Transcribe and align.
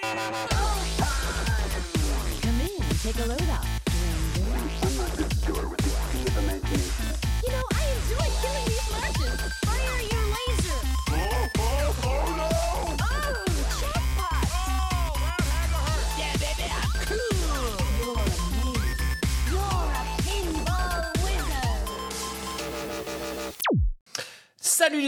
Come 0.00 0.10
in, 2.60 2.80
take 3.02 3.18
a 3.20 3.26
load 3.26 3.48
off. 3.50 3.73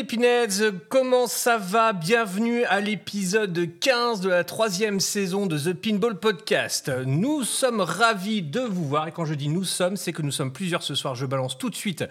Pinettes, 0.07 0.62
comment 0.88 1.27
ça 1.27 1.59
va? 1.59 1.93
Bienvenue 1.93 2.64
à 2.64 2.80
l'épisode 2.80 3.68
15 3.80 4.20
de 4.20 4.29
la 4.29 4.45
troisième 4.45 5.01
saison 5.01 5.46
de 5.46 5.59
The 5.59 5.73
Pinball 5.73 6.20
Podcast. 6.20 6.92
Nous 7.06 7.42
sommes 7.42 7.80
ravis 7.80 8.42
de 8.42 8.60
vous 8.60 8.84
voir 8.84 9.09
et 9.09 9.12
quand 9.12 9.24
je 9.24 9.34
dis 9.34 9.48
nous 9.48 9.65
sommes, 9.65 9.96
c'est 9.96 10.12
que 10.12 10.23
nous 10.23 10.30
sommes 10.30 10.52
plusieurs 10.52 10.84
ce 10.84 10.95
soir. 10.95 11.16
Je 11.16 11.27
balance 11.27 11.59
tout 11.59 11.70
de 11.70 11.74
suite 11.74 12.05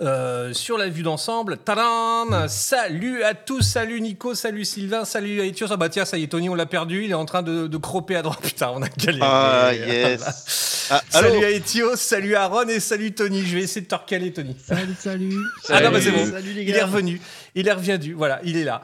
euh, 0.00 0.52
sur 0.52 0.78
la 0.78 0.88
vue 0.88 1.02
d'ensemble. 1.02 1.58
Tadam 1.58 2.46
Salut 2.48 3.22
à 3.24 3.34
tous, 3.34 3.62
salut 3.62 4.00
Nico, 4.00 4.34
salut 4.34 4.64
Sylvain, 4.64 5.04
salut 5.04 5.40
Aetios. 5.40 5.66
Ah 5.70 5.76
bah 5.76 5.88
tiens, 5.88 6.04
ça 6.04 6.18
y 6.18 6.22
est, 6.24 6.28
Tony, 6.28 6.48
on 6.48 6.54
l'a 6.54 6.66
perdu, 6.66 7.04
il 7.04 7.10
est 7.10 7.14
en 7.14 7.24
train 7.24 7.42
de, 7.42 7.66
de 7.66 7.76
croper 7.76 8.16
à 8.16 8.22
droite. 8.22 8.38
Putain, 8.42 8.70
on 8.74 8.82
a 8.82 8.88
galéré. 8.88 9.20
Ah, 9.28 9.70
yes. 9.74 10.64
Ah, 10.90 11.02
salut 11.10 11.44
Aetios, 11.44 11.96
salut 11.96 12.34
Aaron 12.34 12.66
et 12.68 12.80
salut 12.80 13.12
Tony. 13.12 13.44
Je 13.44 13.56
vais 13.58 13.64
essayer 13.64 13.82
de 13.82 13.86
te 13.88 13.94
recaler, 13.94 14.32
Tony. 14.32 14.56
Salut, 14.66 14.94
salut. 14.98 15.36
Ah 15.68 15.82
non, 15.82 15.90
bah 15.90 16.00
c'est 16.00 16.10
bon. 16.10 16.24
Salut 16.30 16.54
les 16.54 16.62
Il 16.62 16.70
est 16.70 16.78
gars. 16.78 16.86
revenu. 16.86 17.20
Il 17.54 17.68
est 17.68 17.72
revenu. 17.72 18.14
Voilà, 18.14 18.40
il 18.42 18.56
est 18.56 18.64
là. 18.64 18.80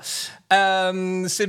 Euh, 0.55 1.25
c'est 1.29 1.47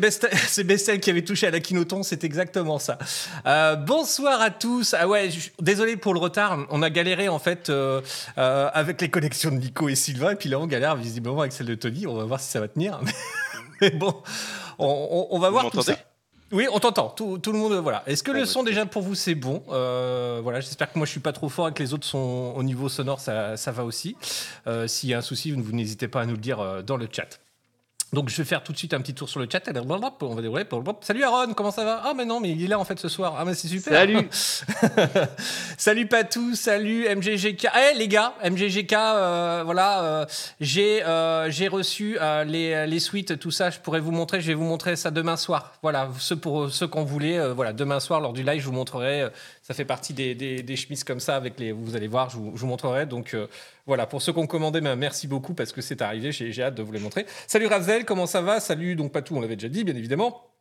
Bestel, 0.64 1.00
qui 1.00 1.10
avait 1.10 1.24
touché 1.24 1.48
à 1.48 1.52
la 1.52 1.60
quinoton, 1.60 2.04
c'est 2.04 2.24
exactement 2.24 2.80
ça. 2.80 2.98
Euh, 3.46 3.76
bonsoir 3.76 4.42
à 4.42 4.50
tous. 4.50 4.94
Ah 4.98 5.08
ouais, 5.08 5.30
désolé 5.62 5.96
pour 5.98 6.14
le 6.14 6.20
retard. 6.20 6.66
On 6.70 6.82
a 6.82 6.90
galéré 6.90 7.30
en 7.30 7.40
fait 7.40 7.70
euh, 7.70 8.02
avec 8.36 9.00
les 9.02 9.10
connexions 9.10 9.52
de 9.52 9.58
Nico 9.58 9.88
et 9.90 9.96
Sylvain, 9.96 10.32
et 10.32 10.36
puis 10.36 10.50
là 10.50 10.60
on 10.60 10.68
galère 10.68 10.96
visiblement 10.96 11.42
avec 11.42 11.54
celle 11.54 11.68
de 11.68 11.76
Tony. 11.76 12.08
On 12.08 12.16
va 12.16 12.26
voir 12.26 12.40
si 12.40 12.50
ça 12.50 12.60
va 12.60 12.68
tenir. 12.68 13.00
Mais 13.82 13.92
bon, 13.92 14.14
on, 14.80 14.86
on- 15.32 15.36
on 15.36 15.40
va 15.40 15.50
voir 15.50 15.70
tout 15.70 15.82
ça. 15.82 15.96
Oui, 16.52 16.68
on 16.72 16.80
t'entend. 16.80 17.10
Tout, 17.10 17.40
tout 17.40 17.52
le 17.52 17.58
monde, 17.58 17.74
voilà. 17.74 18.04
Est-ce 18.06 18.22
que 18.24 18.32
Bon, 18.32 18.38
le 18.38 18.44
bah, 18.44 18.50
son 18.50 18.64
déjà 18.64 18.86
pour 18.86 19.02
vous 19.02 19.16
c'est 19.16 19.36
bon? 19.36 19.64
Euh, 19.72 20.40
Voilà, 20.44 20.62
j'espère 20.62 20.92
que 20.92 20.98
moi 20.98 21.06
je 21.06 21.12
suis 21.12 21.20
pas 21.20 21.34
trop 21.34 21.50
fort 21.50 21.68
et 21.70 21.74
que 21.74 21.82
les 21.84 21.94
autres 21.94 22.06
sont 22.06 22.54
au 22.56 22.64
niveau 22.64 22.88
sonore, 22.88 23.20
ça, 23.20 23.58
ça 23.58 23.72
va 23.72 23.84
aussi. 23.84 24.16
Euh, 24.68 24.88
S'il 24.88 25.10
y 25.10 25.14
a 25.14 25.18
un 25.18 25.22
souci, 25.22 25.52
vous 25.52 25.72
n'hésitez 25.74 26.08
pas 26.08 26.22
à 26.22 26.26
nous 26.26 26.34
le 26.34 26.38
dire 26.40 26.84
dans 26.84 26.98
le 26.98 27.08
chat. 27.12 27.40
Donc 28.16 28.30
je 28.30 28.38
vais 28.38 28.46
faire 28.46 28.64
tout 28.64 28.72
de 28.72 28.78
suite 28.78 28.94
un 28.94 29.02
petit 29.02 29.14
tour 29.14 29.28
sur 29.28 29.42
le 29.42 29.48
chat. 29.52 29.62
On 29.68 30.36
va 30.36 30.42
dérouler. 30.42 30.64
Salut 31.02 31.24
Aaron, 31.24 31.54
comment 31.54 31.70
ça 31.70 31.84
va? 31.84 32.02
Ah 32.06 32.14
mais 32.16 32.24
non, 32.24 32.40
mais 32.40 32.52
il 32.52 32.64
est 32.64 32.68
là 32.68 32.80
en 32.80 32.86
fait 32.86 32.98
ce 32.98 33.10
soir. 33.10 33.36
Ah 33.38 33.44
mais 33.44 33.54
c'est 33.54 33.68
super. 33.68 33.94
Salut. 33.94 34.30
salut 35.78 36.08
Patou, 36.08 36.56
salut 36.56 37.14
MGGK. 37.14 37.68
Eh 37.76 37.98
les 37.98 38.08
gars, 38.08 38.34
MGGK, 38.42 38.94
euh, 38.94 39.62
voilà, 39.66 40.04
euh, 40.04 40.26
j'ai 40.62 41.04
euh, 41.04 41.52
j'ai 41.52 41.68
reçu 41.68 42.18
les, 42.46 42.88
les 42.88 43.00
suites, 43.00 43.38
tout 43.38 43.52
ça. 43.52 43.70
Je 43.70 43.80
pourrais 43.80 44.00
vous 44.00 44.12
montrer. 44.12 44.40
Je 44.40 44.48
vais 44.48 44.54
vous 44.54 44.64
montrer 44.64 44.96
ça 44.96 45.12
demain 45.12 45.36
soir. 45.36 45.74
Voilà, 45.82 46.08
ceux 46.18 46.38
pour 46.38 46.72
ceux 46.72 46.88
qu'on 46.88 47.04
voulait. 47.04 47.52
voilà, 47.52 47.74
demain 47.74 48.00
soir 48.00 48.22
lors 48.22 48.32
du 48.32 48.44
live, 48.44 48.62
je 48.62 48.66
vous 48.66 48.72
montrerai. 48.72 49.30
Ça 49.66 49.74
fait 49.74 49.84
partie 49.84 50.14
des, 50.14 50.76
chemises 50.76 51.04
comme 51.04 51.20
ça 51.20 51.36
avec 51.36 51.60
les. 51.60 51.72
Vous 51.72 51.96
allez 51.96 52.08
voir, 52.08 52.30
je 52.30 52.38
vous, 52.38 52.68
montrerai. 52.68 53.08
Donc 53.08 53.34
euh, 53.34 53.48
voilà, 53.88 54.06
pour 54.06 54.22
ceux 54.22 54.32
qui 54.32 54.38
ont 54.38 54.46
commandé, 54.46 54.80
ben, 54.80 54.96
merci 54.96 55.28
beaucoup 55.28 55.56
parce 55.56 55.72
que 55.72 55.82
c'est 55.82 56.04
arrivé. 56.04 56.32
J'ai 56.32 56.52
j'ai 56.52 56.62
hâte 56.62 56.76
de 56.76 56.84
vous 56.84 56.92
les 56.92 57.00
montrer. 57.00 57.26
Salut 57.48 57.66
Razel, 57.66 58.06
comment 58.06 58.28
ça 58.28 58.42
va? 58.42 58.60
Salut 58.60 58.96
donc 58.96 59.12
Patou, 59.12 59.36
on 59.38 59.42
l'avait 59.42 59.56
déjà 59.56 59.70
dit, 59.70 59.84
bien 59.84 59.96
évidemment. 59.96 60.55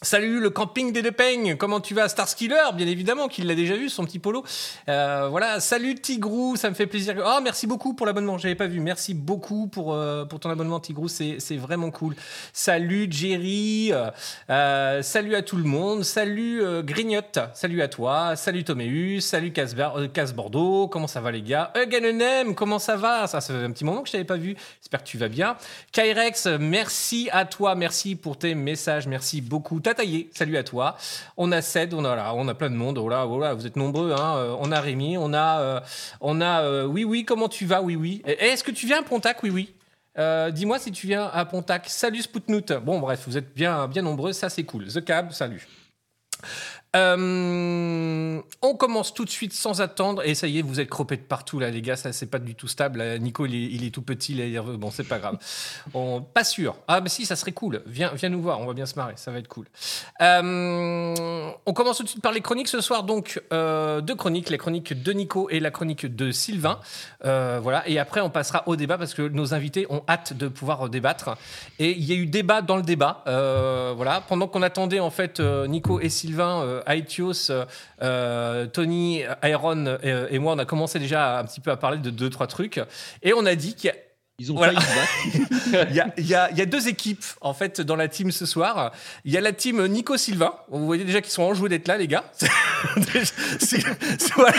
Salut 0.00 0.38
le 0.38 0.50
camping 0.50 0.92
des 0.92 1.02
Depeigne, 1.02 1.56
comment 1.56 1.80
tu 1.80 1.92
vas 1.92 2.08
Starskiller, 2.08 2.70
bien 2.74 2.86
évidemment, 2.86 3.26
qu'il 3.26 3.48
l'a 3.48 3.56
déjà 3.56 3.74
vu, 3.74 3.88
son 3.88 4.04
petit 4.04 4.20
polo. 4.20 4.44
Euh, 4.88 5.26
voilà, 5.28 5.58
salut 5.58 5.96
Tigrou, 5.96 6.54
ça 6.54 6.70
me 6.70 6.76
fait 6.76 6.86
plaisir. 6.86 7.16
Oh, 7.26 7.40
merci 7.42 7.66
beaucoup 7.66 7.94
pour 7.94 8.06
l'abonnement, 8.06 8.38
j'avais 8.38 8.54
pas 8.54 8.68
vu. 8.68 8.78
Merci 8.78 9.12
beaucoup 9.12 9.66
pour, 9.66 9.92
euh, 9.92 10.24
pour 10.24 10.38
ton 10.38 10.50
abonnement 10.50 10.78
Tigrou, 10.78 11.08
c'est 11.08 11.56
vraiment 11.56 11.90
cool. 11.90 12.14
Salut 12.52 13.08
Jerry, 13.10 13.90
euh, 14.50 15.02
salut 15.02 15.34
à 15.34 15.42
tout 15.42 15.56
le 15.56 15.64
monde, 15.64 16.04
salut 16.04 16.62
Grignotte, 16.84 17.40
salut 17.54 17.82
à 17.82 17.88
toi, 17.88 18.36
salut 18.36 18.62
Toméus, 18.62 19.24
salut 19.24 19.52
Casse 19.52 19.74
Bordeaux, 20.32 20.86
comment 20.86 21.08
ça 21.08 21.20
va 21.20 21.32
les 21.32 21.42
gars? 21.42 21.72
Eugenenem, 21.76 22.54
comment 22.54 22.78
ça 22.78 22.94
va? 22.94 23.26
Ça, 23.26 23.40
ça 23.40 23.52
fait 23.52 23.64
un 23.64 23.72
petit 23.72 23.84
moment 23.84 24.02
que 24.02 24.06
je 24.06 24.12
t'avais 24.12 24.22
pas 24.22 24.36
vu, 24.36 24.54
j'espère 24.80 25.02
que 25.02 25.08
tu 25.08 25.18
vas 25.18 25.28
bien. 25.28 25.56
Kyrex, 25.90 26.46
merci 26.60 27.28
à 27.32 27.44
toi, 27.46 27.74
merci 27.74 28.14
pour 28.14 28.38
tes 28.38 28.54
messages, 28.54 29.08
merci 29.08 29.40
beaucoup. 29.40 29.80
Salut 30.32 30.56
à 30.56 30.62
toi. 30.62 30.96
On 31.36 31.50
a 31.50 31.62
Ced, 31.62 31.94
on 31.94 32.04
a, 32.04 32.14
là, 32.14 32.34
on 32.34 32.46
a 32.48 32.54
plein 32.54 32.68
de 32.68 32.74
monde, 32.74 32.98
oh 32.98 33.08
là, 33.08 33.26
oh 33.26 33.56
vous 33.56 33.66
êtes 33.66 33.76
nombreux. 33.76 34.12
Hein. 34.12 34.36
Euh, 34.36 34.56
On 34.60 34.70
a 34.70 34.80
Rémi, 34.80 35.16
on 35.16 35.32
a, 35.32 35.60
euh, 35.60 35.80
on 36.20 36.40
a 36.40 36.62
euh, 36.62 36.84
oui, 36.84 37.04
oui, 37.04 37.24
comment 37.24 37.48
tu 37.48 37.64
vas? 37.64 37.80
Oui, 37.80 37.96
oui. 37.96 38.22
Est-ce 38.26 38.62
que 38.62 38.70
tu 38.70 38.86
viens 38.86 39.00
à 39.00 39.02
Pontac? 39.02 39.42
Oui, 39.42 39.50
oui. 39.50 39.74
Dis-moi 40.52 40.78
si 40.78 40.90
tu 40.90 41.06
viens 41.06 41.30
à 41.32 41.44
Pontac. 41.44 41.88
Salut 41.88 42.20
Spoutnout. 42.22 42.72
Bon, 42.82 42.98
bref, 42.98 43.22
vous 43.26 43.36
êtes 43.36 43.54
bien, 43.54 43.86
bien 43.88 44.02
nombreux, 44.02 44.32
ça 44.32 44.48
c'est 44.48 44.64
cool. 44.64 44.88
The 44.88 45.04
Cab, 45.04 45.32
salut. 45.32 45.66
Euh, 46.98 48.40
on 48.62 48.74
commence 48.74 49.14
tout 49.14 49.24
de 49.24 49.30
suite 49.30 49.52
sans 49.52 49.80
attendre. 49.80 50.22
Et 50.24 50.34
ça 50.34 50.46
y 50.46 50.58
est, 50.58 50.62
vous 50.62 50.80
êtes 50.80 50.88
croppés 50.88 51.16
de 51.16 51.22
partout 51.22 51.58
là, 51.58 51.70
les 51.70 51.82
gars. 51.82 51.96
Ça, 51.96 52.12
c'est 52.12 52.26
pas 52.26 52.38
du 52.38 52.54
tout 52.54 52.68
stable. 52.68 52.98
Là, 52.98 53.18
Nico, 53.18 53.46
il 53.46 53.54
est, 53.54 53.72
il 53.72 53.84
est 53.84 53.90
tout 53.90 54.02
petit. 54.02 54.34
Là, 54.34 54.44
il 54.44 54.50
est 54.50 54.52
nerveux. 54.52 54.76
Bon, 54.76 54.90
c'est 54.90 55.04
pas 55.04 55.18
grave. 55.18 55.38
On, 55.94 56.20
pas 56.20 56.44
sûr. 56.44 56.76
Ah, 56.88 57.00
mais 57.00 57.08
si, 57.08 57.26
ça 57.26 57.36
serait 57.36 57.52
cool. 57.52 57.82
Viens, 57.86 58.12
viens 58.14 58.28
nous 58.28 58.42
voir. 58.42 58.60
On 58.60 58.66
va 58.66 58.72
bien 58.72 58.86
se 58.86 58.96
marrer. 58.96 59.14
Ça 59.16 59.30
va 59.30 59.38
être 59.38 59.48
cool. 59.48 59.66
Euh, 60.20 61.50
on 61.66 61.72
commence 61.72 61.98
tout 61.98 62.04
de 62.04 62.08
suite 62.08 62.22
par 62.22 62.32
les 62.32 62.40
chroniques 62.40 62.68
ce 62.68 62.80
soir. 62.80 63.04
Donc, 63.04 63.40
euh, 63.52 64.00
deux 64.00 64.14
chroniques 64.14 64.50
la 64.50 64.58
chronique 64.58 65.02
de 65.02 65.12
Nico 65.12 65.48
et 65.50 65.60
la 65.60 65.70
chronique 65.70 66.06
de 66.06 66.30
Sylvain. 66.32 66.80
Euh, 67.24 67.60
voilà. 67.62 67.88
Et 67.88 67.98
après, 67.98 68.20
on 68.20 68.30
passera 68.30 68.62
au 68.66 68.76
débat 68.76 68.98
parce 68.98 69.14
que 69.14 69.22
nos 69.22 69.54
invités 69.54 69.86
ont 69.90 70.02
hâte 70.08 70.32
de 70.32 70.48
pouvoir 70.48 70.88
débattre. 70.88 71.36
Et 71.78 71.92
il 71.92 72.04
y 72.04 72.12
a 72.12 72.16
eu 72.16 72.26
débat 72.26 72.62
dans 72.62 72.76
le 72.76 72.82
débat. 72.82 73.22
Euh, 73.26 73.92
voilà. 73.96 74.20
Pendant 74.20 74.48
qu'on 74.48 74.62
attendait, 74.62 75.00
en 75.00 75.10
fait, 75.10 75.40
euh, 75.40 75.66
Nico 75.66 76.00
et 76.00 76.08
Sylvain, 76.08 76.62
euh, 76.62 76.82
Aetios, 76.88 77.50
euh, 77.50 77.64
euh, 78.02 78.66
Tony, 78.66 79.22
Aaron 79.42 79.86
euh, 79.86 80.26
et 80.30 80.38
moi, 80.38 80.54
on 80.54 80.58
a 80.58 80.64
commencé 80.64 80.98
déjà 80.98 81.38
un 81.38 81.44
petit 81.44 81.60
peu 81.60 81.70
à 81.70 81.76
parler 81.76 81.98
de 81.98 82.10
deux, 82.10 82.30
trois 82.30 82.46
trucs. 82.46 82.80
Et 83.22 83.32
on 83.32 83.46
a 83.46 83.54
dit 83.54 83.74
qu'il 83.74 83.88
y 83.88 83.92
a 83.92 83.96
Ils 84.40 84.52
ont 84.52 84.54
Voilà. 84.54 84.80
failli 84.80 85.32
se 85.32 85.72
battre. 85.72 85.86
il 85.90 85.96
y, 85.96 86.00
a, 86.00 86.14
il 86.16 86.26
y 86.26 86.34
a- 86.34 86.50
il 86.52 86.58
y 86.58 86.60
a 86.62 86.66
deux 86.66 86.86
équipes 86.86 87.24
en 87.40 87.54
fait 87.54 87.80
dans 87.80 87.96
la 87.96 88.06
team 88.06 88.30
ce 88.30 88.46
soir. 88.46 88.92
Il 89.24 89.32
y 89.32 89.36
a 89.36 89.40
la 89.40 89.52
team 89.52 89.84
Nico 89.88 90.16
Silva. 90.16 90.64
Vous 90.70 90.86
voyez 90.86 91.04
déjà 91.04 91.20
qu'ils 91.20 91.32
sont 91.32 91.42
enjoués 91.42 91.68
d'être 91.68 91.88
là, 91.88 91.98
les 91.98 92.06
gars. 92.06 92.24
C'est- 93.58 93.82
c'est- 94.18 94.34
voilà, 94.36 94.52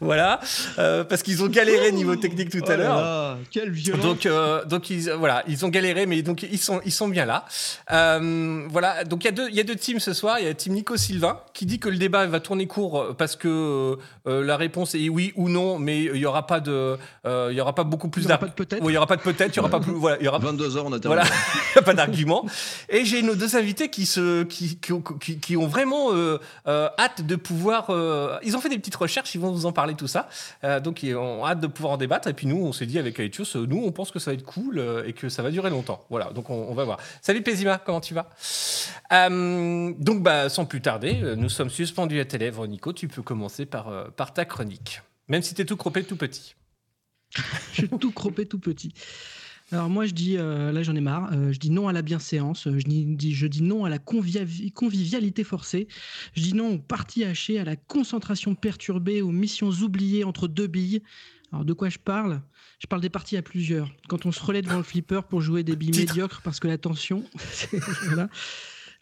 Voilà. 0.00 0.40
Euh, 0.78 1.02
parce 1.04 1.22
qu'ils 1.24 1.42
ont 1.42 1.48
galéré 1.48 1.90
niveau 1.92 2.14
technique 2.16 2.50
tout 2.50 2.60
Oh 2.64 2.70
à 2.70 2.76
là 2.76 2.84
l'heure. 2.84 2.96
là, 2.96 3.38
Quelle 3.50 3.70
violence. 3.70 4.04
Donc, 4.04 4.26
euh, 4.26 4.64
donc 4.64 4.90
ils, 4.90 5.08
euh, 5.10 5.16
voilà, 5.16 5.42
ils 5.48 5.64
ont 5.64 5.68
galéré, 5.68 6.06
mais 6.06 6.22
donc 6.22 6.42
ils 6.44 6.58
sont, 6.58 6.80
ils 6.84 6.92
sont 6.92 7.08
bien 7.08 7.24
là. 7.24 7.44
Euh, 7.90 8.66
voilà, 8.70 9.02
donc 9.04 9.24
il 9.24 9.26
y, 9.26 9.28
a 9.28 9.32
deux- 9.32 9.48
il 9.48 9.54
y 9.56 9.60
a 9.60 9.64
deux 9.64 9.74
teams 9.76 9.98
ce 10.00 10.12
soir. 10.12 10.38
Il 10.38 10.42
y 10.44 10.46
a 10.46 10.50
la 10.50 10.54
team 10.54 10.74
Nico 10.74 10.96
Silva 10.96 11.46
qui 11.54 11.66
dit 11.66 11.78
que 11.80 11.88
le 11.88 11.96
débat 11.98 12.26
va 12.26 12.38
tourner 12.40 12.66
court 12.66 13.14
parce 13.18 13.34
que 13.36 13.98
euh, 14.28 14.44
la 14.44 14.56
réponse 14.56 14.94
est 14.94 15.08
oui 15.08 15.32
ou 15.34 15.48
non, 15.48 15.78
mais 15.80 16.04
il 16.04 16.16
y 16.16 16.26
aura 16.26 16.46
pas 16.46 16.60
de, 16.60 16.96
euh, 17.32 17.48
il 17.52 17.56
y 17.56 17.60
aura 17.60 17.74
pas 17.74 17.84
beaucoup 17.84 18.08
plus 18.08 18.22
Il 18.22 18.24
y 18.24 18.26
aura 18.28 18.34
d'ar- 18.34 18.40
pas 18.40 18.46
de 18.48 18.52
peut-être 18.52 18.82
Oui, 18.82 18.92
il 18.92 18.94
y 18.94 18.98
aura 18.98 19.06
pas 19.06 19.16
de 19.16 19.22
peut-être, 19.22 19.54
il 19.54 19.56
y 19.56 19.60
aura 19.60 19.68
pas 19.70 19.80
plus, 19.86 19.92
voilà, 19.92 20.16
il 20.20 20.24
y 20.24 20.28
aura 20.28 20.38
22h, 20.38 20.78
on 20.84 20.92
a 20.92 21.00
terminé. 21.00 21.06
voilà, 21.06 21.24
il 21.24 21.76
y 21.76 21.78
a 21.78 21.82
pas 21.82 21.94
d'argument. 21.94 22.44
Et 22.88 23.04
j'ai 23.04 23.22
nos 23.22 23.34
deux 23.34 23.56
invités 23.56 23.88
qui, 23.88 24.06
se, 24.06 24.42
qui, 24.44 24.76
qui, 24.78 24.92
ont- 24.92 25.00
qui- 25.00 25.38
qui 25.38 25.56
ont 25.56 25.66
vraiment 25.66 26.12
euh, 26.12 26.38
euh, 26.68 26.88
hâte 26.98 27.22
de 27.26 27.36
pouvoir. 27.36 27.86
euh, 27.90 28.38
ils 28.42 28.56
ont 28.56 28.60
fait 28.60 28.68
des 28.68 28.78
petites 28.78 28.96
recherches, 28.96 29.34
ils 29.34 29.40
vont 29.40 29.50
vous 29.52 29.66
en 29.66 29.72
parler 29.72 29.94
tout 29.94 30.06
ça. 30.08 30.28
Euh, 30.64 30.80
donc 30.80 31.02
ils 31.02 31.16
ont 31.16 31.44
hâte 31.46 31.60
de 31.60 31.66
pouvoir 31.66 31.94
en 31.94 31.96
débattre. 31.96 32.28
Et 32.28 32.32
puis 32.34 32.46
nous, 32.46 32.56
on 32.64 32.72
s'est 32.72 32.86
dit 32.86 32.98
avec 32.98 33.18
Aetios, 33.18 33.56
nous, 33.66 33.82
on 33.84 33.92
pense 33.92 34.10
que 34.10 34.18
ça 34.18 34.30
va 34.30 34.34
être 34.34 34.44
cool 34.44 34.78
euh, 34.78 35.04
et 35.06 35.12
que 35.12 35.28
ça 35.28 35.42
va 35.42 35.50
durer 35.50 35.70
longtemps. 35.70 36.04
Voilà, 36.10 36.26
donc 36.32 36.50
on, 36.50 36.66
on 36.68 36.74
va 36.74 36.84
voir. 36.84 36.98
Salut 37.20 37.42
Pésima, 37.42 37.78
comment 37.78 38.00
tu 38.00 38.14
vas? 38.14 38.28
Euh, 39.12 39.92
Donc 39.98 40.22
bah, 40.22 40.48
sans 40.48 40.64
plus 40.64 40.80
tarder, 40.80 41.14
nous 41.36 41.48
sommes 41.48 41.70
suspendus 41.70 42.20
à 42.20 42.24
tes 42.24 42.38
lèvres. 42.38 42.66
Nico, 42.66 42.92
tu 42.92 43.08
peux 43.08 43.22
commencer 43.22 43.66
par, 43.66 43.88
euh, 43.88 44.04
par 44.16 44.32
ta 44.32 44.44
chronique. 44.44 45.02
Même 45.28 45.42
si 45.42 45.54
t'es 45.54 45.64
tout 45.64 45.76
croppé, 45.76 46.02
tout 46.04 46.16
petit. 46.16 46.54
Je 47.72 47.86
suis 47.86 47.88
tout 47.88 48.12
croppé, 48.12 48.46
tout 48.46 48.58
petit. 48.58 48.92
Alors 49.70 49.88
moi, 49.88 50.04
je 50.04 50.12
dis, 50.12 50.36
euh, 50.36 50.70
là 50.70 50.82
j'en 50.82 50.94
ai 50.94 51.00
marre, 51.00 51.32
euh, 51.32 51.50
je 51.50 51.58
dis 51.58 51.70
non 51.70 51.88
à 51.88 51.92
la 51.94 52.02
bienséance, 52.02 52.68
je 52.70 52.84
dis, 52.84 53.34
je 53.34 53.46
dis 53.46 53.62
non 53.62 53.86
à 53.86 53.88
la 53.88 53.96
convivi- 53.98 54.70
convivialité 54.70 55.44
forcée, 55.44 55.88
je 56.34 56.42
dis 56.42 56.52
non 56.52 56.74
aux 56.74 56.78
parties 56.78 57.24
hachées, 57.24 57.58
à 57.58 57.64
la 57.64 57.76
concentration 57.76 58.54
perturbée, 58.54 59.22
aux 59.22 59.30
missions 59.30 59.70
oubliées 59.70 60.24
entre 60.24 60.46
deux 60.46 60.66
billes. 60.66 61.02
Alors 61.52 61.64
de 61.64 61.72
quoi 61.72 61.88
je 61.88 61.98
parle? 61.98 62.42
Je 62.80 62.86
parle 62.86 63.00
des 63.00 63.08
parties 63.08 63.36
à 63.38 63.42
plusieurs. 63.42 63.90
Quand 64.08 64.26
on 64.26 64.32
se 64.32 64.42
relaie 64.42 64.60
devant 64.60 64.76
le 64.76 64.82
flipper 64.82 65.20
pour 65.28 65.40
jouer 65.40 65.62
des 65.62 65.76
billes 65.76 65.90
Titre. 65.92 66.12
médiocres 66.12 66.42
parce 66.42 66.60
que 66.60 66.68
la 66.68 66.76
tension... 66.76 67.24
voilà. 68.06 68.28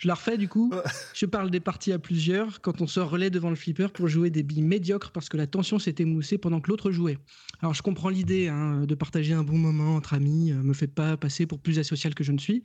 Je 0.01 0.09
la 0.09 0.15
refais 0.15 0.39
du 0.39 0.49
coup. 0.49 0.73
Je 1.15 1.27
parle 1.27 1.51
des 1.51 1.61
parties 1.61 1.93
à 1.93 1.99
plusieurs 1.99 2.63
quand 2.63 2.81
on 2.81 2.87
se 2.87 3.01
relaie 3.01 3.29
devant 3.29 3.51
le 3.51 3.55
flipper 3.55 3.89
pour 3.93 4.09
jouer 4.09 4.31
des 4.31 4.43
billes 4.43 4.63
médiocres 4.63 5.13
parce 5.13 5.29
que 5.29 5.37
la 5.37 5.47
tension 5.47 5.79
s'est 5.79 5.97
émoussée 5.99 6.39
pendant 6.39 6.59
que 6.63 6.71
l'autre 6.71 6.91
jouait. 6.91 7.19
Alors 7.61 7.75
je 7.75 7.83
comprends 7.83 8.09
l'idée 8.09 8.49
hein, 8.49 8.87
de 8.87 8.95
partager 8.95 9.35
un 9.35 9.43
bon 9.43 9.59
moment 9.59 9.97
entre 9.97 10.15
amis, 10.15 10.53
euh, 10.53 10.63
me 10.63 10.73
fait 10.73 10.87
pas 10.87 11.19
passer 11.19 11.45
pour 11.45 11.59
plus 11.59 11.79
asocial 11.79 12.15
que 12.15 12.25
je 12.25 12.33
ne 12.33 12.39
suis, 12.39 12.63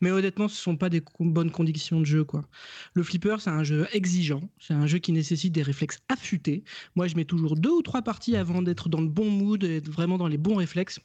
mais 0.00 0.10
honnêtement 0.10 0.48
ce 0.48 0.56
sont 0.56 0.76
pas 0.76 0.88
des 0.88 1.00
bonnes 1.20 1.52
conditions 1.52 2.00
de 2.00 2.06
jeu 2.06 2.24
quoi. 2.24 2.42
Le 2.94 3.04
flipper 3.04 3.36
c'est 3.38 3.50
un 3.50 3.62
jeu 3.62 3.86
exigeant, 3.92 4.42
c'est 4.58 4.74
un 4.74 4.88
jeu 4.88 4.98
qui 4.98 5.12
nécessite 5.12 5.52
des 5.52 5.62
réflexes 5.62 6.00
affûtés. 6.08 6.64
Moi 6.96 7.06
je 7.06 7.14
mets 7.14 7.24
toujours 7.24 7.54
deux 7.54 7.70
ou 7.70 7.82
trois 7.82 8.02
parties 8.02 8.34
avant 8.34 8.62
d'être 8.62 8.88
dans 8.88 9.00
le 9.00 9.08
bon 9.08 9.30
mood 9.30 9.62
et 9.62 9.78
vraiment 9.78 10.18
dans 10.18 10.28
les 10.28 10.38
bons 10.38 10.56
réflexes. 10.56 10.98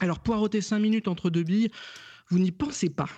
Alors 0.00 0.20
poireauter 0.20 0.62
5 0.62 0.78
minutes 0.78 1.08
entre 1.08 1.28
deux 1.28 1.42
billes, 1.42 1.68
vous 2.30 2.38
n'y 2.38 2.52
pensez 2.52 2.88
pas. 2.88 3.10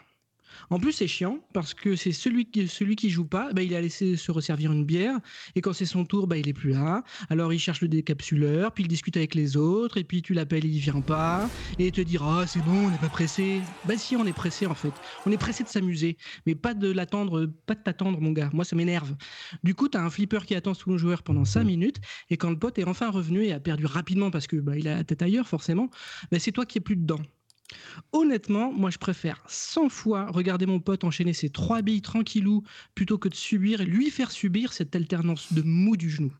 En 0.71 0.79
plus, 0.79 0.93
c'est 0.93 1.07
chiant 1.07 1.41
parce 1.53 1.75
que 1.75 1.97
c'est 1.97 2.13
celui 2.13 2.47
qui, 2.47 2.69
celui 2.69 2.97
qui 2.97 3.11
joue 3.11 3.25
pas, 3.27 3.53
bah, 3.53 3.63
il 3.63 3.75
a 3.75 3.81
laissé 3.81 4.17
se 4.17 4.33
resservir 4.33 4.73
une 4.73 4.85
bière 4.85 5.19
et 5.55 5.61
quand 5.61 5.73
c'est 5.73 5.87
son 5.87 6.05
tour, 6.05 6.27
bah, 6.27 6.37
il 6.37 6.49
est 6.49 6.53
plus 6.53 6.71
là. 6.71 7.05
Alors 7.31 7.53
il 7.53 7.59
cherche 7.59 7.81
le 7.81 7.89
décapsuleur, 7.89 8.73
puis 8.73 8.85
il 8.85 8.89
discute 8.89 9.17
avec 9.17 9.35
les 9.35 9.57
autres 9.57 9.97
et 9.97 10.05
puis 10.05 10.23
tu 10.23 10.35
l'appelles, 10.35 10.65
il 10.65 10.79
vient 10.79 11.01
pas 11.03 11.51
et 11.79 11.87
il 11.87 11.93
te 11.93 12.01
dit 12.01 12.19
ah 12.21 12.45
c'est 12.47 12.63
bon, 12.63 12.87
on 12.87 12.91
n'est 12.91 12.99
pas 12.99 13.11
pressé. 13.11 13.69
Bah 13.85 13.97
si, 13.97 14.17
on 14.17 14.27
est 14.27 14.33
pressé 14.33 14.67
en 14.67 14.75
fait. 14.75 15.01
On 15.25 15.31
est 15.33 15.39
pressé 15.39 15.65
de 15.65 15.69
s'amuser, 15.69 16.17
mais 16.47 16.55
pas 16.55 16.75
de 16.75 16.91
l'attendre, 16.91 17.47
pas 17.67 17.75
de 17.75 17.83
t'attendre 17.83 18.21
mon 18.21 18.33
gars. 18.33 18.51
Moi 18.53 18.65
ça 18.65 18.77
m'énerve. 18.77 19.15
Du 19.63 19.75
coup, 19.75 19.89
tu 19.89 19.99
as 19.99 20.03
un 20.05 20.11
flipper 20.11 20.45
qui 20.47 20.55
attend 20.55 20.75
son 20.75 20.97
joueur 20.99 21.23
pendant 21.23 21.45
5 21.45 21.65
minutes 21.65 21.97
et 22.31 22.37
quand 22.37 22.51
le 22.51 22.59
pote 22.59 22.79
est 22.79 22.85
enfin 22.85 23.11
revenu 23.11 23.45
et 23.45 23.53
a 23.53 23.61
perdu 23.61 23.87
rapidement 23.87 24.31
parce 24.31 24.47
que 24.47 24.57
bah, 24.57 24.77
il 24.77 24.89
a 24.89 24.97
la 24.97 25.05
tête 25.05 25.23
ailleurs 25.23 25.49
forcément, 25.49 25.91
bah, 26.31 26.39
c'est 26.39 26.53
toi 26.53 26.67
qui 26.67 26.79
es 26.79 26.81
plus 26.81 26.97
dedans. 26.97 27.21
Honnêtement, 28.13 28.73
moi 28.73 28.91
je 28.91 28.99
préfère 28.99 29.43
100 29.49 29.89
fois 29.89 30.27
regarder 30.31 30.67
mon 30.67 30.81
pote 30.81 31.05
enchaîner 31.05 31.33
ses 31.33 31.51
trois 31.51 31.83
billes 31.83 32.03
tranquillou 32.03 32.63
plutôt 32.95 33.19
que 33.19 33.29
de 33.29 33.35
subir 33.35 33.81
et 33.81 33.87
lui 33.87 34.11
faire 34.11 34.31
subir 34.31 34.73
cette 34.73 34.95
alternance 34.95 35.53
de 35.53 35.63
mou 35.63 35.97
du 35.97 36.11
genou. 36.11 36.33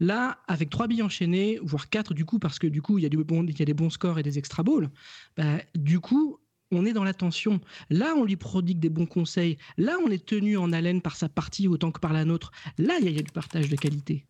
Là, 0.00 0.38
avec 0.48 0.70
trois 0.70 0.88
billes 0.88 1.02
enchaînées, 1.02 1.58
voire 1.62 1.88
quatre 1.88 2.14
du 2.14 2.24
coup, 2.24 2.38
parce 2.38 2.58
que 2.58 2.66
du 2.66 2.82
coup 2.82 2.98
il 2.98 3.02
y 3.02 3.06
a, 3.06 3.08
y 3.08 3.62
a 3.62 3.64
des 3.64 3.74
bons 3.74 3.90
scores 3.90 4.18
et 4.18 4.22
des 4.22 4.38
extra 4.38 4.62
balls, 4.62 4.90
bah, 5.36 5.58
du 5.74 6.00
coup 6.00 6.38
on 6.74 6.84
est 6.86 6.92
dans 6.92 7.04
la 7.04 7.14
tension. 7.14 7.60
Là, 7.90 8.14
on 8.16 8.24
lui 8.24 8.36
prodigue 8.36 8.78
des 8.78 8.88
bons 8.88 9.06
conseils. 9.06 9.56
Là, 9.78 9.96
on 10.04 10.10
est 10.10 10.24
tenu 10.24 10.56
en 10.56 10.72
haleine 10.72 11.00
par 11.00 11.16
sa 11.16 11.28
partie 11.28 11.68
autant 11.68 11.90
que 11.90 12.00
par 12.00 12.12
la 12.12 12.24
nôtre. 12.24 12.50
Là, 12.78 12.94
il 13.00 13.04
y, 13.04 13.08
a- 13.08 13.10
il 13.10 13.16
y 13.16 13.20
a 13.20 13.22
du 13.22 13.32
partage 13.32 13.68
de 13.68 13.76
qualité. 13.76 14.24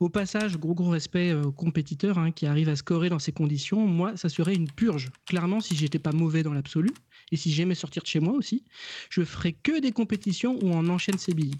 Au 0.00 0.08
passage, 0.08 0.56
gros 0.58 0.74
gros 0.74 0.90
respect 0.90 1.30
euh, 1.32 1.42
aux 1.44 1.52
compétiteurs 1.52 2.18
hein, 2.18 2.30
qui 2.30 2.46
arrivent 2.46 2.68
à 2.68 2.76
scorer 2.76 3.08
dans 3.08 3.18
ces 3.18 3.32
conditions. 3.32 3.86
Moi, 3.86 4.16
ça 4.16 4.28
serait 4.28 4.54
une 4.54 4.70
purge. 4.70 5.08
Clairement, 5.26 5.60
si 5.60 5.74
j'étais 5.76 5.98
pas 5.98 6.12
mauvais 6.12 6.42
dans 6.42 6.52
l'absolu, 6.52 6.90
et 7.30 7.36
si 7.36 7.52
j'aimais 7.52 7.74
sortir 7.74 8.02
de 8.02 8.06
chez 8.08 8.20
moi 8.20 8.32
aussi, 8.32 8.64
je 9.10 9.22
ferais 9.22 9.52
que 9.52 9.80
des 9.80 9.92
compétitions 9.92 10.54
où 10.62 10.68
on 10.70 10.88
enchaîne 10.88 11.18
ses 11.18 11.34
billes. 11.34 11.56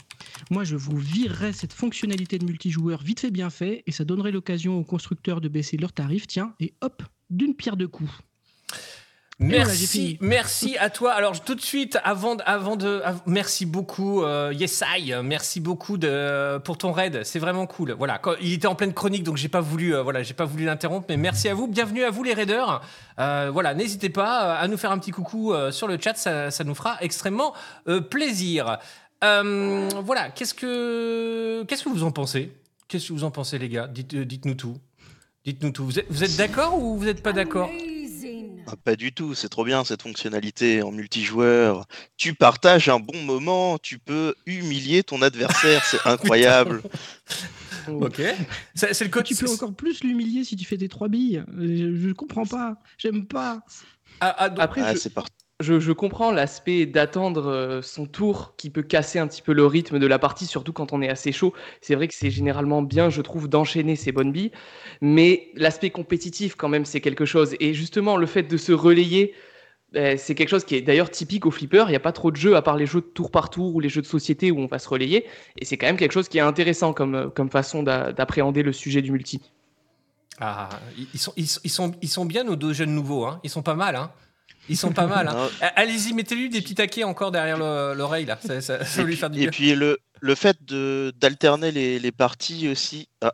Moi, 0.50 0.64
je 0.64 0.76
vous 0.76 0.96
virerais 0.96 1.52
cette 1.52 1.72
fonctionnalité 1.74 2.38
de 2.38 2.44
multijoueur 2.46 3.02
vite 3.02 3.20
fait 3.20 3.30
bien 3.30 3.50
fait, 3.50 3.82
et 3.86 3.92
ça 3.92 4.04
donnerait 4.04 4.32
l'occasion 4.32 4.78
aux 4.78 4.84
constructeurs 4.84 5.40
de 5.40 5.48
baisser 5.48 5.76
leurs 5.76 5.92
tarifs, 5.92 6.26
tiens, 6.26 6.54
et 6.60 6.72
hop, 6.80 7.02
d'une 7.28 7.54
pierre 7.54 7.76
deux 7.76 7.88
coups. 7.88 8.10
Merci, 9.40 10.18
merci 10.20 10.76
à 10.78 10.90
toi. 10.90 11.12
Alors 11.12 11.40
tout 11.40 11.54
de 11.54 11.60
suite, 11.60 11.96
avant, 12.02 12.34
de- 12.34 12.42
avant 12.44 12.74
de, 12.74 13.00
merci 13.24 13.66
beaucoup 13.66 14.22
euh, 14.24 14.52
Yesai, 14.52 15.14
merci 15.22 15.60
beaucoup 15.60 15.96
de, 15.96 16.58
pour 16.58 16.76
ton 16.76 16.90
raid. 16.90 17.22
C'est 17.22 17.38
vraiment 17.38 17.66
cool. 17.66 17.92
Voilà, 17.92 18.18
quand- 18.18 18.34
il 18.40 18.52
était 18.52 18.66
en 18.66 18.74
pleine 18.74 18.92
chronique, 18.92 19.22
donc 19.22 19.36
j'ai 19.36 19.48
pas 19.48 19.60
voulu, 19.60 19.94
euh, 19.94 20.02
voilà, 20.02 20.24
j'ai 20.24 20.34
pas 20.34 20.44
voulu 20.44 20.64
l'interrompre, 20.64 21.06
mais 21.08 21.16
merci 21.16 21.48
à 21.48 21.54
vous. 21.54 21.68
Bienvenue 21.68 22.02
à 22.02 22.10
vous 22.10 22.24
les 22.24 22.34
raiders. 22.34 22.80
Euh, 23.20 23.50
voilà, 23.52 23.74
n'hésitez 23.74 24.08
pas 24.08 24.56
à 24.56 24.66
nous 24.66 24.76
faire 24.76 24.90
un 24.90 24.98
petit 24.98 25.12
coucou 25.12 25.54
sur 25.70 25.86
le 25.86 25.98
chat, 26.02 26.16
ça, 26.16 26.50
ça 26.50 26.64
nous 26.64 26.74
fera 26.74 26.96
extrêmement 27.00 27.54
plaisir. 28.10 28.78
Voilà, 29.22 30.30
qu'est-ce 30.34 30.54
que, 30.54 31.62
qu'est-ce 31.68 31.84
que 31.84 31.88
vous 31.90 32.02
en 32.02 32.10
pensez? 32.10 32.52
Qu'est-ce 32.88 33.08
que 33.08 33.12
vous 33.12 33.22
en 33.24 33.30
pensez 33.30 33.56
les 33.58 33.68
gars? 33.68 33.86
Dites, 33.86 34.16
dites-nous 34.16 34.54
tout. 34.54 34.78
Dites-nous 35.44 35.70
tout. 35.70 35.84
Vous 35.84 35.98
êtes, 36.00 36.06
vous 36.10 36.24
êtes 36.24 36.36
d'accord 36.36 36.82
ou 36.82 36.96
vous 36.98 37.06
êtes 37.06 37.22
pas 37.22 37.32
d'accord? 37.32 37.70
Ah, 38.70 38.76
pas 38.76 38.96
du 38.96 39.12
tout, 39.12 39.34
c'est 39.34 39.48
trop 39.48 39.64
bien 39.64 39.82
cette 39.84 40.02
fonctionnalité 40.02 40.82
en 40.82 40.90
multijoueur. 40.92 41.86
Tu 42.18 42.34
partages 42.34 42.88
un 42.90 42.98
bon 43.00 43.22
moment, 43.22 43.78
tu 43.78 43.98
peux 43.98 44.34
humilier 44.44 45.02
ton 45.02 45.22
adversaire, 45.22 45.82
c'est 45.84 45.98
incroyable. 46.06 46.82
Ok. 47.88 48.20
C'est 48.74 48.92
c'est 48.92 49.04
le 49.04 49.22
tu 49.22 49.34
peux 49.34 49.50
encore 49.50 49.74
plus 49.74 50.02
l'humilier 50.04 50.44
si 50.44 50.56
tu 50.56 50.66
fais 50.66 50.76
tes 50.76 50.88
trois 50.88 51.08
billes. 51.08 51.42
Je, 51.58 51.96
je 51.96 52.12
comprends 52.12 52.44
pas. 52.44 52.76
J'aime 52.98 53.26
pas. 53.26 53.60
Ah, 54.20 54.34
ah, 54.38 54.48
donc- 54.50 54.60
Après, 54.60 54.82
Ah, 54.84 54.92
je, 54.94 54.98
c'est 54.98 55.14
parti. 55.14 55.32
Je- 55.60 55.92
comprends 55.92 56.30
l'aspect 56.30 56.86
d'attendre 56.86 57.46
euh, 57.48 57.82
son 57.82 58.06
tour 58.06 58.54
qui 58.56 58.70
peut 58.70 58.82
casser 58.82 59.18
un 59.18 59.26
petit 59.26 59.42
peu 59.42 59.52
le 59.52 59.66
rythme 59.66 59.98
de 59.98 60.06
la 60.06 60.18
partie, 60.18 60.46
surtout 60.46 60.72
quand 60.72 60.92
on 60.92 61.02
est 61.02 61.08
assez 61.08 61.32
chaud. 61.32 61.52
C'est 61.80 61.94
vrai 61.96 62.08
que 62.08 62.14
c'est 62.14 62.30
généralement 62.30 62.82
bien, 62.82 63.10
je 63.10 63.20
trouve, 63.22 63.48
d'enchaîner 63.48 63.96
ces 63.96 64.12
bonnes 64.12 64.32
billes. 64.32 64.52
Mais 65.00 65.48
l'aspect 65.54 65.90
compétitif, 65.90 66.54
quand 66.54 66.68
même, 66.68 66.84
c'est 66.84 67.00
quelque 67.00 67.24
chose. 67.24 67.56
Et 67.60 67.74
justement, 67.74 68.16
le 68.16 68.26
fait 68.26 68.44
de 68.44 68.56
se 68.56 68.72
relayer, 68.72 69.34
ben, 69.92 70.18
c'est 70.18 70.34
quelque 70.34 70.50
chose 70.50 70.64
qui 70.64 70.76
est 70.76 70.82
d'ailleurs 70.82 71.10
typique 71.10 71.46
au 71.46 71.50
flipper. 71.50 71.84
Il 71.88 71.90
n'y 71.90 71.96
a 71.96 72.00
pas 72.00 72.12
trop 72.12 72.30
de 72.30 72.36
jeux, 72.36 72.56
à 72.56 72.62
part 72.62 72.76
les 72.76 72.86
jeux 72.86 73.00
de 73.00 73.06
tour 73.06 73.30
par 73.30 73.50
tour 73.50 73.74
ou 73.74 73.80
les 73.80 73.88
jeux 73.90 74.02
de 74.02 74.06
société 74.06 74.50
où 74.52 74.58
on 74.60 74.66
va 74.66 74.78
se 74.78 74.88
relayer. 74.88 75.26
Et 75.58 75.64
c'est 75.64 75.76
quand 75.78 75.86
même 75.86 75.96
quelque 75.98 76.12
chose 76.12 76.28
qui 76.28 76.38
est 76.38 76.42
intéressant 76.42 76.92
comme, 76.92 77.14
euh, 77.14 77.30
façon 77.50 77.82
d'a- 77.82 78.12
d'appréhender 78.12 78.62
le 78.62 78.72
sujet 78.72 79.02
du 79.02 79.12
multi. 79.12 79.40
Ah, 80.40 80.68
ils 82.04 82.08
sont 82.10 82.24
bien 82.26 82.44
nos 82.44 82.56
deux 82.56 82.72
jeunes 82.72 82.94
nouveaux, 82.94 83.24
hein. 83.26 83.40
Ils 83.42 83.50
sont 83.50 83.62
pas 83.62 83.74
mal, 83.74 83.96
hein. 83.96 84.12
Ils 84.68 84.76
sont 84.76 84.92
pas 84.92 85.06
mal. 85.06 85.28
Hein. 85.28 85.48
Allez-y, 85.76 86.12
mettez-lui 86.12 86.48
des 86.50 86.60
petits 86.60 86.74
taquets 86.74 87.04
encore 87.04 87.30
derrière 87.32 87.56
le- 87.58 87.94
l'oreille, 87.94 88.26
là. 88.26 88.38
Ça, 88.44 88.60
ça- 88.60 88.84
ça 88.84 89.02
va 89.02 89.08
lui 89.08 89.16
faire 89.16 89.30
du 89.30 89.38
Et 89.38 89.42
bien. 89.42 89.50
puis 89.50 89.74
le, 89.74 89.98
le 90.20 90.34
fait 90.34 90.56
d'alterner 90.64 91.70
les, 91.72 91.98
les 91.98 92.12
parties 92.12 92.68
aussi. 92.68 93.08
Ah, 93.22 93.32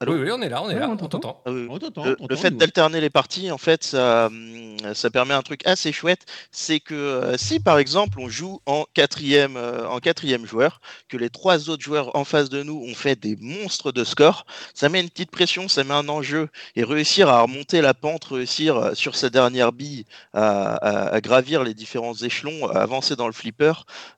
allô 0.00 0.14
Oui, 0.14 0.20
oui, 0.22 0.30
on 0.32 0.40
est 0.40 0.48
là, 0.48 0.62
on 0.62 0.70
est 0.70 0.74
là, 0.78 0.88
on 0.88 0.96
t'entend. 0.96 1.42
ah. 1.44 1.50
On 1.68 1.78
t'entend, 1.78 2.04
Le, 2.04 2.36
fait 2.36 2.56
d'alterner 2.56 3.00
les 3.02 3.10
parties, 3.10 3.50
en 3.50 3.58
fait, 3.58 3.84
ça, 3.84 4.26
hum, 4.26 4.76
ça 4.94 5.10
permet 5.10 5.34
un 5.34 5.42
truc 5.42 5.60
assez 5.66 5.92
chouette. 5.92 6.24
C'est 6.52 6.80
que 6.80 6.94
euh, 6.94 7.36
si, 7.36 7.60
par 7.60 7.78
exemple, 7.78 8.18
on 8.18 8.28
joue 8.30 8.60
en 8.64 8.86
quatrième, 8.94 9.56
euh, 9.58 9.86
en 9.86 9.98
quatrième 10.00 10.46
joueur, 10.46 10.80
que 11.08 11.18
les 11.18 11.28
trois 11.28 11.68
autres 11.68 11.82
joueurs 11.82 12.16
en 12.16 12.24
face 12.24 12.48
de 12.48 12.62
nous 12.62 12.82
ont 12.82 12.94
fait 12.94 13.14
des 13.20 13.36
monstres 13.36 13.92
de 13.92 14.02
score, 14.04 14.46
ça 14.74 14.88
met 14.88 15.00
une 15.02 15.10
petite 15.10 15.30
pression, 15.30 15.68
ça 15.68 15.84
met 15.84 15.92
un 15.94 16.08
enjeu. 16.08 16.48
Et 16.76 16.84
réussir 16.84 17.28
à 17.28 17.42
remonter 17.42 17.82
la 17.82 17.92
pente, 17.92 18.24
réussir 18.24 18.76
euh, 18.76 18.94
sur 18.94 19.14
sa 19.16 19.28
dernière 19.28 19.72
bille 19.72 20.06
à, 20.32 20.76
à- 20.76 21.14
à 21.14 21.20
gravir 21.20 21.62
les 21.62 21.74
différents 21.74 22.14
échelons, 22.14 22.68
à 22.68 22.80
avancer 22.80 23.16
dans 23.16 23.26
le 23.26 23.34
flipper 23.34 23.72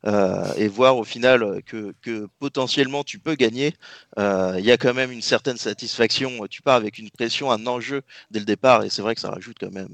euh, 0.06 0.44
et 0.56 0.68
voir 0.68 0.96
au 0.96 1.04
final 1.04 1.60
que, 1.66 1.92
que 2.02 2.28
potentiellement 2.38 3.02
tu 3.02 3.18
peux 3.18 3.34
gagner, 3.34 3.74
euh, 4.18 4.54
il 4.58 4.64
y 4.64 4.70
a 4.70 4.76
quand 4.76 4.94
même 4.94 5.10
une 5.10 5.22
certaine 5.22 5.56
satisfaction. 5.56 5.71
Tu 5.74 6.62
pars 6.62 6.76
avec 6.76 6.98
une 6.98 7.10
pression, 7.10 7.50
un 7.50 7.66
enjeu 7.66 8.02
dès 8.30 8.38
le 8.38 8.44
départ, 8.44 8.84
et 8.84 8.90
c'est 8.90 9.02
vrai 9.02 9.14
que 9.14 9.20
ça 9.20 9.30
rajoute 9.30 9.56
quand 9.60 9.72
même. 9.72 9.88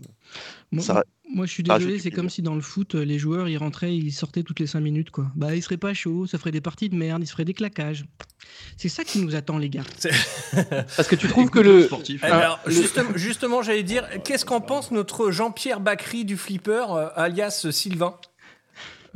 Moi, 0.70 0.84
Ça 0.84 0.94
ra- 0.94 1.04
moi, 1.30 1.44
je 1.46 1.52
suis 1.52 1.62
désolé, 1.62 1.98
c'est 1.98 2.10
comme 2.10 2.30
si 2.30 2.40
dans 2.42 2.54
le 2.54 2.60
foot, 2.62 2.94
euh, 2.94 3.04
les 3.04 3.18
joueurs, 3.18 3.48
ils 3.48 3.58
rentraient, 3.58 3.94
ils 3.94 4.12
sortaient 4.12 4.42
toutes 4.42 4.60
les 4.60 4.66
5 4.66 4.80
minutes, 4.80 5.10
quoi. 5.10 5.26
Bah, 5.36 5.54
ils 5.54 5.62
seraient 5.62 5.76
pas 5.76 5.92
chauds, 5.94 6.26
ça 6.26 6.38
ferait 6.38 6.50
des 6.52 6.60
parties 6.62 6.88
de 6.88 6.94
merde, 6.96 7.22
ils 7.22 7.26
se 7.26 7.32
feraient 7.32 7.44
des 7.44 7.54
claquages. 7.54 8.06
C'est 8.76 8.88
ça 8.88 9.04
qui 9.04 9.18
nous 9.18 9.34
attend, 9.34 9.58
les 9.58 9.68
gars. 9.68 9.84
Parce 10.96 11.06
que 11.08 11.16
tu 11.16 11.28
trouves 11.28 11.50
que 11.50 11.58
le. 11.58 11.84
sportif. 11.84 12.24
Alors, 12.24 12.60
le- 12.64 12.72
justement, 12.72 13.10
justement, 13.14 13.62
j'allais 13.62 13.82
dire, 13.82 14.06
qu'est-ce 14.24 14.44
qu'en 14.44 14.60
pense 14.60 14.90
notre 14.90 15.30
Jean-Pierre 15.30 15.80
Bacry 15.80 16.24
du 16.24 16.36
flipper, 16.36 16.86
euh, 16.92 17.08
alias 17.14 17.66
Sylvain? 17.70 18.14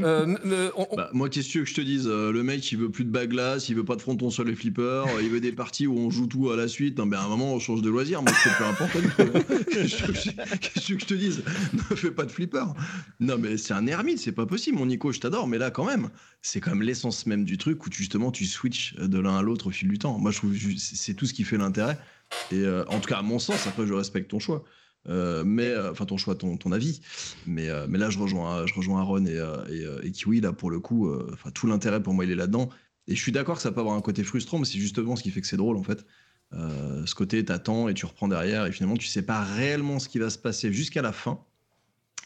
Euh, 0.00 0.70
on- 0.76 0.96
Bah, 0.96 1.10
moi, 1.12 1.28
qu'est-ce 1.28 1.52
que 1.52 1.64
je 1.64 1.74
te 1.74 1.80
dise 1.80 2.06
Euh, 2.08 2.32
Le 2.32 2.42
mec, 2.42 2.70
il 2.72 2.78
veut 2.78 2.90
plus 2.90 3.04
de 3.04 3.10
baglass, 3.10 3.68
il 3.68 3.76
veut 3.76 3.84
pas 3.84 3.96
de 3.96 4.00
fronton 4.00 4.30
sur 4.30 4.42
les 4.44 4.54
flippers, 4.54 5.06
euh, 5.06 5.22
il 5.22 5.28
veut 5.28 5.40
des 5.40 5.52
parties 5.52 5.86
où 5.86 5.96
on 5.98 6.10
joue 6.10 6.26
tout 6.26 6.50
à 6.50 6.56
la 6.56 6.66
suite. 6.68 6.98
Non, 6.98 7.06
mais 7.06 7.16
à 7.16 7.22
un 7.22 7.28
moment, 7.28 7.54
on 7.54 7.58
change 7.58 7.82
de 7.82 7.90
loisir. 7.90 8.22
Moi, 8.22 8.32
fais 8.32 8.50
peu 8.58 8.64
importe. 8.64 8.92
Qu'est-ce 9.70 10.92
que 10.92 10.98
je- 10.98 11.04
te 11.04 11.14
dise? 11.14 11.42
Ne 11.72 11.96
fais 11.96 12.10
pas 12.10 12.24
de 12.24 12.30
flipper. 12.30 12.64
Non, 13.20 13.36
mais 13.38 13.56
c'est 13.56 13.74
un 13.74 13.86
ermite, 13.86 14.18
c'est 14.18 14.32
pas 14.32 14.46
possible. 14.46 14.78
Mon 14.78 14.86
Nico, 14.86 15.12
je 15.12 15.20
t'adore, 15.20 15.46
mais 15.46 15.58
là, 15.58 15.70
quand 15.70 15.84
même, 15.84 16.08
c'est 16.40 16.60
quand 16.60 16.70
même 16.70 16.82
l'essence 16.82 17.26
même 17.26 17.44
du 17.44 17.58
truc 17.58 17.84
où 17.86 17.90
tu- 17.90 17.98
justement 18.02 18.30
tu 18.32 18.44
switches 18.46 18.94
de 18.96 19.18
l'un 19.18 19.36
à 19.36 19.42
l'autre 19.42 19.68
au 19.68 19.70
fil 19.70 19.88
du 19.88 19.98
temps. 19.98 20.18
Moi, 20.18 20.30
je 20.30 20.38
trouve 20.38 20.52
que 20.52 20.58
c'est 20.78 20.96
c'est 20.96 21.14
tout 21.14 21.26
ce 21.26 21.34
qui 21.34 21.44
fait 21.44 21.58
l'intérêt. 21.58 21.98
Et 22.50 22.56
euh, 22.60 22.84
en 22.88 22.98
tout 23.00 23.08
cas, 23.08 23.18
à 23.18 23.22
mon 23.22 23.38
sens, 23.38 23.66
après, 23.66 23.86
je 23.86 23.92
respecte 23.92 24.30
ton 24.30 24.38
choix. 24.38 24.64
Euh, 25.08 25.42
mais 25.44 25.66
euh, 25.66 25.90
enfin 25.90 26.06
ton 26.06 26.16
choix, 26.16 26.34
ton, 26.34 26.56
ton 26.56 26.72
avis. 26.72 27.00
Mais, 27.46 27.68
euh, 27.68 27.86
mais 27.88 27.98
là, 27.98 28.10
je 28.10 28.18
rejoins, 28.18 28.66
je 28.66 28.74
rejoins 28.74 29.00
Aaron 29.00 29.26
et, 29.26 29.40
et, 29.70 29.86
et 30.02 30.10
Kiwi 30.10 30.40
là 30.40 30.52
pour 30.52 30.70
le 30.70 30.80
coup. 30.80 31.12
Enfin, 31.32 31.50
tout 31.50 31.66
l'intérêt 31.66 32.02
pour 32.02 32.14
moi, 32.14 32.24
il 32.24 32.30
est 32.30 32.36
là-dedans. 32.36 32.68
Et 33.08 33.16
je 33.16 33.20
suis 33.20 33.32
d'accord 33.32 33.56
que 33.56 33.62
ça 33.62 33.72
peut 33.72 33.80
avoir 33.80 33.96
un 33.96 34.00
côté 34.00 34.22
frustrant, 34.22 34.58
mais 34.58 34.64
c'est 34.64 34.78
justement 34.78 35.16
ce 35.16 35.22
qui 35.22 35.30
fait 35.30 35.40
que 35.40 35.46
c'est 35.46 35.56
drôle 35.56 35.76
en 35.76 35.82
fait. 35.82 36.04
Euh, 36.54 37.06
ce 37.06 37.14
côté, 37.14 37.44
t'attends 37.44 37.88
et 37.88 37.94
tu 37.94 38.04
reprends 38.06 38.28
derrière, 38.28 38.66
et 38.66 38.72
finalement, 38.72 38.96
tu 38.96 39.06
sais 39.06 39.22
pas 39.22 39.42
réellement 39.42 39.98
ce 39.98 40.08
qui 40.08 40.18
va 40.18 40.30
se 40.30 40.38
passer 40.38 40.72
jusqu'à 40.72 41.02
la 41.02 41.12
fin. 41.12 41.40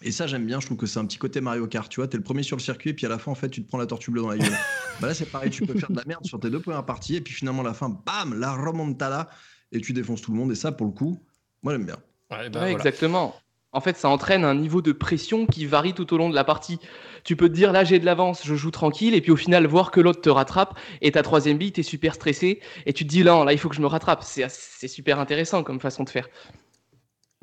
Et 0.02 0.12
ça, 0.12 0.26
j'aime 0.26 0.44
bien. 0.44 0.60
Je 0.60 0.66
trouve 0.66 0.76
que 0.76 0.86
c'est 0.86 0.98
un 0.98 1.06
petit 1.06 1.16
côté 1.16 1.40
Mario 1.40 1.66
Kart. 1.66 1.90
Tu 1.90 2.00
vois, 2.00 2.08
t'es 2.08 2.18
le 2.18 2.22
premier 2.22 2.42
sur 2.42 2.56
le 2.56 2.62
circuit, 2.62 2.90
et 2.90 2.94
puis 2.94 3.06
à 3.06 3.08
la 3.08 3.18
fin, 3.18 3.30
en 3.30 3.34
fait, 3.34 3.48
tu 3.48 3.62
te 3.62 3.68
prends 3.68 3.78
la 3.78 3.86
tortue 3.86 4.10
bleue 4.10 4.22
dans 4.22 4.28
la 4.28 4.38
gueule. 4.38 4.50
bah 5.00 5.08
là, 5.08 5.14
c'est 5.14 5.30
pareil. 5.30 5.50
Tu 5.50 5.64
peux 5.64 5.78
faire 5.78 5.90
de 5.90 5.96
la 5.96 6.04
merde 6.04 6.24
sur 6.26 6.38
tes 6.38 6.50
deux 6.50 6.60
premières 6.60 6.84
parties, 6.84 7.16
et 7.16 7.20
puis 7.20 7.32
finalement, 7.32 7.62
à 7.62 7.66
la 7.66 7.74
fin, 7.74 7.88
bam, 7.88 8.38
la 8.38 8.52
remontada, 8.52 9.30
et 9.72 9.80
tu 9.80 9.92
défonces 9.92 10.20
tout 10.20 10.32
le 10.32 10.38
monde. 10.38 10.52
Et 10.52 10.56
ça, 10.56 10.72
pour 10.72 10.86
le 10.86 10.92
coup, 10.92 11.18
moi, 11.62 11.72
j'aime 11.72 11.86
bien. 11.86 11.96
Ouais, 12.30 12.36
bah, 12.38 12.38
Ouais, 12.38 12.50
voilà. 12.50 12.72
exactement. 12.72 13.36
En 13.72 13.80
fait, 13.80 13.96
ça 13.96 14.08
entraîne 14.08 14.44
un 14.44 14.54
niveau 14.54 14.80
de 14.80 14.92
pression 14.92 15.44
qui 15.46 15.66
varie 15.66 15.92
tout 15.92 16.14
au 16.14 16.16
long 16.16 16.30
de 16.30 16.34
la 16.34 16.44
partie. 16.44 16.78
Tu 17.24 17.36
peux 17.36 17.48
te 17.48 17.54
dire, 17.54 17.72
là, 17.72 17.84
j'ai 17.84 17.98
de 17.98 18.06
l'avance, 18.06 18.42
je 18.46 18.54
joue 18.54 18.70
tranquille, 18.70 19.14
et 19.14 19.20
puis 19.20 19.32
au 19.32 19.36
final, 19.36 19.66
voir 19.66 19.90
que 19.90 20.00
l'autre 20.00 20.22
te 20.22 20.30
rattrape, 20.30 20.78
et 21.02 21.12
ta 21.12 21.22
troisième 21.22 21.58
bille, 21.58 21.72
t'es 21.72 21.82
super 21.82 22.14
stressé, 22.14 22.60
et 22.86 22.92
tu 22.94 23.04
te 23.04 23.08
dis, 23.10 23.22
là, 23.22 23.44
là, 23.44 23.52
il 23.52 23.58
faut 23.58 23.68
que 23.68 23.74
je 23.76 23.82
me 23.82 23.86
rattrape. 23.86 24.22
C'est 24.22 24.46
c'est 24.48 24.88
super 24.88 25.18
intéressant 25.20 25.62
comme 25.62 25.78
façon 25.80 26.04
de 26.04 26.10
faire. 26.10 26.28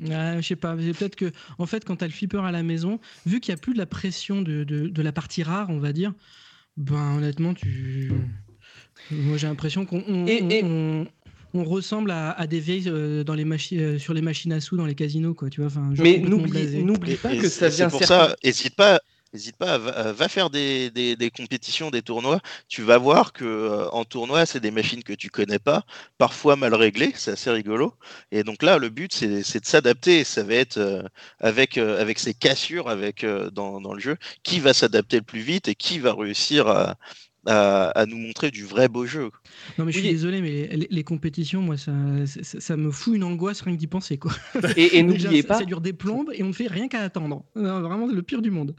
Ouais, 0.00 0.36
je 0.40 0.46
sais 0.48 0.56
pas, 0.56 0.74
peut-être 0.74 1.14
que, 1.14 1.30
en 1.58 1.66
fait, 1.66 1.84
quand 1.84 1.96
tu 1.96 2.04
as 2.04 2.08
le 2.08 2.12
flipper 2.12 2.44
à 2.44 2.50
la 2.50 2.64
maison, 2.64 2.98
vu 3.26 3.38
qu'il 3.40 3.54
n'y 3.54 3.58
a 3.58 3.62
plus 3.62 3.74
de 3.74 3.78
la 3.78 3.86
pression 3.86 4.42
de, 4.42 4.64
de- 4.64 4.88
de 4.88 5.02
la 5.02 5.12
partie 5.12 5.44
rare, 5.44 5.68
on 5.70 5.78
va 5.78 5.92
dire, 5.92 6.12
ben 6.76 7.16
honnêtement, 7.16 7.54
tu. 7.54 8.10
Moi, 9.12 9.36
j'ai 9.36 9.46
l'impression 9.46 9.86
qu'on 9.86 10.02
on, 10.08 10.26
Et- 10.26 10.42
on- 10.42 10.50
et- 10.50 10.64
on- 10.64 11.06
on 11.54 11.64
ressemble 11.64 12.10
à, 12.10 12.32
à 12.32 12.46
des 12.46 12.60
vieilles 12.60 12.88
euh, 12.88 13.24
dans 13.24 13.34
les 13.34 13.44
machi- 13.44 13.78
euh, 13.80 13.98
sur 13.98 14.12
les 14.14 14.22
machines 14.22 14.52
à 14.52 14.60
sous 14.60 14.76
dans 14.76 14.86
les 14.86 14.94
casinos, 14.94 15.34
quoi. 15.34 15.50
Tu 15.50 15.60
vois, 15.60 15.68
enfin, 15.68 15.94
genre 15.94 16.04
Mais 16.04 16.18
n'oublie 16.18 17.16
pas 17.16 17.32
et 17.32 17.38
que 17.38 17.48
ça 17.48 17.70
c'est 17.70 17.76
vient 17.76 17.88
pour 17.88 18.00
certains- 18.00 18.28
ça, 18.30 18.36
hésite 18.42 18.74
pas, 18.76 19.00
hésite 19.32 19.56
pas, 19.56 19.78
va, 19.78 20.12
va 20.12 20.28
faire 20.28 20.50
des, 20.50 20.90
des- 20.90 21.16
des 21.16 21.30
compétitions, 21.30 21.90
des 21.90 22.02
tournois. 22.02 22.40
Tu 22.68 22.82
vas 22.82 22.98
voir 22.98 23.32
que 23.32 23.44
euh, 23.44 23.88
en 23.90 24.04
tournoi, 24.04 24.46
c'est 24.46 24.60
des 24.60 24.70
machines 24.72 25.02
que 25.04 25.12
tu 25.12 25.30
connais 25.30 25.58
pas, 25.60 25.84
parfois 26.18 26.56
mal 26.56 26.74
réglées, 26.74 27.12
c'est 27.16 27.32
assez 27.32 27.50
rigolo. 27.50 27.94
Et 28.32 28.42
donc 28.42 28.62
là, 28.62 28.78
le 28.78 28.88
but, 28.90 29.12
c'est 29.12 29.42
c'est 29.42 29.60
de 29.60 29.66
s'adapter. 29.66 30.24
Ça 30.24 30.42
va 30.42 30.54
être 30.54 30.78
euh, 30.78 31.02
avec 31.40 31.78
euh, 31.78 32.00
avec 32.00 32.18
ces 32.18 32.34
cassures, 32.34 32.88
avec 32.88 33.24
euh, 33.24 33.50
dans, 33.50 33.80
dans 33.80 33.94
le 33.94 34.00
jeu, 34.00 34.16
qui 34.42 34.60
va 34.60 34.72
s'adapter 34.74 35.16
le 35.18 35.22
plus 35.24 35.40
vite 35.40 35.68
et 35.68 35.74
qui 35.74 35.98
va 35.98 36.14
réussir 36.14 36.68
à, 36.68 36.96
à, 37.46 37.88
à 37.90 38.06
nous 38.06 38.16
montrer 38.16 38.50
du 38.50 38.64
vrai 38.64 38.88
beau 38.88 39.06
jeu. 39.06 39.30
Non, 39.78 39.84
mais 39.84 39.92
je 39.92 39.98
suis 39.98 40.06
Oui. 40.08 40.12
désolé, 40.14 40.40
mais 40.40 40.50
les, 40.50 40.76
les- 40.76 40.88
les 40.90 41.04
compétitions, 41.04 41.60
moi, 41.60 41.76
ça, 41.76 41.92
ça, 42.26 42.60
ça 42.60 42.76
me 42.76 42.90
fout 42.90 43.14
une 43.16 43.24
angoisse 43.24 43.60
rien 43.62 43.74
que 43.74 43.78
d'y 43.78 43.86
penser, 43.86 44.18
quoi. 44.18 44.32
Et, 44.76 44.98
et 44.98 45.02
n'oubliez 45.02 45.42
pas, 45.42 45.58
ça 45.58 45.64
dure 45.64 45.80
des 45.80 45.92
plombes 45.92 46.30
et 46.34 46.42
on 46.42 46.48
ne 46.48 46.52
fait 46.52 46.66
rien 46.68 46.88
qu'à 46.88 47.00
attendre. 47.00 47.44
Non, 47.56 47.80
vraiment, 47.80 48.06
le 48.06 48.22
pire 48.22 48.42
du 48.42 48.50
monde. 48.50 48.74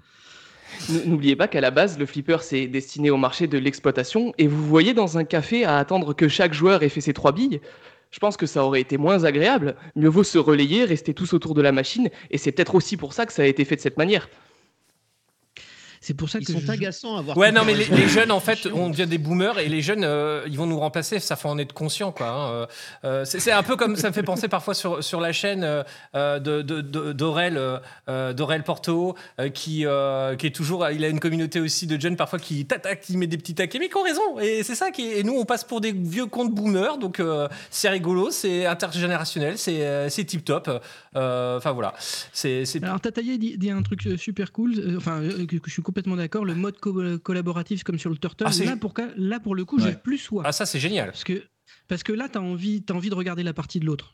N'oubliez 1.06 1.36
pas 1.36 1.48
qu'à 1.48 1.62
la 1.62 1.72
base, 1.72 1.98
le 1.98 2.06
flipper, 2.06 2.38
c'est 2.42 2.68
destiné 2.68 3.10
au 3.10 3.18
marché 3.18 3.48
de 3.48 3.58
l'exploitation. 3.58 4.34
Et 4.38 4.48
vous 4.48 4.66
voyez 4.66 4.94
dans 4.94 5.18
un 5.18 5.24
café 5.24 5.64
à 5.64 5.78
attendre 5.78 6.14
que 6.14 6.28
chaque 6.28 6.54
joueur 6.54 6.84
ait 6.84 6.90
fait 6.90 7.02
ses 7.02 7.14
trois 7.14 7.32
billes. 7.32 7.62
Je 8.12 8.20
pense 8.20 8.38
que 8.38 8.46
ça 8.46 8.64
aurait 8.64 8.82
été 8.82 8.98
moins 8.98 9.24
agréable. 9.26 9.76
Mieux 9.96 10.10
vaut 10.10 10.24
se 10.24 10.38
relayer, 10.38 10.86
rester 10.86 11.14
tous 11.14 11.34
autour 11.34 11.54
de 11.54 11.62
la 11.62 11.72
machine. 11.72 12.10
Et 12.32 12.38
c'est 12.38 12.52
peut-être 12.52 12.76
aussi 12.76 12.98
pour 12.98 13.14
ça 13.14 13.26
que 13.26 13.34
ça 13.34 13.42
a 13.44 13.46
été 13.46 13.64
fait 13.66 13.76
de 13.76 13.82
cette 13.82 13.98
manière. 13.98 14.30
C'est 16.06 16.14
pour 16.14 16.30
ça 16.30 16.38
Ils 16.40 16.46
que 16.46 16.54
sont 16.54 16.60
je- 16.60 16.72
agaçants 16.72 17.18
à 17.18 17.22
voir. 17.24 17.36
Ouais, 17.36 17.52
non, 17.52 17.64
mais 17.66 17.74
les, 17.74 18.08
jeunes, 18.08 18.32
en 18.32 18.40
fait, 18.40 18.68
on 18.72 18.90
devient 18.92 19.08
des 19.08 19.18
boomers 19.18 19.58
et 19.58 19.68
les 19.68 19.82
jeunes, 19.82 20.04
euh, 20.04 20.44
ils 20.46 20.56
vont 20.56 20.68
nous 20.68 20.80
remplacer. 20.80 21.20
Ça 21.20 21.36
faut 21.36 21.50
en 21.50 21.58
être 21.58 21.74
conscient, 21.74 22.12
quoi. 22.12 22.28
hein. 22.28 22.50
Euh, 22.52 22.66
euh, 23.06 23.26
c'est 23.26 23.52
un 23.52 23.64
peu 23.64 23.76
comme 23.76 23.96
ça 23.96 24.10
me 24.10 24.14
fait 24.14 24.22
penser 24.22 24.48
parfois 24.48 24.76
sur, 24.76 25.04
sur 25.04 25.20
la 25.20 25.32
chaîne 25.32 25.64
euh, 25.64 26.40
de- 26.40 26.62
de- 26.62 26.82
de- 26.82 27.12
d'Aurel 27.12 27.60
d'Aurel 28.08 28.64
Porto, 28.64 29.16
euh, 29.40 29.50
qui, 29.50 29.86
euh, 29.88 30.36
qui 30.36 30.46
est 30.46 30.56
toujours. 30.56 30.88
Il 30.92 31.04
a 31.04 31.08
une 31.10 31.20
communauté 31.20 31.60
aussi 31.60 31.88
de 31.88 32.00
jeunes 32.00 32.18
parfois 32.18 32.38
qui 32.38 32.66
t'attaquent, 32.68 33.02
qui 33.02 33.18
met 33.18 33.26
des 33.26 33.38
petits 33.38 33.56
taquets, 33.56 33.80
mais 33.80 33.90
qui 33.90 33.98
ont 33.98 34.04
raison. 34.04 34.40
Et 34.40 34.62
c'est 34.62 34.76
ça 34.76 34.92
qui 34.92 35.08
est- 35.08 35.20
Et 35.22 35.24
nous, 35.24 35.34
on 35.34 35.46
passe 35.46 35.64
pour 35.64 35.82
des 35.82 35.92
vieux 35.92 36.28
comptes 36.28 36.54
boomers, 36.54 37.00
donc 37.00 37.20
euh, 37.20 37.48
c'est 37.72 37.90
rigolo, 37.90 38.30
c'est 38.30 38.68
intergénérationnel, 38.68 39.58
c'est 39.58 39.82
euh, 39.82 40.08
c'est 40.10 40.24
tip 40.26 40.46
top. 40.46 40.70
Euh, 41.16 41.58
Enfin 41.58 41.72
voilà, 41.72 41.94
c'est 42.34 42.64
Alors, 42.84 43.00
Tataillé 43.02 43.38
dit, 43.40 43.58
dit 43.58 43.72
un 43.72 43.82
truc 43.82 44.08
super 44.18 44.52
cool, 44.52 44.96
enfin, 44.98 45.22
euh, 45.22 45.46
que, 45.48 45.56
que 45.56 45.68
je 45.68 45.72
suis 45.72 45.82
complètement 45.82 45.95
d'accord, 46.04 46.46
le 46.46 46.56
mode 46.56 46.78
co- 46.80 47.18
collaboratif 47.20 47.84
comme 47.84 47.98
sur 48.00 48.10
le 48.10 48.18
Turtle, 48.18 48.46
Ah, 48.48 48.64
là, 48.66 48.76
pour, 48.78 48.94
là, 49.18 49.40
pour 49.40 49.56
le 49.56 49.66
coup, 49.66 49.80
j'ai 49.80 49.94
plus 49.94 50.18
soif. 50.18 50.44
ah 50.46 50.52
ça 50.52 50.66
c'est 50.66 50.80
génial. 50.80 51.08
Parce 51.12 51.24
que, 51.24 51.44
parce 51.88 52.04
que 52.04 52.14
là, 52.14 52.30
tu 52.30 52.38
as 52.38 52.42
envie, 52.42 52.84
as 52.90 52.94
envie 52.94 53.10
de 53.10 53.16
regarder 53.16 53.44
la 53.44 53.54
partie 53.54 53.80
de 53.80 53.86
l'autre. 53.86 54.12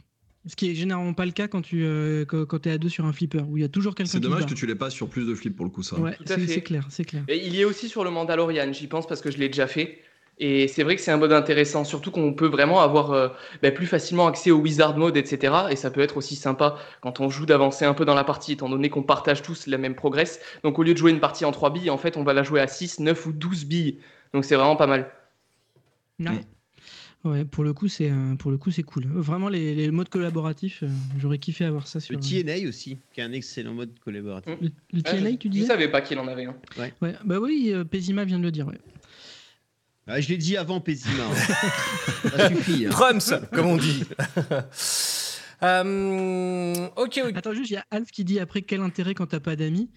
Ce 0.48 0.56
qui 0.56 0.72
est 0.72 0.74
généralement 0.76 1.14
pas 1.14 1.28
le 1.28 1.32
cas 1.34 1.48
quand 1.48 1.62
tu 1.62 1.84
euh, 1.86 2.26
quand, 2.26 2.66
es 2.66 2.72
à 2.72 2.78
deux 2.80 2.90
sur 2.90 3.06
un 3.06 3.14
flipper, 3.14 3.44
où 3.48 3.58
il 3.58 3.62
y 3.62 3.64
a 3.64 3.70
toujours 3.70 3.94
quelqu'un 3.94 4.12
C'est 4.14 4.20
dommage 4.20 4.48
que 4.48 4.56
tu 4.56 4.66
l'aies 4.66 4.74
pas 4.74 4.90
sur 4.90 5.08
plus 5.08 5.28
de 5.28 5.36
flips 5.36 5.56
pour 5.56 5.66
le 5.66 5.72
coup, 5.72 5.84
ça. 5.84 6.00
Ouais, 6.00 6.16
Tout 6.16 6.24
à 6.24 6.28
c'est 6.28 6.40
fait. 6.40 6.48
c'est 6.48 6.62
clair, 6.62 6.88
c'est 6.90 7.04
clair. 7.06 7.24
Et 7.28 7.46
il 7.46 7.54
y 7.56 7.62
est 7.62 7.66
aussi 7.66 7.88
sur 7.90 8.04
le 8.04 8.10
Mandalorian, 8.10 8.74
j'y 8.74 8.88
pense 8.88 9.06
parce 9.06 9.22
que 9.22 9.30
je 9.30 9.38
l'ai 9.38 9.50
déjà 9.50 9.68
fait. 9.68 10.02
Et 10.44 10.68
c'est 10.68 10.82
vrai 10.82 10.96
que 10.96 11.02
c'est 11.04 11.12
un 11.12 11.18
mode 11.18 11.34
intéressant, 11.34 11.84
surtout 11.84 12.10
qu'on 12.10 12.34
peut 12.34 12.48
vraiment 12.48 12.82
avoir 12.82 13.12
euh, 13.12 13.30
bah, 13.62 13.70
plus 13.70 13.86
facilement 13.86 14.26
accès 14.26 14.50
au 14.50 14.58
Wizard 14.58 14.98
Mode, 14.98 15.16
etc. 15.16 15.54
Et 15.70 15.76
ça 15.76 15.92
peut 15.92 16.02
être 16.02 16.18
aussi 16.18 16.36
sympa 16.36 16.78
quand 17.02 17.20
on 17.20 17.30
joue 17.30 17.46
d'avancer 17.46 17.86
un 17.86 17.94
peu 17.94 18.06
dans 18.06 18.16
la 18.16 18.24
partie, 18.24 18.54
étant 18.54 18.68
donné 18.68 18.90
qu'on 18.90 19.04
partage 19.04 19.44
tous 19.44 19.68
la 19.68 19.78
même 19.78 19.94
progress. 19.94 20.40
Donc 20.64 20.80
au 20.80 20.84
lieu 20.84 20.94
de 20.94 20.98
jouer 20.98 21.12
une 21.12 21.20
partie 21.20 21.46
en 21.46 21.52
3 21.52 21.70
billes, 21.70 21.92
en 21.92 21.98
fait, 22.00 22.18
on 22.18 22.24
va 22.24 22.34
la 22.34 22.42
jouer 22.42 22.60
à 22.60 22.66
6, 22.68 23.00
9 23.00 23.28
ou 23.28 23.34
12 23.34 23.66
billes. 23.66 24.00
Donc 24.34 24.44
c'est 24.44 24.56
vraiment 24.56 24.76
pas 24.76 24.88
mal. 24.88 25.12
Ouais. 26.20 26.42
Ouais, 27.24 27.46
pour 27.46 27.64
le 27.64 27.72
coup, 27.74 27.88
c'est 27.88 28.10
euh, 28.10 28.34
pour 28.36 28.50
le 28.50 28.58
coup, 28.58 28.72
c'est 28.72 28.82
cool. 28.82 29.06
Vraiment, 29.06 29.48
les, 29.48 29.76
les 29.76 29.92
modes 29.92 30.10
collaboratifs, 30.10 30.82
euh, 30.82 30.88
j'aurais 31.20 31.38
kiffé 31.38 31.66
avoir 31.66 31.86
ça 31.86 32.00
sur 32.00 32.16
Le 32.16 32.20
TNA 32.20 32.68
aussi, 32.68 32.98
qui 33.14 33.22
est 33.22 33.24
un 33.24 33.32
excellent 33.32 33.76
mode 33.76 33.92
collaboratif. 34.04 34.56
le, 34.60 34.70
le 34.92 35.02
Ah, 35.06 35.12
TNA, 35.12 35.30
je- 35.32 35.36
tu 35.36 35.48
Je 35.50 35.52
disais? 35.54 35.68
savais 35.68 35.88
pas 35.88 36.02
qu'il 36.02 36.18
en 36.18 36.28
avait 36.28 36.46
un. 36.46 36.56
Ouais, 36.80 37.14
bah 37.24 37.38
oui, 37.40 37.70
euh, 37.74 37.84
Pésima 37.84 38.26
vient 38.26 38.40
de 38.40 38.44
le 38.44 38.52
dire. 38.52 38.66
ouais. 38.66 38.80
Ah, 40.12 40.20
je 40.22 40.28
l'ai 40.30 40.38
dit 40.38 40.58
avant 40.58 40.80
Pésima. 40.82 41.24
hein. 41.24 42.30
ça 42.38 42.50
suffit. 42.50 42.86
hein. 42.86 42.90
Prums, 42.90 43.48
comme 43.54 43.68
on 43.68 43.78
dit. 43.78 44.04
Euh, 45.64 46.88
ok, 46.96 47.22
ok. 47.24 47.38
Attends, 47.38 47.54
juste, 47.54 47.70
il 47.70 47.74
y 47.74 47.78
a 47.78 47.86
Alf 47.92 48.10
qui 48.12 48.24
dit 48.24 48.40
après 48.40 48.64
quel 48.64 48.82
intérêt 48.82 49.14
quand 49.14 49.28
t'as 49.28 49.40
pas 49.40 49.56
d'amis? 49.56 49.90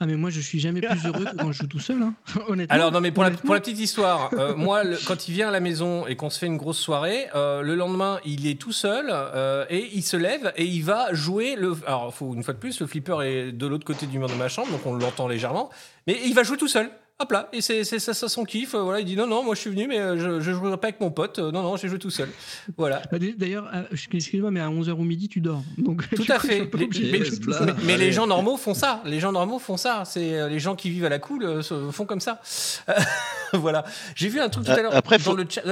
Ah, 0.00 0.06
mais 0.06 0.14
moi, 0.14 0.30
je 0.30 0.38
suis 0.40 0.60
jamais 0.60 0.80
plus 0.80 1.06
heureux 1.06 1.24
que 1.24 1.36
quand 1.36 1.50
je 1.50 1.58
joue 1.62 1.66
tout 1.66 1.80
seul, 1.80 2.00
hein. 2.02 2.14
honnêtement. 2.48 2.72
Alors 2.72 2.92
non 2.92 3.00
mais 3.00 3.10
pour 3.10 3.24
la, 3.24 3.30
honnêtement. 3.30 3.46
pour 3.46 3.54
la 3.54 3.60
petite 3.60 3.80
histoire, 3.80 4.30
euh, 4.34 4.54
moi 4.54 4.84
le- 4.84 4.96
quand 5.08 5.26
il 5.26 5.34
vient 5.34 5.48
à 5.48 5.50
la 5.50 5.58
maison 5.58 6.06
et 6.06 6.14
qu'on 6.14 6.30
se 6.30 6.38
fait 6.38 6.46
une 6.46 6.56
grosse 6.56 6.78
soirée, 6.78 7.26
euh, 7.34 7.62
le 7.62 7.74
lendemain 7.74 8.20
il 8.24 8.46
est 8.46 8.60
tout 8.60 8.70
seul 8.70 9.06
euh, 9.10 9.64
et 9.70 9.88
il 9.92 10.02
se 10.04 10.16
lève 10.16 10.52
et 10.56 10.64
il 10.66 10.84
va 10.84 11.12
jouer 11.14 11.56
le. 11.56 11.76
Alors 11.84 12.14
faut 12.14 12.32
une 12.32 12.44
fois 12.44 12.54
de 12.54 12.60
plus 12.60 12.78
le 12.78 12.86
flipper 12.86 13.22
est 13.22 13.50
de 13.50 13.66
l'autre 13.66 13.84
côté 13.84 14.06
du 14.06 14.20
mur 14.20 14.28
de 14.28 14.34
ma 14.34 14.48
chambre 14.48 14.70
donc 14.70 14.86
on 14.86 14.94
l'entend 14.94 15.26
légèrement, 15.26 15.68
mais 16.06 16.16
il 16.24 16.32
va 16.32 16.44
jouer 16.44 16.56
tout 16.58 16.68
seul. 16.68 16.90
Hop 17.20 17.32
là, 17.32 17.48
et 17.52 17.60
c'est 17.60 17.82
c'est 17.82 17.98
ça, 17.98 18.14
ça 18.14 18.28
son 18.28 18.44
kiff. 18.44 18.74
euh, 18.74 18.82
voilà, 18.82 19.00
il 19.00 19.04
dit 19.04 19.16
non 19.16 19.26
non 19.26 19.42
moi 19.42 19.56
je 19.56 19.60
suis 19.60 19.70
venu 19.70 19.88
mais 19.88 19.98
euh, 19.98 20.16
je 20.16 20.40
je 20.40 20.52
jouerai 20.52 20.76
pas 20.76 20.86
avec 20.86 21.00
mon 21.00 21.10
pote. 21.10 21.40
euh, 21.40 21.50
non 21.50 21.62
non 21.62 21.76
j'ai 21.76 21.88
joué 21.88 21.98
tout 21.98 22.10
seul. 22.10 22.28
Voilà. 22.76 23.02
Bah, 23.10 23.18
D'ailleurs, 23.18 23.68
excuse-moi, 23.90 24.52
mais 24.52 24.60
à 24.60 24.68
11h 24.68 24.92
ou 24.92 25.02
midi, 25.02 25.28
tu 25.28 25.40
dors. 25.40 25.62
Donc, 25.78 26.08
Tout 26.10 26.24
à 26.28 26.38
coup, 26.38 26.46
fait. 26.46 26.70
Les- 26.76 27.72
mais- 27.84 27.96
les 27.96 28.12
gens 28.12 28.28
normaux 28.28 28.56
font 28.56 28.72
ça. 28.74 29.02
Les 29.04 29.18
gens 29.18 29.32
normaux 29.32 29.58
font 29.58 29.76
ça. 29.76 30.04
C'est 30.06 30.48
les 30.48 30.60
gens 30.60 30.76
qui 30.76 30.90
vivent 30.90 31.06
à 31.06 31.08
la 31.08 31.18
cool 31.18 31.64
se- 31.64 31.90
font 31.90 32.06
comme 32.06 32.20
ça. 32.20 32.40
voilà. 33.52 33.84
J'ai 34.14 34.28
vu 34.28 34.38
un 34.40 34.48
truc 34.48 34.64
tout 34.66 34.70
à 34.70 34.80
l'heure 34.80 34.94
après, 34.94 35.18
dans 35.18 35.24
faut- 35.24 35.34
le 35.36 35.44
chat. 35.48 35.62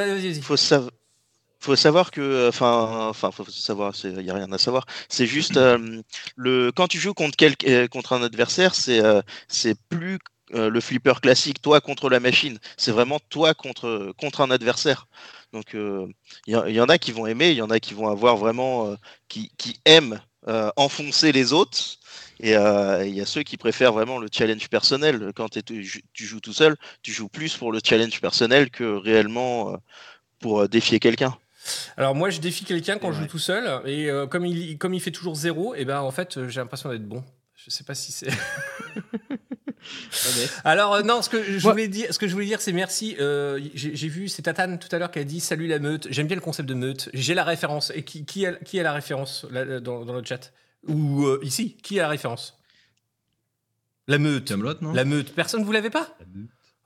Faut 0.42 0.56
savoir 0.56 0.90
faut 1.60 1.76
savoir 1.76 2.10
que 2.10 2.48
enfin 2.48 3.06
enfin 3.08 3.30
faut 3.30 3.44
savoir 3.48 3.92
il 4.04 4.20
y 4.22 4.30
a 4.30 4.34
rien 4.34 4.52
à 4.52 4.58
savoir 4.58 4.84
c'est 5.08 5.26
juste 5.26 5.56
euh, 5.56 6.00
le 6.36 6.70
quand 6.70 6.86
tu 6.86 6.98
joues 6.98 7.14
contre 7.14 7.34
quel, 7.36 7.54
euh, 7.66 7.88
contre 7.88 8.12
un 8.12 8.22
adversaire 8.22 8.74
c'est 8.74 9.02
euh, 9.02 9.20
c'est 9.48 9.74
plus 9.88 10.18
euh, 10.54 10.70
le 10.70 10.80
flipper 10.80 11.20
classique 11.20 11.60
toi 11.62 11.80
contre 11.80 12.08
la 12.08 12.20
machine. 12.20 12.58
C'est 12.76 12.92
vraiment 12.92 13.18
toi 13.28 13.54
contre 13.54 14.12
contre 14.18 14.40
un 14.40 14.50
adversaire. 14.50 15.06
Donc 15.52 15.74
euh, 15.74 16.06
il 16.46 16.52
y, 16.52 16.56
en- 16.56 16.66
il 16.66 16.74
y 16.74 16.80
en 16.80 16.88
a 16.88 16.98
qui 16.98 17.12
vont 17.12 17.26
aimer 17.26 17.50
il 17.50 17.56
y 17.56 17.62
en 17.62 17.70
a 17.70 17.80
qui 17.80 17.94
vont 17.94 18.08
avoir 18.08 18.36
vraiment 18.36 18.88
euh, 18.90 18.96
qui, 19.28 19.50
qui 19.58 19.80
aiment 19.84 20.20
euh, 20.48 20.70
enfoncer 20.76 21.32
les 21.32 21.52
autres. 21.52 21.98
Et 22.38 22.56
euh, 22.56 23.04
il 23.06 23.14
y 23.14 23.20
a 23.20 23.26
ceux 23.26 23.42
qui 23.42 23.56
préfèrent 23.56 23.92
vraiment 23.92 24.18
le 24.18 24.28
challenge 24.30 24.68
personnel. 24.68 25.32
Quand 25.34 25.48
tu, 25.48 26.04
tu 26.12 26.24
joues 26.26 26.40
tout 26.40 26.52
seul 26.52 26.76
tu 27.02 27.12
joues 27.12 27.28
plus 27.28 27.56
pour 27.56 27.72
le 27.72 27.80
challenge 27.84 28.20
personnel 28.20 28.70
que 28.70 28.84
réellement 28.84 29.72
euh, 29.72 29.76
pour 30.38 30.60
euh, 30.60 30.68
défier 30.68 31.00
quelqu'un. 31.00 31.36
Alors 31.96 32.14
moi, 32.14 32.30
je 32.30 32.38
défie 32.40 32.64
quelqu'un 32.64 32.98
quand 32.98 33.10
je 33.12 33.22
joue 33.22 33.26
tout 33.26 33.40
seul. 33.40 33.80
Et 33.86 34.08
euh, 34.08 34.26
comme 34.28 34.46
il 34.46 34.78
comme 34.78 34.94
il 34.94 35.00
fait 35.00 35.10
toujours 35.10 35.34
zéro, 35.34 35.74
et 35.74 35.84
ben 35.84 36.00
en 36.00 36.12
fait, 36.12 36.36
euh, 36.36 36.48
j'ai 36.48 36.60
l'impression 36.60 36.90
d'être 36.90 37.08
bon. 37.08 37.24
Je 37.66 37.72
sais 37.72 37.82
pas 37.82 37.96
si 37.96 38.12
c'est. 38.12 38.28
Alors 40.64 40.94
euh, 40.94 41.02
non, 41.02 41.20
ce 41.20 41.28
que 41.28 41.42
je 41.42 41.68
voulais 41.68 41.88
dire, 41.88 42.14
ce 42.14 42.18
que 42.18 42.28
je 42.28 42.32
voulais 42.32 42.46
dire, 42.46 42.60
c'est 42.60 42.72
merci. 42.72 43.16
Euh, 43.18 43.60
j'ai 43.74 44.08
vu, 44.08 44.28
c'est 44.28 44.42
Tatane 44.42 44.78
tout 44.78 44.88
à 44.92 45.00
l'heure 45.00 45.10
qui 45.10 45.18
a 45.18 45.24
dit 45.24 45.40
salut 45.40 45.66
la 45.66 45.80
meute. 45.80 46.06
J'aime 46.10 46.28
bien 46.28 46.36
le 46.36 46.42
concept 46.42 46.68
de 46.68 46.74
meute. 46.74 47.10
J'ai 47.12 47.34
la 47.34 47.42
référence. 47.42 47.90
Et 47.94 48.04
qui 48.04 48.24
qui 48.24 48.46
a, 48.46 48.52
qui 48.52 48.78
a 48.78 48.84
la 48.84 48.92
référence 48.92 49.46
là, 49.50 49.80
dans, 49.80 50.04
dans 50.04 50.14
le 50.14 50.24
chat? 50.24 50.52
Ou 50.86 51.26
euh, 51.26 51.40
ici 51.42 51.76
Qui 51.82 51.98
a 51.98 52.02
la 52.02 52.08
référence? 52.08 52.56
La 54.06 54.18
meute. 54.18 54.46
Camelot, 54.46 54.74
non? 54.80 54.92
La 54.92 55.04
meute. 55.04 55.34
Personne 55.34 55.64
vous 55.64 55.72
l'avez 55.72 55.90
pas? 55.90 56.16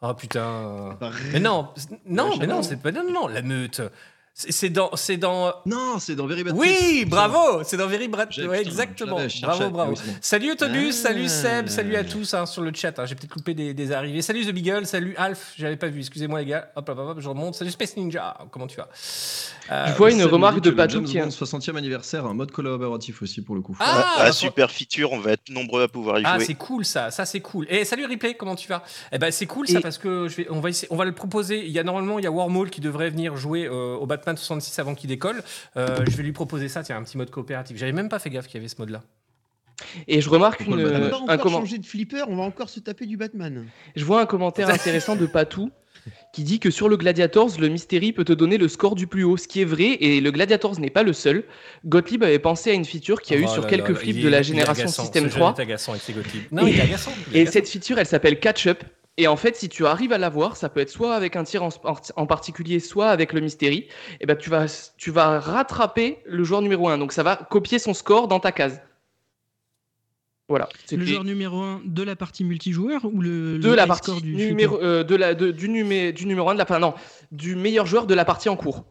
Oh 0.00 0.14
putain. 0.14 0.98
Mais 1.32 1.40
non, 1.40 1.74
non, 2.06 2.38
mais 2.38 2.46
non, 2.46 2.54
chaman. 2.54 2.62
c'est 2.62 2.80
pas 2.80 2.90
non, 2.90 3.04
non, 3.04 3.12
non, 3.12 3.28
la 3.28 3.42
meute. 3.42 3.82
C'est 4.32 4.70
dans, 4.70 4.90
c'est 4.94 5.18
dans. 5.18 5.52
Non, 5.66 5.98
c'est 5.98 6.14
dans 6.14 6.26
Very 6.26 6.44
Bad 6.44 6.54
Oui, 6.56 6.74
Trip. 6.74 7.08
bravo, 7.10 7.62
c'est 7.62 7.76
dans 7.76 7.88
Very 7.88 8.06
Ouais, 8.08 8.26
putain, 8.26 8.52
exactement. 8.54 9.18
Bravo, 9.42 9.70
bravo. 9.70 9.92
Oui. 9.92 10.12
Salut 10.22 10.52
Autobus, 10.52 10.96
Ah. 11.04 11.08
salut 11.08 11.28
Seb, 11.28 11.68
salut 11.68 11.94
à 11.96 12.04
tous 12.04 12.32
hein, 12.32 12.46
sur 12.46 12.62
le 12.62 12.72
chat. 12.74 12.98
hein. 12.98 13.04
J'ai 13.04 13.16
peut-être 13.16 13.32
coupé 13.34 13.52
des, 13.52 13.74
des 13.74 13.92
arrivées. 13.92 14.22
Salut 14.22 14.46
The 14.46 14.52
Beagle, 14.52 14.86
salut 14.86 15.14
Alf, 15.18 15.52
j'avais 15.58 15.76
pas 15.76 15.88
vu, 15.88 15.98
excusez-moi 16.00 16.40
les 16.40 16.46
gars. 16.46 16.70
Hop, 16.76 16.88
hop, 16.88 16.98
hop, 16.98 17.08
hop, 17.10 17.20
je 17.20 17.28
remonte. 17.28 17.54
Salut 17.54 17.70
Space 17.70 17.96
Ninja, 17.98 18.38
comment 18.50 18.66
tu 18.66 18.78
vas? 18.78 18.88
Euh, 19.70 19.86
Je 19.88 19.92
vois 19.98 20.10
une 20.10 20.22
remarque 20.24 20.60
de 20.60 20.70
Patou 20.70 21.02
qui 21.02 21.18
a- 21.18 21.24
Bond 21.24 21.30
60e 21.30 21.76
anniversaire, 21.76 22.24
un 22.24 22.32
mode 22.34 22.50
collaboratif 22.50 23.20
aussi 23.22 23.42
pour 23.42 23.56
le 23.56 23.60
coup. 23.60 23.76
Ah, 23.78 24.04
Ah, 24.20 24.32
super 24.32 24.70
feature, 24.70 25.12
on 25.12 25.18
va 25.20 25.32
être 25.32 25.50
nombreux 25.50 25.82
à 25.82 25.88
pouvoir 25.88 26.18
y 26.18 26.22
Ah, 26.24 26.36
jouer. 26.36 26.46
c'est 26.46 26.54
cool 26.54 26.84
ça, 26.86 27.10
ça 27.10 27.26
c'est 27.26 27.40
cool. 27.40 27.66
Et 27.68 27.84
salut 27.84 28.06
Replay, 28.06 28.34
comment 28.34 28.56
tu 28.56 28.68
vas? 28.68 28.82
Eh 29.12 29.18
ben 29.18 29.30
c'est 29.30 29.46
cool 29.46 29.68
ça 29.68 29.78
Et- 29.80 29.82
parce 29.82 29.98
que 29.98 30.28
je 30.28 30.36
vais, 30.36 30.46
on 30.50 30.60
va 30.60 30.70
essayer, 30.70 30.88
on 30.90 30.96
va 30.96 31.04
le 31.04 31.12
proposer. 31.12 31.62
Il 31.66 31.72
y 31.72 31.78
a 31.78 31.82
normalement 31.84 32.18
il 32.18 32.24
y 32.24 32.28
a 32.28 32.30
Wormhole 32.30 32.70
qui 32.70 32.80
devrait 32.80 33.10
venir 33.10 33.36
jouer 33.36 33.66
euh, 33.66 33.96
au 33.96 34.06
Batman 34.20 34.36
66 34.36 34.78
avant 34.78 34.94
qu'il 34.94 35.08
décolle. 35.08 35.42
Euh, 35.76 36.04
je 36.08 36.16
vais 36.16 36.22
lui 36.22 36.32
proposer 36.32 36.68
ça, 36.68 36.82
tiens, 36.82 36.98
un 36.98 37.02
petit 37.02 37.16
mode 37.16 37.30
coopératif. 37.30 37.76
J'avais 37.78 37.92
même 37.92 38.08
pas 38.10 38.18
fait 38.18 38.28
gaffe 38.30 38.46
qu'il 38.46 38.56
y 38.56 38.58
avait 38.58 38.68
ce 38.68 38.76
mode 38.78 38.90
là. 38.90 39.02
Et 40.06 40.20
je 40.20 40.28
remarque 40.28 40.60
une, 40.60 40.74
On 40.74 40.76
Batman 40.76 41.00
va 41.00 41.16
encore 41.16 41.30
un 41.30 41.38
comment- 41.38 41.58
changer 41.60 41.78
de 41.78 41.86
flipper, 41.86 42.22
on 42.28 42.36
va 42.36 42.42
encore 42.42 42.68
se 42.68 42.80
taper 42.80 43.06
du 43.06 43.16
Batman. 43.16 43.66
je 43.96 44.04
vois 44.04 44.20
un 44.20 44.26
commentaire 44.26 44.68
intéressant 44.68 45.16
de 45.16 45.24
Patou 45.24 45.70
qui 46.34 46.44
dit 46.44 46.60
que 46.60 46.70
sur 46.70 46.88
le 46.90 46.96
Gladiators, 46.98 47.50
le 47.58 47.68
Mystery 47.68 48.12
peut 48.12 48.24
te 48.24 48.32
donner 48.34 48.58
le 48.58 48.68
score 48.68 48.94
du 48.94 49.06
plus 49.06 49.24
haut, 49.24 49.36
ce 49.38 49.48
qui 49.48 49.60
est 49.62 49.64
vrai, 49.66 49.96
et 50.00 50.20
le 50.20 50.30
Gladiators 50.30 50.78
n'est 50.80 50.90
pas 50.90 51.02
le 51.02 51.12
seul. 51.14 51.44
Gottlieb 51.86 52.22
avait 52.22 52.38
pensé 52.38 52.70
à 52.70 52.74
une 52.74 52.84
feature 52.84 53.20
qu'il 53.22 53.36
y 53.36 53.38
a 53.38 53.42
eu 53.42 53.46
Oh 53.48 53.52
sur 53.52 53.62
là 53.62 53.68
quelques 53.68 53.88
là, 53.88 53.94
flips 53.94 54.20
de 54.22 54.28
la 54.28 54.42
génération 54.42 54.84
agaçant. 54.84 55.02
System 55.02 55.24
Ce 55.24 55.28
jeune 55.30 55.38
3. 55.40 55.54
est 55.58 55.60
agaçant 55.62 55.92
avec 55.92 56.02
ses 56.02 56.12
Gottlieb. 56.12 56.42
Non, 56.52 56.66
il 56.66 56.78
est 56.78 56.82
agaçant. 56.82 57.12
il 57.30 57.36
est 57.36 57.40
Et 57.42 57.46
cette 57.46 57.68
feature, 57.68 57.98
elle 57.98 58.06
s'appelle 58.06 58.38
Catch 58.38 58.66
Up. 58.66 58.82
Et 59.20 59.28
en 59.28 59.36
fait, 59.36 59.54
si 59.54 59.68
tu 59.68 59.84
arrives 59.84 60.14
à 60.14 60.18
l'avoir, 60.18 60.56
ça 60.56 60.70
peut 60.70 60.80
être 60.80 60.88
soit 60.88 61.14
avec 61.14 61.36
un 61.36 61.44
tir 61.44 61.62
en, 61.62 62.26
particulier, 62.26 62.80
soit 62.80 63.10
avec 63.10 63.34
le 63.34 63.42
Mystery, 63.42 63.86
et 64.18 64.24
ben 64.24 64.34
tu 64.34 64.48
vas, 64.48 64.64
tu 64.96 65.10
vas 65.10 65.38
rattraper 65.38 66.20
le 66.24 66.42
joueur 66.42 66.62
numéro 66.62 66.88
1. 66.88 66.96
Donc 66.96 67.12
ça 67.12 67.22
va 67.22 67.36
copier 67.36 67.78
son 67.78 67.92
score 67.92 68.28
dans 68.28 68.40
ta 68.40 68.50
case. 68.50 68.80
Voilà. 70.48 70.70
Le 70.90 71.04
joueur 71.04 71.24
numéro 71.24 71.60
1 71.60 71.82
de 71.84 72.02
la 72.02 72.16
partie 72.16 72.44
multijoueur 72.44 73.04
ou 73.04 73.20
le, 73.20 73.58
de 73.58 73.68
le 73.68 73.74
la 73.74 73.86
partie 73.86 74.10
score 74.10 74.22
du 74.22 74.34
numéro, 74.34 74.76
flipper 74.76 74.86
euh, 74.88 75.04
de 75.04 75.14
la, 75.16 75.34
de- 75.34 75.50
du, 75.50 75.68
numé, 75.68 76.14
du 76.14 76.24
numéro 76.24 76.48
1 76.48 76.54
de 76.54 76.58
la, 76.58 76.64
enfin, 76.64 76.78
non, 76.78 76.94
du 77.30 77.56
meilleur 77.56 77.84
joueur 77.84 78.06
de 78.06 78.14
la 78.14 78.24
partie 78.24 78.48
en 78.48 78.56
cours. 78.56 78.86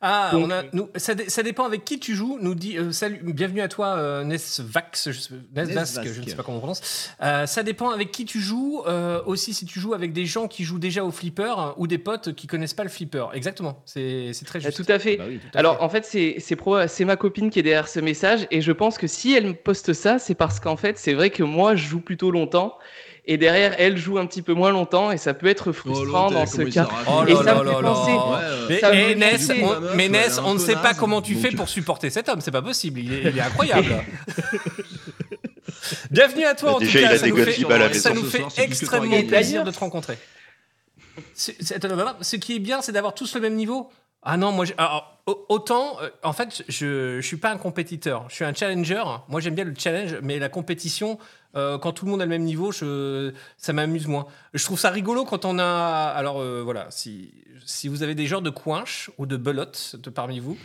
Ah, 0.00 0.30
Donc, 0.32 0.44
on 0.46 0.50
a, 0.52 0.62
nous, 0.72 0.88
ça, 0.94 1.16
dé- 1.16 1.28
ça 1.28 1.42
dépend 1.42 1.64
avec 1.64 1.84
qui 1.84 1.98
tu 1.98 2.14
joues. 2.14 2.38
Nous 2.40 2.54
dit 2.54 2.78
euh, 2.78 2.92
salut, 2.92 3.18
bienvenue 3.24 3.60
à 3.62 3.66
toi 3.68 3.96
euh, 3.96 4.22
Nesvax, 4.22 5.10
je, 5.10 5.18
sais- 5.18 5.34
je 5.56 6.20
ne 6.20 6.24
sais 6.28 6.36
pas 6.36 6.44
comment 6.44 6.58
on 6.58 6.60
prononce. 6.60 7.10
Euh, 7.20 7.46
ça 7.46 7.64
dépend 7.64 7.90
avec 7.90 8.12
qui 8.12 8.24
tu 8.24 8.38
joues. 8.40 8.82
euh, 8.86 9.20
aussi, 9.26 9.52
si 9.54 9.66
tu 9.66 9.80
joues 9.80 9.94
avec 9.94 10.12
des 10.12 10.24
gens 10.24 10.46
qui 10.46 10.62
jouent 10.62 10.78
déjà 10.78 11.02
au 11.04 11.10
flipper 11.10 11.52
hein, 11.58 11.74
ou 11.78 11.88
des 11.88 11.98
potes 11.98 12.32
qui 12.34 12.46
connaissent 12.46 12.74
pas 12.74 12.84
le 12.84 12.90
flipper. 12.90 13.26
Exactement. 13.34 13.82
C'est 13.86 14.30
très 14.46 14.60
Euh, 14.60 14.62
juste. 14.70 14.76
Tout 14.84 14.92
à 14.92 15.00
fait. 15.00 15.16
Bah 15.16 15.24
oui. 15.26 15.40
Tout 15.40 15.56
à 15.56 15.58
Alors 15.58 15.78
fait. 15.78 15.82
en 15.82 15.88
fait 15.88 16.54
pro- 16.56 16.86
c'est 16.86 17.04
ma 17.04 17.16
copine 17.16 17.50
qui 17.50 17.58
est 17.58 17.62
derrière 17.64 17.88
ce 17.88 17.98
message 17.98 18.46
et 18.52 18.60
je 18.60 18.70
pense 18.72 18.98
que 18.98 19.08
si 19.08 19.32
elle 19.34 19.46
me 19.48 19.54
poste 19.54 19.94
ça 19.94 20.20
c'est 20.20 20.34
parce 20.36 20.60
qu'en 20.60 20.76
fait 20.76 20.96
c'est 20.98 21.14
vrai 21.14 21.30
que 21.30 21.42
moi 21.42 21.74
je 21.74 21.88
joue 21.88 22.00
plutôt 22.00 22.30
longtemps 22.30 22.78
et 23.26 23.36
derrière 23.36 23.74
elle 23.78 23.96
joue 23.96 24.18
un 24.18 24.26
petit 24.26 24.42
peu 24.42 24.54
moins 24.54 24.70
longtemps 24.70 25.10
et 25.12 25.18
ça 25.18 25.34
peut 25.34 25.46
être 25.48 25.72
frustrant 25.72 26.30
dans 26.30 26.46
ce 26.46 26.62
cas. 26.62 26.88
Oh 27.06 27.24
Et 27.26 27.32
là 27.34 27.38
ça 27.38 27.44
là 27.44 27.54
me 27.54 27.64
fait 27.64 27.72
là 27.72 27.80
penser- 27.82 28.12
là. 28.12 28.40
Mais, 28.68 28.80
ça 28.80 28.92
me 28.92 29.14
Ness, 29.14 29.50
on, 29.62 29.96
mais 29.96 30.08
Ness, 30.08 30.40
on 30.44 30.54
ne 30.54 30.58
sait 30.58 30.76
pas 30.76 30.94
comment 30.94 31.22
tu 31.22 31.34
donc- 31.34 31.42
fais 31.42 31.50
pour 31.56 31.68
supporter 31.68 32.10
cet 32.10 32.28
homme. 32.28 32.40
C'est 32.40 32.50
pas 32.50 32.62
possible. 32.62 33.00
Il 33.00 33.12
est, 33.12 33.20
il 33.30 33.38
est 33.38 33.40
incroyable. 33.40 33.88
Bienvenue 36.10 36.44
à 36.44 36.54
toi 36.54 36.70
Bah, 36.70 36.76
en 36.76 36.78
déjà, 36.80 36.92
tout 36.92 36.98
il 36.98 37.02
cas. 37.08 37.14
a 37.14 37.18
Ça 37.18 37.24
des 37.24 37.30
nous 37.30 37.36
fait, 37.36 37.44
Gottlieb 37.44 37.72
à 37.72 37.78
la 37.78 37.92
ça 37.94 38.10
nous 38.14 38.24
fait 38.24 38.42
extrêmement 38.62 39.22
plaisir 39.22 39.64
de 39.64 39.70
te 39.70 39.78
rencontrer. 39.78 40.18
Ce 41.34 42.36
qui 42.36 42.56
est 42.56 42.58
bien, 42.58 42.82
c'est 42.82 42.92
d'avoir 42.92 43.14
tous 43.14 43.34
le 43.34 43.40
même 43.40 43.54
niveau. 43.54 43.90
Ah 44.22 44.36
non, 44.36 44.50
moi, 44.50 44.64
alors, 44.78 45.18
au- 45.26 45.46
autant, 45.48 45.96
euh, 46.02 46.08
en 46.24 46.32
fait, 46.32 46.64
je 46.68 47.16
ne 47.16 47.20
suis 47.22 47.36
pas 47.36 47.50
un 47.52 47.56
compétiteur, 47.56 48.24
je 48.28 48.34
suis 48.34 48.44
un 48.44 48.52
challenger. 48.52 49.02
Moi, 49.28 49.40
j'aime 49.40 49.54
bien 49.54 49.64
le 49.64 49.74
challenge, 49.78 50.16
mais 50.22 50.40
la 50.40 50.48
compétition, 50.48 51.18
euh, 51.56 51.78
quand 51.78 51.92
tout 51.92 52.04
le 52.04 52.10
monde 52.10 52.20
a 52.22 52.24
le 52.24 52.30
même 52.30 52.44
niveau, 52.44 52.72
je, 52.72 53.32
ça 53.56 53.72
m'amuse 53.72 54.06
moins. 54.06 54.26
Je 54.54 54.64
trouve 54.64 54.78
ça 54.78 54.90
rigolo 54.90 55.24
quand 55.24 55.44
on 55.44 55.58
a. 55.58 56.12
Alors, 56.16 56.40
euh, 56.40 56.62
voilà, 56.64 56.86
si, 56.90 57.32
si 57.64 57.88
vous 57.88 58.02
avez 58.02 58.14
des 58.14 58.26
genres 58.26 58.42
de 58.42 58.50
coinches 58.50 59.10
ou 59.18 59.26
de 59.26 59.36
belotes 59.36 59.96
de 60.02 60.10
parmi 60.10 60.40
vous, 60.40 60.56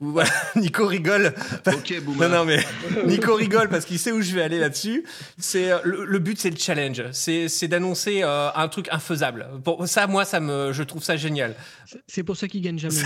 vous- 0.00 0.12
voilà, 0.12 0.30
Nico 0.56 0.84
rigole. 0.86 1.32
Ok, 1.68 1.90
Non, 1.92 2.02
boomer. 2.04 2.28
non, 2.28 2.44
mais 2.44 2.58
Nico 3.06 3.34
rigole 3.36 3.68
parce 3.68 3.84
qu'il 3.84 4.00
sait 4.00 4.10
où 4.10 4.20
je 4.20 4.34
vais 4.34 4.42
aller 4.42 4.58
là-dessus. 4.58 5.04
C'est 5.38 5.70
euh, 5.70 5.78
le, 5.84 6.04
le 6.04 6.18
but, 6.18 6.36
c'est 6.40 6.50
le 6.50 6.56
challenge. 6.56 7.04
C'est 7.12 7.68
d'annoncer 7.68 8.22
euh, 8.24 8.48
un 8.54 8.66
truc 8.66 8.88
infaisable. 8.90 9.46
Pour 9.62 9.86
ça, 9.86 10.08
moi, 10.08 10.24
ça 10.24 10.40
me, 10.40 10.72
je 10.72 10.82
trouve 10.82 11.04
ça 11.04 11.16
génial. 11.16 11.54
C'est- 11.86 12.02
C'est 12.08 12.22
pour 12.24 12.36
ça 12.36 12.48
qu'il 12.48 12.62
gagne 12.62 12.78
jamais. 12.80 12.96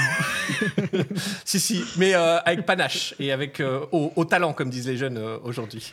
Si, 1.45 1.61
si, 1.61 1.85
mais 1.97 2.15
euh, 2.15 2.39
avec 2.41 2.65
panache 2.67 3.15
et 3.19 3.31
avec 3.33 3.61
euh, 3.61 3.81
au, 3.93 4.13
au 4.17 4.25
talent, 4.25 4.53
comme 4.53 4.71
disent 4.71 4.87
les 4.89 4.97
jeunes 4.97 5.19
euh, 5.19 5.39
aujourd'hui. 5.45 5.93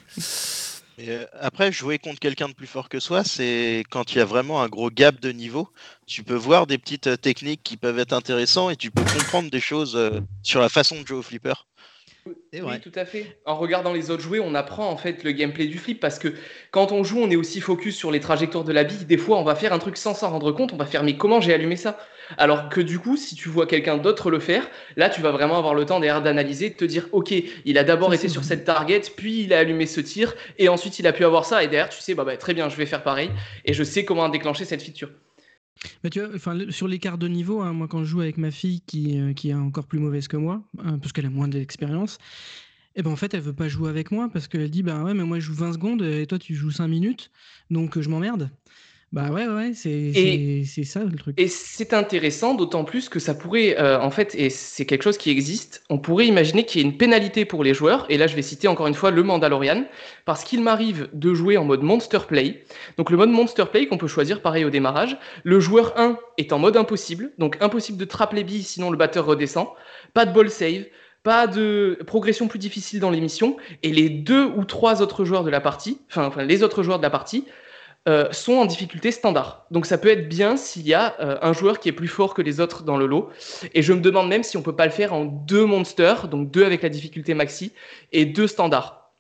Euh, 1.00 1.26
après, 1.40 1.72
jouer 1.72 1.98
contre 1.98 2.20
quelqu'un 2.20 2.48
de 2.50 2.54
plus 2.54 2.68
fort 2.68 2.88
que 2.88 3.00
soi, 3.00 3.24
c'est 3.24 3.84
quand 3.90 4.14
il 4.14 4.20
y 4.20 4.22
a 4.22 4.26
vraiment 4.26 4.62
un 4.62 4.70
gros 4.70 4.92
gap 4.92 5.20
de 5.20 5.32
niveau. 5.32 5.70
Tu 6.06 6.24
peux 6.24 6.36
voir 6.36 6.68
des 6.68 6.78
petites 6.78 7.08
euh, 7.08 7.18
techniques 7.18 7.64
qui 7.64 7.78
peuvent 7.78 7.98
être 7.98 8.14
intéressantes 8.14 8.72
et 8.72 8.76
tu 8.76 8.92
peux 8.92 9.06
comprendre 9.06 9.50
des 9.50 9.60
choses 9.60 9.96
euh, 9.96 10.20
sur 10.44 10.60
la 10.62 10.70
façon 10.70 11.02
de 11.02 11.08
jouer 11.08 11.18
au 11.18 11.24
flipper. 11.24 11.66
Oui, 12.26 12.80
tout 12.80 12.92
à 12.96 13.06
fait. 13.06 13.40
En 13.46 13.56
regardant 13.56 13.94
les 13.94 14.12
autres 14.12 14.22
jouer, 14.22 14.40
on 14.40 14.54
apprend 14.56 14.90
en 14.90 14.98
fait 14.98 15.24
le 15.24 15.32
gameplay 15.32 15.66
du 15.66 15.78
flip 15.78 16.00
parce 16.00 16.20
que 16.20 16.34
quand 16.72 16.92
on 16.92 17.04
joue, 17.04 17.20
on 17.20 17.30
est 17.30 17.36
aussi 17.36 17.60
focus 17.62 17.98
sur 17.98 18.12
les 18.12 18.20
trajectoires 18.20 18.64
de 18.64 18.72
la 18.72 18.84
bille. 18.84 19.06
Des 19.06 19.18
fois, 19.18 19.40
on 19.40 19.44
va 19.44 19.56
faire 19.56 19.74
un 19.74 19.80
truc 19.80 19.98
sans 19.98 20.14
s'en 20.14 20.30
rendre 20.30 20.52
compte. 20.52 20.72
On 20.72 20.78
va 20.78 20.86
faire 20.86 21.04
mais 21.04 21.18
comment 21.18 21.42
j'ai 21.42 21.54
allumé 21.54 21.76
ça? 21.76 21.98
Alors 22.38 22.70
que 22.70 22.80
du 22.80 23.00
coup, 23.00 23.18
si 23.18 23.36
tu 23.36 23.50
vois 23.50 23.68
quelqu'un 23.68 23.98
d'autre 23.98 24.30
le 24.30 24.40
faire, 24.40 24.70
là, 24.96 25.10
tu 25.10 25.22
vas 25.22 25.32
vraiment 25.32 25.58
avoir 25.58 25.74
le 25.74 25.86
temps 25.86 26.00
derrière 26.00 26.22
d'analyser, 26.22 26.70
de 26.70 26.76
te 26.76 26.86
dire 26.86 27.10
ok, 27.12 27.34
il 27.66 27.78
a 27.78 27.84
d'abord 27.84 28.14
été 28.14 28.30
sur 28.30 28.44
cette 28.44 28.64
target, 28.64 29.02
puis 29.18 29.44
il 29.44 29.54
a 29.54 29.60
allumé 29.60 29.86
ce 29.86 30.00
tir, 30.00 30.36
et 30.58 30.70
ensuite 30.70 31.00
il 31.00 31.08
a 31.08 31.14
pu 31.14 31.26
avoir 31.26 31.46
ça. 31.46 31.64
Et 31.64 31.68
derrière, 31.68 31.90
tu 31.90 32.00
sais, 32.02 32.16
bah, 32.16 32.24
bah, 32.24 32.38
très 32.38 32.54
bien, 32.54 32.70
je 32.70 32.78
vais 32.78 32.86
faire 32.86 33.04
pareil, 33.04 33.32
et 33.66 33.74
je 33.74 33.84
sais 33.84 34.06
comment 34.06 34.30
déclencher 34.30 34.66
cette 34.66 34.82
feature. 34.82 35.10
Mais 36.04 36.10
tu 36.10 36.22
vois, 36.22 36.72
sur 36.72 36.88
l'écart 36.88 37.18
de 37.18 37.28
niveau, 37.28 37.62
hein, 37.62 37.74
moi 37.74 37.88
quand 37.88 38.00
je 38.00 38.10
joue 38.10 38.22
avec 38.22 38.38
ma 38.38 38.52
fille 38.52 38.82
qui, 38.82 39.20
euh, 39.20 39.34
est 39.44 39.54
encore 39.54 39.86
plus 39.86 40.00
mauvaise 40.00 40.28
que 40.28 40.38
moi, 40.38 40.64
hein, 40.80 40.98
parce 41.00 41.12
qu'elle 41.12 41.26
a 41.26 41.30
moins 41.30 41.48
d'expérience, 41.48 42.18
et 42.96 43.02
ben 43.02 43.12
en 43.12 43.16
fait 43.16 43.34
elle 43.34 43.42
veut 43.42 43.54
pas 43.54 43.68
jouer 43.68 43.90
avec 43.90 44.12
moi 44.12 44.30
parce 44.32 44.48
qu'elle 44.48 44.70
dit 44.70 44.84
bah 44.84 45.04
ouais 45.04 45.14
mais 45.14 45.24
moi 45.24 45.40
je 45.40 45.46
joue 45.46 45.56
20 45.56 45.74
secondes 45.74 46.02
et 46.04 46.28
toi 46.28 46.38
tu 46.38 46.54
joues 46.54 46.70
5 46.70 46.88
minutes 46.88 47.32
donc 47.72 47.98
euh, 47.98 48.02
je 48.02 48.10
m'emmerde. 48.10 48.52
Bah 49.14 49.30
ouais 49.30 49.46
ouais, 49.46 49.74
c'est 49.76 50.84
ça 50.84 51.04
le 51.04 51.16
truc. 51.16 51.40
Et 51.40 51.48
c'est 51.48 51.94
intéressant, 51.94 52.56
d'autant 52.56 52.84
plus 52.84 53.10
que 53.10 53.20
ça 53.20 53.36
pourrait, 53.36 53.80
euh, 53.80 54.02
en 54.02 54.10
fait, 54.10 54.34
et 54.34 54.50
c'est 54.50 54.88
quelque 54.88 55.04
chose 55.04 55.20
qui 55.20 55.30
existe, 55.30 55.84
on 55.92 56.00
pourrait 56.00 56.26
imaginer 56.26 56.66
qu'il 56.66 56.82
y 56.82 56.84
ait 56.84 56.88
une 56.88 56.98
pénalité 56.98 57.46
pour 57.46 57.64
les 57.64 57.76
joueurs, 57.76 58.08
et 58.10 58.18
là 58.18 58.26
je 58.26 58.36
vais 58.36 58.42
citer 58.42 58.68
encore 58.68 58.88
une 58.88 58.96
fois 58.96 59.12
le 59.12 59.22
Mandalorian, 59.22 59.86
parce 60.26 60.44
qu'il 60.44 60.64
m'arrive 60.64 61.10
de 61.14 61.36
jouer 61.36 61.58
en 61.58 61.64
mode 61.64 61.84
Monster 61.84 62.22
Play. 62.28 62.64
Donc 62.98 63.12
le 63.12 63.18
mode 63.18 63.30
Monster 63.30 63.66
Play 63.72 63.86
qu'on 63.86 64.00
peut 64.00 64.08
choisir 64.08 64.42
pareil 64.42 64.66
au 64.66 64.72
démarrage, 64.72 65.16
le 65.44 65.60
joueur 65.60 65.94
1 65.96 66.18
est 66.40 66.52
en 66.52 66.58
mode 66.58 66.76
impossible, 66.76 67.34
donc 67.38 67.58
impossible 67.62 68.00
de 68.00 68.06
trapper 68.06 68.38
les 68.38 68.44
billes 68.44 68.64
sinon 68.64 68.90
le 68.90 68.98
batteur 68.98 69.28
redescend, 69.28 69.68
pas 70.16 70.26
de 70.26 70.34
ball 70.34 70.50
save, 70.50 70.86
pas 71.22 71.46
de 71.46 72.00
progression 72.08 72.48
plus 72.48 72.58
difficile 72.58 73.00
dans 73.00 73.12
l'émission, 73.12 73.58
et 73.84 73.94
les 73.94 74.10
deux 74.10 74.46
ou 74.46 74.66
trois 74.66 75.04
autres 75.04 75.24
joueurs 75.24 75.44
de 75.44 75.52
la 75.52 75.62
partie, 75.62 76.02
enfin, 76.10 76.26
enfin 76.26 76.44
les 76.44 76.64
autres 76.64 76.82
joueurs 76.82 76.98
de 76.98 77.04
la 77.04 77.12
partie, 77.12 77.46
euh, 78.10 78.32
sont 78.34 78.54
en 78.54 78.66
difficulté 78.66 79.12
standard. 79.12 79.66
Donc 79.72 79.86
ça 79.86 79.98
peut 79.98 80.10
être 80.10 80.28
bien 80.28 80.58
s'il 80.58 80.86
y 80.86 80.94
a 80.94 81.16
euh, 81.22 81.38
un 81.42 81.54
joueur 81.54 81.80
qui 81.80 81.88
est 81.90 81.94
plus 81.94 82.08
fort 82.10 82.34
que 82.34 82.42
les 82.42 82.60
autres 82.60 82.84
dans 82.84 82.98
le 82.98 83.06
lot. 83.08 83.30
Et 83.74 83.82
je 83.82 83.94
me 83.94 84.02
demande 84.02 84.28
même 84.28 84.44
si 84.44 84.58
on 84.58 84.62
peut 84.62 84.76
pas 84.76 84.86
le 84.86 84.92
faire 84.92 85.14
en 85.14 85.24
deux 85.26 85.66
monsters, 85.66 86.28
donc 86.28 86.52
deux 86.52 86.66
avec 86.66 86.82
la 86.82 86.90
difficulté 86.90 87.34
maxi 87.34 87.72
et 88.12 88.26
deux 88.26 88.48
standards. 88.48 89.12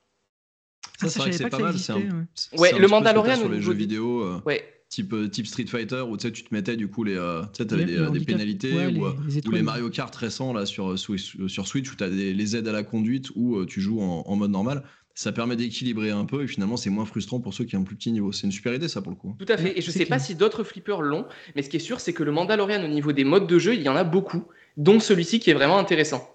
Ah, 1.01 1.07
Ça, 1.07 1.09
c'est 1.09 1.19
vrai 1.19 1.29
que 1.29 1.33
je 1.33 1.37
savais 1.39 1.49
c'est 1.49 1.57
pas 1.57 1.63
mal. 1.63 1.71
existait, 1.71 1.93
C'est 1.93 1.99
un- 1.99 2.17
ouais. 2.19 2.25
c'est 2.35 2.59
Ouais, 2.59 2.73
un 2.73 2.77
le 2.79 2.87
Mandalorian 2.87 3.35
sur 3.37 3.49
les 3.49 3.61
jeux 3.61 3.73
vidéo. 3.73 4.21
euh, 4.23 4.41
Ouais. 4.45 4.69
Type, 4.89 5.15
type 5.31 5.47
Street 5.47 5.65
Fighter 5.65 6.01
où 6.07 6.17
tu 6.17 6.31
te 6.31 6.53
mettais 6.53 6.75
du 6.75 6.87
coup 6.87 7.03
les, 7.03 7.15
euh, 7.17 7.41
tu 7.51 7.63
Les- 7.63 7.67
des, 7.67 7.75
les 7.77 7.85
des 7.85 7.99
handicaps, 8.05 8.25
pénalités 8.27 8.71
ouais, 8.73 8.85
ou, 8.85 8.89
les- 8.89 8.93
les 9.27 9.35
ou 9.35 9.37
étoiles. 9.39 9.55
les 9.55 9.61
Mario 9.63 9.89
Kart 9.89 10.15
récents 10.15 10.53
là 10.53 10.67
sur, 10.67 10.99
Switch- 10.99 11.35
sur 11.47 11.67
Switch 11.67 11.91
où 11.91 11.95
tu 11.95 12.03
as 12.03 12.09
des, 12.11 12.31
les 12.31 12.55
aides 12.55 12.67
à 12.67 12.71
la 12.71 12.83
conduite 12.83 13.29
où 13.35 13.55
euh, 13.57 13.65
tu 13.65 13.81
joues 13.81 14.01
en, 14.01 14.23
en 14.27 14.35
mode 14.35 14.51
normal. 14.51 14.83
Ça 15.15 15.31
permet 15.31 15.55
d'équilibrer 15.55 16.09
un 16.09 16.25
peu 16.25 16.43
et 16.43 16.47
finalement 16.47 16.75
c'est 16.75 16.89
moins 16.89 17.05
frustrant 17.05 17.39
pour 17.39 17.53
ceux 17.53 17.65
qui 17.65 17.75
ont 17.75 17.81
un 17.81 17.83
plus 17.83 17.95
petit 17.95 18.11
niveau. 18.11 18.31
C'est 18.31 18.47
une 18.47 18.51
super 18.51 18.73
idée 18.73 18.87
ça 18.87 19.01
pour 19.01 19.11
le 19.11 19.17
coup. 19.17 19.35
Tout 19.37 19.51
à 19.51 19.57
fait. 19.57 19.77
Et 19.77 19.81
je 19.81 19.91
c'est 19.91 19.99
sais 19.99 20.05
pas 20.05 20.17
si 20.17 20.33
d'autres 20.33 20.63
flippers 20.63 21.01
l'ont, 21.01 21.27
mais 21.55 21.61
ce 21.61 21.69
qui 21.69 21.77
est 21.77 21.79
sûr, 21.79 21.99
c'est 21.99 22.13
que 22.13 22.23
le 22.23 22.31
Mandalorian 22.31 22.83
au 22.83 22.87
niveau 22.87 23.11
des 23.11 23.23
modes 23.23 23.45
de 23.45 23.59
jeu, 23.59 23.75
il 23.75 23.83
y 23.83 23.89
en 23.89 23.95
a 23.95 24.03
beaucoup, 24.03 24.45
dont 24.75 24.99
celui-ci 24.99 25.39
qui 25.39 25.51
est 25.51 25.53
vraiment 25.53 25.77
intéressant. 25.77 26.29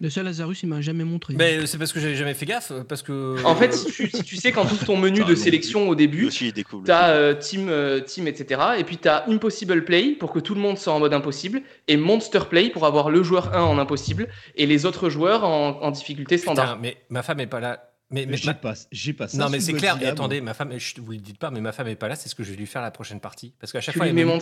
Le 0.00 0.10
seul 0.10 0.24
Lazarus 0.24 0.62
il 0.62 0.68
m'a 0.68 0.80
jamais 0.80 1.04
montré. 1.04 1.34
Mais 1.36 1.66
c'est 1.66 1.78
parce 1.78 1.92
que 1.92 2.00
j'avais 2.00 2.16
jamais 2.16 2.34
fait 2.34 2.46
gaffe, 2.46 2.72
parce 2.88 3.02
que. 3.02 3.42
En 3.44 3.54
fait, 3.54 3.72
si 3.72 3.90
tu, 3.92 4.10
si 4.10 4.22
tu 4.22 4.36
sais 4.36 4.52
qu'en 4.52 4.64
tout 4.64 4.76
ton 4.76 4.96
menu 4.96 5.24
de 5.24 5.34
sélection 5.34 5.88
au 5.88 5.94
début, 5.94 6.26
aussi, 6.26 6.48
il 6.48 6.52
découvre. 6.52 6.84
tu 6.84 6.90
as 6.90 7.34
team, 7.34 7.68
euh, 7.68 8.00
team, 8.00 8.26
etc. 8.26 8.60
Et 8.78 8.84
puis 8.84 8.98
tu 8.98 9.08
as 9.08 9.28
Impossible 9.28 9.84
Play 9.84 10.16
pour 10.18 10.32
que 10.32 10.40
tout 10.40 10.54
le 10.54 10.60
monde 10.60 10.78
soit 10.78 10.92
en 10.92 10.98
mode 10.98 11.14
impossible, 11.14 11.62
et 11.88 11.96
Monster 11.96 12.40
Play 12.48 12.70
pour 12.70 12.86
avoir 12.86 13.10
le 13.10 13.22
joueur 13.22 13.54
1 13.54 13.62
en 13.62 13.78
impossible 13.78 14.28
et 14.56 14.66
les 14.66 14.86
autres 14.86 15.10
joueurs 15.10 15.44
en, 15.44 15.80
en 15.82 15.90
difficulté 15.90 16.38
standard. 16.38 16.76
Putain, 16.76 16.80
mais 16.80 16.96
ma 17.10 17.22
femme 17.22 17.40
est 17.40 17.46
pas 17.46 17.60
là. 17.60 17.89
Mais, 18.10 18.26
mais 18.26 18.36
J'ai 18.36 18.46
ma- 18.46 18.54
pas, 18.54 18.74
j'ai 18.90 19.12
pas 19.12 19.28
ça. 19.28 19.38
Non, 19.38 19.48
mais 19.48 19.60
c'est 19.60 19.72
clair. 19.72 19.96
Et 20.02 20.06
attendez, 20.06 20.40
ma 20.40 20.52
femme, 20.54 20.72
je 20.76 21.00
vous 21.00 21.12
le 21.12 21.18
dites 21.18 21.38
pas, 21.38 21.50
mais 21.50 21.60
ma 21.60 21.70
femme 21.72 21.86
est 21.88 21.94
pas 21.94 22.08
là. 22.08 22.16
C'est 22.16 22.28
ce 22.28 22.34
que 22.34 22.42
je 22.42 22.50
vais 22.50 22.56
lui 22.56 22.66
faire 22.66 22.82
la 22.82 22.90
prochaine 22.90 23.20
partie. 23.20 23.52
Parce 23.60 23.72
qu'à 23.72 23.80
chaque 23.80 23.92
Tu 23.92 23.98
fois, 23.98 24.08
elle 24.08 24.14
me, 24.14 24.38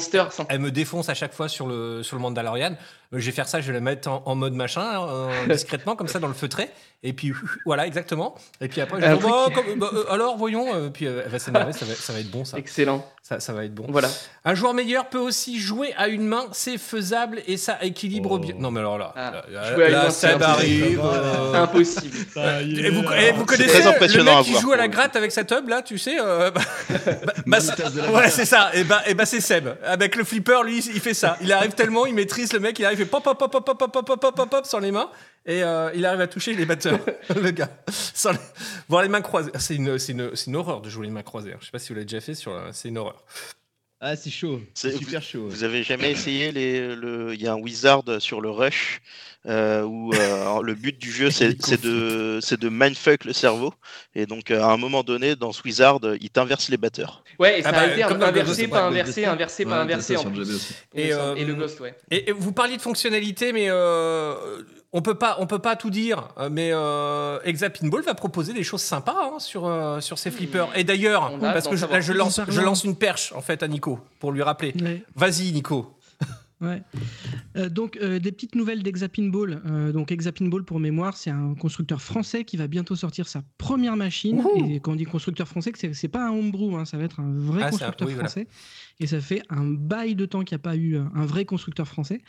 elle 0.67 0.71
défonce 0.73 1.09
à 1.11 1.15
chaque 1.15 1.35
fois 1.35 1.49
sur 1.49 1.67
le, 1.67 2.03
sur 2.03 2.17
le 2.17 2.23
Mandalorian. 2.23 2.73
Euh, 3.13 3.19
Je 3.19 3.27
vais 3.27 3.33
faire 3.33 3.47
ça, 3.49 3.61
je 3.61 3.67
vais 3.69 3.75
la 3.75 3.81
mettre 3.81 4.09
en, 4.09 4.23
en 4.25 4.35
mode 4.35 4.55
machin, 4.55 5.07
euh, 5.09 5.47
discrètement, 5.49 5.97
comme 5.97 6.09
ça, 6.09 6.19
dans 6.19 6.29
le 6.29 6.35
feutré. 6.35 6.71
Et 7.03 7.13
puis, 7.13 7.33
voilà, 7.67 7.87
exactement. 7.87 8.35
Et 8.61 8.69
puis 8.69 8.81
après, 8.81 9.01
je 9.01 9.07
dire, 9.07 9.19
truc 9.19 9.31
Bah, 9.31 9.47
comme- 9.55 9.79
bah, 9.79 9.91
euh, 9.93 10.05
alors, 10.13 10.37
voyons. 10.39 10.75
Euh, 10.75 10.89
puis 10.89 11.05
elle 11.05 11.29
va 11.29 11.39
s'énerver, 11.39 11.73
ça 11.73 11.85
va, 11.85 11.95
ça 11.95 12.13
va 12.13 12.21
être 12.21 12.31
bon, 12.31 12.45
ça. 12.47 12.59
Excellent. 12.59 13.07
ça. 13.23 13.39
Ça 13.41 13.53
va 13.53 13.65
être 13.67 13.75
bon. 13.75 13.87
Voilà. 13.91 14.09
Un 14.47 14.55
joueur 14.55 14.73
meilleur 14.75 15.09
peut 15.11 15.19
aussi 15.19 15.61
jouer 15.61 15.93
à 15.99 16.09
une 16.09 16.27
main, 16.27 16.47
c'est 16.53 16.79
faisable 16.79 17.43
et 17.47 17.57
ça 17.59 17.79
équilibre 17.83 18.31
Oh. 18.33 18.39
bien. 18.39 18.55
Non, 18.59 18.71
mais 18.71 18.81
alors 18.81 18.97
là, 18.99 19.13
Ah, 19.15 19.43
là, 19.51 19.75
jouer 19.75 19.85
à 19.85 19.89
une 19.89 19.93
là, 19.95 20.11
Seb 20.11 20.43
impossible. 20.43 21.01
arrive. 21.01 21.01
Impossible. 21.55 22.17
et 22.37 22.91
vous, 22.91 23.13
et 23.13 23.33
vous 23.33 23.45
connaissez 23.67 23.81
très 23.81 23.91
le 23.91 23.97
impressionnant 23.97 24.25
mec 24.33 24.41
à 24.41 24.43
qui 24.45 24.51
voir, 24.53 24.63
joue 24.63 24.73
à 24.73 24.77
la 24.77 24.87
le 24.87 24.93
gratte 24.93 25.17
avec 25.17 25.33
sa 25.33 25.45
tub 25.45 25.69
là, 25.69 25.83
tu 25.83 25.99
sais 25.99 26.17
euh, 26.21 26.51
bah, 26.51 26.61
bah, 27.47 27.59
bah, 27.59 27.59
Ouais, 28.13 28.31
c'est 28.31 28.45
ça. 28.45 28.71
Et 28.75 28.85
bah, 28.85 29.03
et 29.07 29.15
bah 29.15 29.27
c'est 29.27 29.41
Seb. 29.41 29.69
Avec 29.85 30.17
le 30.17 30.25
flipper, 30.25 30.63
lui, 30.65 30.79
il 30.79 31.01
fait 31.01 31.15
ça. 31.15 31.37
Il 31.41 31.53
arrive 31.53 31.73
tellement, 31.73 32.07
il 32.07 32.15
maîtrise 32.15 32.53
le 32.53 32.61
mec, 32.61 32.79
il 32.79 32.85
arrive, 32.85 32.99
il 33.01 33.05
fait 33.05 33.11
pop, 33.11 33.23
pop, 33.23 33.39
pop, 33.39 33.51
pop, 33.53 33.65
pop, 33.65 33.79
pop, 33.79 33.93
pop, 33.93 34.21
pop, 34.21 34.35
pop, 34.37 34.51
pop 34.51 34.67
sur 34.67 34.81
les 34.81 34.91
mains. 34.93 35.11
et 35.47 35.63
euh, 35.63 35.91
il 35.95 36.05
arrive 36.07 36.21
à 36.21 36.27
toucher 36.27 36.55
les 36.55 36.65
batteurs, 36.67 36.99
le 37.35 37.51
gars. 37.51 37.69
Sans 37.91 38.33
les... 38.33 38.39
Voir 38.89 39.03
les 39.03 39.09
mains 39.09 39.21
croisées. 39.23 39.51
C'est 39.59 39.75
une, 39.77 39.99
c'est 39.99 40.13
une, 40.13 40.35
c'est 40.35 40.47
une 40.47 40.57
horreur 40.57 40.81
de 40.81 40.89
jouer 40.91 41.07
les 41.07 41.13
mains 41.13 41.23
croisées. 41.23 41.53
hein. 41.53 41.59
Je 41.61 41.67
sais 41.67 41.73
pas 41.73 41.79
si 41.79 41.89
vous 41.89 41.95
l'avez 41.95 42.05
déjà 42.07 42.21
fait, 42.21 42.35
sur, 42.35 42.53
la- 42.55 42.73
c'est 42.73 42.89
une 42.89 42.99
horreur. 42.99 43.23
Ah, 44.01 44.15
c'est 44.15 44.31
chaud. 44.31 44.61
C'est- 44.75 44.97
super 44.97 45.21
chaud. 45.23 45.49
Vous 45.49 45.65
avez 45.65 45.83
jamais 45.83 46.13
essayé 46.13 46.53
les, 46.53 46.95
le, 46.95 47.35
il 47.35 47.43
y 47.43 47.49
a 47.49 47.53
un 47.53 47.57
wizard 47.57 48.05
sur 48.21 48.41
le 48.41 48.49
rush 48.49 49.01
euh, 49.47 49.83
où 49.83 50.13
euh, 50.15 50.63
le 50.63 50.75
but 50.75 50.97
du 50.99 51.11
jeu 51.11 51.31
c'est 51.31 51.55
de, 51.83 52.39
c'est 52.41 52.61
de 52.61 52.69
mindfuck 52.69 53.25
le 53.25 53.33
cerveau 53.33 53.73
et 54.15 54.27
donc 54.27 54.51
euh, 54.51 54.61
à 54.63 54.73
un 54.73 54.77
moment 54.77 55.03
donné 55.03 55.37
dans 55.37 55.53
ce 55.53 55.63
wizard 55.63 56.01
il 56.21 56.31
t'inverse 56.31 56.69
les 56.69 56.77
batteurs. 56.77 57.25
Ouais, 57.41 57.59
et 57.59 57.63
ça 57.63 57.71
Ah 57.75 57.87
bah, 57.89 58.03
comme 58.09 58.19
dans 58.19 58.27
le 58.27 58.41
inversé, 58.41 58.67
ouais, 58.67 58.77
inversé, 58.77 59.25
inversé, 59.25 59.65
t'as 59.65 59.81
inversé 59.81 60.17
en 60.17 60.31
plus. 60.31 60.73
Et, 60.95 61.11
le 61.11 61.55
Ghost, 61.55 61.81
ouais. 61.81 61.95
Et, 62.11 62.31
et 62.31 62.33
vous 62.33 62.53
parliez 62.53 62.77
de 62.77 62.83
fonctionnalité, 62.83 63.53
mais 63.53 63.67
euh, 63.69 64.35
on 64.93 65.03
peut 65.03 65.15
pas, 65.17 65.37
on 65.41 65.47
peut 65.47 65.59
pas 65.59 65.77
tout 65.77 65.91
dire. 65.91 66.29
euh, 66.39 66.49
Mais 66.51 66.71
euh, 66.73 67.39
Exa 67.45 67.71
Pinball 67.71 68.03
va 68.03 68.15
proposer 68.15 68.53
des 68.55 68.63
choses 68.65 68.83
sympas 68.83 69.17
hein, 69.35 69.39
sur 69.39 69.67
euh, 69.67 70.01
sur 70.01 70.19
ses 70.19 70.31
flippers. 70.31 70.69
Et 70.77 70.85
d'ailleurs, 70.85 71.39
parce 71.41 71.69
que 71.69 71.77
je, 71.77 71.87
là, 71.87 72.01
je 72.01 72.13
lance, 72.13 72.37
Parlons. 72.37 72.53
je 72.53 72.61
lance 72.61 72.85
une 72.85 72.97
perche 72.97 73.33
en 73.35 73.41
fait 73.43 73.63
à 73.63 73.69
Nico 73.69 73.99
pour 74.19 74.33
lui 74.33 74.43
rappeler. 74.43 74.73
Ouais. 74.81 75.03
Vas-y, 75.15 75.53
Nico. 75.53 75.95
Ouais. 76.61 76.83
Euh, 77.57 77.69
donc 77.69 77.97
euh, 78.03 78.19
des 78.19 78.33
petites 78.33 78.57
nouvelles 78.57 78.83
d'Exapinball. 78.83 79.63
Euh, 79.65 79.93
donc 79.93 80.11
Exapinball 80.11 80.65
pour 80.65 80.81
mémoire, 80.81 81.17
c'est 81.17 81.31
un 81.31 81.55
constructeur 81.55 82.03
français 82.03 82.43
qui 82.43 82.57
va 82.57 82.67
bientôt 82.67 82.97
sortir 82.97 83.29
sa 83.29 83.43
première 83.59 83.95
machine. 83.95 84.41
Wouhou. 84.41 84.69
Et 84.69 84.81
quand 84.81 84.91
on 84.91 84.97
dit 84.97 85.05
constructeur 85.05 85.47
français, 85.47 85.71
c'est- 85.77 85.95
c'est 85.95 86.09
pas 86.09 86.27
un 86.27 86.33
homebrew, 86.33 86.75
hein, 86.77 86.85
ça 86.85 86.97
va 86.99 87.05
être 87.05 87.21
un 87.21 87.31
vrai 87.33 87.61
Ah, 87.63 87.67
un- 87.67 87.71
constructeur 87.71 88.09
voilà. 88.09 88.25
français. 88.25 88.49
Et 88.99 89.07
ça 89.07 89.21
fait 89.21 89.43
un 89.51 89.67
bail 89.67 90.17
de 90.17 90.27
temps 90.27 90.43
qu'il 90.43 90.57
n'y 90.57 90.61
a 90.61 90.65
pas 90.65 90.75
eu 90.75 90.97
un 90.99 91.27
vrai 91.27 91.45
constructeur 91.45 91.87
français. 91.87 92.23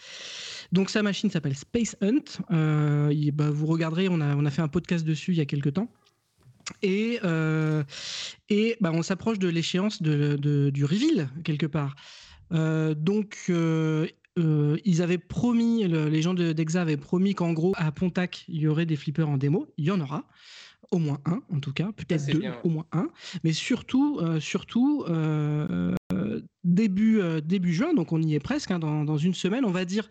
Donc 0.71 0.89
sa 0.89 1.01
machine 1.03 1.29
s'appelle 1.29 1.55
Space 1.55 1.95
Hunt. 2.01 2.41
Euh, 2.51 3.13
bah, 3.33 3.49
vous 3.49 3.65
regarderez, 3.65 4.07
on 4.09 4.21
a, 4.21 4.35
on 4.35 4.45
a 4.45 4.51
fait 4.51 4.61
un 4.61 4.67
podcast 4.67 5.05
dessus 5.05 5.31
il 5.31 5.37
y 5.37 5.41
a 5.41 5.45
quelques 5.45 5.73
temps. 5.73 5.89
Et, 6.83 7.19
euh, 7.23 7.83
et 8.49 8.77
bah, 8.79 8.91
on 8.93 9.01
s'approche 9.01 9.39
de 9.39 9.47
l'échéance 9.47 10.01
de- 10.01 10.35
de- 10.35 10.69
du 10.69 10.85
reveal, 10.85 11.29
quelque 11.43 11.65
part. 11.65 11.95
Euh, 12.51 12.93
donc, 12.93 13.45
euh, 13.49 14.07
ils 14.85 15.01
avaient 15.01 15.17
promis, 15.17 15.83
le- 15.85 16.07
les 16.07 16.21
gens 16.21 16.33
de- 16.33 16.53
d'Exa 16.53 16.81
avaient 16.81 16.95
promis 16.97 17.33
qu'en 17.35 17.51
gros, 17.51 17.73
à 17.75 17.91
Pontac, 17.91 18.45
il 18.47 18.61
y 18.61 18.67
aurait 18.67 18.85
des 18.85 18.95
flippers 18.95 19.27
en 19.27 19.37
démo. 19.37 19.73
Il 19.77 19.85
y 19.85 19.91
en 19.91 19.99
aura. 19.99 20.25
Au 20.91 20.97
moins 20.97 21.19
un, 21.25 21.41
en 21.53 21.59
tout 21.59 21.73
cas, 21.73 21.91
peut-être 21.91 22.25
deux, 22.33 22.39
bien, 22.39 22.51
au 22.63 22.69
moins 22.69 22.85
un. 22.93 23.09
Mais 23.43 23.51
surtout, 23.51 24.17
euh, 24.21 24.39
surtout 24.39 25.03
euh, 25.09 25.93
début, 26.63 27.19
début 27.43 27.73
juin, 27.73 27.93
donc 27.93 28.11
on 28.13 28.21
y 28.21 28.33
est 28.33 28.39
presque, 28.39 28.71
hein, 28.71 28.79
dans, 28.79 29.03
dans 29.03 29.17
une 29.17 29.33
semaine, 29.33 29.65
on 29.65 29.71
va 29.71 29.85
dire 29.85 30.09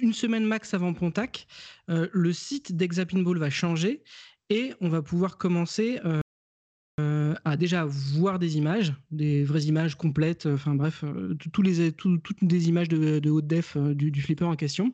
une 0.00 0.12
semaine 0.12 0.44
max 0.44 0.74
avant 0.74 0.94
Pontac, 0.94 1.46
euh, 1.90 2.08
le 2.12 2.32
site 2.32 2.76
d'Exapinball 2.76 3.38
va 3.38 3.50
changer 3.50 4.02
et 4.50 4.72
on 4.80 4.88
va 4.88 5.02
pouvoir 5.02 5.36
commencer 5.36 6.00
euh, 6.98 7.34
à 7.44 7.56
déjà 7.56 7.84
voir 7.84 8.38
des 8.38 8.56
images, 8.56 8.92
des 9.10 9.44
vraies 9.44 9.62
images 9.64 9.94
complètes, 9.96 10.46
euh, 10.46 10.54
enfin 10.54 10.74
bref, 10.74 11.04
euh, 11.04 11.34
tous 11.52 11.62
les, 11.62 11.92
tout- 11.92 12.18
toutes 12.18 12.42
des 12.42 12.68
images 12.68 12.88
de, 12.88 13.30
haute 13.30 13.46
def 13.46 13.76
du, 13.76 14.20
flipper 14.20 14.44
en 14.44 14.56
question. 14.56 14.92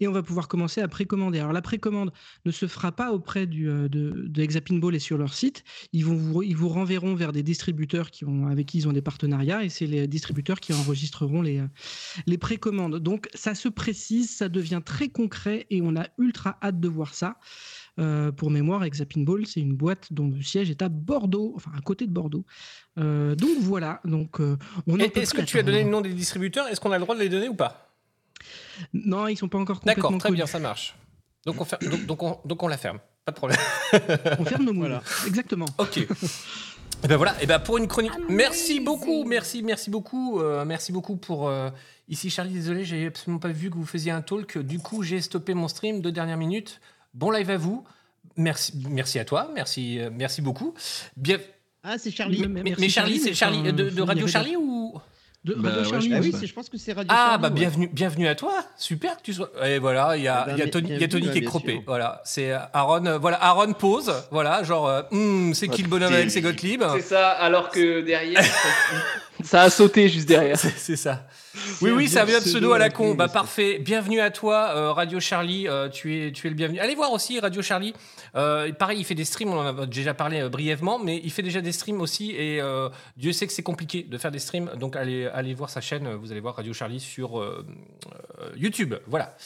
Et 0.00 0.08
on 0.08 0.12
va 0.12 0.22
pouvoir 0.22 0.48
commencer 0.48 0.80
à 0.80 0.88
précommander. 0.88 1.38
Alors 1.38 1.52
la 1.52 1.62
précommande 1.62 2.12
ne 2.44 2.50
se 2.50 2.66
fera 2.66 2.92
pas 2.92 3.12
auprès 3.12 3.46
de, 3.46 3.88
de 3.88 4.42
Hexapinball 4.42 4.94
et 4.94 4.98
sur 4.98 5.18
leur 5.18 5.34
site. 5.34 5.64
Ils, 5.92 6.04
vous, 6.04 6.42
ils 6.42 6.56
vous 6.56 6.68
renverront 6.68 7.14
vers 7.14 7.32
des 7.32 7.42
distributeurs 7.42 8.10
qui 8.10 8.24
ont, 8.24 8.46
avec 8.46 8.66
qui 8.66 8.78
ils 8.78 8.88
ont 8.88 8.92
des 8.92 9.02
partenariats 9.02 9.64
et 9.64 9.68
c'est 9.68 9.86
les 9.86 10.06
distributeurs 10.06 10.60
qui 10.60 10.72
enregistreront 10.72 11.42
les, 11.42 11.62
les 12.26 12.38
précommandes. 12.38 12.98
Donc 12.98 13.28
ça 13.34 13.54
se 13.54 13.68
précise, 13.68 14.30
ça 14.30 14.48
devient 14.48 14.80
très 14.84 15.08
concret 15.08 15.66
et 15.70 15.82
on 15.82 15.96
a 15.96 16.06
ultra 16.18 16.58
hâte 16.62 16.80
de 16.80 16.88
voir 16.88 17.14
ça. 17.14 17.36
Euh, 17.98 18.32
pour 18.32 18.50
mémoire, 18.50 18.84
Exapinball, 18.84 19.46
c'est 19.46 19.60
une 19.60 19.74
boîte 19.74 20.12
dont 20.12 20.28
le 20.28 20.40
siège 20.42 20.70
est 20.70 20.80
à 20.82 20.88
Bordeaux, 20.88 21.52
enfin 21.56 21.70
à 21.76 21.80
côté 21.82 22.06
de 22.06 22.12
Bordeaux. 22.12 22.44
Euh, 22.98 23.34
donc 23.34 23.58
voilà, 23.60 24.00
donc 24.04 24.40
euh, 24.40 24.56
on 24.86 24.98
Est-ce 24.98 25.34
que 25.34 25.42
tu 25.42 25.58
as 25.58 25.62
donné 25.62 25.84
le 25.84 25.90
nom 25.90 26.00
des 26.00 26.12
distributeurs? 26.14 26.66
Est-ce 26.68 26.80
qu'on 26.80 26.92
a 26.92 26.98
le 26.98 27.04
droit 27.04 27.14
de 27.14 27.20
les 27.20 27.28
donner 27.28 27.48
ou 27.48 27.54
pas? 27.54 27.90
Non, 28.94 29.28
ils 29.28 29.36
sont 29.36 29.48
pas 29.48 29.58
encore 29.58 29.80
complètement 29.80 30.02
D'accord, 30.04 30.18
très 30.18 30.28
connus. 30.30 30.36
bien, 30.36 30.46
ça 30.46 30.58
marche. 30.58 30.96
Donc 31.44 31.60
on, 31.60 31.64
fer- 31.64 31.78
donc, 31.80 32.06
donc 32.06 32.22
on, 32.22 32.38
donc 32.46 32.62
on 32.62 32.68
la 32.68 32.78
ferme. 32.78 32.98
Pas 33.24 33.32
de 33.32 33.36
problème. 33.36 33.58
On 34.40 34.44
ferme 34.44 34.64
nos 34.64 34.72
moules. 34.72 34.86
Voilà. 34.88 35.02
Exactement. 35.28 35.66
Ok. 35.78 35.98
Et 35.98 37.08
ben 37.08 37.16
voilà, 37.16 37.40
et 37.40 37.46
ben 37.46 37.60
pour 37.60 37.78
une 37.78 37.86
chronique. 37.86 38.12
Merci 38.28 38.80
beaucoup, 38.80 39.24
merci, 39.24 39.62
merci 39.62 39.90
beaucoup, 39.90 40.40
euh, 40.40 40.64
merci 40.64 40.90
beaucoup 40.92 41.16
pour. 41.16 41.48
euh, 41.48 41.70
Ici 42.08 42.30
Charlie, 42.30 42.52
désolé, 42.52 42.84
j'ai 42.84 43.06
absolument 43.06 43.38
pas 43.38 43.48
vu 43.52 43.70
que 43.70 43.76
vous 43.76 43.86
faisiez 43.86 44.10
un 44.10 44.22
talk. 44.22 44.58
Du 44.58 44.78
coup, 44.80 45.02
j'ai 45.04 45.20
stoppé 45.20 45.54
mon 45.54 45.68
stream 45.68 46.00
deux 46.00 46.10
dernières 46.12 46.36
minutes. 46.36 46.80
Bon 47.14 47.30
live 47.30 47.50
à 47.50 47.56
vous. 47.56 47.84
Merci, 48.36 48.72
merci 48.88 49.18
à 49.18 49.24
toi, 49.24 49.50
merci, 49.54 49.98
euh, 50.00 50.08
merci 50.12 50.40
beaucoup. 50.40 50.72
Bien, 51.16 51.38
Ah, 51.84 51.98
c'est 51.98 52.10
Charlie. 52.10 52.40
Mais- 52.40 52.46
mais, 52.48 52.62
merci 52.62 52.80
mais 52.80 52.88
Charlie, 52.88 53.18
c'est 53.18 53.34
Charlie 53.34 53.68
euh, 53.68 53.72
de, 53.72 54.00
Radio. 54.00 54.26
Charlie 54.26 54.56
ou 54.56 54.94
De 55.44 55.54
Bah 55.54 55.68
Radio 55.70 55.82
ouais, 55.82 55.90
Charlie, 55.90 56.08
je 56.08 56.14
Ah 56.14 56.16
pense 56.18 56.26
oui, 56.26 56.40
ouais. 56.40 56.46
je 56.46 56.54
pense 56.54 56.68
que 56.70 56.78
c'est 56.78 56.92
Radio 56.94 57.08
Ah 57.12 57.26
Charlie, 57.32 57.42
bah 57.42 57.48
ouais. 57.48 57.54
bienvenue, 57.54 57.90
bienvenue 57.92 58.28
à 58.28 58.34
toi. 58.34 58.64
Super 58.78 59.16
que 59.18 59.22
tu 59.22 59.34
sois. 59.34 59.50
Et 59.68 59.78
voilà, 59.78 60.16
il 60.16 60.22
y 60.22 60.28
a, 60.28 60.44
Eh 60.46 60.50
ben, 60.50 60.56
il 60.56 60.60
y 60.60 60.62
a 60.62 60.70
Tony, 60.70 60.88
il 60.92 61.00
y 61.00 61.04
a 61.04 61.08
Tony 61.08 61.26
bah, 61.26 61.32
qui 61.32 61.38
est 61.38 61.42
croppé. 61.42 61.72
sûr. 61.72 61.82
Voilà, 61.84 62.22
c'est 62.24 62.52
Aaron. 62.72 63.04
euh, 63.04 63.18
Voilà, 63.18 63.42
Aaron 63.44 63.72
pose. 63.74 64.10
Voilà, 64.30 64.62
genre, 64.62 64.88
euh, 64.88 65.02
Hmm, 65.10 65.52
c'est 65.52 65.68
qui 65.68 65.82
le 65.82 65.88
bonhomme 65.88 66.14
avec 66.14 66.30
ses 66.30 66.40
Gottlieb 66.40 66.82
C'est 66.94 67.02
ça, 67.02 67.30
alors 67.32 67.68
que 67.70 68.00
derrière, 68.00 68.40
ça, 69.42 69.62
a 69.62 69.70
sauté 69.70 70.08
juste 70.08 70.28
derrière. 70.28 70.56
C'est 70.58 70.96
ça. 70.96 71.26
Oui, 71.82 71.90
oui, 71.90 72.06
un 72.18 72.24
vieux 72.24 72.38
vieux 72.38 72.40
pseudo 72.40 72.72
à 72.72 72.78
la 72.78 72.88
con. 72.88 73.14
Bah 73.14 73.28
parfait. 73.28 73.78
Bienvenue 73.78 74.20
à 74.20 74.30
toi, 74.30 74.72
euh, 74.74 74.92
Radio 74.92 75.20
Charlie. 75.20 75.68
euh, 75.68 75.88
tu 75.90 76.26
es, 76.26 76.32
tu 76.32 76.46
es 76.46 76.50
le 76.50 76.56
bienvenu. 76.56 76.78
Allez 76.78 76.94
voir 76.94 77.12
aussi 77.12 77.38
Radio 77.40 77.60
Charlie. 77.60 77.92
Euh, 78.36 78.72
pareil, 78.72 79.00
il 79.00 79.04
fait 79.04 79.14
des 79.14 79.26
streams. 79.26 79.50
On 79.50 79.58
en 79.58 79.78
a 79.82 79.86
déjà 79.86 80.14
parlé 80.14 80.40
euh, 80.40 80.48
brièvement, 80.48 80.98
mais 80.98 81.20
il 81.22 81.30
fait 81.30 81.42
déjà 81.42 81.60
des 81.60 81.72
streams 81.72 82.00
aussi. 82.00 82.30
Et 82.30 82.60
euh, 82.62 82.88
Dieu 83.18 83.32
sait 83.32 83.46
que 83.46 83.52
c'est 83.52 83.62
compliqué 83.62 84.02
de 84.02 84.16
faire 84.16 84.30
des 84.30 84.38
streams. 84.38 84.70
Donc 84.76 84.96
allez, 84.96 85.26
allez 85.26 85.52
voir 85.52 85.68
sa 85.68 85.82
chaîne. 85.82 86.14
Vous 86.14 86.32
allez 86.32 86.40
voir 86.40 86.56
Radio 86.56 86.72
Charlie 86.72 87.00
sur 87.00 87.38
euh, 87.38 87.66
euh, 88.40 88.48
YouTube. 88.56 88.94
Voilà. 89.06 89.36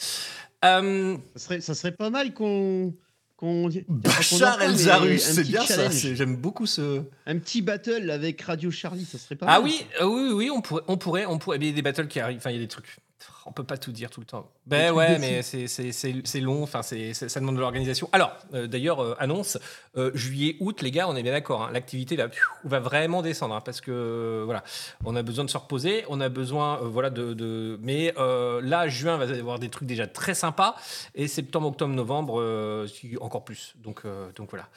Euh, 0.63 1.17
Ça 1.35 1.43
serait, 1.43 1.61
ça 1.61 1.75
serait 1.75 1.91
pas 1.91 2.09
mal 2.09 2.33
qu'on. 2.33 2.93
Qu'on 3.37 3.69
Bachar 3.87 4.61
El 4.61 4.75
Zarus, 4.75 5.21
c'est 5.21 5.43
bien 5.43 5.61
ça. 5.65 5.75
challenge. 5.75 6.13
J'aime 6.15 6.35
beaucoup 6.35 6.65
ce. 6.65 7.03
Un 7.25 7.37
petit 7.37 7.61
battle 7.61 8.09
avec 8.11 8.41
Radio 8.41 8.71
Charlie, 8.71 9.05
ça 9.05 9.17
serait 9.17 9.35
pas 9.35 9.45
Ah 9.47 9.59
mal. 9.59 9.63
oui, 9.63 9.85
euh, 10.01 10.05
oui, 10.05 10.31
oui, 10.33 10.49
on 10.49 10.61
pourrait, 10.61 10.81
on 10.87 10.97
pourrait, 10.97 11.25
on 11.25 11.37
pourrait. 11.37 11.59
Mais 11.59 11.65
il 11.67 11.69
y 11.69 11.73
a 11.73 11.75
des 11.75 11.81
battles 11.83 12.07
qui 12.07 12.19
arrivent. 12.19 12.37
Enfin, 12.39 12.49
il 12.49 12.55
y 12.55 12.59
a 12.59 12.61
des 12.61 12.67
trucs. 12.67 12.97
On 13.45 13.51
peut 13.51 13.63
pas 13.63 13.77
tout 13.77 13.91
dire 13.91 14.09
tout 14.09 14.19
le 14.19 14.25
temps. 14.25 14.49
Ben 14.67 14.91
ouais, 14.91 15.17
mais 15.19 15.41
c'est- 15.41 16.39
long. 16.41 16.63
Enfin, 16.63 16.81
ça 16.83 16.95
demande 17.39 17.55
de 17.55 17.59
l'organisation. 17.61 18.09
Alors, 18.11 18.35
euh, 18.53 18.67
d'ailleurs, 18.67 18.99
euh, 19.01 19.15
annonce 19.19 19.57
euh, 19.95 20.11
juillet, 20.13 20.55
août, 20.59 20.81
les 20.81 20.91
gars, 20.91 21.07
on 21.09 21.15
est 21.15 21.23
bien 21.23 21.31
d'accord. 21.31 21.63
hein, 21.63 21.69
L'activité 21.71 22.15
pfiou, 22.27 22.51
va 22.65 22.79
vraiment 22.79 23.21
descendre 23.21 23.55
hein, 23.55 23.61
parce 23.61 23.81
que 23.81 24.43
voilà, 24.45 24.63
on 25.05 25.15
a 25.15 25.23
besoin 25.23 25.45
de 25.45 25.49
se 25.49 25.57
reposer. 25.57 26.03
On 26.09 26.21
a 26.21 26.29
besoin, 26.29 26.77
voilà, 26.83 27.09
de. 27.09 27.33
de- 27.33 27.79
mais 27.81 28.13
là, 28.61 28.87
juin 28.87 29.17
va 29.17 29.25
y 29.25 29.39
avoir 29.39 29.59
des 29.59 29.69
trucs 29.69 29.87
déjà 29.87 30.05
très 30.07 30.35
sympas 30.35 30.75
et 31.15 31.27
septembre, 31.27 31.67
octobre, 31.67 31.93
novembre, 31.93 32.85
encore 33.21 33.43
plus. 33.45 33.73
Donc, 33.83 34.03
donc 34.35 34.49
voilà. 34.51 34.67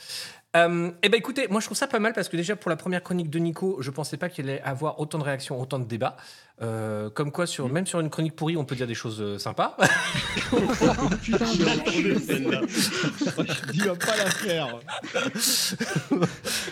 Euh, 0.57 0.91
eh 1.05 1.09
ben 1.09 1.17
écoutez, 1.17 1.47
moi 1.47 1.61
je 1.61 1.67
trouve 1.67 1.77
ça 1.79 1.87
pas 1.87 2.01
mal 2.01 2.13
parce 2.13 2.29
que 2.29 2.37
déjà 2.37 2.57
pour 2.57 2.71
la 2.71 2.77
première 2.77 3.05
chronique 3.05 3.31
de 3.31 3.39
Nico, 3.39 3.77
je 3.81 3.91
pensais 3.93 4.17
pas 4.17 4.29
qu'il 4.29 4.49
allait 4.51 4.61
avoir 4.63 4.99
autant 4.99 5.19
de 5.19 5.23
réactions, 5.23 5.61
autant 5.61 5.79
de 5.79 5.85
débats. 5.85 6.17
Euh, 6.63 7.09
comme 7.11 7.33
quoi, 7.33 7.47
sur, 7.47 7.69
même 7.71 7.87
sur 7.87 8.01
une 8.01 8.11
chronique 8.11 8.37
pourrie, 8.37 8.57
on 8.59 8.65
peut 8.67 8.75
dire 8.77 8.87
des 8.87 8.95
choses 8.95 9.21
euh, 9.21 9.39
sympas. 9.39 9.77
Putain. 11.23 11.47
Tu 13.73 13.81
vas 13.85 13.95
pas 13.97 14.17
la 14.17 14.27
faire. 14.31 14.79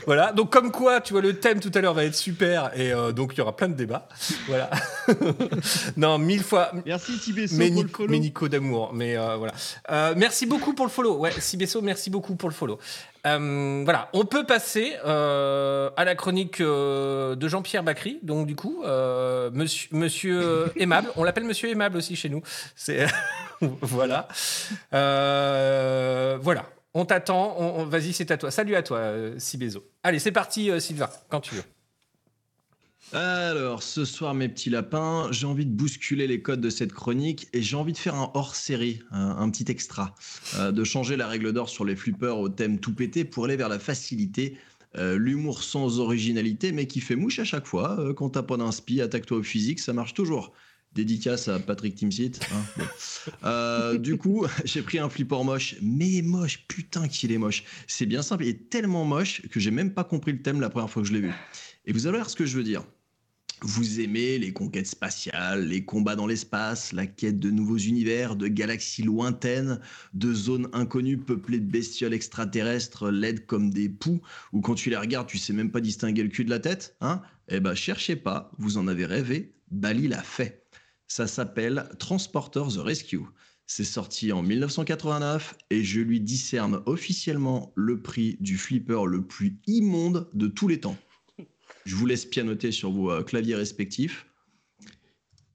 voilà. 0.06 0.32
Donc 0.32 0.50
comme 0.52 0.70
quoi, 0.70 1.00
tu 1.00 1.12
vois, 1.12 1.22
le 1.22 1.34
thème 1.38 1.60
tout 1.60 1.70
à 1.74 1.80
l'heure 1.80 1.94
va 1.94 2.04
être 2.04 2.14
super 2.14 2.70
et 2.78 2.92
euh, 2.92 3.12
donc 3.12 3.32
il 3.34 3.38
y 3.38 3.40
aura 3.40 3.56
plein 3.56 3.68
de 3.68 3.74
débats. 3.74 4.08
Voilà. 4.46 4.70
non, 5.96 6.18
mille 6.18 6.42
fois. 6.42 6.70
Merci 6.84 7.18
Tibesso 7.18 7.56
Mais, 7.56 7.68
pour 7.70 7.76
le 7.76 7.82
Nico- 7.86 7.96
follow. 7.98 8.10
mais 8.10 8.18
Nico 8.18 8.48
d'amour. 8.48 8.90
Mais 8.94 9.16
euh, 9.16 9.36
voilà. 9.36 9.52
Euh, 9.90 10.14
merci 10.16 10.46
beaucoup 10.46 10.74
pour 10.74 10.86
le 10.86 10.90
follow. 10.90 11.16
Ouais, 11.18 11.32
Sibesso, 11.38 11.80
merci 11.80 12.10
beaucoup 12.10 12.34
pour 12.36 12.48
le 12.48 12.54
follow. 12.54 12.78
Euh, 13.26 13.82
voilà, 13.84 14.08
on 14.12 14.24
peut 14.24 14.44
passer 14.46 14.94
euh, 15.04 15.90
à 15.96 16.04
la 16.04 16.14
chronique 16.14 16.60
euh, 16.60 17.34
de 17.34 17.48
Jean-Pierre 17.48 17.82
Bacry. 17.82 18.18
Donc 18.22 18.46
du 18.46 18.54
coup, 18.54 18.82
euh, 18.84 19.50
Monsieur, 19.92 20.40
euh, 20.40 20.66
aimable, 20.76 21.08
on 21.16 21.24
l'appelle 21.24 21.44
Monsieur 21.44 21.68
aimable 21.68 21.96
aussi 21.96 22.16
chez 22.16 22.28
nous. 22.28 22.42
C'est 22.76 23.06
voilà, 23.60 24.28
Euh, 24.92 26.38
voilà. 26.40 26.68
On 26.94 27.04
t'attend. 27.04 27.54
On, 27.58 27.84
Vas-y, 27.84 28.12
c'est 28.12 28.30
à 28.30 28.36
toi. 28.36 28.50
Salut 28.50 28.74
à 28.74 28.82
toi, 28.82 28.98
euh, 28.98 29.38
Sibezo. 29.38 29.84
Allez, 30.02 30.18
c'est 30.18 30.32
parti, 30.32 30.70
Sylvain, 30.80 31.10
quand 31.28 31.40
tu 31.40 31.54
veux. 31.54 31.62
Alors, 33.12 33.82
ce 33.82 34.04
soir, 34.04 34.34
mes 34.34 34.48
petits 34.48 34.68
lapins, 34.68 35.28
j'ai 35.30 35.46
envie 35.46 35.64
de 35.64 35.70
bousculer 35.70 36.26
les 36.26 36.42
codes 36.42 36.60
de 36.60 36.68
cette 36.70 36.92
chronique 36.92 37.48
et 37.54 37.62
j'ai 37.62 37.76
envie 37.76 37.92
de 37.92 37.98
faire 37.98 38.14
un 38.14 38.30
hors-série, 38.34 39.00
un, 39.12 39.36
un 39.38 39.48
petit 39.50 39.70
extra, 39.70 40.14
de 40.58 40.84
changer 40.84 41.16
la 41.16 41.26
règle 41.26 41.52
d'or 41.54 41.70
sur 41.70 41.86
les 41.86 41.96
flippers 41.96 42.36
au 42.38 42.50
thème 42.50 42.78
tout 42.78 42.94
pété 42.94 43.24
pour 43.24 43.46
aller 43.46 43.56
vers 43.56 43.70
la 43.70 43.78
facilité, 43.78 44.58
euh, 44.96 45.18
l'humour 45.18 45.62
sans 45.62 46.00
originalité, 46.00 46.72
mais 46.72 46.86
qui 46.86 47.00
fait 47.00 47.16
mouche 47.16 47.38
à 47.38 47.44
chaque 47.44 47.66
fois. 47.66 47.98
Euh, 48.00 48.14
quand 48.14 48.30
t'as 48.30 48.42
pas 48.42 48.56
d'inspi, 48.56 49.00
attaque-toi 49.00 49.38
au 49.38 49.42
physique, 49.42 49.80
ça 49.80 49.92
marche 49.92 50.14
toujours. 50.14 50.52
Dédicace 50.94 51.48
à 51.48 51.58
Patrick 51.58 51.94
Timsit. 51.94 52.40
hein. 52.52 52.82
Euh, 53.44 53.98
du 53.98 54.16
coup, 54.16 54.46
j'ai 54.64 54.80
pris 54.82 54.98
un 54.98 55.08
flipper 55.10 55.44
moche, 55.44 55.76
mais 55.82 56.22
moche, 56.22 56.64
putain 56.66 57.08
qu'il 57.08 57.30
est 57.30 57.38
moche. 57.38 57.64
C'est 57.86 58.06
bien 58.06 58.22
simple, 58.22 58.44
il 58.44 58.48
est 58.48 58.70
tellement 58.70 59.04
moche 59.04 59.42
que 59.48 59.60
j'ai 59.60 59.70
même 59.70 59.92
pas 59.92 60.04
compris 60.04 60.32
le 60.32 60.40
thème 60.40 60.60
la 60.60 60.70
première 60.70 60.88
fois 60.90 61.02
que 61.02 61.08
je 61.08 61.12
l'ai 61.12 61.20
vu. 61.20 61.32
Et 61.84 61.92
vous 61.92 62.06
allez 62.06 62.16
voir 62.16 62.30
ce 62.30 62.36
que 62.36 62.46
je 62.46 62.56
veux 62.56 62.64
dire. 62.64 62.84
Vous 63.62 64.00
aimez 64.00 64.38
les 64.38 64.52
conquêtes 64.52 64.86
spatiales, 64.86 65.66
les 65.66 65.84
combats 65.84 66.14
dans 66.14 66.28
l'espace, 66.28 66.92
la 66.92 67.08
quête 67.08 67.40
de 67.40 67.50
nouveaux 67.50 67.76
univers, 67.76 68.36
de 68.36 68.46
galaxies 68.46 69.02
lointaines, 69.02 69.80
de 70.14 70.32
zones 70.32 70.68
inconnues 70.72 71.18
peuplées 71.18 71.58
de 71.58 71.68
bestioles 71.68 72.14
extraterrestres 72.14 73.10
laides 73.10 73.46
comme 73.46 73.70
des 73.70 73.88
poux, 73.88 74.20
ou 74.52 74.60
quand 74.60 74.74
tu 74.74 74.90
les 74.90 74.96
regardes, 74.96 75.26
tu 75.26 75.38
sais 75.38 75.52
même 75.52 75.72
pas 75.72 75.80
distinguer 75.80 76.22
le 76.22 76.28
cul 76.28 76.44
de 76.44 76.50
la 76.50 76.60
tête, 76.60 76.96
hein? 77.00 77.20
Eh 77.48 77.58
ben, 77.58 77.74
cherchez 77.74 78.14
pas, 78.14 78.52
vous 78.58 78.78
en 78.78 78.86
avez 78.86 79.06
rêvé, 79.06 79.54
Bali 79.72 80.06
l'a 80.06 80.22
fait. 80.22 80.64
Ça 81.08 81.26
s'appelle 81.26 81.88
Transporter 81.98 82.62
the 82.72 82.78
Rescue. 82.78 83.26
C'est 83.66 83.84
sorti 83.84 84.32
en 84.32 84.42
1989 84.42 85.56
et 85.70 85.82
je 85.82 86.00
lui 86.00 86.20
discerne 86.20 86.80
officiellement 86.86 87.72
le 87.74 88.00
prix 88.00 88.36
du 88.40 88.56
flipper 88.56 89.04
le 89.06 89.26
plus 89.26 89.58
immonde 89.66 90.28
de 90.32 90.46
tous 90.46 90.68
les 90.68 90.80
temps. 90.80 90.96
Je 91.88 91.94
vous 91.94 92.04
laisse 92.04 92.26
pianoter 92.26 92.70
sur 92.70 92.90
vos 92.90 93.10
euh, 93.10 93.22
claviers 93.22 93.54
respectifs. 93.54 94.26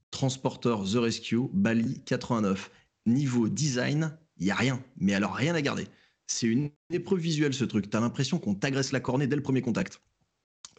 Transporter 0.10 0.76
The 0.91 0.96
Rescue, 0.96 1.48
Bali 1.54 2.02
89. 2.06 2.72
Niveau 3.06 3.48
design, 3.48 4.17
il 4.38 4.48
y 4.48 4.50
a 4.50 4.56
rien. 4.56 4.84
Mais 4.98 5.13
alors 5.13 5.36
rien 5.36 5.54
à 5.54 5.62
garder. 5.62 5.86
C'est 6.26 6.48
une 6.48 6.72
épreuve 6.89 7.19
visuelle 7.19 7.54
ce 7.54 7.65
truc. 7.65 7.88
T'as 7.88 8.00
l'impression 8.00 8.39
qu'on 8.39 8.56
t'agresse 8.56 8.91
la 8.91 9.00
cornée 9.00 9.28
dès 9.28 9.36
le 9.36 9.43
premier 9.43 9.62
contact. 9.62 10.02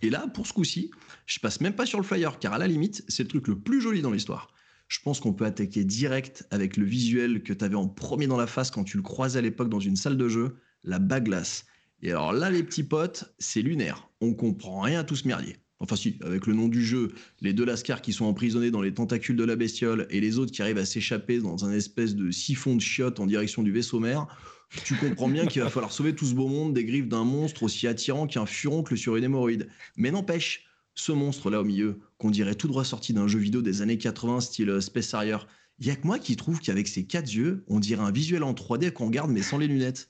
Et 0.03 0.11
là, 0.11 0.27
pour 0.27 0.49
ce 0.49 0.53
coup-ci, 0.53 0.91
je 1.25 1.39
passe 1.39 1.61
même 1.61 1.77
pas 1.77 1.87
sur 1.87 2.01
le 2.01 2.05
flyer, 2.05 2.41
car 2.41 2.53
à 2.53 2.59
la 2.59 2.67
limite, 2.67 3.05
c'est 3.07 3.23
le 3.23 3.29
truc 3.29 3.47
le 3.47 3.61
plus 3.61 3.81
joli 3.81 4.03
dans 4.03 4.11
l'histoire. 4.11 4.53
Je 4.89 4.99
pense 5.05 5.21
qu'on 5.21 5.35
peut 5.35 5.47
attaquer 5.47 5.85
direct 5.85 6.49
avec 6.51 6.77
le 6.77 6.85
visuel 6.85 7.45
que 7.45 7.53
t'avais 7.53 7.77
en 7.77 7.87
premier 7.87 8.27
dans 8.27 8.37
la 8.37 8.49
face 8.49 8.73
quand 8.73 8.83
tu 8.83 8.97
le 8.97 9.05
croisais 9.05 9.39
à 9.39 9.43
l'époque 9.43 9.69
dans 9.69 9.79
une 9.79 9.95
salle 9.95 10.17
de 10.17 10.29
jeu, 10.29 10.57
la 10.83 10.99
baglace. 10.99 11.67
Et 12.03 12.11
alors 12.11 12.33
là, 12.33 12.51
les 12.51 12.63
petits 12.63 12.83
potes, 12.83 13.35
c'est 13.39 13.63
lunaire. 13.63 14.09
On 14.21 14.35
comprend 14.35 14.81
rien 14.81 15.01
à 15.01 15.05
tout 15.05 15.17
ce 15.17 15.27
merdier. 15.27 15.57
Enfin 15.81 15.97
si, 15.97 16.19
avec 16.23 16.47
le 16.47 16.55
nom 16.55 16.69
du 16.69 16.85
jeu, 16.85 17.13
les 17.41 17.53
deux 17.53 17.65
lascars 17.65 18.01
qui 18.01 18.13
sont 18.13 18.25
emprisonnés 18.25 18.71
dans 18.71 18.81
les 18.81 18.95
tentacules 18.95 19.37
de 19.37 19.45
la 19.45 19.57
bestiole 19.57 20.07
et 20.11 20.21
les 20.21 20.39
autres 20.39 20.53
qui 20.53 20.63
arrivent 20.63 20.79
à 20.79 20.85
s'échapper 20.85 21.41
dans 21.41 21.65
un 21.65 21.73
espèce 21.73 22.15
de 22.15 22.31
siphon 22.31 22.77
de 22.77 22.81
chiottes 22.81 23.21
en 23.21 23.27
direction 23.27 23.63
du 23.63 23.73
vaisseau 23.73 24.01
mère, 24.01 24.27
tu 24.85 24.95
comprends 24.95 25.29
bien 25.29 25.47
qu'il 25.47 25.63
va 25.63 25.71
falloir 25.71 25.93
sauver 25.93 26.15
tout 26.15 26.27
ce 26.27 26.35
beau 26.35 26.49
monde 26.49 26.75
des 26.75 26.85
griffes 26.85 27.09
d'un 27.09 27.25
monstre 27.25 27.63
aussi 27.65 27.87
attirant 27.87 28.27
qu'un 28.27 28.47
furoncle 28.47 28.97
sur 28.97 29.17
une 29.17 29.25
hémorroïde. 29.25 29.69
Mais 29.97 30.11
n'empêche, 30.11 30.67
ce 30.95 31.13
monstre-là 31.13 31.61
au 31.61 31.65
milieu, 31.65 32.01
qu'on 32.19 32.31
dirait 32.31 32.55
tout 32.55 32.69
droit 32.69 32.85
sorti 32.85 33.13
d'un 33.13 33.29
jeu 33.29 33.39
vidéo 33.39 33.63
des 33.63 33.83
années 33.83 33.99
80 33.99 34.41
style 34.41 34.71
euh, 34.71 34.81
Space 34.81 35.13
Harrier, 35.15 35.39
y 35.81 35.91
a 35.91 35.97
que 35.97 36.07
moi 36.07 36.19
qui 36.19 36.37
trouve 36.37 36.61
qu'avec 36.61 36.89
ses 36.89 37.05
quatre 37.05 37.33
yeux, 37.33 37.65
on 37.69 37.81
dirait 37.81 38.03
un 38.03 38.13
visuel 38.13 38.43
en 38.43 38.53
3D 38.53 38.93
qu'on 38.93 39.07
regarde 39.07 39.31
mais 39.31 39.43
sans 39.43 39.59
les 39.59 39.67
lunettes. 39.67 40.09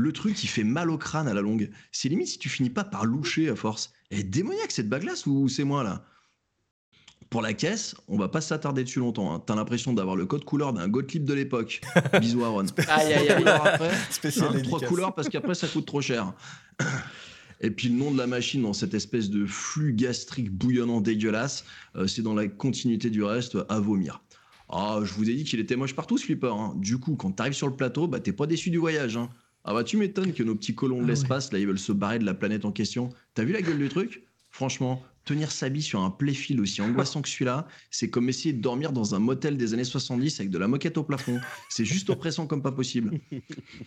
Le 0.00 0.12
truc, 0.12 0.42
il 0.42 0.46
fait 0.46 0.64
mal 0.64 0.88
au 0.90 0.96
crâne 0.96 1.28
à 1.28 1.34
la 1.34 1.42
longue. 1.42 1.70
C'est 1.92 2.08
limite 2.08 2.28
si 2.28 2.38
tu 2.38 2.48
finis 2.48 2.70
pas 2.70 2.84
par 2.84 3.04
loucher 3.04 3.50
à 3.50 3.54
force. 3.54 3.92
Elle 4.10 4.20
est 4.20 4.22
démoniaque 4.24 4.70
cette 4.70 4.88
bague-là 4.88 5.12
ou 5.26 5.46
c'est 5.50 5.62
moi 5.64 5.84
là? 5.84 6.06
Pour 7.28 7.42
la 7.42 7.52
caisse, 7.52 7.94
on 8.08 8.16
va 8.16 8.28
pas 8.28 8.40
s'attarder 8.40 8.82
dessus 8.82 8.98
longtemps. 8.98 9.32
hein. 9.34 9.42
T'as 9.46 9.54
l'impression 9.54 9.92
d'avoir 9.92 10.16
le 10.16 10.24
code 10.24 10.44
couleur 10.44 10.72
d'un 10.72 10.88
Gottlieb 10.88 11.24
de 11.26 11.34
l'époque. 11.34 11.82
Bisous 12.20 12.42
Aaron. 12.44 12.64
Aïe, 12.88 13.12
aïe, 13.12 13.28
aïe. 13.28 13.44
Après, 13.46 13.90
Spécial 14.10 14.46
hein, 14.46 14.48
trois 14.62 14.62
dédicace. 14.62 14.88
couleurs 14.88 15.14
parce 15.14 15.28
qu'après 15.28 15.54
ça 15.54 15.68
coûte 15.68 15.84
trop 15.86 16.00
cher. 16.00 16.32
Et 17.60 17.70
puis 17.70 17.88
le 17.90 17.94
nom 17.96 18.10
de 18.10 18.16
la 18.16 18.26
machine 18.26 18.62
dans 18.62 18.72
cette 18.72 18.94
espèce 18.94 19.28
de 19.28 19.44
flux 19.44 19.92
gastrique 19.92 20.50
bouillonnant 20.50 21.02
dégueulasse, 21.02 21.66
euh, 21.94 22.06
c'est 22.06 22.22
dans 22.22 22.34
la 22.34 22.48
continuité 22.48 23.10
du 23.10 23.22
reste 23.22 23.58
à 23.68 23.78
vomir. 23.80 24.22
Ah, 24.70 25.00
je 25.04 25.12
vous 25.12 25.28
ai 25.28 25.34
dit 25.34 25.44
qu'il 25.44 25.60
était 25.60 25.76
moche 25.76 25.94
partout 25.94 26.16
ce 26.16 26.24
flipper. 26.24 26.54
hein. 26.54 26.72
Du 26.78 26.96
coup, 26.98 27.16
quand 27.16 27.32
t'arrives 27.32 27.52
sur 27.52 27.68
le 27.68 27.76
plateau, 27.76 28.08
bah 28.08 28.18
t'es 28.18 28.32
pas 28.32 28.46
déçu 28.46 28.70
du 28.70 28.78
voyage. 28.78 29.18
hein. 29.18 29.28
Ah 29.70 29.72
bah 29.72 29.84
tu 29.84 29.96
m'étonnes 29.96 30.32
que 30.32 30.42
nos 30.42 30.56
petits 30.56 30.74
colons 30.74 31.00
de 31.00 31.04
Ah 31.04 31.06
l'espace, 31.06 31.52
là, 31.52 31.60
ils 31.60 31.64
veulent 31.64 31.78
se 31.78 31.92
barrer 31.92 32.18
de 32.18 32.24
la 32.24 32.34
planète 32.34 32.64
en 32.64 32.72
question. 32.72 33.10
T'as 33.34 33.44
vu 33.44 33.52
la 33.52 33.62
gueule 33.62 33.78
du 33.78 33.88
truc? 33.88 34.24
Franchement, 34.50 35.00
tenir 35.24 35.52
sa 35.52 35.68
bille 35.68 35.82
sur 35.82 36.00
un 36.00 36.10
playfield 36.10 36.60
aussi 36.60 36.80
angoissant 36.80 37.22
que 37.22 37.28
celui-là, 37.28 37.66
c'est 37.90 38.10
comme 38.10 38.28
essayer 38.28 38.52
de 38.52 38.60
dormir 38.60 38.92
dans 38.92 39.14
un 39.14 39.18
motel 39.18 39.56
des 39.56 39.74
années 39.74 39.84
70 39.84 40.40
avec 40.40 40.50
de 40.50 40.58
la 40.58 40.68
moquette 40.68 40.98
au 40.98 41.04
plafond. 41.04 41.40
C'est 41.68 41.84
juste 41.84 42.10
oppressant 42.10 42.46
comme 42.46 42.62
pas 42.62 42.72
possible. 42.72 43.20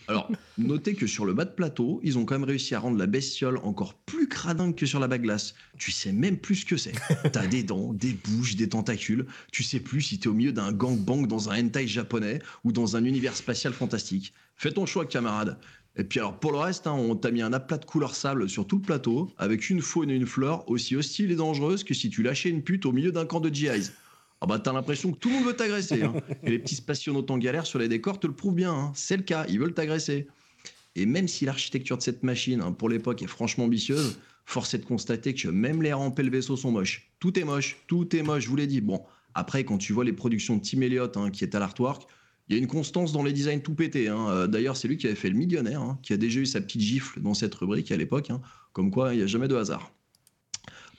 Alors, 0.08 0.30
notez 0.58 0.94
que 0.94 1.06
sur 1.06 1.24
le 1.24 1.34
bas 1.34 1.44
de 1.44 1.50
plateau, 1.50 2.00
ils 2.02 2.18
ont 2.18 2.24
quand 2.24 2.34
même 2.34 2.48
réussi 2.48 2.74
à 2.74 2.78
rendre 2.78 2.98
la 2.98 3.06
bestiole 3.06 3.58
encore 3.58 3.94
plus 3.94 4.28
cradingue 4.28 4.74
que 4.74 4.86
sur 4.86 5.00
la 5.00 5.08
baglace. 5.08 5.54
Tu 5.78 5.92
sais 5.92 6.12
même 6.12 6.38
plus 6.38 6.56
ce 6.56 6.66
que 6.66 6.76
c'est. 6.76 6.94
T'as 7.32 7.46
des 7.46 7.62
dents, 7.62 7.92
des 7.92 8.14
bouches, 8.14 8.56
des 8.56 8.68
tentacules. 8.68 9.26
Tu 9.52 9.62
sais 9.62 9.80
plus 9.80 10.02
si 10.02 10.18
t'es 10.18 10.28
au 10.28 10.34
milieu 10.34 10.52
d'un 10.52 10.72
gangbang 10.72 11.26
dans 11.26 11.50
un 11.50 11.62
hentai 11.62 11.86
japonais 11.86 12.40
ou 12.64 12.72
dans 12.72 12.96
un 12.96 13.04
univers 13.04 13.36
spatial 13.36 13.72
fantastique. 13.72 14.32
Fais 14.56 14.72
ton 14.72 14.86
choix, 14.86 15.04
camarade. 15.04 15.58
Et 15.96 16.04
puis 16.04 16.18
alors 16.18 16.38
pour 16.38 16.50
le 16.52 16.58
reste, 16.58 16.86
hein, 16.86 16.92
on 16.92 17.14
t'a 17.14 17.30
mis 17.30 17.42
un 17.42 17.52
aplat 17.52 17.78
de 17.78 17.84
couleur 17.84 18.14
sable 18.16 18.48
sur 18.48 18.66
tout 18.66 18.76
le 18.76 18.82
plateau, 18.82 19.30
avec 19.38 19.70
une 19.70 19.80
faune 19.80 20.10
et 20.10 20.14
une 20.14 20.26
flore 20.26 20.64
aussi 20.66 20.96
hostiles 20.96 21.30
et 21.30 21.36
dangereuses 21.36 21.84
que 21.84 21.94
si 21.94 22.10
tu 22.10 22.22
lâchais 22.22 22.50
une 22.50 22.62
pute 22.62 22.84
au 22.86 22.92
milieu 22.92 23.12
d'un 23.12 23.26
camp 23.26 23.40
de 23.40 23.48
GIs. 23.52 23.90
Ah 24.40 24.46
bah 24.46 24.58
t'as 24.58 24.72
l'impression 24.72 25.12
que 25.12 25.18
tout 25.18 25.28
le 25.28 25.36
monde 25.36 25.44
veut 25.46 25.54
t'agresser. 25.56 26.02
hein. 26.02 26.14
Et 26.42 26.50
les 26.50 26.58
petits 26.58 26.74
spationautes 26.74 27.30
en 27.30 27.38
galère 27.38 27.64
sur 27.64 27.78
les 27.78 27.88
décors 27.88 28.18
te 28.18 28.26
le 28.26 28.34
prouvent 28.34 28.54
bien. 28.56 28.72
hein. 28.74 28.92
C'est 28.94 29.16
le 29.16 29.22
cas, 29.22 29.46
ils 29.48 29.58
veulent 29.60 29.72
t'agresser. 29.72 30.26
Et 30.96 31.06
même 31.06 31.28
si 31.28 31.44
l'architecture 31.44 31.96
de 31.96 32.02
cette 32.02 32.22
machine, 32.22 32.62
pour 32.76 32.88
l'époque, 32.88 33.22
est 33.22 33.26
franchement 33.26 33.64
ambitieuse, 33.64 34.18
force 34.44 34.74
est 34.74 34.78
de 34.78 34.84
constater 34.84 35.32
que 35.34 35.48
même 35.48 35.82
les 35.82 35.92
rampes 35.92 36.18
et 36.18 36.22
le 36.22 36.30
vaisseau 36.30 36.56
sont 36.56 36.70
moches. 36.72 37.10
Tout 37.20 37.38
est 37.38 37.44
moche, 37.44 37.78
tout 37.86 38.14
est 38.14 38.22
moche, 38.22 38.44
je 38.44 38.48
vous 38.48 38.56
l'ai 38.56 38.66
dit. 38.66 38.80
Bon, 38.80 39.02
après, 39.34 39.64
quand 39.64 39.78
tu 39.78 39.92
vois 39.92 40.04
les 40.04 40.12
productions 40.12 40.56
de 40.56 40.62
Tim 40.62 40.82
Elliott, 40.82 41.16
qui 41.32 41.42
est 41.44 41.54
à 41.54 41.58
l'artwork, 41.58 42.06
il 42.48 42.54
y 42.54 42.58
a 42.58 42.62
une 42.62 42.68
constance 42.68 43.12
dans 43.12 43.22
les 43.22 43.32
designs 43.32 43.60
tout 43.60 43.74
pété. 43.74 44.08
hein. 44.08 44.28
Euh, 44.28 44.46
D'ailleurs, 44.46 44.76
c'est 44.76 44.88
lui 44.88 44.96
qui 44.96 45.06
avait 45.06 45.16
fait 45.16 45.30
le 45.30 45.36
millionnaire, 45.36 45.80
hein, 45.82 45.98
qui 46.02 46.12
a 46.12 46.16
déjà 46.16 46.40
eu 46.40 46.46
sa 46.46 46.60
petite 46.60 46.80
gifle 46.80 47.20
dans 47.20 47.34
cette 47.34 47.54
rubrique 47.54 47.90
à 47.92 47.96
l'époque. 47.96 48.30
hein. 48.30 48.40
Comme 48.72 48.90
quoi, 48.90 49.14
il 49.14 49.18
n'y 49.18 49.22
a 49.22 49.26
jamais 49.26 49.48
de 49.48 49.54
hasard. 49.56 49.92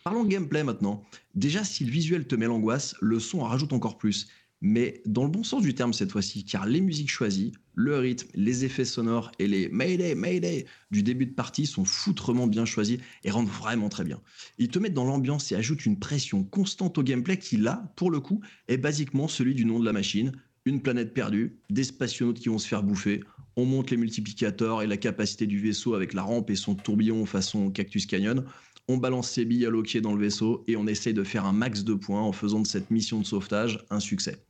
Parlons 0.03 0.23
gameplay 0.23 0.63
maintenant. 0.63 1.03
Déjà, 1.33 1.63
si 1.63 1.83
le 1.83 1.91
visuel 1.91 2.27
te 2.27 2.35
met 2.35 2.45
l'angoisse, 2.45 2.95
le 3.01 3.19
son 3.19 3.39
en 3.39 3.45
rajoute 3.45 3.73
encore 3.73 3.97
plus. 3.97 4.27
Mais 4.61 5.01
dans 5.05 5.23
le 5.23 5.29
bon 5.29 5.43
sens 5.43 5.61
du 5.61 5.75
terme 5.75 5.93
cette 5.93 6.11
fois-ci, 6.11 6.45
car 6.45 6.65
les 6.65 6.79
musiques 6.79 7.09
choisies, 7.11 7.51
le 7.73 7.97
rythme, 7.97 8.27
les 8.35 8.63
effets 8.65 8.85
sonores 8.85 9.31
et 9.37 9.47
les 9.47 9.67
Mayday, 9.69 10.15
Mayday 10.15 10.65
du 10.91 11.03
début 11.03 11.25
de 11.25 11.33
partie 11.33 11.65
sont 11.65 11.85
foutrement 11.85 12.47
bien 12.47 12.65
choisis 12.65 12.99
et 13.23 13.31
rendent 13.31 13.49
vraiment 13.49 13.89
très 13.89 14.05
bien. 14.05 14.21
Ils 14.57 14.69
te 14.69 14.79
mettent 14.79 14.93
dans 14.93 15.05
l'ambiance 15.05 15.51
et 15.51 15.55
ajoutent 15.55 15.85
une 15.85 15.99
pression 15.99 16.43
constante 16.43 16.97
au 16.97 17.03
gameplay 17.03 17.37
qui, 17.37 17.57
là, 17.57 17.91
pour 17.95 18.09
le 18.09 18.19
coup, 18.21 18.41
est 18.67 18.77
basiquement 18.77 19.27
celui 19.27 19.53
du 19.55 19.65
nom 19.65 19.79
de 19.79 19.85
la 19.85 19.93
machine. 19.93 20.31
Une 20.67 20.81
planète 20.81 21.13
perdue, 21.13 21.59
des 21.69 21.83
spationautes 21.83 22.39
qui 22.39 22.49
vont 22.49 22.57
se 22.57 22.67
faire 22.67 22.81
bouffer, 22.81 23.23
on 23.55 23.65
monte 23.65 23.91
les 23.91 23.97
multiplicateurs 23.97 24.81
et 24.81 24.87
la 24.87 24.97
capacité 24.97 25.45
du 25.45 25.59
vaisseau 25.59 25.93
avec 25.93 26.13
la 26.13 26.23
rampe 26.23 26.49
et 26.49 26.55
son 26.55 26.73
tourbillon 26.73 27.23
façon 27.27 27.69
Cactus 27.69 28.07
Canyon, 28.07 28.43
on 28.87 28.97
balance 28.97 29.29
ses 29.29 29.45
billes 29.45 29.67
alloquées 29.67 30.01
dans 30.01 30.13
le 30.13 30.19
vaisseau 30.19 30.63
et 30.67 30.75
on 30.75 30.87
essaye 30.87 31.13
de 31.13 31.23
faire 31.23 31.45
un 31.45 31.53
max 31.53 31.83
de 31.83 31.93
points 31.93 32.21
en 32.21 32.31
faisant 32.31 32.59
de 32.59 32.67
cette 32.67 32.89
mission 32.89 33.19
de 33.19 33.25
sauvetage 33.25 33.85
un 33.91 33.99
succès. 33.99 34.43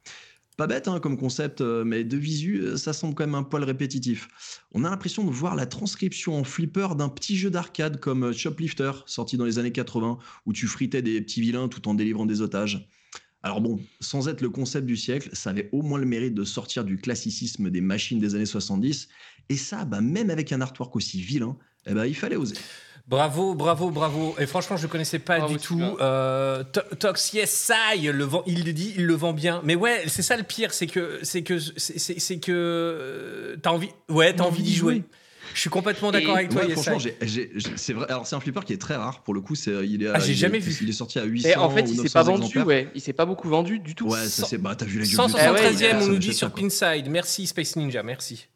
Pas 0.57 0.67
bête 0.67 0.87
hein, 0.87 1.01
comme 1.01 1.17
concept, 1.17 1.59
euh, 1.59 1.83
mais 1.83 2.05
de 2.05 2.15
visu, 2.15 2.61
euh, 2.61 2.77
ça 2.77 2.93
semble 2.93 3.13
quand 3.13 3.25
même 3.25 3.35
un 3.35 3.43
poil 3.43 3.65
répétitif. 3.65 4.61
On 4.73 4.85
a 4.85 4.89
l'impression 4.89 5.25
de 5.25 5.31
voir 5.31 5.53
la 5.53 5.65
transcription 5.65 6.39
en 6.39 6.45
flipper 6.45 6.95
d'un 6.95 7.09
petit 7.09 7.35
jeu 7.35 7.49
d'arcade 7.49 7.99
comme 7.99 8.23
euh, 8.23 8.31
Shoplifter, 8.31 8.91
sorti 9.05 9.35
dans 9.35 9.43
les 9.43 9.59
années 9.59 9.73
80, 9.73 10.17
où 10.45 10.53
tu 10.53 10.67
fritais 10.67 11.01
des 11.01 11.19
petits 11.19 11.41
vilains 11.41 11.67
tout 11.67 11.89
en 11.89 11.93
délivrant 11.93 12.25
des 12.25 12.39
otages. 12.39 12.87
Alors 13.45 13.61
bon, 13.61 13.79
sans 13.99 14.27
être 14.27 14.41
le 14.41 14.49
concept 14.49 14.87
du 14.87 14.97
siècle, 14.97 15.29
ça 15.33 15.51
avait 15.51 15.69
au 15.71 15.83
moins 15.83 15.99
le 15.99 16.07
mérite 16.07 16.33
de 16.33 16.43
sortir 16.43 16.83
du 16.83 16.97
classicisme 16.97 17.69
des 17.69 17.79
machines 17.79 18.17
des 18.19 18.33
années 18.33 18.47
70, 18.47 19.07
et 19.49 19.55
ça, 19.55 19.85
bah, 19.85 20.01
même 20.01 20.31
avec 20.31 20.51
un 20.51 20.61
artwork 20.61 20.95
aussi 20.95 21.21
vilain, 21.21 21.55
eh 21.85 21.93
ben, 21.93 22.05
il 22.07 22.15
fallait 22.15 22.37
oser. 22.37 22.55
Bravo, 23.07 23.53
bravo, 23.53 23.91
bravo. 23.91 24.33
Et 24.39 24.47
franchement, 24.47 24.77
je 24.77 24.87
connaissais 24.87 25.19
pas 25.19 25.37
Bravo, 25.37 25.53
du 25.53 25.59
tout. 25.59 25.79
Euh, 26.01 26.63
To- 26.63 26.95
Tox 26.97 27.33
Yes 27.33 27.71
I, 27.95 28.07
le 28.07 28.23
vend, 28.23 28.41
il 28.47 28.65
le 28.65 28.73
dit, 28.73 28.95
il 28.97 29.05
le 29.05 29.13
vend 29.13 29.31
bien. 29.31 29.61
Mais 29.63 29.75
ouais, 29.75 30.05
c'est 30.07 30.23
ça 30.23 30.37
le 30.37 30.43
pire, 30.43 30.73
c'est 30.73 30.87
que 30.87 31.19
c'est 31.21 31.43
que 31.43 31.59
c'est 31.59 32.39
que 32.39 32.51
euh, 32.51 33.57
t'as 33.61 33.69
envie, 33.69 33.89
ouais, 34.09 34.33
t'as 34.33 34.43
envie 34.45 34.63
d'y 34.63 34.73
jouer. 34.73 35.03
Je 35.55 35.61
suis 35.61 35.69
complètement 35.69 36.11
d'accord 36.11 36.35
avec 36.35 36.49
toi. 36.49 36.63
Ouais, 36.65 36.71
franchement, 36.73 36.97
I. 36.97 36.99
j'ai- 36.99 37.17
j'ai- 37.21 37.51
j'ai- 37.55 37.77
c'est 37.77 37.93
vrai. 37.93 38.05
Alors 38.09 38.27
c'est 38.27 38.35
un 38.35 38.39
flipper 38.39 38.63
qui 38.65 38.73
est 38.73 38.77
très 38.77 38.95
rare 38.95 39.23
pour 39.23 39.33
le 39.33 39.41
coup. 39.41 39.55
C'est, 39.55 39.71
il 39.87 40.03
est, 40.03 40.07
Ah, 40.13 40.19
j'ai 40.19 40.27
il 40.27 40.31
est- 40.31 40.35
jamais 40.35 40.59
vu. 40.59 40.77
Il 40.81 40.89
est 40.89 40.93
sorti 40.93 41.17
à 41.17 41.23
800 41.23 41.49
Et 41.49 41.55
en 41.55 41.69
fait, 41.69 41.81
ou 41.83 41.85
il 41.85 41.95
s'est 41.95 42.01
900 42.03 42.13
pas 42.13 42.23
vendu, 42.23 42.41
exemplaires. 42.47 42.67
ouais. 42.67 42.91
Il 42.93 43.01
s'est 43.01 43.13
pas 43.13 43.25
beaucoup 43.25 43.47
vendu 43.49 43.79
du 43.79 43.95
tout. 43.95 44.07
Ouais, 44.09 44.27
ça 44.27 44.45
c'est. 44.45 44.57
Bah, 44.57 44.75
t'as 44.75 44.85
vu 44.85 44.99
la 44.99 45.05
gueule 45.05 45.09
du 45.09 45.15
173e, 45.15 45.73
truc, 45.73 45.81
ouais, 45.81 46.05
on 46.05 46.07
nous 46.11 46.17
dit 46.19 46.33
sur. 46.33 46.51
Pinside. 46.51 47.09
Merci 47.09 47.47
Space 47.47 47.75
Ninja, 47.77 48.03
merci. 48.03 48.47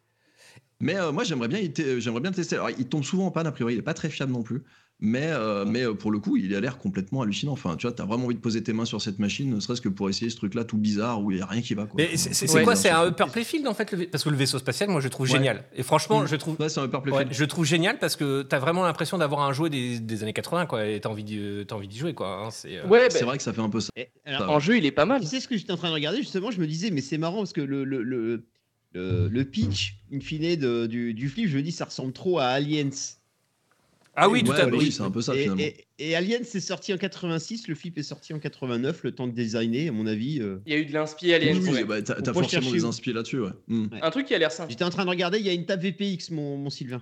Mais 0.82 0.96
euh, 0.98 1.12
moi, 1.12 1.24
j'aimerais 1.24 1.48
bien, 1.48 1.60
j'aimerais 2.00 2.22
bien 2.22 2.30
le 2.32 2.36
tester. 2.36 2.56
Alors, 2.56 2.70
il 2.70 2.86
tombe 2.86 3.04
souvent 3.04 3.26
en 3.28 3.32
panne, 3.32 3.48
a 3.48 3.52
priori, 3.52 3.74
il 3.76 3.80
est 3.80 3.82
pas 3.82 3.94
très 3.94 4.10
fiable 4.10 4.32
non 4.32 4.44
plus. 4.44 4.62
Mais, 5.02 5.28
euh, 5.28 5.64
mais 5.66 5.84
euh, 5.86 5.94
pour 5.94 6.12
le 6.12 6.20
coup, 6.20 6.36
il 6.36 6.54
a 6.54 6.60
l'air 6.60 6.78
complètement 6.78 7.22
hallucinant. 7.22 7.54
Enfin, 7.54 7.78
tu 7.78 7.88
vois, 7.88 7.96
t'as 7.96 8.04
vraiment 8.04 8.26
envie 8.26 8.36
de 8.36 8.42
poser 8.42 8.62
tes 8.62 8.74
mains 8.74 8.84
sur 8.84 9.02
cette 9.02 9.18
machine, 9.18 9.50
ne 9.50 9.62
serait-ce 9.62 9.80
que 9.80 9.88
pour 9.88 10.10
essayer 10.10 10.30
ce 10.30 10.36
truc-là 10.36 10.66
tout 10.66 10.78
bizarre 10.78 11.24
où 11.24 11.32
il 11.32 11.38
n'y 11.38 11.42
a 11.42 11.46
rien 11.46 11.62
qui 11.62 11.74
va. 11.74 11.86
Quoi. 11.86 11.94
Mais 11.96 12.18
c'est 12.18 12.34
c'est- 12.34 12.48
c'est 12.48 12.56
Ouais. 12.58 12.64
quoi 12.66 12.76
C'est 12.76 12.90
un 12.90 13.08
upper 13.08 13.28
playfield 13.32 13.66
en 13.66 13.74
fait 13.74 13.90
le 13.94 14.08
Parce 14.08 14.26
que 14.26 14.30
le 14.30 14.36
vaisseau 14.36 14.60
spatial, 14.60 14.90
moi 14.90 15.00
je 15.00 15.06
le 15.06 15.10
trouve 15.10 15.28
Ouais. 15.28 15.38
génial. 15.38 15.64
Et 15.74 15.84
franchement, 15.84 16.24
Mm. 16.24 16.28
je 16.28 16.36
trouve. 16.36 16.58
Ouais, 16.60 16.68
c'est 16.68 16.82
un 16.82 16.84
upper 16.84 16.98
Ouais, 16.98 17.04
playfield. 17.04 17.34
je 17.34 17.40
le 17.42 17.48
trouve 17.48 17.66
génial 17.66 17.98
parce 17.98 18.18
que 18.18 18.42
t'as 18.42 18.60
vraiment 18.60 18.84
l'impression 18.84 19.18
d'avoir 19.18 19.42
un 19.48 19.54
jouet 19.54 19.70
des, 19.70 20.02
des 20.02 20.22
années 20.24 20.34
80 20.34 20.66
quoi 20.66 20.86
et 20.86 21.00
t'as 21.00 21.08
envie 21.08 21.24
t'as 21.66 21.76
envie 21.76 21.88
d'y 21.88 21.98
jouer 21.98 22.14
quoi. 22.14 22.48
hein, 22.48 22.50
c'est, 22.52 22.76
euh, 22.80 22.82
C'est 23.10 23.20
bah, 23.22 23.26
vrai 23.26 23.38
que 23.38 23.44
ça 23.44 23.54
fait 23.54 23.62
un 23.62 23.70
peu 23.70 23.80
ça. 23.80 23.92
Et 23.96 24.10
alors, 24.26 24.50
en 24.52 24.60
jeu, 24.60 24.76
il 24.78 24.86
est 24.86 24.92
pas 24.92 25.06
mal. 25.06 25.22
Tu 25.22 25.28
sais 25.28 25.40
ce 25.40 25.48
que 25.48 25.56
j'étais 25.56 25.72
en 25.72 25.78
train 25.78 25.88
de 25.90 25.94
regarder 25.94 26.18
justement 26.18 26.52
Je 26.52 26.60
me 26.60 26.68
disais, 26.68 26.92
mais 26.92 27.00
c'est 27.00 27.18
marrant 27.18 27.38
parce 27.38 27.54
que 27.54 27.62
le, 27.62 27.86
le, 27.86 28.04
le, 28.04 28.44
le, 28.94 29.30
le 29.30 29.46
pitch, 29.46 29.96
in 30.14 30.20
fine, 30.20 30.58
de- 30.58 30.88
du, 30.88 31.14
du 31.14 31.30
flip, 31.30 31.48
je 31.48 31.56
me 31.56 31.62
dis, 31.62 31.72
ça 31.72 31.86
ressemble 31.86 32.12
trop 32.12 32.40
à 32.40 32.46
Aliens. 32.48 32.90
Ah 34.16 34.28
oui, 34.30 34.44
tout 34.44 34.52
Ouais, 34.52 34.60
à 34.60 34.66
fait. 34.70 34.76
oui, 34.76 34.92
c'est 34.92 35.02
un 35.04 35.12
peu 35.12 35.22
ça 35.22 35.34
et, 35.36 35.44
finalement. 35.44 35.62
et, 35.64 35.86
et 36.00 36.16
Aliens, 36.16 36.40
c'est 36.44 36.60
sorti 36.60 36.94
en 36.94 36.98
86, 36.98 37.68
le 37.68 37.76
flip 37.76 37.98
est 37.98 38.04
sorti 38.04 38.34
en 38.34 38.40
89, 38.40 39.04
le 39.04 39.12
temps 39.14 39.28
de 39.28 39.32
designer, 39.34 39.90
à 39.90 39.92
mon 39.92 40.06
avis. 40.08 40.42
euh. 40.42 40.58
Il 40.66 40.74
y 40.74 40.76
a 40.76 40.80
eu 40.80 40.86
de 40.86 40.92
l'inspi 40.94 41.32
Alien. 41.34 41.58
Oui, 41.58 41.70
oui, 41.72 41.84
bah, 41.86 42.02
t'as 42.02 42.34
forcément 42.34 42.72
des 42.72 42.84
inspi 42.86 43.14
là-dessus, 43.14 43.40
ouais. 43.40 43.52
Hmm. 43.68 43.88
Un 44.02 44.12
truc 44.12 44.26
qui 44.28 44.34
a 44.36 44.38
l'air 44.40 44.52
simple. 44.52 44.72
J'étais 44.72 44.84
en 44.84 44.90
train 44.90 45.06
de 45.06 45.10
regarder, 45.10 45.40
il 45.40 45.46
y 45.46 45.50
a 45.50 45.54
une 45.54 45.66
table 45.66 45.84
VPX, 45.84 46.32
mon, 46.32 46.58
mon 46.58 46.70
Sylvain. 46.70 47.02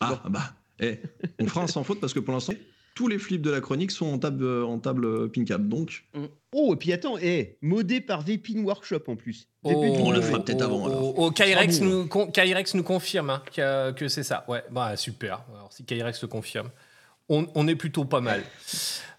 Ah, 0.00 0.22
bah, 0.30 0.54
eh, 0.80 0.98
on 1.40 1.46
fera 1.46 1.62
un 1.62 1.66
sans 1.66 1.84
faute 1.84 2.00
parce 2.00 2.14
que 2.14 2.20
pour 2.20 2.32
l'instant, 2.34 2.54
tous 2.96 3.06
les 3.06 3.18
flips 3.18 3.42
de 3.42 3.50
la 3.50 3.60
chronique 3.60 3.92
sont 3.92 4.06
en 4.06 4.18
table, 4.18 4.42
euh, 4.42 4.64
en 4.64 4.80
table 4.80 5.04
euh, 5.04 5.28
pin-cap. 5.28 5.62
Donc, 5.62 6.04
Oh, 6.52 6.72
et 6.72 6.76
puis 6.76 6.92
attends, 6.92 7.16
eh, 7.20 7.58
modé 7.60 8.00
par 8.00 8.22
Vapin 8.22 8.64
Workshop 8.64 9.02
en 9.08 9.14
plus. 9.16 9.46
Oh, 9.62 9.70
on 9.74 10.10
le 10.10 10.22
fera 10.22 10.42
peut-être 10.42 10.62
avant, 10.62 10.86
alors. 10.86 11.02
Oh, 11.04 11.14
oh, 11.26 11.30
Kyrex, 11.30 11.80
bon. 11.80 11.84
nous, 11.84 12.06
con- 12.06 12.30
Kyrex 12.30 12.72
nous 12.74 12.82
confirme 12.82 13.28
hein, 13.30 13.42
que, 13.54 13.92
que 13.92 14.08
c'est 14.08 14.22
ça. 14.22 14.44
Ouais, 14.48 14.64
bah 14.70 14.96
super. 14.96 15.44
Alors 15.54 15.70
si 15.72 15.84
Kyrex 15.84 16.22
le 16.22 16.28
confirme, 16.28 16.70
on, 17.28 17.46
on 17.54 17.68
est 17.68 17.74
plutôt 17.76 18.06
pas 18.06 18.20
mal. 18.22 18.42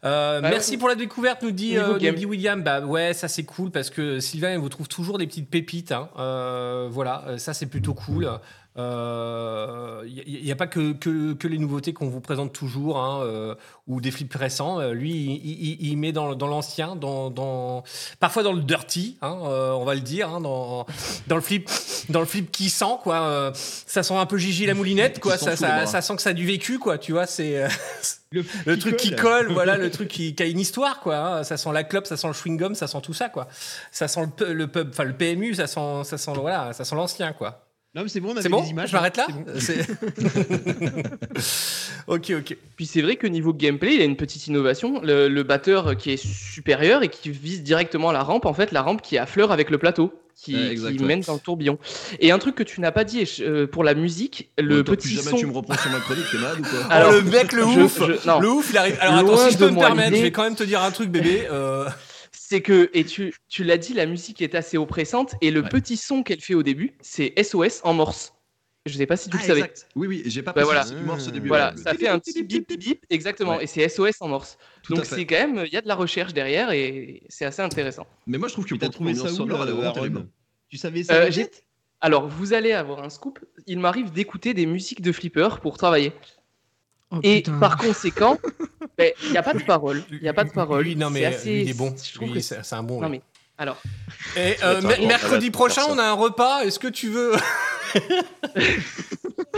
Euh, 0.04 0.38
Alors, 0.40 0.50
merci 0.52 0.78
pour 0.78 0.88
la 0.88 0.96
découverte, 0.96 1.44
nous 1.44 1.52
dit, 1.52 1.78
euh, 1.78 2.00
nous 2.00 2.12
dit 2.16 2.26
William. 2.26 2.64
Bah 2.64 2.82
ouais, 2.82 3.14
ça 3.14 3.28
c'est 3.28 3.44
cool 3.44 3.70
parce 3.72 3.90
que 3.90 4.20
Sylvain 4.20 4.54
il 4.54 4.60
vous 4.60 4.70
trouve 4.70 4.88
toujours 4.88 5.18
des 5.20 5.28
petites 5.28 5.50
pépites. 5.50 5.92
hein. 5.92 6.10
Euh, 6.18 6.88
voilà, 6.90 7.38
ça 7.38 7.54
c'est 7.54 7.66
plutôt 7.68 7.94
cool. 7.94 8.30
Il 8.78 10.44
n'y 10.44 10.52
a, 10.52 10.56
pas 10.56 10.68
que, 10.68 10.94
que, 10.94 11.34
que 11.34 11.48
les 11.48 11.58
nouveautés 11.58 11.94
qu'on 11.94 12.08
vous 12.10 12.22
présente 12.22 12.54
toujours 12.54 13.00
hein, 13.00 13.22
euh, 13.24 13.56
ou 13.88 14.02
des 14.02 14.12
flips 14.12 14.34
récents. 14.34 14.80
Euh, 14.80 14.94
lui, 14.94 15.12
il, 15.14 15.52
il- 15.82 15.88
il 15.92 15.98
met 15.98 16.12
dans, 16.12 16.36
dans 16.36 16.48
l'ancien, 16.48 16.96
dans, 16.96 17.30
dans, 17.30 17.84
parfois 18.20 18.44
dans 18.44 18.54
le 18.54 18.62
dirty, 18.62 19.18
hein, 19.22 19.38
euh, 19.46 19.72
on 19.72 19.84
va 19.86 19.96
le 19.96 20.02
dire, 20.02 20.30
hein, 20.30 20.42
dans, 20.42 20.86
dans 21.28 21.36
le 21.36 21.42
flip, 21.42 21.70
dans 22.10 22.20
le 22.20 22.26
flip 22.26 22.52
qui 22.52 22.70
sent 22.70 22.86
quoi. 23.04 23.22
euh, 23.22 23.52
ça 23.54 24.04
sent 24.04 24.16
un 24.16 24.26
peu 24.26 24.38
Gigi 24.38 24.66
la 24.66 24.74
moulinette, 24.74 25.20
quoi. 25.20 25.38
Ça, 25.38 25.56
ça, 25.58 25.68
ça 25.88 26.02
sent 26.02 26.16
que 26.16 26.22
ça 26.22 26.30
a 26.30 26.34
du 26.34 26.46
vécu, 26.46 26.80
quoi. 26.80 26.98
Tu 26.98 27.12
vois, 27.12 27.26
c'est 27.26 27.58
euh, 27.64 27.68
Le, 28.32 28.44
le 28.66 28.78
truc 28.78 28.98
qui 28.98 29.12
colle, 29.16 29.54
voilà, 29.54 29.78
le 29.78 29.90
truc 29.90 30.10
qui, 30.10 30.36
qui 30.36 30.44
a 30.44 30.46
une 30.48 30.60
histoire, 30.60 31.00
quoi. 31.00 31.16
hein. 31.18 31.44
Ça 31.44 31.56
sent 31.56 31.72
la 31.72 31.84
clope, 31.86 32.06
ça 32.08 32.18
sent 32.18 32.28
le 32.28 32.34
chewing 32.34 32.58
gum, 32.58 32.76
ça 32.76 32.86
sent 32.88 33.00
tout 33.02 33.14
ça, 33.14 33.30
quoi. 33.30 33.48
Ça 33.92 34.08
sent 34.10 34.28
le, 34.42 34.54
le 34.54 34.68
pub, 34.68 34.90
enfin 34.90 35.06
le 35.06 35.14
PMU, 35.14 35.56
ça 35.56 35.66
sent, 35.68 36.04
ça 36.04 36.18
sent, 36.18 36.32
voilà, 36.40 36.74
ça 36.74 36.84
sent 36.84 36.96
l'ancien, 36.96 37.32
quoi. 37.32 37.67
Non, 37.96 38.04
mais 38.04 38.10
c'est 38.10 38.20
bon, 38.20 38.30
on 38.30 38.34
C'est 38.34 38.40
avait 38.42 38.50
bon 38.50 38.62
des 38.64 38.70
images. 38.70 38.90
Je 38.90 38.96
m'arrête 38.96 39.18
là 39.18 39.28
bon. 39.30 39.46
Ok, 42.08 42.32
ok. 42.38 42.58
Puis 42.78 42.86
c'est 42.86 43.02
vrai 43.02 43.18
que 43.18 43.28
niveau 43.28 43.54
gameplay, 43.54 43.94
il 43.96 44.00
y 44.00 44.02
a 44.02 44.06
une 44.06 44.16
petite 44.16 44.48
innovation. 44.48 45.02
Le, 45.04 45.28
le 45.28 45.44
batteur 45.44 45.98
qui 45.98 46.12
est 46.12 46.18
supérieur 46.18 47.04
et 47.04 47.10
qui 47.10 47.30
vise 47.32 47.64
directement 47.64 48.12
la 48.12 48.24
rampe, 48.24 48.46
en 48.46 48.54
fait, 48.54 48.72
la 48.72 48.82
rampe 48.82 49.02
qui 49.02 49.16
est 49.16 49.20
à 49.20 49.26
fleur 49.26 49.52
avec 49.52 49.70
le 49.70 49.78
plateau, 49.78 50.14
qui, 50.36 50.56
Ouais, 50.56 50.94
mène 51.02 51.22
dans 51.22 51.34
le 51.34 51.40
tourbillon. 51.40 51.78
Et 52.20 52.32
un 52.32 52.40
truc 52.40 52.56
que 52.56 52.64
tu 52.64 52.80
n'as 52.80 52.92
pas 52.92 53.04
dit 53.04 53.24
euh, 53.42 53.68
pour 53.68 53.84
la 53.84 53.94
musique, 53.94 54.50
le 54.58 54.84
petit 54.84 55.08
plus 55.08 55.16
jamais 55.18 55.32
son. 55.32 55.38
tu 55.38 55.46
me 55.48 55.52
reprends 55.54 55.78
sur 55.78 55.92
ma 55.92 56.00
chronique, 56.00 56.26
t'es 56.32 56.38
malade 56.38 56.60
ou 56.60 56.64
quoi 56.64 56.86
Alors, 56.90 57.10
oh, 57.12 57.16
le 57.16 57.22
mec, 57.24 57.52
le 57.52 57.64
je- 57.64 57.80
ouf 57.82 58.00
je-. 58.00 58.40
Le 58.42 58.50
ouf, 58.50 58.70
il 58.70 58.78
arrive. 58.78 58.98
Alors 59.02 59.16
attends, 59.18 59.38
si 59.48 59.54
je 59.54 59.58
peux 59.58 59.70
me 59.72 59.80
permettre, 59.80 60.16
je 60.16 60.22
vais 60.22 60.32
quand 60.32 60.44
même 60.44 60.56
te 60.56 60.64
dire 60.64 60.82
un 60.84 60.92
truc, 60.92 61.10
bébé. 61.10 61.48
euh, 61.52 61.90
C'est 62.50 62.62
que, 62.62 62.90
et 62.94 63.04
tu, 63.04 63.34
tu 63.50 63.66
l'as 63.66 63.78
dit, 63.78 63.94
la 63.94 64.06
musique 64.06 64.42
est 64.42 64.56
assez 64.56 64.78
oppressante, 64.78 65.36
et 65.42 65.52
le 65.52 65.64
Ouais. 65.64 65.68
petit 65.70 65.98
son 65.98 66.24
qu'elle 66.24 66.40
fait 66.40 66.54
au 66.54 66.64
début, 66.64 66.94
c'est 67.02 67.34
SOS 67.36 67.82
en 67.84 67.94
morse. 67.94 68.36
Je 68.86 68.94
sais 68.96 69.06
pas 69.06 69.18
si 69.18 69.30
tu 69.30 69.36
Ah, 69.36 69.42
le 69.42 69.48
savais. 69.48 69.60
exact. 69.60 69.90
Oui, 69.98 70.08
oui, 70.08 70.24
j'ai 70.28 70.42
pas 70.44 70.54
Bah, 70.54 70.64
voilà. 70.64 70.84
ce 70.86 70.94
qui 70.94 71.02
morce 71.04 71.28
au 71.28 71.32
début. 71.32 71.50
Voilà, 71.50 71.76
ça 71.76 71.94
fait 71.94 72.08
un 72.08 72.20
petit 72.20 72.42
bip 72.44 72.66
bip 72.70 72.80
bip, 72.80 73.06
exactement, 73.10 73.58
Ouais. 73.58 73.66
et 73.66 73.68
c'est 73.68 73.82
SOS 73.90 74.22
en 74.22 74.30
morse. 74.30 74.58
Tout 74.82 74.94
Donc 74.94 75.04
c'est 75.04 75.26
quand 75.26 75.36
même, 75.36 75.66
il 75.68 75.74
y 75.74 75.76
a 75.76 75.82
de 75.82 75.90
la 75.90 75.96
recherche 75.96 76.34
derrière, 76.34 76.72
et 76.72 77.22
c'est 77.28 77.44
assez 77.44 77.62
intéressant. 77.62 78.08
Mais 78.28 78.38
moi, 78.38 78.48
je 78.48 78.54
trouve 78.54 78.66
que 78.66 78.76
pour 78.76 78.92
trouvé 78.92 79.14
ça 79.14 79.24
où, 79.30 79.46
là. 79.46 80.26
Tu 80.70 80.78
savais 80.78 81.04
ça 81.04 81.16
Euh, 81.16 81.30
Alors, 82.00 82.30
vous 82.30 82.54
allez 82.54 82.72
avoir 82.72 83.04
un 83.04 83.10
scoop. 83.10 83.40
Il 83.66 83.80
m'arrive 83.80 84.12
d'écouter 84.12 84.54
des 84.54 84.68
musiques 84.68 85.02
de 85.02 85.12
flipper 85.12 85.60
pour 85.62 85.78
travailler. 85.78 86.14
Oh, 87.12 87.20
Et 87.24 87.38
putain. 87.38 87.58
par 87.60 87.78
conséquent, 87.78 88.38
ben, 88.98 89.12
il 89.24 89.32
n'y 89.32 89.38
a 89.38 89.44
pas 89.44 89.54
de 89.54 89.64
parole. 89.64 90.04
Il 90.12 90.20
n'y 90.22 90.28
a 90.28 90.34
pas 90.34 90.44
de 90.44 90.50
parole. 90.52 90.84
Lui, 90.84 90.96
non, 90.98 91.10
mais 91.10 91.22
C'est 91.22 91.26
assez- 91.28 91.54
lui, 91.54 91.62
il 91.64 91.70
est 91.70 91.74
bon. 91.74 91.96
Je 92.04 92.14
trouve 92.16 92.28
Lui, 92.28 92.34
que 92.36 92.40
c'est 92.42 92.74
un 92.74 92.84
bon. 92.84 93.00
Non, 93.02 93.08
mais 93.10 93.22
alors, 93.58 93.82
Et 94.36 94.56
euh, 94.64 94.82
mercredi 95.08 95.50
prochain, 95.50 95.84
on 95.90 95.98
a 95.98 96.04
un 96.04 96.14
repas. 96.14 96.64
Est-ce 96.66 96.80
que 96.80 96.88
tu 96.90 97.10
veux 97.10 97.32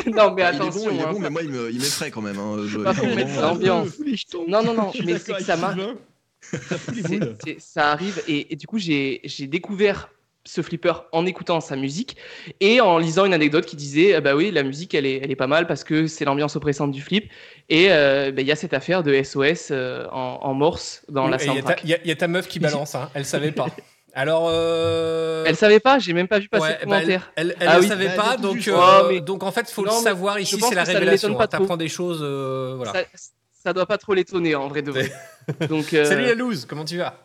non, 0.08 0.34
mais 0.34 0.44
Il 0.44 0.56
est 0.56 0.58
bon, 0.60 0.68
attention. 0.68 0.92
il 0.92 1.00
est 1.00 1.04
hein, 1.04 1.12
bon, 1.12 1.20
mais 1.20 1.30
moi, 1.30 1.42
il 1.44 1.50
me- 1.50 1.70
il 1.72 1.78
m'effraie 1.80 2.12
quand 2.12 2.22
même. 2.22 2.38
hein. 2.40 2.58
Je- 2.68 2.80
pas 2.80 2.94
pour 2.94 3.08
mettre 3.08 3.42
l'ambiance. 3.42 3.88
Euh. 4.00 4.38
Non, 4.48 4.64
non, 4.64 4.74
non, 4.74 4.92
mais 5.06 5.18
c'est 5.20 5.34
que 5.34 5.44
ça 5.44 5.58
marche. 5.58 5.80
Sylvain. 6.94 7.34
Ça 7.60 7.92
arrive 7.92 8.22
et, 8.28 8.54
et 8.54 8.56
du 8.56 8.66
coup 8.66 8.78
j'ai 8.80 9.22
découvert 9.48 10.10
ce 10.46 10.62
flipper 10.62 10.94
en 11.12 11.26
écoutant 11.26 11.60
sa 11.60 11.76
musique 11.76 12.16
et 12.60 12.82
en 12.82 12.98
lisant 12.98 13.26
une 13.26 13.34
anecdote 13.34 13.66
qui 13.66 13.76
disait 13.76 14.16
ah 14.16 14.22
bah 14.22 14.36
oui 14.36 14.52
la 14.52 14.64
musique 14.64 14.96
elle 14.96 15.06
est, 15.06 15.20
elle 15.24 15.30
est 15.32 15.36
pas 15.36 15.48
mal 15.48 15.68
parce 15.68 15.84
que 15.84 16.08
c'est 16.08 16.26
l'ambiance 16.26 16.56
oppressante 16.56 16.92
du 16.92 17.02
flip 17.02 17.30
et 17.70 17.92
euh, 17.92 18.32
bah, 18.32 18.42
il 18.42 18.48
y 18.48 18.52
a 18.52 18.56
cette 18.56 18.74
affaire 18.74 19.04
de 19.04 19.14
SOS 19.22 19.68
euh, 19.72 20.08
en, 20.12 20.40
en 20.42 20.54
morse 20.54 21.04
dans 21.10 21.28
la 21.28 21.38
Et 21.38 21.46
Il 21.46 21.48
y, 21.48 21.50
a 21.50 21.54
ta- 21.54 21.58
soundtrack. 21.58 21.82
il 21.84 21.90
y 21.90 21.94
a- 21.94 21.98
il 22.04 22.08
y 22.08 22.12
a 22.12 22.16
ta 22.16 22.28
meuf 22.28 22.48
qui 22.48 22.60
balance. 22.60 22.96
Hein. 22.96 23.10
Elle 23.14 23.26
savait 23.26 23.52
pas. 23.52 23.68
Alors. 24.16 24.48
euh, 24.50 25.44
Elle 25.46 25.56
savait 25.56 25.80
pas, 25.80 26.00
j'ai 26.00 26.14
même 26.14 26.28
pas 26.28 26.40
vu 26.40 26.50
passer 26.50 26.64
ouais, 26.64 26.70
le 26.70 26.74
bah, 26.74 26.80
elle, 26.82 26.88
commentaire. 26.90 27.32
elle, 27.36 27.56
elle 27.60 27.68
Ah 27.70 27.80
oui. 27.80 27.88
savait 27.88 28.08
Bah, 28.08 28.16
pas, 28.16 28.38
donc, 28.38 28.56
juste. 28.56 28.70
euh, 28.70 29.02
Oh, 29.04 29.08
mais- 29.10 29.22
donc 29.22 29.44
en 29.44 29.52
fait, 29.52 29.70
faut 29.70 29.86
Non, 29.86 29.98
le 29.98 30.04
savoir 30.04 30.40
ici, 30.40 30.60
c'est 30.60 30.74
la 30.74 30.82
que 30.82 30.88
ça 30.88 30.94
ne 30.94 31.00
révélation. 31.00 31.28
l'étonne 31.30 31.38
pas 31.38 31.44
hein. 31.44 31.60
T'apprends 31.60 31.78
des 31.78 31.88
choses, 31.90 32.20
euh, 32.24 32.74
voilà. 32.76 32.94
Ça, 32.94 33.00
ça 33.64 33.74
doit 33.74 33.86
pas 33.86 33.98
trop 34.00 34.14
l'étonner 34.16 34.56
en 34.56 34.68
vrai 34.68 34.82
de 34.82 34.90
vrai. 34.92 35.12
Donc, 35.70 35.94
euh, 35.94 36.06
Salut 36.06 36.26
la 36.26 36.34
loose, 36.34 36.66
comment 36.66 36.86
tu 36.86 36.98
vas? 36.98 37.20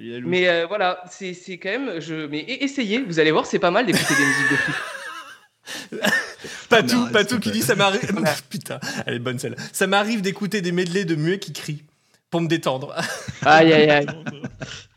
Salut, 0.00 0.26
mais 0.26 0.48
euh, 0.48 0.66
voilà, 0.66 1.02
c'est 1.10 1.34
c'est 1.34 1.58
quand 1.58 1.68
même. 1.70 2.00
Je, 2.00 2.26
mais 2.26 2.40
e- 2.42 2.64
essayez, 2.64 3.02
vous 3.02 3.18
allez 3.18 3.30
voir, 3.32 3.46
c'est 3.46 3.58
pas 3.58 3.70
mal 3.70 3.84
d'écouter 3.86 4.14
des 4.14 4.24
musiques 4.24 4.50
de. 4.50 5.98
Pas 6.70 6.82
pas 6.82 6.88
s'il 6.88 6.98
tout 7.28 7.36
te 7.36 7.40
qui 7.40 7.50
plaît. 7.50 7.52
dit 7.52 7.62
ça 7.62 7.74
m'arrive. 7.74 8.00
Putain, 8.50 8.80
elle 9.06 9.14
est 9.14 9.18
bonne 9.18 9.38
celle. 9.38 9.56
Ça 9.72 9.86
m'arrive 9.86 10.22
d'écouter 10.22 10.60
des 10.62 10.72
medleys 10.72 11.04
de 11.04 11.14
muets 11.16 11.38
qui 11.38 11.52
crient 11.52 11.84
pour 12.30 12.40
me 12.40 12.48
détendre. 12.48 12.94
Aïe 13.42 13.72
aïe 13.72 13.90
aïe. 13.90 14.06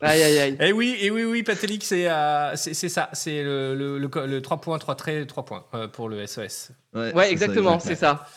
Aïe 0.02 0.24
aïe 0.24 0.40
aïe. 0.40 0.58
Et 0.62 0.72
oui, 0.72 0.96
et 1.02 1.12
oui, 1.12 1.24
oui, 1.26 1.44
Patelik, 1.44 1.84
c'est 1.84 2.10
euh, 2.10 2.56
c'est 2.56 2.74
c'est 2.74 2.90
ça, 2.90 3.10
c'est 3.14 3.44
le, 3.44 3.76
le, 3.76 3.98
le, 3.98 4.10
le 4.28 4.42
3 4.42 4.62
points, 4.62 4.78
3 4.80 4.96
traits, 4.96 5.28
3 5.28 5.46
points 5.46 5.66
euh, 5.74 5.88
pour 5.88 6.10
le 6.10 6.26
SOS. 6.26 6.70
Ouais, 6.94 7.12
c'est 7.12 7.14
ça, 7.16 7.30
exactement, 7.30 7.76
exact. 7.76 7.88
c'est 7.90 7.96
ça. 8.00 8.28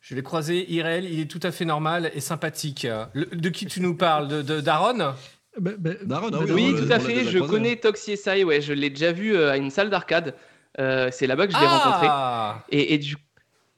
Je 0.00 0.14
l'ai 0.14 0.22
croisé, 0.22 0.70
Irel, 0.72 1.04
il 1.06 1.20
est 1.20 1.30
tout 1.30 1.40
à 1.42 1.50
fait 1.52 1.64
normal 1.64 2.10
et 2.14 2.20
sympathique. 2.20 2.86
Le- 3.14 3.26
de 3.26 3.48
qui 3.48 3.66
tu 3.66 3.80
nous 3.80 3.94
parles 3.96 4.28
De, 4.28 4.42
de 4.42 4.60
Daron 4.60 5.14
Bah, 5.58 5.72
bah, 5.78 5.90
ah 6.10 6.20
bah, 6.30 6.38
oui, 6.50 6.74
tout 6.76 6.90
à 6.92 6.98
fait. 6.98 7.24
Je 7.24 7.38
connais 7.38 7.76
Toxie 7.76 8.16
SI, 8.16 8.44
ouais, 8.44 8.60
je 8.60 8.72
l'ai 8.72 8.90
déjà 8.90 9.12
vu 9.12 9.36
euh, 9.36 9.50
à 9.52 9.56
une 9.58 9.70
salle 9.70 9.90
d'arcade. 9.90 10.34
Euh, 10.80 11.10
c'est 11.12 11.26
là-bas 11.26 11.46
que 11.46 11.52
je 11.52 11.58
l'ai 11.58 11.66
rencontré. 11.66 12.06
Ah 12.08 12.64
Et, 12.70 12.94
et 12.94 12.98
du 12.98 13.16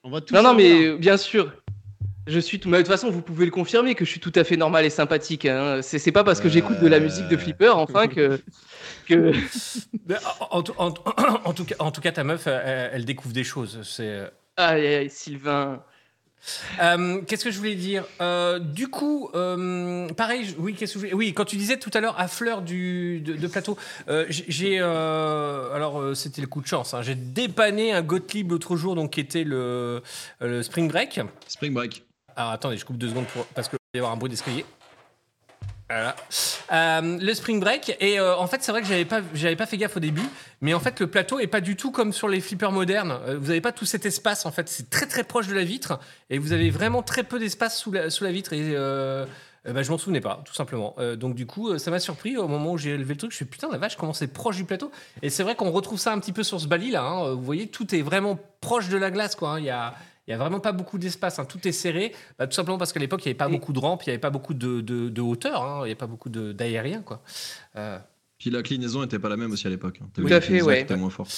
On 0.05 0.11
va 0.11 0.21
tout 0.21 0.33
Non, 0.35 0.43
non, 0.43 0.55
mais 0.55 0.97
bien 0.97 1.17
sûr. 1.17 1.53
Je 2.27 2.39
suis 2.39 2.59
tout... 2.59 2.71
mais 2.71 2.79
de 2.79 2.83
toute 2.85 2.91
façon, 2.93 3.11
vous 3.11 3.21
pouvez 3.21 3.45
le 3.45 3.51
confirmer 3.51 3.95
que 3.95 4.05
je 4.07 4.11
suis 4.11 4.21
tout 4.21 4.33
à 4.37 4.45
fait 4.45 4.57
normal 4.57 4.85
et 4.87 4.91
sympathique. 4.91 5.45
Hein. 5.45 5.81
C'est 5.83 5.99
c'est 5.99 6.13
pas 6.13 6.25
parce 6.25 6.41
que 6.41 6.49
j'écoute 6.49 6.81
de 6.81 6.87
la 6.87 6.99
musique 7.01 7.29
de 7.29 7.37
Flipper, 7.37 7.77
enfin, 7.77 8.07
que. 8.09 8.41
que... 9.07 9.33
En, 10.41 10.59
en 10.59 10.63
tout- 10.63 10.75
en- 10.79 10.95
en 11.45 11.53
tout 11.53 11.65
cas, 11.65 11.75
en 11.81 11.91
tout 11.91 12.01
cas, 12.01 12.13
ta 12.13 12.25
meuf, 12.25 12.47
elle, 12.47 12.91
elle 12.95 13.05
découvre 13.05 13.35
des 13.35 13.45
choses. 13.45 13.81
C'est. 13.83 14.31
Aïe, 14.57 14.87
aïe, 14.87 14.95
aïe, 14.95 15.11
Sylvain. 15.11 15.83
Euh, 16.81 17.21
qu'est-ce 17.27 17.45
que 17.45 17.51
je 17.51 17.59
voulais 17.59 17.75
dire? 17.75 18.05
Euh, 18.21 18.59
Du 18.59 18.89
coup, 18.89 19.31
euh, 19.35 20.09
pareil, 20.15 20.45
je- 20.47 20.55
oui, 20.59 20.75
qu'est-ce 20.75 20.95
que 20.95 20.99
je 21.01 21.05
voulais- 21.07 21.15
Oui, 21.15 21.33
quand 21.35 21.45
tu 21.45 21.57
disais 21.57 21.79
tout 21.79 21.91
à 21.95 22.01
l'heure 22.01 22.19
à 22.19 22.29
fleur 22.29 22.63
du, 22.63 23.21
de, 23.21 23.35
de 23.35 23.47
plateau, 23.47 23.77
j'ai- 24.29 24.79
alors, 24.81 26.17
c'était 26.17 26.41
le 26.41 26.47
coup 26.47 26.61
de 26.61 26.67
chance. 26.67 26.95
hein, 26.95 27.03
j'ai 27.03 27.15
dépanné 27.15 27.93
un 27.93 28.03
Gottlieb 28.03 28.51
l'autre 28.51 28.77
jour, 28.77 28.95
donc 28.95 29.13
qui 29.13 29.21
était 29.21 29.45
le, 29.45 30.03
le 30.41 30.63
Spring 30.63 30.89
Break. 30.89 31.21
Spring 31.49 31.73
Break. 31.73 32.03
Alors 32.37 32.51
attendez, 32.51 32.77
je 32.77 32.85
coupe 32.85 32.99
deux 32.99 33.09
secondes 33.09 33.27
pour, 33.27 33.45
parce 33.47 33.69
qu'il 33.69 33.79
va 33.79 33.97
y 33.97 33.99
avoir 33.99 34.13
un 34.13 34.17
bruit 34.17 34.31
d'escalier. 34.31 34.65
Euh, 35.93 37.19
le 37.21 37.35
spring 37.35 37.61
break 37.61 37.99
et 38.01 38.19
euh, 38.19 38.35
en 38.37 38.47
fait 38.47 38.63
c'est 38.63 38.73
vrai 38.73 38.81
que 38.81 38.87
j'avais 38.87 39.05
pas 39.05 39.21
j'avais 39.35 39.55
pas 39.55 39.67
fait 39.67 39.77
gaffe 39.77 39.99
au 39.99 40.01
début 40.01 40.23
mais 40.63 40.73
en 40.73 40.81
fait 40.81 40.99
le 40.99 41.09
plateau 41.09 41.41
est 41.41 41.47
pas 41.47 41.61
du 41.61 41.77
tout 41.77 41.91
comme 41.91 42.15
sur 42.15 42.27
les 42.27 42.41
flippers 42.41 42.73
modernes. 42.73 43.19
Euh, 43.27 43.37
vous 43.39 43.51
avez 43.51 43.61
pas 43.61 43.73
tout 43.73 43.85
cet 43.85 44.07
espace 44.07 44.47
en 44.47 44.51
fait. 44.51 44.67
C'est 44.71 44.89
très 44.89 45.07
très 45.07 45.25
proche 45.25 45.47
de 45.47 45.55
la 45.55 45.63
vitre 45.65 46.01
et 46.31 46.39
vous 46.39 46.53
avez 46.53 46.71
vraiment 46.71 47.03
très 47.03 47.23
peu 47.23 47.39
d'espace 47.39 47.79
sous 47.79 47.93
la, 47.93 48.09
sous 48.09 48.25
la 48.25 48.33
vitre 48.33 48.55
et 48.55 48.63
euh, 48.63 49.27
bah, 49.67 49.83
je 49.83 49.91
m'en 49.91 49.99
souvenais 49.99 50.23
pas 50.23 50.43
tout 50.47 50.55
simplement. 50.55 50.97
Donc 51.19 51.35
du 51.35 51.45
coup 51.45 51.79
ça 51.79 51.91
m'a 51.91 52.01
surpris 52.01 52.39
au 52.39 52.49
moment 52.49 52.73
où 52.73 52.79
j'ai 52.79 52.97
levé 52.97 53.13
le 53.13 53.19
truc. 53.19 53.33
Je 53.33 53.37
suis 53.37 53.45
putain 53.45 53.69
la 53.71 53.77
vache 53.77 53.97
comment 53.97 54.15
c'est 54.15 54.29
proche 54.29 54.57
du 54.57 54.65
plateau. 54.65 54.91
Et 55.21 55.29
c'est 55.29 55.43
vrai 55.43 55.55
qu'on 55.55 55.71
retrouve 55.71 55.99
ça 55.99 56.13
un 56.13 56.19
petit 56.19 56.33
peu 56.33 56.45
sur 56.45 56.61
ce 56.61 56.67
bali 56.67 56.93
là 56.93 57.03
hein. 57.03 57.35
vous 57.35 57.43
voyez 57.43 57.67
tout 57.67 57.95
est 57.95 58.03
vraiment 58.03 58.39
proche 58.63 58.89
de 58.89 58.97
la 58.97 59.11
glace 59.11 59.35
quoi 59.37 59.51
hein. 59.51 59.59
il 59.59 59.67
y 59.67 59.71
a 59.71 59.95
Il 60.27 60.31
n'y 60.31 60.35
a 60.35 60.39
vraiment 60.39 60.61
pas 60.61 60.73
beaucoup 60.73 60.97
d'espace, 60.99 61.39
hein. 61.39 61.45
tout 61.45 61.67
est 61.69 61.73
serré, 61.73 62.13
bah, 62.39 62.47
tout 62.47 62.55
simplement 62.55 62.79
parce 62.79 62.93
qu'à 62.93 63.01
l'époque, 63.01 63.21
il 63.25 63.29
n'y 63.29 63.33
avait 63.33 63.37
pas 63.39 63.49
Et- 63.49 63.53
beaucoup 63.53 63.73
de 63.75 63.79
rampes, 63.79 64.03
il 64.05 64.09
n'y 64.09 64.13
avait 64.13 64.21
pas 64.21 64.31
beaucoup 64.31 64.55
de, 64.55 64.81
de- 64.81 65.09
de 65.11 65.21
hauteur, 65.21 65.63
hein. 65.63 65.77
il 65.81 65.85
n'y 65.85 65.91
avait 65.91 65.95
pas 65.95 66.07
beaucoup 66.07 66.31
d'aérien. 66.31 67.03
quoi. 67.03 67.23
Euh, 67.77 67.99
Puis 68.39 68.51
la 68.51 68.63
clinaison 68.63 69.03
n'était 69.03 69.19
pas 69.19 69.29
la 69.29 69.37
même 69.37 69.53
aussi 69.53 69.67
à 69.67 69.71
l'époque. 69.71 69.99
hein. 70.03 70.09
Tout 70.15 70.27
à 70.31 70.41
fait, 70.41 70.63
ouais. 70.63 70.87
moins 70.97 71.11
forte. 71.11 71.31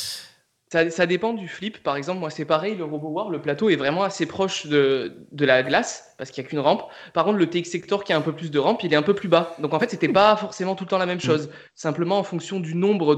Ça, 0.73 0.91
ça 0.91 1.07
dépend 1.07 1.33
du 1.33 1.47
flip. 1.47 1.81
Par 1.85 1.97
exemple, 1.97 2.19
moi, 2.19 2.29
c'est 2.29 2.45
pareil, 2.45 2.75
le 2.77 2.83
Robo 2.85 3.09
War, 3.11 3.31
le 3.31 3.41
plateau 3.41 3.71
est 3.71 3.77
vraiment 3.77 4.03
assez 4.03 4.27
proche 4.27 4.67
de, 4.67 5.13
de 5.31 5.45
la 5.45 5.63
glace, 5.63 6.13
parce 6.19 6.33
qu'il 6.33 6.43
n'y 6.43 6.47
a 6.49 6.51
qu'une 6.51 6.59
rampe. 6.59 6.83
Par 7.15 7.25
contre, 7.25 7.39
le 7.39 7.49
TX 7.49 7.71
Sector, 7.71 8.03
qui 8.03 8.13
a 8.13 8.17
un 8.17 8.21
peu 8.21 8.33
plus 8.33 8.51
de 8.51 8.59
rampe, 8.59 8.83
il 8.83 8.93
est 8.93 8.97
un 8.97 9.03
peu 9.03 9.15
plus 9.15 9.29
bas. 9.29 9.55
Donc, 9.61 9.75
en 9.75 9.79
fait, 9.79 9.89
c'était 9.91 10.09
pas 10.09 10.37
forcément 10.37 10.75
tout 10.75 10.83
le 10.83 10.89
temps 10.91 10.99
la 10.99 11.07
même 11.07 11.21
chose. 11.21 11.51
Simplement, 11.77 12.19
en 12.19 12.25
fonction 12.25 12.59
du 12.59 12.75
nombre 12.75 13.17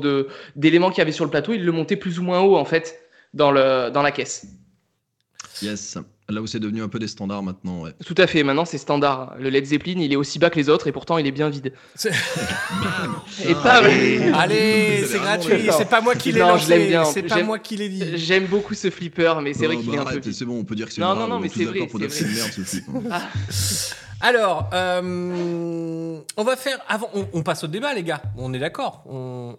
d'éléments 0.57 0.91
qu'il 0.91 0.99
y 0.99 1.03
avait 1.03 1.12
sur 1.12 1.25
le 1.25 1.31
plateau, 1.31 1.55
il 1.55 1.64
le 1.64 1.73
montait 1.73 1.97
plus 1.97 2.19
ou 2.19 2.23
moins 2.23 2.41
haut, 2.41 2.57
en 2.57 2.66
fait, 2.66 3.01
dans, 3.33 3.51
le, 3.51 3.91
dans 3.91 4.03
la 4.03 4.12
caisse. 4.12 4.47
Yes. 5.63 5.99
Là 6.31 6.43
où 6.43 6.47
c'est 6.47 6.61
devenu 6.61 6.83
un 6.83 6.89
peu 6.89 6.99
des 6.99 7.09
standards 7.09 7.43
maintenant, 7.43 7.81
ouais. 7.83 7.93
Tout 8.05 8.15
à 8.19 8.27
fait, 8.27 8.43
maintenant, 8.43 8.67
c'est 8.67 8.77
standard. 8.77 9.35
Le 9.39 9.49
Led 9.49 9.65
Zeppelin, 9.65 9.99
il 9.99 10.13
est 10.13 10.17
aussi 10.17 10.39
bas 10.39 10.51
que 10.51 10.57
les 10.57 10.69
autres, 10.69 10.87
et 10.87 10.93
pourtant, 10.93 11.17
il 11.17 11.27
est 11.27 11.31
bien 11.33 11.49
vide. 11.49 11.73
c'est- 11.95 12.11
Et 13.49 13.55
pas... 13.55 13.79
allez. 13.79 14.31
Allez, 14.35 15.05
c'est 15.07 15.19
gratuit, 15.19 15.71
c'est 15.77 15.89
pas 15.89 16.03
moi 16.03 16.15
qui 16.15 16.33
l'ai 16.33 16.41
Non, 16.41 16.59
je 16.59 16.69
l'aime 16.69 16.81
lancé, 16.81 16.89
bien. 16.91 17.05
c'est 17.05 17.23
pas 17.23 17.43
moi 17.43 17.59
qui 17.59 17.77
l'ai 17.77 17.89
dit. 17.89 18.03
J'aime 18.19 18.45
beaucoup 18.47 18.75
ce 18.75 18.91
flipper, 18.91 19.35
mais 19.43 19.55
c'est 19.55 19.67
vrai 19.67 19.77
qu'il 19.79 19.87
bah 19.87 19.95
est 19.95 19.99
un 19.99 20.03
peu 20.05 20.09
arrête. 20.11 20.33
C'est 20.33 20.45
bon, 20.45 20.59
on 20.59 20.65
peut 20.65 20.75
dire 20.75 20.87
que 20.89 20.93
c'est 20.93 21.01
Non, 21.01 21.15
non, 21.15 21.27
non, 21.29 21.37
on 21.37 21.41
mais 21.41 21.49
c'est 21.49 21.65
vrai, 21.65 21.87
pour 21.87 21.99
c'est 21.99 22.25
vrai. 22.25 22.35
merde 22.35 22.53
ce 22.53 22.61
flip. 22.61 22.85
Ah, 23.11 23.23
Alors, 24.21 24.69
euh, 24.75 26.21
on 26.37 26.43
va 26.45 26.57
faire. 26.57 26.79
Avant, 26.89 27.09
on, 27.15 27.27
on 27.33 27.43
passe 27.43 27.63
au 27.65 27.69
débat, 27.69 27.95
les 27.95 28.03
gars. 28.03 28.21
On 28.37 28.53
est 28.53 28.59
d'accord 28.59 29.05
on- 29.09 29.57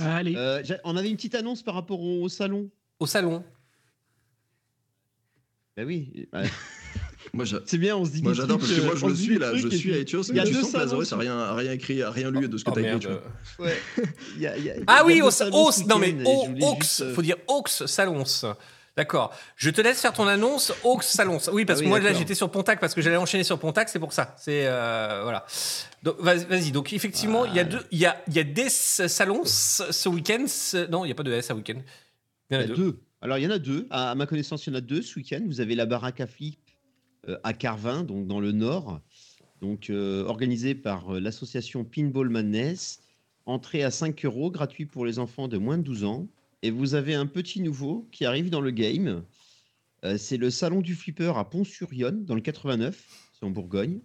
Allez. 0.00 0.34
Euh, 0.36 0.62
on 0.84 0.96
avait 0.96 1.08
une 1.10 1.16
petite 1.16 1.34
annonce 1.34 1.62
par 1.62 1.74
rapport 1.74 2.00
au, 2.00 2.22
au 2.22 2.28
salon. 2.28 2.68
Au 3.00 3.06
salon. 3.06 3.42
Bah 5.76 5.84
oui. 5.86 6.28
bah, 6.32 6.42
Moi, 7.32 7.44
c'est 7.66 7.78
bien, 7.78 7.96
on 7.96 8.04
se 8.04 8.10
dit 8.10 8.22
moi, 8.22 8.34
j'adore 8.34 8.58
parce 8.58 8.70
que 8.72 8.80
moi 8.82 8.94
je 8.94 9.06
le 9.06 9.14
suis 9.14 9.38
là, 9.38 9.54
je 9.54 9.68
suis 9.68 9.94
à 9.94 9.98
Etios. 9.98 10.22
Il 10.28 10.36
y 10.36 10.40
a 10.40 10.44
Tu 10.44 10.52
deux 10.52 10.62
sens 10.62 10.72
que 10.72 10.78
Lazarus 10.78 11.08
salons. 11.08 11.20
a 11.20 11.24
rien, 11.24 11.54
rien 11.54 11.72
écrit, 11.72 12.02
a 12.02 12.10
rien 12.10 12.30
lu 12.30 12.48
de 12.48 12.56
ce 12.58 12.64
que 12.64 12.70
Oh, 12.70 12.74
t'as 12.74 12.80
écrit. 12.80 12.90
merde. 12.90 13.00
tu 13.02 13.08
vois. 13.08 13.66
Ouais. 13.66 13.78
Il 14.36 14.42
y 14.42 14.46
a- 14.46 14.56
il 14.56 14.64
y 14.64 14.70
a- 14.70 14.74
Ah 14.86 15.02
il 15.06 15.16
y 15.16 15.20
a 15.20 15.24
oui, 15.26 15.32
ce 15.32 15.44
non 15.88 15.98
mais 15.98 16.14
juste, 16.80 17.00
euh, 17.02 17.14
faut 17.14 17.22
dire 17.22 17.36
Aux 17.48 17.62
Salons. 17.66 18.24
D'accord. 18.94 19.32
Je 19.56 19.70
te 19.70 19.80
laisse 19.80 19.98
faire 20.02 20.12
ton 20.12 20.26
annonce 20.26 20.74
Aux 20.84 21.00
Salons. 21.00 21.38
Oui, 21.52 21.64
parce 21.64 21.78
Ah 21.80 21.84
que 21.84 21.88
moi 21.88 22.00
là 22.00 22.12
j'étais 22.12 22.34
sur 22.34 22.50
Pontac 22.50 22.78
parce 22.78 22.92
que 22.92 23.00
j'allais 23.00 23.16
enchaîner 23.16 23.44
sur 23.44 23.58
Pontac, 23.58 23.88
c'est 23.88 23.98
pour 23.98 24.12
ça. 24.12 24.34
C'est 24.38 24.66
euh, 24.66 25.20
voilà. 25.22 25.46
Donc 26.02 26.16
vas-y. 26.20 26.72
Donc 26.72 26.92
effectivement, 26.92 27.46
il 27.46 27.54
y 27.54 27.60
a 27.60 27.64
deux, 27.64 27.80
il 27.90 27.98
y 27.98 28.04
a, 28.04 28.22
il 28.28 28.34
y 28.34 28.40
a 28.40 28.44
des 28.44 28.68
salons 28.68 29.44
ce 29.46 30.08
week-end. 30.10 30.44
Non, 30.90 31.04
il 31.04 31.08
n'y 31.08 31.12
a 31.12 31.14
pas 31.14 31.22
de 31.22 31.32
S 31.32 31.50
à 31.50 31.54
week-end. 31.54 31.80
Il 32.50 32.54
y 32.54 32.56
en 32.58 32.60
a 32.60 32.64
Il 32.64 32.68
y 32.68 32.72
a 32.72 32.76
deux. 32.76 32.82
deux. 32.82 32.98
Alors, 33.22 33.38
il 33.38 33.44
y 33.44 33.46
en 33.46 33.50
a 33.50 33.58
deux. 33.60 33.86
À, 33.90 34.10
à 34.10 34.14
ma 34.16 34.26
connaissance, 34.26 34.66
il 34.66 34.70
y 34.70 34.72
en 34.74 34.78
a 34.78 34.80
deux 34.80 35.00
ce 35.00 35.16
week-end. 35.16 35.40
Vous 35.46 35.60
avez 35.60 35.76
la 35.76 35.86
baraque 35.86 36.20
à 36.20 36.26
flip 36.26 36.58
euh, 37.28 37.38
à 37.44 37.52
Carvin, 37.52 38.02
donc 38.02 38.26
dans 38.26 38.40
le 38.40 38.50
nord, 38.50 39.00
donc 39.60 39.90
euh, 39.90 40.24
organisée 40.24 40.74
par 40.74 41.14
euh, 41.14 41.20
l'association 41.20 41.84
Pinball 41.84 42.28
Madness. 42.28 43.00
Entrée 43.46 43.84
à 43.84 43.92
5 43.92 44.24
euros, 44.24 44.50
gratuit 44.50 44.86
pour 44.86 45.04
les 45.06 45.20
enfants 45.20 45.46
de 45.46 45.56
moins 45.56 45.78
de 45.78 45.82
12 45.82 46.04
ans. 46.04 46.28
Et 46.62 46.70
vous 46.70 46.94
avez 46.94 47.14
un 47.14 47.26
petit 47.26 47.60
nouveau 47.60 48.08
qui 48.12 48.24
arrive 48.24 48.50
dans 48.50 48.60
le 48.60 48.70
game. 48.70 49.24
C'est 50.16 50.36
le 50.36 50.50
salon 50.50 50.80
du 50.80 50.94
flipper 50.96 51.36
à 51.36 51.44
Pont-sur-Yonne, 51.44 52.24
dans 52.24 52.34
le 52.34 52.40
89, 52.40 53.04
c'est 53.32 53.44
en 53.44 53.50
Bourgogne. 53.50 54.00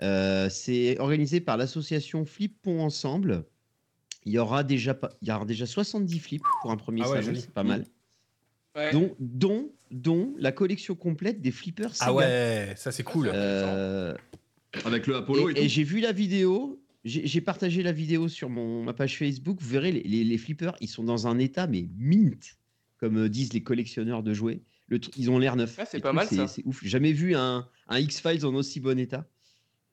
C'est 0.00 0.98
organisé 1.00 1.40
par 1.40 1.56
l'association 1.56 2.24
Flip 2.24 2.56
Pont 2.62 2.80
Ensemble. 2.80 3.44
Il 4.24 4.32
y 4.32 4.38
aura 4.38 4.62
déjà, 4.62 4.96
il 5.20 5.28
y 5.28 5.32
aura 5.32 5.44
déjà 5.44 5.66
70 5.66 6.18
flips 6.20 6.42
pour 6.62 6.70
un 6.70 6.76
premier 6.76 7.02
Ah 7.04 7.10
ouais, 7.10 7.22
salon, 7.22 7.38
c'est 7.40 7.52
pas 7.52 7.64
mal 7.64 7.84
ouais. 8.74 8.92
dont, 8.92 9.14
dont, 9.20 9.70
dont 9.90 10.34
la 10.38 10.52
collection 10.52 10.94
complète 10.94 11.40
des 11.40 11.50
flippers 11.50 11.94
Sega. 11.94 12.06
Ah 12.08 12.14
ouais, 12.14 12.74
ça 12.76 12.92
c'est 12.92 13.02
cool. 13.02 13.30
Euh, 13.32 14.14
Avec 14.84 15.06
le 15.06 15.16
Apollo 15.16 15.50
et, 15.50 15.52
et 15.52 15.58
et 15.58 15.62
tout. 15.62 15.68
j'ai 15.68 15.84
vu 15.84 16.00
la 16.00 16.12
vidéo, 16.12 16.80
j'ai 17.04 17.40
partagé 17.40 17.82
la 17.82 17.92
vidéo 17.92 18.28
sur 18.28 18.48
mon, 18.50 18.82
ma 18.82 18.92
page 18.92 19.18
Facebook. 19.18 19.58
Vous 19.60 19.68
verrez, 19.68 19.92
les, 19.92 20.02
les- 20.02 20.24
les 20.24 20.38
flippers, 20.38 20.74
ils 20.80 20.88
sont 20.88 21.04
dans 21.04 21.26
un 21.26 21.38
état, 21.38 21.66
mais 21.66 21.86
mint, 21.98 22.56
comme 22.98 23.18
euh, 23.18 23.28
disent 23.28 23.52
les 23.52 23.62
collectionneurs 23.62 24.22
de 24.22 24.32
jouets. 24.32 24.60
Le 24.88 25.00
ils 25.16 25.30
ont 25.30 25.38
l'air 25.38 25.56
neufs. 25.56 25.76
Ah, 25.78 25.84
c'est 25.86 26.00
pas 26.00 26.12
mal, 26.12 26.26
ça. 26.28 26.46
C'est 26.46 26.62
ouf. 26.66 26.84
Jamais 26.84 27.12
vu 27.12 27.34
un, 27.34 27.66
un 27.88 27.98
X-Files 27.98 28.44
en 28.44 28.54
aussi 28.54 28.80
bon 28.80 28.98
état. 28.98 29.26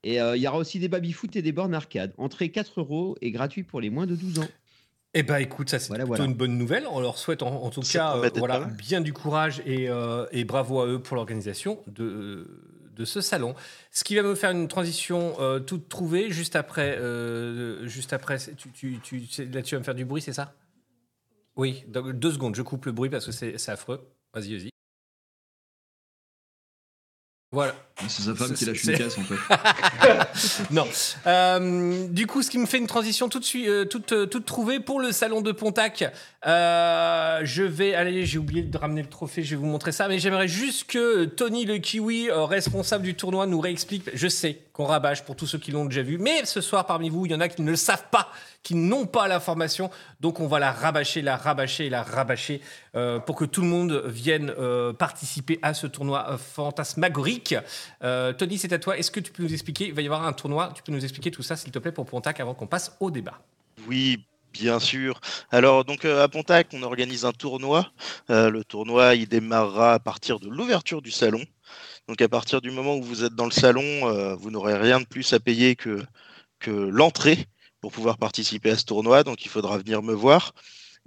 Et 0.03 0.19
euh, 0.19 0.35
il 0.35 0.41
y 0.41 0.47
aura 0.47 0.57
aussi 0.57 0.79
des 0.79 0.87
baby-foot 0.87 1.35
et 1.35 1.41
des 1.41 1.51
bornes 1.51 1.73
arcade. 1.75 2.13
Entrée 2.17 2.49
4 2.51 2.79
euros 2.79 3.15
et 3.21 3.29
gratuit 3.31 3.63
pour 3.63 3.79
les 3.79 3.89
moins 3.91 4.07
de 4.07 4.15
12 4.15 4.39
ans. 4.39 4.47
Eh 5.13 5.23
ben 5.23 5.37
écoute, 5.37 5.69
ça 5.69 5.77
c'est 5.79 5.89
Voilà, 5.89 6.03
plutôt 6.05 6.15
voilà. 6.17 6.25
une 6.25 6.35
bonne 6.35 6.57
nouvelle. 6.57 6.87
On 6.89 7.01
leur 7.01 7.17
souhaite 7.17 7.43
en, 7.43 7.63
en 7.63 7.69
tout 7.69 7.81
Ça 7.83 7.99
cas 7.99 8.17
euh, 8.17 8.29
voilà, 8.35 8.59
pas 8.59 8.65
mal. 8.67 8.75
bien 8.77 9.01
du 9.01 9.11
courage 9.11 9.61
et, 9.65 9.89
euh, 9.89 10.25
et 10.31 10.45
bravo 10.45 10.79
à 10.79 10.87
eux 10.87 11.01
pour 11.01 11.17
l'organisation 11.17 11.83
de, 11.87 12.47
de 12.95 13.05
ce 13.05 13.19
salon. 13.19 13.53
Ce 13.91 14.05
qui 14.05 14.15
va 14.15 14.23
me 14.23 14.35
faire 14.35 14.51
une 14.51 14.69
transition 14.69 15.35
euh, 15.41 15.59
toute 15.59 15.89
trouvée 15.89 16.31
juste 16.31 16.55
après. 16.55 16.97
euh, 16.97 17.85
juste 17.87 18.13
après 18.13 18.37
tu, 18.55 18.69
tu, 18.71 18.99
tu, 19.03 19.27
c'est- 19.27 19.53
là 19.53 19.61
tu 19.61 19.75
vas 19.75 19.79
me 19.79 19.83
faire 19.85 19.95
du 19.95 20.05
bruit, 20.05 20.21
c'est 20.21 20.33
ça? 20.33 20.53
Oui, 21.57 21.83
donc, 21.89 22.11
deux 22.13 22.31
secondes, 22.31 22.55
je 22.55 22.61
coupe 22.61 22.85
le 22.85 22.93
bruit 22.93 23.09
parce 23.09 23.25
que 23.25 23.31
c'est 23.33 23.69
affreux. 23.69 24.07
Vas-y, 24.33 24.55
vas-y. 24.57 24.69
Voilà. 27.51 27.75
C'est 28.07 28.23
sa 28.23 28.35
femme 28.35 28.53
qui 28.53 28.65
lâche 28.65 28.83
une 28.83 28.97
caisse 28.97 29.17
en 29.17 29.23
fait. 29.23 29.35
non. 30.71 30.87
Euh, 31.27 32.07
du 32.07 32.27
coup, 32.27 32.41
ce 32.41 32.49
qui 32.49 32.57
me 32.57 32.65
fait 32.65 32.77
une 32.77 32.87
transition 32.87 33.29
toute, 33.29 33.49
euh, 33.55 33.85
toute, 33.85 34.11
euh, 34.11 34.25
toute 34.25 34.45
trouvée 34.45 34.79
pour 34.79 34.99
le 34.99 35.11
salon 35.11 35.41
de 35.41 35.51
Pontac. 35.51 36.11
Euh, 36.47 37.41
je 37.43 37.63
vais 37.63 37.93
aller, 37.93 38.25
j'ai 38.25 38.39
oublié 38.39 38.63
de 38.63 38.77
ramener 38.77 39.03
le 39.03 39.09
trophée, 39.09 39.43
je 39.43 39.51
vais 39.51 39.55
vous 39.57 39.67
montrer 39.67 39.91
ça, 39.91 40.07
mais 40.07 40.17
j'aimerais 40.17 40.47
juste 40.47 40.85
que 40.85 41.25
Tony 41.25 41.65
le 41.65 41.77
Kiwi, 41.77 42.31
responsable 42.31 43.03
du 43.03 43.15
tournoi, 43.15 43.45
nous 43.45 43.59
réexplique. 43.59 44.09
Je 44.13 44.27
sais 44.27 44.59
qu'on 44.73 44.85
rabâche 44.85 45.21
pour 45.21 45.35
tous 45.35 45.45
ceux 45.45 45.59
qui 45.59 45.71
l'ont 45.71 45.85
déjà 45.85 46.01
vu, 46.01 46.17
mais 46.17 46.45
ce 46.45 46.61
soir 46.61 46.87
parmi 46.87 47.09
vous, 47.09 47.25
il 47.25 47.31
y 47.31 47.35
en 47.35 47.41
a 47.41 47.47
qui 47.47 47.61
ne 47.61 47.69
le 47.69 47.75
savent 47.75 48.05
pas, 48.09 48.29
qui 48.63 48.73
n'ont 48.73 49.05
pas 49.05 49.27
l'information, 49.27 49.91
donc 50.19 50.39
on 50.39 50.47
va 50.47 50.59
la 50.59 50.71
rabâcher, 50.71 51.21
la 51.21 51.35
rabâcher, 51.37 51.89
la 51.89 52.01
rabâcher 52.01 52.61
pour 53.25 53.35
que 53.35 53.45
tout 53.45 53.61
le 53.61 53.67
monde 53.67 54.03
vienne 54.07 54.53
participer 54.97 55.59
à 55.61 55.73
ce 55.73 55.87
tournoi 55.87 56.37
fantasmagorique. 56.37 57.55
Euh, 58.03 58.33
Tony, 58.33 58.57
c'est 58.57 58.73
à 58.73 58.79
toi. 58.79 58.97
Est-ce 58.97 59.11
que 59.11 59.19
tu 59.19 59.31
peux 59.31 59.43
nous 59.43 59.53
expliquer 59.53 59.87
Il 59.87 59.93
va 59.93 60.01
y 60.01 60.05
avoir 60.05 60.25
un 60.25 60.33
tournoi. 60.33 60.71
Tu 60.75 60.83
peux 60.83 60.91
nous 60.91 61.03
expliquer 61.03 61.31
tout 61.31 61.43
ça, 61.43 61.55
s'il 61.55 61.71
te 61.71 61.79
plaît, 61.79 61.91
pour 61.91 62.05
Pontac, 62.05 62.39
avant 62.39 62.53
qu'on 62.53 62.67
passe 62.67 62.95
au 62.99 63.11
débat. 63.11 63.39
Oui, 63.87 64.25
bien 64.53 64.79
sûr. 64.79 65.19
Alors, 65.51 65.85
donc 65.85 66.05
euh, 66.05 66.23
à 66.23 66.27
Pontac, 66.27 66.67
on 66.73 66.83
organise 66.83 67.25
un 67.25 67.31
tournoi. 67.31 67.91
Euh, 68.29 68.49
le 68.49 68.63
tournoi, 68.63 69.15
il 69.15 69.27
démarrera 69.27 69.93
à 69.93 69.99
partir 69.99 70.39
de 70.39 70.49
l'ouverture 70.49 71.01
du 71.01 71.11
salon. 71.11 71.43
Donc, 72.07 72.21
à 72.21 72.29
partir 72.29 72.61
du 72.61 72.71
moment 72.71 72.95
où 72.95 73.03
vous 73.03 73.23
êtes 73.23 73.35
dans 73.35 73.45
le 73.45 73.51
salon, 73.51 74.35
vous 74.35 74.51
n'aurez 74.51 74.75
rien 74.75 74.99
de 74.99 75.05
plus 75.05 75.31
à 75.33 75.39
payer 75.39 75.75
que, 75.75 76.03
que 76.59 76.71
l'entrée 76.71 77.45
pour 77.79 77.91
pouvoir 77.91 78.17
participer 78.17 78.71
à 78.71 78.77
ce 78.77 78.83
tournoi. 78.83 79.23
Donc, 79.23 79.45
il 79.45 79.49
faudra 79.49 79.77
venir 79.77 80.01
me 80.01 80.13
voir. 80.13 80.53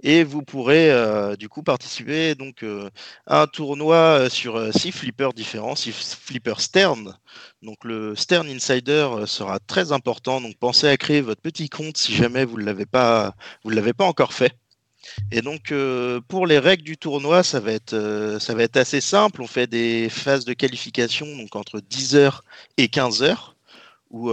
Et 0.03 0.23
vous 0.23 0.41
pourrez 0.41 0.91
euh, 0.91 1.35
du 1.35 1.47
coup 1.49 1.63
participer 1.63 2.35
donc 2.35 2.63
euh, 2.63 2.89
à 3.25 3.41
un 3.41 3.47
tournoi 3.47 3.95
euh, 3.95 4.29
sur 4.29 4.73
six 4.73 4.91
flippers 4.91 5.33
différents, 5.33 5.75
six 5.75 5.91
flippers 5.91 6.59
Stern. 6.61 7.17
Donc 7.61 7.83
le 7.83 8.15
Stern 8.15 8.47
Insider 8.47 9.07
sera 9.25 9.59
très 9.59 9.91
important. 9.91 10.41
Donc 10.41 10.57
pensez 10.57 10.87
à 10.87 10.97
créer 10.97 11.21
votre 11.21 11.41
petit 11.41 11.69
compte 11.69 11.97
si 11.97 12.13
jamais 12.13 12.45
vous 12.45 12.57
ne 12.59 12.65
l'avez 12.65 12.85
pas, 12.85 13.35
vous 13.63 13.69
l'avez 13.69 13.93
pas 13.93 14.05
encore 14.05 14.33
fait. 14.33 14.53
Et 15.31 15.41
donc 15.41 15.73
pour 16.27 16.47
les 16.47 16.59
règles 16.59 16.83
du 16.83 16.97
tournoi, 16.97 17.43
ça 17.43 17.59
va 17.59 17.71
être, 17.71 18.37
ça 18.39 18.53
va 18.53 18.63
être 18.63 18.77
assez 18.77 19.01
simple. 19.01 19.41
On 19.41 19.47
fait 19.47 19.67
des 19.67 20.09
phases 20.09 20.45
de 20.45 20.53
qualification 20.53 21.25
donc 21.37 21.55
entre 21.55 21.79
10h 21.79 22.39
et 22.77 22.87
15h. 22.87 23.53
Où 24.11 24.31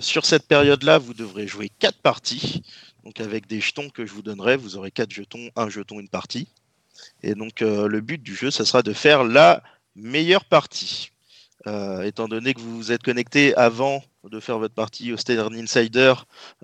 sur 0.00 0.24
cette 0.24 0.46
période-là, 0.48 0.98
vous 0.98 1.14
devrez 1.14 1.46
jouer 1.46 1.70
quatre 1.78 2.00
parties. 2.00 2.62
Donc 3.04 3.20
avec 3.20 3.46
des 3.46 3.60
jetons 3.60 3.90
que 3.90 4.06
je 4.06 4.12
vous 4.12 4.22
donnerai, 4.22 4.56
vous 4.56 4.76
aurez 4.76 4.90
quatre 4.90 5.12
jetons, 5.12 5.50
un 5.56 5.68
jeton, 5.68 6.00
une 6.00 6.08
partie. 6.08 6.48
Et 7.22 7.34
donc 7.34 7.62
euh, 7.62 7.86
le 7.86 8.00
but 8.00 8.22
du 8.22 8.34
jeu, 8.34 8.50
ça 8.50 8.64
sera 8.64 8.82
de 8.82 8.92
faire 8.92 9.24
la 9.24 9.62
meilleure 9.94 10.44
partie. 10.44 11.10
Euh, 11.66 12.02
étant 12.02 12.28
donné 12.28 12.52
que 12.52 12.60
vous 12.60 12.76
vous 12.76 12.92
êtes 12.92 13.02
connecté 13.02 13.54
avant 13.56 14.02
de 14.24 14.40
faire 14.40 14.58
votre 14.58 14.74
partie 14.74 15.12
au 15.12 15.16
Stern 15.16 15.54
Insider, 15.54 16.14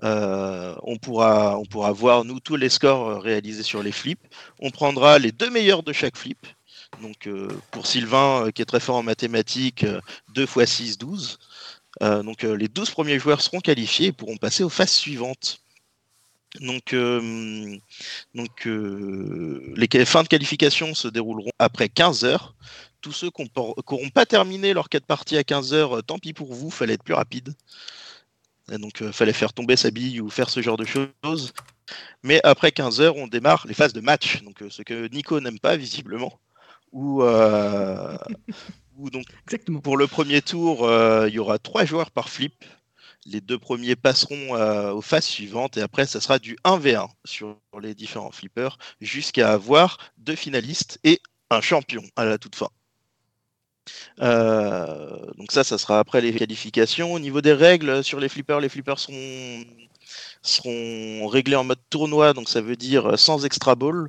euh, 0.03 0.75
on, 0.83 0.97
pourra, 0.97 1.57
on 1.57 1.65
pourra 1.65 1.91
voir 1.91 2.23
nous 2.23 2.39
tous 2.39 2.55
les 2.55 2.69
scores 2.69 3.21
réalisés 3.21 3.63
sur 3.63 3.83
les 3.83 3.91
flips. 3.91 4.25
On 4.59 4.71
prendra 4.71 5.19
les 5.19 5.31
deux 5.31 5.49
meilleurs 5.49 5.83
de 5.83 5.93
chaque 5.93 6.17
flip. 6.17 6.45
Donc 7.01 7.29
pour 7.71 7.87
Sylvain, 7.87 8.51
qui 8.53 8.61
est 8.61 8.65
très 8.65 8.79
fort 8.79 8.97
en 8.97 9.03
mathématiques, 9.03 9.83
euh, 9.85 10.01
2 10.33 10.43
x 10.43 10.65
6, 10.65 10.97
12. 10.97 11.39
Euh, 12.03 12.23
donc 12.23 12.43
les 12.43 12.67
12 12.67 12.89
premiers 12.91 13.19
joueurs 13.19 13.41
seront 13.41 13.59
qualifiés 13.59 14.07
et 14.07 14.11
pourront 14.11 14.37
passer 14.37 14.63
aux 14.63 14.69
phases 14.69 14.91
suivantes. 14.91 15.60
Donc, 16.59 16.93
euh, 16.93 17.77
donc 18.35 18.67
euh, 18.67 19.73
les 19.75 20.05
fins 20.05 20.23
de 20.23 20.27
qualification 20.27 20.93
se 20.93 21.07
dérouleront 21.07 21.51
après 21.59 21.87
15 21.87 22.25
heures. 22.25 22.55
Tous 22.99 23.13
ceux 23.13 23.31
qui 23.31 23.49
n'auront 23.55 24.09
pas 24.13 24.25
terminé 24.25 24.73
leur 24.73 24.89
4 24.89 25.05
parties 25.05 25.37
à 25.37 25.43
15 25.43 25.73
heures, 25.73 25.97
euh, 25.97 26.01
tant 26.01 26.19
pis 26.19 26.33
pour 26.33 26.53
vous, 26.53 26.69
fallait 26.69 26.95
être 26.95 27.03
plus 27.03 27.13
rapide. 27.13 27.55
Et 28.71 28.77
donc, 28.77 29.01
euh, 29.01 29.11
fallait 29.11 29.33
faire 29.33 29.53
tomber 29.53 29.75
sa 29.75 29.91
bille 29.91 30.21
ou 30.21 30.29
faire 30.29 30.49
ce 30.49 30.61
genre 30.61 30.77
de 30.77 30.85
choses. 30.85 31.53
Mais 32.23 32.41
après 32.43 32.71
15 32.71 33.01
heures, 33.01 33.15
on 33.15 33.27
démarre 33.27 33.65
les 33.67 33.73
phases 33.73 33.93
de 33.93 34.01
match. 34.01 34.43
Donc, 34.43 34.63
ce 34.69 34.81
que 34.81 35.07
Nico 35.07 35.39
n'aime 35.39 35.59
pas, 35.59 35.77
visiblement. 35.77 36.39
donc 38.97 39.23
Exactement. 39.45 39.79
pour 39.79 39.97
le 39.97 40.07
premier 40.07 40.41
tour, 40.41 40.89
il 41.27 41.33
y 41.33 41.39
aura 41.39 41.57
trois 41.57 41.85
joueurs 41.85 42.11
par 42.11 42.29
flip. 42.29 42.53
Les 43.25 43.41
deux 43.41 43.59
premiers 43.59 43.95
passeront 43.95 44.55
euh, 44.55 44.91
aux 44.91 45.01
phases 45.01 45.25
suivantes 45.25 45.77
et 45.77 45.81
après, 45.81 46.05
ça 46.07 46.19
sera 46.19 46.39
du 46.39 46.55
1v1 46.65 47.07
sur 47.23 47.57
les 47.81 47.93
différents 47.93 48.31
flippers 48.31 48.77
jusqu'à 48.99 49.51
avoir 49.51 49.97
deux 50.17 50.35
finalistes 50.35 50.99
et 51.03 51.21
un 51.51 51.61
champion 51.61 52.01
à 52.15 52.25
la 52.25 52.37
toute 52.39 52.55
fin. 52.55 52.69
Euh, 54.21 55.31
donc 55.37 55.51
ça, 55.51 55.63
ça 55.63 55.77
sera 55.77 55.99
après 55.99 56.21
les 56.21 56.33
qualifications. 56.33 57.13
Au 57.13 57.19
niveau 57.19 57.41
des 57.41 57.53
règles 57.53 58.03
sur 58.03 58.19
les 58.19 58.29
flippers, 58.29 58.59
les 58.59 58.69
flippers 58.69 58.99
seront, 60.41 61.27
réglés 61.27 61.55
en 61.55 61.63
mode 61.63 61.79
tournoi, 61.89 62.33
donc 62.33 62.49
ça 62.49 62.61
veut 62.61 62.75
dire 62.75 63.19
sans 63.19 63.45
extra 63.45 63.75
ball, 63.75 64.07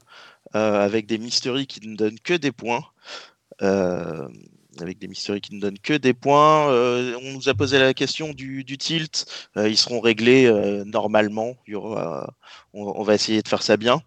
euh, 0.55 0.81
avec 0.81 1.07
des 1.07 1.19
mysteries 1.19 1.67
qui 1.67 1.87
ne 1.87 1.97
donnent 1.97 2.21
que 2.21 2.35
des 2.35 2.53
points. 2.53 2.85
Avec 4.81 4.99
des 4.99 5.09
mysteries 5.09 5.41
qui 5.41 5.55
ne 5.55 5.61
donnent 5.61 5.79
que 5.79 5.95
des 5.95 6.14
points. 6.14 6.70
Euh, 6.70 7.18
on 7.23 7.33
nous 7.33 7.49
a 7.49 7.55
posé 7.55 7.79
la 7.79 7.95
question 7.95 8.33
du, 8.33 8.64
tilt. 8.79 9.27
Euh, 9.57 9.68
ils 9.68 9.77
seront 9.77 10.01
réglés 10.01 10.47
euh, 10.47 10.85
normalement. 10.85 11.57
On, 12.73 13.03
va 13.03 13.14
essayer 13.14 13.43
de 13.43 13.49
faire 13.49 13.62
ça 13.62 13.77
bien. 13.77 14.03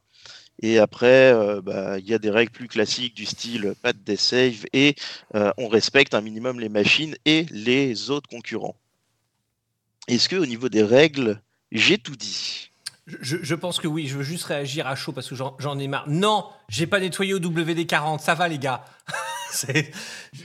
Et 0.61 0.79
après, 0.79 1.33
bah, 1.61 1.99
il 1.99 2.07
y 2.07 2.13
a 2.13 2.17
des 2.17 2.29
règles 2.29 2.51
plus 2.51 2.69
classiques 2.69 3.13
du 3.13 3.25
style 3.25 3.73
pas 3.81 3.91
de 3.91 4.15
save 4.15 4.65
et 4.71 4.95
on 5.33 5.67
respecte 5.67 6.13
un 6.13 6.21
minimum 6.21 6.61
les 6.61 6.69
machines 6.69 7.15
et 7.25 7.45
les 7.51 8.09
autres 8.09 8.29
concurrents. 8.29 8.75
Est-ce 10.07 10.29
que 10.29 10.37
au 10.37 10.45
niveau 10.45 10.69
des 10.69 10.83
règles, 10.83 11.41
j'ai 11.73 11.97
tout 11.97 12.15
dit? 12.15 12.71
Je, 13.05 13.37
je 13.41 13.55
pense 13.55 13.79
que 13.79 13.87
oui, 13.87 14.07
je 14.07 14.17
veux 14.17 14.23
juste 14.23 14.45
réagir 14.45 14.87
à 14.87 14.95
chaud 14.95 15.11
parce 15.11 15.27
que 15.27 15.35
j'en 15.35 15.77
ai 15.77 15.87
marre. 15.87 16.05
Non, 16.07 16.45
j'ai 16.69 16.87
pas 16.87 17.01
nettoyé 17.01 17.33
au 17.33 17.39
WD-40, 17.39 18.19
ça 18.19 18.33
va 18.33 18.47
les 18.47 18.57
gars. 18.57 18.85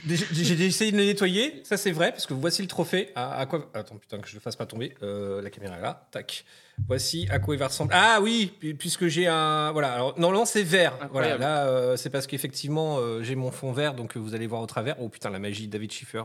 J'ai 0.07 0.67
essayé 0.67 0.93
de 0.93 0.97
le 0.97 1.05
nettoyer, 1.05 1.63
ça 1.65 1.77
c'est 1.77 1.91
vrai, 1.93 2.11
parce 2.13 2.27
que 2.27 2.35
voici 2.35 2.63
le 2.63 2.69
trophée. 2.69 3.11
À, 3.15 3.39
à 3.39 3.47
quoi 3.47 3.71
Attends, 3.75 3.97
putain, 3.97 4.19
que 4.19 4.29
je 4.29 4.35
le 4.35 4.41
fasse 4.41 4.57
pas 4.57 4.67
tomber. 4.67 4.95
Euh, 5.03 5.43
la 5.43 5.51
caméra 5.51 5.77
est 5.79 5.83
là, 5.83 6.07
tac. 6.11 6.45
Voici 6.89 7.29
à 7.31 7.39
quoi 7.39 7.55
il 7.55 7.59
va 7.59 7.67
ressembler. 7.69 7.95
Ah 7.99 8.21
oui, 8.23 8.53
pu- 8.59 8.75
puisque 8.75 9.07
j'ai 9.07 9.27
un. 9.27 9.71
Voilà, 9.73 9.93
alors 9.93 10.19
normalement 10.19 10.47
c'est 10.47 10.63
vert. 10.63 10.95
Voilà, 11.13 11.37
là 11.37 11.67
euh, 11.67 11.97
c'est 11.99 12.09
parce 12.09 12.27
qu'effectivement 12.27 12.97
euh, 12.99 13.23
j'ai 13.23 13.35
mon 13.35 13.51
fond 13.51 13.71
vert, 13.73 13.93
donc 13.93 14.17
vous 14.17 14.35
allez 14.35 14.47
voir 14.47 14.63
au 14.63 14.67
travers. 14.67 14.97
Oh 14.99 15.11
putain, 15.11 15.29
la 15.29 15.39
magie 15.39 15.67
de 15.67 15.73
David 15.73 15.93
Schiffer. 15.93 16.23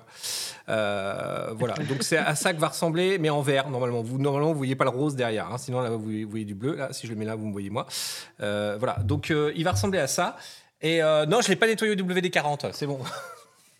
Voilà, 0.68 1.74
donc 1.90 2.04
c'est 2.04 2.16
à 2.18 2.36
ça 2.36 2.54
que 2.54 2.60
va 2.62 2.70
ressembler, 2.70 3.18
mais 3.18 3.30
en 3.30 3.42
vert 3.42 3.70
normalement. 3.70 4.02
Vous 4.02 4.18
normalement 4.18 4.52
vous 4.54 4.58
voyez 4.58 4.76
pas 4.78 4.86
le 4.86 4.92
rose 4.92 5.16
derrière, 5.16 5.52
hein, 5.52 5.58
sinon 5.58 5.82
là 5.82 5.90
vous 5.90 6.00
voyez, 6.00 6.24
vous 6.24 6.30
voyez 6.30 6.46
du 6.46 6.56
bleu. 6.56 6.76
Là, 6.76 6.94
si 6.94 7.06
je 7.06 7.12
le 7.12 7.18
mets 7.18 7.26
là, 7.26 7.36
vous 7.36 7.48
me 7.48 7.52
voyez 7.52 7.70
moi. 7.70 7.86
Voilà, 8.40 8.98
donc 9.04 9.34
il 9.56 9.64
va 9.64 9.72
ressembler 9.72 10.00
à 10.00 10.08
ça. 10.08 10.38
Et 10.86 11.02
euh, 11.02 11.26
non, 11.26 11.42
je 11.42 11.48
l'ai 11.48 11.56
pas 11.56 11.66
nettoyé 11.66 11.94
au 11.94 11.96
WD-40, 11.96 12.72
c'est 12.74 12.86
bon. 12.86 13.00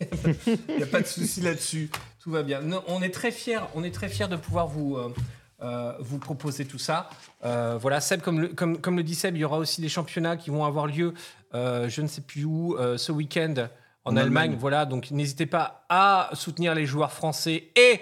Il 0.00 0.76
n'y 0.76 0.82
a 0.82 0.86
pas 0.86 1.00
de 1.00 1.06
souci 1.06 1.40
là-dessus. 1.40 1.88
Tout 2.20 2.32
va 2.32 2.42
bien. 2.42 2.60
Non, 2.62 2.82
on 2.88 3.00
est 3.00 3.14
très 3.14 3.30
fiers, 3.30 3.60
on 3.76 3.84
est 3.84 3.94
très 3.94 4.08
fiers 4.08 4.26
de 4.26 4.34
pouvoir 4.34 4.66
vous, 4.66 4.96
euh, 4.96 5.14
euh, 5.62 5.92
vous 6.00 6.18
proposer 6.18 6.64
tout 6.64 6.80
ça. 6.80 7.08
Euh, 7.44 7.78
voilà, 7.80 8.00
Seb, 8.00 8.22
comme 8.22 8.40
le, 8.40 8.48
comme, 8.48 8.80
comme 8.80 8.96
le 8.96 9.04
dit 9.04 9.14
Seb, 9.14 9.36
il 9.36 9.38
y 9.38 9.44
aura 9.44 9.58
aussi 9.58 9.80
des 9.80 9.88
championnats 9.88 10.36
qui 10.36 10.50
vont 10.50 10.64
avoir 10.64 10.88
lieu, 10.88 11.14
je 11.54 12.00
ne 12.00 12.08
sais 12.08 12.22
plus 12.22 12.44
où, 12.44 12.76
ce 12.96 13.12
week-end 13.12 13.54
en, 14.04 14.10
En 14.10 14.16
Allemagne. 14.16 14.42
Allemagne. 14.42 14.58
Voilà, 14.58 14.84
donc 14.84 15.12
n'hésitez 15.12 15.46
pas 15.46 15.86
à 15.88 16.30
soutenir 16.32 16.74
les 16.74 16.86
joueurs 16.86 17.12
français 17.12 17.68
et 17.76 18.00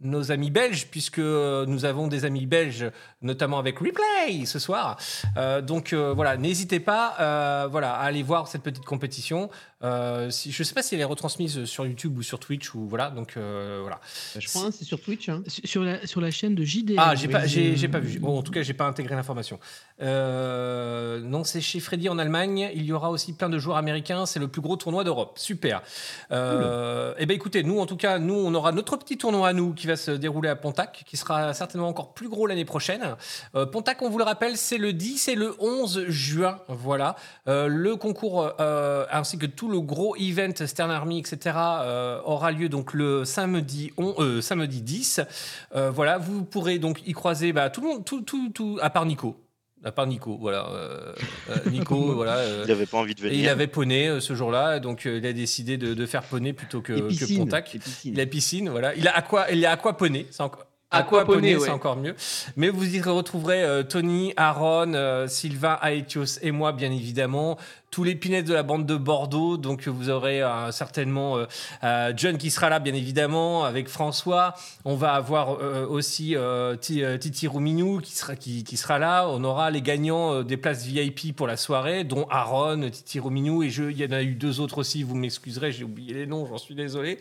nos 0.00 0.30
amis 0.30 0.50
belges, 0.50 0.88
puisque 0.88 1.20
nous 1.20 1.84
avons 1.86 2.06
des 2.06 2.26
amis 2.26 2.44
belges, 2.44 2.90
notamment 3.22 3.58
avec 3.58 3.78
Replay 3.78 4.46
ce 4.46 4.58
soir. 4.58 4.96
Euh, 5.36 5.60
donc 5.60 5.92
euh, 5.92 6.12
voilà, 6.14 6.36
n'hésitez 6.36 6.80
pas 6.80 7.16
euh, 7.20 7.68
voilà, 7.70 7.94
à 7.94 8.02
aller 8.04 8.22
voir 8.22 8.48
cette 8.48 8.62
petite 8.62 8.84
compétition. 8.84 9.50
Euh, 9.84 10.30
si, 10.30 10.52
je 10.52 10.62
ne 10.62 10.64
sais 10.64 10.74
pas 10.74 10.82
si 10.82 10.94
elle 10.94 11.00
est 11.00 11.04
retransmise 11.04 11.64
sur 11.64 11.84
YouTube 11.84 12.16
ou 12.16 12.22
sur 12.22 12.38
Twitch 12.38 12.74
ou 12.74 12.86
voilà. 12.86 13.10
Donc 13.10 13.34
euh, 13.36 13.78
voilà. 13.82 14.00
Je 14.38 14.46
crois, 14.48 14.66
hein, 14.66 14.70
c'est 14.70 14.84
sur 14.84 15.00
Twitch. 15.00 15.28
Hein. 15.28 15.42
Sur 15.46 15.82
la, 15.82 16.06
sur 16.06 16.20
la 16.20 16.30
chaîne 16.30 16.54
de 16.54 16.64
JDL. 16.64 16.96
Ah, 16.98 17.14
j'ai 17.14 17.28
pas, 17.28 17.46
j'ai, 17.46 17.76
j'ai 17.76 17.88
pas 17.88 17.98
vu. 17.98 18.20
Bon, 18.20 18.38
en 18.38 18.42
tout 18.42 18.52
cas, 18.52 18.62
j'ai 18.62 18.74
pas 18.74 18.84
intégré 18.84 19.14
l'information. 19.16 19.58
Euh, 20.00 21.20
non, 21.20 21.42
c'est 21.44 21.60
chez 21.60 21.80
Freddy 21.80 22.08
en 22.08 22.18
Allemagne. 22.18 22.70
Il 22.74 22.84
y 22.84 22.92
aura 22.92 23.10
aussi 23.10 23.32
plein 23.32 23.48
de 23.48 23.58
joueurs 23.58 23.76
américains. 23.76 24.24
C'est 24.26 24.38
le 24.38 24.48
plus 24.48 24.60
gros 24.60 24.76
tournoi 24.76 25.04
d'Europe. 25.04 25.38
Super. 25.38 25.82
Euh, 26.30 27.14
Eh 27.18 27.26
ben, 27.26 27.34
écoutez, 27.34 27.62
nous, 27.62 27.80
en 27.80 27.86
tout 27.86 27.96
cas, 27.96 28.18
nous, 28.18 28.34
on 28.34 28.54
aura 28.54 28.72
notre 28.72 28.96
petit 28.96 29.18
tournoi 29.18 29.48
à 29.48 29.52
nous 29.52 29.74
qui 29.74 29.86
va 29.86 29.96
se 29.96 30.12
dérouler 30.12 30.48
à 30.48 30.56
Pontac, 30.56 31.02
qui 31.06 31.16
sera 31.16 31.54
certainement 31.54 31.88
encore 31.88 32.14
plus 32.14 32.28
gros 32.28 32.46
l'année 32.46 32.64
prochaine. 32.64 33.11
Euh, 33.54 33.66
Pontac, 33.66 34.00
on 34.02 34.10
vous 34.10 34.18
le 34.18 34.24
rappelle, 34.24 34.56
c'est 34.56 34.78
le 34.78 34.92
10 34.92 35.28
et 35.28 35.34
le 35.34 35.54
11 35.60 36.06
juin. 36.08 36.58
Voilà. 36.68 37.16
Euh, 37.48 37.66
le 37.68 37.96
concours 37.96 38.52
euh, 38.60 39.04
ainsi 39.10 39.38
que 39.38 39.46
tout 39.46 39.68
le 39.68 39.80
gros 39.80 40.14
event 40.16 40.52
Stern 40.66 40.90
Army, 40.90 41.18
etc., 41.18 41.56
euh, 41.56 42.20
aura 42.24 42.52
lieu 42.52 42.68
donc 42.68 42.92
le 42.94 43.24
samedi, 43.24 43.92
on- 43.96 44.14
euh, 44.18 44.40
samedi 44.40 44.82
10. 44.82 45.20
Euh, 45.74 45.90
voilà, 45.90 46.18
vous 46.18 46.44
pourrez 46.44 46.78
donc 46.78 47.00
y 47.06 47.12
croiser 47.12 47.52
bah, 47.52 47.70
tout 47.70 47.80
le 47.80 47.88
monde, 47.88 48.04
tout, 48.04 48.22
tout, 48.22 48.50
tout, 48.50 48.78
à 48.82 48.90
part 48.90 49.06
Nico. 49.06 49.36
À 49.84 49.90
part 49.90 50.06
Nico, 50.06 50.38
voilà. 50.40 50.68
euh, 50.70 51.12
Nico, 51.68 51.96
voilà. 52.14 52.36
euh, 52.36 52.62
Il 52.64 52.68
n'avait 52.68 52.86
pas 52.86 52.98
envie 52.98 53.16
de 53.16 53.20
et 53.20 53.30
venir. 53.30 53.38
il 53.40 53.48
avait 53.48 53.66
poney 53.66 54.06
euh, 54.08 54.20
ce 54.20 54.32
jour-là, 54.36 54.78
donc 54.78 55.06
euh, 55.06 55.18
il 55.18 55.26
a 55.26 55.32
décidé 55.32 55.76
de, 55.76 55.92
de 55.94 56.06
faire 56.06 56.22
poney 56.22 56.52
plutôt 56.52 56.80
que, 56.82 56.92
Et 56.92 57.00
que 57.02 57.08
piscine. 57.08 57.38
Pontac. 57.40 57.74
et 57.74 57.78
piscine. 57.80 58.12
Il 58.14 58.20
a 58.20 58.26
piscine, 58.26 58.68
voilà. 58.68 58.94
Il 58.94 59.08
a 59.08 59.16
aqua, 59.16 59.50
il 59.50 59.66
a 59.66 59.72
aquaponé, 59.72 60.28
c'est 60.30 60.42
encore. 60.44 60.66
Aquaponé, 60.92 61.54
c'est 61.54 61.60
ouais. 61.60 61.70
encore 61.70 61.96
mieux. 61.96 62.14
Mais 62.56 62.68
vous 62.68 62.94
y 62.94 63.00
retrouverez 63.00 63.62
euh, 63.62 63.82
Tony, 63.82 64.32
Aaron, 64.36 64.92
euh, 64.94 65.26
Sylvain, 65.26 65.78
Aetios 65.82 66.38
et 66.42 66.50
moi, 66.50 66.72
bien 66.72 66.92
évidemment. 66.92 67.58
Tous 67.92 68.04
les 68.04 68.14
pinettes 68.14 68.46
de 68.46 68.54
la 68.54 68.62
bande 68.62 68.86
de 68.86 68.96
Bordeaux. 68.96 69.58
Donc, 69.58 69.86
vous 69.86 70.08
aurez 70.08 70.42
euh, 70.42 70.72
certainement 70.72 71.36
euh, 71.36 71.44
euh, 71.84 72.14
John 72.16 72.38
qui 72.38 72.50
sera 72.50 72.70
là, 72.70 72.78
bien 72.78 72.94
évidemment, 72.94 73.64
avec 73.64 73.86
François. 73.86 74.54
On 74.86 74.96
va 74.96 75.12
avoir 75.12 75.58
aussi 75.90 76.34
Ti- 76.80 77.02
Titi 77.20 77.46
Rouminou 77.46 78.00
qui 78.00 78.12
sera, 78.14 78.34
qui, 78.34 78.64
sera 78.78 78.98
là. 78.98 79.28
On 79.28 79.44
aura 79.44 79.70
les 79.70 79.82
gagnants 79.82 80.42
des 80.42 80.56
places 80.56 80.86
VIP 80.86 81.36
pour 81.36 81.46
la 81.46 81.58
soirée, 81.58 82.04
dont 82.04 82.26
Aaron, 82.30 82.88
Titi 82.88 83.20
Rouminou. 83.20 83.62
Et 83.62 83.68
je, 83.68 83.84
il 83.84 83.98
y 83.98 84.06
en 84.06 84.12
a 84.12 84.22
eu 84.22 84.36
deux 84.36 84.60
autres 84.60 84.78
aussi. 84.78 85.02
Vous 85.02 85.14
m'excuserez, 85.14 85.70
j'ai 85.70 85.84
oublié 85.84 86.14
les 86.14 86.26
noms, 86.26 86.46
j'en 86.46 86.56
suis 86.56 86.74
désolé. 86.74 87.18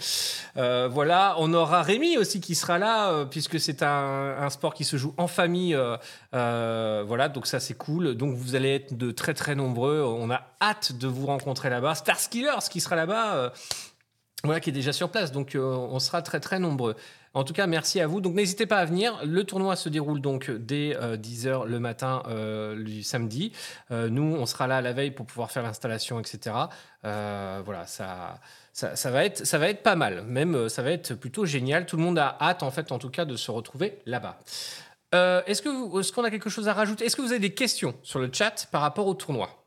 Voilà, 0.55 1.35
on 1.39 1.53
aura 1.53 1.81
Rémi 1.81 2.17
aussi 2.17 2.39
qui 2.39 2.55
sera 2.55 2.79
là, 2.79 3.25
puisque 3.25 3.59
c'est 3.59 3.83
un, 3.83 4.35
un 4.39 4.49
sport 4.49 4.73
qui 4.73 4.85
se 4.85 4.95
joue 4.95 5.13
en 5.17 5.27
famille. 5.27 5.77
voilà, 6.31 7.27
donc 7.27 7.45
ça 7.45 7.59
c'est 7.59 7.73
cool. 7.77 8.15
Donc 8.15 8.35
vous 8.35 8.55
allez 8.55 8.75
être 8.75 8.97
de 8.97 9.11
très 9.11 9.33
très 9.33 9.53
nombreux. 9.53 10.01
On 10.01 10.31
a 10.31 10.41
hâte 10.61 10.93
de 10.93 11.07
vous 11.07 11.25
rencontrer 11.25 11.69
là-bas. 11.69 11.95
Starskillers 11.95 12.69
qui 12.69 12.79
sera 12.79 12.95
là-bas, 12.95 13.35
euh, 13.35 13.49
voilà, 14.43 14.59
qui 14.59 14.69
est 14.69 14.73
déjà 14.73 14.93
sur 14.93 15.09
place. 15.09 15.31
Donc 15.31 15.55
euh, 15.55 15.61
on 15.61 15.99
sera 15.99 16.21
très 16.21 16.39
très 16.39 16.59
nombreux. 16.59 16.95
En 17.33 17.45
tout 17.45 17.53
cas, 17.53 17.65
merci 17.65 18.01
à 18.01 18.07
vous. 18.07 18.19
Donc 18.19 18.35
n'hésitez 18.35 18.65
pas 18.65 18.77
à 18.77 18.85
venir. 18.85 19.17
Le 19.23 19.43
tournoi 19.45 19.75
se 19.77 19.87
déroule 19.87 20.19
donc 20.19 20.51
dès 20.51 20.93
10h 20.93 21.65
le 21.65 21.79
matin 21.79 22.23
euh, 22.27 22.83
du 22.83 23.03
samedi. 23.03 23.53
Euh, 23.89 24.09
nous, 24.09 24.35
on 24.35 24.45
sera 24.45 24.67
là 24.67 24.81
la 24.81 24.91
veille 24.91 25.11
pour 25.11 25.25
pouvoir 25.25 25.49
faire 25.49 25.63
l'installation, 25.63 26.19
etc. 26.19 26.55
Euh, 27.05 27.61
voilà, 27.63 27.87
ça, 27.87 28.39
ça, 28.73 28.97
ça 28.97 29.11
va 29.11 29.23
être, 29.23 29.45
ça 29.45 29.57
va 29.57 29.69
être 29.69 29.81
pas 29.81 29.95
mal. 29.95 30.23
Même, 30.23 30.55
euh, 30.55 30.69
ça 30.69 30.81
va 30.81 30.91
être 30.91 31.13
plutôt 31.15 31.45
génial. 31.45 31.85
Tout 31.85 31.95
le 31.95 32.03
monde 32.03 32.19
a 32.19 32.37
hâte, 32.41 32.63
en 32.63 32.71
fait, 32.71 32.91
en 32.91 32.99
tout 32.99 33.09
cas, 33.09 33.23
de 33.23 33.37
se 33.37 33.49
retrouver 33.49 33.99
là-bas. 34.05 34.37
Euh, 35.13 35.41
est-ce 35.45 35.61
que 35.61 35.99
est-ce 35.99 36.11
qu'on 36.11 36.23
a 36.23 36.31
quelque 36.31 36.49
chose 36.49 36.67
à 36.67 36.73
rajouter? 36.73 37.05
Est-ce 37.05 37.15
que 37.15 37.21
vous 37.21 37.31
avez 37.31 37.39
des 37.39 37.53
questions 37.53 37.95
sur 38.03 38.19
le 38.19 38.29
chat 38.31 38.67
par 38.71 38.81
rapport 38.81 39.07
au 39.07 39.13
tournoi? 39.13 39.60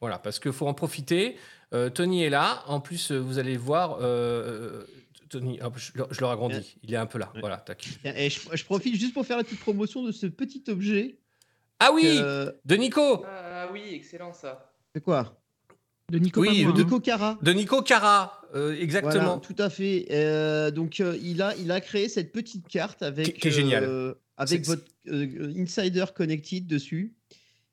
Voilà, 0.00 0.18
parce 0.18 0.38
qu'il 0.38 0.52
faut 0.52 0.66
en 0.66 0.74
profiter. 0.74 1.36
Euh, 1.74 1.90
Tony 1.90 2.22
est 2.22 2.30
là. 2.30 2.62
En 2.66 2.80
plus, 2.80 3.10
euh, 3.12 3.18
vous 3.18 3.38
allez 3.38 3.56
voir. 3.56 3.98
euh, 4.00 4.84
Tony, 5.28 5.58
hop, 5.60 5.74
je, 5.76 5.90
le- 5.96 6.06
je 6.10 6.20
le 6.20 6.26
ragrandis. 6.26 6.76
Il 6.84 6.92
est 6.94 6.96
un 6.98 7.06
peu 7.06 7.18
là. 7.18 7.30
Ouais. 7.34 7.40
Voilà, 7.40 7.56
tac. 7.56 7.86
Et 8.04 8.30
je, 8.30 8.40
je 8.52 8.64
profite 8.64 8.94
juste 8.94 9.12
pour 9.14 9.26
faire 9.26 9.36
la 9.38 9.44
petite 9.44 9.60
promotion 9.60 10.04
de 10.04 10.12
ce 10.12 10.26
petit 10.26 10.62
objet. 10.68 11.18
Ah 11.80 11.90
oui 11.92 12.04
De 12.64 12.76
Nico 12.76 13.24
Ah 13.26 13.68
oui, 13.72 13.82
excellent 13.92 14.32
ça. 14.32 14.72
c'est 14.94 15.02
quoi? 15.02 15.40
De 16.10 16.18
Nico 16.20 16.40
Oui, 16.40 16.64
De. 16.64 16.70
Nico 16.70 17.00
Cara. 17.00 17.36
De 17.42 17.52
Nico 17.52 17.82
Cara, 17.82 18.40
euh, 18.54 18.76
exactement. 18.80 19.12
Voilà, 19.24 19.40
tout 19.40 19.56
à 19.58 19.68
fait. 19.68 20.06
Euh, 20.12 20.70
donc, 20.70 21.00
euh, 21.00 21.18
il, 21.20 21.42
a, 21.42 21.56
il 21.56 21.72
a 21.72 21.80
créé 21.80 22.08
cette 22.08 22.30
petite 22.32 22.68
carte 22.68 23.02
avec, 23.02 23.26
Qui- 23.26 23.40
qui 23.40 23.48
est 23.48 23.50
géniale. 23.50 23.82
euh, 23.84 24.14
avec 24.36 24.64
votre 24.66 24.84
euh, 25.08 25.52
Insider 25.58 26.04
Connected 26.14 26.66
dessus. 26.68 27.14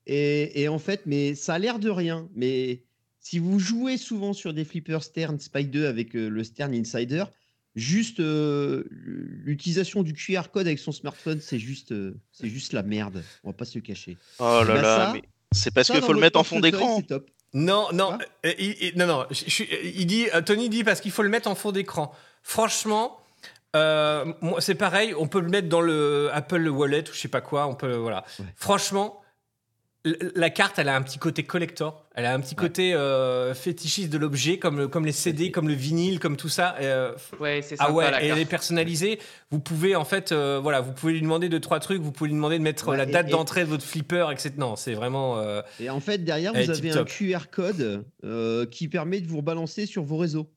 Et, 0.06 0.62
et 0.62 0.68
en 0.68 0.78
fait, 0.78 1.02
mais 1.06 1.34
ça 1.34 1.54
a 1.54 1.58
l'air 1.58 1.78
de 1.78 1.88
rien. 1.90 2.28
Mais 2.34 2.82
si 3.20 3.38
vous 3.38 3.58
jouez 3.58 3.96
souvent 3.96 4.32
sur 4.32 4.52
des 4.52 4.64
flippers 4.64 5.02
Stern 5.02 5.38
Spike 5.40 5.70
2 5.70 5.86
avec 5.86 6.14
euh, 6.14 6.28
le 6.28 6.44
Stern 6.44 6.74
Insider, 6.74 7.24
juste 7.74 8.20
euh, 8.20 8.84
l'utilisation 8.90 10.02
du 10.02 10.12
QR 10.12 10.42
code 10.52 10.66
avec 10.66 10.78
son 10.78 10.92
smartphone, 10.92 11.40
c'est 11.40 11.58
juste, 11.58 11.92
euh, 11.92 12.14
c'est 12.32 12.48
juste 12.48 12.72
la 12.72 12.82
merde. 12.82 13.22
On 13.42 13.48
va 13.50 13.54
pas 13.54 13.64
se 13.64 13.76
le 13.78 13.82
cacher. 13.82 14.16
Oh 14.38 14.42
là 14.42 14.64
Bah, 14.66 14.74
là, 14.82 14.82
ça- 15.06 15.12
mais 15.14 15.22
c'est 15.52 15.72
parce 15.72 15.88
qu'il 15.90 16.02
faut 16.02 16.12
le 16.12 16.20
mettre 16.20 16.38
en 16.38 16.44
fond 16.44 16.60
d'écran. 16.60 16.96
C'est 16.98 17.06
top. 17.06 17.30
Non, 17.56 17.86
non, 17.92 18.08
Quoi 18.08 18.18
euh, 18.46 18.52
il, 18.58 18.76
il- 18.80 18.98
non, 18.98 19.06
non. 19.06 19.24
je- 19.30 19.44
je 19.46 19.50
suis- 19.50 19.68
il 19.94 20.06
dit, 20.06 20.26
euh, 20.34 20.42
Tony 20.42 20.68
dit 20.68 20.82
parce 20.84 21.00
qu'il 21.00 21.12
faut 21.12 21.22
le 21.22 21.28
mettre 21.28 21.48
en 21.48 21.54
fond 21.54 21.70
d'écran. 21.72 22.12
Franchement, 22.42 23.18
euh, 23.76 24.24
moi, 24.40 24.60
c'est 24.60 24.74
pareil. 24.74 25.14
On 25.16 25.28
peut 25.28 25.40
le 25.40 25.48
mettre 25.48 25.68
dans 25.68 25.80
le 25.80 26.28
Apple 26.32 26.68
Wallet 26.68 27.08
ou 27.08 27.12
je 27.14 27.18
sais 27.20 27.28
pas 27.28 27.40
quoi. 27.40 27.66
On 27.68 27.74
peut, 27.74 27.94
voilà. 27.94 28.24
Ouais. 28.40 28.46
Franchement, 28.56 29.20
la 30.34 30.50
carte, 30.50 30.78
elle 30.78 30.88
a 30.88 30.96
un 30.96 31.02
petit 31.02 31.18
côté 31.18 31.44
collector. 31.44 32.04
Elle 32.14 32.26
a 32.26 32.34
un 32.34 32.40
petit 32.40 32.54
Ouais. 32.54 32.60
côté 32.60 32.94
euh, 32.94 33.54
fétichiste 33.54 34.10
de 34.10 34.18
l'objet, 34.18 34.58
comme, 34.58 34.76
le- 34.78 34.88
comme 34.88 35.06
les 35.06 35.12
CD, 35.12 35.50
comme 35.50 35.66
le 35.66 35.74
vinyle, 35.74 36.20
comme 36.20 36.36
tout 36.36 36.48
ça. 36.50 36.76
Euh, 36.80 37.12
Ouais, 37.40 37.60
c'est 37.62 37.76
ah 37.78 37.86
sympa 37.86 37.92
ouais, 37.92 38.10
la 38.10 38.22
et 38.22 38.26
carte. 38.28 38.38
les 38.38 38.44
personnaliser, 38.44 39.18
vous 39.50 39.60
pouvez 39.60 39.96
en 39.96 40.04
fait, 40.04 40.30
euh, 40.32 40.60
voilà, 40.62 40.80
vous 40.82 40.92
pouvez 40.92 41.14
lui 41.14 41.22
demander 41.22 41.48
deux 41.48 41.60
trois 41.60 41.80
trucs. 41.80 42.02
Vous 42.02 42.12
pouvez 42.12 42.28
lui 42.28 42.34
demander 42.36 42.58
de 42.58 42.62
mettre 42.62 42.88
Ouais, 42.88 42.96
la 42.98 43.04
et- 43.04 43.12
date 43.12 43.28
et- 43.28 43.30
d'entrée 43.30 43.64
de 43.64 43.68
votre 43.70 43.84
flipper, 43.84 44.26
etc. 44.30 44.52
Non, 44.58 44.76
c'est 44.76 44.94
vraiment. 44.94 45.38
euh, 45.38 45.62
Et 45.80 45.88
en 45.90 46.00
fait, 46.00 46.18
derrière, 46.18 46.52
Elle 46.54 46.66
vous 46.66 46.72
est 46.72 46.76
avez 46.78 46.92
un 46.92 47.04
QR 47.04 47.46
code 47.50 48.04
euh, 48.24 48.66
qui 48.66 48.88
permet 48.88 49.20
de 49.20 49.26
vous 49.26 49.38
rebalancer 49.38 49.86
sur 49.86 50.02
vos 50.04 50.18
réseaux. 50.18 50.50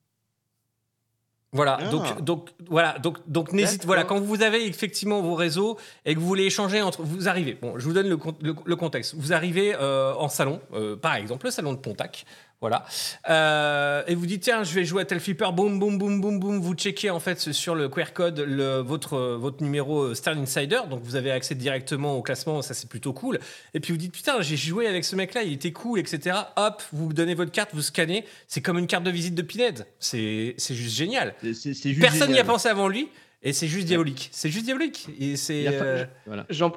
Voilà, 1.52 1.78
Ah. 1.80 1.88
donc, 1.88 2.20
donc, 2.22 2.50
voilà, 2.68 2.98
donc, 2.98 3.16
donc 3.26 3.52
n'hésite, 3.54 3.86
voilà, 3.86 4.04
quand 4.04 4.20
vous 4.20 4.42
avez 4.42 4.66
effectivement 4.66 5.22
vos 5.22 5.34
réseaux 5.34 5.78
et 6.04 6.14
que 6.14 6.20
vous 6.20 6.26
voulez 6.26 6.44
échanger 6.44 6.82
entre, 6.82 7.02
vous 7.02 7.26
arrivez, 7.26 7.54
bon, 7.54 7.78
je 7.78 7.84
vous 7.86 7.94
donne 7.94 8.08
le, 8.08 8.18
le- 8.42 8.54
le 8.62 8.76
contexte, 8.76 9.14
vous 9.16 9.32
arrivez 9.32 9.74
euh, 9.74 10.12
en 10.14 10.28
salon, 10.28 10.60
euh, 10.74 10.94
par 10.96 11.14
exemple 11.14 11.46
le 11.46 11.50
salon 11.50 11.72
de 11.72 11.78
Pontac, 11.78 12.26
voilà, 12.60 12.84
euh, 13.28 14.02
et 14.08 14.14
vous 14.14 14.26
dites 14.26 14.42
tiens, 14.42 14.64
je 14.64 14.74
vais 14.74 14.84
jouer 14.84 15.02
à 15.02 15.04
tel 15.04 15.20
flipper, 15.20 15.50
boum, 15.52 15.78
boum, 15.78 15.96
boum, 15.98 16.20
boum, 16.20 16.40
boum, 16.40 16.60
vous 16.60 16.74
checkez 16.74 17.10
en 17.10 17.20
fait 17.20 17.38
sur 17.52 17.74
le 17.74 17.88
QR 17.88 18.12
code 18.12 18.40
le, 18.40 18.78
votre, 18.80 19.16
votre 19.36 19.62
numéro 19.62 20.02
euh, 20.02 20.14
Stern 20.14 20.38
Insider, 20.40 20.80
donc 20.90 21.00
vous 21.02 21.14
avez 21.16 21.30
accès 21.30 21.54
directement 21.54 22.16
au 22.16 22.22
classement, 22.22 22.60
ça 22.62 22.74
c'est 22.74 22.88
plutôt 22.88 23.12
cool, 23.12 23.38
et 23.74 23.80
puis 23.80 23.92
vous 23.92 23.98
dites 23.98 24.12
putain, 24.12 24.40
j'ai 24.40 24.56
joué 24.56 24.86
avec 24.88 25.04
ce 25.04 25.14
mec-là, 25.14 25.42
il 25.44 25.52
était 25.52 25.72
cool, 25.72 26.00
etc. 26.00 26.36
Hop, 26.56 26.82
vous 26.92 27.12
donnez 27.12 27.34
votre 27.34 27.52
carte, 27.52 27.70
vous 27.74 27.82
scannez, 27.82 28.24
c'est 28.48 28.60
comme 28.60 28.78
une 28.78 28.86
carte 28.88 29.04
de 29.04 29.10
visite 29.10 29.34
de 29.36 29.42
Pinhead, 29.42 29.86
c'est 30.00 30.54
c'est 30.58 30.74
juste 30.74 30.96
génial. 30.96 31.34
Juste 31.42 32.00
Personne 32.00 32.32
n'y 32.32 32.38
a 32.40 32.44
pensé 32.44 32.68
avant 32.68 32.88
lui 32.88 33.08
et 33.42 33.52
c'est 33.52 33.68
juste 33.68 33.86
diabolique. 33.86 34.30
C'est 34.32 34.50
juste 34.50 34.64
diabolique. 34.64 35.06
Et 35.20 35.36
c'est. 35.36 35.58
Il 35.58 35.62
y 35.62 35.68
a 35.68 35.72
pas- 35.72 35.84
euh, 35.84 36.04
Voilà. 36.26 36.44
J'en 36.50 36.72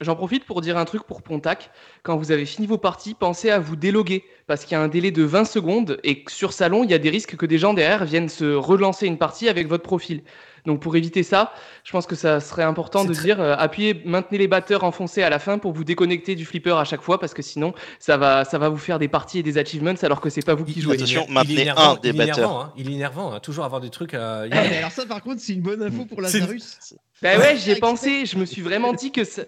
J'en 0.00 0.16
profite 0.16 0.44
pour 0.44 0.60
dire 0.60 0.76
un 0.76 0.84
truc 0.84 1.04
pour 1.04 1.22
Pontac. 1.22 1.70
Quand 2.02 2.16
vous 2.16 2.32
avez 2.32 2.46
fini 2.46 2.66
vos 2.66 2.78
parties, 2.78 3.14
pensez 3.14 3.50
à 3.50 3.58
vous 3.60 3.76
déloguer 3.76 4.24
parce 4.46 4.64
qu'il 4.64 4.72
y 4.72 4.74
a 4.74 4.82
un 4.82 4.88
délai 4.88 5.10
de 5.12 5.22
20 5.22 5.44
secondes 5.44 5.98
et 6.02 6.24
que 6.24 6.32
sur 6.32 6.52
Salon, 6.52 6.82
il 6.84 6.90
y 6.90 6.94
a 6.94 6.98
des 6.98 7.10
risques 7.10 7.36
que 7.36 7.46
des 7.46 7.58
gens 7.58 7.74
derrière 7.74 8.04
viennent 8.04 8.28
se 8.28 8.54
relancer 8.54 9.06
une 9.06 9.18
partie 9.18 9.48
avec 9.48 9.68
votre 9.68 9.84
profil. 9.84 10.22
Donc 10.66 10.80
pour 10.80 10.96
éviter 10.96 11.22
ça, 11.22 11.52
je 11.84 11.92
pense 11.92 12.06
que 12.06 12.16
ça 12.16 12.40
serait 12.40 12.62
important 12.62 13.04
de 13.04 13.12
très- 13.12 13.22
dire 13.24 13.40
euh, 13.40 13.54
appuyez, 13.58 14.00
maintenez 14.06 14.38
les 14.38 14.48
batteurs 14.48 14.82
enfoncés 14.82 15.22
à 15.22 15.28
la 15.30 15.38
fin 15.38 15.58
pour 15.58 15.72
vous 15.72 15.84
déconnecter 15.84 16.34
du 16.34 16.46
flipper 16.46 16.76
à 16.78 16.84
chaque 16.84 17.02
fois 17.02 17.20
parce 17.20 17.34
que 17.34 17.42
sinon 17.42 17.74
ça 17.98 18.16
va, 18.16 18.44
ça 18.46 18.56
va 18.58 18.70
vous 18.70 18.78
faire 18.78 18.98
des 18.98 19.08
parties 19.08 19.38
et 19.40 19.42
des 19.42 19.58
achievements 19.58 19.92
alors 20.02 20.22
que 20.22 20.30
c'est 20.30 20.44
pas 20.44 20.54
vous 20.54 20.64
qui 20.64 20.80
jouez. 20.80 20.94
Attention, 20.94 21.26
il 21.28 21.30
est 21.30 21.34
maintenez 21.34 21.60
énervant, 21.60 21.92
un 21.92 21.94
des 21.96 22.08
il 22.08 22.20
est 22.20 22.22
énervant, 22.24 22.40
batteurs. 22.42 22.56
hein. 22.60 22.72
Il 22.78 22.90
est 22.90 22.94
énervant. 22.94 23.32
hein. 23.34 23.40
Toujours 23.40 23.64
avoir 23.66 23.80
des 23.82 23.90
trucs. 23.90 24.14
euh, 24.14 24.48
il- 24.50 24.56
Ah, 24.56 24.62
mais 24.70 24.78
alors 24.78 24.90
ça, 24.90 25.04
par 25.04 25.22
contre, 25.22 25.40
c'est 25.42 25.52
une 25.52 25.60
bonne 25.60 25.82
info 25.82 26.06
pour 26.06 26.18
C'est- 26.26 26.38
Lazarus. 26.40 26.78
Bah 27.22 27.38
ouais, 27.38 27.56
j'y 27.58 27.70
ai 27.72 27.76
pensé. 27.76 28.24
Je 28.26 28.36
me 28.38 28.44
suis 28.46 28.62
vraiment 28.62 28.92
dit 28.94 29.12
que 29.12 29.24
ça- 29.24 29.42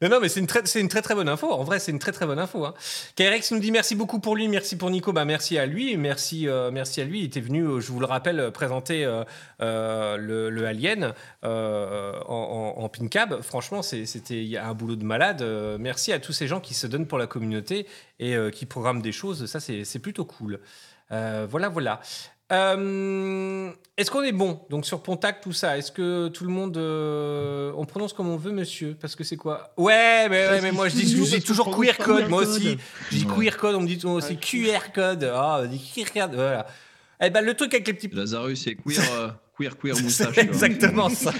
Non, 0.00 0.20
mais 0.20 0.28
c'est 0.28 0.38
une, 0.38 0.46
très, 0.46 0.64
c'est 0.64 0.80
une 0.80 0.88
très 0.88 1.02
très 1.02 1.16
bonne 1.16 1.28
info. 1.28 1.50
En 1.50 1.64
vrai, 1.64 1.80
c'est 1.80 1.90
une 1.90 1.98
très 1.98 2.12
très 2.12 2.24
bonne 2.24 2.38
info. 2.38 2.64
Hein. 2.64 2.74
Kyrex 3.16 3.50
nous 3.50 3.58
dit 3.58 3.72
merci 3.72 3.96
beaucoup 3.96 4.20
pour 4.20 4.36
lui, 4.36 4.46
merci 4.46 4.76
pour 4.76 4.90
Nico. 4.90 5.12
Bah, 5.12 5.24
merci 5.24 5.58
à 5.58 5.66
lui, 5.66 5.96
merci, 5.96 6.46
euh, 6.46 6.70
merci 6.70 7.00
à 7.00 7.04
lui. 7.04 7.20
Il 7.20 7.24
était 7.24 7.40
venu, 7.40 7.64
euh, 7.64 7.80
je 7.80 7.90
vous 7.90 7.98
le 7.98 8.06
rappelle, 8.06 8.38
euh, 8.38 8.50
présenter 8.52 9.04
le, 9.58 10.64
Alien 10.66 11.14
en, 11.42 11.48
en, 11.48 12.74
en 12.80 12.88
pin 12.88 13.08
cab. 13.08 13.42
Franchement, 13.42 13.82
c'était 13.82 14.56
un 14.56 14.72
boulot 14.72 14.94
de 14.94 15.04
malade. 15.04 15.42
Merci 15.80 16.12
à 16.12 16.20
tous 16.20 16.32
ces 16.32 16.46
gens 16.46 16.60
qui 16.60 16.74
se 16.74 16.86
donnent 16.86 17.06
pour 17.06 17.18
la 17.18 17.26
communauté 17.26 17.86
et 18.20 18.36
qui 18.52 18.66
programment 18.66 19.02
des 19.02 19.12
choses. 19.12 19.46
Ça, 19.46 19.58
c'est 19.60 19.98
plutôt 19.98 20.24
cool. 20.24 20.60
Voilà, 21.10 21.68
voilà. 21.68 22.00
Euh, 22.50 23.70
Est-ce 23.96 24.10
qu'on 24.10 24.22
est 24.22 24.32
bon 24.32 24.60
Donc 24.70 24.86
sur 24.86 25.02
Pontac, 25.02 25.40
tout 25.40 25.52
ça? 25.52 25.76
Est-ce 25.76 25.92
que 25.92 26.28
tout 26.28 26.44
le 26.44 26.50
monde, 26.50 26.76
euh, 26.76 27.72
on 27.76 27.84
prononce 27.84 28.12
comme 28.12 28.28
on 28.28 28.36
veut, 28.36 28.52
monsieur? 28.52 28.96
Parce 29.00 29.14
que 29.16 29.24
c'est 29.24 29.36
quoi? 29.36 29.72
Ouais, 29.76 30.28
mais, 30.28 30.48
ouais, 30.48 30.72
moi 30.72 30.88
je 30.88 30.94
dis, 30.96 31.26
je 31.26 31.38
toujours 31.44 31.76
queer 31.76 31.96
code. 31.98 32.28
Moi 32.28 32.42
aussi, 32.42 32.78
je 33.10 33.16
dis 33.18 33.26
Ouais. 33.26 33.34
queer 33.36 33.56
code. 33.56 33.74
On 33.74 33.80
me 33.80 33.86
dit 33.86 34.00
aussi 34.06 34.36
QR 34.38 34.92
code. 34.94 35.30
Ah, 35.34 35.60
on 35.62 35.66
dit 35.66 35.78
QR 35.78 36.10
code. 36.12 36.34
Voilà. 36.34 36.66
Eh 37.20 37.30
ben 37.30 37.44
le 37.44 37.54
truc 37.54 37.74
avec 37.74 37.86
les 37.88 37.94
petits 37.94 38.08
Lazarus 38.12 38.62
c'est 38.62 38.76
queer, 38.76 39.02
euh, 39.14 39.28
queer, 39.58 39.76
queer 39.76 39.96
moustache. 40.00 40.38
Exactement 40.38 41.08
ça. 41.10 41.32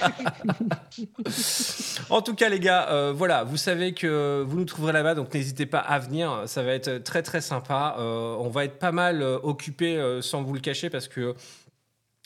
en 2.11 2.23
tout 2.23 2.35
cas, 2.35 2.49
les 2.49 2.61
gars, 2.61 2.89
euh, 2.91 3.12
voilà, 3.16 3.45
vous 3.45 3.57
savez 3.57 3.95
que 3.95 4.45
vous 4.47 4.57
nous 4.59 4.64
trouverez 4.64 4.93
là-bas, 4.93 5.14
donc 5.14 5.33
n'hésitez 5.35 5.66
pas 5.66 5.79
à 5.81 5.99
venir. 5.99 6.43
Ça 6.47 6.62
va 6.62 6.73
être 6.73 6.99
très 7.05 7.23
très 7.23 7.41
sympa. 7.41 7.97
Euh, 7.99 8.37
on 8.39 8.49
va 8.49 8.64
être 8.64 8.79
pas 8.79 8.93
mal 8.93 9.23
euh, 9.23 9.39
occupé, 9.43 10.19
sans 10.23 10.43
vous 10.43 10.53
le 10.55 10.61
cacher, 10.61 10.91
parce 10.91 11.09
que 11.09 11.35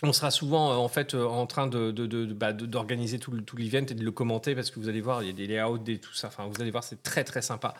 on 0.04 0.12
sera 0.12 0.32
souvent 0.32 0.72
euh, 0.72 0.74
en 0.74 0.88
fait 0.88 1.14
euh, 1.14 1.24
en 1.24 1.46
train 1.46 1.68
de, 1.68 1.92
bah, 2.32 2.52
d'organiser 2.52 3.20
tout, 3.20 3.30
le- 3.30 3.42
tout 3.42 3.56
l'event 3.56 3.86
et 3.88 3.94
de 3.94 4.02
le 4.02 4.10
commenter 4.10 4.56
parce 4.56 4.68
que 4.72 4.80
vous 4.80 4.88
allez 4.88 5.00
voir 5.00 5.22
il 5.22 5.26
y 5.28 5.30
a 5.30 5.32
des 5.32 5.46
layouts 5.46 5.78
des 5.78 5.98
tout 5.98 6.12
ça 6.12 6.26
enfin 6.26 6.48
vous 6.52 6.60
allez 6.60 6.72
voir 6.72 6.82
c'est 6.82 7.04
très 7.04 7.22
très 7.22 7.40
sympa 7.40 7.72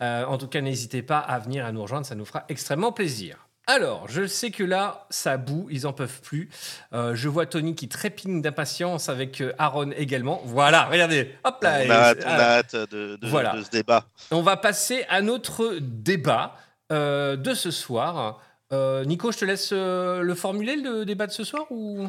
Euh, 0.00 0.24
en 0.26 0.38
tout 0.38 0.46
cas 0.46 0.60
n'hésitez 0.60 1.02
pas 1.02 1.18
à 1.18 1.40
venir 1.40 1.66
à 1.66 1.72
nous 1.72 1.82
rejoindre 1.82 2.06
ça 2.06 2.14
nous 2.14 2.24
fera 2.24 2.44
extrêmement 2.48 2.92
plaisir 2.92 3.47
alors, 3.68 4.06
je 4.08 4.26
sais 4.26 4.50
que 4.50 4.64
là, 4.64 5.06
ça 5.10 5.36
boue, 5.36 5.68
ils 5.70 5.86
en 5.86 5.92
peuvent 5.92 6.20
plus. 6.22 6.48
Euh, 6.94 7.14
je 7.14 7.28
vois 7.28 7.44
Tony 7.46 7.74
qui 7.74 7.86
trépigne 7.88 8.40
d'impatience 8.42 9.08
avec 9.08 9.40
euh, 9.42 9.52
Aaron 9.58 9.90
également. 9.92 10.40
Voilà, 10.46 10.84
regardez. 10.86 11.34
Hop 11.44 11.62
là. 11.62 11.78
On 11.80 11.84
et- 11.84 11.90
a 11.90 12.02
hâte, 12.08 12.18
on 12.24 12.28
ah, 12.28 12.34
a 12.34 12.58
hâte 12.58 12.74
de, 12.90 13.16
de- 13.16 13.28
Voilà. 13.28 13.52
de 13.56 13.62
ce 13.62 13.70
débat. 13.70 14.06
on 14.30 14.42
va 14.42 14.56
passer 14.56 15.04
à 15.10 15.20
notre 15.20 15.76
débat 15.80 16.56
euh, 16.90 17.36
de 17.36 17.52
ce 17.54 17.70
soir. 17.70 18.40
Euh, 18.72 19.04
Nico, 19.04 19.30
je 19.32 19.38
te 19.38 19.44
laisse 19.44 19.70
euh, 19.72 20.22
le 20.22 20.34
formuler, 20.34 20.76
le 20.76 21.04
débat 21.04 21.26
de 21.26 21.32
ce 21.32 21.44
soir 21.44 21.66
ou? 21.70 22.08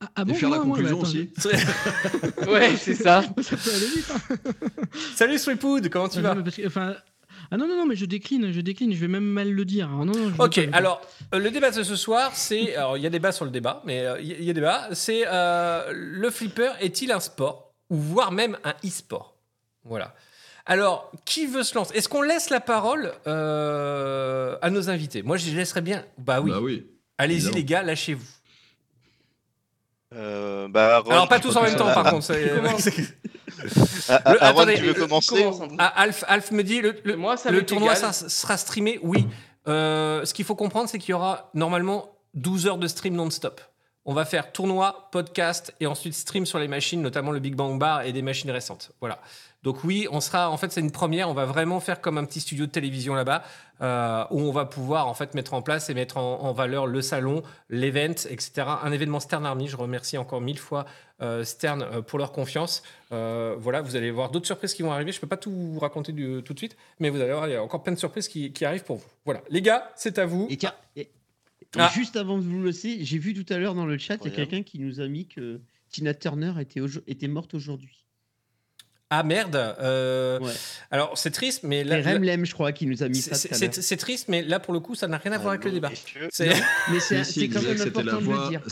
Ah, 0.00 0.08
ah 0.16 0.22
Et 0.22 0.24
bon, 0.24 0.34
faire 0.34 0.48
la 0.50 0.56
moi, 0.56 0.64
moi, 0.64 0.76
conclusion 0.78 0.98
attends, 0.98 1.06
aussi. 1.08 2.48
Ouais, 2.48 2.74
c'est 2.76 2.94
ça. 2.94 3.22
Ça 3.42 3.56
peut 3.56 3.70
aller 3.70 3.86
vite. 3.86 4.10
hein. 4.14 4.38
Salut 5.14 5.38
Sweetwood, 5.38 5.88
comment 5.90 6.08
tu 6.08 6.20
vas? 6.22 6.34
mais 6.34 6.42
parce 6.42 6.56
que, 6.56 6.66
enfin, 6.66 6.94
ah 7.52 7.56
non, 7.56 7.66
non, 7.66 7.76
non, 7.76 7.86
mais 7.86 7.96
je 7.96 8.04
décline, 8.04 8.52
je 8.52 8.60
décline, 8.60 8.94
je 8.94 9.00
vais 9.00 9.08
même 9.08 9.24
mal 9.24 9.50
le 9.50 9.64
dire. 9.64 9.88
Non, 9.88 10.04
non, 10.04 10.32
Ok, 10.38 10.60
alors 10.72 11.02
euh, 11.34 11.38
le 11.38 11.50
débat 11.50 11.70
de 11.70 11.82
ce 11.82 11.96
soir, 11.96 12.30
c'est. 12.34 12.74
Alors 12.76 12.96
il 12.96 13.02
y 13.02 13.06
a 13.06 13.10
débat 13.10 13.32
sur 13.32 13.44
le 13.44 13.50
débat, 13.50 13.82
mais 13.84 14.06
euh, 14.06 14.20
il 14.20 14.44
y, 14.44 14.50
a 14.50 14.52
débat. 14.52 14.88
C'est 14.92 15.24
euh, 15.26 15.90
le 15.92 16.30
flipper 16.30 16.72
est-il 16.80 17.10
un 17.10 17.18
sport 17.18 17.72
ou 17.90 17.96
voire 17.96 18.30
même 18.30 18.56
un 18.62 18.74
e-sport? 18.84 19.34
Voilà. 19.84 20.14
Alors, 20.66 21.10
qui 21.24 21.46
veut 21.46 21.64
se 21.64 21.74
lancer? 21.74 21.96
Est-ce 21.96 22.08
qu'on 22.08 22.22
laisse 22.22 22.50
la 22.50 22.60
parole 22.60 23.12
euh, 23.26 24.56
à 24.62 24.70
nos 24.70 24.88
invités? 24.88 25.22
Moi, 25.22 25.36
je 25.36 25.50
laisserais 25.50 25.80
bien. 25.80 26.04
Bah 26.18 26.40
oui. 26.40 26.50
Bah 26.50 26.60
oui. 26.60 26.86
Allez-y, 27.18 27.50
les 27.52 27.64
gars, 27.64 27.82
lâchez-vous. 27.82 28.24
Euh, 30.14 30.68
bah, 30.68 30.96
Aaron, 30.96 31.10
Alors, 31.10 31.28
pas 31.28 31.38
tous 31.40 31.54
en 31.56 31.62
même 31.62 31.76
temps, 31.76 31.92
par 31.92 32.10
contre. 32.10 32.32
Ah, 32.32 32.34
ah, 34.24 34.32
Le- 34.32 34.42
Aaron, 34.42 34.58
attendez, 34.60 34.74
tu 34.74 34.82
veux 34.82 34.94
le- 34.94 35.00
commencer. 35.00 35.46
Ah, 35.78 35.86
Alf, 36.00 36.24
Alf 36.26 36.50
me 36.50 36.64
dit 36.64 36.80
le, 36.80 36.96
le- 37.04 37.16
Moi, 37.16 37.36
ça 37.36 37.50
le 37.50 37.58
m'est 37.58 37.64
tournoi 37.64 37.94
sera 37.94 38.56
streamé. 38.56 38.98
Oui. 39.02 39.26
Euh, 39.68 40.24
ce 40.24 40.34
qu'il 40.34 40.44
faut 40.44 40.54
comprendre, 40.56 40.88
c'est 40.88 40.98
qu'il 40.98 41.10
y 41.10 41.14
aura 41.14 41.50
normalement 41.54 42.10
12 42.34 42.66
heures 42.66 42.78
de 42.78 42.88
stream 42.88 43.14
non-stop. 43.14 43.60
On 44.06 44.14
va 44.14 44.24
faire 44.24 44.50
tournoi, 44.50 45.08
podcast 45.12 45.74
et 45.78 45.86
ensuite 45.86 46.14
stream 46.14 46.46
sur 46.46 46.58
les 46.58 46.68
machines, 46.68 47.02
notamment 47.02 47.30
le 47.32 47.38
Big 47.38 47.54
Bang 47.54 47.78
Bar 47.78 48.02
et 48.02 48.12
des 48.12 48.22
machines 48.22 48.50
récentes. 48.50 48.92
Voilà. 49.00 49.18
Donc 49.62 49.84
oui, 49.84 50.06
on 50.10 50.20
sera. 50.20 50.50
En 50.50 50.56
fait, 50.56 50.72
c'est 50.72 50.80
une 50.80 50.90
première. 50.90 51.28
On 51.28 51.34
va 51.34 51.44
vraiment 51.44 51.80
faire 51.80 52.00
comme 52.00 52.16
un 52.16 52.24
petit 52.24 52.40
studio 52.40 52.64
de 52.66 52.70
télévision 52.70 53.14
là-bas, 53.14 53.44
euh, 53.82 54.24
où 54.30 54.40
on 54.40 54.52
va 54.52 54.64
pouvoir 54.64 55.06
en 55.06 55.12
fait 55.14 55.34
mettre 55.34 55.52
en 55.52 55.60
place 55.60 55.90
et 55.90 55.94
mettre 55.94 56.16
en, 56.16 56.40
en 56.42 56.52
valeur 56.52 56.86
le 56.86 57.02
salon, 57.02 57.42
l'event, 57.68 58.14
etc. 58.30 58.52
Un 58.82 58.90
événement 58.92 59.20
Stern 59.20 59.44
Army. 59.44 59.68
Je 59.68 59.76
remercie 59.76 60.16
encore 60.16 60.40
mille 60.40 60.58
fois 60.58 60.86
euh, 61.20 61.44
Stern 61.44 61.82
euh, 61.82 62.00
pour 62.00 62.18
leur 62.18 62.32
confiance. 62.32 62.82
Euh, 63.12 63.54
voilà, 63.58 63.82
vous 63.82 63.96
allez 63.96 64.10
voir 64.10 64.30
d'autres 64.30 64.46
surprises 64.46 64.72
qui 64.72 64.82
vont 64.82 64.92
arriver. 64.92 65.12
Je 65.12 65.20
peux 65.20 65.26
pas 65.26 65.36
tout 65.36 65.50
vous 65.52 65.78
raconter 65.78 66.12
du- 66.12 66.42
tout 66.42 66.54
de 66.54 66.58
suite, 66.58 66.76
mais 66.98 67.10
vous 67.10 67.20
allez 67.20 67.32
voir, 67.32 67.46
il 67.46 67.52
y 67.52 67.56
a 67.56 67.62
encore 67.62 67.82
plein 67.82 67.92
de 67.92 67.98
surprises 67.98 68.28
qui, 68.28 68.52
qui 68.52 68.64
arrivent 68.64 68.84
pour 68.84 68.96
vous. 68.96 69.04
Voilà, 69.26 69.42
les 69.50 69.60
gars, 69.60 69.90
c'est 69.94 70.18
à 70.18 70.24
vous. 70.24 70.46
Et 70.48 70.56
tiens, 70.56 70.72
et- 70.96 71.02
et 71.02 71.08
Ah. 71.76 71.90
juste 71.94 72.16
avant 72.16 72.38
de 72.38 72.42
vous 72.44 72.62
laisser, 72.64 73.04
j'ai 73.04 73.18
vu 73.18 73.34
tout 73.34 73.52
à 73.52 73.58
l'heure 73.58 73.74
dans 73.74 73.84
le 73.86 73.98
chat, 73.98 74.16
il 74.24 74.30
y 74.30 74.32
a 74.32 74.36
quelqu'un 74.36 74.62
qui 74.62 74.78
nous 74.78 75.00
a 75.00 75.06
mis 75.06 75.26
que 75.26 75.60
Tina 75.90 76.14
Turner 76.14 76.54
était 77.06 77.28
morte 77.28 77.52
aujourd'hui. 77.54 78.06
Ah 79.10 79.22
merde. 79.24 79.56
euh, 79.56 80.38
Ouais. 80.38 80.52
Alors 80.92 81.18
c'est 81.18 81.30
triste, 81.32 81.62
mais 81.64 81.82
là, 81.84 82.02
C'est 82.02 82.12
Remlem, 82.14 82.44
je 82.46 82.54
crois, 82.54 82.70
qui 82.72 82.86
nous 82.86 83.02
a 83.02 83.08
mis 83.08 83.16
c'est- 83.16 83.34
ça 83.34 83.70
c'est 83.82 83.96
triste, 83.96 84.28
mais 84.28 84.42
là 84.42 84.60
pour 84.60 84.72
le 84.72 84.80
coup, 84.80 84.94
ça 84.94 85.08
n'a 85.08 85.18
rien 85.18 85.32
à 85.32 85.38
voir 85.38 85.50
avec 85.54 85.64
le 85.64 85.72
débat. 85.72 85.90
C'est- 86.30 86.48
Mais 86.92 87.00
c'est 87.00 87.24
Si, 87.24 87.48
quand 87.48 87.58
disait 87.58 87.68
même 87.68 87.76
que 87.78 87.82
c'était 87.84 88.02
la 88.04 88.12
important 88.12 88.26
de 88.26 88.30
le 88.30 88.36
voix. 88.36 88.48
dire. 88.48 88.62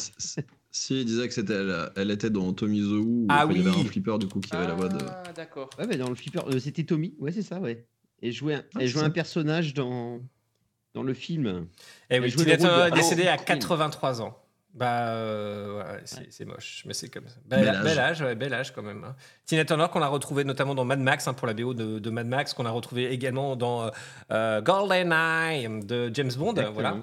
Si, 0.70 1.01
il 1.01 1.05
disait 1.07 1.26
que 1.26 1.34
c'était 1.34 1.55
elle, 1.55 1.91
elle 1.97 2.11
était 2.11 2.30
dans 2.30 2.53
Tommy 2.53 2.80
the 2.80 2.84
Who. 2.84 2.99
où, 3.03 3.26
Ah 3.30 3.45
enfin, 3.47 3.53
Il 3.55 3.59
y 3.59 3.66
avait 3.66 3.76
oui. 3.76 3.82
un 3.84 3.89
flipper 3.89 4.18
du 4.18 4.28
coup 4.28 4.39
qui 4.41 4.55
avait 4.55 4.68
la 4.68 4.74
voix 4.74 4.89
de. 4.89 4.99
Ah, 5.09 5.22
d'accord. 5.34 5.70
Ouais, 5.78 5.86
mais 5.89 5.97
dans 5.97 6.09
le 6.09 6.14
flipper, 6.14 6.41
euh, 6.47 6.59
c'était 6.61 6.84
Tommy. 6.84 7.14
Ouais, 7.18 7.32
c'est 7.32 7.43
ça, 7.43 7.59
ouais. 7.59 7.86
Et 8.22 8.30
jouait 8.32 8.55
un, 8.55 8.62
Ah, 8.74 8.78
elle 8.80 8.86
jouait 8.89 9.03
un 9.03 9.11
personnage 9.11 9.74
dans, 9.74 10.20
dans 10.95 11.03
le 11.03 11.14
film. 11.14 11.66
Eh 12.11 12.20
oui, 12.20 12.26
Elle 12.26 12.32
Turner 12.34 12.57
de 12.57 12.89
est 12.89 12.91
décédée 12.93 13.26
à 13.26 13.32
Howard 13.34 13.45
83 13.47 14.22
ans. 14.22 14.39
Bah, 14.79 15.09
euh, 15.09 15.79
ouais, 15.79 16.01
c'est 16.05 16.33
c'est 16.33 16.45
moche, 16.45 16.85
mais 16.87 16.95
c'est 16.95 17.09
comme 17.09 17.26
ça. 17.26 17.35
Bel 17.47 17.61
Bel, 17.61 17.68
âge. 17.68 17.83
bel 17.85 17.99
âge, 17.99 18.20
ouais, 18.22 18.35
bel 18.37 18.55
âge 18.55 18.72
quand 18.72 18.83
même. 18.83 19.03
hein. 19.05 19.16
Tina 19.45 19.64
Turner 19.64 19.87
qu'on 19.93 20.03
a 20.03 20.07
retrouvé 20.07 20.45
notamment 20.45 20.74
dans 20.74 20.85
Mad 20.85 21.01
Max 21.01 21.26
hein, 21.26 21.35
pour 21.35 21.47
la 21.49 21.55
BO 21.55 21.74
de, 21.74 21.99
de 21.99 22.11
Mad 22.11 22.26
Max, 22.29 22.55
qu'on 22.55 22.66
a 22.66 22.70
retrouvé 22.70 23.11
également 23.11 23.57
dans 23.57 23.85
euh, 23.87 23.91
euh, 24.31 24.61
GoldenEye 24.62 25.68
de 25.85 26.11
James 26.14 26.31
Bond. 26.37 26.51
Exactement. 26.51 26.72
Voilà. 26.74 26.97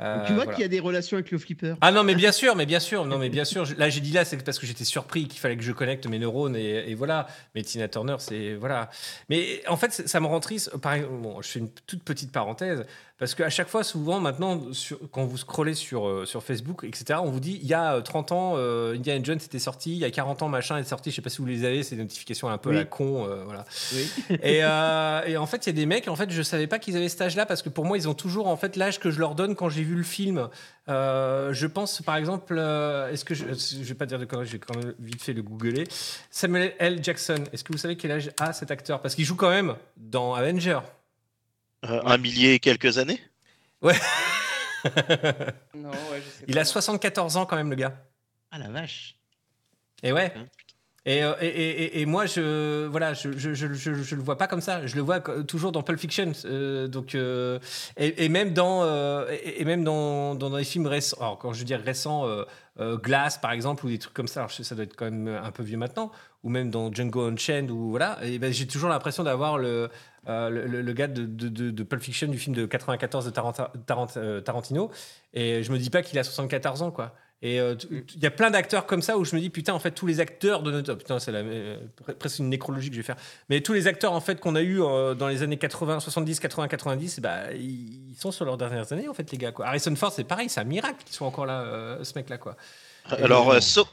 Euh, 0.00 0.24
tu 0.26 0.32
vois 0.32 0.44
voilà. 0.44 0.52
qu'il 0.56 0.62
y 0.62 0.64
a 0.64 0.68
des 0.68 0.80
relations 0.80 1.16
avec 1.16 1.30
le 1.30 1.38
flipper. 1.38 1.74
Ah 1.80 1.92
non 1.92 2.02
mais 2.04 2.14
bien 2.14 2.32
sûr, 2.32 2.56
mais 2.56 2.66
bien 2.66 2.80
sûr, 2.80 3.04
non 3.04 3.18
mais 3.18 3.28
bien 3.28 3.44
sûr. 3.44 3.64
Là 3.76 3.88
j'ai 3.90 4.00
dit 4.00 4.12
là 4.12 4.24
c'est 4.24 4.42
parce 4.42 4.58
que 4.58 4.66
j'étais 4.66 4.84
surpris 4.84 5.26
qu'il 5.28 5.40
fallait 5.40 5.56
que 5.56 5.62
je 5.62 5.72
connecte 5.72 6.06
mes 6.06 6.18
neurones 6.18 6.56
et, 6.56 6.90
et 6.90 6.94
voilà. 6.94 7.26
Mais 7.54 7.62
Tina 7.62 7.88
Turner 7.88 8.16
c'est 8.18 8.54
voilà. 8.54 8.90
Mais 9.28 9.62
en 9.68 9.76
fait 9.76 9.92
ça 10.06 10.20
me 10.20 10.26
rend 10.26 10.40
triste. 10.40 10.76
Pareil, 10.78 11.04
bon, 11.10 11.42
je 11.42 11.48
fais 11.48 11.58
une 11.58 11.70
toute 11.86 12.02
petite 12.02 12.32
parenthèse 12.32 12.84
parce 13.18 13.34
qu'à 13.34 13.50
chaque 13.50 13.68
fois 13.68 13.84
souvent 13.84 14.18
maintenant 14.18 14.72
sur- 14.72 14.98
quand 15.12 15.26
vous 15.26 15.36
scrollez 15.36 15.74
sur 15.74 16.08
euh, 16.08 16.24
sur 16.24 16.42
Facebook 16.42 16.84
etc 16.84 17.20
on 17.22 17.28
vous 17.30 17.38
dit 17.40 17.58
il 17.62 17.68
y 17.68 17.74
a 17.74 17.96
euh, 17.96 18.00
30 18.00 18.32
ans 18.32 18.54
euh, 18.56 18.94
Indiana 18.94 19.22
Jones 19.22 19.36
était 19.44 19.58
sorti, 19.58 19.92
il 19.92 19.98
y 19.98 20.06
a 20.06 20.10
40 20.10 20.40
ans 20.42 20.48
machin 20.48 20.78
est 20.78 20.84
sorti. 20.84 21.10
Je 21.10 21.16
sais 21.16 21.20
pas 21.22 21.28
si 21.28 21.38
vous 21.38 21.46
les 21.46 21.64
avez 21.66 21.82
ces 21.82 21.96
notifications 21.96 22.48
un 22.48 22.56
peu 22.56 22.70
à 22.70 22.72
Oui. 22.72 22.78
la 22.78 22.84
con 22.86 23.26
euh, 23.28 23.42
voilà. 23.44 23.66
Oui. 23.94 24.08
Et, 24.42 24.60
euh, 24.64 25.20
et 25.26 25.36
en 25.36 25.46
fait, 25.46 25.66
il 25.66 25.70
y 25.70 25.70
a 25.70 25.72
des 25.74 25.84
mecs, 25.86 26.08
en 26.08 26.16
fait, 26.16 26.30
je 26.30 26.40
savais 26.42 26.66
pas 26.66 26.78
qu'ils 26.78 26.96
avaient 26.96 27.08
cet 27.08 27.20
âge-là 27.20 27.44
parce 27.44 27.60
que 27.62 27.68
pour 27.68 27.84
moi, 27.84 27.98
ils 27.98 28.08
ont 28.08 28.14
toujours 28.14 28.46
en 28.46 28.56
fait 28.56 28.76
l'âge 28.76 28.98
que 29.00 29.10
je 29.10 29.18
leur 29.20 29.34
donne 29.34 29.54
quand 29.54 29.68
j'ai 29.68 29.82
vu 29.82 29.89
le 29.94 30.02
film. 30.02 30.48
Euh, 30.88 31.52
je 31.52 31.66
pense, 31.66 32.02
par 32.02 32.16
exemple, 32.16 32.56
euh, 32.58 33.10
est-ce 33.12 33.24
que 33.24 33.34
je, 33.34 33.44
je 33.54 33.82
vais 33.84 33.94
pas 33.94 34.06
dire 34.06 34.18
de 34.18 34.24
conneries, 34.24 34.46
je 34.46 34.52
vais 34.52 34.58
quand 34.58 34.76
même 34.76 34.94
vite 34.98 35.22
fait 35.22 35.32
le 35.32 35.42
googler. 35.42 35.84
Samuel 36.30 36.74
L. 36.78 37.02
Jackson. 37.02 37.44
Est-ce 37.52 37.62
que 37.64 37.72
vous 37.72 37.78
savez 37.78 37.96
quel 37.96 38.10
âge 38.12 38.30
a 38.40 38.52
cet 38.52 38.70
acteur? 38.70 39.00
Parce 39.02 39.14
qu'il 39.14 39.24
joue 39.24 39.36
quand 39.36 39.50
même 39.50 39.76
dans 39.96 40.34
Avenger. 40.34 40.80
Euh, 41.84 42.02
Un 42.04 42.18
millier 42.18 42.54
et 42.54 42.58
quelques 42.60 42.98
années? 42.98 43.20
Non, 43.82 43.90
ouais, 45.90 46.20
je 46.24 46.30
sais 46.30 46.44
Il 46.48 46.54
pas. 46.54 46.60
a 46.62 46.64
74 46.64 47.36
ans 47.36 47.46
quand 47.46 47.56
même, 47.56 47.70
le 47.70 47.76
gars. 47.76 47.94
Ah 48.50 48.58
la 48.58 48.68
vache. 48.68 49.16
Et 50.02 50.12
ouais. 50.12 50.32
Et, 51.06 51.24
euh, 51.24 51.34
et, 51.40 52.04
moi, 52.04 52.26
je 52.26 52.86
voilà, 52.86 53.14
je, 53.14 53.28
le 53.28 54.22
vois 54.22 54.36
pas 54.36 54.46
comme 54.46 54.60
ça. 54.60 54.86
Je 54.86 54.96
le 54.96 55.00
vois 55.00 55.20
toujours 55.20 55.72
dans 55.72 55.82
Pulp 55.82 55.98
Fiction. 55.98 56.32
euh, 56.44 56.88
donc, 56.88 57.14
euh, 57.14 57.58
et, 57.96 58.28
même 58.28 58.52
dans 58.52 58.86
et, 59.28 59.64
même 59.64 59.82
dans, 59.82 60.34
dans, 60.34 60.54
les 60.54 60.64
films 60.64 60.86
récents. 60.86 61.16
Alors, 61.20 61.38
quand 61.38 61.54
je 61.54 61.64
dire 61.64 61.80
récents, 61.80 62.26
Glass 62.78 63.38
par 63.38 63.52
exemple 63.52 63.86
ou 63.86 63.88
des 63.88 63.98
trucs 63.98 64.12
comme 64.12 64.28
ça. 64.28 64.40
Alors, 64.40 64.52
ça 64.52 64.74
doit 64.74 64.84
être 64.84 64.96
quand 64.96 65.06
même 65.06 65.28
un 65.28 65.50
peu 65.50 65.62
vieux 65.62 65.78
maintenant. 65.78 66.10
Ou 66.42 66.50
même 66.50 66.70
dans 66.70 66.92
Django 66.92 67.26
Unchained 67.28 67.70
ou 67.70 67.90
voilà. 67.90 68.18
Ben, 68.38 68.52
j'ai 68.52 68.66
toujours 68.66 68.90
l'impression 68.90 69.24
d'avoir 69.24 69.56
le, 69.56 69.88
le, 70.26 70.92
gars 70.92 71.08
de, 71.08 71.82
Pulp 71.82 72.02
Fiction 72.02 72.28
du 72.28 72.38
film 72.38 72.54
de 72.54 72.66
94 72.66 73.24
de 73.24 74.40
Tarantino. 74.40 74.90
Et 75.32 75.62
je 75.62 75.72
me 75.72 75.78
dis 75.78 75.88
pas 75.88 76.02
qu'il 76.02 76.18
a 76.18 76.24
74 76.24 76.82
ans 76.82 76.90
quoi. 76.90 77.14
Et 77.42 77.58
euh, 77.58 77.74
tu- 77.74 78.04
il 78.16 78.22
y 78.22 78.26
a 78.26 78.30
plein 78.30 78.50
d'acteurs 78.50 78.84
comme 78.84 79.00
ça 79.00 79.16
où 79.16 79.24
je 79.24 79.34
me 79.34 79.40
dis 79.40 79.48
putain 79.48 79.72
en 79.72 79.78
fait 79.78 79.92
tous 79.92 80.06
les 80.06 80.20
acteurs 80.20 80.62
de 80.62 80.70
notre 80.70 80.92
oh, 80.92 80.96
putain 80.96 81.18
c'est 81.18 81.32
la- 81.32 81.38
euh, 81.38 81.78
pre- 82.06 82.12
presque 82.12 82.38
une 82.38 82.50
nécrologie 82.50 82.88
que 82.90 82.94
je 82.96 83.00
vais 83.00 83.06
faire. 83.06 83.16
Mais 83.48 83.62
tous 83.62 83.72
les 83.72 83.86
acteurs 83.86 84.12
en 84.12 84.20
fait 84.20 84.38
qu'on 84.40 84.54
a 84.56 84.62
eu 84.62 84.76
dans 85.16 85.26
les 85.28 85.42
années 85.42 85.56
80 85.56 86.00
70 86.00 86.38
80 86.38 86.68
90 86.68 87.20
bah 87.20 87.50
ils 87.54 88.14
sont 88.18 88.30
sur 88.30 88.44
leurs 88.44 88.58
dernières 88.58 88.92
années 88.92 89.08
en 89.08 89.14
fait 89.14 89.30
les 89.32 89.38
gars 89.38 89.52
quoi. 89.52 89.66
Harrison 89.66 89.96
Ford 89.96 90.12
c'est 90.12 90.24
pareil 90.24 90.50
c'est 90.50 90.60
un 90.60 90.64
miracle 90.64 91.02
qu'ils 91.04 91.14
soient 91.14 91.26
encore 91.28 91.46
là 91.46 91.62
euh, 91.62 92.04
ce 92.04 92.12
mec 92.14 92.28
là 92.28 92.36
quoi 92.36 92.56
Alors, 93.08 93.50
euh, 93.52 93.60
sauf- 93.60 93.88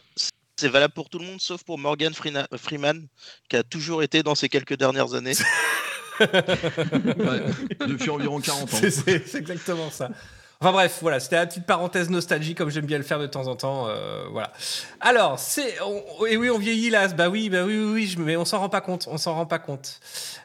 c'est 0.59 0.67
valable 0.69 0.93
pour 0.93 1.07
tout 1.09 1.19
le 1.19 1.25
monde, 1.25 1.39
sauf 1.39 1.63
pour 1.63 1.77
Morgan 1.77 2.11
Freena- 2.13 2.47
Freeman, 2.57 3.07
qui 3.47 3.55
a 3.55 3.63
toujours 3.63 4.01
été 4.03 4.23
dans 4.23 4.33
ces 4.35 4.49
quelques 4.49 4.75
dernières 4.75 5.13
années. 5.13 5.33
Ouais, 6.19 7.85
depuis 7.87 8.09
environ 8.09 8.39
40 8.41 8.63
ans. 8.63 8.77
c'est 8.79 8.89
c'est- 8.91 9.27
c'est 9.27 9.37
exactement 9.37 9.89
ça 9.91 10.09
Enfin 10.59 10.71
bref, 10.71 10.97
voilà, 11.01 11.19
c'était 11.19 11.35
la 11.35 11.45
petite 11.45 11.67
parenthèse 11.67 12.09
nostalgie 12.09 12.55
comme 12.55 12.71
j'aime 12.71 12.87
bien 12.87 12.97
le 12.97 13.03
faire 13.03 13.19
de 13.19 13.27
temps 13.27 13.45
en 13.47 13.55
temps. 13.55 13.87
euh, 13.87 14.25
voilà. 14.31 14.51
Alors, 14.99 15.37
c'est. 15.37 15.75
Et 16.27 16.37
oui, 16.37 16.49
on 16.49 16.57
vieillit 16.57 16.89
là. 16.89 17.07
Bah 17.09 17.29
oui, 17.29 17.49
bah 17.49 17.63
oui, 17.63 17.77
oui, 17.77 17.91
oui, 17.93 18.15
mais 18.17 18.35
on 18.37 18.45
s'en 18.45 18.57
rend 18.59 18.69
pas 18.69 18.81
compte. 18.81 19.07
On 19.11 19.17
s'en 19.17 19.35
rend 19.35 19.45
pas 19.45 19.59
compte. 19.59 19.99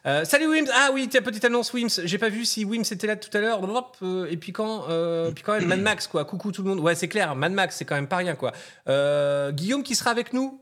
Euh, 0.04 0.24
salut 0.26 0.48
Wims. 0.48 0.68
Ah 0.74 0.90
oui, 0.92 1.08
ta 1.08 1.22
petite 1.22 1.46
annonce 1.46 1.72
Wims. 1.72 1.88
J'ai 2.04 2.18
pas 2.18 2.28
vu 2.28 2.44
si 2.44 2.66
Wims 2.66 2.84
était 2.90 3.06
là 3.06 3.16
tout 3.16 3.34
à 3.36 3.40
l'heure. 3.40 3.60
Euh, 4.02 4.26
et 4.30 4.36
puis 4.36 4.52
quand, 4.52 4.84
euh, 4.90 5.30
puis 5.30 5.42
quand 5.42 5.54
même 5.54 5.66
Mad 5.66 5.80
Max 5.80 6.06
quoi. 6.06 6.26
Coucou 6.26 6.52
tout 6.52 6.62
le 6.62 6.68
monde. 6.68 6.80
Ouais, 6.80 6.94
c'est 6.94 7.08
clair. 7.08 7.34
Mad 7.34 7.52
Max, 7.52 7.76
c'est 7.76 7.86
quand 7.86 7.94
même 7.94 8.08
pas 8.08 8.16
rien 8.16 8.34
quoi. 8.34 8.52
Guillaume 9.52 9.82
qui 9.82 9.94
sera 9.94 10.10
avec 10.10 10.34
nous. 10.34 10.60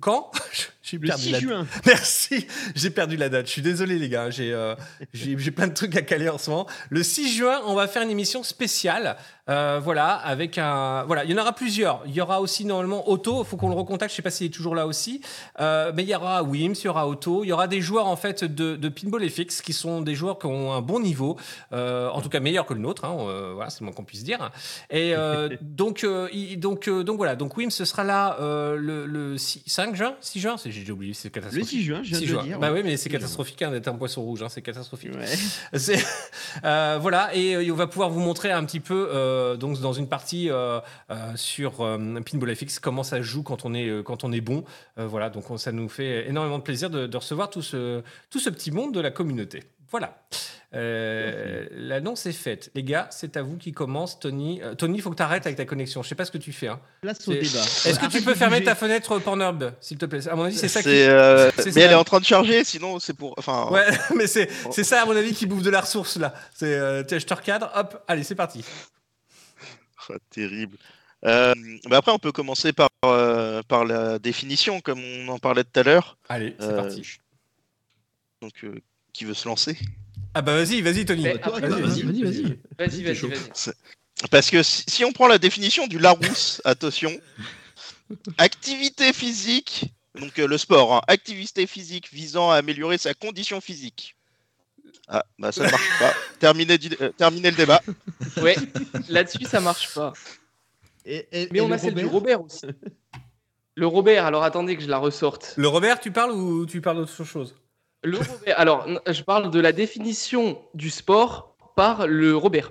Quand? 0.00 0.32
J'ai 0.86 0.98
Le 0.98 1.06
perdu 1.08 1.22
6 1.22 1.30
la 1.32 1.38
juin. 1.40 1.66
Merci, 1.86 2.46
j'ai 2.74 2.90
perdu 2.90 3.16
la 3.16 3.30
date. 3.30 3.46
Je 3.46 3.52
suis 3.52 3.62
désolé 3.62 3.98
les 3.98 4.10
gars, 4.10 4.28
j'ai 4.28 4.52
euh, 4.52 4.74
j'ai 5.14 5.34
j'ai 5.38 5.50
plein 5.50 5.66
de 5.66 5.72
trucs 5.72 5.96
à 5.96 6.02
caler 6.02 6.28
en 6.28 6.36
ce 6.36 6.50
moment. 6.50 6.66
Le 6.90 7.02
6 7.02 7.34
juin, 7.36 7.60
on 7.64 7.74
va 7.74 7.88
faire 7.88 8.02
une 8.02 8.10
émission 8.10 8.42
spéciale. 8.42 9.16
euh, 9.48 9.80
voilà, 9.82 10.12
avec 10.14 10.58
un 10.58 11.04
voilà, 11.04 11.24
il 11.24 11.30
y 11.30 11.34
en 11.34 11.38
aura 11.40 11.54
plusieurs. 11.54 12.02
Il 12.06 12.12
y 12.14 12.20
aura 12.20 12.40
aussi 12.42 12.64
normalement 12.66 13.08
Otto, 13.10 13.42
il 13.42 13.46
faut 13.46 13.56
qu'on 13.56 13.68
le 13.70 13.74
recontacte, 13.74 14.10
je 14.10 14.16
sais 14.16 14.22
pas 14.22 14.30
s'il 14.30 14.46
est 14.48 14.50
toujours 14.50 14.74
là 14.74 14.86
aussi. 14.86 15.22
Euh, 15.58 15.90
mais 15.94 16.02
il 16.02 16.08
y 16.10 16.14
aura 16.14 16.42
Wims, 16.42 16.74
il 16.74 16.84
y 16.84 16.88
aura 16.88 17.08
Otto, 17.08 17.44
il 17.44 17.48
y 17.48 17.52
aura 17.52 17.66
des 17.66 17.80
joueurs 17.80 18.06
en 18.06 18.16
fait 18.16 18.44
de, 18.44 18.76
de 18.76 18.88
Pinball 18.90 19.26
FX 19.28 19.62
qui 19.62 19.72
sont 19.72 20.02
des 20.02 20.14
joueurs 20.14 20.38
qui 20.38 20.46
ont 20.46 20.72
un 20.74 20.82
bon 20.82 21.00
niveau, 21.00 21.38
euh, 21.72 22.08
en 22.10 22.20
tout 22.20 22.28
cas 22.28 22.40
meilleur 22.40 22.66
que 22.66 22.74
le 22.74 22.80
nôtre, 22.80 23.06
hein, 23.06 23.16
voilà, 23.54 23.70
c'est 23.70 23.80
le 23.80 23.86
moins 23.86 23.94
qu'on 23.94 24.04
puisse 24.04 24.22
dire. 24.24 24.50
Et 24.90 25.14
donc, 25.62 26.06
donc, 26.56 26.88
donc 26.90 27.16
voilà, 27.16 27.36
donc 27.36 27.56
Wims 27.56 27.70
ce 27.70 27.84
sera 27.86 28.04
là 28.04 28.36
le, 28.40 29.06
le 29.06 29.38
6 29.38 29.62
5 29.66 29.94
juin, 29.96 30.14
6 30.20 30.40
juin, 30.40 30.56
c'est- 30.58 30.73
j'ai 30.74 30.80
déjà 30.80 30.92
oublié, 30.92 31.14
c'est 31.14 31.28
Le 31.28 31.40
catastrophique. 31.40 31.68
6 31.68 31.82
juin, 31.84 32.00
je 32.02 32.08
viens 32.10 32.18
6 32.18 32.24
de 32.24 32.28
juin. 32.30 32.42
le 32.42 32.48
dire. 32.48 32.58
Bah 32.58 32.72
oui, 32.72 32.82
mais 32.84 32.96
c'est 32.96 33.04
6 33.04 33.10
juin. 33.10 33.18
catastrophique 33.18 33.62
hein, 33.62 33.70
d'être 33.70 33.88
un 33.88 33.94
poisson 33.94 34.22
rouge, 34.22 34.42
hein, 34.42 34.48
c'est 34.48 34.62
catastrophique. 34.62 35.12
Ouais. 35.14 35.78
Euh, 36.64 36.98
voilà, 37.00 37.34
et 37.34 37.54
euh, 37.56 37.72
on 37.72 37.74
va 37.74 37.86
pouvoir 37.88 38.10
vous 38.10 38.20
montrer 38.20 38.52
un 38.52 38.64
petit 38.64 38.78
peu, 38.78 39.08
euh, 39.12 39.56
donc 39.56 39.80
dans 39.80 39.92
une 39.92 40.08
partie 40.08 40.48
sur 41.34 41.72
Pinball 42.24 42.54
FX, 42.54 42.78
comment 42.78 43.02
ça 43.02 43.22
joue 43.22 43.42
quand 43.42 43.64
on 43.64 43.74
est, 43.74 44.02
quand 44.04 44.22
on 44.24 44.32
est 44.32 44.40
bon. 44.40 44.64
Voilà, 44.96 45.30
donc 45.30 45.50
on- 45.50 45.56
ça 45.58 45.72
nous 45.72 45.88
fait 45.88 46.28
énormément 46.28 46.58
de 46.58 46.62
plaisir 46.62 46.90
de, 46.90 47.06
de 47.06 47.16
recevoir 47.16 47.50
tout 47.50 47.62
ce, 47.62 48.02
tout 48.30 48.38
ce 48.38 48.50
petit 48.50 48.70
monde 48.70 48.94
de 48.94 49.00
la 49.00 49.10
communauté. 49.10 49.64
Voilà. 49.94 50.18
Euh, 50.74 51.66
L'annonce 51.70 52.26
est 52.26 52.32
faite. 52.32 52.72
Les 52.74 52.82
gars, 52.82 53.06
c'est 53.12 53.36
à 53.36 53.42
vous 53.42 53.56
qui 53.56 53.70
commence. 53.70 54.18
Tony, 54.18 54.60
Euh, 54.60 54.74
Tony, 54.74 54.98
il 54.98 55.02
faut 55.02 55.10
que 55.10 55.14
tu 55.14 55.22
arrêtes 55.22 55.46
avec 55.46 55.56
ta 55.56 55.64
connexion. 55.64 56.02
Je 56.02 56.08
sais 56.08 56.16
pas 56.16 56.24
ce 56.24 56.32
que 56.32 56.38
tu 56.38 56.52
fais. 56.52 56.66
hein. 56.66 56.80
Place 57.00 57.28
au 57.28 57.32
C'est- 57.32 57.38
débat. 57.42 57.60
Est-ce 57.62 58.00
que 58.00 58.06
tu 58.10 58.22
peux 58.22 58.34
fermer 58.34 58.64
ta 58.64 58.74
fenêtre 58.74 59.20
Pornhub, 59.20 59.62
s'il 59.80 59.98
te 59.98 60.06
plaît? 60.06 60.26
À 60.26 60.34
mon 60.34 60.42
avis, 60.46 60.56
c'est 60.56 60.66
ça 60.66 60.80
qui. 60.82 60.88
C'est, 60.88 61.06
euh, 61.08 61.48
mais 61.58 61.70
ça. 61.70 61.80
elle 61.80 61.92
est 61.92 61.94
en 61.94 62.02
train 62.02 62.18
de 62.18 62.24
charger, 62.24 62.64
sinon 62.64 62.98
c'est 62.98 63.14
pour. 63.14 63.34
Enfin, 63.38 63.68
Ouais, 63.70 63.86
mais 64.16 64.26
c'est 64.26 64.48
c'est 64.72 64.82
ça, 64.82 65.02
à 65.02 65.06
mon 65.06 65.14
avis, 65.14 65.32
qui 65.32 65.46
bouffe 65.46 65.62
de 65.62 65.70
la 65.70 65.80
ressource, 65.82 66.16
là. 66.16 66.34
C'est, 66.56 66.74
euh, 66.74 67.04
tiens, 67.04 67.20
je 67.20 67.26
te 67.26 67.34
recadre, 67.34 67.70
hop, 67.76 68.02
allez, 68.08 68.24
c'est 68.24 68.34
parti. 68.34 68.64
Ah, 70.08 70.14
terrible. 70.30 70.76
Euh, 71.24 71.54
bah 71.88 71.98
après, 71.98 72.10
on 72.10 72.18
peut 72.18 72.32
commencer 72.32 72.72
par, 72.72 72.88
euh, 73.04 73.62
par 73.68 73.84
la 73.84 74.18
définition, 74.18 74.80
comme 74.80 74.98
on 74.98 75.28
en 75.28 75.38
parlait 75.38 75.62
tout 75.62 75.78
à 75.78 75.84
l'heure. 75.84 76.18
Allez, 76.28 76.56
c'est 76.58 76.66
Euh, 76.66 76.82
parti. 76.82 77.18
Donc, 78.42 78.52
euh, 78.64 78.74
qui 79.14 79.24
veut 79.24 79.32
se 79.32 79.48
lancer 79.48 79.78
Ah 80.34 80.42
bah 80.42 80.54
vas-y, 80.56 80.82
vas-y, 80.82 81.06
Tony. 81.06 81.22
Vas-y, 81.24 82.02
vas-y, 82.02 82.22
vas-y. 82.22 82.58
Vas-y, 82.78 83.02
vas-y, 83.04 83.14
chaud. 83.16 83.28
vas-y. 83.30 83.72
Parce 84.30 84.50
que 84.50 84.62
si, 84.62 84.84
si 84.88 85.04
on 85.04 85.12
prend 85.12 85.26
la 85.28 85.38
définition 85.38 85.86
du 85.86 85.98
Larousse, 85.98 86.60
attention, 86.66 87.10
activité 88.38 89.12
physique, 89.12 89.86
donc 90.18 90.38
euh, 90.38 90.46
le 90.46 90.58
sport, 90.58 90.94
hein, 90.94 91.02
activité 91.08 91.66
physique 91.66 92.10
visant 92.12 92.50
à 92.50 92.56
améliorer 92.56 92.98
sa 92.98 93.14
condition 93.14 93.60
physique. 93.60 94.16
Ah, 95.08 95.24
bah 95.38 95.52
ça 95.52 95.64
ne 95.64 95.70
marche 95.70 95.98
pas. 95.98 96.14
Terminé, 96.40 96.78
du- 96.78 96.96
euh, 97.00 97.10
terminé 97.12 97.50
le 97.50 97.56
débat. 97.56 97.82
Ouais, 98.38 98.56
là-dessus, 99.08 99.44
ça 99.44 99.60
marche 99.60 99.92
pas. 99.94 100.12
Et- 101.04 101.26
et- 101.32 101.48
Mais 101.52 101.58
et 101.58 101.60
on 101.60 101.70
a 101.70 101.78
celle 101.78 101.94
du 101.94 102.06
Robert 102.06 102.38
Robert 102.38 102.42
aussi. 102.42 102.66
Le 103.76 103.86
Robert, 103.86 104.24
alors 104.24 104.44
attendez 104.44 104.76
que 104.76 104.82
je 104.82 104.88
la 104.88 104.98
ressorte. 104.98 105.54
Le 105.56 105.68
Robert, 105.68 106.00
tu 106.00 106.10
parles 106.12 106.30
ou 106.32 106.64
tu 106.64 106.80
parles 106.80 106.96
d'autre 106.98 107.24
chose? 107.24 107.54
Le 108.04 108.18
Robert, 108.18 108.60
alors 108.60 108.86
je 109.10 109.22
parle 109.22 109.50
de 109.50 109.58
la 109.58 109.72
définition 109.72 110.58
du 110.74 110.90
sport 110.90 111.56
par 111.74 112.06
le 112.06 112.36
Robert. 112.36 112.70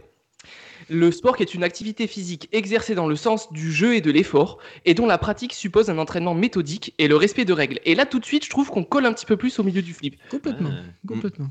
Le 0.89 1.11
sport 1.11 1.35
qui 1.35 1.41
est 1.41 1.55
une 1.55 1.63
activité 1.63 2.05
physique 2.05 2.49
exercée 2.51 2.93
dans 2.93 3.07
le 3.07 3.15
sens 3.15 3.51
du 3.51 3.71
jeu 3.71 3.95
et 3.95 4.01
de 4.01 4.11
l'effort 4.11 4.59
et 4.85 4.93
dont 4.93 5.07
la 5.07 5.17
pratique 5.17 5.53
suppose 5.53 5.89
un 5.89 5.97
entraînement 5.97 6.35
méthodique 6.35 6.93
et 6.99 7.07
le 7.07 7.15
respect 7.15 7.45
de 7.45 7.53
règles. 7.53 7.79
Et 7.83 7.95
là 7.95 8.05
tout 8.05 8.19
de 8.19 8.25
suite, 8.25 8.45
je 8.45 8.49
trouve 8.51 8.69
qu'on 8.69 8.83
colle 8.83 9.07
un 9.07 9.13
petit 9.13 9.25
peu 9.25 9.35
plus 9.35 9.57
au 9.57 9.63
milieu 9.63 9.81
du 9.81 9.93
flip. 9.93 10.17
Complètement. 10.29 10.69
Ah. 10.71 11.07
Complètement. 11.07 11.49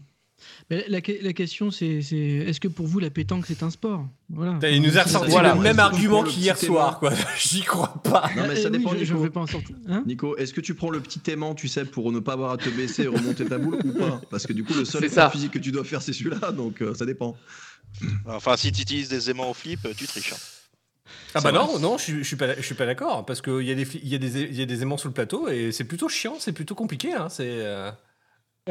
Mais 0.70 0.84
la, 0.88 1.00
que- 1.00 1.12
la 1.22 1.32
question, 1.32 1.70
c'est 1.70 1.86
est-ce 1.98 2.60
que 2.60 2.68
pour 2.68 2.86
vous, 2.86 2.98
la 2.98 3.10
pétanque, 3.10 3.44
c'est 3.46 3.62
un 3.62 3.70
sport? 3.70 4.06
Voilà. 4.30 4.58
Il 4.70 4.80
nous 4.82 4.96
a 4.98 5.02
ressorti 5.02 5.30
Voilà. 5.30 5.54
le 5.54 5.60
même 5.60 5.78
argument 5.78 6.22
qu'hier 6.24 6.56
soir, 6.56 6.98
quoi. 6.98 7.12
J'y 7.38 7.62
crois 7.62 8.00
pas. 8.02 8.30
Non, 8.36 8.44
mais 8.48 8.56
ça 8.56 8.70
oui, 8.70 8.78
dépend, 8.78 8.92
je, 8.92 9.04
je 9.04 9.12
Nico. 9.12 9.24
vais 9.24 9.30
pas 9.30 9.40
en 9.40 9.46
sortir. 9.46 9.76
Hein? 9.88 10.02
Nico, 10.06 10.36
est-ce 10.36 10.52
que 10.52 10.60
tu 10.60 10.74
prends 10.74 10.90
le 10.90 11.00
petit 11.00 11.20
aimant, 11.30 11.54
tu 11.54 11.68
sais, 11.68 11.84
pour 11.84 12.10
ne 12.12 12.20
pas 12.20 12.32
avoir 12.34 12.52
à 12.52 12.56
te 12.56 12.68
baisser 12.70 13.02
et 13.02 13.06
remonter 13.08 13.44
ta 13.44 13.58
boule 13.58 13.78
ou 13.84 13.92
pas? 13.98 14.20
Parce 14.30 14.46
que 14.46 14.52
du 14.52 14.64
coup, 14.64 14.74
le 14.74 14.84
seul 14.84 15.04
effort 15.04 15.30
physique 15.32 15.52
que 15.52 15.58
tu 15.58 15.72
dois 15.72 15.84
faire, 15.84 16.00
c'est 16.02 16.12
celui-là, 16.12 16.52
donc 16.52 16.80
euh, 16.82 16.94
ça 16.94 17.04
dépend. 17.06 17.36
Enfin, 18.26 18.56
si 18.56 18.72
tu 18.72 18.82
utilises 18.82 19.08
des 19.08 19.28
aimants 19.30 19.50
au 19.50 19.54
flip, 19.54 19.80
tu 19.96 20.06
triches. 20.06 20.32
hein. 20.32 20.36
Ah 21.34 21.40
bah 21.40 21.52
non, 21.52 21.78
non, 21.78 21.96
je, 21.98 22.02
suis- 22.04 22.18
je 22.18 22.22
suis 22.28 22.36
pas, 22.36 22.54
je 22.56 22.62
suis 22.62 22.74
pas 22.74 22.84
d'accord 22.86 23.24
parce 23.26 23.40
qu'il 23.42 23.62
y 23.62 23.70
a 23.70 23.74
des, 23.74 23.86
y 24.02 24.14
a 24.14 24.18
des, 24.18 24.42
il 24.42 24.54
y 24.54 24.62
a 24.62 24.66
des 24.66 24.82
aimants 24.82 24.96
sur 24.98 25.08
le 25.08 25.14
plateau 25.14 25.48
et 25.48 25.72
c'est 25.72 25.84
plutôt 25.84 26.08
chiant, 26.08 26.36
c'est 26.38 26.52
plutôt 26.52 26.74
compliqué. 26.74 27.12
Hein, 27.12 27.28
c'est. 27.30 27.44
euh, 27.48 27.90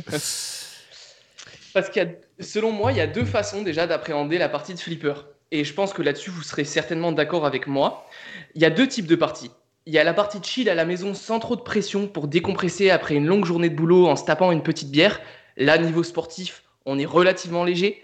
Parce 1.74 1.90
qu'il 1.90 2.04
y 2.04 2.06
a, 2.06 2.10
selon 2.40 2.72
moi, 2.72 2.92
il 2.92 2.98
y 2.98 3.02
a 3.02 3.08
deux 3.08 3.26
façons 3.26 3.62
déjà 3.62 3.88
d'appréhender 3.88 4.38
la 4.38 4.50
partie 4.50 4.74
de 4.74 4.80
flipper. 4.80 5.14
et 5.52 5.64
je 5.64 5.74
pense 5.74 5.94
que 5.94 6.02
là-dessus, 6.02 6.30
vous 6.30 6.44
serez 6.44 6.64
certainement 6.64 7.12
d'accord 7.12 7.46
avec 7.46 7.68
moi. 7.68 8.06
Il 8.56 8.62
y 8.62 8.66
a 8.66 8.70
deux 8.70 8.88
types 8.88 9.08
de 9.08 9.16
parties. 9.16 9.52
Il 9.86 9.94
y 9.94 9.98
a 9.98 10.04
la 10.04 10.14
partie 10.14 10.40
chill 10.44 10.70
à 10.70 10.76
la 10.76 10.86
maison 10.86 11.14
sans 11.14 11.40
trop 11.40 11.56
de 11.56 11.62
pression 11.62 12.08
pour 12.08 12.28
décompresser 12.28 12.90
après 12.92 13.16
une 13.16 13.26
longue 13.26 13.46
journée 13.46 13.70
de 13.70 13.76
boulot 13.76 14.08
en 14.08 14.16
se 14.16 14.26
tapant 14.26 14.52
une 14.52 14.64
petite 14.64 14.92
bière. 14.92 15.20
Là, 15.58 15.78
niveau 15.78 16.04
sportif, 16.04 16.64
on 16.86 17.00
est 17.00 17.06
relativement 17.06 17.64
léger. 17.64 18.02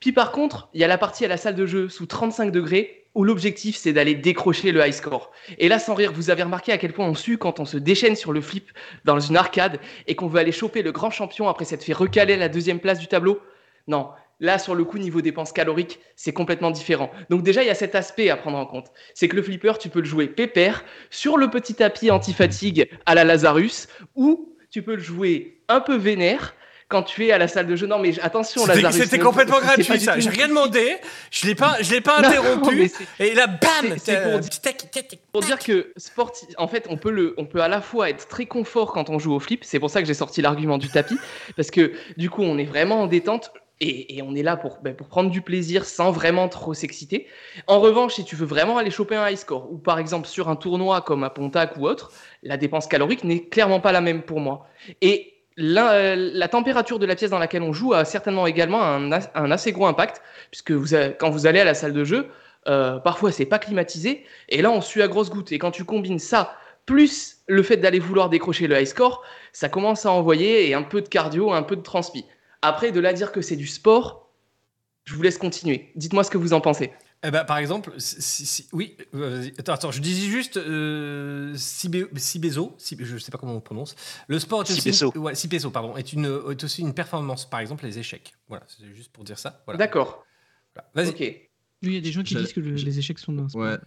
Puis 0.00 0.12
par 0.12 0.32
contre, 0.32 0.68
il 0.74 0.80
y 0.80 0.84
a 0.84 0.88
la 0.88 0.98
partie 0.98 1.24
à 1.24 1.28
la 1.28 1.36
salle 1.36 1.54
de 1.54 1.66
jeu 1.66 1.88
sous 1.88 2.06
35 2.06 2.50
degrés 2.50 3.07
où 3.18 3.24
l'objectif 3.24 3.76
c'est 3.76 3.92
d'aller 3.92 4.14
décrocher 4.14 4.70
le 4.70 4.86
high 4.86 4.92
score. 4.92 5.32
Et 5.58 5.68
là, 5.68 5.80
sans 5.80 5.94
rire, 5.94 6.12
vous 6.14 6.30
avez 6.30 6.44
remarqué 6.44 6.70
à 6.70 6.78
quel 6.78 6.92
point 6.92 7.04
on 7.04 7.16
sue 7.16 7.36
quand 7.36 7.58
on 7.58 7.64
se 7.64 7.76
déchaîne 7.76 8.14
sur 8.14 8.32
le 8.32 8.40
flip 8.40 8.70
dans 9.04 9.18
une 9.18 9.36
arcade 9.36 9.80
et 10.06 10.14
qu'on 10.14 10.28
veut 10.28 10.38
aller 10.38 10.52
choper 10.52 10.82
le 10.82 10.92
grand 10.92 11.10
champion 11.10 11.48
après 11.48 11.64
s'être 11.64 11.82
fait 11.82 11.92
recaler 11.92 12.34
à 12.34 12.36
la 12.36 12.48
deuxième 12.48 12.78
place 12.78 13.00
du 13.00 13.08
tableau 13.08 13.40
Non, 13.88 14.10
là 14.38 14.60
sur 14.60 14.76
le 14.76 14.84
coup, 14.84 14.98
niveau 14.98 15.20
dépenses 15.20 15.50
caloriques, 15.50 15.98
c'est 16.14 16.32
complètement 16.32 16.70
différent. 16.70 17.10
Donc 17.28 17.42
déjà, 17.42 17.64
il 17.64 17.66
y 17.66 17.70
a 17.70 17.74
cet 17.74 17.96
aspect 17.96 18.30
à 18.30 18.36
prendre 18.36 18.56
en 18.56 18.66
compte. 18.66 18.92
C'est 19.14 19.26
que 19.26 19.34
le 19.34 19.42
flipper, 19.42 19.78
tu 19.80 19.88
peux 19.88 19.98
le 19.98 20.06
jouer 20.06 20.28
pépère 20.28 20.84
sur 21.10 21.38
le 21.38 21.50
petit 21.50 21.74
tapis 21.74 22.12
anti-fatigue 22.12 22.88
à 23.04 23.16
la 23.16 23.24
Lazarus 23.24 23.88
ou 24.14 24.54
tu 24.70 24.82
peux 24.82 24.94
le 24.94 25.02
jouer 25.02 25.60
un 25.66 25.80
peu 25.80 25.96
vénère 25.96 26.54
quand 26.88 27.02
tu 27.02 27.26
es 27.26 27.32
à 27.32 27.38
la 27.38 27.48
salle 27.48 27.66
de 27.66 27.76
jeu. 27.76 27.86
Non, 27.86 27.98
mais 27.98 28.18
attention, 28.20 28.64
Lazarus. 28.66 28.96
c'était 28.96 29.18
complètement 29.18 29.60
gratuit 29.60 30.00
ça. 30.00 30.18
J'ai 30.18 30.30
rien 30.30 30.48
demandé. 30.48 30.96
Je 31.30 31.46
l'ai 31.46 31.54
pas, 31.54 31.76
je 31.82 31.90
l'ai 31.92 32.00
pas 32.00 32.20
Non, 32.22 32.28
interrompu. 32.28 32.90
et 33.20 33.34
là, 33.34 33.46
bam. 33.46 33.96
c'est- 33.98 34.22
pour 34.22 34.40
Pour 35.32 35.42
dire 35.42 35.58
que 35.58 35.92
sporti- 35.98 36.46
en 36.56 36.66
fait, 36.68 36.86
on 36.88 36.96
peut, 36.96 37.10
le, 37.10 37.34
on 37.36 37.44
peut 37.44 37.60
à 37.60 37.68
la 37.68 37.80
fois 37.80 38.08
être 38.10 38.26
très 38.28 38.46
confort 38.46 38.92
quand 38.92 39.10
on 39.10 39.18
joue 39.18 39.34
au 39.34 39.40
flip. 39.40 39.64
C'est 39.64 39.78
pour 39.78 39.90
ça 39.90 40.00
que 40.00 40.08
j'ai 40.08 40.14
sorti 40.14 40.40
l'argument 40.42 40.78
du 40.78 40.88
tapis. 40.88 41.18
Parce 41.56 41.70
que 41.70 41.92
du 42.16 42.30
coup, 42.30 42.42
on 42.42 42.56
est 42.58 42.64
vraiment 42.64 43.02
en 43.02 43.06
détente. 43.06 43.50
Et, 43.80 44.16
et 44.16 44.22
on 44.22 44.34
est 44.34 44.42
là 44.42 44.56
pour, 44.56 44.78
ben, 44.82 44.92
pour 44.96 45.06
prendre 45.06 45.30
du 45.30 45.40
plaisir 45.40 45.84
sans 45.84 46.10
vraiment 46.10 46.48
trop 46.48 46.74
s'exciter. 46.74 47.28
En 47.68 47.78
revanche, 47.78 48.14
si 48.14 48.24
tu 48.24 48.34
veux 48.34 48.44
vraiment 48.44 48.76
aller 48.76 48.90
choper 48.90 49.14
un 49.14 49.28
high 49.30 49.36
score, 49.36 49.70
ou 49.70 49.78
par 49.78 50.00
exemple 50.00 50.26
sur 50.26 50.48
un 50.48 50.56
tournoi 50.56 51.00
comme 51.02 51.22
à 51.22 51.30
Pontac 51.30 51.76
ou 51.76 51.86
autre, 51.86 52.10
la 52.42 52.56
dépense 52.56 52.88
calorique 52.88 53.22
n'est 53.22 53.44
clairement 53.44 53.78
pas 53.78 53.92
la 53.92 54.00
même 54.00 54.22
pour 54.22 54.40
moi. 54.40 54.66
Et 55.00 55.34
la, 55.58 56.48
température 56.48 56.98
de 56.98 57.06
la 57.06 57.16
pièce 57.16 57.30
dans 57.30 57.38
laquelle 57.38 57.62
on 57.62 57.72
joue 57.72 57.92
a 57.92 58.04
certainement 58.04 58.46
également 58.46 58.82
un, 58.82 59.10
as- 59.12 59.30
un 59.34 59.50
assez 59.50 59.72
gros 59.72 59.86
impact, 59.86 60.22
puisque 60.50 60.72
quand 61.18 61.30
vous 61.30 61.46
allez 61.46 61.60
à 61.60 61.64
la 61.64 61.74
salle 61.74 61.92
de 61.92 62.04
jeu, 62.04 62.28
euh, 62.68 62.98
parfois 62.98 63.32
c'est 63.32 63.44
pas 63.44 63.58
climatisé, 63.58 64.24
et 64.48 64.62
là 64.62 64.70
on 64.70 64.80
sue 64.80 65.02
à 65.02 65.08
grosses 65.08 65.30
gouttes. 65.30 65.52
Et 65.52 65.58
quand 65.58 65.72
tu 65.72 65.84
combines 65.84 66.20
ça, 66.20 66.56
plus 66.86 67.38
le 67.48 67.62
fait 67.62 67.76
d'aller 67.76 67.98
vouloir 67.98 68.30
décrocher 68.30 68.66
le 68.66 68.80
high 68.80 68.86
score, 68.86 69.24
ça 69.52 69.68
commence 69.68 70.06
à 70.06 70.12
envoyer 70.12 70.68
et 70.68 70.74
un 70.74 70.82
peu 70.82 71.02
de 71.02 71.08
cardio, 71.08 71.52
un 71.52 71.62
peu 71.62 71.76
de 71.76 71.82
transpi. 71.82 72.24
Après, 72.62 72.92
de 72.92 73.00
là 73.00 73.12
dire 73.12 73.32
que 73.32 73.40
c'est 73.40 73.56
du 73.56 73.66
sport, 73.66 74.30
je 75.04 75.14
vous 75.14 75.22
laisse 75.22 75.38
continuer. 75.38 75.90
Dites-moi 75.96 76.24
ce 76.24 76.30
que 76.30 76.38
vous 76.38 76.52
en 76.52 76.60
pensez. 76.60 76.92
Eh 77.24 77.32
ben, 77.32 77.44
par 77.44 77.58
exemple, 77.58 77.92
si, 77.98 78.22
si- 78.22 78.46
si- 78.46 78.68
oui, 78.72 78.96
euh, 79.14 79.48
attends, 79.58 79.72
attends, 79.72 79.90
je 79.90 80.00
disais 80.00 80.28
juste 80.30 80.56
euh, 80.56 81.52
je 81.52 83.18
sais 83.18 83.30
pas 83.32 83.38
comment 83.38 83.56
on 83.56 83.60
prononce. 83.60 83.96
Le 84.28 84.38
sport 84.38 84.60
est 84.60 84.70
aussi, 84.70 84.80
Sibeso. 84.80 85.12
ouais, 85.16 85.34
pardon, 85.70 85.96
est, 85.96 86.12
une, 86.12 86.26
est 86.50 86.62
aussi 86.62 86.80
une 86.82 86.94
performance. 86.94 87.50
Par 87.50 87.58
exemple, 87.58 87.84
les 87.86 87.98
échecs. 87.98 88.34
Voilà, 88.48 88.64
c'est 88.68 88.86
juste 88.94 89.10
pour 89.12 89.24
dire 89.24 89.38
ça. 89.38 89.62
Voilà. 89.66 89.78
D'accord. 89.78 90.24
Voilà. 90.74 90.90
Vas-y. 90.94 91.08
Ok. 91.08 91.18
Oui, 91.20 91.88
il 91.90 91.94
y 91.94 91.96
a 91.96 92.00
des 92.00 92.12
gens 92.12 92.22
qui 92.22 92.34
disent 92.36 92.52
que 92.52 92.60
le- 92.60 92.74
les 92.74 92.98
échecs 93.00 93.18
sont 93.18 93.36
un 93.38 93.48
sport. 93.48 93.62
Ouais. 93.62 93.78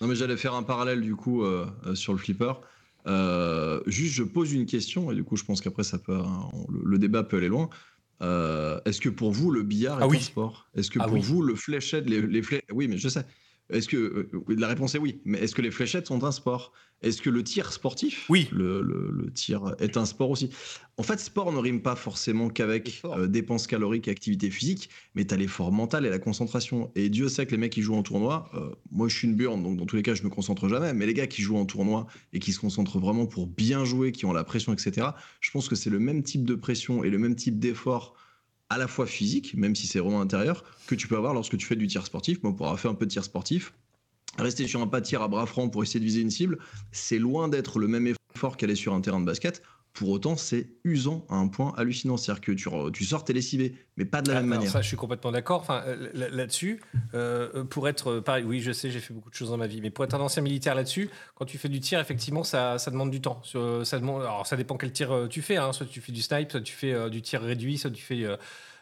Non, 0.00 0.06
mais 0.06 0.14
j'allais 0.14 0.36
faire 0.36 0.54
un 0.54 0.62
parallèle 0.62 1.00
du 1.00 1.16
coup 1.16 1.44
euh, 1.44 1.66
euh, 1.86 1.94
sur 1.96 2.12
le 2.12 2.18
flipper. 2.18 2.52
Euh, 3.08 3.80
juste, 3.86 4.14
je 4.14 4.22
pose 4.22 4.52
une 4.52 4.66
question 4.66 5.10
et 5.10 5.14
du 5.16 5.24
coup, 5.24 5.36
je 5.36 5.44
pense 5.44 5.60
qu'après, 5.60 5.82
ça 5.82 5.98
peut, 5.98 6.14
hein, 6.16 6.48
on- 6.52 6.66
le, 6.70 6.82
le 6.84 6.98
débat 6.98 7.24
peut 7.24 7.38
aller 7.38 7.48
loin. 7.48 7.68
Euh, 8.22 8.80
Est-ce 8.84 9.00
que 9.00 9.08
pour 9.08 9.32
vous, 9.32 9.50
le 9.50 9.62
billard 9.62 10.00
est 10.00 10.04
Ah 10.04 10.06
oui. 10.08 10.18
un 10.18 10.20
sport? 10.20 10.68
Est-ce 10.74 10.90
que 10.90 10.98
Ah 11.00 11.04
pour 11.04 11.14
oui. 11.14 11.20
vous, 11.22 11.42
le 11.42 11.54
fléchette, 11.56 12.08
les, 12.08 12.20
les 12.22 12.42
flé- 12.42 12.62
Oui, 12.72 12.86
mais 12.88 12.98
je 12.98 13.08
sais. 13.08 13.24
Est-ce 13.70 13.88
que 13.88 13.96
euh, 13.96 14.30
la 14.48 14.68
réponse 14.68 14.94
est 14.94 14.98
oui, 14.98 15.20
mais 15.24 15.38
est-ce 15.38 15.54
que 15.54 15.62
les 15.62 15.70
fléchettes 15.70 16.06
sont 16.08 16.24
un 16.24 16.32
sport? 16.32 16.72
Est-ce 17.00 17.20
que 17.20 17.30
le 17.30 17.42
tir 17.42 17.72
sportif, 17.72 18.26
Oui. 18.28 18.48
le, 18.52 18.80
le- 18.82 19.10
le 19.10 19.32
tir 19.32 19.74
est 19.80 19.96
un 19.96 20.04
sport 20.04 20.30
aussi 20.30 20.50
En 20.98 21.02
fait, 21.02 21.18
sport 21.18 21.52
ne 21.52 21.58
rime 21.58 21.82
pas 21.82 21.96
forcément 21.96 22.48
qu'avec 22.48 22.88
Effort. 22.88 23.14
euh, 23.18 23.26
dépenses 23.26 23.66
caloriques 23.66 24.06
et 24.06 24.10
activité 24.12 24.50
physique, 24.50 24.88
mais 25.14 25.24
tu 25.24 25.34
as 25.34 25.36
l'effort 25.36 25.72
mental 25.72 26.06
et 26.06 26.10
la 26.10 26.18
concentration. 26.20 26.92
Et 26.94 27.08
Dieu 27.08 27.28
sait 27.28 27.44
que 27.46 27.52
les 27.52 27.56
mecs 27.56 27.72
qui 27.72 27.82
jouent 27.82 27.96
en 27.96 28.02
tournoi, 28.04 28.50
euh, 28.54 28.70
moi 28.92 29.08
je 29.08 29.16
suis 29.16 29.26
une 29.26 29.34
burne, 29.34 29.62
donc 29.62 29.78
dans 29.78 29.86
tous 29.86 29.96
les 29.96 30.02
cas 30.02 30.14
je 30.14 30.22
me 30.22 30.28
concentre 30.28 30.68
jamais, 30.68 30.92
mais 30.94 31.06
les 31.06 31.14
gars 31.14 31.26
qui 31.26 31.42
jouent 31.42 31.56
en 31.56 31.66
tournoi 31.66 32.06
et 32.32 32.38
qui 32.38 32.52
se 32.52 32.60
concentrent 32.60 32.98
vraiment 33.00 33.26
pour 33.26 33.46
bien 33.48 33.84
jouer, 33.84 34.12
qui 34.12 34.24
ont 34.26 34.32
la 34.32 34.44
pression, 34.44 34.72
etc., 34.72 35.08
je 35.40 35.50
pense 35.50 35.68
que 35.68 35.74
c'est 35.74 35.90
le 35.90 35.98
même 35.98 36.22
type 36.22 36.44
de 36.44 36.54
pression 36.54 37.02
et 37.02 37.10
le 37.10 37.18
même 37.18 37.34
type 37.34 37.58
d'effort 37.58 38.14
à 38.72 38.78
la 38.78 38.88
fois 38.88 39.06
physique, 39.06 39.54
même 39.54 39.74
si 39.74 39.86
c'est 39.86 39.98
vraiment 39.98 40.22
intérieur, 40.22 40.64
que 40.86 40.94
tu 40.94 41.06
peux 41.06 41.16
avoir 41.16 41.34
lorsque 41.34 41.58
tu 41.58 41.66
fais 41.66 41.76
du 41.76 41.86
tir 41.86 42.06
sportif. 42.06 42.42
Moi, 42.42 42.56
pour 42.56 42.66
avoir 42.66 42.80
fait 42.80 42.88
un 42.88 42.94
peu 42.94 43.04
de 43.04 43.10
tir 43.10 43.22
sportif, 43.22 43.74
rester 44.38 44.66
sur 44.66 44.80
un 44.80 44.86
pas 44.86 45.00
de 45.00 45.06
tir 45.06 45.20
à 45.20 45.28
bras 45.28 45.44
francs 45.44 45.70
pour 45.70 45.82
essayer 45.82 46.00
de 46.00 46.04
viser 46.06 46.22
une 46.22 46.30
cible, 46.30 46.58
c'est 46.90 47.18
loin 47.18 47.48
d'être 47.48 47.78
le 47.78 47.86
même 47.86 48.14
effort 48.34 48.56
qu'aller 48.56 48.74
sur 48.74 48.94
un 48.94 49.02
terrain 49.02 49.20
de 49.20 49.26
basket. 49.26 49.62
Pour 49.94 50.08
autant, 50.08 50.36
c'est 50.36 50.68
usant 50.84 51.26
à 51.28 51.34
un 51.36 51.48
point 51.48 51.74
hallucinant. 51.76 52.16
C'est-à-dire 52.16 52.40
que 52.40 52.52
tu, 52.90 53.04
sors, 53.04 53.24
t'es 53.24 53.34
lessivé, 53.34 53.74
mais 53.98 54.06
pas 54.06 54.22
de 54.22 54.30
la 54.30 54.38
Ah, 54.38 54.40
même 54.40 54.50
alors 54.52 54.60
manière. 54.60 54.72
ça, 54.72 54.80
je 54.80 54.88
suis 54.88 54.96
complètement 54.96 55.32
d'accord. 55.32 55.60
Enfin, 55.60 55.82
euh, 55.86 56.08
là- 56.14 56.30
là-dessus, 56.30 56.80
euh, 57.14 57.64
pour 57.64 57.88
être 57.88 58.10
euh, 58.10 58.20
pareil, 58.22 58.44
oui, 58.44 58.60
je 58.60 58.72
sais, 58.72 58.90
j'ai 58.90 59.00
fait 59.00 59.12
beaucoup 59.12 59.28
de 59.28 59.34
choses 59.34 59.50
dans 59.50 59.58
ma 59.58 59.66
vie, 59.66 59.80
mais 59.82 59.90
pour 59.90 60.04
être 60.04 60.14
un 60.14 60.20
ancien 60.20 60.42
militaire 60.42 60.74
là-dessus, 60.74 61.10
quand 61.34 61.44
tu 61.44 61.58
fais 61.58 61.68
du 61.68 61.80
tir, 61.80 62.00
effectivement, 62.00 62.42
ça, 62.42 62.78
ça 62.78 62.90
demande 62.90 63.10
du 63.10 63.20
temps. 63.20 63.42
Ça 63.44 63.98
demande, 63.98 64.22
alors, 64.22 64.46
ça 64.46 64.56
dépend 64.56 64.76
quel 64.78 64.92
tir 64.92 65.26
tu 65.28 65.42
fais. 65.42 65.56
hein. 65.58 65.72
Soit 65.72 65.86
tu 65.86 66.00
fais 66.00 66.12
du 66.12 66.22
snipe, 66.22 66.50
soit 66.50 66.62
tu 66.62 66.72
fais 66.72 66.92
euh, 66.94 67.10
du 67.10 67.20
tir 67.20 67.42
réduit, 67.42 67.76
soit 67.76 67.90
tu 67.90 68.02
fais. 68.02 68.24
euh, 68.24 68.36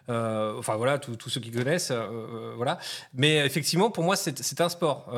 euh, 0.08 0.58
enfin 0.58 0.76
voilà, 0.76 0.98
tous 0.98 1.28
ceux 1.28 1.40
qui 1.40 1.50
connaissent, 1.50 1.90
euh, 1.90 2.06
euh, 2.10 2.52
voilà. 2.56 2.78
Mais 3.14 3.44
effectivement, 3.44 3.90
pour 3.90 4.04
moi, 4.04 4.16
c'est 4.16 4.60
un 4.60 4.68
sport 4.68 5.10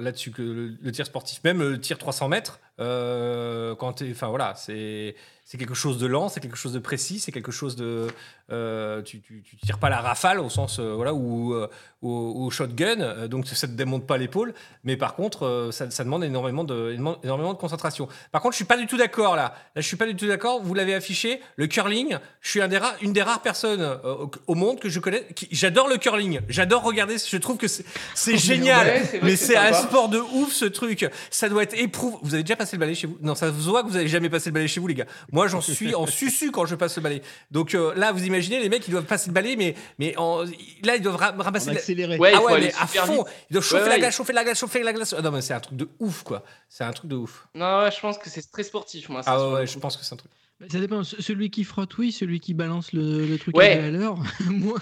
là-dessus 0.00 0.30
que 0.30 0.42
le, 0.42 0.76
le 0.80 0.92
tir 0.92 1.06
sportif, 1.06 1.42
même 1.44 1.60
le 1.60 1.80
tir 1.80 1.98
300 1.98 2.28
mètres, 2.28 2.60
quand 2.78 4.02
enfin 4.02 4.28
voilà, 4.28 4.54
c'est 4.56 5.14
c'est 5.52 5.58
quelque 5.58 5.74
chose 5.74 5.98
de 5.98 6.06
lent, 6.06 6.30
c'est 6.30 6.40
quelque 6.40 6.56
chose 6.56 6.72
de 6.72 6.78
précis, 6.78 7.18
c'est 7.18 7.30
quelque 7.30 7.52
chose 7.52 7.76
de 7.76 8.06
euh, 8.50 9.02
tu, 9.02 9.20
tu, 9.20 9.42
tu 9.42 9.56
tires 9.58 9.76
pas 9.78 9.90
la 9.90 10.00
rafale 10.00 10.40
au 10.40 10.48
sens 10.48 10.78
euh, 10.78 10.94
voilà 10.94 11.12
ou 11.12 11.52
euh, 11.52 11.68
au, 12.00 12.50
shotgun, 12.50 13.00
euh, 13.02 13.28
donc 13.28 13.46
ça 13.46 13.66
te 13.66 13.72
démonte 13.72 14.06
pas 14.06 14.16
l'épaule. 14.16 14.54
Mais 14.82 14.96
par 14.96 15.14
contre, 15.14 15.68
ça, 15.70 15.90
ça 15.90 16.04
demande 16.04 16.24
énormément 16.24 16.64
de 16.64 16.92
énormément- 16.94 17.52
de 17.52 17.58
concentration. 17.58 18.08
Par 18.32 18.40
contre, 18.40 18.54
je 18.54 18.56
suis 18.56 18.64
pas 18.64 18.78
du 18.78 18.86
tout 18.86 18.96
d'accord 18.96 19.36
là. 19.36 19.54
Là, 19.76 19.82
je 19.82 19.86
suis 19.86 19.98
pas 19.98 20.06
du 20.06 20.16
tout 20.16 20.26
d'accord. 20.26 20.62
Vous 20.62 20.72
l'avez 20.72 20.94
affiché, 20.94 21.40
le 21.56 21.66
curling. 21.66 22.16
Je 22.40 22.48
suis 22.48 22.62
un 22.62 22.68
des 22.68 22.78
rares, 22.78 22.94
une 23.02 23.12
des 23.12 23.22
rares 23.22 23.42
personnes 23.42 23.82
euh, 23.82 24.26
au, 24.46 24.54
monde 24.54 24.80
que 24.80 24.88
je 24.88 25.00
connais. 25.00 25.26
qui- 25.36 25.48
J'adore 25.50 25.86
le 25.88 25.98
curling. 25.98 26.40
J'adore 26.48 26.82
regarder. 26.82 27.16
Je 27.18 27.36
trouve 27.36 27.58
que 27.58 27.68
c'est 27.68 27.84
c'est 28.14 28.38
génial. 28.50 28.86
Ouais, 28.86 29.02
c'est 29.04 29.18
vrai 29.18 29.26
mais 29.30 29.36
c'est 29.36 29.46
c'est 29.52 29.56
un 29.58 29.74
sport 29.74 30.08
de 30.08 30.18
ouf 30.18 30.50
ce 30.50 30.64
truc. 30.64 31.08
Ça 31.30 31.50
doit 31.50 31.62
être 31.62 31.78
éprouvant. 31.78 32.18
Vous 32.22 32.32
avez 32.32 32.42
déjà 32.42 32.56
passé 32.56 32.76
le 32.76 32.80
balai 32.80 32.94
chez 32.94 33.06
vous? 33.06 33.18
Non, 33.20 33.34
ça 33.34 33.48
se 33.48 33.52
voit 33.52 33.82
que 33.82 33.88
vous 33.88 33.96
avez 33.96 34.08
jamais 34.08 34.30
passé 34.30 34.48
le 34.48 34.54
balai 34.54 34.66
chez 34.66 34.80
vous, 34.80 34.86
les 34.88 34.94
gars. 34.94 35.06
Moi, 35.30 35.41
j'en 35.48 35.60
suis 35.60 35.94
en 35.94 36.06
susu 36.06 36.50
quand 36.50 36.66
je 36.66 36.74
passe 36.74 36.96
le 36.96 37.02
balai. 37.02 37.22
Donc 37.50 37.74
euh, 37.74 37.92
là, 37.94 38.12
vous 38.12 38.24
imaginez 38.24 38.60
les 38.60 38.68
mecs, 38.68 38.86
ils 38.88 38.90
doivent 38.90 39.04
passer 39.04 39.28
le 39.28 39.32
balai, 39.34 39.56
mais 39.56 39.74
mais 39.98 40.16
en- 40.16 40.42
là, 40.82 40.96
ils 40.96 41.02
doivent 41.02 41.16
ra- 41.16 41.34
ramasser. 41.38 41.66
La- 41.70 41.72
accéléré. 41.78 42.18
Ouais, 42.18 42.32
il 42.32 42.36
ah 42.36 42.42
ouais, 42.42 42.60
mais 42.60 42.72
à 42.74 42.86
fond. 42.86 43.22
vite. 43.24 43.32
Ils 43.50 43.52
doivent 43.54 43.64
chauffer 43.64 43.82
Ouais, 43.82 43.88
la 43.88 43.94
ouais. 43.94 44.00
glace, 44.00 44.16
chauffer 44.16 44.32
la 44.32 44.44
glace, 44.44 44.58
chauffer 44.58 44.82
la 44.82 44.92
glace. 44.92 45.14
Ah 45.16 45.22
non, 45.22 45.30
mais 45.30 45.42
c'est 45.42 45.54
un 45.54 45.60
truc 45.60 45.76
de 45.76 45.88
ouf, 46.00 46.22
quoi. 46.22 46.42
C'est 46.68 46.84
un 46.84 46.92
truc 46.92 47.10
de 47.10 47.16
ouf. 47.16 47.46
Non, 47.54 47.82
ouais, 47.82 47.90
je 47.90 48.00
pense 48.00 48.18
que 48.18 48.28
c'est 48.30 48.50
très 48.50 48.62
sportif, 48.64 49.08
moi. 49.08 49.22
ça, 49.22 49.32
Ah 49.32 49.48
ouais, 49.48 49.54
ouais, 49.54 49.66
je 49.66 49.78
pense 49.78 49.96
que 49.96 50.04
c'est 50.04 50.14
un 50.14 50.16
truc. 50.18 50.30
Ça 50.70 50.78
dépend. 50.80 51.02
Ce- 51.04 51.20
Celui 51.20 51.50
qui 51.50 51.64
frotte, 51.64 51.96
oui. 51.98 52.12
Celui 52.12 52.40
qui 52.40 52.54
balance 52.54 52.92
le, 52.92 53.26
le 53.26 53.38
truc 53.38 53.56
Ouais. 53.56 53.72
à 53.78 53.90
l'heure, 53.90 54.16
moi. 54.50 54.78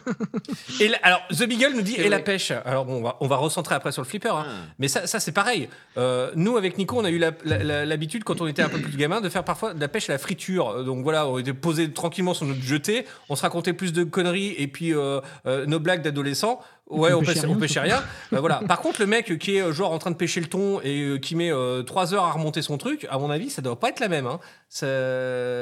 Et 0.80 0.90
alors, 1.02 1.20
The 1.30 1.44
Beagle 1.48 1.72
nous 1.74 1.82
dit 1.82 1.94
et 1.96 2.08
la 2.08 2.18
pêche. 2.18 2.50
Alors 2.64 2.84
bon, 2.84 2.96
on 2.98 3.02
va, 3.02 3.16
on 3.20 3.26
va 3.26 3.36
recentrer 3.36 3.74
après 3.74 3.92
sur 3.92 4.02
le 4.02 4.06
flipper. 4.08 4.28
hein. 4.34 4.44
Ah. 4.46 4.52
Mais 4.78 4.88
ça, 4.88 5.06
ça 5.06 5.20
c'est 5.20 5.32
pareil. 5.32 5.68
Euh, 5.96 6.30
nous, 6.36 6.56
avec 6.56 6.76
Nico, 6.78 6.98
on 6.98 7.04
a 7.04 7.10
eu 7.10 7.18
l'habitude, 7.18 8.24
quand 8.24 8.40
on 8.40 8.46
était 8.46 8.62
un 8.62 8.68
peu 8.68 8.78
plus 8.78 8.96
gamin, 8.96 9.20
de 9.20 9.28
faire 9.28 9.44
parfois 9.44 9.74
de 9.74 9.80
la 9.80 9.88
pêche 9.88 10.08
à 10.10 10.12
la 10.14 10.18
friture. 10.18 10.68
Euh, 10.68 10.82
Donc 10.84 11.02
voilà, 11.02 11.26
on 11.28 11.38
était 11.38 11.54
posé 11.54 11.90
tranquillement 11.92 12.34
sur 12.34 12.46
notre 12.46 12.62
jetée, 12.62 13.06
on 13.28 13.36
se 13.36 13.42
racontait 13.42 13.72
plus 13.72 13.92
de 13.92 14.04
conneries 14.04 14.54
et 14.58 14.66
puis 14.66 14.92
euh, 14.94 15.20
euh, 15.46 15.66
nos 15.66 15.80
blagues 15.80 16.02
d'adolescents. 16.02 16.60
Ouais, 16.90 17.12
on 17.12 17.20
rien, 17.20 17.42
on 17.48 17.56
pêchait 17.56 17.80
rien. 17.80 18.02
Euh, 18.32 18.40
voilà. 18.40 18.60
Par 18.68 18.80
contre, 18.80 19.00
le 19.00 19.06
mec 19.06 19.38
qui 19.38 19.56
est 19.56 19.60
euh, 19.62 19.72
genre 19.72 19.92
en 19.92 19.98
train 19.98 20.10
de 20.10 20.16
pêcher 20.16 20.40
le 20.40 20.46
thon 20.48 20.80
et 20.82 21.02
euh, 21.02 21.18
qui 21.18 21.36
met 21.36 21.50
3 21.86 22.14
heures 22.14 22.24
à 22.24 22.32
remonter 22.32 22.62
son 22.62 22.78
truc, 22.78 23.06
à 23.10 23.18
mon 23.18 23.30
avis, 23.30 23.48
ça 23.50 23.62
doit 23.62 23.78
pas 23.78 23.88
être 23.88 24.00
la 24.00 24.08
même. 24.08 24.26
Hein. 24.26 24.40
Ça- 24.68 24.86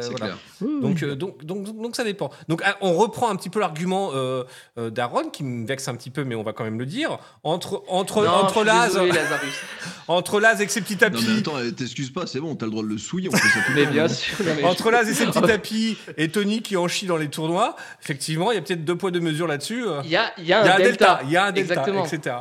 C'est 0.03 0.11
voilà. 0.11 0.27
clair. 0.27 0.37
Donc, 0.83 1.03
euh, 1.03 1.15
donc, 1.15 1.45
donc, 1.45 1.65
donc, 1.65 1.81
donc 1.83 1.97
ça 1.97 2.05
dépend. 2.05 2.31
Donc 2.49 2.63
ah, 2.65 2.77
on 2.81 2.93
reprend 2.95 3.31
un 3.31 3.37
petit 3.37 3.49
peu 3.51 3.59
l'argument 3.61 4.11
euh, 4.15 4.45
euh, 4.79 4.91
d'Aaron 4.91 5.31
qui 5.31 5.45
me 5.45 5.67
vexe 5.67 5.89
un 5.89 5.95
petit 5.95 6.11
peu, 6.11 6.25
mais 6.25 6.35
on 6.35 6.43
va 6.43 6.53
quand 6.53 6.65
même 6.65 6.79
le 6.79 6.87
dire. 6.87 7.19
Entre 7.45 7.83
entre 7.89 8.25
Non, 8.25 8.31
entre 8.31 8.65
Laz, 8.69 8.99
entre 10.09 10.41
Laz 10.41 10.61
et 10.61 10.69
ses 10.69 10.81
petits 10.81 10.95
Non, 10.95 10.99
tapis, 11.01 11.25
mais 11.29 11.39
attends, 11.39 11.59
eh, 11.63 11.73
t'excuses 11.73 12.11
pas, 12.11 12.27
c'est 12.27 12.41
bon, 12.41 12.55
t'as 12.55 12.67
le 12.67 12.71
droit 12.73 12.83
de 12.83 12.89
le 12.89 12.99
souiller, 12.99 13.29
on 13.33 13.37
fait 13.37 13.49
ça 13.49 13.61
tout 13.67 13.73
Mais 13.75 13.87
bien 13.87 14.07
non 14.07 14.09
sûr. 14.09 14.37
mais 14.45 14.65
entre 14.65 14.91
Laz 14.91 15.09
et 15.09 15.15
ses 15.15 15.27
petits 15.27 15.41
tapis 15.47 15.97
et 16.17 16.29
Tony 16.29 16.63
qui 16.63 16.77
en 16.77 16.89
chie 16.89 17.07
dans 17.07 17.17
les 17.17 17.29
tournois. 17.29 17.77
Effectivement, 18.03 18.51
il 18.53 18.57
y 18.57 18.59
a 18.59 18.63
peut-être 18.63 18.85
deux 18.85 18.97
poids 18.97 19.11
deux 19.11 19.21
mesures 19.21 19.47
là-dessus. 19.47 19.87
euh. 19.87 20.01
Il 20.05 20.11
y 20.11 20.17
a, 20.17 20.33
il 20.39 20.45
y 20.47 20.53
a 20.53 20.61
Il 20.63 20.67
y 20.67 20.69
a 20.69 20.73
un 20.73 20.77
un 20.77 20.79
delta, 20.79 21.18
delta. 21.19 21.29
il 21.29 21.33
y 21.33 21.37
a 21.37 21.45
un 21.45 21.53
delta, 21.53 21.75
Exactement. 21.75 22.05
etc. 22.07 22.37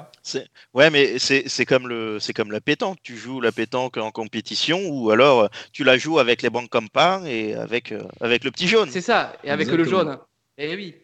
Ouais, 0.73 0.89
mais 0.89 1.19
c'est 1.19 1.47
c'est 1.47 1.65
comme 1.65 1.87
le 1.87 2.19
c'est 2.19 2.33
comme 2.33 2.51
la 2.51 2.61
pétanque. 2.61 2.97
Tu 3.03 3.17
joues 3.17 3.41
la 3.41 3.51
pétanque 3.51 3.97
en 3.97 4.11
compétition 4.11 4.79
ou 4.87 5.11
alors 5.11 5.41
euh, 5.41 5.47
tu 5.73 5.83
la 5.83 5.97
joues 5.97 6.19
avec 6.19 6.41
les 6.41 6.49
banques 6.49 6.69
compas 6.69 7.21
et 7.25 7.55
avec 7.55 7.91
euh, 7.91 8.01
avec 8.21 8.43
le 8.43 8.51
petit 8.51 8.67
jaune. 8.67 8.89
C'est 8.91 9.01
ça, 9.01 9.33
et 9.43 9.51
avec 9.51 9.67
le 9.67 9.83
jaune. 9.83 10.17
Eh 10.57 10.75
oui. 10.75 10.95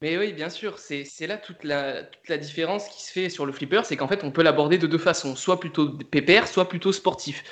Mais 0.00 0.16
oui, 0.16 0.32
bien 0.32 0.48
sûr, 0.48 0.78
c'est 0.78 1.04
c'est 1.04 1.26
là 1.26 1.36
toute 1.36 1.64
la, 1.64 2.04
toute 2.04 2.28
la 2.28 2.38
différence 2.38 2.88
qui 2.88 3.02
se 3.02 3.12
fait 3.12 3.28
sur 3.28 3.44
le 3.44 3.52
flipper, 3.52 3.82
c'est 3.84 3.96
qu'en 3.96 4.08
fait, 4.08 4.24
on 4.24 4.30
peut 4.30 4.42
l'aborder 4.42 4.78
de 4.78 4.86
deux 4.86 4.98
façons, 4.98 5.36
soit 5.36 5.60
plutôt 5.60 5.90
pépère, 5.90 6.48
soit 6.48 6.68
plutôt 6.68 6.92
sportif. 6.92 7.44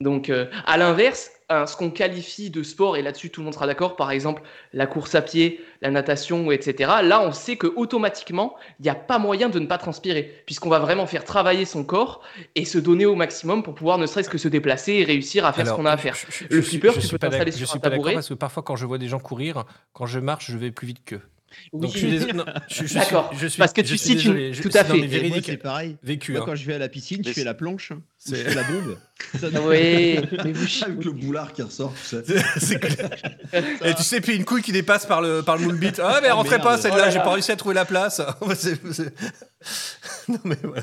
Donc, 0.00 0.28
euh, 0.28 0.46
à 0.66 0.76
l'inverse, 0.76 1.30
hein, 1.48 1.66
ce 1.66 1.76
qu'on 1.76 1.88
qualifie 1.90 2.50
de 2.50 2.62
sport, 2.64 2.96
et 2.96 3.02
là-dessus 3.02 3.30
tout 3.30 3.40
le 3.40 3.44
monde 3.44 3.54
sera 3.54 3.66
d'accord, 3.68 3.94
par 3.94 4.10
exemple 4.10 4.42
la 4.72 4.86
course 4.86 5.14
à 5.14 5.22
pied, 5.22 5.64
la 5.82 5.90
natation, 5.92 6.50
etc., 6.50 6.90
là, 7.04 7.22
on 7.22 7.30
sait 7.32 7.56
que 7.56 7.68
automatiquement, 7.76 8.56
il 8.80 8.82
n'y 8.82 8.88
a 8.88 8.96
pas 8.96 9.18
moyen 9.20 9.48
de 9.48 9.58
ne 9.60 9.66
pas 9.66 9.78
transpirer, 9.78 10.42
puisqu'on 10.46 10.68
va 10.68 10.80
vraiment 10.80 11.06
faire 11.06 11.24
travailler 11.24 11.64
son 11.64 11.84
corps 11.84 12.22
et 12.56 12.64
se 12.64 12.76
donner 12.78 13.06
au 13.06 13.14
maximum 13.14 13.62
pour 13.62 13.74
pouvoir 13.76 13.98
ne 13.98 14.06
serait-ce 14.06 14.28
que 14.28 14.36
se 14.38 14.48
déplacer 14.48 14.94
et 14.94 15.04
réussir 15.04 15.46
à 15.46 15.52
faire 15.52 15.66
ce 15.68 15.72
qu'on 15.72 15.86
a 15.86 15.92
à 15.92 15.96
faire. 15.96 16.16
je- 16.16 16.26
je- 16.50 16.54
Le 16.56 16.60
flipper, 16.62 16.90
je 16.92 17.00
tu 17.00 17.08
peux 17.08 17.18
pas 17.18 17.28
t'installer 17.28 17.52
sur 17.52 17.60
Je 17.60 17.64
un 17.64 17.66
suis 17.68 17.78
pas 17.78 17.88
d'accord 17.88 17.98
tabouret. 18.04 18.14
parce 18.14 18.28
que 18.28 18.34
parfois, 18.34 18.62
quand 18.64 18.76
je 18.76 18.86
vois 18.86 18.98
des 18.98 19.08
gens 19.08 19.20
courir, 19.20 19.64
quand 19.92 20.06
je 20.06 20.18
marche, 20.18 20.50
je 20.50 20.58
vais 20.58 20.72
plus 20.72 20.88
vite 20.88 21.04
qu'eux. 21.04 21.20
Oui. 21.72 21.80
Donc, 21.82 21.92
je 21.92 21.98
suis 21.98 22.10
désolé. 22.10 22.32
non, 22.32 22.44
je- 22.68 22.74
je 22.82 22.84
suis- 22.86 22.94
D'accord, 22.98 23.30
je 23.38 23.46
suis- 23.46 23.58
parce 23.58 23.72
que 23.72 23.80
tu 23.80 23.96
cites 23.98 24.24
une- 24.24 24.52
tout 24.52 24.70
à 24.74 24.84
fait. 24.84 25.00
Véridique, 25.06 25.44
c'est 25.46 25.56
pareil. 25.56 25.96
vécu. 26.02 26.32
Moi, 26.32 26.40
hein. 26.40 26.44
quand 26.46 26.54
je 26.54 26.64
vais 26.66 26.74
à 26.74 26.78
la 26.78 26.88
piscine, 26.88 27.22
je 27.24 27.32
fais 27.32 27.44
la 27.44 27.54
planche. 27.54 27.92
hein, 27.92 28.00
Je 28.26 28.34
C'est- 28.34 28.44
fais 28.44 28.54
la 28.54 28.62
bombe. 28.64 28.96
Ça, 29.40 29.48
Oui, 29.62 30.18
mais 30.44 30.52
vous 30.52 30.64
Avec 30.84 31.04
le 31.04 31.12
boulard 31.12 31.52
qui 31.52 31.62
ressort, 31.62 31.94
tu 32.00 32.16
sais. 32.16 32.22
C'est 32.58 32.78
clair. 32.80 33.10
Et 33.84 33.94
tu 33.94 34.02
sais, 34.02 34.20
puis 34.20 34.36
une 34.36 34.44
couille 34.44 34.62
qui 34.62 34.72
dépasse 34.72 35.06
par 35.06 35.20
le, 35.22 35.42
par 35.42 35.56
le 35.56 35.66
moonbeat. 35.66 36.00
Ah, 36.02 36.18
mais 36.20 36.26
elle 36.28 36.32
Oh, 36.32 36.36
rentrait 36.36 36.60
pas 36.60 36.78
celle-là, 36.78 36.96
Oh 36.98 37.04
là 37.06 37.10
j'ai 37.10 37.18
pas 37.18 37.32
réussi 37.32 37.52
à 37.52 37.56
trouver 37.56 37.74
la 37.74 37.84
place. 37.84 38.20
C'est- 38.56 38.80
c'est- 38.92 39.12
non, 40.28 40.38
mais 40.44 40.56
voilà. 40.62 40.82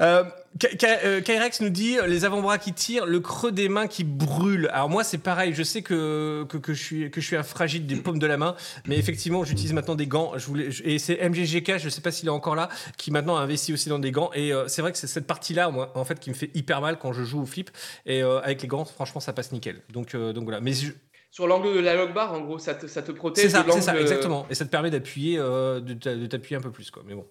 Euh, 0.00 0.24
Ka- 0.58 0.98
euh, 1.04 1.20
Kyrex 1.20 1.60
nous 1.60 1.68
dit 1.70 1.96
euh, 1.98 2.06
les 2.08 2.24
avant-bras 2.24 2.58
qui 2.58 2.72
tirent, 2.72 3.06
le 3.06 3.20
creux 3.20 3.52
des 3.52 3.68
mains 3.68 3.86
qui 3.86 4.02
brûle. 4.02 4.68
Alors 4.72 4.88
moi 4.90 5.04
c'est 5.04 5.18
pareil, 5.18 5.52
je 5.54 5.62
sais 5.62 5.82
que, 5.82 6.44
que, 6.48 6.56
que 6.58 6.74
je 6.74 6.82
suis, 6.82 7.10
que 7.10 7.20
je 7.20 7.26
suis 7.26 7.36
un 7.36 7.42
fragile 7.44 7.86
des 7.86 7.94
paumes 7.96 8.18
de 8.18 8.26
la 8.26 8.36
main, 8.36 8.56
mais 8.86 8.96
effectivement 8.98 9.44
j'utilise 9.44 9.72
maintenant 9.72 9.94
des 9.94 10.08
gants. 10.08 10.32
Je 10.36 10.46
voulais, 10.46 10.70
je- 10.72 10.82
et 10.84 10.98
c'est 10.98 11.18
MGGK, 11.28 11.78
je 11.78 11.88
sais 11.88 12.00
pas 12.00 12.10
s'il 12.10 12.26
est 12.26 12.32
encore 12.32 12.56
là, 12.56 12.68
qui 12.96 13.10
maintenant 13.12 13.36
a 13.36 13.40
investi 13.42 13.72
aussi 13.72 13.88
dans 13.90 14.00
des 14.00 14.10
gants. 14.10 14.30
Et 14.34 14.52
euh, 14.52 14.66
c'est 14.66 14.82
vrai 14.82 14.90
que 14.90 14.98
c'est 14.98 15.06
cette 15.06 15.26
partie-là, 15.28 15.70
moi, 15.70 15.92
en 15.94 16.04
fait, 16.04 16.18
qui 16.18 16.30
me 16.30 16.34
fait 16.34 16.50
hyper 16.54 16.80
mal 16.80 16.98
quand 16.98 17.12
je 17.12 17.22
joue 17.22 17.42
au 17.42 17.46
flip. 17.46 17.70
Et 18.06 18.22
euh, 18.24 18.40
avec 18.40 18.60
les 18.62 18.68
gants, 18.68 18.84
franchement, 18.84 19.20
ça 19.20 19.32
passe 19.32 19.52
nickel. 19.52 19.80
Donc, 19.92 20.14
euh, 20.16 20.32
donc 20.32 20.44
voilà. 20.44 20.60
Mais 20.60 20.72
je- 20.72 20.92
sur 21.30 21.46
l'angle 21.46 21.72
de 21.74 21.78
la 21.80 21.94
log 21.94 22.12
bar, 22.12 22.32
en 22.32 22.40
gros, 22.40 22.58
ça 22.58 22.74
te, 22.74 22.88
ça 22.88 23.02
te 23.02 23.12
protège. 23.12 23.44
c'est 23.44 23.50
ça, 23.50 23.92
de 23.92 24.00
exactement. 24.00 24.46
Et 24.50 24.56
ça 24.56 24.64
te 24.64 24.70
permet 24.70 24.90
d'appuyer, 24.90 25.36
de 25.36 26.26
t'appuyer 26.26 26.56
un 26.56 26.60
peu 26.60 26.72
plus, 26.72 26.90
quoi. 26.90 27.04
Mais 27.06 27.14
bon. 27.14 27.24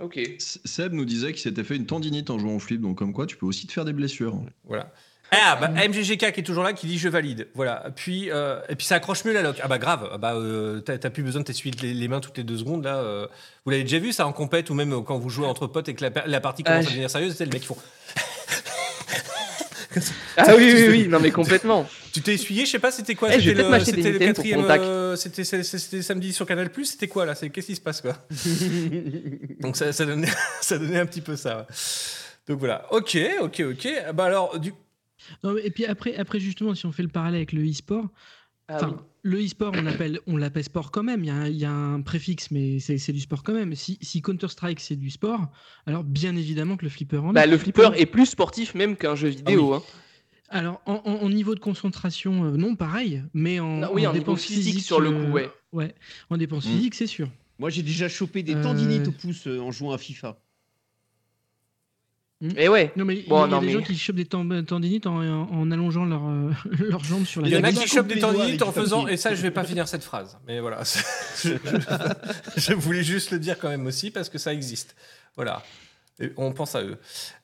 Ok. 0.00 0.18
Seb 0.38 0.92
nous 0.92 1.04
disait 1.04 1.32
qu'il 1.32 1.42
s'était 1.42 1.64
fait 1.64 1.76
une 1.76 1.86
tendinite 1.86 2.30
en 2.30 2.38
jouant 2.38 2.54
au 2.56 2.58
flip, 2.58 2.80
donc 2.80 2.98
comme 2.98 3.12
quoi 3.12 3.26
tu 3.26 3.36
peux 3.36 3.46
aussi 3.46 3.66
te 3.66 3.72
faire 3.72 3.84
des 3.84 3.92
blessures. 3.92 4.38
Voilà. 4.64 4.92
Ah, 5.30 5.56
bah, 5.60 5.68
MGGK 5.68 6.32
qui 6.32 6.40
est 6.40 6.44
toujours 6.44 6.62
là, 6.62 6.72
qui 6.74 6.86
dit 6.86 6.98
je 6.98 7.08
valide. 7.08 7.48
Voilà. 7.54 7.86
Puis, 7.96 8.30
euh, 8.30 8.60
et 8.68 8.76
puis 8.76 8.86
ça 8.86 8.96
accroche 8.96 9.24
mieux 9.24 9.32
la 9.32 9.42
lock. 9.42 9.56
Ah 9.62 9.68
bah 9.68 9.78
grave. 9.78 10.08
Ah 10.12 10.18
bah, 10.18 10.34
euh, 10.34 10.80
t'as 10.80 11.10
plus 11.10 11.22
besoin 11.22 11.40
de 11.40 11.46
t'essuyer 11.46 11.74
les, 11.82 11.94
les 11.94 12.08
mains 12.08 12.20
toutes 12.20 12.36
les 12.36 12.44
deux 12.44 12.58
secondes. 12.58 12.84
Là, 12.84 12.98
euh. 12.98 13.26
Vous 13.64 13.70
l'avez 13.70 13.82
déjà 13.82 13.98
vu 13.98 14.12
ça 14.12 14.26
en 14.26 14.32
compète 14.32 14.70
ou 14.70 14.74
même 14.74 15.02
quand 15.02 15.18
vous 15.18 15.30
jouez 15.30 15.46
entre 15.46 15.66
potes 15.66 15.88
et 15.88 15.94
que 15.94 16.04
la, 16.04 16.26
la 16.26 16.40
partie 16.40 16.62
commence 16.62 16.84
Ah, 16.84 16.88
à 16.88 16.90
devenir 16.90 17.10
sérieuse, 17.10 17.34
c'est 17.34 17.46
le 17.46 17.50
mec 17.50 17.62
qui 17.62 17.66
font. 17.66 17.76
Ah 20.36 20.54
oui, 20.56 20.72
oui, 20.74 20.86
oui, 20.88 21.08
non 21.08 21.20
mais 21.20 21.30
complètement. 21.30 21.88
Tu 22.12 22.20
t'es 22.20 22.34
essuyé, 22.34 22.64
je 22.66 22.70
sais 22.72 22.78
pas, 22.78 22.90
c'était 22.90 23.14
quoi? 23.14 23.28
Eh, 23.34 23.40
C'était 23.40 23.54
le, 23.54 23.84
c'était 23.84 24.18
quatrième. 24.18 24.60
Euh, 24.68 25.16
C'était 25.16 25.44
samedi 26.02 26.32
sur 26.32 26.46
Canal 26.46 26.70
Plus. 26.70 26.84
C'était 26.86 27.08
quoi 27.08 27.26
là? 27.26 27.34
C'est 27.34 27.50
qu'est-ce 27.50 27.66
qui 27.68 27.76
se 27.76 27.80
passe 27.80 28.00
quoi? 28.00 28.16
Donc 29.60 29.76
ça, 29.76 29.92
ça, 29.92 30.04
donnait, 30.04 30.28
ça 30.60 30.78
donnait 30.78 30.98
un 30.98 31.06
petit 31.06 31.20
peu 31.20 31.36
ça. 31.36 31.66
Donc 32.48 32.58
voilà. 32.58 32.86
Ok, 32.92 33.18
ok, 33.40 33.62
ok. 33.70 33.88
Bah 34.14 34.24
alors 34.24 34.58
du. 34.58 34.72
Non, 35.42 35.52
mais- 35.54 35.62
et 35.64 35.70
puis 35.70 35.86
après, 35.86 36.14
après, 36.16 36.38
justement, 36.40 36.74
si 36.74 36.84
on 36.86 36.92
fait 36.92 37.02
le 37.02 37.08
parallèle 37.08 37.36
avec 37.36 37.52
le 37.52 37.62
e-sport, 37.68 38.06
Ah 38.68 38.78
oui. 38.82 38.92
Le 39.24 39.42
e-sport, 39.42 39.72
on 39.74 39.86
appelle, 39.86 40.20
on 40.26 40.36
l'appelle 40.36 40.64
sport 40.64 40.90
quand 40.90 41.02
même. 41.02 41.24
Il 41.24 41.28
y 41.28 41.30
a, 41.30 41.34
un- 41.34 41.48
il 41.48 41.56
y 41.56 41.64
a 41.64 41.72
un 41.72 42.00
préfixe, 42.02 42.50
mais 42.50 42.78
c'est 42.78 42.98
c'est 42.98 43.12
du 43.12 43.20
sport 43.20 43.42
quand 43.42 43.54
même. 43.54 43.74
Si, 43.74 43.98
si 44.02 44.20
Counter-Strike 44.22 44.78
c'est 44.80 44.96
du 44.96 45.10
sport, 45.10 45.48
alors 45.86 46.04
bien 46.04 46.36
évidemment 46.36 46.76
que 46.76 46.84
le 46.84 46.90
flipper 46.90 47.16
en 47.16 47.30
est. 47.30 47.34
Bah, 47.34 47.46
le 47.46 47.56
flipper 47.58 47.90
est 47.96 48.06
plus 48.06 48.26
sportif 48.26 48.74
même 48.74 48.96
qu'un 48.96 49.14
jeu 49.16 49.28
vidéo. 49.28 49.74
hein. 49.74 49.82
Alors, 50.50 50.82
en, 50.86 51.00
en- 51.06 51.22
en 51.24 51.30
niveau 51.30 51.54
de 51.54 51.60
concentration, 51.60 52.44
euh, 52.44 52.56
non, 52.56 52.76
pareil, 52.76 53.24
mais 53.32 53.58
en, 53.60 53.78
Non, 53.78 53.88
oui, 53.94 54.06
en 54.06 54.12
dépenses 54.12 54.42
physique, 54.42 54.64
physiques, 54.74 54.84
sur 54.84 55.00
le 55.00 55.08
euh, 55.10 55.24
coup, 55.26 55.32
ouais. 55.32 55.50
ouais, 55.72 55.94
en 56.30 56.36
dépenses 56.36 56.66
Mm. 56.66 56.70
physiques, 56.70 56.94
c'est 56.94 57.06
sûr. 57.06 57.28
Moi, 57.58 57.70
j'ai 57.70 57.82
déjà 57.82 58.08
chopé 58.08 58.42
des 58.42 58.54
Euh, 58.54 58.62
tendinites 58.62 59.08
au 59.08 59.12
pouce 59.12 59.46
euh, 59.46 59.58
en 59.60 59.72
jouant 59.72 59.92
à 59.92 59.98
FIFA. 59.98 60.38
Et 62.56 62.68
ouais. 62.68 62.92
Non, 62.96 63.04
mais 63.04 63.14
il 63.16 63.20
y 63.22 63.26
a- 63.26 63.28
Bon, 63.28 63.46
il 63.46 63.50
y 63.50 63.52
a 63.52 63.56
non, 63.56 63.60
des 63.60 63.66
mais- 63.66 63.72
gens 63.72 63.80
qui 63.82 63.96
chopent 63.98 64.16
des 64.16 64.24
ten- 64.26 64.64
tendinites 64.64 65.06
en, 65.06 65.70
allongeant 65.70 66.06
euh, 66.10 66.50
leurs 66.78 67.02
jambes 67.04 67.24
sur 67.24 67.40
la 67.40 67.48
Il 67.48 67.54
y 67.54 67.56
en 67.56 67.64
a 67.64 67.72
des 67.72 67.78
qui 67.78 67.88
chopent 67.88 68.06
des 68.06 68.18
tendinites 68.18 68.62
en 68.62 68.72
faisant. 68.72 69.06
Et 69.06 69.16
ça, 69.16 69.34
je 69.34 69.42
vais 69.42 69.50
pas 69.50 69.64
finir 69.64 69.88
cette 69.88 70.04
phrase. 70.04 70.36
Mais 70.46 70.60
voilà. 70.60 70.82
je 72.56 72.72
voulais 72.74 73.02
juste 73.02 73.30
le 73.30 73.38
dire 73.38 73.58
quand 73.58 73.68
même 73.68 73.86
aussi 73.86 74.10
parce 74.10 74.28
que 74.28 74.38
ça 74.38 74.52
existe. 74.52 74.94
Voilà. 75.36 75.62
Et 76.20 76.32
on 76.36 76.52
pense 76.52 76.74
à 76.76 76.82
eux. 76.82 76.96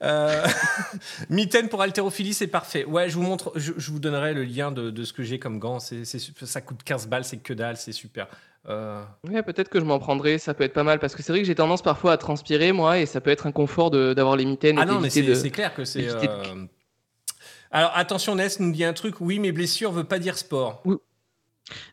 Euh, 0.03 0.47
Mitaine 1.29 1.69
pour 1.69 1.83
haltérophilie, 1.83 2.35
c'est 2.35 2.47
parfait. 2.47 2.85
Ouais, 2.85 3.09
je 3.09 3.17
vous 3.17 3.23
montre, 3.23 3.53
je, 3.57 3.73
je 3.77 3.91
vous 3.91 3.99
donnerai 3.99 4.33
le 4.33 4.45
lien 4.45 4.71
de, 4.71 4.91
de 4.91 5.05
ce 5.05 5.13
que 5.13 5.23
j'ai 5.25 5.39
comme 5.41 5.59
gants. 5.59 5.81
C'est, 5.81 6.05
ça 6.05 6.61
coûte 6.61 6.83
15 6.85 7.09
balles, 7.09 7.25
c'est 7.25 7.39
que 7.39 7.53
dalle, 7.53 7.77
c'est 7.77 7.91
super. 7.93 8.29
Euh, 8.69 9.03
Ouais, 9.29 9.43
peut-être 9.43 9.71
que 9.71 9.81
je 9.81 9.85
m'en 9.85 9.99
prendrai, 9.99 10.39
ça 10.39 10.55
peut 10.55 10.63
être 10.65 10.73
pas 10.75 10.85
mal 10.85 10.99
parce 11.01 11.17
que 11.17 11.23
c'est 11.23 11.33
vrai 11.33 11.41
que 11.41 11.47
j'ai 11.47 11.55
tendance 11.55 11.83
parfois 11.83 12.13
à 12.13 12.17
transpirer 12.17 12.73
moi 12.73 12.99
et 12.99 13.07
ça 13.07 13.21
peut 13.21 13.31
être 13.31 13.47
un 13.47 13.53
confort 13.53 13.91
de- 13.91 14.13
d'avoir 14.15 14.37
les 14.37 14.45
mitaines 14.45 14.79
Ah 14.79 14.83
et 14.83 14.87
non, 14.87 15.01
mais 15.01 15.11
c'est, 15.11 15.51
clair 15.51 15.75
que 15.75 15.85
c'est. 15.85 16.09
euh, 16.09 16.67
Alors 17.71 17.93
attention, 17.97 18.35
Ness 18.37 18.61
nous 18.61 18.71
dit 18.73 18.85
un 18.85 18.93
truc. 18.93 19.21
Oui, 19.21 19.39
mais 19.39 19.51
blessure 19.53 19.91
veut 19.93 20.05
pas 20.05 20.19
dire 20.19 20.37
sport. 20.39 20.83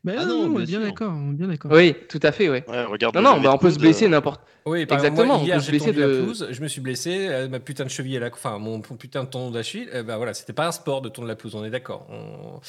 Bah, 0.04 0.14
Ah 0.18 0.26
non, 0.26 0.44
non, 0.44 0.50
non, 0.50 0.56
bien 0.56 0.66
bien 0.66 0.80
d'accord, 0.82 1.12
bien 1.14 1.48
d'accord. 1.48 1.72
Oui, 1.72 1.96
tout 2.10 2.20
à 2.24 2.32
fait, 2.32 2.50
ouais. 2.50 2.64
Ouais, 2.68 2.84
regarde. 2.86 3.16
Non, 3.18 3.40
bah, 3.42 3.52
on 3.54 3.58
peut 3.58 3.72
se 3.72 3.80
blesser 3.80 4.06
euh, 4.06 4.10
n'importe. 4.10 4.42
Oui, 4.66 4.86
par 4.86 4.98
Exactement, 4.98 5.38
moi, 5.38 5.38
on 5.38 5.46
peut 5.56 5.60
se 5.62 5.70
blesser 5.72 5.92
la 5.94 6.08
de- 6.08 6.20
pelouse, 6.22 6.48
je 6.52 6.62
me 6.62 6.68
suis 6.68 6.82
blessé, 6.82 7.28
euh, 7.30 7.48
ma 7.48 7.60
putain 7.60 7.86
de 7.86 7.90
cheville, 7.90 8.22
enfin, 8.34 8.58
mon, 8.58 8.82
putain 8.82 9.24
de 9.24 9.30
tendon 9.30 9.52
d'Achille, 9.52 9.88
euh, 9.94 10.04
bah 10.04 10.18
voilà, 10.18 10.34
c'était 10.34 10.52
pas 10.54 10.68
un 10.68 10.72
sport 10.74 11.02
de 11.02 11.08
tondre 11.10 11.28
la 11.28 11.36
pelouse, 11.36 11.56
on 11.56 11.64
est 11.64 11.70
d'accord. 11.70 12.06
On, 12.10 12.60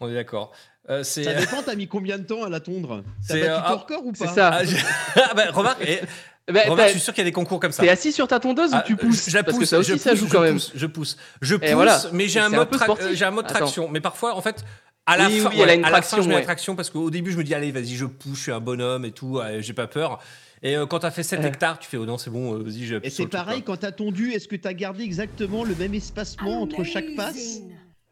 on 0.00 0.08
est 0.08 0.14
d'accord. 0.14 0.52
Euh, 0.90 1.02
c'est. 1.04 1.24
Ça 1.24 1.34
dépend, 1.34 1.62
t'as 1.66 1.74
mis 1.74 1.88
combien 1.88 2.18
de 2.18 2.24
temps 2.24 2.42
à 2.42 2.48
la 2.48 2.60
tondre? 2.60 3.02
T'as 3.28 3.34
C'est, 3.34 3.40
battu 3.40 3.60
ton 3.60 3.66
ah, 3.66 3.74
record 3.74 4.06
ou 4.06 4.12
C'est 4.14 4.24
pas? 4.24 4.30
ça. 4.32 4.50
Ah, 4.54 4.64
je- 4.64 4.76
Ah, 5.16 5.34
bah, 5.34 5.44
remarque, 5.52 5.86
Bah, 6.52 6.86
je 6.86 6.90
suis 6.90 7.00
sûr 7.00 7.14
qu'il 7.14 7.22
y 7.22 7.26
a 7.26 7.30
des 7.30 7.32
concours 7.32 7.60
comme 7.60 7.70
ça. 7.70 7.84
T'es 7.84 7.88
assis 7.88 8.10
sur 8.10 8.26
ta 8.26 8.40
tondeuse 8.40 8.70
Ah, 8.72 8.82
ou 8.82 8.86
tu 8.86 8.96
pousses? 8.96 9.30
je 9.30 9.36
la 9.36 9.44
Parce 9.44 9.56
pousse, 9.56 9.60
que 9.62 9.68
ça 9.68 9.78
aussi, 9.78 9.92
je 9.92 9.96
ça 9.96 10.10
pousse, 10.10 10.18
joue 10.18 10.26
je 10.26 10.32
quand 10.32 10.40
même. 10.40 10.54
pousse, 10.54 10.72
je 10.74 10.86
pousse, 10.86 11.16
je 11.40 11.54
pousse, 11.54 11.68
Et 11.70 11.74
voilà. 11.74 12.00
mais 12.12 12.26
j'ai 12.26 12.40
un, 12.40 12.48
c'est 12.50 12.56
un 12.56 12.58
mode 12.58 12.72
tra- 12.72 13.38
un 13.38 13.42
traction. 13.44 13.88
Mais 13.88 14.00
parfois, 14.00 14.34
en 14.36 14.40
fait, 14.40 14.64
à 15.06 15.16
la 15.16 15.26
Oui, 15.26 15.40
fin, 15.40 15.50
oui, 15.50 15.56
elle 15.60 15.70
a 15.70 15.74
une 15.74 15.84
à 15.84 15.90
la 15.90 15.96
fin, 15.96 16.00
traction, 16.02 16.22
je 16.22 16.28
mets 16.28 16.34
la 16.34 16.40
ouais. 16.40 16.44
traction 16.44 16.76
parce 16.76 16.90
qu'au 16.90 17.10
début, 17.10 17.32
je 17.32 17.38
me 17.38 17.44
dis, 17.44 17.54
allez, 17.54 17.72
vas-y, 17.72 17.96
je 17.96 18.06
pousse, 18.06 18.36
je 18.38 18.42
suis 18.42 18.52
un 18.52 18.60
bonhomme 18.60 19.04
et 19.04 19.12
tout, 19.12 19.38
euh, 19.38 19.60
j'ai 19.60 19.72
pas 19.72 19.86
peur. 19.86 20.20
Et 20.62 20.76
euh, 20.76 20.86
quand 20.86 21.00
t'as 21.00 21.10
fait 21.10 21.24
7 21.24 21.40
Ouais. 21.40 21.48
hectares, 21.48 21.78
tu 21.80 21.88
fais, 21.88 21.96
oh 21.96 22.06
non, 22.06 22.18
c'est 22.18 22.30
bon, 22.30 22.54
euh, 22.54 22.62
vas-y, 22.62 22.84
j'ai 22.86 23.00
Et 23.02 23.10
c'est 23.10 23.26
pareil, 23.26 23.62
quand 23.62 23.76
t'as 23.78 23.90
tondu, 23.90 24.32
est-ce 24.32 24.46
que 24.46 24.56
t'as 24.56 24.72
gardé 24.72 25.02
exactement 25.02 25.64
le 25.64 25.74
même 25.74 25.94
espacement 25.94 26.62
entre 26.62 26.84
chaque 26.84 27.14
passe? 27.16 27.60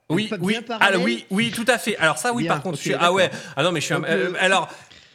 Oui, 0.08 0.28
oui, 0.40 0.56
alors 0.80 1.02
oui, 1.04 1.24
oui, 1.30 1.52
tout 1.52 1.64
à 1.68 1.78
fait. 1.78 1.96
Alors 1.98 2.18
ça, 2.18 2.32
oui, 2.34 2.42
Bien, 2.42 2.54
par 2.54 2.62
contre, 2.62 2.76
je 2.78 2.82
suis, 2.82 2.94
ah 2.98 3.12
ouais, 3.12 3.30
ah 3.54 3.62
non, 3.62 3.70
mais 3.70 3.80
je 3.80 3.84
suis 3.84 3.94
un, 3.94 4.00
Donc, 4.00 4.36
alors. 4.40 4.68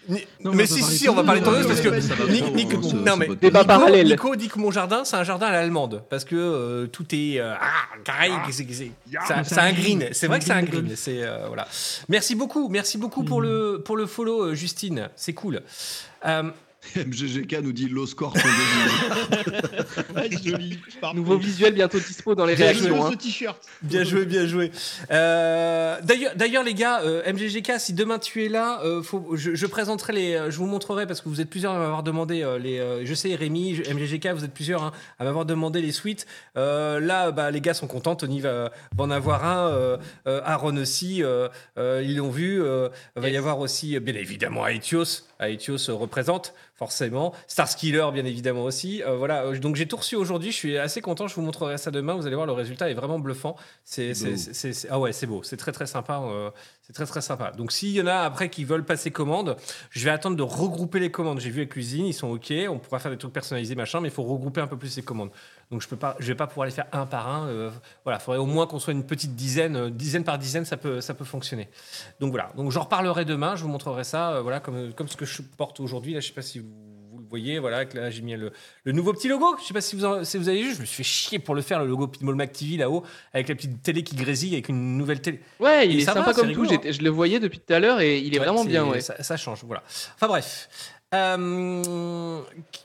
Ni- 0.09 0.25
Non, 0.43 0.51
on 0.51 0.55
mais 0.55 0.63
va 0.63 0.67
si, 0.67 0.83
si, 0.83 1.09
on 1.09 1.15
va 1.15 1.23
parler 1.23 1.41
de 1.41 1.45
tondeuse, 1.45 1.67
parce 1.67 1.79
ouais, 1.79 1.85
que 1.89 1.95
hein, 1.95 3.01
non 3.05 3.17
mais 3.17 3.25
podcast. 3.27 3.41
Débat 3.41 3.59
Nico, 3.61 3.67
parallèle. 3.67 4.07
Nico 4.07 4.35
dit 4.35 4.47
que 4.47 4.59
mon 4.59 4.71
jardin 4.71 5.03
c'est 5.05 5.15
un 5.15 5.23
jardin 5.23 5.47
à 5.47 5.51
l'allemande 5.51 6.03
parce 6.09 6.25
que 6.25 6.35
euh, 6.35 6.87
tout 6.87 7.05
est 7.13 7.39
euh, 7.39 7.53
ah, 7.59 7.65
carré, 8.03 8.29
c'est- 9.27 9.33
un- 9.33 9.43
c'est 9.43 9.59
un 9.59 9.71
green. 9.73 10.07
C'est 10.11 10.27
vrai 10.27 10.39
que 10.39 10.45
c'est 10.45 10.51
un 10.53 10.63
green. 10.63 10.91
C'est 10.95 11.23
euh, 11.23 11.45
voilà. 11.47 11.67
Merci 12.09 12.35
beaucoup, 12.35 12.69
merci 12.69 12.97
beaucoup 12.97 13.23
pour 13.23 13.41
le 13.41 13.81
pour 13.83 13.97
le 13.97 14.05
follow, 14.05 14.47
euh, 14.47 14.55
Justine. 14.55 15.09
C'est 15.15 15.33
cool. 15.33 15.61
MGGK 16.95 17.59
nous 17.63 17.71
dit 17.73 17.89
low 17.89 18.05
score. 18.07 18.33
Ouais, 20.15 20.29
joli. 20.43 20.79
Nouveau 21.13 21.37
visuel 21.37 21.73
bientôt 21.73 21.99
dispo 21.99 22.35
dans 22.35 22.45
les 22.45 22.55
Bien 22.55 22.67
réactions. 22.67 22.95
Joueuse 22.95 23.13
hein. 23.13 23.17
t-shirt. 23.17 23.57
Bien 23.81 24.03
joué, 24.03 24.25
bien 24.25 24.45
joué. 24.45 24.71
Euh, 25.11 25.99
D'ailleurs, 26.03 26.33
d'ailleurs, 26.35 26.63
les 26.63 26.73
gars, 26.73 27.01
euh, 27.03 27.31
MGGK, 27.31 27.73
si 27.79 27.93
demain 27.93 28.19
tu 28.19 28.45
es 28.45 28.49
là, 28.49 28.79
euh, 28.83 29.01
faut, 29.01 29.35
je, 29.35 29.55
je 29.55 29.65
présenterai 29.65 30.13
les, 30.13 30.33
euh, 30.35 30.51
je 30.51 30.57
vous 30.57 30.65
montrerai 30.65 31.05
parce 31.07 31.21
que 31.21 31.29
vous 31.29 31.41
êtes 31.41 31.49
plusieurs 31.49 31.73
à 31.73 31.79
m'avoir 31.79 32.03
demandé 32.03 32.41
euh, 32.43 32.57
les. 32.57 32.79
euh, 32.79 33.05
je 33.05 33.13
sais, 33.13 33.35
Rémi, 33.35 33.75
je- 33.75 33.91
MGGK, 33.91 34.27
vous 34.35 34.43
êtes 34.45 34.53
plusieurs 34.53 34.83
hein, 34.83 34.91
à 35.19 35.23
m'avoir 35.23 35.45
demandé 35.45 35.81
les 35.81 35.91
suites. 35.91 36.25
Euh, 36.57 36.99
là, 36.99 37.31
bah, 37.31 37.51
les 37.51 37.61
gars 37.61 37.73
sont 37.73 37.87
contents. 37.87 38.15
Tony 38.15 38.39
va, 38.39 38.71
va 38.95 39.03
en 39.03 39.11
avoir 39.11 39.45
un. 39.45 39.67
euh, 39.69 39.97
euh, 40.27 40.41
Aaron 40.45 40.77
aussi. 40.77 41.23
euh, 41.23 41.47
euh, 41.77 42.01
ils 42.05 42.17
l'ont 42.17 42.31
vu. 42.31 42.61
euh, 42.61 42.89
va 43.15 43.29
y 43.29 43.37
avoir 43.37 43.59
aussi, 43.59 43.99
bien 43.99 44.15
évidemment, 44.15 44.65
Aetios. 44.67 45.23
Aetios 45.39 45.89
euh, 45.89 45.93
représente 45.93 46.53
forcément. 46.75 47.33
Starskiller, 47.47 48.07
bien 48.13 48.25
évidemment 48.25 48.63
aussi. 48.63 49.03
Euh, 49.03 49.15
voilà. 49.15 49.43
euh, 49.45 49.57
Donc 49.59 49.75
j'ai 49.75 49.87
tout 49.87 49.97
reçu 49.97 50.15
aujourd'hui. 50.15 50.51
Je 50.51 50.57
suis 50.57 50.77
assez 50.77 51.01
content. 51.01 51.27
Je 51.27 51.35
vous 51.35 51.41
montrerai 51.41 51.77
ça 51.77 51.91
demain. 51.91 52.13
Vous 52.15 52.27
allez 52.27 52.35
voir, 52.35 52.47
le 52.47 52.53
résultat 52.53 52.89
est 52.89 52.93
vraiment 52.93 53.19
bluffant. 53.19 53.55
C'est, 53.83 54.13
ah 54.89 54.99
ouais, 54.99 55.13
c'est 55.13 55.27
beau. 55.27 55.43
C'est 55.43 55.57
très 55.57 55.71
très 55.71 55.85
sympa. 55.85 56.21
C'est 56.85 56.93
très 56.93 57.05
très 57.07 57.21
sympa. 57.21 57.51
Donc 57.51 57.71
s'il 57.71 57.89
y 57.89 58.01
en 58.01 58.05
a 58.05 58.17
après 58.17 58.49
qui 58.49 58.63
veulent 58.63 58.85
passer 58.85 59.09
commande, 59.09 59.57
je 59.89 60.05
vais 60.05 60.11
attendre 60.11 60.37
de 60.37 60.43
regrouper 60.43 60.99
les 60.99 61.09
commandes. 61.09 61.39
J'ai 61.39 61.49
vu 61.49 61.61
avec 61.61 61.75
l'usine, 61.75 62.05
ils 62.05 62.13
sont 62.13 62.27
ok. 62.27 62.53
On 62.69 62.77
pourra 62.77 62.99
faire 62.99 63.09
des 63.09 63.17
trucs 63.17 63.33
personnalisés 63.33 63.73
machin, 63.73 64.01
mais 64.01 64.09
il 64.09 64.13
faut 64.13 64.21
regrouper 64.21 64.61
un 64.61 64.67
peu 64.67 64.77
plus 64.77 64.95
les 64.95 65.01
commandes. 65.01 65.31
Donc 65.71 65.81
je 65.81 65.87
peux 65.87 65.95
pas, 65.95 66.15
je 66.19 66.27
vais 66.27 66.35
pas 66.35 66.45
pouvoir 66.45 66.65
les 66.65 66.71
faire 66.71 66.85
un 66.91 67.07
par 67.07 67.27
un. 67.27 67.47
euh, 67.47 67.71
voilà, 68.03 68.19
faudrait 68.19 68.39
au 68.39 68.45
moins 68.45 68.67
qu'on 68.67 68.77
soit 68.77 68.93
une 68.93 69.03
petite 69.03 69.35
dizaine, 69.35 69.75
euh, 69.75 69.89
dizaine 69.89 70.23
par 70.23 70.37
dizaine, 70.37 70.63
ça 70.63 70.77
peut, 70.77 71.01
ça 71.01 71.15
peut 71.15 71.25
fonctionner. 71.25 71.69
Donc 72.19 72.29
voilà. 72.29 72.51
Donc 72.55 72.69
j'en 72.69 72.83
reparlerai 72.83 73.25
demain. 73.25 73.55
Je 73.55 73.63
vous 73.63 73.69
montrerai 73.69 74.03
ça, 74.03 74.33
euh, 74.33 74.41
voilà, 74.43 74.59
comme, 74.59 74.93
comme 74.93 75.07
ce 75.07 75.17
que 75.17 75.25
je 75.25 75.41
porte 75.41 75.79
aujourd'hui. 75.79 76.13
Là, 76.13 76.19
je 76.19 76.27
sais 76.27 76.33
pas 76.33 76.43
si 76.43 76.59
vous, 76.59 76.94
voyez. 77.39 77.59
Voilà, 77.59 77.85
que 77.85 77.97
là 77.97 78.09
j'ai 78.09 78.21
mis 78.21 78.35
le, 78.35 78.51
le 78.83 78.91
nouveau 78.91 79.13
petit 79.13 79.27
logo. 79.27 79.55
Je 79.61 79.65
sais 79.65 79.73
pas 79.73 79.81
si 79.81 79.95
vous, 79.95 80.05
en- 80.05 80.23
si 80.23 80.37
vous 80.37 80.49
avez 80.49 80.61
vu. 80.61 80.73
Je 80.73 80.81
me 80.81 80.85
suis 80.85 80.97
fait 80.97 81.03
chier 81.03 81.39
pour 81.39 81.55
le 81.55 81.61
faire, 81.61 81.79
le 81.79 81.87
logo 81.87 82.07
Pinball 82.07 82.35
MacTV 82.35 82.77
là-haut, 82.77 83.03
avec 83.33 83.47
la 83.49 83.55
petite 83.55 83.81
télé 83.83 84.03
qui 84.03 84.15
grésille, 84.15 84.53
avec 84.53 84.69
une 84.69 84.97
nouvelle 84.97 85.21
télé. 85.21 85.39
Ouais, 85.59 85.85
il 85.87 85.93
Il 85.93 85.99
est 86.01 86.05
sympa, 86.05 86.33
comme 86.33 86.51
tout. 86.51 86.65
j'étais- 86.65 86.93
Je 86.93 87.01
le 87.01 87.09
voyais 87.09 87.39
depuis 87.39 87.59
tout 87.59 87.73
à 87.73 87.79
l'heure 87.79 87.99
et 88.01 88.19
il 88.19 88.35
est 88.35 88.39
Ouais, 88.39 88.45
vraiment 88.45 88.65
bien. 88.65 88.85
Ouais. 88.85 89.01
Ça, 89.01 89.21
ça 89.23 89.37
change, 89.37 89.63
voilà. 89.63 89.83
Enfin 90.15 90.27
bref. 90.27 90.69
Euh, 91.13 92.41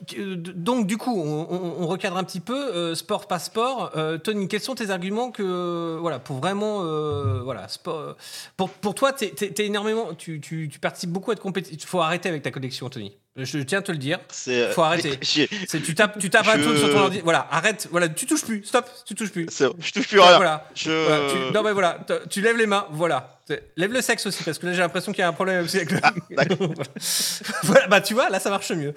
qu- 0.07 0.35
donc 0.37 0.87
du 0.87 0.97
coup, 0.97 1.11
on, 1.21 1.47
on- 1.49 1.83
on 1.83 1.87
recadre 1.87 2.17
un 2.17 2.23
petit 2.23 2.39
peu 2.39 2.55
euh, 2.75 2.95
sport 2.95 3.27
pas 3.27 3.39
sport. 3.39 3.91
Euh, 3.97 4.17
Tony, 4.17 4.47
quels 4.47 4.61
sont 4.61 4.75
tes 4.75 4.89
arguments 4.89 5.31
que 5.31 5.97
voilà 5.99 6.19
pour 6.19 6.37
vraiment 6.37 6.83
euh, 6.83 7.41
voilà 7.43 7.67
sport 7.67 8.15
pour, 8.57 8.69
pour 8.69 8.95
toi, 8.95 9.11
t'es 9.11 9.33
es, 9.41 9.65
énormément, 9.65 10.13
tu, 10.13 10.39
tu, 10.39 10.69
tu 10.71 10.79
participes 10.79 11.09
beaucoup 11.11 11.31
à 11.31 11.35
de 11.35 11.39
compétitions. 11.39 11.77
Il 11.81 11.85
faut 11.85 11.99
arrêter 11.99 12.29
avec 12.29 12.43
ta 12.43 12.51
connexion, 12.51 12.89
Tony. 12.89 13.17
Je 13.37 13.59
tiens 13.59 13.79
à 13.79 13.81
te 13.81 13.91
le 13.93 13.97
dire. 13.97 14.19
C'est, 14.29 14.71
Faut 14.73 14.81
arrêter. 14.81 15.17
tu 15.19 15.95
tapes 15.95 16.19
tu 16.19 16.29
tapes 16.29 16.47
un 16.49 16.59
truc 16.61 16.77
sur 16.77 16.91
ton 16.91 16.99
ordi. 16.99 17.21
Voilà, 17.23 17.47
arrête. 17.49 17.87
Voilà, 17.89 18.09
tu 18.09 18.25
touches 18.25 18.43
plus. 18.43 18.63
Stop, 18.65 18.89
tu 19.05 19.15
touches 19.15 19.31
plus. 19.31 19.47
je 19.49 19.91
touche 19.93 20.07
plus 20.07 20.19
rien. 20.19 20.35
Voilà. 20.35 20.69
Je... 20.75 20.91
Voilà, 20.91 21.29
tu, 21.31 21.53
non 21.53 21.63
mais 21.63 21.71
voilà, 21.71 21.99
tu 22.29 22.41
lèves 22.41 22.57
les 22.57 22.67
mains, 22.67 22.85
voilà. 22.91 23.37
Lève 23.75 23.91
le 23.91 24.01
sexe 24.01 24.25
aussi 24.25 24.43
parce 24.43 24.57
que 24.57 24.65
là 24.65 24.73
j'ai 24.73 24.79
l'impression 24.79 25.11
qu'il 25.11 25.19
y 25.19 25.23
a 25.23 25.27
un 25.27 25.33
problème 25.33 25.63
aussi 25.65 25.77
avec 25.77 25.91
le. 25.91 25.99
d'accord. 26.35 26.73
voilà, 27.63 27.87
bah 27.87 27.99
tu 28.01 28.13
vois, 28.13 28.29
là 28.29 28.39
ça 28.39 28.49
marche 28.49 28.71
mieux. 28.71 28.93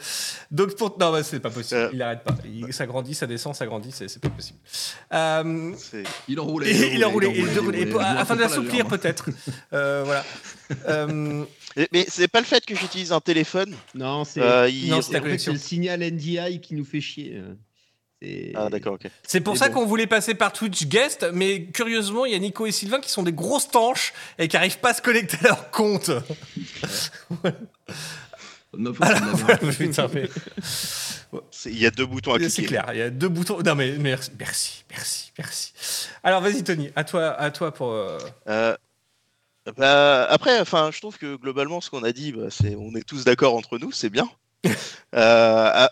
Donc 0.51 0.77
pour 0.77 0.97
non, 0.99 1.11
bah, 1.13 1.23
c'est 1.23 1.41
pas 1.41 1.51
possible. 1.51 1.81
Euh. 1.81 1.91
Il 1.93 1.99
n'arrête 1.99 2.23
pas. 2.23 2.35
Il- 2.45 2.73
ça 2.73 2.87
grandit, 2.87 3.15
ça 3.15 3.27
descend, 3.27 3.55
ça 3.55 3.67
grandit, 3.67 3.91
c'est 3.93 4.21
pas 4.21 4.29
possible. 4.29 4.59
Euh, 5.13 5.73
Il 6.29 6.39
enroulait. 6.41 6.71
et 6.75 6.95
il 6.95 7.03
a 7.05 7.09
roulé, 7.09 7.33
il 7.35 7.59
enroulait. 7.59 7.89
afin 7.99 8.35
l'assouplir 8.37 8.89
gerbe. 8.89 8.91
peut-être. 8.91 9.27
Euh, 9.73 10.03
voilà. 10.05 10.25
Mais, 11.93 12.07
c'est 12.09 12.29
pas 12.29 12.41
le 12.41 12.47
fait 12.47 12.65
que 12.65 12.75
j'utilise 12.75 13.13
un 13.13 13.21
téléphone. 13.21 13.75
Non, 13.95 14.25
c'est 14.25 14.41
Euh, 14.41 14.69
il- 14.69 14.91
c'est 15.03 15.39
c'est 15.39 15.53
le 15.53 15.59
signal 15.59 16.03
NDI 16.03 16.61
qui 16.61 16.75
nous 16.75 16.85
fait 16.85 17.01
chier. 17.01 17.33
euh. 17.37 17.55
C'est- 18.23 18.53
Ah 18.55 18.71
d'accord, 18.71 18.95
ok. 18.95 19.11
c'est 19.27 19.41
pour 19.41 19.57
ça 19.59 19.69
bon. 19.69 19.75
qu'on 19.75 19.87
voulait 19.87 20.07
passer 20.07 20.35
par 20.35 20.53
Twitch 20.53 20.87
Guest, 20.87 21.27
mais 21.33 21.65
curieusement, 21.67 22.25
il 22.25 22.33
y 22.33 22.35
a 22.35 22.39
Nico 22.39 22.65
et 22.65 22.73
Sylvain 22.73 23.01
qui 23.01 23.11
sont 23.11 23.23
des 23.23 23.33
grosses 23.35 23.69
tanches 23.69 24.13
et 24.39 24.49
qui 24.49 24.57
n'arrivent 24.57 24.79
pas 24.79 24.91
à 24.91 24.95
se 24.95 25.03
connecter 25.03 25.37
à 25.43 25.49
leur 25.49 25.71
compte. 25.71 26.11
C'est 27.33 28.81
de 28.81 28.85
la 28.85 28.91
Voilà, 28.93 29.21
merde. 29.21 29.75
putain, 29.77 30.09
mais- 30.13 30.29
C'est- 31.51 31.71
Il 31.71 31.79
y 31.79 31.87
a 31.87 31.91
deux 31.91 32.07
boutons 32.07 32.35
à 32.35 32.39
C'est 32.39 32.49
cliquer. 32.49 32.67
clair, 32.69 32.87
il 32.93 32.99
y 32.99 33.03
a 33.03 33.11
deux 33.11 33.29
boutons. 33.29 33.61
Non 33.61 33.75
mais 33.75 33.93
merci, 33.99 34.31
merci, 34.39 34.85
merci, 34.91 35.33
merci. 35.37 35.73
Alors 36.23 36.41
vas-y 36.41 36.63
Tony, 36.63 36.91
à 36.95 37.03
toi, 37.03 37.33
à 37.33 37.51
toi 37.51 37.75
pour. 37.75 37.91
euh, 37.91 38.19
Euh, 38.49 38.77
bah, 39.77 40.27
après, 40.29 40.61
enfin, 40.61 40.91
je 40.93 41.01
trouve 41.01 41.19
que 41.19 41.37
globalement, 41.37 41.81
ce 41.81 41.91
qu'on 41.91 42.05
a 42.05 42.13
dit, 42.13 42.33
bah, 42.33 42.49
c'est, 42.51 42.77
on 42.77 42.95
est 42.95 43.07
tous 43.07 43.25
d'accord 43.25 43.55
entre 43.55 43.79
nous, 43.79 43.93
c'est 43.93 44.11
bien. 44.11 44.29
Euh, 45.17 45.87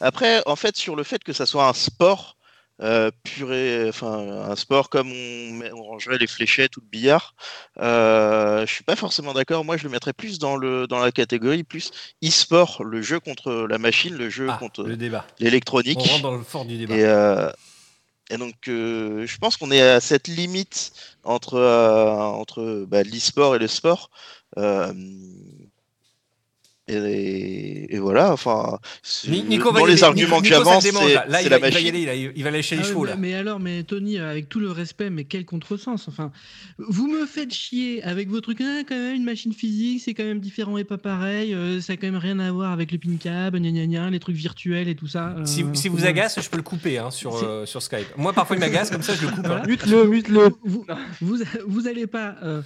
après, 0.00 0.42
en 0.44 0.56
fait, 0.56 0.76
sur 0.76 0.94
le 0.94 1.02
fait 1.02 1.24
que 1.24 1.32
ça 1.32 1.46
soit 1.46 1.66
un 1.66 1.72
sport 1.72 2.36
euh, 2.80 3.10
pur 3.24 3.52
et, 3.52 3.88
enfin, 3.88 4.18
un 4.50 4.54
sport 4.56 4.88
comme 4.88 5.10
on, 5.10 5.60
on 5.72 5.82
rangerait 5.82 6.18
les 6.18 6.26
fléchettes 6.28 6.76
ou 6.76 6.80
le 6.80 6.86
billard, 6.86 7.34
euh, 7.80 8.64
je 8.66 8.72
suis 8.72 8.84
pas 8.84 8.94
forcément 8.94 9.32
d'accord. 9.32 9.64
Moi, 9.64 9.76
je 9.76 9.84
le 9.84 9.90
mettrais 9.90 10.12
plus 10.12 10.38
dans 10.38 10.56
le 10.56 10.86
dans 10.86 11.00
la 11.00 11.10
catégorie 11.10 11.64
plus 11.64 11.90
e-sport, 12.22 12.84
le 12.84 13.02
jeu 13.02 13.18
contre 13.18 13.66
la 13.68 13.78
machine, 13.78 14.14
le 14.14 14.30
jeu 14.30 14.48
ah, 14.50 14.58
contre 14.58 14.84
le 14.84 14.96
débat. 14.96 15.26
l'électronique. 15.40 15.98
On 16.00 16.04
rentre 16.04 16.22
dans 16.22 16.36
le 16.36 16.44
fort 16.44 16.64
du 16.64 16.76
débat. 16.78 16.94
Et, 16.94 17.04
euh, 17.04 17.50
et 18.30 18.36
donc, 18.36 18.68
euh, 18.68 19.26
je 19.26 19.38
pense 19.38 19.56
qu'on 19.56 19.70
est 19.70 19.80
à 19.80 20.00
cette 20.00 20.28
limite 20.28 20.92
entre, 21.24 21.54
euh, 21.54 22.10
entre 22.14 22.84
bah, 22.86 23.02
l'e-sport 23.02 23.56
et 23.56 23.58
le 23.58 23.68
sport. 23.68 24.10
Euh, 24.58 24.92
et, 26.88 27.94
et 27.94 27.98
voilà, 27.98 28.32
enfin, 28.32 28.78
Nico 29.28 29.72
va 29.72 29.80
dans 29.80 29.86
y 29.86 29.88
aller. 29.88 29.94
les 29.96 30.04
arguments 30.04 30.36
Nico- 30.36 30.42
que 30.42 30.48
j'avance, 30.48 30.82
c'est 30.84 30.92
c'est 30.92 31.04
il, 31.08 31.14
la 31.14 31.26
va, 31.26 31.40
il 31.42 31.48
va 31.48 31.56
y 31.58 31.60
machine. 31.60 31.88
aller, 31.88 32.00
il 32.02 32.32
il 32.36 32.44
va 32.44 32.50
lâcher 32.50 32.76
les 32.76 32.82
Ah 32.82 32.84
chevaux 32.86 33.04
mais, 33.04 33.10
là. 33.10 33.16
mais 33.16 33.34
alors, 33.34 33.60
mais 33.60 33.82
Tony, 33.82 34.18
avec 34.18 34.48
tout 34.48 34.60
le 34.60 34.70
respect, 34.70 35.10
mais 35.10 35.24
quel 35.24 35.44
contresens 35.44 36.06
Enfin, 36.08 36.32
vous 36.78 37.06
me 37.08 37.26
faites 37.26 37.52
chier 37.52 38.02
avec 38.02 38.28
vos 38.28 38.40
trucs. 38.40 38.60
Ah, 38.60 38.82
quand 38.88 38.96
même, 38.96 39.14
une 39.16 39.24
machine 39.24 39.52
physique, 39.52 40.02
c'est 40.04 40.14
quand 40.14 40.24
même 40.24 40.40
différent 40.40 40.78
et 40.78 40.84
pas 40.84 40.98
pareil. 40.98 41.54
euh, 41.54 41.80
ça 41.80 41.92
a 41.92 41.96
quand 41.96 42.06
même 42.06 42.16
rien 42.16 42.38
à 42.38 42.50
voir 42.52 42.72
avec 42.72 42.92
le 42.92 42.98
pin 42.98 43.16
cab, 43.20 43.56
gna 43.56 43.70
gna 43.70 43.86
gna, 43.86 44.10
les 44.10 44.18
trucs 44.20 44.36
virtuels 44.36 44.88
et 44.88 44.94
tout 44.94 45.06
ça. 45.08 45.34
euh, 45.38 45.44
Si, 45.44 45.64
si 45.74 45.88
vous 45.88 46.04
agace, 46.06 46.40
je 46.40 46.48
peux 46.48 46.56
le 46.56 46.62
couper 46.62 46.98
hein, 46.98 47.10
sur, 47.10 47.36
euh, 47.36 47.66
sur 47.66 47.82
Skype. 47.82 48.06
Moi, 48.16 48.32
parfois, 48.32 48.56
il 48.56 48.60
m'agace, 48.60 48.90
comme 48.90 49.02
ça, 49.02 49.14
je 49.14 49.22
le 49.26 49.32
coupe. 49.32 49.46
Voilà. 49.46 49.62
hein. 49.62 49.66
Mute-le, 49.66 50.04
mute-le. 50.08 50.50
vous, 50.64 50.86
vous, 51.20 51.38
vous 51.66 51.86
allez 51.88 52.06
pas 52.06 52.36
euh, 52.42 52.62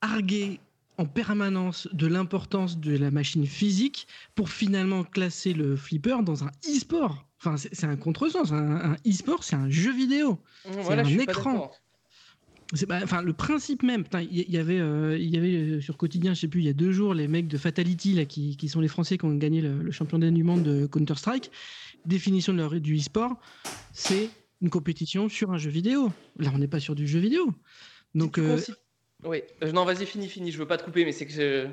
arguer 0.00 0.60
en 1.00 1.06
permanence 1.06 1.88
de 1.92 2.06
l'importance 2.06 2.78
de 2.78 2.96
la 2.96 3.10
machine 3.10 3.46
physique 3.46 4.06
pour 4.34 4.50
finalement 4.50 5.02
classer 5.02 5.52
le 5.54 5.74
flipper 5.76 6.22
dans 6.22 6.44
un 6.44 6.50
e-sport. 6.68 7.26
Enfin, 7.38 7.56
c'est 7.56 7.74
c'est 7.74 7.86
un 7.86 7.96
contresens. 7.96 8.52
Un, 8.52 8.92
un 8.92 8.96
e-sport, 9.06 9.42
c'est 9.42 9.56
un 9.56 9.70
jeu 9.70 9.92
vidéo. 9.92 10.38
Voilà, 10.66 11.02
un 11.02 11.04
je 11.04 11.10
suis 11.16 11.24
pas 11.24 11.32
écran. 11.32 11.70
C'est- 12.74 12.86
bah, 12.86 13.00
enfin, 13.02 13.22
le 13.22 13.32
principe 13.32 13.82
même. 13.82 14.04
Il 14.30 14.48
y, 14.48 14.58
avait, 14.58 14.78
euh, 14.78 15.18
il 15.18 15.30
y 15.34 15.38
avait 15.38 15.54
euh, 15.56 15.80
sur 15.80 15.96
quotidien, 15.96 16.34
je 16.34 16.40
sais 16.40 16.48
plus, 16.48 16.60
il 16.60 16.66
y 16.66 16.68
a 16.68 16.72
deux 16.74 16.92
jours, 16.92 17.14
les 17.14 17.26
mecs 17.26 17.48
de 17.48 17.58
Fatality 17.58 18.12
là, 18.14 18.26
qui, 18.26 18.56
qui 18.56 18.68
sont 18.68 18.80
les 18.80 18.86
Français 18.88 19.18
qui 19.18 19.24
ont 19.24 19.34
gagné 19.34 19.60
le, 19.60 19.82
le 19.82 19.90
championnat 19.90 20.30
du 20.30 20.44
monde 20.44 20.62
de 20.62 20.86
Counter 20.86 21.16
Strike. 21.16 21.50
Définition 22.04 22.52
de 22.52 22.58
leur, 22.58 22.78
du 22.80 22.96
e-sport, 22.98 23.40
c'est 23.92 24.30
une 24.60 24.70
compétition 24.70 25.28
sur 25.28 25.50
un 25.50 25.58
jeu 25.58 25.70
vidéo. 25.70 26.12
Là, 26.38 26.50
on 26.54 26.58
n'est 26.58 26.68
pas 26.68 26.78
sur 26.80 26.94
du 26.94 27.08
jeu 27.08 27.18
vidéo. 27.18 27.52
Donc, 28.14 28.38
euh, 28.38 28.58
Oui, 29.24 29.42
euh, 29.62 29.72
non, 29.72 29.84
vas-y, 29.84 30.06
fini, 30.06 30.28
fini. 30.28 30.50
Je 30.50 30.58
veux 30.58 30.66
pas 30.66 30.76
te 30.78 30.82
couper, 30.84 31.04
mais 31.04 31.12
c'est 31.12 31.26
que 31.26 31.32
je- 31.32 31.66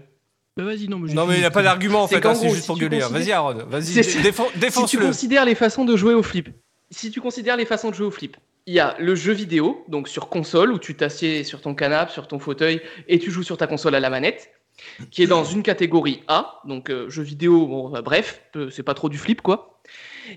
bah, 0.57 0.63
vas-y, 0.63 0.87
non, 0.87 0.99
mais 0.99 1.13
Non, 1.13 1.25
mais 1.25 1.33
il 1.33 1.35
fini. 1.35 1.39
n'y 1.41 1.45
a 1.45 1.51
pas 1.51 1.63
d'argument 1.63 2.03
en 2.03 2.07
fait, 2.07 2.17
hein, 2.25 2.33
c'est 2.35 2.45
gros, 2.45 2.49
juste 2.55 2.61
si 2.63 2.67
pour 2.67 2.77
gueuler. 2.77 2.97
hein. 3.01 3.09
considères- 3.09 3.43
Vas-y, 3.43 3.57
Aaron, 3.59 3.69
vas-y, 3.69 3.83
C'est- 4.03 4.17
dé- 4.17 4.23
défends- 4.23 4.47
Si 4.47 4.53
tu 4.53 4.59
défonce-le. 4.59 5.05
considères 5.05 5.45
les 5.45 5.55
façons 5.55 5.85
de 5.85 5.95
jouer 5.95 6.13
au 6.13 6.23
flip, 6.23 6.49
si 6.91 7.11
tu 7.11 7.21
considères 7.21 7.57
les 7.57 7.65
façons 7.65 7.89
de 7.89 7.95
jouer 7.95 8.07
au 8.07 8.11
flip, 8.11 8.37
il 8.65 8.73
y 8.73 8.79
a 8.79 8.95
le 8.99 9.15
jeu 9.15 9.31
vidéo, 9.33 9.85
donc 9.87 10.09
sur 10.09 10.27
console, 10.29 10.73
où 10.73 10.79
tu 10.79 10.95
t'assieds 10.95 11.43
sur 11.45 11.61
ton 11.61 11.73
canapé, 11.73 12.11
sur 12.11 12.27
ton 12.27 12.39
fauteuil, 12.39 12.81
et 13.07 13.17
tu 13.19 13.31
joues 13.31 13.43
sur 13.43 13.55
ta 13.57 13.65
console 13.67 13.95
à 13.95 13.99
la 14.01 14.09
manette, 14.09 14.49
qui 15.09 15.23
est 15.23 15.27
dans 15.27 15.43
une 15.45 15.63
catégorie 15.63 16.23
A, 16.27 16.59
donc 16.65 16.89
euh, 16.89 17.09
jeu 17.09 17.23
vidéo, 17.23 17.65
bon, 17.65 17.89
bah, 17.89 18.01
bref, 18.01 18.41
euh, 18.57 18.69
c'est 18.69 18.83
pas 18.83 18.93
trop 18.93 19.09
du 19.09 19.17
flip, 19.17 19.41
quoi. 19.41 19.79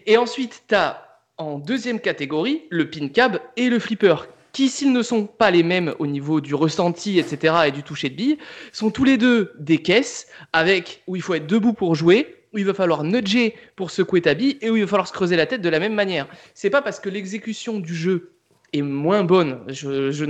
Et 0.06 0.16
ensuite, 0.16 0.62
tu 0.68 0.74
as 0.76 1.06
en 1.38 1.58
deuxième 1.58 1.98
catégorie 1.98 2.62
le 2.70 2.88
pin 2.88 3.08
cab 3.08 3.40
et 3.56 3.68
le 3.68 3.78
flipper, 3.78 4.14
qui, 4.52 4.68
s'ils 4.68 4.92
ne 4.92 5.02
sont 5.02 5.26
pas 5.26 5.50
les 5.50 5.62
mêmes 5.62 5.94
au 5.98 6.06
niveau 6.06 6.40
du 6.40 6.54
ressenti, 6.54 7.18
etc., 7.18 7.54
et 7.66 7.70
du 7.70 7.82
toucher 7.82 8.08
de 8.10 8.14
bille, 8.16 8.38
sont 8.72 8.90
tous 8.90 9.04
les 9.04 9.16
deux 9.18 9.52
des 9.58 9.78
caisses 9.78 10.26
avec 10.52 11.02
où 11.06 11.16
il 11.16 11.22
faut 11.22 11.34
être 11.34 11.46
debout 11.46 11.72
pour 11.72 11.94
jouer, 11.94 12.36
où 12.52 12.58
il 12.58 12.64
va 12.66 12.74
falloir 12.74 13.04
nudger 13.04 13.54
pour 13.76 13.90
secouer 13.90 14.22
ta 14.22 14.34
bille 14.34 14.58
et 14.60 14.70
où 14.70 14.76
il 14.76 14.82
va 14.82 14.88
falloir 14.88 15.06
se 15.06 15.12
creuser 15.12 15.36
la 15.36 15.46
tête 15.46 15.62
de 15.62 15.68
la 15.68 15.78
même 15.78 15.94
manière. 15.94 16.26
C'est 16.54 16.70
pas 16.70 16.82
parce 16.82 16.98
que 16.98 17.08
l'exécution 17.08 17.78
du 17.78 17.94
jeu 17.94 18.32
est 18.72 18.82
moins 18.82 19.24
bonne. 19.24 19.60
Je, 19.68 20.10
je- 20.10 20.24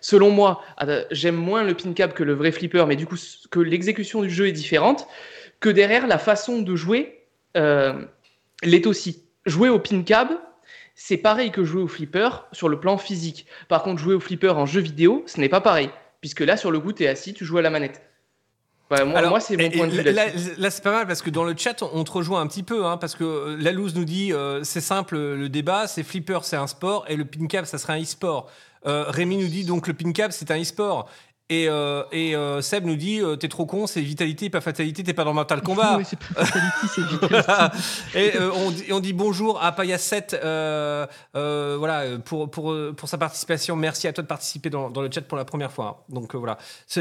selon 0.00 0.30
moi, 0.30 0.62
euh, 0.82 1.04
j'aime 1.10 1.36
moins 1.36 1.62
le 1.64 1.74
pin 1.74 1.92
cap 1.92 2.14
que 2.14 2.22
le 2.22 2.34
vrai 2.34 2.52
flipper, 2.52 2.86
mais 2.86 2.96
du 2.96 3.06
coup, 3.06 3.16
que 3.50 3.60
l'exécution 3.60 4.22
du 4.22 4.30
jeu 4.30 4.46
est 4.46 4.52
différente, 4.52 5.06
que 5.60 5.68
derrière 5.68 6.06
la 6.06 6.18
façon 6.18 6.62
de 6.62 6.76
jouer 6.76 7.24
euh, 7.56 8.02
l'est 8.62 8.86
aussi. 8.86 9.24
Jouer 9.46 9.68
au 9.70 9.78
pin 9.78 10.02
cab, 10.02 10.28
c'est 11.00 11.16
pareil 11.16 11.52
que 11.52 11.62
jouer 11.62 11.80
au 11.80 11.86
flipper 11.86 12.28
sur 12.50 12.68
le 12.68 12.80
plan 12.80 12.98
physique. 12.98 13.46
Par 13.68 13.84
contre, 13.84 14.02
jouer 14.02 14.14
au 14.14 14.20
flipper 14.20 14.56
en 14.56 14.66
jeu 14.66 14.80
vidéo, 14.80 15.22
ce 15.26 15.40
n'est 15.40 15.48
pas 15.48 15.60
pareil. 15.60 15.90
Puisque 16.20 16.40
là, 16.40 16.56
sur 16.56 16.72
le 16.72 16.80
coup, 16.80 16.92
tu 16.92 17.04
es 17.04 17.06
assis, 17.06 17.32
tu 17.32 17.44
joues 17.44 17.58
à 17.58 17.62
la 17.62 17.70
manette. 17.70 18.02
Moi, 18.90 19.16
Alors, 19.16 19.30
moi, 19.30 19.38
c'est 19.38 19.56
mon 19.56 19.70
point 19.70 19.86
de 19.86 19.92
vue 19.92 20.02
Là, 20.02 20.70
c'est 20.70 20.82
pas 20.82 20.90
mal 20.90 21.06
parce 21.06 21.22
que 21.22 21.30
dans 21.30 21.44
le 21.44 21.54
chat, 21.56 21.84
on 21.92 22.02
te 22.02 22.10
rejoint 22.10 22.40
un 22.40 22.48
petit 22.48 22.64
peu, 22.64 22.84
hein, 22.84 22.96
parce 22.96 23.14
que 23.14 23.22
euh, 23.22 23.56
la 23.60 23.70
loose 23.70 23.94
nous 23.94 24.04
dit 24.04 24.32
euh, 24.32 24.64
c'est 24.64 24.80
simple 24.80 25.16
le 25.16 25.48
débat, 25.48 25.86
c'est 25.86 26.02
flipper, 26.02 26.40
c'est 26.42 26.56
un 26.56 26.66
sport, 26.66 27.04
et 27.08 27.14
le 27.14 27.24
pin 27.24 27.46
cap, 27.46 27.66
ça 27.66 27.78
serait 27.78 27.92
un 27.92 28.02
e-sport. 28.02 28.50
Euh, 28.86 29.04
Rémi 29.08 29.36
nous 29.36 29.48
dit 29.48 29.64
donc 29.64 29.86
le 29.86 29.94
pin 29.94 30.10
cap, 30.12 30.32
c'est 30.32 30.50
un 30.50 30.60
e-sport. 30.60 31.08
Et, 31.50 31.66
euh, 31.68 32.02
et 32.12 32.36
euh, 32.36 32.60
Seb 32.60 32.84
nous 32.84 32.96
dit 32.96 33.20
euh, 33.22 33.36
t'es 33.36 33.48
trop 33.48 33.64
con, 33.64 33.86
c'est 33.86 34.02
vitalité, 34.02 34.50
pas 34.50 34.60
fatalité, 34.60 35.02
t'es 35.02 35.14
pas 35.14 35.24
dans 35.24 35.32
Mental 35.32 35.62
Combat. 35.62 35.96
Oui, 35.96 36.04
c'est 36.06 36.18
pas 36.18 36.44
Fatality, 36.44 36.86
c'est 36.94 37.00
Vitality. 37.06 37.78
et 38.14 38.36
euh, 38.36 38.50
on, 38.54 38.70
dit, 38.70 38.84
on 38.92 39.00
dit 39.00 39.14
bonjour 39.14 39.62
à 39.62 39.70
Paya7 39.70 40.34
euh, 40.34 41.06
euh, 41.36 41.76
voilà, 41.78 42.18
pour, 42.22 42.50
pour, 42.50 42.76
pour 42.94 43.08
sa 43.08 43.16
participation. 43.16 43.76
Merci 43.76 44.06
à 44.08 44.12
toi 44.12 44.20
de 44.22 44.28
participer 44.28 44.68
dans, 44.68 44.90
dans 44.90 45.00
le 45.00 45.10
chat 45.10 45.22
pour 45.22 45.38
la 45.38 45.46
première 45.46 45.72
fois. 45.72 46.04
Donc 46.10 46.34
voilà. 46.34 46.58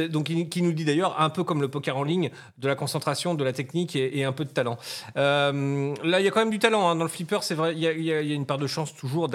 Donc, 0.10 0.30
il- 0.30 0.48
qui 0.48 0.62
nous 0.62 0.72
dit 0.72 0.86
d'ailleurs, 0.86 1.20
un 1.20 1.30
peu 1.30 1.43
comme 1.43 1.62
le 1.62 1.68
poker 1.68 1.98
en 1.98 2.04
ligne, 2.04 2.30
de 2.58 2.68
la 2.70 2.76
concentration, 2.76 3.36
de 3.36 3.43
la 3.43 3.52
technique 3.52 3.98
et, 3.98 4.18
et 4.20 4.24
un 4.24 4.32
peu 4.32 4.45
de 4.45 4.50
talent. 4.52 4.78
Euh, 5.18 5.93
là, 6.06 6.22
il 6.22 6.26
y 6.26 6.28
a 6.28 6.32
quand 6.32 6.39
même 6.39 6.52
du 6.52 6.60
talent. 6.60 6.88
hein. 6.88 6.95
Dans 6.95 7.04
le 7.04 7.10
flipper, 7.10 7.39
c'est 7.41 7.56
vrai, 7.56 7.74
il 7.76 7.80
y 7.80 7.88
y 8.02 8.04
y 8.06 8.12
a 8.14 8.22
une 8.36 8.45
part 8.45 8.60
de 8.60 8.68
chance 8.68 8.95
toujours. 8.95 9.30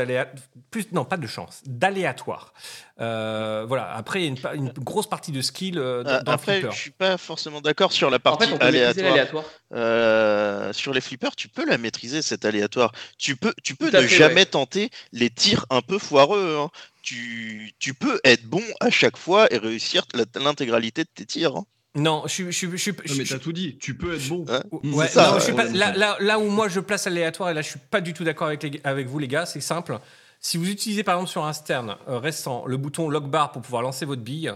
Plus, 0.70 0.86
non, 0.92 1.04
pas 1.04 1.18
de 1.18 1.26
chance, 1.26 1.60
d'aléatoire. 1.66 2.54
Euh, 3.02 3.64
voilà. 3.66 3.92
Après, 3.94 4.20
il 4.22 4.24
y 4.40 4.46
a 4.46 4.54
une, 4.54 4.68
grosse 4.78 5.08
partie 5.08 5.32
de 5.32 5.42
skill 5.42 5.78
euh, 5.78 6.02
dans, 6.04 6.22
dans 6.22 6.32
le 6.32 6.34
Après, 6.36 6.60
flipper. 6.60 6.72
je 6.74 6.78
suis 6.80 6.90
pas 6.92 7.18
forcément 7.18 7.60
d'accord 7.60 7.90
sur 7.92 8.10
la 8.10 8.16
En 8.18 8.20
partie 8.20 8.46
fait, 8.46 8.52
on 8.54 8.58
peut 8.58 8.70
maîtriser 8.70 9.06
aléatoire. 9.06 9.44
Euh, 9.74 10.72
sur 10.72 10.92
les 10.94 11.00
flippers, 11.00 11.34
tu 11.34 11.48
peux 11.48 11.66
la 11.66 11.78
maîtriser 11.78 12.22
cette 12.22 12.44
aléatoire. 12.44 12.92
Tu 13.18 13.36
peux, 13.36 13.52
tu 13.62 13.74
peux 13.74 13.86
ne 13.86 13.90
fait, 14.02 14.08
jamais 14.08 14.34
ouais. 14.36 14.46
tenter 14.46 14.90
les 15.12 15.30
tirs 15.30 15.66
un 15.70 15.80
peu 15.82 15.98
foireux. 15.98 16.58
hein. 16.60 16.70
Tu, 17.02 17.72
tu 17.80 17.94
peux 17.94 18.20
être 18.24 18.44
bon 18.44 18.62
à 18.80 18.90
chaque 18.90 19.16
fois 19.16 19.52
et 19.52 19.58
réussir 19.58 20.04
l'intégralité 20.36 21.02
de 21.02 21.08
tes 21.12 21.26
tirs. 21.26 21.56
hein. 21.56 21.64
Non, 21.94 22.22
je 22.24 22.30
suis. 22.32 22.52
Je, 22.52 22.76
je, 22.76 22.90
je 23.04 23.14
mais 23.18 23.24
t'as 23.24 23.38
tout 23.38 23.52
dit. 23.52 23.76
Tu 23.78 23.94
peux 23.96 24.14
être 24.14 24.26
bon. 24.28 24.46
Mm, 24.82 24.94
Ouais, 24.94 25.08
c'est 25.08 25.14
ça, 25.14 25.26
non, 25.26 25.32
ouais, 25.34 25.40
je 25.40 25.44
suis 25.44 25.52
pas- 25.52 25.64
là, 25.64 25.90
ouais. 25.90 25.98
là- 25.98 26.16
là 26.20 26.38
où 26.38 26.48
moi 26.48 26.68
je 26.68 26.80
place 26.80 27.06
aléatoire, 27.06 27.50
et 27.50 27.54
là 27.54 27.60
je 27.60 27.68
suis 27.68 27.80
pas 27.90 28.00
du 28.00 28.14
tout 28.14 28.24
d'accord 28.24 28.46
avec, 28.46 28.62
les- 28.62 28.80
avec 28.84 29.08
vous 29.08 29.18
les 29.18 29.28
gars, 29.28 29.44
c'est 29.44 29.60
simple. 29.60 29.98
Si 30.42 30.56
vous 30.58 30.68
utilisez 30.68 31.04
par 31.04 31.14
exemple 31.14 31.30
sur 31.30 31.44
un 31.44 31.52
stern 31.52 31.96
euh, 32.08 32.18
récent 32.18 32.64
le 32.66 32.76
bouton 32.76 33.08
lock 33.08 33.30
bar 33.30 33.52
pour 33.52 33.62
pouvoir 33.62 33.80
lancer 33.82 34.04
votre 34.04 34.22
bille, 34.22 34.52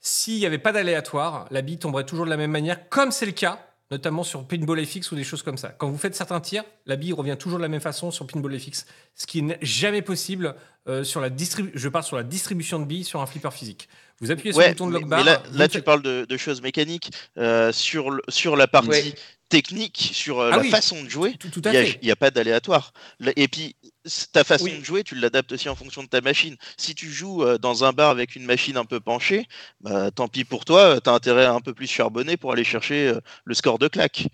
s'il 0.00 0.38
n'y 0.38 0.46
avait 0.46 0.58
pas 0.58 0.72
d'aléatoire, 0.72 1.46
la 1.50 1.62
bille 1.62 1.78
tomberait 1.78 2.04
toujours 2.04 2.26
de 2.26 2.30
la 2.30 2.36
même 2.36 2.50
manière, 2.50 2.88
comme 2.90 3.10
c'est 3.12 3.24
le 3.26 3.32
cas, 3.32 3.64
notamment 3.90 4.24
sur 4.24 4.46
Pinball 4.46 4.84
FX 4.84 5.10
ou 5.12 5.16
des 5.16 5.24
choses 5.24 5.42
comme 5.42 5.56
ça. 5.56 5.68
Quand 5.68 5.88
vous 5.88 5.96
faites 5.98 6.14
certains 6.14 6.40
tirs, 6.40 6.64
la 6.86 6.96
bille 6.96 7.12
revient 7.12 7.36
toujours 7.38 7.58
de 7.58 7.62
la 7.62 7.68
même 7.68 7.80
façon 7.80 8.10
sur 8.10 8.26
Pinball 8.26 8.58
FX, 8.58 8.84
ce 9.14 9.26
qui 9.26 9.42
n'est 9.42 9.58
jamais 9.62 10.02
possible 10.02 10.54
euh, 10.88 11.04
sur 11.04 11.20
la 11.20 11.30
distribution. 11.30 11.78
Je 11.78 11.88
parle 11.88 12.04
sur 12.04 12.16
la 12.16 12.24
distribution 12.24 12.78
de 12.78 12.84
billes 12.84 13.04
sur 13.04 13.20
un 13.20 13.26
flipper 13.26 13.52
physique. 13.52 13.88
Vous 14.20 14.30
appuyez 14.30 14.52
sur 14.52 14.60
le 14.62 14.68
bouton 14.68 14.86
de 14.88 14.92
lock 14.92 15.02
mais 15.04 15.08
bar. 15.24 15.42
là, 15.52 15.68
tu 15.68 15.80
parles 15.82 16.02
de, 16.02 16.26
de 16.28 16.36
choses 16.36 16.60
mécaniques. 16.62 17.10
Euh, 17.38 17.72
sur, 17.72 18.10
le- 18.10 18.22
sur 18.28 18.56
la 18.56 18.66
partie 18.66 18.88
Ouais. 18.88 19.14
technique, 19.48 20.10
sur 20.14 20.40
euh, 20.40 20.50
Ah 20.52 20.56
la 20.56 20.62
oui. 20.62 20.70
façon 20.70 21.02
de 21.02 21.08
jouer, 21.08 21.36
il 21.54 21.98
n'y 22.02 22.10
a, 22.10 22.12
a 22.12 22.16
pas 22.16 22.30
d'aléatoire. 22.30 22.92
Et 23.36 23.46
puis, 23.48 23.76
ta 24.32 24.44
façon 24.44 24.64
Oui. 24.64 24.78
de 24.78 24.84
jouer, 24.84 25.04
tu 25.04 25.14
l'adaptes 25.14 25.52
aussi 25.52 25.68
en 25.68 25.76
fonction 25.76 26.02
de 26.02 26.08
ta 26.08 26.20
machine. 26.20 26.56
Si 26.76 26.94
tu 26.94 27.10
joues 27.10 27.44
euh, 27.44 27.58
dans 27.58 27.84
un 27.84 27.92
bar 27.92 28.10
avec 28.10 28.36
une 28.36 28.44
machine 28.44 28.76
un 28.76 28.84
peu 28.84 29.00
penchée, 29.00 29.46
bah, 29.80 30.10
tant 30.10 30.28
pis 30.28 30.44
pour 30.44 30.64
toi, 30.64 31.00
tu 31.00 31.08
as 31.10 31.12
intérêt 31.12 31.44
à 31.44 31.54
un 31.54 31.60
peu 31.60 31.74
plus 31.74 31.86
charbonner 31.86 32.36
pour 32.36 32.52
aller 32.52 32.64
chercher 32.64 33.08
euh, 33.08 33.20
le 33.44 33.54
score 33.54 33.78
de 33.78 33.88
claque. 33.88 34.26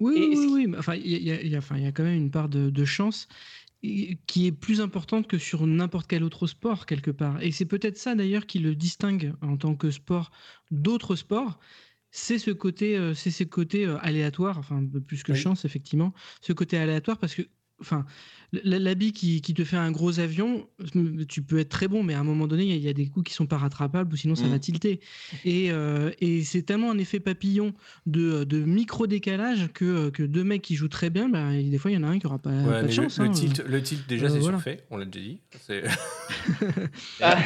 Oui, 0.00 0.14
Et 0.14 0.28
oui, 0.32 0.46
oui, 0.66 0.74
Enfin, 0.78 0.94
il 0.94 1.06
y, 1.22 1.30
a- 1.30 1.42
y 1.42 1.48
y 1.48 1.58
enfin, 1.58 1.76
y 1.78 1.92
quand 1.92 2.04
même 2.04 2.14
une 2.16 2.30
part 2.30 2.48
de, 2.48 2.70
de 2.70 2.84
chance 2.84 3.28
qui 3.82 4.46
est 4.46 4.52
plus 4.52 4.80
importante 4.80 5.28
que 5.28 5.38
sur 5.38 5.66
n'importe 5.66 6.08
quel 6.08 6.24
autre 6.24 6.46
sport, 6.48 6.86
quelque 6.86 7.10
part. 7.12 7.42
Et 7.42 7.52
c'est 7.52 7.64
peut-être 7.66 7.96
ça, 7.96 8.14
d'ailleurs, 8.14 8.46
qui 8.46 8.58
le 8.58 8.74
distingue 8.74 9.34
en 9.42 9.56
tant 9.56 9.76
que 9.76 9.90
sport 9.90 10.32
d'autres 10.70 11.16
sports. 11.16 11.58
C'est 12.20 12.38
ce 12.40 12.50
côté, 12.50 12.96
euh, 12.98 13.14
c'est 13.14 13.30
ces 13.30 13.48
côtés 13.48 13.86
euh, 13.86 13.96
aléatoires, 14.00 14.58
enfin, 14.58 14.84
plus 15.06 15.22
que 15.22 15.32
Oui. 15.32 15.38
chance, 15.40 15.64
effectivement. 15.64 16.12
Ce 16.40 16.52
côté 16.52 16.76
aléatoire, 16.76 17.16
parce 17.18 17.34
que, 17.36 17.42
enfin, 17.80 18.04
l'habit 18.64 19.12
qui, 19.12 19.40
qui 19.42 19.52
te 19.54 19.62
fait 19.62 19.76
un 19.76 19.90
gros 19.92 20.20
avion, 20.20 20.66
tu 21.28 21.42
peux 21.42 21.58
être 21.58 21.68
très 21.68 21.86
bon, 21.86 22.02
mais 22.02 22.14
à 22.14 22.20
un 22.20 22.24
moment 22.24 22.46
donné, 22.46 22.64
il 22.64 22.68
y 22.70 22.72
a- 22.72 22.76
il 22.76 22.82
y, 22.82 22.88
a 22.88 22.92
des 22.94 23.06
coups 23.06 23.28
qui 23.28 23.34
sont 23.34 23.46
pas 23.46 23.58
rattrapables 23.58 24.12
ou 24.12 24.16
sinon 24.16 24.34
ça 24.34 24.46
Mm. 24.46 24.50
va 24.50 24.58
tilter. 24.58 25.00
Et, 25.44 25.70
euh, 25.70 26.10
et 26.20 26.42
c'est 26.44 26.62
tellement 26.62 26.90
un 26.90 26.98
effet 26.98 27.20
papillon 27.20 27.74
de, 28.06 28.44
de 28.44 28.58
micro-décalage 28.64 29.68
que, 29.74 30.08
que 30.10 30.22
deux 30.22 30.44
mecs 30.44 30.62
qui 30.62 30.76
jouent 30.76 30.88
très 30.88 31.10
bien, 31.10 31.28
bah, 31.28 31.52
des 31.52 31.76
fois, 31.78 31.90
il 31.90 31.94
y 31.94 31.98
en 31.98 32.04
a 32.04 32.08
un 32.08 32.18
qui 32.18 32.26
aura 32.26 32.38
pas, 32.38 32.50
Ouais, 32.50 32.80
pas 32.80 32.82
de 32.84 32.90
chance. 32.90 33.18
le, 33.18 33.24
le 33.24 33.30
hein. 33.30 33.32
tilt, 33.34 33.58
le 33.66 33.82
tilt, 33.82 34.08
déjà, 34.08 34.26
Euh, 34.26 34.30
c'est 34.30 34.38
voilà. 34.38 34.56
surfait, 34.58 34.84
on 34.90 34.96
l'a 34.96 35.04
déjà 35.04 35.24
dit. 35.26 35.40
C'est- 35.66 35.82
Ah, 37.20 37.38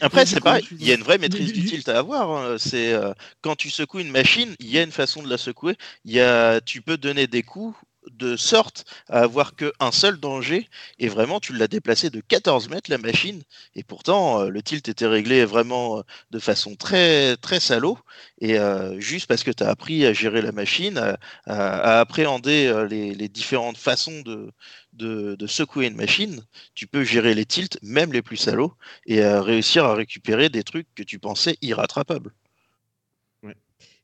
Après, 0.00 0.26
c'est 0.26 0.40
pareil, 0.40 0.66
il 0.72 0.86
y 0.86 0.90
a 0.92 0.94
une 0.94 1.02
vraie 1.02 1.18
maîtrise 1.18 1.52
du 1.52 1.60
du- 1.62 1.66
tilt 1.66 1.88
à 1.88 1.98
avoir. 1.98 2.30
hein. 2.30 2.56
C'est 2.58 2.92
euh, 2.92 3.12
quand 3.40 3.56
tu 3.56 3.70
secoues 3.70 4.00
une 4.00 4.10
machine, 4.10 4.54
il 4.60 4.68
y 4.68 4.78
a 4.78 4.82
une 4.82 4.90
façon 4.92 5.22
de 5.22 5.28
la 5.28 5.38
secouer. 5.38 5.76
Il 6.04 6.12
y 6.12 6.20
a, 6.20 6.60
tu 6.60 6.82
peux 6.82 6.96
donner 6.96 7.26
des 7.26 7.42
coups 7.42 7.76
de 8.16 8.36
sorte 8.36 8.84
à 9.08 9.20
avoir 9.20 9.54
qu'un 9.54 9.92
seul 9.92 10.18
danger. 10.18 10.68
Et 10.98 11.08
vraiment 11.08 11.40
tu 11.40 11.52
l'as 11.52 11.68
déplacé 11.68 12.10
de 12.10 12.20
14 12.20 12.68
mètres 12.68 12.90
la 12.90 12.98
machine. 12.98 13.42
Et 13.74 13.82
pourtant 13.82 14.42
euh, 14.42 14.48
le 14.48 14.62
tilt 14.62 14.88
était 14.88 15.06
réglé 15.06 15.44
vraiment 15.44 15.98
euh, 15.98 16.02
de 16.30 16.38
façon 16.38 16.76
très 16.76 17.36
très 17.36 17.60
salaud. 17.60 17.98
Et 18.40 18.58
euh, 18.58 18.98
juste 19.00 19.26
parce 19.26 19.42
que 19.44 19.50
tu 19.50 19.62
as 19.62 19.68
appris 19.68 20.06
à 20.06 20.12
gérer 20.12 20.42
la 20.42 20.52
machine 20.52 20.98
à, 21.46 22.00
appréhender 22.00 22.86
les, 22.88 23.28
différentes 23.28 23.76
façons 23.76 24.22
de, 24.22 24.52
de, 24.92 25.46
secouer 25.46 25.86
une 25.86 25.96
machine 25.96 26.42
tu 26.74 26.86
peux 26.86 27.04
gérer 27.04 27.34
les 27.34 27.44
tilts 27.46 27.78
même 27.82 28.12
les 28.12 28.22
plus 28.22 28.36
salauds 28.36 28.74
et 29.06 29.24
réussir 29.24 29.84
à 29.84 29.94
récupérer 29.94 30.48
des 30.48 30.64
trucs 30.64 30.88
que 30.94 31.02
tu 31.02 31.18
pensais 31.18 31.56
irrattrapables 31.62 32.32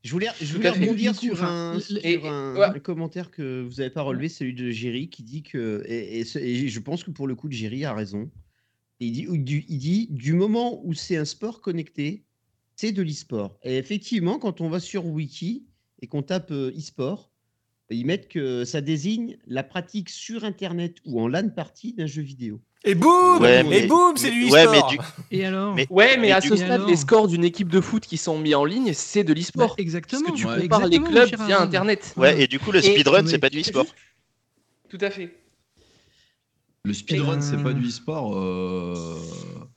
Je 0.03 0.11
voulais, 0.11 0.27
je 0.41 0.57
rebondir 0.57 1.13
coup, 1.13 1.19
sur, 1.27 1.43
un, 1.43 1.75
le- 1.75 1.79
sur 1.79 2.05
et- 2.05 2.27
un, 2.27 2.55
ouais. 2.55 2.65
un 2.65 2.79
commentaire 2.79 3.31
que 3.31 3.61
vous 3.61 3.75
n'avez 3.75 3.89
pas 3.89 4.01
relevé, 4.01 4.27
celui 4.27 4.53
de 4.53 4.69
Géry, 4.69 5.09
qui 5.09 5.23
dit 5.23 5.43
que, 5.43 5.81
et, 5.87 6.19
et 6.19 6.25
ce- 6.25 6.39
et 6.39 6.67
je 6.67 6.79
pense 6.81 7.03
que 7.05 7.11
pour 7.11 7.25
le 7.25 7.35
coup, 7.35 7.47
de 7.47 7.53
Géry 7.53 7.85
a 7.85 7.93
raison. 7.93 8.29
Il 8.99 9.11
dit, 9.13 9.25
du, 9.29 9.65
il 9.67 9.77
dit, 9.79 10.07
du 10.11 10.33
moment 10.33 10.85
où 10.85 10.93
c'est 10.93 11.17
un 11.17 11.25
sport 11.25 11.61
connecté, 11.61 12.25
c'est 12.75 12.91
de 12.91 13.01
l'e-sport. 13.01 13.57
Et 13.63 13.77
effectivement, 13.77 14.39
quand 14.39 14.61
on 14.61 14.69
va 14.69 14.79
sur 14.79 15.05
Wiki 15.05 15.65
et 16.01 16.07
qu'on 16.07 16.21
tape 16.21 16.51
euh, 16.51 16.71
e-sport, 16.77 17.31
ils 17.89 18.05
mettent 18.05 18.27
que 18.29 18.65
ça 18.65 18.81
désigne 18.81 19.37
la 19.47 19.63
pratique 19.63 20.09
sur 20.09 20.43
Internet 20.43 20.97
ou 21.05 21.21
en 21.21 21.27
LAN 21.27 21.49
party 21.49 21.93
d'un 21.93 22.07
jeu 22.07 22.21
vidéo. 22.21 22.59
Et 22.85 22.95
boum 22.95 23.39
Ouais, 23.41 23.61
Et 23.61 23.63
mais- 23.63 23.87
boum, 23.87 24.17
c'est 24.17 24.29
du 24.31 24.49
ouais, 24.49 24.65
e-sport 24.65 24.89
mais 24.91 24.97
du- 24.97 25.03
Et 25.31 25.45
alors 25.45 25.73
Mais- 25.73 25.87
Ouais, 25.89 26.15
mais 26.17 26.23
Mais 26.23 26.31
à 26.31 26.41
ce 26.41 26.53
stade, 26.55 26.69
alors 26.71 26.87
les 26.89 26.97
scores 26.97 27.27
d'une 27.29 27.45
équipe 27.45 27.69
de 27.69 27.79
foot 27.79 28.05
qui 28.05 28.17
sont 28.17 28.37
mis 28.37 28.53
en 28.55 28.65
ligne, 28.65 28.91
c'est 28.93 29.23
de 29.23 29.33
Bah, 29.33 29.39
l'e-sport. 29.39 29.75
Exactement. 29.77 30.21
Parce 30.21 30.33
que 30.33 30.37
tu 30.37 30.47
Ouais. 30.47 30.61
compares 30.63 30.87
les 30.87 30.99
clubs 30.99 31.29
via. 31.45 31.61
Internet. 31.61 32.13
ouais 32.17 32.41
et 32.41 32.47
du 32.47 32.59
coup 32.59 32.71
le 32.73 32.81
speedrun 32.81 33.21
mais- 33.21 33.29
c'est 33.29 33.37
pas 33.39 33.49
du 33.49 33.61
e-sport 33.61 33.85
Tout 34.89 34.97
à 34.99 35.09
fait. 35.09 35.33
Le 36.85 36.93
speedrun, 36.93 37.39
c'est 37.39 37.63
pas 37.63 37.71
du 37.71 37.87
e-sport. 37.87 38.35
euh, 38.37 39.15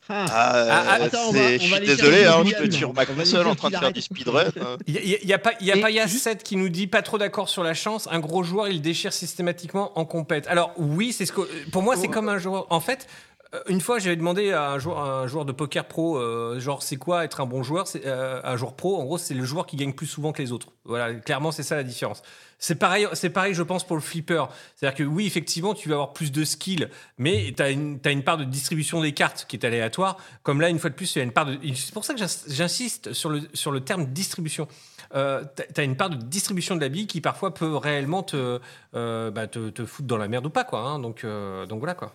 Ah, 0.09 0.25
Ah, 0.29 0.85
Ah, 0.89 0.99
euh, 1.01 1.05
attends, 1.07 1.19
on 1.29 1.33
va- 1.33 1.39
on 1.41 1.49
je 1.53 1.59
suis 1.59 1.81
désolé, 1.87 2.25
hein, 2.25 2.43
je 2.45 2.55
peux 2.65 2.69
sur 2.71 2.93
ma 2.95 3.07
console 3.07 3.47
en 3.47 3.55
train 3.55 3.71
de 3.71 3.77
faire 3.77 3.93
du 3.93 4.01
speedrun. 4.03 4.47
hein. 4.61 4.77
Il 4.89 5.19
n'y 5.25 5.33
a, 5.33 5.39
pas, 5.39 5.53
y 5.61 5.71
a 5.71 5.77
Et 5.77 5.81
pas 5.81 5.91
juste- 6.09 6.25
7 6.25 6.43
qui 6.43 6.57
nous 6.57 6.69
dit 6.69 6.89
pas 6.89 7.03
trop 7.03 7.17
d'accord 7.17 7.49
sur 7.49 7.63
la 7.63 7.75
chance. 7.75 8.09
Un 8.11 8.19
gros 8.19 8.43
joueur, 8.43 8.67
il 8.67 8.83
déchire 8.83 9.13
systématiquement 9.13 9.97
en 9.97 10.05
compète. 10.05 10.49
Alors 10.49 10.73
oui, 10.79 11.13
c'est 11.13 11.27
ce 11.27 11.33
que 11.33 11.43
pour 11.71 11.83
moi 11.83 11.95
c'est 11.97 12.09
comme 12.09 12.29
un 12.29 12.39
joueur. 12.39 12.67
En 12.71 12.81
fait, 12.81 13.07
euh, 13.09 13.36
une 13.69 13.81
fois 13.81 13.99
j'avais 13.99 14.17
demandé 14.17 14.53
à 14.53 14.71
un 14.73 14.79
joueur, 14.79 15.45
de 15.45 15.53
poker 15.53 15.87
pro, 15.87 16.19
euh, 16.19 16.59
genre 16.61 16.83
c'est 16.83 16.97
quoi 16.97 17.25
être 17.25 17.41
un 17.41 17.47
bon 17.47 17.63
joueur? 17.63 17.87
C'est 17.87 18.07
euh, 18.07 18.41
un 18.45 18.57
joueur 18.57 18.75
pro. 18.75 18.97
En 18.97 19.05
gros, 19.05 19.19
c'est 19.19 19.35
le 19.35 19.45
joueur 19.45 19.67
qui 19.67 19.77
gagne 19.77 19.93
plus 19.93 20.07
souvent 20.07 20.33
que 20.33 20.43
les 20.43 20.53
autres. 20.53 20.69
Voilà, 20.85 21.15
clairement 21.15 21.53
c'est 21.53 21.63
ça 21.63 21.77
la 21.77 21.83
différence. 21.83 22.23
C'est 22.59 22.77
pareil, 22.77 23.07
c'est 23.13 23.31
pareil, 23.31 23.53
je 23.55 23.63
pense 23.63 23.87
pour 23.87 23.97
le 23.97 24.03
flipper. 24.03 24.45
C'est-à-dire 24.75 24.97
que 24.97 25.03
oui, 25.05 25.27
effectivement, 25.27 25.75
tu 25.75 25.89
vas 25.89 25.97
avoir 25.97 26.13
plus 26.13 26.33
de 26.33 26.45
skill, 26.45 26.91
mais 27.19 27.53
tu 27.55 27.63
as 27.63 27.71
une, 27.71 28.23
part 28.25 28.39
de 28.39 28.45
distribution 28.45 29.01
des 29.01 29.13
cartes 29.13 29.45
qui 29.49 29.57
est 29.57 29.65
aléatoire. 29.67 30.17
Comme 30.43 30.61
là, 30.61 30.71
une 30.71 30.79
fois 30.79 30.89
de 30.89 30.95
plus, 30.95 31.15
il 31.15 31.19
y 31.19 31.21
a 31.21 31.25
une 31.25 31.33
part 31.33 31.47
de. 31.47 31.59
C'est 31.75 31.93
pour 31.93 32.05
ça 32.05 32.15
que 32.15 32.19
j'ins- 32.19 32.45
j'insiste 32.49 33.13
sur 33.13 33.29
le, 33.29 33.43
sur 33.53 33.73
le 33.73 33.81
terme 33.81 34.07
distribution. 34.07 34.69
Euh, 35.15 35.45
tu 35.75 35.81
as 35.81 35.85
une 35.85 35.97
part 35.97 36.11
de 36.11 36.17
distribution 36.17 36.77
de 36.77 36.81
la 36.81 36.89
bille 36.89 37.07
qui 37.07 37.21
parfois 37.21 37.55
peut 37.55 37.77
réellement 37.77 38.23
te, 38.23 38.61
euh, 38.95 39.31
bah, 39.31 39.47
te, 39.47 39.71
te 39.71 39.85
foutre 39.85 40.09
dans 40.09 40.17
la 40.19 40.29
merde 40.29 40.47
ou 40.47 40.51
pas. 40.51 40.65
Quoi, 40.65 40.81
hein. 40.81 40.99
donc, 40.99 41.25
euh, 41.25 41.67
donc 41.67 41.79
voilà 41.81 41.95
quoi. 41.95 42.15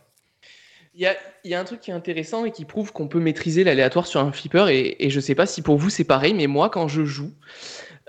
Il 0.93 1.01
y 1.01 1.05
a, 1.05 1.15
il 1.45 1.51
y 1.51 1.53
a 1.55 1.59
un 1.59 1.63
truc 1.63 1.79
qui 1.79 1.91
est 1.91 1.93
intéressant 1.93 2.43
et 2.43 2.51
qui 2.51 2.65
prouve 2.65 2.91
qu'on 2.91 3.07
peut 3.07 3.19
maîtriser 3.19 3.63
l'aléatoire 3.63 4.07
sur 4.07 4.19
un 4.19 4.31
flipper. 4.33 4.67
Et, 4.69 5.05
et 5.05 5.09
je 5.09 5.19
sais 5.21 5.35
pas 5.35 5.45
si 5.45 5.61
pour 5.61 5.77
vous 5.77 5.89
c'est 5.89 6.03
pareil, 6.03 6.33
mais 6.33 6.47
moi 6.47 6.69
quand 6.69 6.87
je 6.89 7.05
joue, 7.05 7.31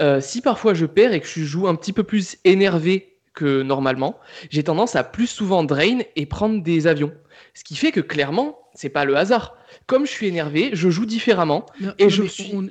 euh, 0.00 0.20
si 0.20 0.40
parfois 0.42 0.74
je 0.74 0.86
perds 0.86 1.12
et 1.12 1.20
que 1.20 1.26
je 1.26 1.44
joue 1.44 1.68
un 1.68 1.76
petit 1.76 1.92
peu 1.92 2.02
plus 2.02 2.38
énervé 2.44 3.18
que 3.34 3.62
normalement, 3.62 4.18
j'ai 4.50 4.62
tendance 4.64 4.96
à 4.96 5.04
plus 5.04 5.26
souvent 5.28 5.62
drain 5.64 6.00
et 6.16 6.26
prendre 6.26 6.62
des 6.62 6.86
avions. 6.86 7.12
Ce 7.54 7.64
qui 7.64 7.76
fait 7.76 7.92
que 7.92 8.00
clairement, 8.00 8.58
c'est 8.74 8.90
pas 8.90 9.04
le 9.04 9.16
hasard. 9.16 9.56
Comme 9.86 10.04
je 10.04 10.10
suis 10.10 10.26
énervé, 10.26 10.70
je 10.74 10.90
joue 10.90 11.06
différemment 11.06 11.64
Non, 11.80 11.92
Et 11.98 12.04
non, 12.04 12.08
je 12.10 12.22
mais 12.22 12.28
suis- 12.28 12.50
on- 12.54 12.68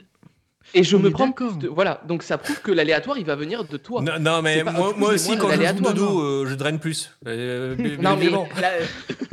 et 0.73 0.83
je 0.83 0.95
On 0.95 0.99
me 0.99 1.09
prends 1.11 1.27
de- 1.27 1.67
Voilà, 1.67 2.01
donc 2.07 2.23
ça 2.23 2.37
prouve 2.37 2.61
que 2.61 2.71
l'aléatoire 2.71 3.17
il 3.17 3.25
va 3.25 3.35
venir 3.35 3.63
de 3.65 3.77
toi. 3.77 4.01
Non, 4.01 4.19
non, 4.19 4.41
mais 4.41 4.63
pas- 4.63 4.71
moi, 4.71 4.93
aussi, 5.13 5.37
quand 5.37 5.49
je 5.51 5.55
joue 5.95 6.05
non. 6.05 6.21
euh, 6.21 6.45
je 6.47 6.55
draine 6.55 6.79
plus. 6.79 7.11
Euh, 7.27 7.75
Non, 8.01 8.15
mais 8.15 8.25
évidemment. 8.25 8.47
là, 8.59 8.71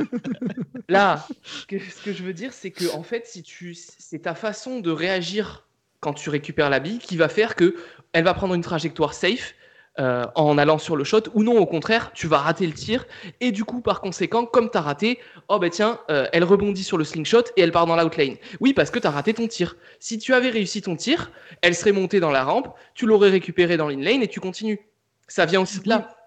là, 0.89 1.27
que- 1.67 1.79
ce 1.79 2.03
que 2.03 2.13
je 2.13 2.23
veux 2.23 2.33
dire, 2.33 2.53
c'est 2.53 2.71
que 2.71 2.85
en 2.93 3.03
fait, 3.03 3.25
si 3.27 3.43
tu, 3.43 3.75
c'est 3.75 4.19
ta 4.19 4.35
façon 4.35 4.79
de 4.79 4.91
réagir 4.91 5.65
quand 5.99 6.13
tu 6.13 6.29
récupères 6.29 6.69
la 6.69 6.79
bille 6.79 6.99
qui 6.99 7.17
va 7.17 7.27
faire 7.29 7.55
que 7.55 7.75
elle 8.13 8.23
va 8.23 8.33
prendre 8.33 8.53
une 8.53 8.61
trajectoire 8.61 9.13
safe 9.13 9.53
euh, 9.99 10.25
en 10.35 10.57
allant 10.57 10.77
sur 10.77 10.95
le 10.95 11.03
shot, 11.03 11.23
ou 11.33 11.43
non, 11.43 11.57
au 11.57 11.65
contraire, 11.65 12.11
tu 12.13 12.27
vas 12.27 12.37
rater 12.39 12.65
le 12.65 12.73
tir, 12.73 13.05
et 13.39 13.51
du 13.51 13.65
coup, 13.65 13.81
par 13.81 14.01
conséquent, 14.01 14.45
comme 14.45 14.69
tu 14.69 14.77
as 14.77 14.81
raté, 14.81 15.19
oh 15.47 15.59
ben 15.59 15.69
tiens, 15.69 15.99
euh, 16.09 16.27
elle 16.31 16.43
rebondit 16.43 16.83
sur 16.83 16.97
le 16.97 17.03
slingshot 17.03 17.43
et 17.57 17.61
elle 17.61 17.71
part 17.71 17.85
dans 17.85 17.95
l'outlane. 17.95 18.35
Oui, 18.59 18.73
parce 18.73 18.91
que 18.91 18.99
tu 18.99 19.07
as 19.07 19.11
raté 19.11 19.33
ton 19.33 19.47
tir. 19.47 19.75
Si 19.99 20.17
tu 20.17 20.33
avais 20.33 20.49
réussi 20.49 20.81
ton 20.81 20.95
tir, 20.95 21.31
elle 21.61 21.75
serait 21.75 21.91
montée 21.91 22.19
dans 22.19 22.31
la 22.31 22.43
rampe, 22.43 22.69
tu 22.93 23.05
l'aurais 23.05 23.29
récupérée 23.29 23.77
dans 23.77 23.87
l'inlane 23.87 24.21
et 24.21 24.27
tu 24.27 24.39
continues. 24.39 24.79
Ça 25.27 25.45
vient 25.45 25.61
aussi 25.61 25.79
de 25.79 25.89
là. 25.89 26.18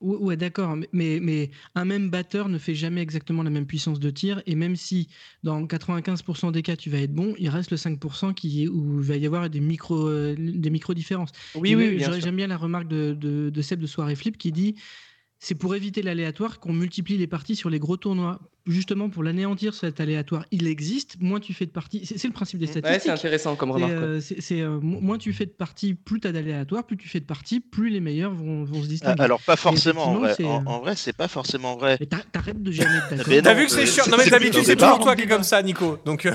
Ouais, 0.00 0.36
d'accord, 0.36 0.76
mais, 0.92 1.18
mais, 1.20 1.50
un 1.74 1.84
même 1.84 2.08
batteur 2.08 2.48
ne 2.48 2.58
fait 2.58 2.76
jamais 2.76 3.00
exactement 3.00 3.42
la 3.42 3.50
même 3.50 3.66
puissance 3.66 3.98
de 3.98 4.10
tir, 4.10 4.40
et 4.46 4.54
même 4.54 4.76
si 4.76 5.08
dans 5.42 5.66
95% 5.66 6.52
des 6.52 6.62
cas 6.62 6.76
tu 6.76 6.88
vas 6.88 6.98
être 6.98 7.12
bon, 7.12 7.34
il 7.36 7.48
reste 7.48 7.72
le 7.72 7.76
5% 7.76 8.32
qui, 8.32 8.68
où 8.68 9.00
il 9.00 9.04
va 9.04 9.16
y 9.16 9.26
avoir 9.26 9.50
des 9.50 9.58
micro, 9.58 10.06
euh, 10.08 10.36
des 10.38 10.70
micro 10.70 10.94
différences. 10.94 11.32
Oui, 11.56 11.70
Et 11.70 11.76
oui. 11.76 12.00
J'aime 12.20 12.36
bien 12.36 12.46
la 12.46 12.56
remarque 12.56 12.86
de, 12.86 13.12
de, 13.18 13.50
de 13.50 13.62
Seb 13.62 13.80
de 13.80 13.86
Soirée 13.88 14.14
Flip 14.14 14.38
qui 14.38 14.52
dit 14.52 14.76
c'est 15.40 15.54
pour 15.54 15.74
éviter 15.76 16.02
l'aléatoire 16.02 16.58
qu'on 16.58 16.72
multiplie 16.72 17.16
les 17.16 17.26
parties 17.28 17.54
sur 17.54 17.70
les 17.70 17.78
gros 17.78 17.96
tournois. 17.96 18.40
Justement, 18.66 19.08
pour 19.08 19.22
l'anéantir, 19.22 19.72
cet 19.72 19.98
aléatoire, 20.00 20.44
il 20.50 20.66
existe. 20.66 21.16
Moins 21.20 21.40
tu 21.40 21.54
fais 21.54 21.64
de 21.64 21.70
parties. 21.70 22.04
C'est 22.04 22.18
c'est 22.18 22.26
le 22.28 22.34
principe 22.34 22.58
des 22.58 22.66
Ouais, 22.66 22.72
c'est 22.74 22.80
statistiques. 22.80 23.12
intéressant 23.12 23.56
comme 23.56 23.70
C'est, 23.70 23.74
remarque. 23.76 23.92
euh, 23.92 24.20
c'est- 24.20 24.40
c'est, 24.42 24.60
euh, 24.60 24.78
mo- 24.80 25.00
moins 25.00 25.16
tu 25.16 25.32
fais 25.32 25.46
de 25.46 25.50
parties, 25.52 25.94
plus 25.94 26.20
tu 26.20 26.26
as 26.28 26.32
d'aléatoires, 26.32 26.84
plus 26.84 26.96
tu 26.98 27.08
fais 27.08 27.20
de 27.20 27.24
parties, 27.24 27.60
plus 27.60 27.88
les 27.88 28.00
meilleurs 28.00 28.34
vont, 28.34 28.64
vont 28.64 28.80
se 28.82 28.86
Ah, 28.86 28.88
distinguer. 28.88 29.22
Alors 29.22 29.40
pas 29.40 29.56
forcément 29.56 30.04
en 30.08 30.18
vrai. 30.18 30.34
c'est, 30.36 30.44
En, 30.44 30.62
en 30.66 30.80
vrai, 30.80 30.96
c'est 30.96 31.14
pas 31.16 31.28
forcément 31.28 31.76
vrai. 31.76 31.96
Mais 32.00 32.06
t'a- 32.06 32.18
t'arrêtes 32.30 32.62
de 32.62 32.70
jamais 32.72 32.96
être 32.98 33.08
d'accord. 33.10 33.24
Mais 33.28 33.40
T'as 33.40 33.54
vu 33.54 33.64
que 33.66 33.72
c'est 33.72 33.86
chiant 33.86 34.04
Non 34.10 34.16
mais 34.18 34.28
d'habitude 34.28 34.64
c'est 34.64 34.76
toujours 34.76 34.98
toi 34.98 35.16
qui 35.16 35.22
es 35.22 35.26
comme 35.28 35.44
ça, 35.44 35.62
Nico. 35.62 35.96
Donc 36.04 36.26
euh, 36.26 36.34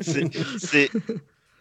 C'est- 0.00 0.30
c'est 0.58 0.90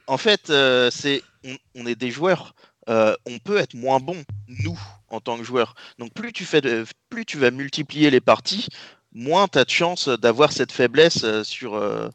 en 0.07 0.17
fait 0.17 0.49
euh, 0.51 0.89
c'est 0.91 1.21
on, 1.43 1.55
on 1.75 1.85
est 1.85 1.95
des 1.95 2.11
joueurs 2.11 2.55
euh, 2.89 3.15
on 3.25 3.39
peut 3.39 3.57
être 3.57 3.73
moins 3.75 3.99
bon 3.99 4.17
nous 4.47 4.79
en 5.09 5.19
tant 5.21 5.37
que 5.37 5.43
joueurs 5.43 5.75
donc 5.99 6.13
plus 6.13 6.33
tu 6.33 6.45
fais 6.45 6.61
de, 6.61 6.85
plus 7.09 7.25
tu 7.25 7.37
vas 7.37 7.51
multiplier 7.51 8.09
les 8.09 8.21
parties 8.21 8.67
moins 9.13 9.47
tu 9.47 9.57
as 9.59 9.65
de 9.65 9.69
chance 9.69 10.09
d'avoir 10.09 10.51
cette 10.51 10.71
faiblesse 10.71 11.23
euh, 11.23 11.43
sur 11.43 11.75
euh, 11.75 12.09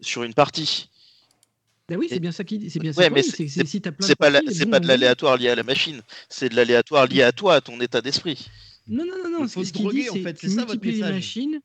sur 0.00 0.22
une 0.22 0.34
partie 0.34 0.90
Bah 1.88 1.96
oui, 1.96 2.06
c'est 2.08 2.20
bien 2.20 2.32
ça 2.32 2.44
qui, 2.44 2.70
c'est 2.70 2.78
bien 2.80 2.92
ça 2.92 3.00
Ouais, 3.02 3.10
mais 3.10 3.22
dit, 3.22 3.30
c'est- 3.30 3.48
si 3.66 3.80
pas 4.14 4.30
la- 4.30 4.40
parties, 4.40 4.54
c'est 4.54 4.64
bon, 4.66 4.70
pas 4.70 4.80
de 4.80 4.86
l'aléatoire 4.88 5.36
lié 5.36 5.48
à 5.48 5.54
la 5.54 5.62
machine 5.62 6.02
c'est 6.28 6.48
de 6.48 6.56
l'aléatoire 6.56 7.06
lié 7.06 7.22
à 7.22 7.32
toi 7.32 7.54
à 7.54 7.60
ton 7.60 7.80
état 7.80 8.00
d'esprit 8.00 8.48
Non, 8.88 9.04
non, 9.04 9.16
non, 9.24 9.40
non. 9.40 9.48
Ce 9.48 9.72
qu'il 9.72 9.88
dit, 9.88 10.08
en 10.10 10.14
c'est 10.14 10.22
fait, 10.22 10.34
tu 10.34 10.48
c'est 10.48 10.54
ça 10.54 10.64
votre 10.64 10.80
multiplies 10.82 11.02
les 11.02 11.12
machines. 11.12 11.60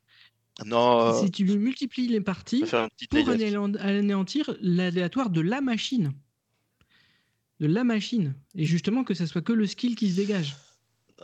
non 0.64 1.12
Si 1.12 1.30
tu 1.30 1.44
multiplies 1.44 2.08
les 2.08 2.20
parties 2.20 2.64
pour 3.10 3.28
anéantir 3.30 4.54
l'aléatoire 4.60 5.30
de 5.30 5.40
la 5.40 5.60
machine. 5.60 6.12
De 7.60 7.66
la 7.66 7.84
machine. 7.84 8.34
Et 8.54 8.64
justement, 8.64 9.02
que 9.04 9.14
ce 9.14 9.24
soit 9.26 9.40
que 9.42 9.52
le 9.52 9.66
skill 9.66 9.94
qui 9.96 10.10
se 10.10 10.16
dégage. 10.16 10.56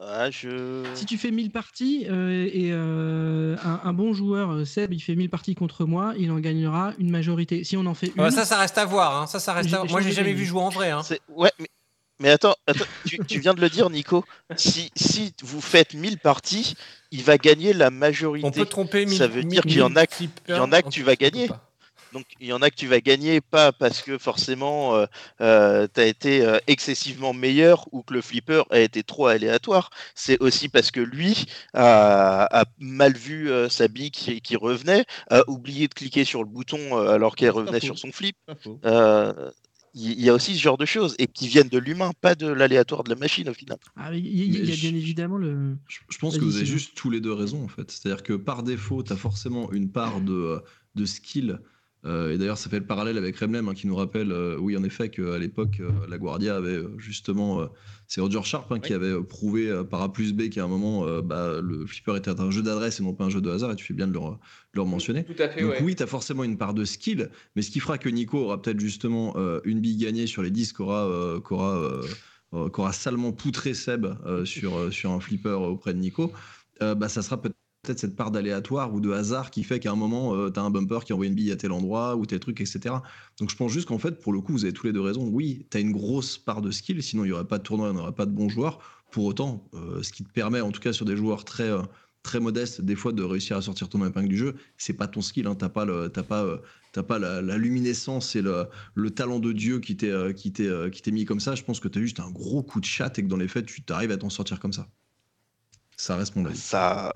Ah, 0.01 0.31
je 0.31 0.83
Si 0.95 1.05
tu 1.05 1.19
fais 1.19 1.31
1000 1.31 1.51
parties 1.51 2.07
euh, 2.09 2.49
et 2.51 2.71
euh, 2.73 3.57
un, 3.63 3.81
un 3.85 3.93
bon 3.93 4.15
joueur, 4.15 4.51
euh, 4.51 4.65
Seb, 4.65 4.95
il 4.95 5.01
fait 5.01 5.15
1000 5.15 5.29
parties 5.29 5.55
contre 5.55 5.85
moi, 5.85 6.15
il 6.19 6.31
en 6.31 6.41
gagnera 6.41 6.95
une 6.99 7.11
majorité. 7.11 7.63
Si 7.65 7.77
on 7.77 7.85
en 7.85 7.93
fait 7.93 8.11
une, 8.17 8.31
ça, 8.31 8.47
ça 8.47 8.59
reste 8.59 8.79
à 8.79 8.87
voir. 8.87 9.21
hein. 9.21 9.27
Ça, 9.27 9.39
ça 9.39 9.53
reste. 9.53 9.73
À 9.75 9.85
Moi, 9.85 10.01
j'ai 10.01 10.13
jamais 10.13 10.33
vu 10.33 10.47
jouer 10.47 10.63
en 10.63 10.71
vrai. 10.71 10.91
hein. 10.91 11.03
Ouais, 11.29 11.53
mais, 11.59 11.69
mais 12.19 12.31
attends, 12.31 12.55
attends 12.67 12.87
tu, 13.05 13.19
tu 13.27 13.39
viens 13.41 13.53
de 13.53 13.61
le 13.61 13.69
dire, 13.69 13.91
Nico. 13.91 14.25
Si, 14.57 14.91
si 14.97 15.35
vous 15.43 15.61
faites 15.61 15.93
1000 15.93 16.19
parties, 16.19 16.75
il 17.11 17.23
va 17.23 17.37
gagner 17.37 17.75
la 17.75 17.91
majorité. 17.91 18.47
On 18.47 18.51
peut 18.51 18.65
tromper. 18.65 19.07
Ça 19.07 19.27
veut 19.27 19.43
dire 19.45 19.63
qu'il 19.65 19.77
y 19.77 19.83
en 19.83 19.95
a 19.97 20.05
il 20.21 20.31
y 20.49 20.59
en 20.59 20.73
a 20.73 20.81
que 20.81 20.89
tu 20.89 21.03
vas 21.03 21.17
gagner. 21.17 21.51
Donc 22.12 22.26
il 22.40 22.47
y 22.48 22.52
en 22.52 22.60
a 22.62 22.70
que 22.70 22.76
tu 22.76 22.86
vas 22.86 23.01
gagner, 23.01 23.40
pas 23.40 23.72
parce 23.72 24.02
que 24.02 24.18
forcément 24.18 25.06
euh, 25.40 25.86
tu 25.94 26.01
as 26.01 26.06
été 26.06 26.44
euh, 26.44 26.59
excessivement 26.66 27.32
meilleur 27.32 27.86
ou 27.93 28.02
que 28.02 28.14
le 28.14 28.20
flipper 28.20 28.64
a 28.70 28.80
été 28.80 29.02
trop 29.02 29.26
aléatoire. 29.26 29.90
C'est 30.14 30.39
aussi 30.40 30.68
parce 30.68 30.90
que 30.90 31.01
lui 31.01 31.47
a, 31.74 32.60
a 32.60 32.64
mal 32.78 33.16
vu 33.16 33.51
euh, 33.51 33.68
sa 33.68 33.89
bille 33.89 34.10
qui, 34.10 34.40
qui 34.40 34.56
revenait, 34.56 35.05
a 35.30 35.43
oublié 35.48 35.89
de 35.89 35.94
cliquer 35.94 36.24
sur 36.24 36.43
le 36.43 36.48
bouton 36.48 36.78
euh, 36.98 37.10
alors 37.10 37.34
qu'elle 37.34 37.51
revenait 37.51 37.80
sur 37.80 37.98
son 37.98 38.12
flip. 38.12 38.36
Euh, 38.84 39.51
Il 39.94 40.20
y 40.22 40.30
a 40.30 40.34
aussi 40.34 40.55
ce 40.55 40.60
genre 40.60 40.78
de 40.78 40.86
choses 40.86 41.14
et 41.18 41.26
qui 41.26 41.48
viennent 41.48 41.68
de 41.68 41.78
l'humain, 41.78 42.12
pas 42.20 42.34
de 42.34 42.47
l'aléatoire 42.47 43.05
de 43.05 43.10
la 43.10 43.16
machine 43.16 43.48
au 43.48 43.55
final. 43.55 43.78
Ah, 43.97 44.14
il 44.14 44.26
y, 44.26 44.72
a 44.72 44.74
bien 44.74 44.94
évidemment 44.94 45.36
le. 45.36 45.76
Je, 45.86 45.98
je 46.09 46.18
pense 46.18 46.39
que 46.39 46.44
vous 46.44 46.56
avez 46.56 46.64
juste 46.66 46.94
tous 46.94 47.10
les 47.10 47.20
deux 47.20 47.32
raison 47.32 47.62
en 47.62 47.68
fait. 47.68 47.90
C'est-à-dire 47.90 48.22
que 48.22 48.32
par 48.32 48.62
défaut, 48.62 49.02
tu 49.02 49.12
as 49.12 49.16
forcément 49.16 49.70
une 49.72 49.90
part 49.90 50.20
de, 50.20 50.62
de 50.94 51.05
skill. 51.05 51.60
Euh, 52.05 52.33
et 52.33 52.39
d'ailleurs, 52.39 52.59
ça 52.59 52.69
fait 52.69 52.81
le 52.81 52.87
parallèle 52.87 53.16
avec 53.16 53.37
Remlem 53.37 53.69
hein, 53.69 53.74
qui 53.74 53.87
nous 53.87 53.95
rappelle, 53.95 54.33
euh, 54.33 54.57
oui, 54.59 54.77
en 54.77 54.83
effet, 54.83 55.09
qu'à 55.09 55.39
l'époque, 55.39 55.79
euh, 55.81 55.91
la 56.09 56.19
Guardia 56.19 56.57
avait 56.57 56.83
justement. 56.99 57.69
c'est 58.09 58.20
Roger 58.20 58.43
Sharp 58.43 58.70
hein, 58.73 58.81
qui 58.81 58.93
avait 58.93 59.15
prouvé 59.23 59.83
par 59.89 60.03
A 60.03 60.12
plus 60.12 60.33
B 60.33 60.49
qu'à 60.49 60.65
un 60.65 60.69
moment, 60.69 61.07
bah, 61.23 61.61
le 61.62 61.87
flipper 61.87 62.16
était 62.16 62.41
un 62.41 62.51
jeu 62.51 62.62
d'adresse 62.62 63.01
et 63.01 63.03
non 63.03 63.15
pas 63.15 63.24
un 63.24 63.31
jeu 63.31 63.41
de 63.41 63.51
hasard. 63.51 63.73
Et 63.73 63.77
tu 63.77 63.85
fais 63.85 63.95
bien 63.95 64.09
de 64.09 64.12
le, 64.12 64.20
de 64.20 64.37
le 64.74 64.85
mentionner. 64.85 65.24
Tout 65.24 65.41
à 65.41 65.49
fait, 65.49 65.62
Donc 65.62 65.70
ouais. 65.73 65.83
oui, 65.83 65.95
tu 65.95 66.03
as 66.03 66.07
forcément 66.07 66.45
une 66.45 66.59
part 66.59 66.74
de 66.74 66.85
skill, 66.85 67.31
mais 67.57 67.62
ce 67.62 67.70
qui 67.70 67.81
fera 67.81 67.99
que 67.99 68.09
Nico 68.09 68.39
aura 68.39 68.61
peut-être 68.61 68.81
justement 68.81 69.37
une 69.65 69.81
bille 69.81 69.97
gagnée 69.97 70.27
sur 70.27 70.43
les 70.43 70.51
10 70.51 70.73
qu'aura 70.73 71.41
qu'aura, 71.45 72.01
qu'aura 72.73 72.93
salement 72.93 73.33
poutré 73.33 73.74
Seb 73.74 74.07
euh, 74.27 74.45
sur, 74.45 74.77
euh, 74.77 74.91
sur 74.91 75.11
un 75.11 75.20
flipper 75.20 75.59
auprès 75.59 75.95
de 75.95 75.99
Nico, 75.99 76.33
euh, 76.83 76.95
bah, 76.95 77.09
ça 77.09 77.23
sera 77.23 77.41
peut-être 77.41 77.57
cette 77.85 78.15
part 78.15 78.31
d'aléatoire 78.31 78.95
ou 78.95 79.01
de 79.01 79.11
hasard 79.11 79.51
qui 79.51 79.65
fait 79.65 79.81
qu'à 79.81 79.91
un 79.91 79.97
moment, 79.97 80.51
tu 80.51 80.59
as 80.59 80.63
un 80.63 80.71
bumper 80.71 81.05
qui 81.05 81.13
envoie 81.13 81.27
une 81.27 81.35
bille 81.35 81.51
à 81.51 81.57
tel 81.57 81.73
endroit 81.73 82.17
ou 82.17 82.27
tel 82.27 82.39
truc, 82.39 82.61
etc. 82.61 82.95
Donc 83.39 83.51
je 83.51 83.57
pense 83.57 83.73
juste 83.73 83.89
qu'en 83.89 83.99
fait, 83.99 84.21
pour 84.21 84.33
le 84.33 84.41
coup, 84.41 84.53
vous 84.53 84.65
avez 84.65 84.73
tous 84.73 84.87
les 84.87 84.93
deux 84.93 85.01
raison. 85.01 85.27
Oui, 85.27 85.67
tu 85.71 85.77
as 85.77 85.81
une 85.81 85.93
grosse 85.93 86.39
part 86.39 86.63
de 86.63 86.71
skill, 86.71 87.03
sinon 87.03 87.25
il 87.25 87.29
n'y 87.29 87.33
aurait 87.33 87.47
pas 87.47 87.59
de 87.59 87.65
tournoi, 87.65 87.89
il 87.89 87.95
n'y 87.95 88.01
aurait 88.01 88.13
pas 88.13 88.27
de 88.27 88.31
bons 88.31 88.49
joueurs. 88.49 88.79
Pour 89.11 89.25
autant, 89.25 89.69
euh, 89.75 90.03
ce 90.03 90.13
qui 90.13 90.25
te 90.25 90.33
permet, 90.33 90.61
en 90.61 90.71
tout 90.71 90.81
cas 90.81 90.93
sur 90.93 91.05
des 91.05 91.17
joueurs 91.17 91.45
très, 91.45 91.71
euh, 91.71 91.83
très 92.23 92.41
modestes, 92.41 92.81
des 92.81 92.97
fois 92.97 93.13
de 93.13 93.23
réussir 93.23 93.57
à 93.57 93.63
sortir 93.63 93.89
ton 93.89 94.05
épingle 94.07 94.29
du 94.29 94.37
jeu, 94.37 94.55
c'est 94.77 94.93
pas 94.93 95.09
ton 95.09 95.21
skill. 95.21 95.47
Hein. 95.47 95.55
T'as 95.55 95.69
pas, 95.69 95.85
le, 95.85 96.09
t'as 96.09 96.23
pas, 96.23 96.45
euh, 96.45 96.59
t'as 96.93 97.03
pas 97.03 97.19
la, 97.19 97.41
luminescence 97.59 98.37
et 98.37 98.43
le, 98.43 98.67
le 98.95 99.11
talent 99.11 99.39
de 99.39 99.53
Dieu 99.53 99.81
qui 99.81 99.97
t'est, 99.97 100.11
euh, 100.11 100.33
qui 100.33 100.53
euh, 100.61 100.91
mis 101.09 101.25
comme 101.25 101.41
ça. 101.41 101.55
Je 101.55 101.63
pense 101.63 101.81
que 101.81 101.89
tu 101.89 101.99
as 101.99 102.03
juste 102.03 102.21
un 102.21 102.31
gros 102.31 102.63
coup 102.63 102.81
de 102.81 102.85
chat 102.85 103.19
et 103.19 103.23
que 103.23 103.29
dans 103.29 103.37
les 103.37 103.49
faits, 103.49 103.67
tu 103.67 103.83
t'arrives 103.83 104.13
à 104.13 104.17
t'en 104.17 104.31
sortir 104.31 104.61
comme 104.61 104.73
ça. 104.73 104.89
Ça 105.97 106.17
reste 106.17 106.37
mon 106.37 106.47
avis. 106.47 106.57
Ça. 106.57 107.13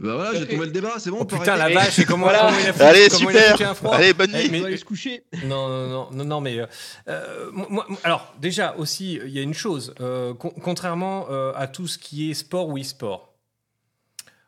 Bah 0.00 0.14
voilà, 0.16 0.34
j'ai 0.38 0.46
tombé 0.48 0.64
le 0.66 0.72
débat, 0.72 0.92
c'est 0.98 1.10
bon. 1.10 1.18
Oh 1.20 1.24
putain, 1.24 1.56
la 1.56 1.68
vache, 1.68 1.98
et 1.98 2.04
comment, 2.04 2.24
Voilà. 2.26 2.46
comment 2.46 2.58
il 2.58 2.66
a 2.68 2.72
foutu, 2.72 2.84
Allez, 2.84 3.08
comment 3.10 3.30
il 3.30 3.36
a 3.36 3.50
super. 3.52 3.70
un 3.70 3.74
froid. 3.74 3.94
Allez, 3.94 4.12
bonne 4.14 4.30
Eh, 4.34 4.38
nuit. 4.44 4.48
mais- 4.50 4.58
On 4.58 4.62
va 4.62 4.66
aller 4.68 4.76
se 4.78 4.84
coucher. 4.84 5.24
Non, 5.44 5.68
non, 5.68 5.88
non, 5.88 6.08
non, 6.12 6.24
non, 6.24 6.40
mais 6.40 6.58
euh, 6.60 6.66
euh, 7.08 7.50
moi- 7.52 7.86
alors 8.04 8.32
déjà 8.40 8.74
aussi, 8.78 9.14
il 9.24 9.30
y 9.30 9.38
a 9.38 9.42
une 9.42 9.52
chose, 9.54 9.94
euh, 10.00 10.32
con- 10.34 10.54
contrairement 10.62 11.26
euh, 11.30 11.52
à 11.56 11.66
tout 11.66 11.86
ce 11.86 11.98
qui 11.98 12.30
est 12.30 12.34
sport 12.34 12.68
ou 12.68 12.78
e-sport, 12.78 13.34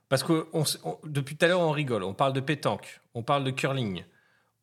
parce 0.08 0.22
que 0.22 0.46
on 0.52 0.62
s- 0.62 0.78
on- 0.84 0.96
depuis 1.04 1.36
tout 1.36 1.44
à 1.44 1.48
l'heure 1.48 1.60
on 1.60 1.70
rigole, 1.72 2.02
on 2.04 2.14
parle 2.14 2.32
de 2.32 2.40
pétanque, 2.40 3.00
on 3.14 3.22
parle 3.22 3.44
de 3.44 3.50
curling, 3.50 4.04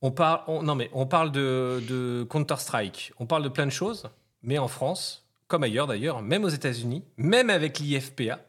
on 0.01 0.11
parle, 0.11 0.41
on- 0.47 0.63
non 0.63 0.75
mais 0.75 0.89
on 0.93 1.05
parle 1.05 1.31
de, 1.31 1.81
de 1.87 2.25
Counter 2.29 2.55
Strike, 2.57 3.13
on 3.19 3.25
parle 3.25 3.43
de 3.43 3.49
plein 3.49 3.65
de 3.67 3.71
choses, 3.71 4.09
mais 4.41 4.57
en 4.57 4.67
France, 4.67 5.25
comme 5.47 5.63
ailleurs 5.63 5.85
d'ailleurs, 5.87 6.21
même 6.21 6.43
aux 6.43 6.49
États-Unis, 6.49 7.03
même 7.17 7.49
avec 7.49 7.77
l'IFPA. 7.79 8.39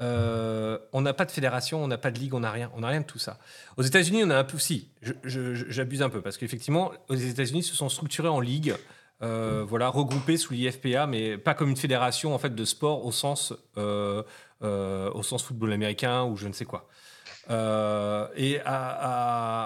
Euh, 0.00 0.78
on 0.92 1.00
n'a 1.00 1.12
pas 1.12 1.24
de 1.24 1.30
fédération, 1.30 1.82
on 1.82 1.88
n'a 1.88 1.98
pas 1.98 2.10
de 2.10 2.18
ligue, 2.18 2.34
on 2.34 2.40
n'a 2.40 2.50
rien, 2.50 2.70
on 2.74 2.80
n'a 2.80 2.88
rien 2.88 3.00
de 3.00 3.06
tout 3.06 3.18
ça. 3.18 3.38
Aux 3.76 3.82
États-Unis, 3.82 4.22
on 4.24 4.30
a 4.30 4.36
un 4.38 4.44
peu, 4.44 4.58
si, 4.58 4.88
j'abuse 5.24 6.02
un 6.02 6.08
peu 6.08 6.20
parce 6.20 6.36
qu'effectivement, 6.36 6.92
aux 7.08 7.14
États-Unis, 7.14 7.62
se 7.62 7.74
sont 7.74 7.88
structurés 7.88 8.28
en 8.28 8.40
ligue, 8.40 8.74
euh, 9.22 9.64
voilà, 9.66 9.88
regroupés 9.88 10.36
sous 10.36 10.52
l'IFPA, 10.52 11.06
mais 11.06 11.36
pas 11.36 11.54
comme 11.54 11.70
une 11.70 11.76
fédération 11.76 12.34
en 12.34 12.38
fait 12.38 12.54
de 12.54 12.64
sport 12.64 13.04
au 13.04 13.10
sens, 13.10 13.52
euh, 13.76 14.22
euh, 14.62 15.10
au 15.12 15.22
sens 15.24 15.42
football 15.42 15.72
américain 15.72 16.24
ou 16.24 16.36
je 16.36 16.46
ne 16.46 16.52
sais 16.52 16.64
quoi. 16.64 16.88
Et 17.50 18.60
à- 18.64 19.64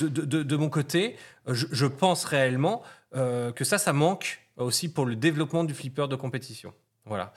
de, 0.00 0.56
mon 0.56 0.68
côté, 0.68 1.16
je, 1.46 1.66
je 1.70 1.86
pense 1.86 2.24
réellement 2.24 2.82
que 3.12 3.64
ça, 3.64 3.78
ça 3.78 3.92
manque 3.92 4.40
aussi 4.56 4.92
pour 4.92 5.06
le 5.06 5.14
développement 5.14 5.64
du 5.64 5.72
flipper 5.72 6.08
de 6.08 6.16
compétition. 6.16 6.74
Voilà. 7.06 7.32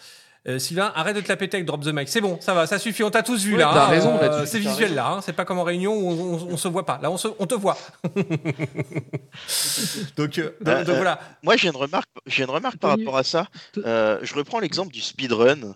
Euh, 0.48 0.58
Sylvain, 0.58 0.92
arrête 0.96 1.16
de 1.16 1.22
te 1.22 1.28
la 1.30 1.38
péter 1.38 1.58
avec 1.58 1.68
Drop 1.68 1.84
the 1.84 1.94
Mic. 1.94 2.10
C'est 2.10 2.20
bon, 2.20 2.40
ça 2.42 2.56
va, 2.56 2.66
ça 2.66 2.80
suffit, 2.80 3.04
on 3.04 3.12
t'a 3.12 3.22
tous 3.22 3.44
vu 3.44 3.54
Ouais, 3.54 3.60
là. 3.60 3.70
t'as 3.74 3.84
hein. 3.86 3.90
raison 3.90 4.18
Euh, 4.18 4.22
là-dessus, 4.22 4.48
C'est 4.48 4.64
t'as 4.64 4.70
visuel 4.72 4.90
raison. 4.90 4.96
là, 4.96 5.08
hein. 5.12 5.22
c'est 5.24 5.34
pas 5.34 5.46
comme 5.46 5.60
en 5.60 5.64
réunion 5.64 5.94
où 5.94 6.10
on, 6.10 6.34
on- 6.34 6.54
on 6.54 6.58
se 6.58 6.68
voit 6.68 6.84
pas. 6.86 7.00
Là, 7.02 7.12
on, 7.12 7.18
se- 7.18 7.28
on 7.38 7.46
te 7.46 7.54
voit. 7.54 7.78
donc, 10.18 10.38
euh, 10.38 10.52
donc- 10.62 10.68
Euh, 10.68 10.84
donc 10.84 10.96
voilà. 10.96 11.20
Moi, 11.44 11.56
j'ai 11.58 11.68
une 11.68 11.76
remarque, 11.76 12.10
j'ai 12.26 12.44
une 12.44 12.50
remarque 12.50 12.78
par 12.78 12.92
rapport 12.92 13.18
à 13.18 13.24
ça. 13.24 13.48
Euh, 13.78 14.20
je 14.22 14.34
reprends 14.36 14.60
l'exemple 14.60 14.92
du 14.92 15.02
speedrun. 15.02 15.76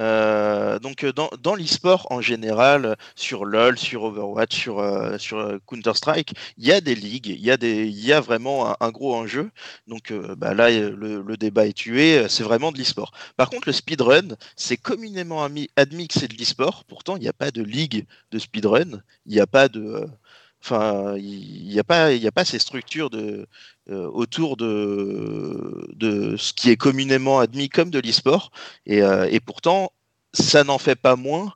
Euh, 0.00 0.78
donc, 0.78 1.04
euh, 1.04 1.12
dans, 1.12 1.30
dans 1.40 1.54
l'e-sport 1.54 2.06
en 2.10 2.20
général, 2.20 2.96
sur 3.14 3.44
LoL, 3.44 3.78
sur 3.78 4.04
Overwatch, 4.04 4.56
sur, 4.56 4.78
euh, 4.80 5.58
Counter-Strike, 5.66 6.34
il 6.58 6.66
y 6.66 6.72
a 6.72 6.80
des 6.80 6.94
ligues, 6.94 7.28
il 7.28 7.40
y, 7.40 8.12
a 8.12 8.20
vraiment 8.20 8.74
un, 8.82 8.90
gros 8.90 9.14
enjeu. 9.14 9.50
Donc, 9.86 10.12
bah, 10.36 10.54
là, 10.54 10.70
le, 10.70 11.36
débat 11.36 11.66
est 11.66 11.72
tué, 11.72 12.26
c'est 12.28 12.42
vraiment 12.42 12.72
de 12.72 12.78
l'e-sport. 12.78 13.12
Par 13.36 13.50
contre, 13.50 13.68
le 13.68 13.72
speedrun, 13.72 14.36
c'est 14.56 14.76
communément 14.76 15.44
ami- 15.44 15.68
admis 15.76 16.08
que 16.08 16.18
c'est 16.18 16.28
de 16.28 16.36
l'e-sport. 16.36 16.84
Pourtant, 16.84 17.16
il 17.16 17.20
n'y 17.20 17.28
a 17.28 17.32
pas 17.32 17.50
de 17.50 17.62
ligue 17.62 18.06
de 18.30 18.38
speedrun, 18.38 19.02
il 19.26 19.32
n'y 19.32 19.40
a 19.40 19.46
pas 19.46 19.68
de. 19.68 20.06
Enfin, 20.62 21.16
il 21.18 21.68
n'y 21.68 21.78
a, 21.78 21.84
pas- 21.84 22.12
il 22.12 22.22
y 22.22 22.26
a 22.28 22.32
pas 22.32 22.44
ces 22.44 22.58
structures 22.58 23.10
de, 23.10 23.46
euh, 23.90 24.08
autour 24.12 24.56
de, 24.56 25.88
de 25.94 26.36
ce 26.36 26.52
qui 26.52 26.70
est 26.70 26.76
communément 26.76 27.40
admis 27.40 27.68
comme 27.68 27.90
de 27.90 27.98
l'e-sport. 27.98 28.52
Et, 28.86 29.02
euh, 29.02 29.26
et 29.30 29.40
pourtant, 29.40 29.90
ça 30.32 30.62
n'en 30.64 30.78
fait 30.78 30.94
pas 30.96 31.16
moins 31.16 31.52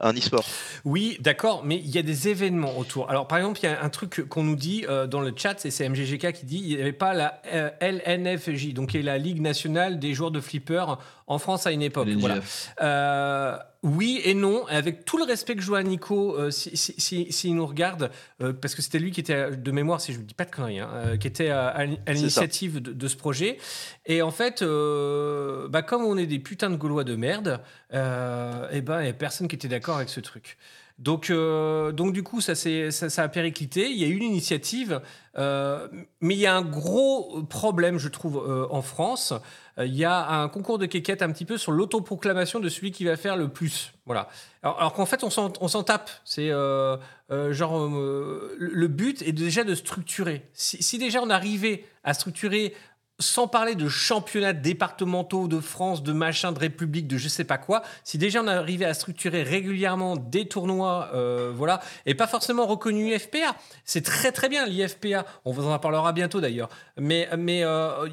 un 0.00 0.12
e-sport. 0.12 0.44
Oui, 0.84 1.18
d'accord, 1.20 1.64
mais 1.64 1.76
il 1.76 1.90
y 1.90 1.98
a 1.98 2.02
des 2.02 2.28
événements 2.28 2.78
autour. 2.78 3.10
Alors, 3.10 3.26
par 3.26 3.38
exemple, 3.38 3.58
il 3.60 3.64
y 3.64 3.68
a 3.68 3.82
un 3.82 3.88
truc 3.88 4.28
qu'on 4.28 4.44
nous 4.44 4.54
dit 4.54 4.84
euh, 4.88 5.08
dans 5.08 5.20
le 5.20 5.32
chat, 5.36 5.54
c'est 5.58 5.70
c'est 5.72 5.88
MGGK 5.88 6.32
qui 6.32 6.46
dit 6.46 6.60
il 6.62 6.76
n'y 6.76 6.80
avait 6.80 6.92
pas 6.92 7.14
la 7.14 7.40
euh, 7.52 7.70
LNFJ, 7.80 8.74
donc 8.74 8.90
qui 8.90 8.98
est 8.98 9.02
la 9.02 9.18
Ligue 9.18 9.40
nationale 9.40 9.98
des 9.98 10.14
joueurs 10.14 10.30
de 10.30 10.40
flipper 10.40 10.84
en 11.26 11.38
France 11.38 11.66
à 11.66 11.72
une 11.72 11.82
époque. 11.82 12.08
Voilà. 12.18 12.38
Euh, 12.80 13.58
oui 13.82 14.20
et 14.24 14.34
non, 14.34 14.66
avec 14.66 15.04
tout 15.04 15.18
le 15.18 15.24
respect 15.24 15.54
que 15.54 15.62
je 15.62 15.68
dois 15.68 15.78
à 15.78 15.82
Nico, 15.82 16.36
euh, 16.36 16.50
si, 16.50 16.76
si, 16.76 16.94
si- 16.98 17.32
s'il 17.32 17.54
nous 17.54 17.66
regarde, 17.66 18.10
euh, 18.42 18.52
parce 18.52 18.74
que 18.74 18.82
c'était 18.82 18.98
lui 18.98 19.12
qui 19.12 19.20
était 19.20 19.52
de 19.52 19.70
mémoire, 19.70 20.00
si 20.00 20.12
je 20.12 20.18
ne 20.18 20.24
dis 20.24 20.34
pas 20.34 20.44
de 20.44 20.50
conneries, 20.50 20.80
hein, 20.80 20.90
euh, 20.94 21.16
qui 21.16 21.26
était 21.28 21.50
à, 21.50 21.68
à 21.68 21.84
l'in- 21.86 21.96
à 22.06 22.12
l'initiative 22.12 22.80
de, 22.82 22.92
de 22.92 23.08
ce 23.08 23.16
projet. 23.16 23.58
Et 24.06 24.20
en 24.22 24.30
fait, 24.32 24.62
bah, 24.62 25.82
comme 25.82 26.04
on 26.04 26.16
est 26.16 26.26
des 26.26 26.38
putains 26.40 26.70
de 26.70 26.76
Gaulois 26.76 27.04
de 27.04 27.14
merde, 27.16 27.60
et 27.92 28.80
ben, 28.80 29.00
il 29.00 29.04
n'y 29.04 29.08
a 29.10 29.12
personne 29.12 29.48
qui 29.48 29.54
était 29.56 29.68
d'accord 29.68 29.96
avec 29.96 30.08
ce 30.08 30.20
truc. 30.20 30.58
Donc, 30.98 31.30
euh, 31.30 31.92
donc 31.92 32.12
du 32.12 32.24
coup, 32.24 32.40
ça, 32.40 32.54
ça, 32.56 32.90
ça 32.90 33.22
a 33.22 33.28
périclité. 33.28 33.88
Il 33.88 33.98
y 33.98 34.04
a 34.04 34.08
eu 34.08 34.18
l'initiative, 34.18 35.00
euh, 35.36 35.86
mais 36.20 36.34
il 36.34 36.40
y 36.40 36.46
a 36.46 36.56
un 36.56 36.62
gros 36.62 37.42
problème, 37.44 37.98
je 37.98 38.08
trouve, 38.08 38.38
euh, 38.38 38.66
en 38.70 38.82
France. 38.82 39.32
Il 39.80 39.94
y 39.94 40.04
a 40.04 40.28
un 40.28 40.48
concours 40.48 40.76
de 40.78 40.86
quéquette 40.86 41.22
un 41.22 41.30
petit 41.30 41.44
peu 41.44 41.56
sur 41.56 41.70
l'autoproclamation 41.70 42.58
de 42.58 42.68
celui 42.68 42.90
qui 42.90 43.04
va 43.04 43.16
faire 43.16 43.36
le 43.36 43.46
plus. 43.46 43.92
Voilà. 44.06 44.28
Alors, 44.64 44.92
qu'en 44.92 45.06
fait, 45.06 45.22
on 45.22 45.30
s'en 45.30 45.82
tape. 45.84 46.10
C'est 46.24 46.48
genre 46.48 47.88
le 47.88 48.86
but 48.88 49.22
est 49.22 49.30
déjà 49.30 49.62
de 49.62 49.76
structurer. 49.76 50.50
Si 50.52 50.98
déjà 50.98 51.22
on 51.22 51.30
arrivait 51.30 51.84
à 52.02 52.12
structurer 52.12 52.74
sans 53.20 53.48
parler 53.48 53.74
de 53.74 53.88
championnats 53.88 54.52
départementaux 54.52 55.48
de 55.48 55.60
France, 55.60 56.02
de 56.02 56.12
machin, 56.12 56.52
de 56.52 56.58
République, 56.58 57.08
de 57.08 57.16
je 57.16 57.28
sais 57.28 57.44
pas 57.44 57.58
quoi, 57.58 57.82
si 58.04 58.16
déjà 58.16 58.42
on 58.42 58.46
arrivait 58.46 58.84
à 58.84 58.94
structurer 58.94 59.42
régulièrement 59.42 60.16
des 60.16 60.46
tournois, 60.46 61.10
euh, 61.14 61.52
voilà, 61.54 61.80
et 62.06 62.14
pas 62.14 62.26
forcément 62.26 62.66
reconnus 62.66 63.16
IFPA, 63.16 63.56
c'est 63.84 64.04
très 64.04 64.30
très 64.30 64.48
bien 64.48 64.66
l'IFPA, 64.66 65.26
on 65.44 65.52
vous 65.52 65.66
en 65.66 65.78
parlera 65.78 66.12
bientôt 66.12 66.40
d'ailleurs, 66.40 66.68
mais, 66.96 67.28
mais 67.36 67.64
euh, 67.64 68.08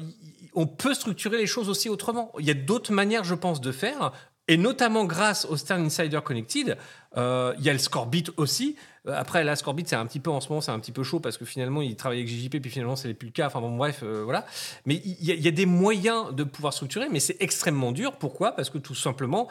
on 0.54 0.66
peut 0.66 0.94
structurer 0.94 1.36
les 1.36 1.46
choses 1.46 1.68
aussi 1.68 1.88
autrement. 1.88 2.32
Il 2.38 2.46
y 2.46 2.50
a 2.50 2.54
d'autres 2.54 2.92
manières, 2.92 3.24
je 3.24 3.34
pense, 3.34 3.60
de 3.60 3.70
faire, 3.70 4.12
et 4.48 4.56
notamment 4.56 5.04
grâce 5.04 5.44
au 5.44 5.56
Stern 5.56 5.84
Insider 5.84 6.20
Connected, 6.24 6.76
euh, 7.16 7.54
il 7.58 7.64
y 7.64 7.70
a 7.70 7.72
le 7.72 7.78
Scorebit 7.78 8.24
aussi. 8.36 8.76
Euh, 9.08 9.14
Après, 9.18 9.42
là, 9.42 9.56
Scorebit, 9.56 9.84
c'est 9.86 9.96
un 9.96 10.06
petit 10.06 10.20
peu 10.20 10.30
en 10.30 10.40
ce 10.40 10.48
moment, 10.48 10.60
c'est 10.60 10.70
un 10.70 10.78
petit 10.78 10.92
peu 10.92 11.02
chaud 11.02 11.18
parce 11.18 11.36
que 11.38 11.44
finalement, 11.44 11.82
il 11.82 11.96
travaille 11.96 12.18
avec 12.18 12.28
JJP, 12.28 12.60
puis 12.60 12.70
finalement, 12.70 12.94
c'est 12.94 13.12
plus 13.14 13.26
le 13.26 13.32
cas. 13.32 13.46
Enfin 13.46 13.60
bon, 13.60 13.76
bref, 13.76 14.00
euh, 14.02 14.22
voilà. 14.24 14.46
Mais 14.84 15.00
il 15.04 15.16
y, 15.20 15.32
y 15.32 15.48
a 15.48 15.50
des 15.50 15.66
moyens 15.66 16.34
de 16.34 16.44
pouvoir 16.44 16.72
structurer, 16.72 17.08
mais 17.10 17.20
c'est 17.20 17.36
extrêmement 17.40 17.92
dur. 17.92 18.12
Pourquoi? 18.12 18.52
Parce 18.52 18.70
que 18.70 18.78
tout 18.78 18.94
simplement, 18.94 19.48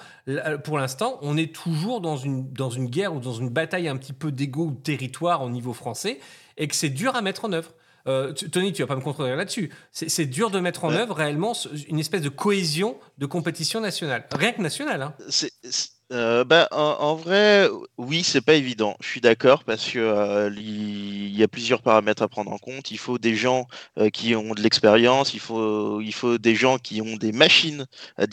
pour 0.64 0.78
l'instant, 0.78 1.18
on 1.22 1.36
est 1.38 1.54
toujours 1.54 2.00
dans 2.00 2.18
une, 2.18 2.52
dans 2.54 2.70
une 2.70 2.88
guerre 2.88 3.14
ou 3.14 3.20
dans 3.20 3.34
une 3.34 3.50
bataille 3.50 3.88
un 3.88 3.98
petit 3.98 4.14
peu 4.14 4.32
d'ego 4.32 4.66
ou 4.68 4.72
de 4.72 4.82
territoire 4.82 5.42
au 5.42 5.50
niveau 5.50 5.74
français 5.74 6.20
et 6.58 6.68
que 6.68 6.76
c'est 6.76 6.90
dur 6.90 7.16
à 7.16 7.22
mettre 7.22 7.46
en 7.46 7.52
œuvre. 7.52 7.72
Euh, 8.08 8.34
tu- 8.34 8.50
Tony, 8.50 8.72
tu 8.74 8.82
vas 8.84 8.88
pas 8.88 8.96
me 8.96 9.02
contredire 9.02 9.36
là-dessus. 9.36 9.72
C'est 9.92 10.26
dur 10.26 10.52
de 10.52 10.60
mettre 10.60 10.84
en 10.84 10.90
Ouais. 10.90 10.98
œuvre 10.98 11.16
réellement 11.16 11.54
une 11.88 12.00
espèce 12.00 12.22
de 12.22 12.30
cohésion 12.30 12.98
de 13.18 13.26
compétition 13.26 13.82
nationale. 13.82 14.28
Rien 14.32 14.52
que 14.54 14.62
nationale. 14.62 15.02
Hein. 15.02 15.14
Euh, 16.12 16.44
bah, 16.44 16.68
en, 16.72 17.16
vrai, 17.16 17.68
oui, 17.98 18.22
c'est 18.24 18.42
pas 18.42 18.54
évident. 18.54 18.96
Je 19.02 19.08
suis 19.08 19.22
d'accord 19.22 19.64
parce 19.64 19.90
que 19.90 19.98
euh, 19.98 20.52
il 20.56 21.36
y 21.36 21.42
a 21.42 21.48
plusieurs 21.48 21.82
paramètres 21.82 22.22
à 22.22 22.28
prendre 22.28 22.52
en 22.52 22.60
compte. 22.60 22.92
Il 22.92 23.00
faut 23.00 23.18
des 23.18 23.36
gens 23.36 23.66
euh, 23.98 24.10
qui 24.10 24.36
ont 24.36 24.54
de 24.54 24.62
l'expérience. 24.62 25.34
Il 25.34 25.40
faut, 25.40 26.02
il 26.02 26.14
faut 26.14 26.38
des 26.38 26.54
gens 26.56 26.78
qui 26.78 27.02
ont 27.02 27.16
des 27.18 27.32
machines 27.32 27.88
à, 28.18 28.28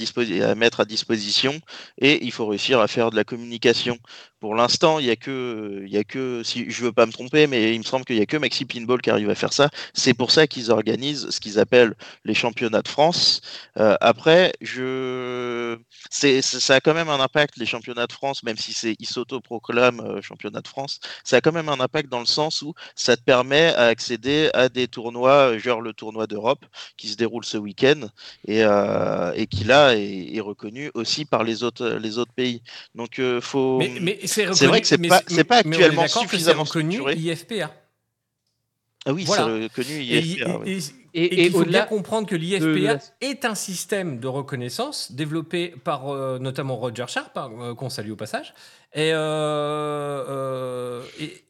mettre 0.55 0.81
à 0.81 0.85
disposition 0.85 1.61
et 1.99 2.23
il 2.25 2.31
faut 2.33 2.47
réussir 2.47 2.79
à 2.81 2.89
faire 2.89 3.11
de 3.11 3.17
la 3.17 3.25
communication. 3.25 3.99
Pour 4.39 4.55
l'instant, 4.55 4.99
il 4.99 5.07
y 5.07 5.11
a 5.11 5.17
que, 5.17 5.83
il 5.87 5.93
y 5.93 5.97
a 5.97 6.05
que, 6.05 6.43
si 6.45 6.69
je 6.71 6.85
veux 6.85 6.93
pas 6.93 7.07
me 7.07 7.13
tromper, 7.13 7.47
mais 7.47 7.75
il 7.75 7.79
me 7.79 7.85
semble 7.85 8.05
qu'il 8.05 8.17
y 8.17 8.21
a 8.21 8.27
que 8.27 8.37
Maxi 8.37 8.65
Pinball 8.67 9.01
qui 9.01 9.09
arrive 9.11 9.31
à 9.31 9.35
faire 9.35 9.53
ça. 9.53 9.71
C'est 9.95 10.15
pour 10.15 10.31
ça 10.31 10.47
qu'ils 10.47 10.71
organisent 10.71 11.31
ce 11.31 11.41
qu'ils 11.41 11.59
appellent 11.59 11.95
les 12.25 12.35
championnats 12.35 12.83
de 12.83 12.89
France. 12.89 13.41
Après, 13.77 14.53
je 14.61 15.79
c'est- 16.11 16.43
ça 16.43 16.75
a 16.77 16.81
quand 16.81 16.95
même 16.95 17.09
un 17.09 17.21
impact, 17.21 17.59
les 17.63 17.67
championnats 17.67 18.09
de 18.09 18.13
France, 18.13 18.43
même 18.43 18.57
si 18.57 18.73
c'est, 18.73 18.97
ils 18.99 19.07
s'autoproclament 19.07 20.01
euh, 20.01 20.21
championnat 20.21 20.61
de 20.61 20.69
France, 20.69 20.99
ça 21.23 21.37
a 21.37 21.41
quand 21.41 21.53
même 21.53 21.69
un 21.69 21.79
impact 21.81 22.09
dans 22.11 22.19
le 22.21 22.27
sens 22.27 22.61
où 22.63 22.75
ça 22.97 23.17
te 23.17 23.23
permet 23.23 23.73
d'accéder 23.73 24.51
à 24.53 24.69
des 24.69 24.89
tournois, 24.89 25.53
euh, 25.53 25.59
genre 25.59 25.81
le 25.81 25.93
tournoi 25.93 26.27
d'Europe, 26.27 26.65
qui 26.97 27.09
se 27.09 27.17
déroule 27.17 27.45
ce 27.45 27.57
week-end, 27.57 28.09
et, 28.49 28.65
euh, 28.65 29.33
et 29.37 29.47
qui 29.47 29.63
là 29.65 29.95
est, 29.97 30.35
est 30.35 30.41
reconnu 30.41 30.91
aussi 30.95 31.25
par 31.25 31.45
les 31.45 31.63
autres, 31.63 31.87
les 32.01 32.19
autres 32.19 32.33
pays. 32.33 32.63
Donc, 32.97 33.19
euh, 33.21 33.41
faut. 33.41 33.79
Mais, 33.79 33.93
mais 34.01 34.19
c'est 34.27 34.67
vrai 34.67 34.81
que 34.81 34.87
c'est 34.89 34.99
pas- 35.09 35.21
pas 35.45 35.57
actuellement 35.59 36.03
suffisamment 36.23 36.65
reconnu. 36.65 36.97
IFPA. 37.17 37.71
Ah 39.05 39.13
oui, 39.13 39.25
Voilà. 39.25 39.45
c'est 39.47 39.63
reconnu 39.65 40.01
Et, 40.01 40.19
IFPA. 40.21 40.61
et- 40.65 40.73
et- 40.73 40.79
Et, 41.15 41.25
et 41.25 41.41
et 41.41 41.43
qu'il 41.45 41.53
faut 41.53 41.65
bien 41.65 41.85
comprendre 41.85 42.27
que 42.27 42.35
de 42.37 42.41
l'IFPA 42.41 42.95
la- 42.95 42.99
est 43.21 43.45
un 43.45 43.55
système 43.55 44.19
de 44.19 44.29
reconnaissance 44.29 45.13
développé 45.13 45.75
par 45.85 46.09
euh, 46.09 46.39
notamment 46.39 46.77
Roger 46.77 47.05
Sharp, 47.09 47.37
hein, 47.37 47.51
euh, 47.61 47.75
qu'on 47.75 47.91
salue 47.91 48.13
au 48.13 48.17
passage. 48.17 48.55
Et, 48.95 49.13
euh, 49.13 50.25
euh, 50.29 51.03
et- 51.21 51.45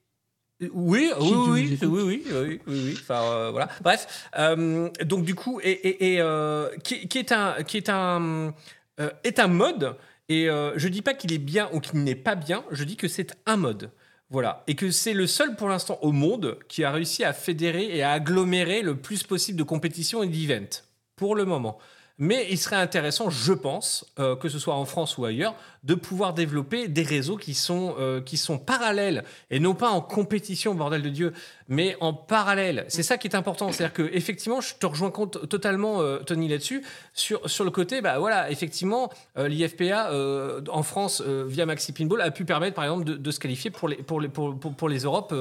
oui, 0.73 1.11
oui, 1.21 1.33
oui, 1.33 1.39
oui, 1.51 1.79
oui, 1.83 1.89
oui, 1.89 2.03
oui, 2.03 2.25
oui, 2.33 2.61
oui. 2.67 2.99
Enfin, 3.01 3.21
euh, 3.23 3.51
voilà. 3.51 3.69
Bref, 3.83 4.29
euh, 4.39 4.89
donc 5.05 5.25
du 5.25 5.35
coup, 5.35 5.61
et, 5.63 5.71
et- 5.73 6.15
et, 6.15 6.21
euh, 6.21 6.69
qui, 6.85 7.07
qui 7.09 7.19
est 7.19 7.33
un, 7.33 7.63
qui 7.65 7.77
est 7.77 7.89
un, 7.89 8.53
euh, 9.01 9.11
est 9.25 9.39
un 9.41 9.49
mode. 9.49 9.97
Et 10.29 10.49
euh, 10.49 10.73
je 10.77 10.89
dis 10.89 11.03
pas 11.03 11.15
qu'il 11.15 11.33
est 11.33 11.39
bien 11.39 11.69
ou 11.73 11.81
qu'il 11.81 12.03
n'est 12.05 12.15
pas 12.15 12.35
bien. 12.37 12.65
Je 12.71 12.85
dis 12.85 12.97
que 12.97 13.09
c'est 13.09 13.35
un 13.47 13.57
mode. 13.57 13.91
Voilà. 14.33 14.65
Et 14.67 14.75
que 14.75 14.91
c'est 14.91 15.13
le 15.13 15.27
seul 15.27 15.57
pour 15.57 15.69
l'instant 15.69 15.99
au 16.01 16.11
monde 16.11 16.59
qui 16.67 16.85
a 16.85 16.91
réussi 16.91 17.23
à 17.23 17.35
fédérer 17.35 17.95
et 17.95 18.03
à 18.03 18.13
agglomérer 18.13 18.81
le 18.81 18.97
plus 18.97 19.23
possible 19.25 19.59
de 19.59 19.63
compétitions 19.63 20.23
et 20.23 20.27
d'events. 20.27 20.83
Pour 21.17 21.37
le 21.37 21.45
moment. 21.45 21.79
Mais 22.17 22.47
il 22.51 22.59
serait 22.59 22.77
intéressant, 22.77 23.29
je 23.29 23.53
pense, 23.53 24.07
euh, 24.19 24.35
que 24.35 24.49
ce 24.49 24.59
soit 24.59 24.75
en 24.75 24.87
France 24.87 25.19
ou 25.19 25.27
ailleurs, 25.27 25.55
de 25.83 25.95
pouvoir 25.95 26.33
développer 26.33 26.89
des 26.89 27.03
réseaux 27.03 27.37
qui 27.37 27.53
sont, 27.53 27.95
euh, 27.99 28.23
qui 28.23 28.39
sont 28.39 28.59
parallèles 28.59 29.25
et 29.51 29.61
non 29.61 29.75
pas 29.75 29.91
en 29.91 30.01
compétition, 30.01 30.75
bordel 30.75 31.03
de 31.03 31.09
Dieu, 31.11 31.33
mais 31.69 31.97
en 32.01 32.13
parallèle. 32.13 32.85
C'est 32.89 33.03
ça 33.03 33.19
qui 33.19 33.29
est 33.29 33.37
important. 33.37 33.73
C'est-à-dire 33.73 33.93
que 33.95 34.11
effectivement, 34.13 34.61
je 34.61 34.75
te 34.75 34.87
rejoins 34.87 35.11
compte- 35.11 35.49
totalement, 35.49 36.01
euh, 36.01 36.19
Tony, 36.19 36.49
là-dessus. 36.49 36.83
Sur, 37.15 37.49
sur 37.49 37.65
le 37.65 37.71
côté, 37.71 38.01
bah 38.01 38.19
voilà, 38.19 38.51
effectivement, 38.51 39.11
euh, 39.39 39.49
l'IFPA 39.49 40.11
euh, 40.13 40.61
en 40.71 40.83
France, 40.83 41.23
via 41.23 41.67
Maxi 41.67 41.93
Pinball, 41.93 42.21
a 42.21 42.31
pu 42.31 42.45
permettre, 42.45 42.75
par 42.75 42.85
exemple, 42.85 43.05
de, 43.05 43.31
se 43.31 43.41
qualifier 43.41 43.71
pour 43.71 43.89
les, 43.89 43.97
pour 43.97 44.21
les, 44.21 44.29
pour, 44.29 44.59
pour- 44.59 44.89
les 44.89 45.01
Europes. 45.01 45.35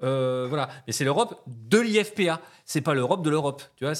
voilà. 0.00 0.68
Mais 0.86 0.92
c'est 0.92 1.04
l'Europe 1.04 1.40
de 1.46 1.78
l'IFPA. 1.78 2.40
C'est 2.70 2.82
pas 2.82 2.92
l'Europe 2.92 3.24
de 3.24 3.30
l'Europe. 3.30 3.62
Tu 3.76 3.86
vois. 3.86 3.94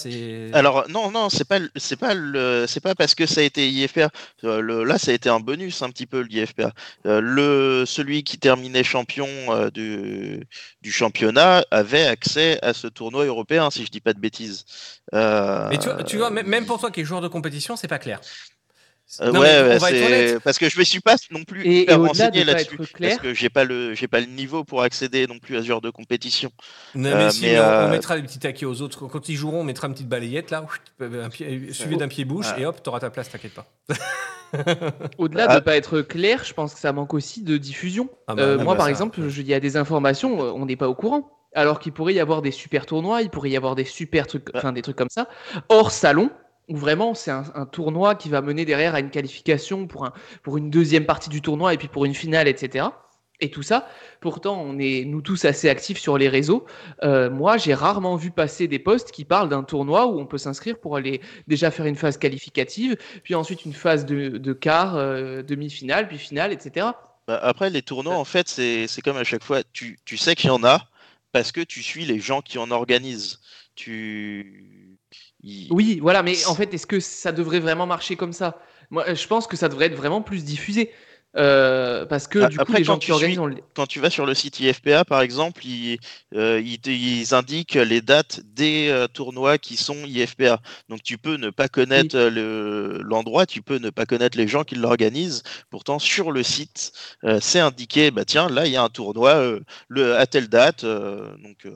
Alors 0.52 0.84
non, 0.90 1.10
non, 1.10 1.30
c'est 1.30 1.48
pas, 1.48 1.58
c'est 1.76 1.96
pas 1.98 2.12
le, 2.12 2.66
c'est 2.68 2.80
pas 2.82 2.94
parce 2.94 3.14
que 3.14 3.24
ça 3.24 3.40
a 3.40 3.44
été 3.44 3.66
IFPA. 3.66 4.10
Là, 4.42 4.98
ça 4.98 5.10
a 5.10 5.14
été 5.14 5.30
un 5.30 5.40
bonus 5.40 5.80
un 5.80 5.88
petit 5.88 6.04
peu 6.04 6.20
l'IFPA. 6.20 6.72
Le, 7.04 7.84
celui 7.86 8.24
qui 8.24 8.36
terminait 8.36 8.84
champion 8.84 9.26
du, 9.72 10.46
du 10.82 10.92
championnat 10.92 11.64
avait 11.78 12.06
accès 12.06 12.58
à 12.62 12.72
ce 12.74 12.86
tournoi 12.86 13.24
européen, 13.24 13.70
si 13.70 13.84
je 13.84 13.90
dis 13.90 14.00
pas 14.00 14.12
de 14.12 14.20
bêtises. 14.20 14.64
Euh, 15.14 15.66
Mais 15.70 15.78
tu 15.78 15.88
vois, 15.88 16.02
tu 16.04 16.16
vois, 16.18 16.30
même 16.30 16.66
pour 16.66 16.78
toi 16.78 16.90
qui 16.90 17.00
es 17.00 17.04
joueur 17.04 17.20
de 17.22 17.28
compétition, 17.28 17.76
c'est 17.76 17.88
pas 17.88 17.98
clair. 17.98 18.20
euh, 19.22 19.32
Non, 19.32 19.40
ouais, 19.40 20.38
parce 20.44 20.58
que 20.58 20.68
je 20.68 20.78
me 20.78 20.84
suis 20.84 21.00
pas 21.00 21.16
non 21.30 21.42
plus 21.44 21.64
Et- 21.66 21.80
hyper 21.82 21.94
et 21.94 22.06
renseigné 22.08 22.44
là-dessus, 22.44 22.76
parce 23.00 23.16
que 23.16 23.32
j'ai 23.32 23.48
pas 23.48 23.64
le, 23.64 23.94
j'ai 23.94 24.06
pas 24.08 24.20
le 24.20 24.26
niveau 24.26 24.64
pour 24.64 24.82
accéder 24.82 25.26
non 25.26 25.38
plus 25.38 25.56
à 25.56 25.62
ce 25.62 25.66
genre 25.66 25.80
de 25.80 25.88
compétition. 25.90 26.50
Non, 26.94 27.08
Euh, 27.10 27.16
mais 27.24 27.30
si, 27.30 27.42
mais, 27.46 27.58
on, 27.58 27.86
on 27.86 27.88
mettra 27.88 28.16
des 28.16 28.22
petits 28.22 28.38
taquets 28.38 28.66
aux 28.66 28.82
autres. 28.82 29.06
Quand 29.06 29.28
ils 29.30 29.36
joueront, 29.36 29.60
on 29.60 29.64
mettra 29.64 29.86
une 29.88 29.94
petite 29.94 30.08
balayette 30.10 30.50
là, 30.50 30.66
un 31.00 31.30
pied, 31.30 31.72
suivi 31.72 31.96
d'un 31.96 32.08
pied 32.08 32.26
bouche, 32.26 32.48
et 32.58 32.66
hop, 32.66 32.82
t'auras 32.82 33.00
ta 33.00 33.08
place, 33.10 33.30
t'inquiète 33.30 33.54
pas. 33.54 33.66
Au-delà 35.18 35.46
Ah. 35.48 35.54
de 35.56 35.60
pas 35.60 35.76
être 35.76 36.00
clair, 36.00 36.42
je 36.44 36.52
pense 36.54 36.74
que 36.74 36.80
ça 36.80 36.92
manque 36.92 37.12
aussi 37.14 37.42
de 37.42 37.56
diffusion. 37.56 38.08
Ah 38.26 38.34
bah, 38.34 38.42
Euh, 38.42 38.56
ah 38.60 38.64
moi, 38.64 38.74
bah 38.74 38.78
par 38.78 38.86
ça, 38.86 38.90
exemple, 38.90 39.20
il 39.20 39.46
y 39.46 39.54
a 39.54 39.60
des 39.60 39.76
informations, 39.76 40.38
on 40.40 40.66
n'est 40.66 40.76
pas 40.76 40.88
au 40.88 40.94
courant. 40.94 41.37
Alors 41.54 41.78
qu'il 41.78 41.92
pourrait 41.92 42.14
y 42.14 42.20
avoir 42.20 42.42
des 42.42 42.50
super 42.50 42.86
tournois, 42.86 43.22
il 43.22 43.30
pourrait 43.30 43.50
y 43.50 43.56
avoir 43.56 43.74
des 43.74 43.84
super 43.84 44.26
trucs, 44.26 44.48
enfin 44.54 44.72
des 44.72 44.82
trucs 44.82 44.96
comme 44.96 45.08
ça, 45.10 45.28
hors 45.68 45.90
salon, 45.90 46.30
où 46.68 46.76
vraiment 46.76 47.14
c'est 47.14 47.30
un, 47.30 47.44
un 47.54 47.66
tournoi 47.66 48.14
qui 48.14 48.28
va 48.28 48.42
mener 48.42 48.64
derrière 48.64 48.94
à 48.94 49.00
une 49.00 49.10
qualification 49.10 49.86
pour, 49.86 50.04
un, 50.04 50.12
pour 50.42 50.58
une 50.58 50.70
deuxième 50.70 51.06
partie 51.06 51.30
du 51.30 51.40
tournoi 51.40 51.74
et 51.74 51.78
puis 51.78 51.88
pour 51.88 52.04
une 52.04 52.14
finale, 52.14 52.48
etc. 52.48 52.88
Et 53.40 53.50
tout 53.50 53.62
ça, 53.62 53.88
pourtant, 54.20 54.60
on 54.60 54.78
est 54.80 55.04
nous 55.04 55.22
tous 55.22 55.44
assez 55.44 55.68
actifs 55.68 55.98
sur 55.98 56.18
les 56.18 56.28
réseaux. 56.28 56.66
Euh, 57.04 57.30
moi, 57.30 57.56
j'ai 57.56 57.72
rarement 57.72 58.16
vu 58.16 58.32
passer 58.32 58.66
des 58.66 58.80
posts 58.80 59.12
qui 59.12 59.24
parlent 59.24 59.48
d'un 59.48 59.62
tournoi 59.62 60.06
où 60.06 60.18
on 60.18 60.26
peut 60.26 60.38
s'inscrire 60.38 60.78
pour 60.78 60.96
aller 60.96 61.20
déjà 61.46 61.70
faire 61.70 61.86
une 61.86 61.94
phase 61.94 62.18
qualificative, 62.18 62.96
puis 63.22 63.36
ensuite 63.36 63.64
une 63.64 63.72
phase 63.72 64.06
de, 64.06 64.38
de 64.38 64.52
quart, 64.52 64.96
euh, 64.96 65.42
demi-finale, 65.42 66.08
puis 66.08 66.18
finale, 66.18 66.52
etc. 66.52 66.88
Bah, 67.28 67.38
après, 67.40 67.70
les 67.70 67.82
tournois, 67.82 68.16
en 68.16 68.24
fait, 68.24 68.48
c'est 68.48 68.88
c'est 68.88 69.02
comme 69.02 69.16
à 69.16 69.24
chaque 69.24 69.44
fois, 69.44 69.62
tu, 69.72 69.98
tu 70.04 70.16
sais 70.16 70.34
qu'il 70.34 70.48
y 70.48 70.52
en 70.52 70.64
a 70.64 70.88
parce 71.38 71.52
que 71.52 71.60
tu 71.60 71.84
suis 71.84 72.04
les 72.04 72.18
gens 72.18 72.42
qui 72.42 72.58
en 72.58 72.72
organisent. 72.72 73.38
Tu. 73.76 74.98
Oui, 75.70 76.00
voilà, 76.02 76.24
mais 76.24 76.44
en 76.46 76.54
fait, 76.56 76.74
est-ce 76.74 76.84
que 76.84 76.98
ça 76.98 77.30
devrait 77.30 77.60
vraiment 77.60 77.86
marcher 77.86 78.16
comme 78.16 78.32
ça? 78.32 78.60
Moi, 78.90 79.14
je 79.14 79.24
pense 79.28 79.46
que 79.46 79.56
ça 79.56 79.68
devrait 79.68 79.86
être 79.86 79.94
vraiment 79.94 80.20
plus 80.20 80.42
diffusé. 80.42 80.90
Euh, 81.36 82.06
parce 82.06 82.26
que 82.26 82.48
du 82.48 82.56
coup, 82.56 82.62
après, 82.62 82.78
les 82.78 82.84
gens 82.84 82.94
quand 82.94 82.98
qui 83.00 83.06
tu 83.06 83.12
organisent, 83.12 83.32
suis- 83.34 83.40
on 83.40 83.46
les- 83.46 83.62
Quand 83.74 83.86
tu 83.86 84.00
vas 84.00 84.08
sur 84.08 84.24
le 84.24 84.32
site 84.34 84.60
IFPA, 84.60 85.04
par 85.04 85.20
exemple, 85.20 85.64
ils, 85.66 85.98
euh, 86.34 86.60
ils, 86.64 87.34
indiquent 87.34 87.74
les 87.74 88.00
dates 88.00 88.40
des 88.54 88.88
euh, 88.88 89.06
tournois 89.08 89.58
qui 89.58 89.76
sont 89.76 89.94
IFPA. 90.06 90.60
Donc 90.88 91.02
tu 91.02 91.18
peux 91.18 91.36
ne 91.36 91.50
pas 91.50 91.68
connaître 91.68 92.16
le- 92.18 93.00
l'endroit, 93.04 93.44
tu 93.44 93.60
peux 93.60 93.76
ne 93.78 93.90
pas 93.90 94.06
connaître 94.06 94.38
les 94.38 94.48
gens 94.48 94.64
qui 94.64 94.74
l'organisent. 94.74 95.42
Pourtant, 95.70 95.98
sur 95.98 96.32
le 96.32 96.42
site, 96.42 96.92
euh, 97.24 97.38
c'est 97.42 97.60
indiqué, 97.60 98.10
bah 98.10 98.24
tiens, 98.24 98.48
là, 98.48 98.64
il 98.66 98.72
y 98.72 98.76
a 98.76 98.82
un 98.82 98.88
tournoi 98.88 99.34
euh, 99.36 99.60
le, 99.88 100.16
à 100.16 100.26
telle 100.26 100.48
date. 100.48 100.84
euh, 100.84 101.28
donc 101.44 101.66
euh, 101.66 101.72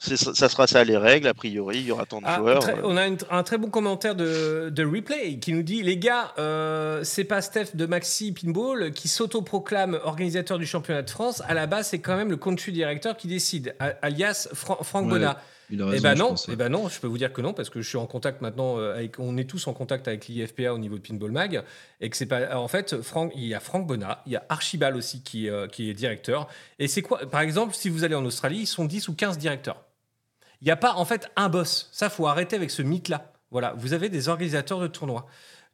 ça, 0.00 0.16
ça 0.16 0.48
sera 0.48 0.66
ça 0.66 0.82
les 0.82 0.96
règles, 0.96 1.28
a 1.28 1.34
priori, 1.34 1.78
il 1.78 1.86
y 1.86 1.92
aura 1.92 2.06
tant 2.06 2.20
de 2.20 2.26
Ah, 2.26 2.38
joueurs. 2.38 2.58
très- 2.60 2.74
euh. 2.74 2.80
on 2.84 2.96
a 2.96 3.06
une- 3.06 3.18
un 3.30 3.42
très 3.44 3.56
bon 3.56 3.70
commentaire 3.70 4.16
de, 4.16 4.68
de 4.70 4.84
Replay 4.84 5.38
qui 5.38 5.52
nous 5.52 5.62
dit 5.62 5.82
Les 5.84 5.96
gars, 5.96 6.34
euh, 6.38 7.04
c'est 7.04 7.24
pas 7.24 7.40
Steph 7.40 7.74
de 7.76 7.86
Maxi 7.86 8.32
Pinball 8.32 8.92
qui 8.96 9.08
s'autoproclame 9.08 10.00
organisateur 10.04 10.58
du 10.58 10.66
championnat 10.66 11.02
de 11.02 11.10
France. 11.10 11.42
À 11.46 11.54
la 11.54 11.66
base, 11.66 11.88
c'est 11.88 12.00
quand 12.00 12.16
même 12.16 12.30
le 12.30 12.36
country 12.36 12.72
directeur 12.72 13.16
qui 13.16 13.28
décide, 13.28 13.74
alias 14.02 14.48
Fran- 14.52 14.82
Franck 14.82 15.04
Ouais, 15.06 15.10
Bonnat. 15.12 15.40
Eh 15.68 15.76
ben 16.00 16.14
non, 16.14 16.28
pense, 16.28 16.46
ouais. 16.46 16.54
eh 16.54 16.56
ben 16.56 16.68
non, 16.68 16.88
je 16.88 17.00
peux 17.00 17.08
vous 17.08 17.18
dire 17.18 17.32
que 17.32 17.40
non 17.40 17.52
parce 17.52 17.70
que 17.70 17.82
je 17.82 17.88
suis 17.88 17.98
en 17.98 18.06
contact 18.06 18.40
maintenant 18.40 18.78
euh, 18.78 18.94
avec, 18.94 19.18
on 19.18 19.36
est 19.36 19.50
tous 19.50 19.66
en 19.66 19.72
contact 19.72 20.06
avec 20.06 20.28
l'IFPA 20.28 20.72
au 20.72 20.78
niveau 20.78 20.94
de 20.96 21.00
Pinball 21.00 21.32
Mag 21.32 21.64
et 22.00 22.08
que 22.08 22.16
c'est 22.16 22.26
pas, 22.26 22.56
en 22.56 22.68
fait, 22.68 23.02
Franck, 23.02 23.32
il 23.34 23.44
y 23.46 23.52
a 23.54 23.58
Franck 23.58 23.84
Bonnat, 23.84 24.22
il 24.26 24.32
y 24.32 24.36
a 24.36 24.44
Archibald 24.48 24.94
aussi 24.96 25.22
qui, 25.24 25.48
euh, 25.50 25.66
qui 25.66 25.90
est 25.90 25.94
directeur. 25.94 26.46
Et 26.78 26.86
c'est 26.86 27.02
quoi, 27.02 27.18
par 27.28 27.40
exemple, 27.40 27.74
si 27.74 27.88
vous 27.88 28.04
allez 28.04 28.14
en 28.14 28.24
Australie, 28.24 28.58
ils 28.60 28.66
sont 28.66 28.84
10 28.84 29.08
ou 29.08 29.14
15 29.14 29.38
directeurs. 29.38 29.82
Il 30.60 30.66
n'y 30.66 30.70
a 30.70 30.76
pas 30.76 30.94
en 30.94 31.04
fait 31.04 31.28
un 31.34 31.48
boss. 31.48 31.88
Ça, 31.90 32.10
faut 32.10 32.28
arrêter 32.28 32.54
avec 32.54 32.70
ce 32.70 32.82
mythe-là. 32.82 33.32
Voilà, 33.50 33.74
vous 33.76 33.92
avez 33.92 34.08
des 34.08 34.28
organisateurs 34.28 34.78
de 34.78 34.86
tournois. 34.86 35.26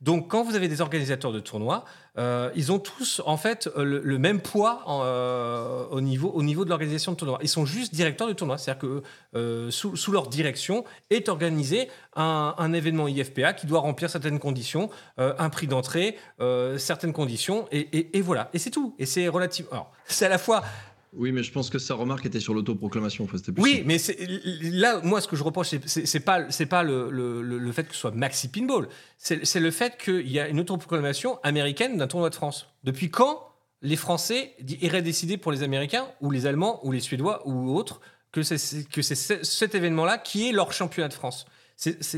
Donc, 0.03 0.29
quand 0.29 0.43
vous 0.43 0.57
avez 0.57 0.67
des 0.67 0.81
organisateurs 0.81 1.33
de 1.33 1.39
tournois, 1.39 1.85
euh, 2.19 2.51
ils 2.57 2.73
ont 2.73 2.81
tous 2.81 3.23
en 3.25 3.37
fait 3.37 3.71
euh, 3.77 4.01
le, 4.03 4.19
même 4.19 4.41
poids 4.41 4.85
euh, 4.89 5.87
au, 5.91 6.01
niveau, 6.01 6.29
au 6.29 6.43
niveau 6.43 6.65
de 6.65 6.71
l'organisation 6.71 7.13
de 7.13 7.17
tournoi. 7.17 7.39
Ils 7.41 7.49
sont 7.49 7.65
juste 7.65 7.95
directeurs 7.95 8.27
de 8.27 8.33
tournoi. 8.33 8.59
C'est-à-dire 8.59 8.81
que 9.33 9.71
sous, 9.71 10.13
leur 10.13 10.27
direction 10.27 10.85
est 11.11 11.29
organisé 11.29 11.89
un, 12.17 12.73
événement 12.73 13.07
IFPA 13.07 13.53
qui 13.53 13.67
doit 13.67 13.79
remplir 13.79 14.11
certaines 14.11 14.41
conditions, 14.41 14.91
un 15.19 15.51
prix 15.51 15.69
d'entrée, 15.69 16.17
certaines 16.79 17.13
conditions, 17.13 17.67
et, 17.71 18.21
voilà. 18.23 18.51
Et 18.53 18.59
c'est 18.59 18.71
tout. 18.71 18.95
Et 18.99 19.07
c'est 19.07 19.29
relatif. 19.29 19.67
Alors, 19.71 19.93
c'est 20.07 20.27
à 20.27 20.29
la 20.29 20.39
fois 20.39 20.63
Oui, 21.15 21.31
mais 21.31 21.43
je 21.43 21.53
pense 21.53 21.69
que 21.69 21.79
sa 21.79 21.95
remarque 21.95 22.25
était 22.25 22.41
sur 22.41 22.55
l'autoproclamation. 22.55 23.29
Oui, 23.59 23.83
mais 23.85 23.99
là, 24.63 25.01
moi, 25.05 25.21
ce 25.21 25.29
que 25.29 25.37
je 25.37 25.43
reproche, 25.45 25.75
c'est- 25.87 26.21
pas, 26.21 26.51
c'est 26.51 26.65
pas 26.67 26.83
le, 26.83 27.11
le- 27.11 27.43
le- 27.43 27.59
le 27.59 27.73
fait 27.73 27.85
que 27.85 27.93
ce 27.95 28.01
soit 28.01 28.13
Maxi 28.13 28.49
Pinball. 28.49 28.89
C'est 29.19 29.61
le 29.61 29.71
fait 29.71 29.99
qu'il 30.03 30.31
y 30.31 30.41
a 30.41 30.49
une 30.49 30.59
autoproclamation 30.61 31.39
américaine 31.43 31.99
d'un 31.99 32.07
tournoi 32.07 32.31
de 32.31 32.35
France. 32.35 32.69
Depuis 32.85 33.11
quand 33.11 33.47
les 33.83 33.97
Français 33.97 34.55
iraient 34.81 35.03
décider 35.03 35.37
pour 35.37 35.53
les 35.53 35.63
Américains, 35.63 36.07
ou 36.23 36.31
les 36.31 36.47
Allemands, 36.47 36.81
ou 36.87 36.93
les 36.93 37.01
Suédois, 37.01 37.43
ou 37.47 37.77
autres, 37.77 38.01
que 38.31 38.43
c'est 38.43 38.57
cet 38.57 39.75
événement-là 39.75 40.17
qui 40.17 40.49
est 40.49 40.53
leur 40.53 40.73
championnat 40.73 41.09
de 41.09 41.15
France? 41.15 41.45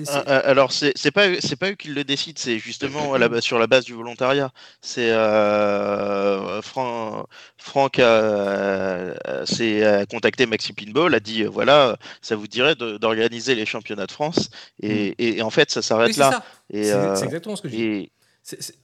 Ah, 0.08 0.22
ah, 0.26 0.36
Alors, 0.38 0.72
c'est 0.72 0.92
pas, 1.12 1.28
eux- 1.28 1.38
c'est 1.40 1.56
pas 1.56 1.70
eux 1.70 1.74
qui 1.74 1.88
le 1.88 2.04
décident, 2.04 2.38
c'est 2.38 2.58
justement 2.58 3.14
à 3.14 3.18
la 3.18 3.28
base, 3.28 3.42
sur 3.42 3.58
la 3.58 3.66
base 3.66 3.84
du 3.84 3.94
volontariat. 3.94 4.50
C'est 4.80 5.10
euh, 5.10 6.60
Fran- 6.62 7.26
Franck 7.56 8.00
s'est 9.46 10.06
contacté 10.10 10.46
Maxi 10.46 10.72
Pinball, 10.72 11.14
a 11.14 11.20
dit 11.20 11.42
euh, 11.44 11.48
voilà, 11.48 11.96
ça 12.22 12.36
vous 12.36 12.46
dirait 12.46 12.74
d'organiser 12.74 13.54
les 13.54 13.66
championnats 13.66 14.06
de 14.06 14.12
France. 14.12 14.50
Et, 14.82 15.14
et- 15.18 15.38
et 15.38 15.42
en 15.42 15.50
fait, 15.50 15.70
ça 15.70 15.82
s'arrête 15.82 16.16
là. 16.16 16.42
C'est 16.70 16.92
euh, 16.92 17.14
c'est 17.16 17.24
exactement 17.24 17.56
ce 17.56 17.62
que 17.62 17.68
je 17.68 17.74
dis. 17.74 18.10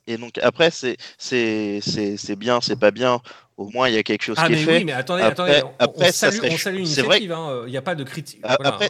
et, 0.06 0.16
donc 0.16 0.38
après, 0.42 0.70
c'est 0.70 0.96
c'est- 1.18 1.80
c'est- 1.82 2.16
c'est 2.16 2.36
bien, 2.36 2.60
c'est 2.60 2.78
pas 2.78 2.90
bien. 2.90 3.20
Au 3.56 3.68
moins, 3.68 3.88
il 3.90 3.94
y 3.94 3.98
a 3.98 4.02
quelque 4.02 4.22
chose 4.22 4.36
Ah, 4.40 4.46
qui 4.46 4.52
mais 4.52 4.62
est 4.62 4.64
fait. 4.64 4.76
oui, 4.78 4.84
mais 4.84 4.92
attendez, 4.92 5.22
Après- 5.22 5.42
attendez. 5.54 5.62
On, 5.78 5.84
après, 5.84 6.08
on 6.08 6.12
ça 6.12 6.30
salue, 6.30 6.38
on 6.50 6.56
salue 6.56 6.84
c'est 6.86 7.02
vrai 7.02 7.18
l'initiative. 7.18 7.32
hein, 7.32 7.62
Il 7.66 7.70
n'y 7.70 7.76
a 7.76 7.82
pas 7.82 7.94
de 7.94 8.04
critique. 8.04 8.40
Ah, 8.42 8.56
Voilà. 8.58 8.74
après- 8.74 8.88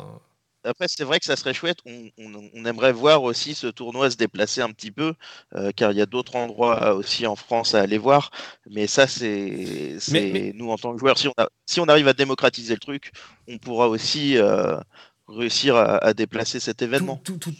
Après, 0.62 0.86
c'est 0.88 1.04
vrai 1.04 1.18
que 1.18 1.24
ça 1.24 1.36
serait 1.36 1.54
chouette. 1.54 1.78
On, 1.86 2.10
on- 2.18 2.50
on 2.54 2.64
aimerait 2.66 2.92
voir 2.92 3.22
aussi 3.22 3.54
ce 3.54 3.66
tournoi 3.66 4.10
se 4.10 4.16
déplacer 4.16 4.60
un 4.60 4.70
petit 4.70 4.90
peu, 4.90 5.14
euh, 5.54 5.70
car 5.74 5.92
il 5.92 5.98
y 5.98 6.02
a 6.02 6.06
d'autres 6.06 6.36
endroits 6.36 6.94
aussi 6.94 7.26
en 7.26 7.36
France 7.36 7.74
à 7.74 7.80
aller 7.80 7.98
voir. 7.98 8.30
Mais 8.70 8.86
ça, 8.86 9.06
c'est 9.06 9.96
nous 10.54 10.70
en 10.70 10.76
tant 10.76 10.92
que 10.92 10.98
joueurs. 11.00 11.18
Si 11.18 11.28
on, 11.28 11.34
a- 11.38 11.48
si 11.66 11.80
on 11.80 11.86
arrive 11.86 12.08
à 12.08 12.12
démocratiser 12.12 12.74
le 12.74 12.80
truc, 12.80 13.12
on 13.48 13.58
pourra 13.58 13.88
aussi 13.88 14.36
euh, 14.36 14.76
réussir 15.28 15.76
à, 15.76 15.96
à 15.96 16.12
déplacer 16.12 16.60
cet 16.60 16.82
événement. 16.82 17.16
Tout- 17.24 17.38
tout- 17.38 17.50
tout- 17.50 17.56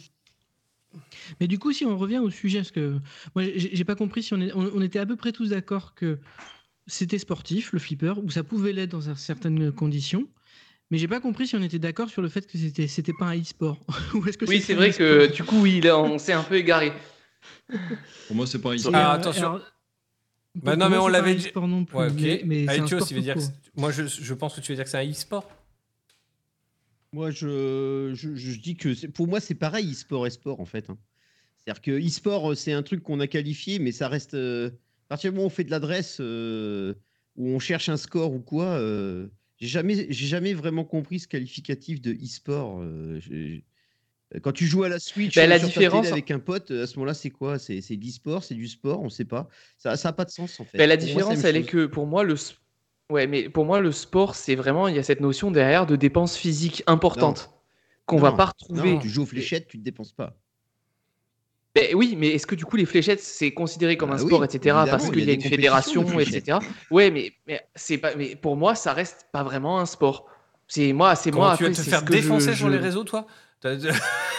Mais 1.40 1.46
du 1.46 1.58
coup, 1.58 1.72
si 1.72 1.84
on 1.86 1.96
revient 1.96 2.18
au 2.18 2.30
sujet, 2.30 2.58
parce 2.58 2.70
que 2.72 2.98
moi, 3.34 3.44
j'ai 3.54 3.84
pas 3.84 3.94
compris 3.94 4.22
si 4.22 4.34
on, 4.34 4.40
est- 4.40 4.52
on, 4.52 4.70
on 4.74 4.82
était 4.82 4.98
à 4.98 5.06
peu 5.06 5.16
près 5.16 5.32
tous 5.32 5.50
d'accord 5.50 5.94
que 5.94 6.18
c'était 6.86 7.18
sportif, 7.18 7.72
le 7.72 7.78
flipper, 7.78 8.14
ou 8.22 8.30
ça 8.30 8.42
pouvait 8.42 8.72
l'être 8.72 8.90
dans 8.90 9.14
certaines 9.14 9.72
conditions. 9.72 10.28
Mais 10.90 10.98
j'ai 10.98 11.06
pas 11.08 11.20
compris 11.20 11.46
si 11.46 11.54
on 11.56 11.62
était 11.62 11.78
d'accord 11.78 12.08
sur 12.10 12.20
le 12.22 12.28
fait 12.28 12.46
que 12.46 12.58
c'était 12.58 12.88
c'était 12.88 13.12
pas 13.12 13.26
un 13.26 13.38
e-sport. 13.40 13.78
Ou 14.14 14.26
est-ce 14.26 14.36
que 14.38 14.44
Oui, 14.46 14.60
c'est 14.60 14.74
vrai 14.74 14.92
que 14.92 15.26
e-sport 15.26 15.36
du 15.36 15.44
coup, 15.44 15.60
oui, 15.62 15.80
là, 15.80 15.98
on 15.98 16.18
s'est 16.18 16.32
un 16.32 16.42
peu 16.42 16.56
égaré. 16.56 16.92
Pour 18.26 18.36
moi, 18.36 18.46
c'est 18.46 18.58
pas 18.60 18.70
un 18.70 18.74
e-sport. 18.74 18.92
Ah, 18.94 19.12
attention. 19.12 19.46
alors, 19.52 19.60
Bah 20.56 20.74
non, 20.76 20.88
mais 20.88 20.96
moi, 20.96 21.04
on 21.04 21.08
l'avait 21.08 21.34
dit- 21.36 21.48
non 21.54 21.84
plus. 21.84 21.96
Ouais, 21.96 22.08
ok. 22.08 22.14
mais, 22.20 22.42
mais 22.44 22.64
c'est 22.66 22.80
un 22.80 22.82
Aïtio, 22.82 22.98
sport 22.98 23.08
ça 23.08 23.14
veut 23.14 23.20
tout 23.20 23.24
dire 23.24 23.34
que 23.34 23.40
court. 23.40 23.48
c'est- 23.48 23.80
moi, 23.80 23.92
je, 23.92 24.02
je 24.06 24.34
pense 24.34 24.54
que 24.56 24.60
tu 24.60 24.72
veux 24.72 24.76
dire 24.76 24.84
que 24.84 24.90
c'est 24.90 24.98
un 24.98 25.08
e-sport. 25.08 25.48
Moi, 27.12 27.30
je, 27.30 28.12
je, 28.14 28.34
je 28.34 28.60
dis 28.60 28.76
que 28.76 28.94
c'est- 28.94 29.08
pour 29.08 29.26
moi, 29.28 29.40
c'est 29.40 29.54
pareil, 29.54 29.92
e-sport 29.92 30.26
et 30.26 30.30
sport, 30.30 30.60
en 30.60 30.64
fait. 30.66 30.90
hein. 30.90 30.98
C'est-à-dire 31.58 31.82
que 31.82 31.90
e-sport, 32.04 32.52
euh, 32.52 32.54
c'est 32.54 32.72
un 32.72 32.82
truc 32.82 33.02
qu'on 33.02 33.20
a 33.20 33.26
qualifié, 33.26 33.78
mais 33.78 33.92
ça 33.92 34.08
reste. 34.08 34.34
euh, 34.34 34.70
à 35.06 35.08
partir 35.10 35.30
du 35.30 35.36
moment 35.36 35.44
où 35.44 35.46
on 35.46 35.50
fait 35.50 35.64
de 35.64 35.70
l'adresse, 35.70 36.18
euh, 36.20 36.94
où 37.36 37.48
on 37.48 37.58
cherche 37.58 37.88
un 37.88 37.96
score 37.96 38.32
ou 38.32 38.38
quoi, 38.40 38.64
euh, 38.66 39.26
j'ai 39.60 39.68
jamais, 39.68 40.06
j'ai 40.10 40.26
jamais 40.26 40.54
vraiment 40.54 40.84
compris 40.84 41.20
ce 41.20 41.28
qualificatif 41.28 42.00
de 42.00 42.12
e-sport. 42.12 42.80
euh, 42.82 43.20
Quand 44.42 44.52
tu 44.52 44.64
joues 44.64 44.84
à 44.84 44.88
la 44.88 44.98
Switch 45.00 45.34
Ben, 45.34 45.48
la 45.48 45.58
différence- 45.58 46.06
avec 46.06 46.30
un 46.30 46.38
pote, 46.38 46.70
à 46.70 46.86
ce 46.86 46.94
moment-là, 46.96 47.14
c'est 47.14 47.30
quoi? 47.30 47.58
C'est 47.58 47.80
de 47.80 48.04
l'e-sport, 48.04 48.44
c'est 48.44 48.54
du 48.54 48.68
sport, 48.68 49.02
on 49.02 49.08
sait 49.08 49.24
pas. 49.24 49.48
Ça 49.76 49.96
n'a 50.02 50.12
pas 50.12 50.24
de 50.24 50.30
sens, 50.30 50.60
en 50.60 50.64
fait. 50.64 50.78
Ben, 50.78 50.88
la 50.88 50.96
Pour 50.96 51.02
moi, 51.06 51.12
c'est 51.12 51.14
différence, 51.16 51.44
elle 51.44 51.56
est 51.56 51.64
que 51.64 51.86
pour 51.86 52.06
moi, 52.06 52.22
le, 52.22 52.36
ouais, 53.10 53.26
mais 53.26 53.48
pour 53.48 53.64
moi, 53.64 53.80
le 53.80 53.90
sport, 53.92 54.34
c'est 54.36 54.54
vraiment, 54.54 54.86
il 54.88 54.94
y 54.94 54.98
a 54.98 55.02
cette 55.02 55.20
notion 55.20 55.50
derrière 55.50 55.84
de 55.86 55.96
dépenses 55.96 56.36
physiques 56.36 56.82
importantes 56.86 57.50
qu'on 58.06 58.18
va 58.18 58.30
Non, 58.30 58.36
pas 58.36 58.46
retrouver. 58.46 58.94
Non, 58.94 58.98
tu 59.00 59.08
joues 59.08 59.22
aux 59.22 59.26
fléchettes, 59.26 59.66
tu 59.68 59.78
ne 59.78 59.82
dépenses 59.82 60.12
pas. 60.12 60.38
Ben 61.74 61.94
oui, 61.94 62.16
mais 62.18 62.28
est-ce 62.30 62.46
que 62.46 62.54
du 62.56 62.64
coup 62.64 62.76
les 62.76 62.84
fléchettes 62.84 63.20
c'est 63.20 63.52
considéré 63.52 63.96
comme 63.96 64.10
Bah 64.10 64.16
un 64.16 64.20
oui, 64.20 64.26
sport, 64.26 64.44
etc. 64.44 64.74
Parce 64.90 65.04
il 65.04 65.08
y 65.08 65.10
a 65.10 65.12
qu'il 65.12 65.24
y 65.28 65.30
a 65.30 65.34
une 65.34 65.40
fédération, 65.42 66.18
etc. 66.18 66.58
Ouais, 66.90 67.10
mais, 67.12 67.32
mais 67.46 67.60
c'est 67.76 67.98
pas, 67.98 68.14
mais 68.16 68.34
pour 68.34 68.56
moi 68.56 68.74
ça 68.74 68.92
reste 68.92 69.26
pas 69.32 69.42
vraiment 69.44 69.78
un 69.78 69.86
sport. 69.86 70.26
C'est 70.66 70.92
moi, 70.92 71.14
c'est 71.16 71.30
moi. 71.32 71.54
tu 71.56 71.64
vas 71.64 71.70
te 71.70 71.74
c'est 71.76 71.90
faire 71.90 72.00
je- 72.06 72.12
défoncer 72.12 72.54
sur 72.54 72.66
je- 72.66 72.72
les 72.72 72.78
réseaux, 72.78 73.04
toi? 73.04 73.26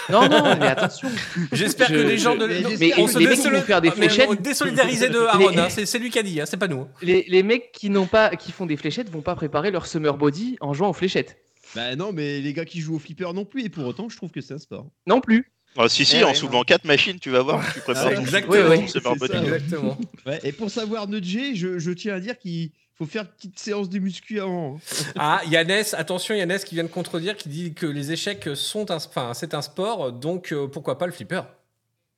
Non, 0.10 0.28
non, 0.28 0.56
mais 0.60 0.68
attention. 0.68 1.10
J'espère 1.52 1.88
que 1.90 1.94
les 1.94 2.18
gens 2.18 2.36
de. 2.36 2.48
mais 2.48 2.62
non, 2.62 2.70
j'espère 2.70 3.00
on 3.00 3.06
que 3.06 3.12
se 3.12 3.20
les 3.20 3.28
mecs 3.28 3.40
qui 3.40 3.50
vont 3.50 3.62
faire 3.62 3.82
des 3.82 3.90
Ah, 3.90 3.94
mais 3.98 4.08
fléchettes- 4.08 4.30
on 4.30 4.34
est 4.34 4.42
Désolidarisé 4.42 5.10
de 5.10 5.20
Aaron, 5.20 5.58
hein, 5.58 5.68
c'est 5.70 5.86
c'est 5.86 6.00
lui 6.00 6.10
qui 6.10 6.20
a 6.20 6.24
dit, 6.24 6.42
hein, 6.42 6.46
c'est 6.48 6.58
pas 6.58 6.68
nous. 6.68 6.88
Les, 7.02 7.26
les 7.28 7.44
mecs 7.44 7.72
qui 7.72 7.90
n'ont 7.90 8.08
pas, 8.08 8.36
qui 8.36 8.52
font 8.52 8.66
des 8.66 8.78
fléchettes 8.78 9.10
vont 9.10 9.22
pas 9.22 9.36
préparer 9.36 9.70
leur 9.72 9.86
summer 9.86 10.18
body 10.18 10.58
en 10.60 10.74
jouant 10.74 10.90
aux 10.90 10.94
fléchettes. 10.94 11.38
Bah 11.76 11.96
non, 11.96 12.12
mais 12.12 12.42
les 12.42 12.52
gars 12.54 12.66
qui 12.66 12.82
jouent 12.82 12.96
au 12.96 13.00
flipper 13.00 13.32
non 13.34 13.46
plus, 13.46 13.64
et 13.64 13.70
pour 13.70 13.86
autant, 13.86 14.10
je 14.10 14.18
trouve 14.18 14.32
que 14.32 14.42
c'est 14.42 14.54
un 14.56 14.58
sport. 14.58 14.88
Non 15.08 15.22
plus. 15.22 15.52
Ah, 15.78 15.88
si, 15.88 16.04
si, 16.06 16.18
Eh 16.18 16.24
en 16.24 16.28
ouais, 16.30 16.34
soulevant 16.36 16.64
quatre 16.64 16.86
machines, 16.86 17.18
tu 17.20 17.30
vas 17.30 17.42
voir. 17.42 17.64
Tu 17.74 17.80
prépares 17.82 18.08
Ah, 18.08 18.14
ton 18.16 18.22
exactement. 18.22 18.88
C'est 18.88 19.00
ça. 19.02 19.42
Exactement. 19.44 19.98
Ouais, 20.26 20.40
et 20.44 20.52
pour 20.52 20.70
savoir 20.70 21.08
nudger, 21.08 21.56
je, 21.56 21.80
je 21.80 21.92
tiens 21.92 22.16
à 22.16 22.20
dire 22.20 22.38
qu'il 22.38 22.70
faut 22.96 23.06
faire 23.06 23.24
une 23.24 23.28
petite 23.30 23.58
séance 23.60 23.90
de 23.90 23.98
muscu 24.00 24.40
avant. 24.40 24.76
hein. 24.76 24.80
Ah, 25.18 25.42
Yannès, 25.50 25.94
attention, 25.96 26.36
Yannès 26.36 26.64
qui 26.64 26.76
vient 26.76 26.84
de 26.84 26.90
contredire, 26.90 27.36
qui 27.36 27.50
dit 27.50 27.74
que 27.74 27.86
les 27.88 28.12
échecs 28.12 28.50
sont 28.54 28.92
un, 28.92 28.98
enfin, 28.98 29.34
c'est 29.34 29.54
un 29.54 29.62
sport, 29.62 30.12
donc 30.12 30.52
euh, 30.52 30.68
pourquoi 30.68 30.98
pas 30.98 31.06
le 31.08 31.12
flipper? 31.12 31.42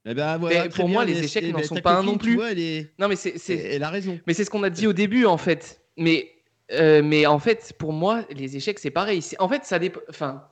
Eh 0.06 0.14
ben, 0.14 0.38
voilà, 0.38 0.64
Mais 0.64 0.70
très 0.70 0.80
pour 0.82 0.90
moi, 0.90 1.06
les 1.06 1.24
échecs 1.24 1.50
n'en 1.54 1.64
sont 1.64 1.76
pas 1.76 2.00
un 2.00 2.04
non 2.04 2.18
plus. 2.18 2.36
vois, 2.36 2.52
elle, 2.52 2.60
est- 2.60 2.92
Non, 3.00 3.08
mais 3.08 3.16
c'est, 3.16 3.38
c'est- 3.38 3.56
elle 3.56 3.84
a 3.84 3.90
raison. 3.90 4.20
Mais 4.28 4.34
c'est 4.34 4.44
ce 4.44 4.50
qu'on 4.50 4.64
a 4.64 4.70
dit 4.70 4.86
au 4.88 4.92
début, 4.94 5.26
en 5.26 5.38
fait. 5.38 5.80
Mais, 5.96 6.30
euh, 6.74 7.02
mais 7.02 7.26
en 7.26 7.40
fait, 7.40 7.74
pour 7.80 7.94
moi, 7.94 8.26
les 8.36 8.58
échecs, 8.58 8.80
c'est 8.80 8.90
pareil. 8.92 9.22
C'est- 9.22 9.40
En 9.40 9.48
fait, 9.48 9.64
ça 9.64 9.80
dépend. 9.80 10.02
Enfin, 10.10 10.44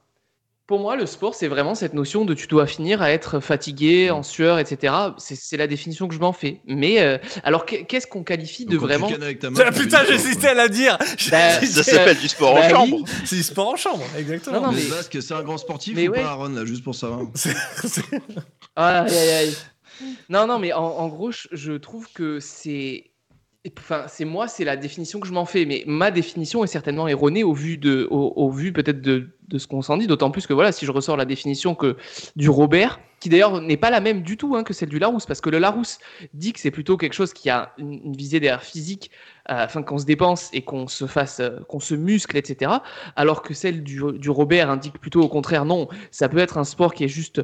pour 0.71 0.79
moi, 0.79 0.95
le 0.95 1.05
sport, 1.05 1.35
c'est 1.35 1.49
vraiment 1.49 1.75
cette 1.75 1.93
notion 1.93 2.23
de 2.23 2.33
tu 2.33 2.47
dois 2.47 2.65
finir 2.65 3.01
à 3.01 3.11
être 3.11 3.41
fatigué, 3.41 4.09
en 4.09 4.23
sueur, 4.23 4.57
etc. 4.57 4.93
C'est, 5.17 5.57
la 5.57 5.67
définition 5.67 6.07
que 6.07 6.13
je 6.15 6.19
m'en 6.19 6.31
fais. 6.31 6.61
Mais 6.65 7.01
euh, 7.01 7.17
alors, 7.43 7.65
qu'est- 7.65 7.83
qu'est-ce 7.83 8.07
qu'on 8.07 8.23
qualifie 8.23 8.65
de 8.65 8.77
vraiment 8.77 9.09
cannes 9.09 9.21
avec 9.21 9.39
ta 9.39 9.49
main, 9.49 9.59
Ah, 9.67 9.71
Putain, 9.73 10.05
j'hésitais 10.07 10.47
à 10.47 10.53
la 10.53 10.69
dire 10.69 10.97
Bah, 11.29 11.59
Ça 11.59 11.83
s'appelle 11.83 12.17
du 12.17 12.29
sport 12.29 12.55
Bah 12.55 12.61
en 12.61 12.83
oui. 12.83 12.89
chambre. 12.91 13.05
C'est 13.25 13.35
du 13.35 13.43
sport 13.43 13.67
en 13.67 13.75
chambre, 13.75 14.05
exactement. 14.17 14.61
Non, 14.61 14.67
non, 14.67 14.71
mais- 14.71 14.83
basque, 14.89 15.17
c'est 15.21 15.33
un 15.33 15.43
grand 15.43 15.57
sportif 15.57 15.93
Mais 15.97 16.07
ou 16.07 16.13
ouais. 16.13 16.21
pas, 16.21 16.29
Aaron, 16.29 16.47
là, 16.47 16.63
juste 16.63 16.85
pour 16.85 16.95
savoir 16.95 17.23
Aïe, 18.77 19.09
aïe, 19.13 19.29
aïe. 19.29 19.55
Non, 20.29 20.47
non, 20.47 20.57
mais 20.57 20.71
en, 20.71 20.83
en 20.83 21.07
gros, 21.09 21.31
je 21.51 21.73
trouve 21.73 22.07
que 22.13 22.39
c'est. 22.39 23.10
Enfin, 23.77 24.05
c'est 24.07 24.25
moi, 24.25 24.47
c'est 24.47 24.63
la 24.63 24.75
définition 24.75 25.19
que 25.19 25.27
je 25.27 25.33
m'en 25.33 25.45
fais, 25.45 25.65
mais 25.65 25.83
ma 25.85 26.09
définition 26.09 26.63
est 26.63 26.67
certainement 26.67 27.07
erronée 27.07 27.43
au 27.43 27.53
vu 27.53 27.77
de, 27.77 28.07
au, 28.09 28.49
vu 28.49 28.73
peut-être 28.73 29.01
de, 29.01 29.29
ce 29.55 29.67
qu'on 29.67 29.83
s'en 29.83 29.97
dit. 29.97 30.07
D'autant 30.07 30.31
plus 30.31 30.47
que 30.47 30.53
voilà, 30.53 30.71
si 30.71 30.87
je 30.87 30.91
ressors 30.91 31.15
la 31.15 31.25
définition 31.25 31.75
que 31.75 31.95
du 32.35 32.49
Robert, 32.49 32.99
qui 33.19 33.29
d'ailleurs 33.29 33.61
n'est 33.61 33.77
pas 33.77 33.91
la 33.91 33.99
même 33.99 34.23
du 34.23 34.35
tout 34.35 34.55
hein, 34.55 34.63
que 34.63 34.73
celle 34.73 34.89
du 34.89 34.97
Larousse, 34.97 35.27
parce 35.27 35.41
que 35.41 35.51
le 35.51 35.59
Larousse 35.59 35.99
dit 36.33 36.53
que 36.53 36.59
c'est 36.59 36.71
plutôt 36.71 36.97
quelque 36.97 37.13
chose 37.13 37.33
qui 37.33 37.51
a 37.51 37.73
une, 37.77 38.15
visée 38.15 38.39
derrière 38.39 38.63
physique, 38.63 39.11
euh, 39.51 39.53
afin 39.53 39.83
qu'on 39.83 39.99
se 39.99 40.05
dépense 40.05 40.49
et 40.53 40.63
qu'on 40.63 40.87
se 40.87 41.05
fasse, 41.05 41.39
euh, 41.39 41.59
qu'on 41.69 41.79
se 41.79 41.93
muscle, 41.93 42.37
etc. 42.37 42.71
Alors 43.15 43.43
que 43.43 43.53
celle 43.53 43.83
du 43.83 44.29
Robert 44.31 44.71
indique 44.71 44.97
plutôt 44.97 45.21
au 45.21 45.29
contraire, 45.29 45.65
non, 45.65 45.87
ça 46.09 46.29
peut 46.29 46.39
être 46.39 46.57
un 46.57 46.63
sport 46.63 46.95
qui 46.95 47.03
est 47.03 47.09
juste 47.09 47.43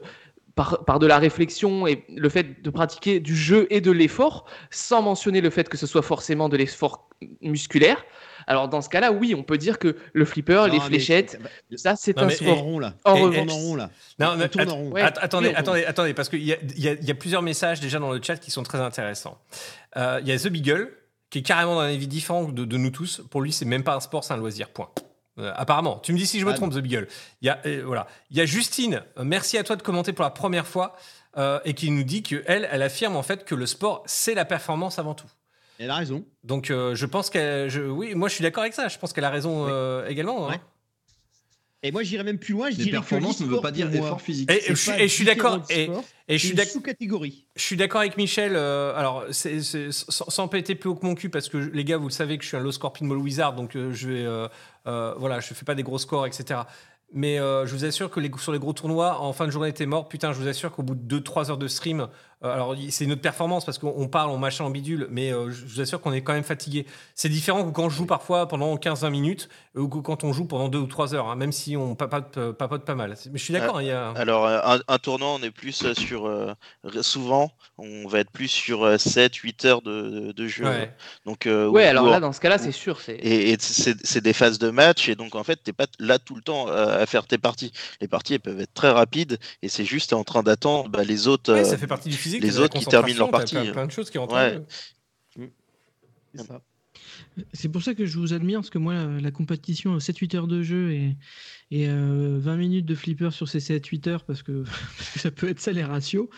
par, 0.58 0.84
par, 0.84 1.00
de 1.00 1.08
la 1.08 1.18
réflexion 1.20 1.88
et 1.88 2.04
le 2.14 2.28
fait 2.28 2.62
de 2.62 2.70
pratiquer 2.70 3.22
du 3.22 3.36
jeu 3.38 3.66
et 3.70 3.80
de 3.80 3.92
l'effort, 3.92 4.46
sans 4.72 5.02
mentionner 5.02 5.40
le 5.40 5.50
fait 5.50 5.70
que 5.70 5.78
ce 5.78 5.88
soit 5.88 6.02
forcément 6.02 6.50
de 6.50 6.58
l'effort 6.58 7.08
musculaire. 7.42 8.04
Alors 8.48 8.68
dans 8.68 8.82
ce 8.82 8.90
cas-là, 8.90 9.12
oui, 9.12 9.34
on 9.36 9.44
peut 9.44 9.58
dire 9.58 9.78
que 9.80 9.96
le 10.14 10.26
flipper, 10.26 10.66
Non, 10.68 10.74
les 10.74 10.80
fléchettes, 10.80 11.40
bah, 11.42 11.50
ça 11.78 11.96
c'est 11.96 12.18
un 12.18 12.30
sport. 12.30 12.60
rond 12.60 12.80
là. 12.80 12.94
En 13.06 13.16
revanche, 13.16 13.52
rond 13.52 13.76
là. 13.76 13.90
Non, 14.20 14.32
On 14.34 14.38
mais 14.38 14.50
tourne 14.50 14.68
att- 14.68 14.72
en 14.72 14.76
rond. 14.78 14.92
Ouais. 14.92 15.02
attendez, 15.02 15.54
attendez, 15.54 15.86
attendez, 15.86 16.14
parce 16.14 16.30
qu'il 16.30 16.44
y 16.44 16.54
a, 16.54 16.58
il 16.76 16.84
y 16.84 16.90
a- 16.90 16.94
il 16.94 17.06
y 17.06 17.12
a 17.12 17.16
plusieurs 17.16 17.42
messages 17.42 17.80
déjà 17.80 18.00
dans 18.00 18.12
le 18.12 18.22
chat 18.22 18.38
qui 18.38 18.52
sont 18.52 18.64
très 18.64 18.80
intéressants. 18.80 19.38
Euh, 19.96 20.20
Il 20.22 20.28
y 20.28 20.32
a 20.32 20.38
The 20.38 20.48
Beagle, 20.48 20.92
qui 21.30 21.40
est 21.40 21.42
carrément 21.44 21.76
dans 21.76 21.82
un 21.82 21.90
avis 21.94 22.08
différent 22.08 22.44
de, 22.46 22.66
de 22.66 22.78
nous 22.78 22.90
tous. 22.90 23.22
Pour 23.30 23.42
lui, 23.42 23.52
c'est 23.52 23.66
même 23.66 23.84
pas 23.84 23.96
un 23.96 24.00
sport, 24.00 24.24
c'est 24.24 24.34
un 24.34 24.38
loisir. 24.38 24.70
Point. 24.70 24.90
Euh, 25.40 25.52
apparemment, 25.56 26.00
tu 26.00 26.14
me 26.14 26.18
dis 26.18 26.26
si 26.26 26.40
je 26.40 26.46
me 26.46 26.52
Ah, 26.52 26.56
trompe, 26.56 26.74
The 26.74 26.80
Beagle. 26.80 27.08
Il 27.42 27.46
y 27.46 27.50
a, 27.50 27.60
euh, 27.66 27.84
voilà. 27.86 28.08
Il 28.32 28.38
y 28.38 28.42
a 28.42 28.46
Justine, 28.46 29.04
euh, 29.18 29.24
merci 29.24 29.58
à 29.58 29.64
toi 29.64 29.76
de 29.76 29.82
commenter 29.84 30.12
pour 30.14 30.24
la 30.24 30.32
première 30.32 30.66
fois, 30.68 30.96
et 31.66 31.76
qui 31.76 31.92
nous 31.92 32.02
dit 32.04 32.24
que 32.24 32.42
elle, 32.48 32.68
elle 32.72 32.82
affirme 32.82 33.16
en 33.16 33.22
fait 33.22 33.46
que 33.46 33.54
le 33.54 33.68
sport, 33.68 34.02
c'est 34.08 34.34
la 34.34 34.44
performance 34.44 34.98
avant 34.98 35.14
tout. 35.14 35.28
Elle 35.78 35.92
a 35.92 35.96
raison. 35.96 36.26
Donc, 36.44 36.66
je 36.70 37.06
pense 37.06 37.30
qu'elle. 37.30 37.70
Oui, 37.80 38.16
moi, 38.16 38.28
je 38.28 38.34
suis 38.34 38.42
d'accord 38.42 38.62
avec 38.64 38.74
ça. 38.74 38.88
Je 38.88 38.98
pense 38.98 39.14
qu'elle 39.14 39.24
a 39.26 39.30
raison 39.30 39.66
Oui. 39.68 40.10
également. 40.10 40.50
hein. 40.50 40.56
Et 41.84 41.92
moi, 41.92 42.02
j'irais 42.02 42.24
même 42.24 42.40
plus 42.40 42.54
loin. 42.54 42.72
Je 42.72 42.78
Les 42.78 42.86
dirais 42.86 42.92
performances 42.98 43.38
que 43.38 43.44
ne 43.44 43.50
veut 43.50 43.62
pas 43.62 43.72
dire 43.72 43.94
effort 43.94 44.20
physique. 44.22 44.52
Et, 44.52 44.74
je 44.74 44.92
et 44.94 45.08
je 45.08 45.14
suis 45.14 45.26
d'accord. 45.26 45.62
Et, 45.70 45.90
je 46.30 46.38
suis 46.38 46.56
d'accord. 46.56 46.72
sous-catégorie. 46.74 47.46
Je 47.56 47.62
suis 47.62 47.78
d'accord 47.78 48.02
avec 48.02 48.18
Michel. 48.18 48.54
euh, 48.56 48.96
alors, 48.96 49.26
c'est, 49.32 49.62
c'est- 49.62 49.92
sans, 49.92 50.30
sans 50.30 50.48
péter 50.48 50.74
plus 50.76 50.90
haut 50.90 50.96
que 50.96 51.06
mon 51.06 51.14
cul, 51.16 51.30
parce 51.30 51.50
que 51.50 51.58
les 51.58 51.84
gars, 51.84 51.98
vous 51.98 52.08
le 52.08 52.14
savez 52.14 52.38
que 52.38 52.44
je 52.44 52.50
suis 52.50 52.58
un 52.58 52.62
low 52.62 52.72
score 52.72 52.94
pinball 52.94 53.18
wizard, 53.20 53.54
donc 53.54 53.76
euh, 53.76 53.94
je 53.94 54.10
vais, 54.10 54.26
euh, 54.26 54.48
euh, 54.88 55.14
voilà, 55.18 55.40
je 55.40 55.54
fais 55.54 55.66
pas 55.66 55.76
des 55.76 55.84
gros 55.84 56.00
scores, 56.00 56.26
etc. 56.26 56.62
Mais 57.14 57.40
euh, 57.40 57.66
je 57.66 57.74
vous 57.74 57.86
assure 57.86 58.10
que 58.10 58.20
les, 58.20 58.30
sur 58.38 58.52
les 58.52 58.60
gros 58.60 58.74
tournois, 58.74 59.22
en 59.22 59.32
fin 59.32 59.46
de 59.46 59.52
journée, 59.52 59.72
t'es 59.72 59.86
mort. 59.86 60.10
Putain, 60.10 60.34
je 60.34 60.40
vous 60.42 60.48
assure 60.48 60.72
qu'au 60.72 60.84
bout 60.84 60.96
de 60.96 61.20
2-3 61.20 61.52
heures 61.52 61.58
de 61.58 61.68
stream, 61.70 62.02
euh, 62.02 62.08
alors 62.42 62.76
y- 62.76 62.92
c'est 62.92 63.06
une 63.06 63.12
autre 63.14 63.22
performance 63.22 63.66
parce 63.66 63.78
qu'on 63.80 63.94
on 63.98 64.08
parle, 64.08 64.30
on 64.30 64.38
machin, 64.38 64.64
en 64.66 64.70
bidule, 64.70 65.08
mais 65.10 65.34
euh, 65.34 65.50
je 65.52 65.66
vous 65.66 65.82
assure 65.82 66.00
qu'on 66.02 66.14
est 66.14 66.22
quand 66.22 66.34
même 66.34 66.44
fatigué. 66.44 66.86
C'est 67.16 67.30
différent 67.30 67.64
que 67.64 67.72
quand 67.74 67.90
je 67.90 67.96
joue 67.98 68.06
parfois 68.06 68.48
pendant 68.48 68.76
15-20 68.78 69.10
minutes 69.10 69.50
euh, 69.76 69.82
ou 69.82 69.90
que 69.90 69.98
quand 70.00 70.24
on 70.24 70.34
joue 70.34 70.46
pendant 70.46 70.68
2 70.70 70.78
ou 70.78 70.88
3 70.88 71.16
heures, 71.16 71.28
hein, 71.30 71.36
même 71.36 71.52
si 71.52 71.76
on 71.76 71.96
papote, 71.96 72.38
euh, 72.38 72.54
papote 72.54 72.86
pas 72.86 72.96
mal. 72.96 73.16
Mais 73.32 73.38
je 73.40 73.44
suis 73.44 73.54
d'accord, 73.54 73.78
hein, 73.78 73.82
il 73.82 73.88
y 73.88 73.92
a. 73.92 74.10
Alors, 74.12 74.46
euh, 74.46 74.60
un, 74.64 74.80
un 74.88 74.98
tournant, 75.00 75.36
on 75.40 75.44
est 75.44 75.52
plus 75.52 75.84
euh, 75.84 75.94
sur. 75.94 76.28
euh, 76.28 76.54
souvent, 77.02 77.52
on 77.78 78.08
va 78.08 78.20
être 78.20 78.32
plus 78.32 78.48
sur 78.48 78.86
7-8 78.98 79.66
heures 79.66 79.82
de, 79.82 80.32
de 80.32 80.48
jeu. 80.48 80.66
Ouais. 80.66 80.94
Donc, 81.26 81.46
euh, 81.48 81.68
Ouais, 81.68 81.86
ou- 81.86 81.90
alors 81.90 82.06
ou- 82.06 82.10
là, 82.10 82.20
dans 82.20 82.34
ce 82.34 82.40
cas-là, 82.40 82.58
c'est 82.58 82.72
sûr. 82.72 83.00
Et, 83.10 83.52
et 83.52 83.58
c'est 83.60 84.22
des 84.22 84.34
phases 84.34 84.60
de 84.60 84.70
match, 84.70 85.10
et 85.10 85.16
donc 85.16 85.36
en 85.36 85.44
fait, 85.44 85.58
t'es 85.64 85.74
pas 85.74 85.86
là 86.00 86.20
tout 86.20 86.36
le 86.36 86.42
temps 86.42 86.68
euh, 86.70 87.02
à 87.02 87.06
faire 87.06 87.26
tes 87.28 87.38
parties. 87.38 87.72
Les 88.02 88.08
parties, 88.08 88.36
elles 88.36 88.40
peuvent 88.40 88.60
être 88.62 88.74
très 88.74 88.92
rapides, 88.92 89.38
et 89.62 89.70
c'est 89.70 89.86
juste 89.86 90.14
en 90.14 90.24
train 90.24 90.44
d'attendre 90.44 90.90
bah, 90.90 91.04
les 91.04 91.28
autres. 91.28 91.54
Oui, 91.54 91.60
euh, 91.60 91.64
ça 91.64 91.78
fait 91.78 91.88
partie 91.88 92.10
du 92.10 92.18
physique. 92.28 92.44
les 92.44 92.60
autres 92.60 92.78
qui 92.78 92.86
terminent 92.86 93.18
leur 93.20 93.32
partie. 93.32 93.56
Plein, 93.56 93.72
plein 93.72 93.86
de 93.88 93.92
choses 93.92 94.10
qui 94.10 94.18
rentrent 94.18 94.36
Ouais. 94.36 94.58
en 94.58 95.42
jeu. 95.42 95.52
C'est 96.36 96.44
ça. 96.46 96.62
C'est 97.54 97.70
pour 97.70 97.84
ça 97.84 97.94
que 97.94 98.06
je 98.06 98.18
vous 98.18 98.34
admire, 98.34 98.60
parce 98.60 98.70
que 98.70 98.78
moi, 98.80 98.94
la, 98.94 99.06
la 99.22 99.32
compétition, 99.32 100.00
7-8 100.00 100.36
heures 100.36 100.48
de 100.48 100.64
jeu 100.64 100.92
et, 100.92 101.16
et 101.72 101.88
euh, 101.90 102.38
20 102.40 102.58
minutes 102.58 102.86
de 102.86 102.96
flipper 102.96 103.32
sur 103.32 103.48
ces 103.50 103.60
7-8 103.60 104.08
heures, 104.08 104.24
parce 104.26 104.44
que, 104.44 104.64
parce 104.98 105.10
que 105.12 105.20
ça 105.20 105.32
peut 105.32 105.50
être 105.50 105.60
ça 105.60 105.72
les 105.72 105.84
ratios, 105.84 106.30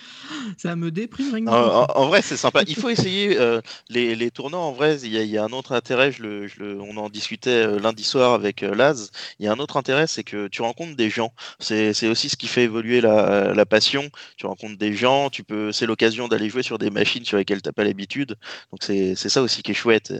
ça 0.58 0.76
me 0.76 0.92
déprime 0.92 1.34
rien 1.34 1.46
que 1.46 1.50
En, 1.50 1.86
en- 1.96 2.08
vrai, 2.08 2.22
c'est 2.22 2.38
sympa. 2.38 2.64
Il 2.68 2.76
faut 2.76 2.90
essayer 2.90 3.38
euh, 3.40 3.62
les, 3.90 4.16
les 4.16 4.32
tournants. 4.32 4.68
En 4.68 4.72
vrai, 4.74 5.00
il 5.02 5.12
y, 5.12 5.18
a- 5.18 5.24
il 5.24 5.30
y 5.30 5.38
a 5.38 5.44
un 5.44 5.52
autre 5.52 5.72
intérêt. 5.74 6.12
Je 6.12 6.24
le, 6.24 6.48
je 6.48 6.60
le- 6.60 6.82
on 6.82 6.98
en 6.98 7.10
discutait 7.10 7.66
euh, 7.68 7.80
lundi 7.80 8.04
soir 8.04 8.34
avec 8.34 8.64
euh, 8.64 8.76
Laz. 8.76 9.12
Il 9.40 9.46
y 9.46 9.48
a 9.50 9.52
un 9.54 9.60
autre 9.60 9.78
intérêt, 9.78 10.08
c'est 10.08 10.24
que 10.24 10.48
tu 10.48 10.62
rencontres 10.62 10.96
des 10.96 11.10
gens. 11.10 11.34
C'est 11.60 12.08
aussi 12.08 12.30
ce 12.30 12.38
qui 12.38 12.48
fait 12.48 12.64
évoluer 12.64 13.02
la, 13.02 13.54
la 13.54 13.66
passion. 13.66 14.10
Tu 14.38 14.46
rencontres 14.48 14.78
des 14.78 14.94
gens. 14.94 15.30
Tu 15.30 15.44
peux. 15.44 15.72
C'est 15.72 15.86
l'occasion 15.86 16.28
d'aller 16.28 16.50
jouer 16.50 16.64
sur 16.64 16.78
des 16.80 16.90
machines 16.90 17.26
sur 17.26 17.38
lesquelles 17.38 17.62
t'as 17.62 17.72
pas 17.74 17.84
l'habitude. 17.84 18.36
Donc 18.72 18.84
c'est 18.84 19.16
c'est 19.16 19.30
ça 19.30 19.42
aussi 19.42 19.64
qui 19.64 19.72
est 19.72 19.74
chouette. 19.76 20.14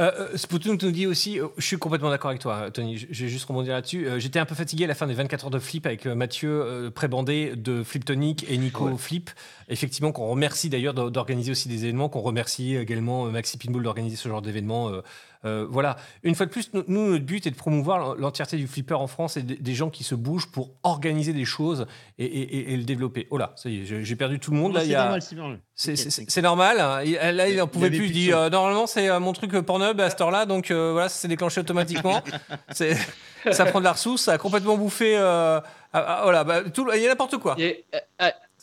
Euh, 0.00 0.10
euh, 0.34 0.36
nous 0.66 0.90
dit 0.90 1.06
aussi, 1.06 1.38
euh, 1.38 1.46
je 1.56 1.64
suis 1.64 1.76
complètement 1.76 2.10
d'accord 2.10 2.30
avec 2.30 2.40
toi, 2.42 2.70
Tony, 2.72 2.96
je 2.98 3.24
vais 3.24 3.30
juste 3.30 3.44
rebondir 3.46 3.74
là-dessus. 3.74 4.06
Euh, 4.08 4.18
J'étais 4.18 4.40
un 4.40 4.44
peu 4.44 4.54
fatigué 4.56 4.84
à 4.84 4.86
la 4.88 4.94
fin 4.94 5.06
des 5.06 5.14
24 5.14 5.44
heures 5.44 5.50
de 5.50 5.58
flip 5.60 5.86
avec 5.86 6.06
Mathieu 6.06 6.90
prébandé 6.94 7.54
de 7.56 7.82
Flip 7.84 8.04
Tonic 8.04 8.44
et 8.50 8.58
Nico 8.58 8.96
Flip. 8.96 9.30
Effectivement, 9.68 10.10
qu'on 10.12 10.26
remercie 10.28 10.68
d'ailleurs 10.68 10.94
d'or- 10.94 11.10
d'organiser 11.10 11.52
aussi 11.52 11.68
des 11.68 11.84
événements, 11.84 12.08
qu'on 12.08 12.20
remercie 12.22 12.74
également 12.76 13.26
Maxi 13.26 13.56
Pinball 13.56 13.82
d'organiser 13.82 14.16
ce 14.16 14.28
genre 14.28 14.42
d'événements. 14.42 14.90
Euh, 15.44 15.66
voilà, 15.68 15.96
une 16.22 16.34
fois 16.34 16.46
de 16.46 16.50
plus, 16.50 16.70
nous, 16.72 17.10
notre 17.12 17.24
but 17.24 17.46
est 17.46 17.50
de 17.50 17.56
promouvoir 17.56 18.14
l'entièreté 18.16 18.56
du 18.56 18.66
flipper 18.66 18.94
en 18.94 19.06
France 19.06 19.36
et 19.36 19.42
des, 19.42 19.74
gens 19.74 19.90
qui 19.90 20.04
se 20.04 20.14
bougent 20.14 20.50
pour 20.50 20.70
organiser 20.82 21.32
des 21.32 21.44
choses 21.44 21.86
et, 22.18 22.24
et- 22.24 22.56
et- 22.56 22.72
et 22.72 22.76
le 22.76 22.84
développer. 22.84 23.26
Oh 23.30 23.38
là, 23.38 23.52
ça 23.56 23.68
y 23.68 23.80
est, 23.82 24.04
j'ai 24.04 24.16
perdu 24.16 24.38
tout 24.38 24.50
le 24.52 24.56
monde. 24.56 24.74
Là, 24.74 24.80
C'est 24.80 24.94
a... 24.94 25.02
normal, 25.02 25.22
c'est 25.22 25.34
normal. 25.36 25.58
C'est- 25.74 25.96
Là, 27.32 27.48
il 27.48 27.60
en 27.60 27.64
Il 27.66 27.70
pouvait 27.70 27.90
plus. 27.90 28.06
Il 28.06 28.12
dit 28.12 28.32
euh, 28.32 28.48
normalement, 28.50 28.86
c'est 28.86 29.08
euh, 29.08 29.18
mon 29.20 29.32
truc 29.32 29.52
Pornhub 29.60 30.00
à 30.00 30.10
cette 30.10 30.20
heure-là, 30.20 30.46
donc 30.46 30.70
euh, 30.70 30.92
voilà, 30.92 31.08
ça 31.08 31.16
s'est 31.16 31.28
déclenché 31.28 31.60
automatiquement. 31.60 32.22
Ça 33.52 33.66
prend 33.66 33.78
de 33.80 33.84
la 33.84 33.92
ressource, 33.92 34.22
ça 34.22 34.32
a 34.32 34.38
complètement 34.38 34.78
bouffé. 34.78 35.18
euh, 35.18 35.60
ah, 35.60 36.04
ah, 36.06 36.20
voilà, 36.22 36.44
bah, 36.44 36.62
tout- 36.70 36.88
il 36.94 37.02
y 37.02 37.06
a 37.06 37.10
n'importe 37.10 37.36
quoi. 37.38 37.56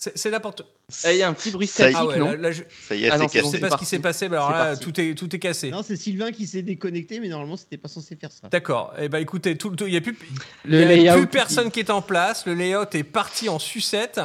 C'est 0.03 0.31
n'importe. 0.31 0.63
il 1.05 1.15
y 1.17 1.21
a 1.21 1.29
un 1.29 1.33
petit 1.33 1.51
bruit 1.51 1.67
statique, 1.67 1.95
Ah 1.99 2.05
ouais, 2.07 2.17
non 2.17 2.31
là, 2.31 2.35
là, 2.37 2.51
je, 2.51 2.63
Ça 2.87 2.95
y 2.95 3.05
est, 3.05 3.11
Ah 3.11 3.19
c'est 3.19 3.27
c'est 3.27 3.39
je 3.39 3.45
sais 3.45 3.51
cassé. 3.51 3.59
pas 3.59 3.69
ce 3.69 3.77
qui 3.77 3.85
s'est 3.85 3.99
passé, 3.99 4.29
mais 4.29 4.37
alors 4.37 4.49
là, 4.51 4.65
parti. 4.69 4.83
tout 4.83 4.99
est 4.99 5.13
tout 5.13 5.35
est 5.35 5.37
cassé. 5.39 5.69
Non, 5.69 5.83
c'est 5.83 5.95
Sylvain 5.95 6.31
qui 6.31 6.47
s'est 6.47 6.63
déconnecté, 6.63 7.19
mais 7.19 7.27
normalement, 7.27 7.55
c'était 7.55 7.77
pas 7.77 7.87
censé 7.87 8.15
faire 8.15 8.31
ça. 8.31 8.49
D'accord. 8.49 8.95
Et 8.99 9.09
ben 9.09 9.19
écoutez, 9.19 9.55
tout- 9.57 9.75
tout- 9.75 9.85
il 9.85 9.93
y 9.93 9.97
a 9.97 10.01
plus, 10.01 10.17
Le 10.65 10.79
y 10.79 10.83
a 10.83 10.87
layout 10.87 11.17
plus 11.19 11.27
personne 11.27 11.69
qui 11.69 11.79
est 11.81 11.91
en 11.91 12.01
place. 12.01 12.47
Le 12.47 12.55
layout 12.55 12.85
est 12.93 13.03
parti 13.03 13.47
en 13.47 13.59
sucette. 13.59 14.19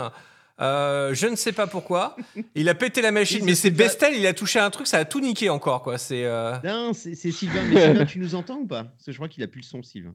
Euh, 0.62 1.12
je 1.12 1.26
ne 1.26 1.36
sais 1.36 1.52
pas 1.52 1.66
pourquoi. 1.66 2.16
Il 2.54 2.70
a 2.70 2.74
pété 2.74 3.02
la 3.02 3.12
machine, 3.12 3.44
mais 3.44 3.54
c'est 3.54 3.70
Bestel. 3.70 4.14
Il 4.16 4.26
a 4.26 4.32
touché 4.32 4.58
un 4.58 4.70
truc, 4.70 4.86
ça 4.86 4.96
a 4.96 5.04
tout 5.04 5.20
niqué 5.20 5.50
encore 5.50 5.82
quoi. 5.82 5.98
C'est 5.98 6.24
euh, 6.24 6.54
Non, 6.64 6.94
c'est 6.94 7.14
c'est 7.14 7.30
Sylvain. 7.32 7.62
Mais 7.64 7.82
Sylvain, 7.88 8.06
tu 8.06 8.18
nous 8.18 8.34
entends 8.34 8.56
ou 8.56 8.66
pas? 8.66 8.84
Parce 8.84 9.04
que 9.04 9.12
je 9.12 9.16
crois 9.18 9.28
qu'il 9.28 9.42
a 9.42 9.46
plus 9.46 9.60
le 9.60 9.66
son, 9.66 9.82
Sylvain. 9.82 10.14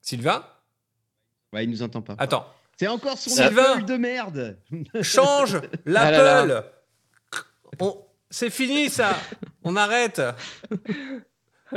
Sylvain? 0.00 0.44
Ouais, 1.52 1.64
il 1.64 1.70
nous 1.70 1.82
entend 1.82 2.00
pas. 2.02 2.14
Attends. 2.18 2.46
C'est 2.78 2.86
encore 2.88 3.18
son 3.18 3.30
Sylvain. 3.30 3.72
Apple 3.74 3.84
de 3.84 3.96
merde. 3.96 4.58
Change 5.02 5.56
Ah 5.62 5.68
l'Apple. 5.86 6.64
On- 7.80 7.98
C'est 8.30 8.50
fini 8.50 8.90
ça. 8.90 9.16
On 9.62 9.76
arrête. 9.76 10.20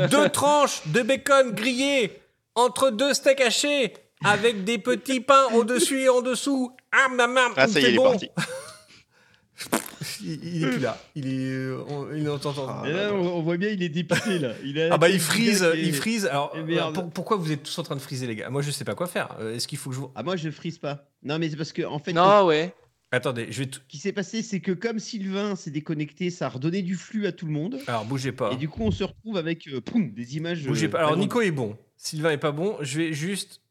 Deux 0.09 0.29
tranches 0.33 0.81
de 0.87 1.01
bacon 1.03 1.51
grillé 1.53 2.19
entre 2.55 2.89
deux 2.89 3.13
steaks 3.13 3.41
hachés 3.41 3.93
avec 4.25 4.63
des 4.63 4.77
petits 4.79 5.19
pains 5.21 5.45
au-dessus 5.53 6.01
et 6.01 6.09
en 6.09 6.21
dessous. 6.21 6.75
Ah, 6.91 7.07
maman, 7.09 7.41
Ah, 7.55 7.67
ça 7.67 7.79
y 7.79 7.83
est, 7.83 7.85
c'est 7.85 7.89
il 7.91 7.93
est 7.93 7.97
bon. 7.97 8.09
parti. 8.11 8.29
Il, 10.23 10.55
il 10.55 10.63
est 10.63 10.67
plus 10.69 10.79
là. 10.79 11.01
Il 11.15 11.27
est, 11.27 11.45
euh, 11.49 11.83
on- 11.89 12.13
il 12.15 12.29
entend. 12.29 12.53
Ah, 12.67 12.83
Et 12.87 12.91
là, 12.93 13.11
on, 13.13 13.37
on 13.37 13.41
voit 13.41 13.57
bien, 13.57 13.69
il 13.69 13.81
est 13.83 13.89
dépité 13.89 14.39
là. 14.39 14.53
Il 14.63 14.79
a 14.79 14.89
Ah 14.91 14.97
bah 14.97 15.09
il 15.09 15.15
est- 15.15 15.17
il 15.17 15.93
freeze. 15.93 16.25
Alors 16.25 16.53
euh, 16.55 16.91
pour- 16.91 17.09
pourquoi 17.11 17.37
vous 17.37 17.51
êtes 17.51 17.63
tous 17.63 17.77
en 17.79 17.83
train 17.83 17.95
de 17.95 18.01
freezer 18.01 18.27
les 18.27 18.35
gars? 18.35 18.49
Moi 18.49 18.61
je 18.61 18.71
sais 18.71 18.83
pas 18.85 18.95
quoi 18.95 19.07
faire. 19.07 19.35
Euh, 19.39 19.55
Est-ce 19.55 19.67
qu'il 19.67 19.77
faut 19.77 19.89
que 19.89 19.95
je 19.95 20.01
vous 20.01 20.11
Ah 20.15 20.23
moi 20.23 20.35
je 20.35 20.49
freeze 20.49 20.77
pas. 20.77 21.09
Non 21.23 21.39
mais 21.39 21.49
c'est 21.49 21.55
parce 21.57 21.73
que 21.73 21.83
en 21.83 21.99
fait, 21.99 22.13
Non, 22.13 22.45
ouais. 22.45 22.73
Attendez, 23.11 23.47
je 23.51 23.59
vais. 23.59 23.65
tout- 23.67 23.79
ce 23.79 23.87
qui 23.87 23.97
s'est 23.99 24.11
passé, 24.11 24.41
c'est 24.41 24.59
que 24.59 24.73
comme 24.73 24.99
Sylvain 24.99 25.55
s'est 25.55 25.71
déconnecté, 25.71 26.29
ça 26.29 26.47
a 26.47 26.49
redonné 26.49 26.81
du 26.81 26.95
flux 26.95 27.25
à 27.25 27.31
tout 27.31 27.45
le 27.45 27.53
monde. 27.53 27.79
Alors 27.87 28.03
bougez 28.03 28.33
pas. 28.33 28.51
Et 28.51 28.57
du 28.57 28.67
coup, 28.67 28.83
on 28.83 28.91
se 28.91 29.05
retrouve 29.05 29.37
avec 29.37 29.65
euh, 29.69 29.79
poum, 29.79 30.11
des 30.11 30.35
images. 30.35 30.65
Bougez 30.67 30.87
euh, 30.87 30.89
pas. 30.89 30.97
Alors 30.99 31.15
Nico 31.15 31.39
est 31.41 31.51
bon. 31.51 31.77
Sylvain 31.95 32.31
est 32.31 32.37
pas 32.37 32.51
bon. 32.51 32.75
Je 32.81 32.97
vais 32.97 33.13
juste. 33.13 33.61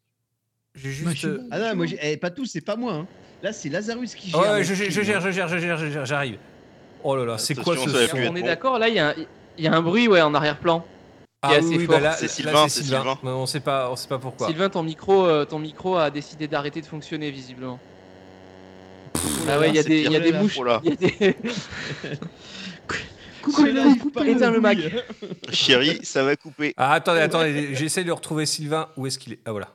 Je 0.77 0.89
juste. 0.89 1.25
euh. 1.25 1.41
Ah 1.51 1.59
non, 1.59 1.75
moi, 1.75 1.85
j'ai- 1.87 1.99
eh, 2.01 2.17
pas 2.17 2.29
tous, 2.29 2.45
c'est 2.45 2.61
pas 2.61 2.75
moi. 2.75 2.93
hein. 2.93 3.07
Là, 3.43 3.51
c'est 3.51 3.69
Lazarus 3.69 4.15
qui 4.15 4.29
gère. 4.29 4.39
Ouais, 4.39 4.57
le 4.59 4.63
je, 4.63 4.73
gère, 4.73 4.89
je 4.91 5.01
gère, 5.01 5.17
hein. 5.17 5.19
je 5.25 5.31
gère, 5.31 5.47
je 5.47 5.57
gère, 5.57 5.77
je 5.77 5.85
gère, 5.87 6.05
j'arrive. 6.05 6.37
Oh 7.03 7.15
là 7.15 7.25
là, 7.25 7.37
c'est 7.37 7.55
quoi 7.55 7.73
Attention, 7.73 7.91
ce 7.91 7.95
ça 7.95 8.01
va 8.03 8.07
son 8.09 8.15
plus 8.17 8.27
On 8.27 8.35
est 8.35 8.41
d'accord, 8.43 8.79
là, 8.79 8.87
il 8.89 8.95
y, 8.95 8.99
a 8.99 9.09
un- 9.09 9.13
il 9.57 9.63
y 9.63 9.67
a 9.67 9.73
un 9.73 9.81
bruit 9.81 10.07
ouais, 10.07 10.21
en 10.21 10.33
arrière-plan. 10.33 10.85
Ah 11.43 11.51
oui, 11.61 11.77
oui, 11.77 11.85
fort. 11.85 11.95
bah 11.95 12.01
là, 12.01 12.11
C'est 12.13 12.23
là, 12.25 12.29
Sylvain, 12.29 12.67
c'est 12.67 12.83
Sylvain. 12.83 13.17
Mais 13.23 13.29
on 13.29 13.45
sait 13.45 13.59
pas, 13.59 13.89
on 13.91 13.95
sait 13.95 14.07
pas 14.07 14.17
pourquoi. 14.17 14.47
Sylvain, 14.47 14.69
ton 14.69 14.81
micro, 14.83 15.25
euh, 15.25 15.45
ton 15.45 15.59
micro 15.59 15.95
a 15.97 16.09
décidé 16.09 16.47
d'arrêter 16.47 16.81
de 16.81 16.85
fonctionner, 16.87 17.29
visiblement. 17.31 17.79
Ah 19.47 19.59
ouais, 19.59 19.69
il 19.69 19.75
y 19.75 19.79
a 19.79 19.83
c'est 19.83 19.89
des, 19.89 20.01
il 20.01 20.11
y 20.11 20.15
a 20.15 20.19
pire. 20.19 20.21
des 20.21 20.31
là. 20.31 20.41
mouches. 20.41 20.57
Oh 20.59 20.63
là. 20.63 20.81
Il 20.83 20.89
y 20.89 20.93
a 20.93 20.95
des... 20.95 21.35
Part 24.13 24.25
éteins 24.25 24.51
le 24.51 24.59
Mac. 24.59 24.77
Chérie, 25.51 25.99
ça 26.03 26.23
va 26.23 26.35
couper. 26.35 26.73
Ah 26.75 26.91
attendez, 26.93 27.21
attendez, 27.21 27.75
j'essaie 27.75 28.03
de 28.03 28.11
retrouver 28.11 28.45
Sylvain. 28.45 28.89
Où 28.97 29.07
est-ce 29.07 29.17
qu'il 29.17 29.33
est? 29.33 29.39
Ah 29.45 29.51
voilà. 29.51 29.69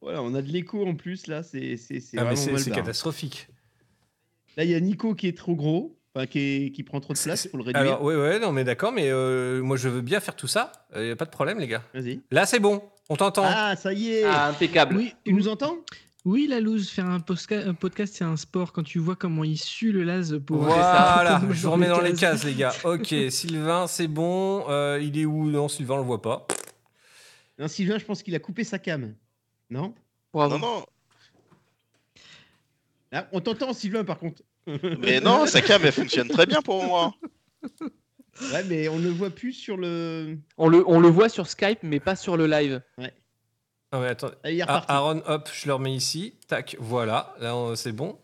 Voilà, 0.00 0.22
on 0.22 0.34
a 0.34 0.42
de 0.42 0.50
l'écho 0.50 0.86
en 0.86 0.94
plus 0.94 1.26
là. 1.26 1.42
C'est 1.42 1.76
c'est- 1.76 2.00
c'est 2.00 2.18
Ah 2.18 2.32
catastrophique. 2.74 3.48
Là, 4.56 4.64
il 4.64 4.70
y 4.70 4.74
a 4.74 4.80
Nico 4.80 5.14
qui 5.14 5.26
est 5.28 5.36
trop 5.36 5.54
gros. 5.54 5.98
Enfin, 6.14 6.26
qui, 6.26 6.38
est- 6.38 6.70
qui 6.72 6.82
prend 6.82 6.98
trop 7.00 7.12
de 7.12 7.18
place, 7.18 7.46
faut 7.50 7.58
le 7.58 7.62
réduire. 7.62 7.82
Alors, 7.82 8.02
ouais, 8.02 8.16
ouais, 8.16 8.38
non, 8.38 8.50
mais 8.50 8.64
d'accord, 8.64 8.90
mais 8.90 9.10
euh, 9.10 9.60
moi 9.62 9.76
je 9.76 9.90
veux 9.90 10.00
bien 10.00 10.18
faire 10.18 10.34
tout 10.34 10.46
ça. 10.46 10.72
Il 10.94 11.02
n'y 11.02 11.10
a 11.10 11.16
pas 11.16 11.26
de 11.26 11.30
problème, 11.30 11.58
les 11.58 11.66
gars. 11.68 11.82
Vas-y. 11.92 12.20
Là, 12.30 12.46
c'est 12.46 12.58
bon. 12.58 12.82
On 13.10 13.16
t'entend. 13.16 13.42
Ah, 13.44 13.76
ça 13.76 13.92
y 13.92 14.12
est 14.12 14.24
Ah, 14.24 14.46
impeccable. 14.48 14.96
Oui, 14.96 15.12
Tu 15.26 15.34
nous 15.34 15.46
entends? 15.48 15.76
Oui, 16.24 16.46
la 16.48 16.58
loose, 16.60 16.88
faire 16.88 17.04
un, 17.06 17.20
podcast, 17.20 18.14
c'est 18.16 18.24
un 18.24 18.36
sport. 18.36 18.72
Quand 18.72 18.82
tu 18.82 18.98
vois 18.98 19.14
comment 19.14 19.44
il 19.44 19.58
sue 19.58 19.92
le 19.92 20.04
laz 20.04 20.40
pour. 20.44 20.56
Voilà, 20.62 21.38
pour 21.44 21.52
je 21.52 21.60
vous 21.66 21.70
remets 21.72 21.86
dans 21.88 22.00
les 22.00 22.10
cases. 22.12 22.20
cases, 22.40 22.44
les 22.44 22.54
gars. 22.54 22.72
Ok, 22.84 23.14
Sylvain, 23.28 23.86
c'est 23.86 24.08
bon. 24.08 24.64
Euh, 24.70 24.98
il 25.02 25.18
est 25.18 25.26
où? 25.26 25.48
Non, 25.50 25.68
Sylvain, 25.68 25.94
on 25.96 25.98
le 25.98 26.04
voit 26.04 26.22
pas. 26.22 26.46
Non, 27.58 27.68
Sylvain, 27.68 27.98
je 27.98 28.04
pense 28.06 28.22
qu'il 28.22 28.34
a 28.34 28.38
coupé 28.38 28.64
sa 28.64 28.78
cam. 28.78 29.14
Non? 29.70 29.94
Bravo. 30.32 30.58
Non, 30.58 30.66
non, 30.80 30.86
Ah, 33.12 33.26
On 33.32 33.40
t'entend, 33.40 33.72
Sylvain, 33.72 34.04
par 34.04 34.18
contre. 34.18 34.42
mais 34.66 35.20
non, 35.20 35.46
sa 35.46 35.60
cam 35.62 35.80
elle 35.84 35.92
fonctionne 35.92 36.28
très 36.28 36.46
bien 36.46 36.62
pour 36.62 36.84
moi. 36.84 37.14
Ouais, 38.52 38.62
mais 38.64 38.86
on 38.88 38.98
ne 38.98 39.08
voit 39.08 39.30
plus 39.30 39.54
sur 39.54 39.78
le. 39.78 40.36
On, 40.58 40.68
le, 40.68 40.86
on 40.86 41.00
le 41.00 41.08
voit 41.08 41.30
sur 41.30 41.46
Skype, 41.46 41.78
mais 41.82 42.00
pas 42.00 42.16
sur 42.16 42.36
le 42.36 42.46
live. 42.46 42.82
Ah, 42.98 43.98
mais 43.98 44.08
attends. 44.08 44.30
Ah, 44.44 44.48
Ah. 44.68 44.84
Aaron, 44.96 45.22
hop, 45.24 45.48
je 45.54 45.66
le 45.66 45.72
remets 45.72 45.94
ici. 45.94 46.34
Tac, 46.46 46.76
voilà. 46.78 47.34
Là, 47.40 47.56
on- 47.56 47.74
c'est 47.76 47.92
bon. 47.92 48.18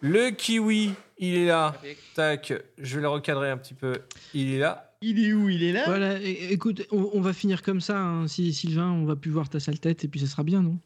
Le 0.00 0.30
kiwi, 0.30 0.92
il 1.18 1.36
est 1.36 1.46
là. 1.46 1.76
Tac, 2.16 2.52
je 2.78 2.96
vais 2.96 3.02
le 3.02 3.08
recadrer 3.08 3.48
un 3.48 3.56
petit 3.56 3.74
peu. 3.74 4.02
Il 4.34 4.54
est 4.54 4.58
là. 4.58 4.93
Il 5.06 5.22
est 5.24 5.32
où? 5.34 5.48
Il 5.50 5.62
est 5.62 5.72
là? 5.72 5.82
Voilà, 5.86 6.18
écoute, 6.22 6.86
on, 6.90 7.10
on 7.12 7.20
va 7.20 7.32
finir 7.32 7.62
comme 7.62 7.80
ça. 7.80 7.98
hein. 7.98 8.26
Si 8.28 8.52
Sylvain, 8.54 8.90
on 8.90 9.04
va 9.04 9.16
plus 9.16 9.30
voir 9.30 9.48
ta 9.50 9.60
sale 9.60 9.78
tête 9.78 10.02
et 10.04 10.08
puis 10.08 10.20
ça 10.20 10.26
sera 10.26 10.42
bien, 10.42 10.62
non? 10.62 10.78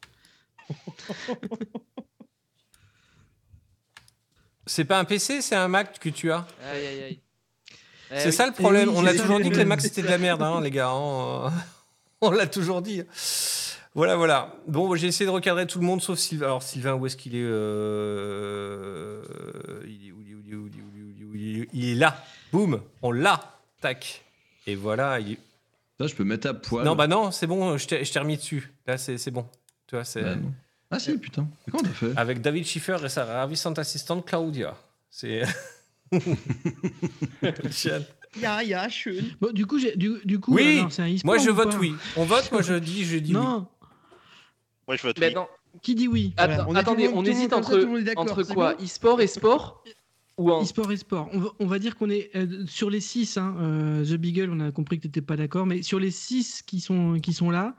C'est 4.66 4.85
pas 4.85 4.99
un 4.99 5.05
PC, 5.05 5.40
c'est 5.40 5.55
un 5.57 5.69
Mac 5.69 5.99
que 5.99 6.11
tu 6.11 6.31
as? 6.31 6.47
Aïe, 6.70 6.86
aïe, 6.86 7.03
aïe. 7.03 7.20
Eh 8.11 8.19
c'est 8.19 8.27
oui. 8.27 8.32
ça 8.32 8.47
le 8.47 8.53
problème. 8.53 8.89
oui, 8.90 8.95
on 8.99 9.03
c'est 9.03 9.09
a 9.09 9.15
toujours 9.20 9.40
dit 9.40 9.51
que 9.51 9.57
les. 9.57 9.65
Macs 9.65 9.81
c'était 9.82 10.03
de 10.03 10.09
la 10.09 10.19
merde, 10.19 10.43
hein, 10.43 10.61
les 10.61 10.70
gars. 10.70 10.90
hein. 10.90 11.51
On 12.20 12.31
l'a 12.31 12.47
toujours 12.47 12.82
dit. 12.82 13.03
Voilà, 13.95 14.16
voilà. 14.16 14.55
Bon, 14.66 14.95
j'ai 14.95 15.07
essayé 15.07 15.27
de 15.27 15.31
recadrer 15.31 15.66
tout 15.66 15.78
le 15.78 15.86
monde 15.86 16.03
sauf 16.03 16.19
Sylvain. 16.19 16.47
Alors, 16.47 16.62
Sylvain, 16.62 16.95
où 16.95 17.07
est-ce 17.07 17.16
qu'il 17.16 17.35
est, 17.35 17.39
il, 17.39 17.45
est 20.09 20.12
où, 20.12 20.20
il, 20.23 20.32
est 20.53 20.55
où, 20.55 20.69
il, 20.69 21.23
est 21.23 21.61
où, 21.61 21.66
il 21.73 21.89
est 21.90 21.95
là. 21.95 22.23
Boum, 22.53 22.81
on 23.03 23.12
l'a. 23.12 23.58
Tac. 23.81 24.25
Et 24.67 24.75
voilà. 24.75 25.21
Il 25.21 25.33
est- 25.33 25.39
Ça, 26.01 26.07
je 26.07 26.15
peux 26.15 26.25
mettre 26.25 26.49
à 26.49 26.55
poil. 26.55 26.85
Non, 26.85 26.95
bah 26.97 27.07
non, 27.07 27.31
c'est 27.31 27.47
bon, 27.47 27.77
je 27.77 27.87
t'ai 27.87 28.19
remis 28.19 28.37
dessus. 28.37 28.73
Là, 28.87 28.99
c'est 28.99 29.19
c'est 29.19 29.31
bon. 29.31 29.47
Tu 29.87 29.97
vois, 29.97 30.05
c'est 30.05 30.23
Bah. 30.23 30.37
Ah 30.91 30.99
si, 30.99 31.17
putain. 31.19 31.43
Mais 31.67 31.71
Comment 31.71 31.83
t'as 31.83 31.91
fait? 31.91 32.13
avec 32.17 32.41
David 32.41 32.65
Schiffer 32.67 32.97
et 33.05 33.09
sa 33.09 33.25
ravissante 33.25 33.79
assistante 33.79 34.25
Claudia. 34.27 34.77
C'est. 35.11 35.43
Ya, 38.41 38.63
ya, 38.63 38.89
schön. 38.89 39.25
Bon, 39.41 39.53
du 39.53 39.67
coup, 39.67 39.79
du, 39.81 40.21
du 40.25 40.39
coup, 40.39 40.55
Oui, 40.55 40.79
alors, 40.79 40.93
c'est 40.93 41.03
un 41.03 41.09
e-sport 41.15 41.25
Moi, 41.35 41.39
je 41.39 41.51
vote 41.51 41.75
oui. 41.81 41.95
On 42.17 42.25
vote, 42.25 42.53
moi, 42.53 42.61
je 42.63 42.75
dis, 42.75 43.05
je 43.05 43.17
dis 43.19 43.35
oui. 43.35 43.41
Non, 43.41 43.67
Moi 44.87 44.97
je 44.97 45.03
vote 45.03 45.19
Mais 45.19 45.29
oui. 45.29 45.35
non, 45.35 45.47
qui 45.83 45.95
dit 45.95 46.09
oui? 46.09 46.35
Attends, 46.37 46.55
Voilà, 46.65 46.69
on 46.71 46.75
attendez, 46.75 47.09
on 47.09 47.25
hésite 47.25 47.53
entre, 47.55 47.83
entre 48.17 48.43
quoi? 48.43 48.75
E-sport 48.83 49.21
et 49.23 49.27
sport 49.27 49.83
Ou 50.39 50.51
en... 50.51 50.62
E-sport 50.62 50.90
et 50.93 50.97
sport. 50.97 51.28
On 51.32 51.40
va, 51.40 51.48
on 51.59 51.66
va 51.66 51.78
dire 51.78 51.97
qu'on 51.97 52.10
est 52.10 52.31
euh, 52.36 52.65
sur 52.66 52.90
les 52.90 53.01
6. 53.01 53.35
The 53.35 54.15
Beagle, 54.15 54.51
on 54.52 54.60
a 54.60 54.70
compris 54.70 54.97
que 54.97 55.02
tu 55.02 55.09
n'étais 55.09 55.20
pas 55.20 55.36
d'accord, 55.36 55.66
mais 55.66 55.82
sur 55.82 55.98
les 55.98 56.10
6 56.10 56.62
qui 56.62 56.81
sont, 56.81 57.19
qui 57.20 57.32
sont 57.32 57.51
là, 57.51 57.74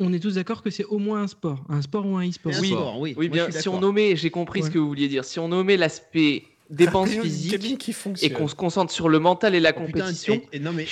on 0.00 0.12
est 0.12 0.18
tous 0.18 0.34
d'accord 0.34 0.62
que 0.62 0.70
c'est 0.70 0.84
au 0.84 0.98
moins 0.98 1.22
un 1.22 1.26
sport. 1.26 1.62
Un 1.68 1.82
sport 1.82 2.06
ou 2.06 2.16
un 2.16 2.28
e-sport. 2.28 2.52
Oui. 2.60 2.68
sport, 2.68 2.98
oui. 2.98 3.28
Bien, 3.28 3.50
si 3.50 3.68
on 3.68 3.80
nommait, 3.80 4.16
j'ai 4.16 4.30
compris 4.30 4.62
ce 4.62 4.70
que 4.70 4.78
vous 4.78 4.88
vouliez 4.88 5.08
dire, 5.08 5.24
si 5.24 5.38
on 5.38 5.48
nommait 5.48 5.76
l'aspect 5.76 6.44
dépense 6.70 7.08
Après, 7.08 7.16
une 7.16 7.22
physique 7.22 7.52
cabine 7.52 7.78
qui 7.78 7.94
et 8.22 8.30
qu'on 8.30 8.48
se 8.48 8.54
concentre 8.54 8.92
sur 8.92 9.08
le 9.08 9.18
mental 9.18 9.54
et 9.54 9.60
la 9.60 9.70
Oh, 9.70 9.84
putain, 9.84 10.00
compétition, 10.00 10.40
eh, 10.52 10.58
non, 10.58 10.72
mais 10.72 10.86
je 10.86 10.90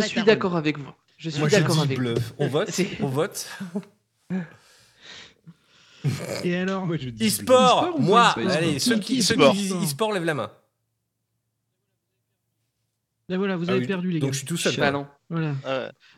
suis, 0.00 0.22
d'accord 0.24 0.56
avec 0.56 0.78
vous. 0.78 0.90
Je 1.16 1.30
suis 1.30 1.46
d'accord 1.46 1.80
avec 1.80 2.00
vous. 2.00 2.14
On 2.38 2.48
vote 2.48 2.70
On 3.00 3.06
vote 3.06 3.48
Et 6.44 6.56
alors 6.56 6.86
Moi, 6.86 6.96
je 6.98 7.10
dis 7.10 7.26
E-sport 7.26 7.98
Moi 8.00 8.34
Allez, 8.50 8.78
ceux 8.78 8.98
Qui- 8.98 9.22
ceux 9.22 9.36
disent 9.52 9.74
e-sport, 9.74 10.12
lèvent 10.12 10.24
la 10.24 10.34
main. 10.34 10.50
Là, 13.28 13.38
voilà, 13.38 13.56
vous 13.56 13.66
Ah 13.68 13.72
avez 13.72 13.80
oui, 13.80 13.86
perdu, 13.86 14.10
les 14.10 14.18
gars. 14.18 14.26
Donc, 14.26 14.32
je 14.32 14.38
suis 14.38 14.46
tout 14.46 14.56
seul. 14.56 14.74
Ah 14.82 14.90
non. 14.90 15.06
Voilà. 15.28 15.52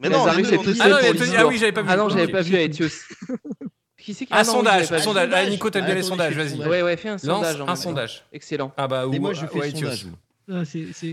Mais 0.01 0.09
non, 0.09 0.25
Zarus 0.25 0.47
nous, 0.47 0.55
est 0.55 0.57
tout 0.65 0.71
Ah, 0.81 0.85
seul 0.85 1.35
ah 1.37 1.47
oui, 1.47 1.59
j'avais 1.59 1.73
pas 1.73 1.83
vu. 1.83 1.89
Ah 1.91 1.97
non, 1.97 2.09
j'avais 2.09 2.29
pas 2.29 2.41
vu 2.41 2.57
à 2.57 2.63
Etios. 2.65 2.89
Qui 3.99 4.15
c'est 4.15 4.27
qui 4.27 4.33
Un 4.33 4.39
Ah 4.39 4.45
sondage, 4.45 4.87
sondage. 4.99 5.31
Ah, 5.33 5.47
Nico, 5.49 5.71
t'aimes 5.71 5.85
bien 5.85 5.95
les 5.95 6.03
sondages, 6.03 6.35
vas-y. 6.35 6.59
Ouais, 6.67 6.83
ouais, 6.83 6.97
fais 6.97 7.11
un 7.11 7.19
sondage. 7.19 7.61
un 7.67 7.77
sondage. 7.77 8.25
Excellent. 8.33 8.73
Ah 8.77 8.89
bah, 8.89 9.03
Et 9.13 9.19
ou- 9.19 9.21
moi, 9.21 9.33
je 9.33 9.47
fais 9.47 9.59
ouais, 9.61 9.71
le 9.71 9.77
sondage. 9.79 10.07
Ah, 10.51 10.63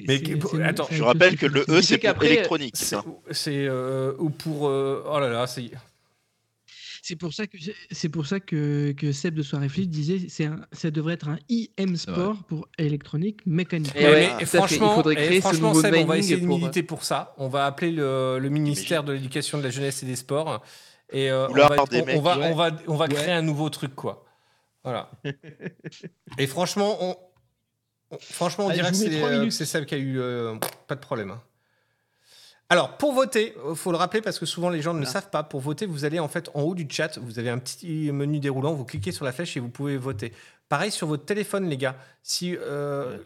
Mais 0.08 0.64
attends, 0.66 0.88
Je 0.90 1.04
un 1.04 1.06
rappelle 1.06 1.38
que 1.38 1.46
le 1.46 1.64
E 1.70 1.82
C'est 1.82 2.00
pour 2.00 2.24
électronique. 2.24 2.76
C'est 2.76 2.86
ça. 2.86 3.04
c'est, 3.30 3.68
euh, 3.68 4.14
ou 4.18 4.32
pour 4.32 4.68
euh, 4.68 5.04
oh 5.08 5.20
là 5.20 5.30
là 5.30 5.46
c'est 5.46 5.70
C'est 7.10 7.16
pour 7.16 7.34
ça 7.34 7.48
que 7.48 7.58
c'est 7.90 8.10
pour 8.10 8.28
ça 8.28 8.40
que, 8.40 8.92
que 8.92 9.12
Seb 9.12 9.34
de 9.34 9.42
Soirée 9.42 9.68
Flip 9.68 9.90
disait 9.90 10.28
c'est 10.30 10.46
un, 10.46 10.62
ça 10.72 10.92
devrait 10.92 11.16
être 11.16 11.28
un 11.28 11.40
IM 11.50 11.96
sport 11.96 12.44
pour 12.44 12.68
électronique 12.78 13.42
mécanique. 13.48 13.96
Et 13.96 14.06
ouais, 14.06 14.28
fait. 14.46 14.58
franchement, 14.58 14.92
il 14.92 14.96
faudrait 14.98 15.14
et 15.14 15.26
créer 15.26 15.38
ce 15.38 15.48
franchement, 15.48 15.74
Seb, 15.74 15.96
on 15.96 16.06
va 16.06 16.20
essayer 16.20 16.38
de 16.40 16.46
pour- 16.46 16.60
militer 16.60 16.84
pour 16.84 17.04
ça. 17.04 17.34
On 17.40 17.48
va 17.48 17.66
appeler 17.66 17.92
le, 17.92 18.38
le 18.40 18.50
ministère 18.50 19.04
de 19.04 19.14
l'Éducation, 19.14 19.58
de 19.58 19.64
la 19.64 19.72
Jeunesse 19.72 20.04
et 20.04 20.06
des 20.06 20.16
Sports. 20.16 20.62
Et 21.12 21.32
euh, 21.32 21.48
on, 21.50 21.54
va, 21.54 21.72
on- 21.72 22.22
va, 22.22 22.38
Ouais. 22.38 22.52
on 22.52 22.56
va, 22.56 22.72
on 22.88 22.96
va 22.96 23.06
Ouais. 23.08 23.16
créer 23.16 23.32
un 23.32 23.42
nouveau 23.42 23.72
truc, 23.72 23.96
quoi. 23.96 24.24
Voilà. 24.84 25.10
et 26.38 26.46
franchement, 26.46 26.96
on, 27.02 27.16
on- 28.12 28.18
franchement, 28.20 28.68
on 28.68 28.70
Allez, 28.70 28.82
dirait 28.82 28.92
que 28.92 29.24
euh, 29.48 29.50
c'est 29.50 29.66
Seb 29.66 29.86
qui 29.86 29.96
a 29.96 29.98
eu 29.98 30.20
euh, 30.20 30.58
pas 30.88 30.94
de 30.94 31.00
problème. 31.02 31.32
hein. 31.32 31.42
Alors, 32.72 32.98
pour 32.98 33.14
voter, 33.14 33.56
il 33.68 33.76
faut 33.76 33.92
le 33.92 33.98
rappeler 33.98 34.22
parce 34.22 34.38
que 34.38 34.46
souvent 34.46 34.70
les 34.70 34.82
gens 34.82 34.94
ne 34.94 35.00
le 35.00 35.06
savent 35.06 35.32
pas. 35.32 35.42
Pour 35.42 35.60
voter, 35.60 35.88
vous 35.88 36.06
allez 36.06 36.20
en 36.20 36.28
fait 36.28 36.50
en 36.54 36.62
haut 36.62 36.76
du 36.76 36.88
chat, 36.90 37.18
vous 37.18 37.40
avez 37.40 37.50
un 37.50 37.58
petit 37.58 38.12
menu 38.12 38.40
déroulant, 38.40 38.74
vous 38.74 38.86
cliquez 38.86 39.12
sur 39.12 39.26
la 39.26 39.32
flèche 39.32 39.58
et 39.58 39.60
vous 39.60 39.70
pouvez 39.70 39.98
voter. 39.98 40.34
Pareil 40.70 40.92
sur 40.92 41.08
votre 41.08 41.26
téléphone, 41.26 41.68
les 41.68 41.78
gars. 41.78 41.96
Si 42.22 42.56
euh, 42.56 43.18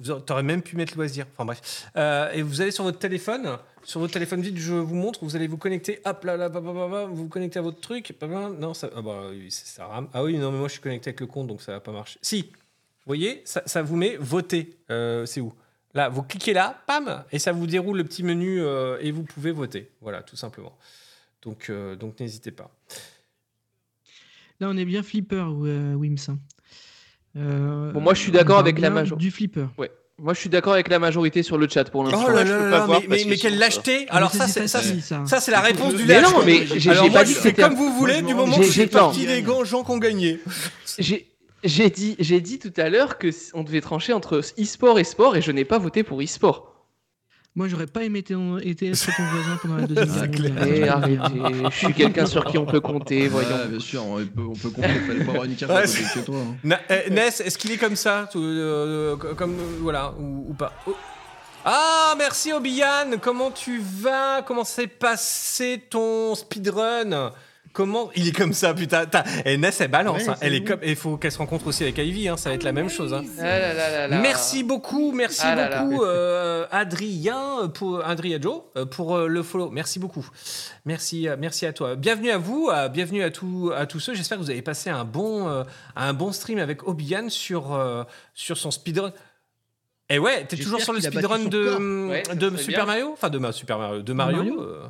vous 0.00 0.10
aurez 0.10 0.42
même 0.42 0.62
pu 0.62 0.76
mettre 0.76 0.96
loisir. 0.96 1.26
Enfin 1.34 1.44
bref. 1.44 1.88
Euh, 1.96 2.32
et 2.32 2.42
vous 2.42 2.60
allez 2.60 2.72
sur 2.72 2.82
votre 2.82 2.98
téléphone, 2.98 3.58
sur 3.84 4.00
votre 4.00 4.12
téléphone 4.12 4.40
vide, 4.40 4.58
je 4.58 4.74
vous 4.74 4.94
montre. 4.96 5.20
Vous 5.22 5.36
allez 5.36 5.46
vous 5.46 5.56
connecter. 5.56 6.00
Hop 6.04 6.24
là 6.24 6.36
là, 6.36 6.48
bah, 6.48 6.60
bah, 6.60 6.88
bah, 6.90 7.04
vous 7.04 7.14
vous 7.14 7.28
connectez 7.28 7.58
à 7.58 7.62
votre 7.62 7.80
truc. 7.80 8.12
non, 8.58 8.74
ça, 8.74 8.90
ah, 8.96 9.02
bah, 9.02 9.26
oui, 9.30 9.50
ça, 9.50 9.66
ça 9.66 9.86
rame. 9.86 10.08
Ah 10.12 10.24
oui, 10.24 10.36
non, 10.36 10.50
mais 10.50 10.58
moi 10.58 10.68
je 10.68 10.72
suis 10.72 10.80
connecté 10.80 11.10
avec 11.10 11.20
le 11.20 11.26
compte, 11.26 11.46
donc 11.46 11.62
ça 11.62 11.72
va 11.72 11.80
pas 11.80 11.92
marcher. 11.92 12.18
Si, 12.22 12.42
vous 12.42 13.06
voyez, 13.06 13.42
ça, 13.44 13.62
ça 13.66 13.82
vous 13.82 13.96
met 13.96 14.16
voter. 14.16 14.78
Euh, 14.90 15.26
C'est 15.26 15.40
où? 15.40 15.52
Là, 15.94 16.08
vous 16.08 16.22
cliquez 16.22 16.52
là, 16.52 16.80
pam, 16.86 17.24
et 17.32 17.38
ça 17.40 17.50
vous 17.52 17.66
déroule 17.66 17.96
le 17.96 18.04
petit 18.04 18.22
menu 18.22 18.60
euh, 18.62 18.98
et 19.00 19.10
vous 19.10 19.24
pouvez 19.24 19.50
voter. 19.50 19.90
Voilà, 20.00 20.22
tout 20.22 20.36
simplement. 20.36 20.76
Donc, 21.42 21.66
euh, 21.68 21.96
donc 21.96 22.20
n'hésitez 22.20 22.52
pas. 22.52 22.70
Là, 24.60 24.68
on 24.70 24.76
est 24.76 24.84
bien 24.84 25.02
flipper, 25.02 25.36
euh, 25.64 25.94
Wims. 25.94 26.16
hein. 26.28 26.38
Euh, 27.36 27.92
Bon, 27.92 28.00
moi, 28.00 28.14
je 28.14 28.20
suis 28.20 28.32
d'accord 28.32 28.58
avec 28.58 28.78
la 28.78 28.90
bien 28.90 29.00
majo. 29.00 29.16
Du 29.16 29.30
flipper. 29.30 29.66
Ouais. 29.78 29.90
Moi, 30.18 30.34
je 30.34 30.40
suis 30.40 30.50
d'accord 30.50 30.74
avec 30.74 30.88
la 30.88 30.98
majorité 30.98 31.42
sur 31.42 31.56
le 31.56 31.66
chat 31.66 31.84
pour 31.90 32.04
l'instant. 32.04 32.26
Oh 32.28 32.30
là 32.30 32.44
je 32.44 32.52
là 32.52 32.58
peux 32.58 32.64
là 32.64 32.70
pas 32.72 32.78
là, 32.80 32.84
voir 32.86 33.00
mais, 33.08 33.16
mais, 33.16 33.24
mais 33.26 33.36
quelle 33.38 33.58
lâcheté 33.58 34.06
Alors 34.10 34.30
mais 34.34 34.38
ça, 34.38 34.46
c'est 34.48 34.60
c'est 34.60 34.68
ça, 34.68 34.82
c'est- 34.82 35.00
ça. 35.00 35.24
ça, 35.26 35.40
c'est 35.40 35.50
la 35.50 35.60
réponse 35.62 35.94
du 35.94 36.04
Mais 36.04 36.20
lâche. 36.20 36.30
non, 36.30 36.44
mais 36.44 36.66
j'ai 36.66 36.90
Alors 36.90 37.04
j'ai 37.04 37.10
moi, 37.10 37.20
pas 37.20 37.24
dit 37.24 37.32
que 37.34 37.40
c'était 37.40 37.62
comme 37.62 37.74
vous 37.74 37.94
voulez, 37.94 38.20
du 38.20 38.34
moment 38.34 38.58
m'en 38.58 38.62
que 38.62 38.86
partie 38.90 39.20
non. 39.26 39.26
des 39.60 39.64
gens 39.64 39.82
qui 39.82 39.90
ont 39.92 39.96
gagné. 39.98 40.38
J'ai 40.98 41.29
j'ai 41.64 41.90
dit, 41.90 42.16
j'ai 42.18 42.40
dit 42.40 42.58
tout 42.58 42.72
à 42.76 42.88
l'heure 42.88 43.18
que 43.18 43.28
on 43.54 43.62
devait 43.62 43.80
trancher 43.80 44.12
entre 44.12 44.38
e-sport 44.58 44.98
et 44.98 45.04
sport 45.04 45.36
et 45.36 45.42
je 45.42 45.52
n'ai 45.52 45.64
pas 45.64 45.78
voté 45.78 46.02
pour 46.02 46.22
e-sport. 46.22 46.66
Moi, 47.56 47.66
j'aurais 47.66 47.88
pas 47.88 48.04
aimé 48.04 48.20
être 48.20 48.30
été 48.62 48.90
être 48.90 49.06
ton 49.16 49.24
voisin 49.24 49.58
pendant 49.60 49.76
la 49.78 49.86
deuxième 49.88 50.08
C'est 50.08 50.28
guerre 50.30 50.54
clair. 50.54 50.98
mondiale. 51.00 51.70
Je 51.72 51.76
suis 51.76 51.92
quelqu'un 51.94 52.24
sur 52.26 52.44
qui 52.44 52.58
on 52.58 52.64
peut 52.64 52.80
compter, 52.80 53.26
voyons. 53.26 53.48
Ouais, 53.48 53.66
bien 53.68 53.80
sûr, 53.80 54.04
on 54.04 54.16
peut, 54.24 54.42
on 54.48 54.52
peut 54.54 54.70
comprendre, 54.70 55.00
fallait 55.06 55.24
pas 55.24 55.30
avoir 55.32 55.44
une 55.44 55.56
carte 55.56 55.72
Ouais, 55.72 55.78
à 55.78 55.86
côté 55.86 56.04
chez 56.14 56.22
toi. 56.24 56.36
hein. 56.38 56.56
Na- 56.62 56.80
euh, 56.92 57.10
Ness, 57.10 57.40
est-ce 57.40 57.58
qu'il 57.58 57.72
est 57.72 57.76
comme 57.76 57.96
ça 57.96 58.28
tout, 58.30 58.38
euh, 58.40 59.16
euh, 59.24 59.34
Comme, 59.34 59.58
euh, 59.58 59.78
voilà, 59.80 60.14
ou, 60.20 60.46
ou 60.50 60.54
pas? 60.54 60.72
Oh. 60.86 60.94
Ah, 61.64 62.14
merci 62.16 62.52
Obian 62.52 63.18
Comment 63.20 63.50
tu 63.50 63.80
vas? 63.80 64.42
Comment 64.42 64.64
s'est 64.64 64.86
passé 64.86 65.82
ton 65.90 66.34
speedrun? 66.36 67.32
Comment 67.72 68.10
Il 68.16 68.26
est 68.28 68.32
comme 68.32 68.52
ça, 68.52 68.74
putain. 68.74 69.06
T'as- 69.06 69.24
Et 69.44 69.56
Ness, 69.56 69.80
elle 69.80 69.90
balance. 69.90 70.22
Ouais, 70.22 70.28
hein. 70.30 70.36
Elle 70.40 70.54
est 70.54 70.64
comme... 70.64 70.80
Il 70.82 70.96
faut 70.96 71.16
qu'elle 71.16 71.30
se 71.30 71.38
rencontre 71.38 71.66
aussi 71.68 71.84
avec 71.84 71.98
Ivy, 71.98 72.28
hein. 72.28 72.36
ça 72.36 72.48
va 72.48 72.56
être 72.56 72.64
la 72.64 72.72
même 72.72 72.88
chose. 72.90 73.14
hein. 73.14 73.22
Ah 73.38 73.42
là 73.44 73.72
là 73.74 73.90
là 73.90 74.08
là. 74.08 74.18
Merci 74.20 74.64
beaucoup, 74.64 75.12
merci 75.12 75.40
Ah 75.44 75.54
là 75.54 75.68
là. 75.68 75.82
beaucoup 75.84 76.02
euh, 76.04 76.66
Adrien 76.72 77.68
pour 77.72 78.04
Adrien 78.04 78.40
Joe 78.40 78.62
euh, 78.76 78.86
pour 78.86 79.16
euh, 79.16 79.28
le 79.28 79.42
follow. 79.44 79.70
Merci 79.70 79.98
beaucoup. 80.00 80.26
Merci, 80.84 81.28
merci 81.38 81.64
à 81.66 81.72
toi. 81.72 81.94
Bienvenue 81.94 82.30
à 82.30 82.38
vous, 82.38 82.68
euh, 82.72 82.88
bienvenue 82.88 83.22
à 83.22 83.30
tous 83.30 83.70
à 83.72 83.86
tous 83.86 84.00
ceux. 84.00 84.14
J'espère 84.14 84.38
que 84.38 84.42
vous 84.42 84.50
avez 84.50 84.62
passé 84.62 84.90
un 84.90 85.04
bon 85.04 85.48
euh, 85.48 85.62
un 85.94 86.12
bon 86.12 86.32
stream 86.32 86.58
avec 86.58 86.86
Obian 86.88 87.28
sur 87.28 87.72
euh, 87.72 88.02
sur 88.34 88.56
son 88.58 88.70
speedrun. 88.70 89.12
Et 90.08 90.18
ouais, 90.18 90.44
t'es 90.44 90.56
J'espère 90.56 90.64
toujours 90.64 90.80
sur 90.80 90.92
le 90.92 91.00
speedrun 91.00 91.38
de. 91.44 92.08
Ouais, 92.08 92.22
de 92.34 92.56
Super 92.56 92.84
bien. 92.84 92.86
Mario, 92.86 93.10
enfin 93.12 93.30
de 93.30 93.52
Super 93.52 93.78
Mario, 93.78 94.02
de 94.02 94.12
Mario. 94.12 94.36
Mario 94.38 94.60
euh, 94.60 94.88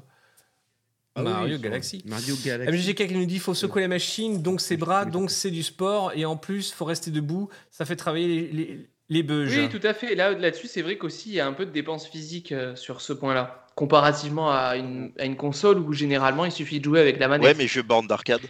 Ah 1.17 1.23
Mario 1.23 1.57
oui, 1.57 1.61
Galaxy. 1.63 2.03
Mario 2.07 2.35
Galaxy. 2.45 2.73
MGK 2.91 3.09
qui 3.09 3.15
nous 3.15 3.27
dit 3.27 3.39
faut 3.41 3.55
secouer 3.55 3.83
la 3.83 3.89
machine, 3.89 4.41
donc 4.43 4.61
ses 4.61 4.77
bras, 4.77 5.05
donc 5.05 5.31
c'est 5.31 5.51
du 5.51 5.63
sport, 5.63 6.13
et 6.15 6.25
en 6.25 6.37
plus 6.37 6.73
faut 6.73 6.85
rester 6.85 7.11
debout, 7.11 7.49
ça 7.71 7.85
fait 7.85 7.97
travailler 7.97 8.29
les, 8.29 8.49
les- 8.53 8.87
les 9.09 9.23
beuges. 9.25 9.57
Oui, 9.57 9.69
tout 9.69 9.85
à 9.85 9.93
fait. 9.93 10.15
Là, 10.15 10.31
là-dessus, 10.31 10.69
c'est 10.69 10.83
vrai 10.83 10.97
qu'aussi, 10.97 11.31
il 11.31 11.35
y 11.35 11.41
a 11.41 11.47
un 11.47 11.53
peu 11.53 11.67
de 11.67 11.73
dépenses 11.73 12.07
physiques 12.07 12.53
euh, 12.53 12.77
sur 12.77 13.01
ce 13.01 13.13
point-là, 13.13 13.67
comparativement 13.75 14.53
à 14.53 14.77
une, 14.77 15.11
à 15.19 15.25
une 15.25 15.35
console 15.37 15.79
où 15.79 15.93
généralement 15.93 16.45
il 16.45 16.53
suffit 16.53 16.79
de 16.79 16.85
jouer 16.85 17.01
avec 17.01 17.19
la 17.19 17.27
manette. 17.27 17.45
Ouais, 17.49 17.55
mais 17.59 17.67
jeux 17.67 17.83
bornes 17.83 18.07
d'arcade. 18.07 18.43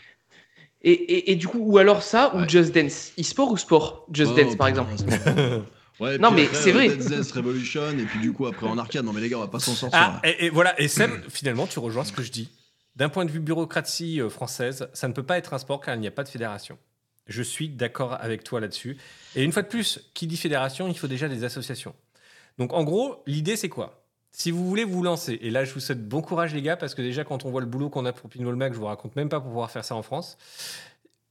et, 0.83 0.93
et, 0.93 1.33
et 1.33 1.37
du 1.37 1.49
coup, 1.49 1.61
ou 1.61 1.79
alors 1.79 2.03
ça, 2.03 2.35
ou 2.35 2.41
Ouais. 2.41 2.49
Just 2.49 2.75
Dance. 2.75 3.13
E-sport 3.19 3.51
ou 3.53 3.57
sport? 3.57 4.07
Just 4.13 4.33
Oh, 4.35 4.37
Dance, 4.43 4.57
par 4.57 4.67
putain, 4.67 4.87
exemple. 4.91 5.63
Ouais, 6.01 6.19
Non, 6.19 6.31
mais 6.31 6.49
c'est 6.53 6.71
euh, 6.71 6.75
vrai. 6.75 6.89
Revolution, 7.35 7.91
et 7.91 8.05
puis 8.05 8.21
du 8.21 8.33
coup, 8.33 8.47
après 8.47 8.67
en 8.67 8.79
arcade. 8.79 9.05
Non, 9.05 9.13
mais 9.13 9.21
les 9.21 9.29
gars, 9.29 9.37
on 9.37 9.41
va 9.41 9.49
pas 9.49 9.61
s'en 9.61 9.75
sortir. 9.75 9.99
Ah, 10.01 10.21
et, 10.25 10.47
et 10.47 10.51
voilà, 10.51 10.81
et 10.81 10.89
Seb, 10.89 11.11
finalement, 11.29 11.67
tu 11.67 11.79
rejoins 11.79 12.05
ce 12.05 12.13
que 12.13 12.23
je 12.23 12.33
dis. 12.33 12.49
D'un 12.97 13.09
point 13.09 13.25
de 13.25 13.31
vue 13.31 13.41
bureaucratie 13.41 14.21
euh, 14.21 14.29
française, 14.29 14.89
ça 14.93 15.09
ne 15.09 15.13
peut 15.13 15.23
pas 15.23 15.39
être 15.39 15.55
un 15.55 15.59
sport 15.59 15.81
car 15.81 15.95
il 15.95 16.01
n'y 16.01 16.07
a 16.07 16.11
pas 16.11 16.25
de 16.25 16.29
fédération. 16.29 16.79
Je 17.27 17.43
suis 17.43 17.69
d'accord 17.69 18.17
avec 18.21 18.43
toi 18.43 18.61
là-dessus. 18.61 18.97
Et 19.37 19.45
une 19.45 19.53
fois 19.53 19.63
de 19.63 19.69
plus, 19.69 20.11
qui 20.15 20.27
dit 20.27 20.37
fédération, 20.37 20.89
il 20.89 20.99
faut 20.99 21.07
déjà 21.07 21.29
des 21.29 21.45
associations. 21.45 21.95
Donc 22.59 22.73
en 22.73 22.83
gros, 22.83 23.23
l'idée 23.27 23.57
c'est 23.57 23.69
quoi? 23.69 24.05
Si 24.33 24.51
vous 24.51 24.67
voulez 24.69 24.85
vous 24.85 25.03
lancer, 25.03 25.39
et 25.41 25.51
là 25.51 25.65
je 25.65 25.73
vous 25.73 25.81
souhaite 25.81 26.07
bon 26.07 26.23
courage 26.23 26.55
les 26.55 26.63
gars, 26.63 26.77
parce 26.77 26.95
que 26.95 27.03
déjà 27.03 27.25
quand 27.25 27.45
on 27.45 27.51
voit 27.51 27.61
le 27.61 27.67
boulot 27.67 27.89
qu'on 27.89 28.05
a 28.05 28.13
pour 28.13 28.29
Pinball 28.29 28.57
Mag, 28.57 28.73
je 28.73 28.79
vous 28.79 28.87
raconte 28.87 29.17
même 29.17 29.29
pas 29.29 29.41
pour 29.41 29.49
pouvoir 29.49 29.71
faire 29.71 29.85
ça 29.85 29.95
en 29.95 30.03
France. 30.03 30.37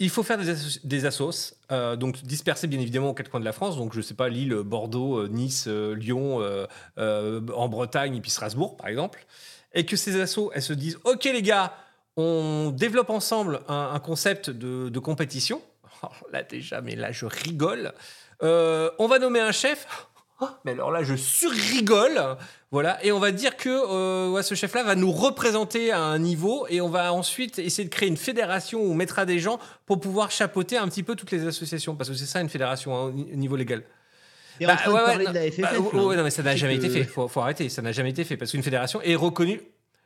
Il 0.01 0.09
faut 0.09 0.23
faire 0.23 0.37
des, 0.37 0.49
asso- 0.49 0.79
des 0.85 1.05
assos, 1.05 1.55
euh, 1.71 1.97
donc 1.97 2.21
dispersés 2.23 2.67
bien 2.67 2.79
évidemment 2.79 3.09
aux 3.09 3.13
quatre 3.13 3.29
coins 3.29 3.41
de 3.41 3.45
la 3.45 3.51
France. 3.51 3.75
Donc 3.75 3.93
je 3.93 3.99
sais 3.99 4.13
pas, 4.13 4.29
Lille, 4.29 4.53
Bordeaux, 4.55 5.19
euh, 5.19 5.27
Nice, 5.27 5.65
euh, 5.67 5.93
Lyon, 5.93 6.41
en 6.97 7.69
Bretagne 7.69 8.15
et 8.15 8.21
puis 8.21 8.31
Strasbourg 8.31 8.77
par 8.77 8.87
exemple. 8.87 9.25
Et 9.73 9.85
que 9.85 9.97
ces 9.97 10.19
assos, 10.19 10.51
elles 10.55 10.63
se 10.63 10.73
disent, 10.73 10.97
ok 11.03 11.25
les 11.25 11.41
gars, 11.41 11.73
on 12.15 12.73
développe 12.75 13.09
ensemble 13.09 13.61
un, 13.67 13.99
concept 13.99 14.49
de, 14.49 14.99
compétition. 14.99 15.61
Alors 16.01 16.15
là 16.31 16.43
déjà, 16.43 16.81
mais 16.81 16.95
là 16.95 17.11
je 17.11 17.25
rigole. 17.25 17.93
On 18.41 19.07
va 19.07 19.19
nommer 19.19 19.41
un 19.41 19.51
chef. 19.51 19.85
Oh, 20.41 20.47
mais 20.63 20.71
alors 20.71 20.89
là, 20.91 21.03
je 21.03 21.15
surrigole. 21.15 22.21
Voilà. 22.71 23.03
Et 23.03 23.11
on 23.11 23.19
va 23.19 23.31
dire 23.31 23.57
que 23.57 23.69
euh, 23.69 24.29
ouais, 24.29 24.43
ce 24.43 24.55
chef-là 24.55 24.83
va 24.83 24.95
nous 24.95 25.11
représenter 25.11 25.91
à 25.91 25.99
un 26.01 26.19
niveau 26.19 26.65
et 26.69 26.79
on 26.81 26.87
va 26.89 27.11
ensuite 27.13 27.59
essayer 27.59 27.83
de 27.87 27.93
créer 27.93 28.07
une 28.07 28.15
fédération 28.17 28.79
où 28.81 28.91
on 28.91 28.93
mettra 28.93 29.25
des 29.25 29.39
gens 29.39 29.59
pour 29.85 29.99
pouvoir 29.99 30.31
chapeauter 30.31 30.77
un 30.77 30.87
petit 30.87 31.03
peu 31.03 31.15
toutes 31.15 31.31
les 31.31 31.45
associations. 31.47 31.95
Parce 31.95 32.09
que 32.09 32.15
c'est 32.15 32.25
ça 32.25 32.39
une 32.41 32.49
fédération 32.49 32.95
hein, 32.95 33.01
au 33.07 33.11
ni- 33.11 33.29
au 33.33 33.35
niveau 33.35 33.55
légal. 33.55 33.83
Et 34.61 34.65
Bah, 34.65 34.77
ouais, 34.87 34.93
ouais, 34.93 34.99
parler 35.05 35.25
non, 35.25 35.31
de 35.31 35.35
la 35.35 35.51
FFF. 35.51 35.61
bah, 35.61 35.69
ouais, 35.79 35.89
là. 35.99 36.05
ouais, 36.05 36.15
non, 36.17 36.23
mais 36.23 36.29
ça 36.29 36.43
n'a 36.43 36.55
jamais 36.55 36.77
que- 36.77 36.85
été 36.85 36.89
fait. 36.89 37.03
Faut, 37.05 37.27
faut 37.27 37.41
arrêter. 37.41 37.69
Ça 37.69 37.81
n'a 37.81 37.91
jamais 37.91 38.09
été 38.11 38.23
fait 38.23 38.37
parce 38.37 38.51
qu'une 38.51 38.63
fédération 38.63 39.01
est 39.01 39.15
reconnue. 39.15 39.61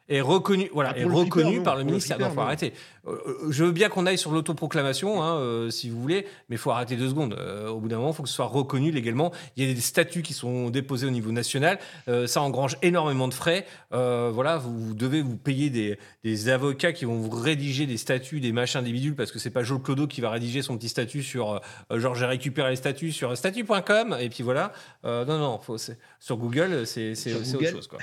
Est 0.10 0.20
reconnue, 0.20 0.70
voilà, 0.74 0.92
Ah, 0.96 1.00
est 1.00 1.06
non. 1.06 1.64
par 1.64 1.78
le 1.78 1.84
ministère. 1.86 2.20
non, 2.20 2.30
faut 2.30 2.42
arrêter. 2.42 2.74
Euh, 3.08 3.12
euh, 3.26 3.52
je 3.52 3.64
veux 3.64 3.72
bien 3.72 3.88
qu'on 3.88 4.06
aille 4.06 4.18
sur 4.18 4.32
l'autoproclamation, 4.32 5.24
hein, 5.24 5.38
euh, 5.38 5.70
si 5.70 5.90
vous 5.90 6.02
voulez, 6.02 6.26
mais 6.50 6.56
il 6.56 6.58
faut 6.58 6.72
arrêter 6.72 6.98
deux 6.98 7.08
secondes. 7.08 7.34
Euh, 7.40 7.70
au 7.70 7.80
bout 7.80 7.88
d'un 7.88 7.98
moment, 7.98 8.10
il 8.12 8.14
faut 8.16 8.24
que 8.24 8.28
ce 8.30 8.36
soit 8.36 8.46
reconnu 8.46 8.92
légalement. 8.92 9.32
Il 9.56 9.66
y 9.66 9.72
a 9.72 9.74
des 9.74 9.80
statuts 9.80 10.22
qui 10.22 10.34
sont 10.34 10.70
déposés 10.70 11.08
au 11.08 11.10
niveau 11.10 11.32
national. 11.32 11.80
Euh, 12.10 12.28
ça 12.28 12.42
engrange 12.42 12.76
énormément 12.82 13.30
de 13.30 13.34
frais. 13.34 13.66
Voilà, 13.92 14.58
vous, 14.58 14.88
vous 14.88 14.94
devez 14.94 15.22
vous 15.22 15.38
payer 15.38 15.70
des, 15.70 15.98
des 16.26 16.50
avocats 16.50 16.92
qui 16.92 17.06
vont 17.06 17.16
vous 17.16 17.30
rédiger 17.30 17.86
des 17.86 17.98
statuts, 17.98 18.42
des 18.42 18.52
machins, 18.52 18.82
des 18.82 18.92
bidules, 18.92 19.16
parce 19.16 19.32
que 19.32 19.40
c'est 19.40 19.52
pas 19.52 19.64
Joe 19.64 19.82
Clodo 19.82 20.08
qui 20.08 20.20
va 20.20 20.32
rédiger 20.32 20.62
son 20.62 20.76
petit 20.78 20.90
statut 20.90 21.24
sur 21.24 21.62
genre 21.92 22.16
j'ai 22.16 22.26
récupéré 22.26 22.72
les 22.72 22.76
statuts 22.76 23.12
sur 23.14 23.38
statut.com 23.38 24.18
et 24.20 24.28
puis 24.30 24.44
voilà. 24.44 24.74
Non, 25.06 25.26
non, 25.38 25.60
faut, 25.60 25.78
sur 26.20 26.38
Google, 26.38 26.86
c'est 26.86 27.14
autre 27.34 27.66
chose. 27.72 27.88
Quoi. 27.88 28.00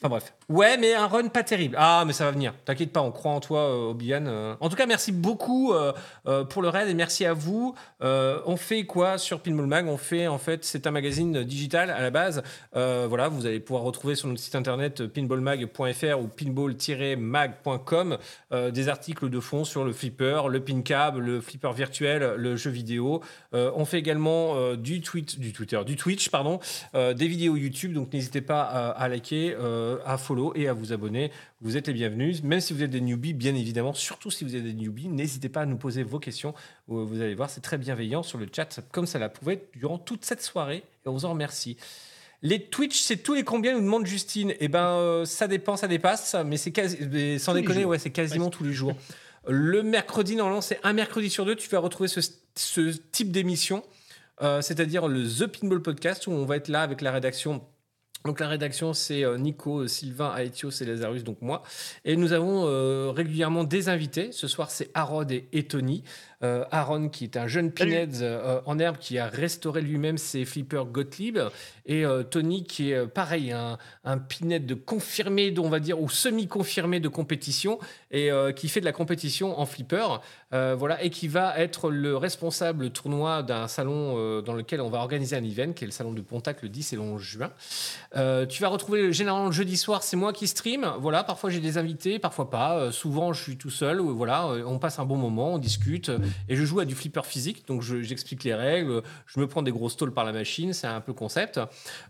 Enfin 0.00 0.08
bref. 0.08 0.34
Ouais, 0.48 0.76
mais 0.76 0.94
un 0.94 1.06
run 1.06 1.28
pas 1.28 1.43
terrible. 1.44 1.76
Ah, 1.78 2.02
mais 2.06 2.12
ça 2.12 2.24
va 2.24 2.32
venir. 2.32 2.54
T'inquiète 2.64 2.92
pas, 2.92 3.00
on 3.00 3.12
croit 3.12 3.32
en 3.32 3.40
toi, 3.40 3.60
euh, 3.60 3.90
Obian. 3.90 4.24
Euh, 4.26 4.54
En 4.60 4.68
tout 4.68 4.76
cas, 4.76 4.86
merci 4.86 5.12
beaucoup 5.12 5.72
euh, 5.72 5.92
euh, 6.26 6.44
pour 6.44 6.62
le 6.62 6.68
raid 6.68 6.88
et 6.88 6.94
merci 6.94 7.24
à 7.24 7.32
vous. 7.32 7.74
On 8.00 8.56
fait 8.56 8.84
quoi 8.84 9.16
sur 9.18 9.40
Pinball 9.40 9.66
Mag? 9.66 9.86
On 9.86 9.96
fait 9.96 10.26
en 10.26 10.38
fait, 10.38 10.64
c'est 10.64 10.86
un 10.86 10.90
magazine 10.90 11.44
digital 11.44 11.90
à 11.90 12.02
la 12.02 12.10
base. 12.10 12.42
Voilà, 12.72 13.28
vous 13.28 13.46
allez 13.46 13.60
pouvoir 13.60 13.84
retrouver 13.84 14.14
sur 14.14 14.28
notre 14.28 14.40
site 14.40 14.54
internet 14.54 15.06
pinballmag.fr 15.06 16.20
ou 16.20 16.28
pinball-mag.com 16.28 18.18
des 18.72 18.88
articles 18.88 19.30
de 19.30 19.40
fond 19.40 19.64
sur 19.64 19.84
le 19.84 19.92
flipper, 19.92 20.48
le 20.48 20.60
pin 20.60 20.82
cab, 20.82 21.16
le 21.16 21.40
flipper 21.40 21.72
virtuel, 21.72 22.34
le 22.36 22.56
jeu 22.56 22.70
vidéo. 22.70 23.22
On 23.52 23.84
fait 23.84 23.98
également 23.98 24.74
du 24.74 25.00
tweet, 25.00 25.38
du 25.38 25.52
Twitter, 25.52 25.80
du 25.86 25.96
Twitch, 25.96 26.28
pardon, 26.28 26.60
des 26.94 27.26
vidéos 27.26 27.56
YouTube. 27.56 27.94
Donc 27.94 28.12
n'hésitez 28.12 28.40
pas 28.40 28.62
à, 28.62 28.90
à 28.90 29.08
liker, 29.08 29.56
à 30.04 30.18
follow 30.18 30.52
et 30.54 30.68
à 30.68 30.72
vous 30.72 30.92
abonner. 30.92 31.30
Vous 31.60 31.76
êtes 31.76 31.86
les 31.86 31.92
bienvenus, 31.92 32.42
même 32.42 32.60
si 32.60 32.72
vous 32.72 32.82
êtes 32.82 32.90
des 32.90 33.00
newbies, 33.00 33.32
bien 33.32 33.54
évidemment. 33.54 33.94
Surtout 33.94 34.30
si 34.30 34.44
vous 34.44 34.56
êtes 34.56 34.64
des 34.64 34.74
newbies, 34.74 35.08
n'hésitez 35.08 35.48
pas 35.48 35.62
à 35.62 35.66
nous 35.66 35.76
poser 35.76 36.02
vos 36.02 36.18
questions. 36.18 36.54
Vous 36.88 37.20
allez 37.20 37.34
voir, 37.34 37.50
c'est 37.50 37.60
très 37.60 37.78
bienveillant 37.78 38.22
sur 38.22 38.38
le 38.38 38.46
chat, 38.54 38.80
comme 38.92 39.06
ça 39.06 39.18
l'a 39.18 39.28
prouvé 39.28 39.68
durant 39.74 39.98
toute 39.98 40.24
cette 40.24 40.42
soirée. 40.42 40.84
Et 41.04 41.08
on 41.08 41.12
vous 41.12 41.24
en 41.24 41.30
remercie. 41.30 41.76
Les 42.42 42.60
Twitch, 42.60 43.00
c'est 43.00 43.16
tous 43.16 43.32
les 43.32 43.42
combien 43.42 43.72
nous 43.72 43.80
demande 43.80 44.04
Justine 44.06 44.52
Eh 44.60 44.68
ben, 44.68 44.86
euh, 44.86 45.24
ça 45.24 45.48
dépend, 45.48 45.78
ça 45.78 45.88
dépasse, 45.88 46.36
mais 46.44 46.58
c'est 46.58 46.72
quasi, 46.72 46.98
sans 47.38 47.52
Tous 47.52 47.58
déconner, 47.58 47.86
ouais, 47.86 47.98
c'est 47.98 48.10
quasiment 48.10 48.50
tous 48.50 48.64
les 48.64 48.74
jours. 48.74 48.94
Le 49.48 49.82
mercredi, 49.82 50.36
normalement, 50.36 50.60
c'est 50.60 50.78
un 50.82 50.92
mercredi 50.92 51.30
sur 51.30 51.46
deux, 51.46 51.56
tu 51.56 51.68
vas 51.70 51.78
retrouver 51.78 52.08
ce, 52.08 52.20
ce 52.54 52.94
type 53.12 53.30
d'émission, 53.30 53.82
euh, 54.42 54.60
c'est-à-dire 54.60 55.08
le 55.08 55.26
The 55.26 55.46
Pinball 55.46 55.80
Podcast, 55.80 56.26
où 56.26 56.32
on 56.32 56.44
va 56.44 56.56
être 56.56 56.68
là 56.68 56.82
avec 56.82 57.00
la 57.00 57.12
rédaction. 57.12 57.62
Donc 58.26 58.40
la 58.40 58.48
rédaction, 58.48 58.94
c'est 58.94 59.22
euh, 59.22 59.36
Nico, 59.36 59.86
Sylvain, 59.86 60.34
Aetios 60.38 60.70
et 60.80 60.86
Lazarus, 60.86 61.24
donc 61.24 61.42
moi. 61.42 61.62
Et 62.06 62.16
nous 62.16 62.32
avons 62.32 62.64
euh, 62.66 63.10
régulièrement 63.10 63.64
des 63.64 63.90
invités. 63.90 64.32
Ce 64.32 64.48
soir, 64.48 64.70
c'est 64.70 64.90
Aaron 64.94 65.26
et, 65.28 65.46
et 65.52 65.64
Tony. 65.64 66.02
Euh, 66.44 66.64
Aaron, 66.70 67.08
qui 67.08 67.24
est 67.24 67.36
un 67.36 67.46
jeune 67.46 67.70
pinhead 67.72 68.16
euh, 68.20 68.60
en 68.66 68.78
herbe, 68.78 68.98
qui 68.98 69.18
a 69.18 69.28
restauré 69.28 69.80
lui-même 69.80 70.18
ses 70.18 70.44
flippers 70.44 70.84
Gottlieb. 70.84 71.38
Et 71.86 72.04
euh, 72.04 72.22
Tony, 72.22 72.64
qui 72.64 72.90
est 72.90 73.06
pareil, 73.06 73.52
un, 73.52 73.78
un 74.04 74.18
pinhead 74.18 74.66
de 74.66 74.74
confirmé, 74.74 75.50
dont 75.50 75.64
on 75.64 75.70
va 75.70 75.80
dire, 75.80 76.00
ou 76.00 76.10
semi-confirmé 76.10 77.00
de 77.00 77.08
compétition, 77.08 77.78
et 78.10 78.30
qui 78.54 78.68
fait 78.68 78.80
de 78.80 78.84
la 78.84 78.92
compétition 78.92 79.58
en 79.58 79.66
flipper. 79.66 80.20
Voilà, 80.50 81.02
et 81.02 81.10
qui 81.10 81.26
va 81.26 81.58
être 81.58 81.90
le 81.90 82.16
responsable 82.16 82.90
tournoi 82.90 83.42
d'un 83.42 83.66
salon 83.66 84.40
dans 84.42 84.52
lequel 84.52 84.80
on 84.80 84.88
va 84.88 84.98
organiser 84.98 85.36
un 85.36 85.42
event, 85.42 85.72
qui 85.72 85.84
est 85.84 85.86
le 85.86 85.92
salon 85.92 86.12
de 86.12 86.20
Pontac 86.20 86.62
le 86.62 86.68
10 86.68 86.92
et 86.92 86.96
le 86.96 87.02
11 87.02 87.20
juin. 87.20 87.50
Tu 88.48 88.62
vas 88.62 88.68
retrouver 88.68 89.12
généralement 89.12 89.46
le 89.46 89.52
jeudi 89.52 89.76
soir, 89.76 90.02
c'est 90.02 90.16
moi 90.16 90.32
qui 90.32 90.46
stream. 90.46 90.86
Voilà, 91.00 91.24
parfois 91.24 91.50
j'ai 91.50 91.60
des 91.60 91.76
invités, 91.76 92.18
parfois 92.18 92.50
pas. 92.50 92.92
Souvent 92.92 93.32
je 93.32 93.42
suis 93.42 93.56
tout 93.56 93.70
seul. 93.70 94.00
Voilà, 94.00 94.46
on 94.66 94.78
passe 94.78 94.98
un 94.98 95.04
bon 95.04 95.16
moment, 95.16 95.54
on 95.54 95.58
discute 95.58 96.10
et 96.48 96.56
je 96.56 96.64
joue 96.64 96.80
à 96.80 96.84
du 96.84 96.94
flipper 96.94 97.24
physique. 97.24 97.66
Donc 97.66 97.82
je- 97.82 98.02
j'explique 98.02 98.44
les 98.44 98.54
règles, 98.54 99.02
je 99.26 99.40
me 99.40 99.46
prends 99.46 99.62
des 99.62 99.72
gros 99.72 99.88
stalls 99.88 100.12
par 100.12 100.24
la 100.24 100.32
machine, 100.32 100.72
c'est 100.72 100.86
un 100.86 101.00
peu 101.00 101.12
concept. 101.12 101.60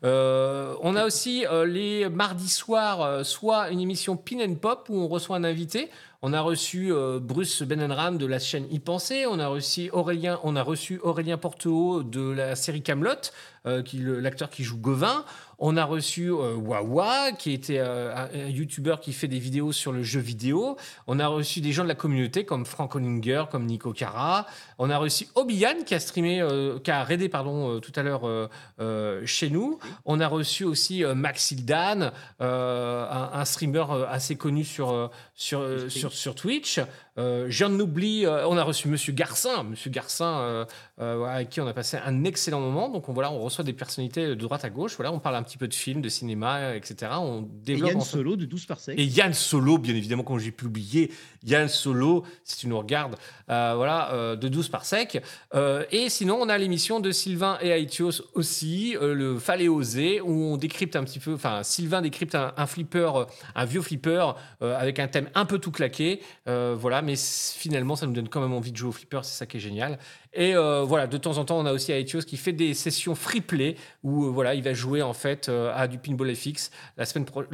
Euh, 0.05 0.75
on 0.83 0.97
a 0.97 1.05
aussi 1.05 1.47
euh, 1.47 1.67
les 1.67 2.09
mardis 2.09 2.49
soirs, 2.49 3.03
euh, 3.03 3.25
soit 3.25 3.71
une 3.71 3.81
émission 3.81 4.17
Pin 4.17 4.39
and 4.41 4.55
Pop 4.57 4.87
où 4.89 4.97
on 4.97 5.09
reçoit 5.09 5.37
un 5.37 5.45
invité. 5.45 5.91
On 6.27 6.33
a 6.33 6.41
reçu 6.41 6.91
Bruce 7.21 7.61
Benenram 7.65 8.17
de 8.17 8.25
la 8.25 8.39
chaîne 8.39 8.65
Y 8.71 8.79
Penser. 8.79 9.27
On 9.27 9.39
a 9.39 9.47
reçu 9.47 9.91
Aurélien, 9.91 10.41
on 10.43 10.57
a 10.57 10.63
reçu 10.63 10.99
Aurélien 11.03 11.37
Porteau 11.37 12.03
de 12.03 12.31
la 12.31 12.57
série 12.57 12.81
Camelot, 12.81 13.11
l'acteur 13.67 14.49
qui 14.49 14.65
joue 14.65 14.79
Gauvin. 14.79 15.27
On 15.67 15.79
a 15.79 15.85
reçu 15.87 16.29
euh, 16.29 16.57
Wawa, 16.57 17.33
qui 17.33 17.53
était 17.53 17.79
euh, 17.79 18.15
un, 18.15 18.49
YouTuber 18.51 18.97
qui 19.01 19.15
fait 19.15 19.29
des 19.29 19.39
vidéos 19.39 19.73
sur 19.73 19.93
le 19.93 20.03
jeu 20.03 20.21
vidéo. 20.21 20.77
On 21.07 21.19
a 21.19 21.27
reçu 21.27 21.63
des 21.63 21.73
gens 21.73 21.85
de 21.85 21.89
la 21.89 21.95
communauté 21.95 22.45
comme 22.45 22.67
Frank 22.67 22.95
Hollinger, 22.95 23.45
comme 23.51 23.65
Nico 23.65 23.95
Cara. 23.95 24.45
On 24.79 24.91
a 24.91 24.99
reçu 24.99 25.27
Obian 25.35 25.85
qui 25.87 25.95
a 25.95 26.01
streamé, 26.01 26.41
euh, 26.41 26.79
qui 26.79 26.91
a 26.91 27.05
raidé 27.05 27.29
pardon 27.29 27.77
euh, 27.77 27.81
tout 27.81 27.93
à 27.97 28.03
l'heure 28.03 28.23
euh, 28.25 29.23
chez 29.27 29.51
nous. 29.51 29.79
On 30.05 30.21
a 30.21 30.27
reçu 30.29 30.65
aussi 30.65 31.05
Max 31.15 31.51
Hildan, 31.51 32.11
un, 32.41 33.31
un 33.33 33.45
streamer 33.45 33.85
assez 34.09 34.37
connu 34.37 34.65
sur 34.65 35.11
sur, 35.35 35.91
sur 35.91 36.13
sur 36.13 36.35
Twitch. 36.35 36.81
J'en 37.17 37.79
oublie. 37.79 38.27
on 38.27 38.57
a 38.57 38.63
reçu 38.63 38.89
Monsieur 38.89 39.13
Garcin, 39.13 39.63
Monsieur 39.63 39.91
Garcin, 39.91 40.67
avec 40.99 41.51
qui 41.51 41.61
on 41.61 41.67
a 41.67 41.73
passé 41.73 41.99
un 42.05 42.25
excellent 42.25 42.61
moment. 42.61 42.89
Donc 42.89 43.09
on 43.09 43.13
voilà, 43.13 43.31
on 43.33 43.41
reçoit 43.41 43.65
des 43.65 43.73
personnalités 43.73 44.29
de 44.29 44.35
droite 44.35 44.65
à 44.65 44.71
gauche. 44.71 44.97
Voilà, 44.97 45.13
on 45.13 45.21
parle 45.21 45.37
un 45.37 45.43
petit 45.43 45.59
peu 45.59 45.69
de 45.69 45.75
films, 45.75 46.01
de 46.01 46.09
cinéma, 46.09 46.75
etc. 46.75 47.13
On 47.17 47.43
Et 47.43 47.65
développe. 47.65 47.91
Yann 47.91 47.99
ensemble. 47.99 48.25
Solo 48.25 48.37
de 48.37 48.45
12 48.45 48.67
par 48.67 48.81
sec. 48.81 48.99
Et 48.99 49.05
Yann 49.05 49.35
Solo, 49.35 49.79
bien 49.79 49.95
évidemment, 49.95 50.23
quand 50.23 50.39
j'ai 50.39 50.51
pu 50.51 50.65
l'oublier, 50.65 51.11
Yann 51.45 51.69
Solo, 51.69 52.25
si 52.45 52.57
tu 52.57 52.69
nous 52.69 52.79
regardes, 52.79 53.17
voilà, 53.47 54.37
de 54.37 54.49
12 54.49 54.64
par 54.69 54.85
sec. 54.85 55.23
Euh, 55.55 55.85
et 55.91 56.09
sinon, 56.09 56.39
on 56.41 56.49
a 56.49 56.59
l'émission 56.59 57.01
de 57.01 57.11
Sylvain 57.11 57.59
et 57.61 57.71
Aetios 57.71 58.23
aussi, 58.35 58.97
euh, 59.01 59.15
le 59.15 59.39
Fallait 59.39 59.69
oser, 59.69 60.21
où 60.21 60.53
on 60.53 60.57
décrypte 60.57 60.97
un 60.97 61.05
petit 61.05 61.19
peu, 61.19 61.35
enfin, 61.35 61.63
Sylvain 61.63 62.03
décrypte 62.03 62.35
un, 62.35 62.67
flipper, 62.67 63.11
euh, 63.17 63.25
un 63.55 63.65
vieux 63.65 63.83
flipper, 63.83 64.35
avec 64.61 64.99
un 64.99 65.09
thème 65.09 65.29
un 65.35 65.45
peu 65.45 65.59
tout 65.59 65.71
claqué. 65.71 66.21
Voilà, 66.47 67.03
mais 67.03 67.15
finalement, 67.17 67.97
ça 67.97 68.07
nous 68.07 68.13
donne 68.13 68.29
quand 68.29 68.41
même 68.41 68.53
envie 68.53 68.73
de 68.73 68.77
jouer 68.77 68.89
au 68.89 68.93
flipper, 68.93 69.21
c'est 69.23 69.37
ça 69.39 69.47
qui 69.47 69.57
est 69.57 69.61
génial. 69.61 69.99
Et 70.33 70.55
voilà, 70.55 71.07
de 71.07 71.17
temps 71.17 71.39
en 71.39 71.45
temps, 71.45 71.59
on 71.59 71.67
a 71.67 71.73
aussi 71.73 71.93
Aetios 71.93 72.23
qui 72.23 72.37
fait 72.37 72.53
des 72.53 72.75
sessions 72.75 73.15
free 73.15 73.41
play, 73.41 73.77
où 74.03 74.33
voilà, 74.33 74.55
il 74.55 74.63
va 74.63 74.73
jouer 74.75 75.03
en 75.03 75.13
fait 75.13 75.49
à 75.49 75.87
du 75.89 75.99
pinball 75.99 76.35
FX. 76.35 76.71
La 76.97 77.07
semaine 77.07 77.25
pro- 77.25 77.45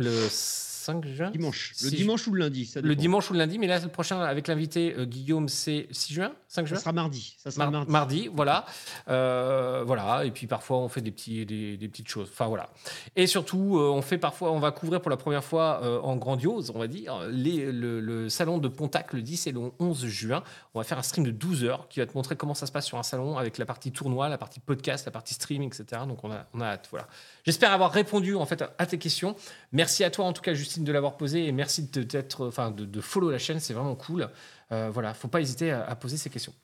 5 0.80 1.06
juin 1.06 1.30
Dimanche. 1.30 1.74
Le 1.84 1.90
dimanche 1.90 2.26
ou 2.26 2.32
le 2.34 2.40
lundi 2.44 2.66
ça 2.66 2.80
Le 2.80 2.94
dimanche 2.96 3.30
ou 3.30 3.32
le 3.34 3.38
lundi, 3.38 3.58
mais 3.58 3.66
là, 3.66 3.78
le 3.78 3.88
prochain 3.88 4.20
avec 4.20 4.48
l'invité 4.48 4.94
euh, 4.98 5.04
Guillaume, 5.04 5.48
c'est 5.48 5.86
6 5.90 6.14
juin 6.14 6.32
5 6.48 6.66
juin 6.66 6.76
Ça 6.76 6.82
sera 6.82 6.92
mardi. 6.92 7.36
Ça 7.38 7.50
sera 7.50 7.70
Mar- 7.70 7.88
mardi. 7.88 8.28
voilà. 8.32 8.64
Euh, 9.08 9.82
voilà. 9.86 10.24
Et 10.24 10.30
puis 10.30 10.46
parfois, 10.46 10.78
on 10.78 10.88
fait 10.88 11.00
des, 11.00 11.10
petits, 11.10 11.44
des, 11.46 11.76
des 11.76 11.88
petites 11.88 12.08
choses. 12.08 12.28
Enfin, 12.32 12.46
voilà. 12.46 12.70
Et 13.16 13.26
surtout, 13.26 13.78
euh, 13.78 13.90
on 13.90 14.02
fait 14.02 14.18
parfois, 14.18 14.52
on 14.52 14.58
va 14.60 14.70
couvrir 14.70 15.00
pour 15.00 15.10
la 15.10 15.16
première 15.16 15.44
fois 15.44 16.00
en 16.04 16.16
grandiose, 16.16 16.70
on 16.74 16.78
va 16.78 16.86
dire, 16.86 17.26
les- 17.30 17.70
le, 17.72 18.00
le 18.00 18.28
salon 18.28 18.58
de 18.58 18.68
Pontac 18.68 19.12
le 19.12 19.22
10 19.22 19.46
et 19.48 19.52
le 19.52 19.60
11 19.78 20.06
juin. 20.06 20.42
On 20.74 20.80
va 20.80 20.84
faire 20.84 20.98
un 20.98 21.02
stream 21.02 21.24
de 21.24 21.30
12 21.30 21.64
heures 21.64 21.88
qui 21.88 22.00
va 22.00 22.06
te 22.06 22.14
montrer 22.14 22.36
comment 22.36 22.54
ça 22.54 22.66
se 22.66 22.72
passe 22.72 22.86
sur 22.86 22.98
un 22.98 23.02
salon 23.02 23.36
avec 23.38 23.58
la 23.58 23.66
partie 23.66 23.92
tournoi, 23.92 24.28
la 24.28 24.38
partie 24.38 24.60
podcast, 24.60 25.04
la 25.06 25.12
partie 25.12 25.34
stream, 25.34 25.62
etc. 25.62 25.84
Donc, 26.06 26.22
on 26.24 26.30
a, 26.30 26.46
on 26.54 26.60
a 26.60 26.66
hâte. 26.66 26.88
Voilà. 26.90 27.06
J'espère 27.44 27.72
avoir 27.72 27.90
répondu 27.92 28.34
en 28.34 28.46
fait 28.46 28.64
à 28.78 28.86
tes 28.86 28.98
questions. 28.98 29.34
Merci 29.72 30.04
à 30.04 30.10
toi 30.10 30.24
en 30.24 30.32
tout 30.32 30.42
cas, 30.42 30.54
Justine, 30.54 30.69
de 30.78 30.92
l'avoir 30.92 31.16
posé 31.16 31.46
et 31.46 31.52
merci 31.52 31.82
de 31.90 32.02
t'être, 32.04 32.46
enfin, 32.46 32.70
de, 32.70 32.84
de 32.84 33.00
follow 33.00 33.30
la 33.30 33.38
chaîne. 33.38 33.58
C'est 33.58 33.74
vraiment 33.74 33.96
cool. 33.96 34.28
Euh, 34.70 34.90
voilà. 34.92 35.12
Faut 35.14 35.26
pas 35.28 35.40
hésiter 35.40 35.72
à- 35.72 35.84
à 35.84 35.96
poser 35.96 36.16
ces 36.16 36.30
questions. 36.30 36.54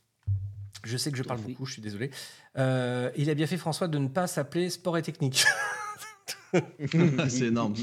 Je 0.85 0.97
sais 0.97 1.11
que 1.11 1.17
je 1.19 1.25
parle 1.25 1.41
Merci. 1.41 1.53
beaucoup, 1.55 1.67
je 1.67 1.73
suis 1.73 1.83
désolé. 1.83 2.13
Euh, 2.59 3.11
il 3.17 3.29
a 3.31 3.35
bien 3.35 3.49
fait 3.49 3.57
François 3.57 3.89
de 3.89 3.99
ne 3.99 4.07
pas 4.07 4.29
s'appeler 4.29 4.71
sport 4.71 4.97
et 4.97 5.03
technique. 5.03 5.45
C'est 7.29 7.47
énorme. 7.47 7.75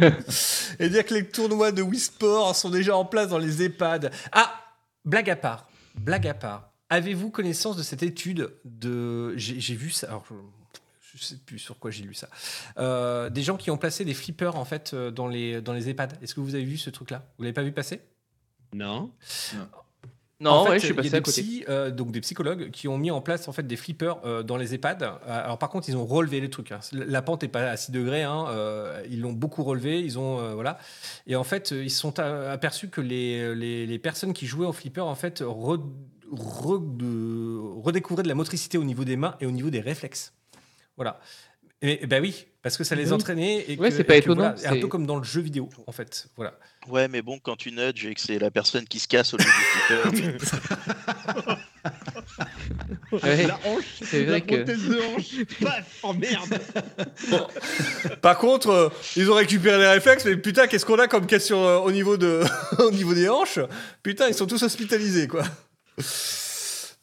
et 0.78 0.88
dire 0.88 1.04
que 1.04 1.14
les 1.14 1.28
tournois 1.28 1.70
de 1.70 1.82
Wii 1.82 2.00
Sport 2.00 2.56
sont 2.56 2.70
déjà 2.70 2.96
en 2.96 3.04
place 3.04 3.28
dans 3.28 3.38
les 3.38 3.62
EHPAD. 3.62 4.10
Ah, 4.32 4.54
blague 5.04 5.30
à 5.30 5.36
part, 5.36 5.68
blague 5.94 6.26
à 6.26 6.34
part. 6.34 6.70
Avez-vous 6.90 7.30
connaissance 7.30 7.76
de 7.76 7.82
cette 7.82 8.02
étude 8.02 8.50
de 8.64 9.36
j'ai 9.36 9.60
j'ai 9.60 9.74
vu 9.74 9.90
ça. 9.90 10.08
Alors, 10.08 10.24
je- 11.14 11.22
sais 11.24 11.36
plus 11.36 11.58
sur 11.58 11.78
quoi 11.78 11.90
j'ai 11.90 12.02
lu 12.04 12.14
ça. 12.14 12.28
Euh, 12.78 13.30
des 13.30 13.42
gens 13.42 13.56
qui 13.56 13.70
ont 13.70 13.76
placé 13.78 14.04
des 14.04 14.14
flippers 14.14 14.56
en 14.56 14.64
fait 14.64 14.92
euh, 14.94 15.10
dans 15.10 15.26
les 15.28 15.60
dans 15.60 15.72
les 15.72 15.88
EHPAD. 15.88 16.18
Est-ce 16.22 16.34
que 16.34 16.40
vous 16.40 16.54
avez 16.54 16.64
vu 16.64 16.76
ce 16.76 16.90
truc-là? 16.90 17.24
Vous 17.38 17.44
l'avez 17.44 17.52
pas 17.54 17.62
vu 17.62 17.72
passer? 17.72 18.00
Non. 18.72 19.10
Non, 20.40 20.50
En 20.50 20.64
fait, 20.64 20.70
ouais, 20.72 20.78
je 20.80 20.86
suis 20.86 20.94
il 20.94 20.96
y 20.96 20.98
a 20.98 21.02
passé 21.02 21.10
des 21.10 21.16
à 21.16 21.20
côté. 21.20 21.42
psys, 21.42 21.64
euh, 21.68 21.90
donc 21.92 22.10
des 22.10 22.20
psychologues 22.20 22.70
qui 22.72 22.88
ont 22.88 22.98
mis 22.98 23.12
en 23.12 23.20
place 23.20 23.46
en 23.46 23.52
fait 23.52 23.62
des 23.62 23.76
flippers 23.76 24.18
euh, 24.26 24.42
dans 24.42 24.56
les 24.56 24.74
EHPAD. 24.74 25.08
Alors 25.26 25.58
par 25.58 25.68
contre, 25.70 25.88
ils 25.88 25.96
ont 25.96 26.04
relevé 26.04 26.40
les 26.40 26.50
trucs. 26.50 26.72
hein. 26.72 26.80
La 26.92 27.22
pente 27.22 27.44
est 27.44 27.48
pas 27.48 27.70
à 27.70 27.76
6 27.76 27.92
degrés. 27.92 28.24
hein, 28.24 28.46
euh, 28.48 29.00
ils 29.08 29.20
l'ont 29.20 29.32
beaucoup 29.32 29.62
relevé. 29.62 30.00
Ils 30.00 30.18
ont 30.18 30.40
euh, 30.40 30.54
voilà. 30.54 30.78
Et 31.28 31.36
en 31.36 31.44
fait, 31.44 31.70
ils 31.70 31.88
se 31.90 32.00
sont 32.00 32.18
a- 32.18 32.50
aperçus 32.50 32.88
que 32.88 33.00
les, 33.00 33.54
les, 33.54 33.86
les 33.86 33.98
personnes 34.00 34.32
qui 34.32 34.46
jouaient 34.46 34.66
au 34.66 34.72
flipper 34.72 35.00
en 35.02 35.14
fait 35.14 35.40
re- 35.40 35.80
re- 36.32 36.96
de- 36.96 37.60
redécouvraient 37.80 38.24
de 38.24 38.28
la 38.28 38.34
motricité 38.34 38.76
au 38.76 38.84
niveau 38.84 39.04
des 39.04 39.16
mains 39.16 39.36
et 39.40 39.46
au 39.46 39.52
niveau 39.52 39.70
des 39.70 39.80
réflexes. 39.80 40.32
Voilà. 40.96 41.18
Et, 41.82 42.04
et 42.04 42.06
ben 42.06 42.22
oui, 42.22 42.46
parce 42.62 42.76
que 42.78 42.84
ça 42.84 42.94
les 42.94 43.08
Oui. 43.08 43.12
entraînait. 43.12 43.64
Et 43.68 43.76
Ouais, 43.76 43.90
que- 43.90 43.96
c'est 43.96 44.04
pas 44.04 44.16
et 44.16 44.20
que 44.20 44.24
étonnant, 44.26 44.52
voilà, 44.54 44.68
un 44.70 44.72
c'est- 44.74 44.80
peu 44.80 44.86
comme 44.88 45.06
dans 45.06 45.16
le 45.16 45.24
jeu 45.24 45.40
vidéo 45.42 45.68
en 45.86 45.92
fait. 45.92 46.28
Voilà. 46.36 46.54
Ouais, 46.88 47.08
mais 47.08 47.20
bon, 47.20 47.38
quand 47.42 47.56
tu 47.56 47.72
nudges 47.72 48.06
et 48.06 48.14
que 48.14 48.20
c'est 48.20 48.38
la 48.38 48.50
personne 48.50 48.84
qui 48.86 48.98
se 49.00 49.08
casse 49.08 49.34
au 49.34 49.36
lieu 49.36 49.44
du 49.44 49.50
flipper, 49.50 50.38
Ouais. 53.12 53.46
La 53.46 53.54
hanche. 53.66 53.84
C'est 54.02 54.24
la 54.24 54.30
vrai 54.30 54.40
que- 54.40 54.54
prothèse 54.56 54.88
de 54.88 54.98
hanche. 55.00 55.44
Paf. 55.62 55.98
Oh 56.02 56.12
merde. 56.14 56.58
Par 58.22 58.38
contre, 58.38 58.68
euh, 58.70 58.88
ils 59.16 59.30
ont 59.30 59.34
récupéré 59.34 59.78
les 59.78 59.86
réflexes, 59.88 60.24
mais 60.24 60.36
putain, 60.36 60.66
qu'est-ce 60.66 60.86
qu'on 60.86 60.98
a 60.98 61.06
comme 61.08 61.26
question 61.26 61.66
euh, 61.66 61.78
au, 61.78 61.92
niveau 61.92 62.16
de, 62.16 62.42
au 62.78 62.90
niveau 62.90 63.14
des 63.14 63.28
hanches? 63.28 63.58
Putain, 64.02 64.28
ils 64.28 64.34
sont 64.34 64.46
tous 64.46 64.62
hospitalisés, 64.62 65.28
quoi. 65.28 65.42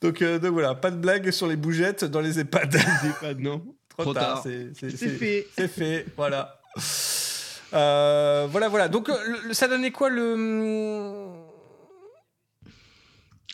Donc, 0.01 0.22
euh, 0.22 0.39
donc 0.39 0.53
voilà, 0.53 0.73
pas 0.76 0.91
de 0.91 0.97
blague 0.97 1.30
sur 1.31 1.47
les 1.47 1.55
bougettes 1.55 2.03
dans 2.03 2.22
les 2.22 2.39
EHPAD. 2.39 2.77
C'est 3.01 3.19
pas 3.19 3.34
non. 3.35 3.63
Trop, 3.97 4.03
Trop 4.03 4.13
tard, 4.13 4.35
tard. 4.35 4.43
c'est 4.43 4.73
fait. 4.89 5.47
C'est 5.55 5.68
fait, 5.68 6.05
voilà. 6.18 6.59
Euh, 7.73 8.47
voilà, 8.49 8.68
voilà. 8.69 8.88
Donc, 8.89 9.09
euh, 9.09 9.15
le- 9.47 9.53
ça 9.53 9.68
donnait 9.68 9.91
quoi 9.91 10.09
le. 10.09 11.27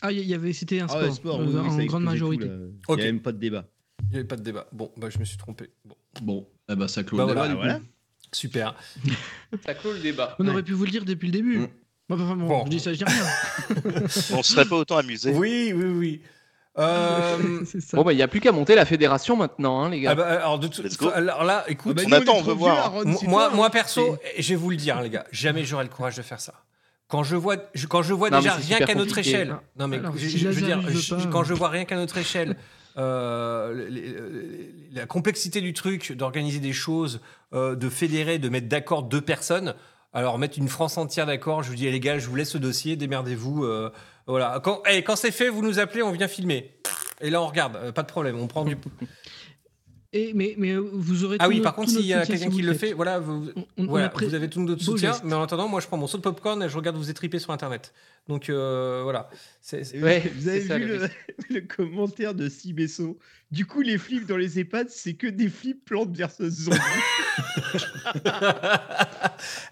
Ah, 0.00 0.12
il 0.12 0.20
y 0.20 0.34
avait, 0.34 0.52
c'était 0.52 0.80
un 0.80 0.84
Ah 0.86 0.88
sport, 0.88 1.02
ouais, 1.02 1.10
sport, 1.12 1.40
euh, 1.40 1.44
oui, 1.44 1.52
oui, 1.76 1.82
en 1.82 1.86
grande 1.86 2.04
majorité. 2.04 2.44
tout. 2.46 2.52
Il 2.52 2.92
Ok. 2.92 2.96
n'y 2.98 3.02
a 3.02 3.06
même 3.06 3.20
pas 3.20 3.32
de 3.32 3.38
débat. 3.38 3.64
Il 4.04 4.08
n'y 4.10 4.16
avait 4.16 4.28
pas 4.28 4.36
de 4.36 4.42
débat. 4.42 4.68
Bon, 4.72 4.92
bah, 4.96 5.08
je 5.10 5.18
me 5.18 5.24
suis 5.24 5.36
trompé. 5.36 5.70
Bon, 5.84 5.96
Bon, 6.22 6.48
eh 6.70 6.76
ben, 6.76 6.86
ça 6.88 7.02
clôt 7.02 7.16
Bah 7.18 7.24
le 7.24 7.28
débat, 7.30 7.40
voilà, 7.48 7.54
voilà. 7.54 7.80
super. 8.32 8.74
Ça 9.66 9.74
clôt 9.74 9.92
le 9.92 9.98
débat. 9.98 10.36
On 10.38 10.44
Ouais. 10.44 10.50
aurait 10.52 10.62
pu 10.62 10.72
vous 10.72 10.84
le 10.84 10.90
dire 10.90 11.04
depuis 11.04 11.26
le 11.26 11.32
début. 11.32 11.58
Mm. 11.58 11.68
Enfin, 12.10 12.36
bon, 12.36 12.46
Bon. 12.46 12.64
je 12.64 12.70
dis 12.70 12.80
ça, 12.80 12.92
je 12.92 12.98
dis 12.98 13.04
rien. 13.04 13.24
on 14.32 14.42
serait 14.42 14.64
pas 14.64 14.76
autant 14.76 14.96
amusé. 14.98 15.32
Oui, 15.32 15.72
oui, 15.74 15.84
oui. 15.84 16.22
Euh. 16.78 17.36
Bon, 17.92 18.02
bah, 18.04 18.12
il 18.12 18.16
n'y 18.16 18.22
a 18.22 18.28
plus 18.28 18.40
qu'à 18.40 18.52
monter 18.52 18.74
la 18.74 18.84
fédération 18.84 19.36
maintenant, 19.36 19.82
hein, 19.82 19.90
les 19.90 20.00
gars. 20.00 20.10
ah 20.12 20.14
bah, 20.14 20.26
alors, 20.26 20.58
de 20.58 20.68
alors 21.14 21.44
là, 21.44 21.64
écoute, 21.68 21.92
Ah 21.98 22.02
bah, 22.02 22.02
on 22.06 22.08
nous, 22.10 22.14
attend, 22.22 22.36
on 22.38 22.42
veut 22.42 22.52
voir. 22.54 22.92
Moi, 23.24 23.50
moi, 23.50 23.66
hein. 23.66 23.70
perso, 23.70 24.16
et 24.36 24.42
je 24.42 24.50
vais 24.50 24.54
vous 24.56 24.70
le 24.70 24.76
dire, 24.76 24.98
hein, 24.98 25.02
les 25.02 25.10
gars, 25.10 25.24
jamais 25.32 25.64
j'aurai 25.64 25.84
le 25.84 25.90
courage 25.90 26.16
de 26.16 26.22
faire 26.22 26.40
ça. 26.40 26.54
Quand 27.08 27.22
je 27.22 27.36
vois, 27.36 27.56
je- 27.74 27.86
quand 27.86 28.02
je 28.02 28.12
vois 28.12 28.28
Non, 28.30 28.38
déjà 28.38 28.52
rien 28.54 28.78
qu'à 28.80 28.94
notre 28.94 29.16
échelle, 29.18 29.56
non 29.78 29.88
mais 29.88 29.96
Alors, 29.98 30.12
je, 30.16 30.28
si 30.28 30.38
je- 30.38 30.50
je 30.52 30.60
veux 30.60 30.66
dire, 30.66 30.80
pas, 30.82 31.16
quand 31.30 31.40
euh. 31.40 31.44
je 31.44 31.54
vois 31.54 31.68
rien 31.70 31.84
qu'à 31.86 31.96
notre 31.96 32.18
échelle, 32.18 32.56
euh, 32.98 33.88
les- 33.88 34.00
les- 34.08 34.74
la 34.92 35.06
complexité 35.06 35.60
du 35.60 35.72
truc, 35.72 36.12
d'organiser 36.12 36.58
des 36.60 36.72
choses, 36.72 37.20
euh, 37.54 37.74
de 37.76 37.88
fédérer, 37.88 38.38
de 38.38 38.48
mettre 38.48 38.68
d'accord 38.68 39.02
deux 39.04 39.20
personnes. 39.20 39.74
Alors 40.12 40.38
mettre 40.38 40.58
une 40.58 40.68
France 40.68 40.98
entière 40.98 41.26
d'accord, 41.26 41.62
je 41.62 41.68
vous 41.70 41.76
dis 41.76 41.86
eh, 41.86 41.90
les 41.92 42.00
gars, 42.00 42.18
je 42.18 42.26
vous 42.28 42.36
laisse 42.36 42.54
le 42.54 42.60
dossier, 42.60 42.96
démerdez-vous. 42.96 43.64
Voilà. 44.28 44.60
Quand, 44.62 44.82
eh, 44.88 45.02
quand 45.02 45.16
c'est 45.16 45.30
fait, 45.32 45.48
vous 45.48 45.62
nous 45.62 45.78
appelez, 45.78 46.02
on 46.02 46.12
vient 46.12 46.28
filmer. 46.28 46.72
Et 47.20 47.30
là 47.30 47.42
on 47.42 47.46
regarde, 47.46 47.76
euh, 47.76 47.92
pas 47.92 48.02
de 48.02 48.08
problème, 48.08 48.38
on 48.38 48.46
prend 48.46 48.64
du. 48.64 48.76
Et, 50.14 50.32
mais, 50.32 50.54
mais 50.56 50.72
euh, 50.72 50.78
vous 50.90 51.24
aurez 51.24 51.36
Ah 51.38 51.48
oui, 51.48 51.56
notre- 51.56 51.64
par 51.64 51.74
contre, 51.74 51.90
s'il 51.90 52.06
y 52.06 52.14
a 52.14 52.24
quelqu'un 52.24 52.50
si 52.50 52.56
qui 52.56 52.62
le 52.62 52.72
fait, 52.72 52.94
voilà, 52.94 53.18
vous, 53.18 53.50
On- 53.54 53.60
on- 53.60 53.66
on 53.76 53.86
voilà, 53.88 54.08
pré- 54.08 54.24
vous 54.26 54.34
avez 54.34 54.48
tout 54.48 54.60
notre 54.62 54.82
soutien, 54.82 55.12
geste. 55.12 55.22
mais 55.24 55.34
en 55.34 55.42
attendant, 55.42 55.68
moi 55.68 55.80
je 55.82 55.86
prends 55.86 55.98
mon 55.98 56.06
saut 56.06 56.16
de 56.16 56.22
popcorn 56.22 56.62
et 56.62 56.68
je 56.70 56.76
regarde 56.78 56.96
vous 56.96 57.10
étriper 57.10 57.38
sur 57.38 57.50
internet. 57.50 57.92
Donc 58.26 58.48
euh, 58.48 59.00
voilà. 59.02 59.28
Ouais, 60.00 60.22
Vous 60.34 60.48
avez 60.48 60.62
ça, 60.66 60.78
vu 60.78 60.98
le 61.50 61.60
commentaire 61.60 62.32
de 62.34 62.48
Sibesso 62.48 63.18
Du 63.50 63.66
coup, 63.66 63.82
les 63.82 63.98
flips 63.98 64.24
dans 64.26 64.38
les 64.38 64.58
EHPAD, 64.58 64.88
c'est 64.88 65.12
que 65.12 65.26
des 65.26 65.50
flips 65.50 65.84
plantes 65.84 66.16
versus 66.16 66.54
zombies. 66.54 66.78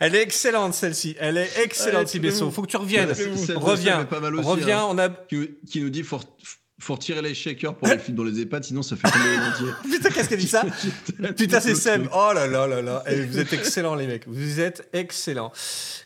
Elle 0.00 0.14
est 0.14 0.22
excellente 0.22 0.74
celle-ci. 0.74 1.16
Elle 1.18 1.38
est 1.38 1.50
excellente, 1.64 2.08
Sibesso. 2.08 2.50
Faut 2.50 2.60
que 2.62 2.68
tu 2.68 2.76
reviennes. 2.76 3.14
C'est- 3.14 3.34
c'est- 3.36 3.54
Reviens. 3.54 4.00
ça 4.00 4.04
pas 4.04 4.20
mal 4.20 4.34
aussi, 4.34 4.46
Reviens. 4.48 4.80
hein. 4.80 4.86
On 4.90 4.98
a. 4.98 5.08
Qui, 5.08 5.50
qui 5.66 5.80
nous 5.80 5.90
dit 5.90 6.02
faut, 6.02 6.20
faut 6.78 6.94
retirer 6.94 7.22
les 7.22 7.32
shakers 7.32 7.74
pour 7.74 7.88
les 7.88 7.98
filles 7.98 8.14
dans 8.14 8.22
les 8.22 8.38
EHPAD, 8.40 8.64
sinon 8.64 8.82
ça 8.82 8.96
fait 8.96 9.10
tomber. 9.10 9.72
Putain, 9.82 10.10
qu'est-ce 10.10 10.28
qu'elle 10.28 10.38
dit 10.38 10.46
ça 10.46 10.62
Putain, 11.36 11.60
c'est 11.60 11.74
Seb. 11.74 12.06
Oh 12.12 12.32
là 12.34 12.46
là 12.46 12.66
là 12.66 12.82
là. 12.82 13.02
Eh, 13.06 13.22
vous 13.22 13.38
êtes 13.38 13.52
excellents, 13.54 13.94
les 13.94 14.06
mecs. 14.06 14.28
Vous 14.28 14.60
êtes 14.60 14.86
excellents. 14.92 15.52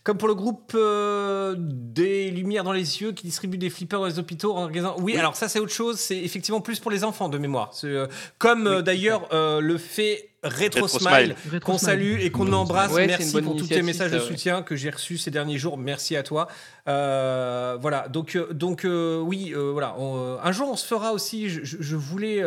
Comme 0.05 0.17
pour 0.17 0.29
le 0.29 0.35
groupe 0.37 0.73
euh, 0.77 1.57
des 1.59 2.31
Lumières 2.31 2.63
dans 2.63 2.73
les 2.73 3.03
yeux 3.03 3.11
qui 3.13 3.25
distribue 3.25 3.59
des 3.59 3.69
flippers 3.69 3.99
dans 3.99 4.07
les 4.07 4.21
hôpitaux 4.21 4.55
en 4.55 4.63
organisant. 4.63 4.95
Oui, 5.01 5.17
alors 5.17 5.35
ça, 5.35 5.49
c'est 5.49 5.59
autre 5.59 5.73
chose. 5.73 5.99
C'est 5.99 6.19
effectivement 6.19 6.61
plus 6.61 6.79
pour 6.79 6.93
les 6.93 7.03
enfants 7.03 7.29
de 7.29 7.39
mémoire. 7.39 7.73
Euh, 7.83 8.07
comme 8.39 8.69
euh, 8.69 8.83
d'ailleurs 8.83 9.29
le 9.33 9.77
fait 9.77 10.30
Retro, 10.43 10.85
Retro 10.85 10.99
Smile. 10.99 11.35
Qu'on 11.63 11.77
salue 11.77 12.21
et 12.21 12.31
qu'on 12.31 12.47
Ouais, 12.49 12.55
embrasse. 12.55 12.93
Merci 12.95 13.43
pour 13.43 13.57
tous 13.57 13.67
tes 13.67 13.83
messages 13.83 14.11
de 14.11 14.19
ouais. 14.19 14.25
soutien 14.27 14.63
que 14.63 14.75
j'ai 14.77 14.89
reçus 14.91 15.19
ces 15.19 15.31
derniers 15.31 15.59
jours. 15.59 15.77
Merci 15.77 16.17
à 16.17 16.23
toi. 16.23 16.49
Euh, 16.89 17.77
voilà. 17.81 18.09
Donc, 18.09 18.37
euh, 18.37 18.53
donc 18.53 18.85
euh, 18.85 19.19
oui, 19.21 19.53
euh, 19.55 19.71
voilà. 19.73 19.95
On, 19.99 20.39
un 20.43 20.53
jour, 20.53 20.69
on 20.71 20.77
se 20.77 20.87
fera 20.87 21.13
aussi. 21.13 21.51
Je, 21.51 21.61
je- 21.65 21.77
je 21.81 21.97
voulais. 21.97 22.43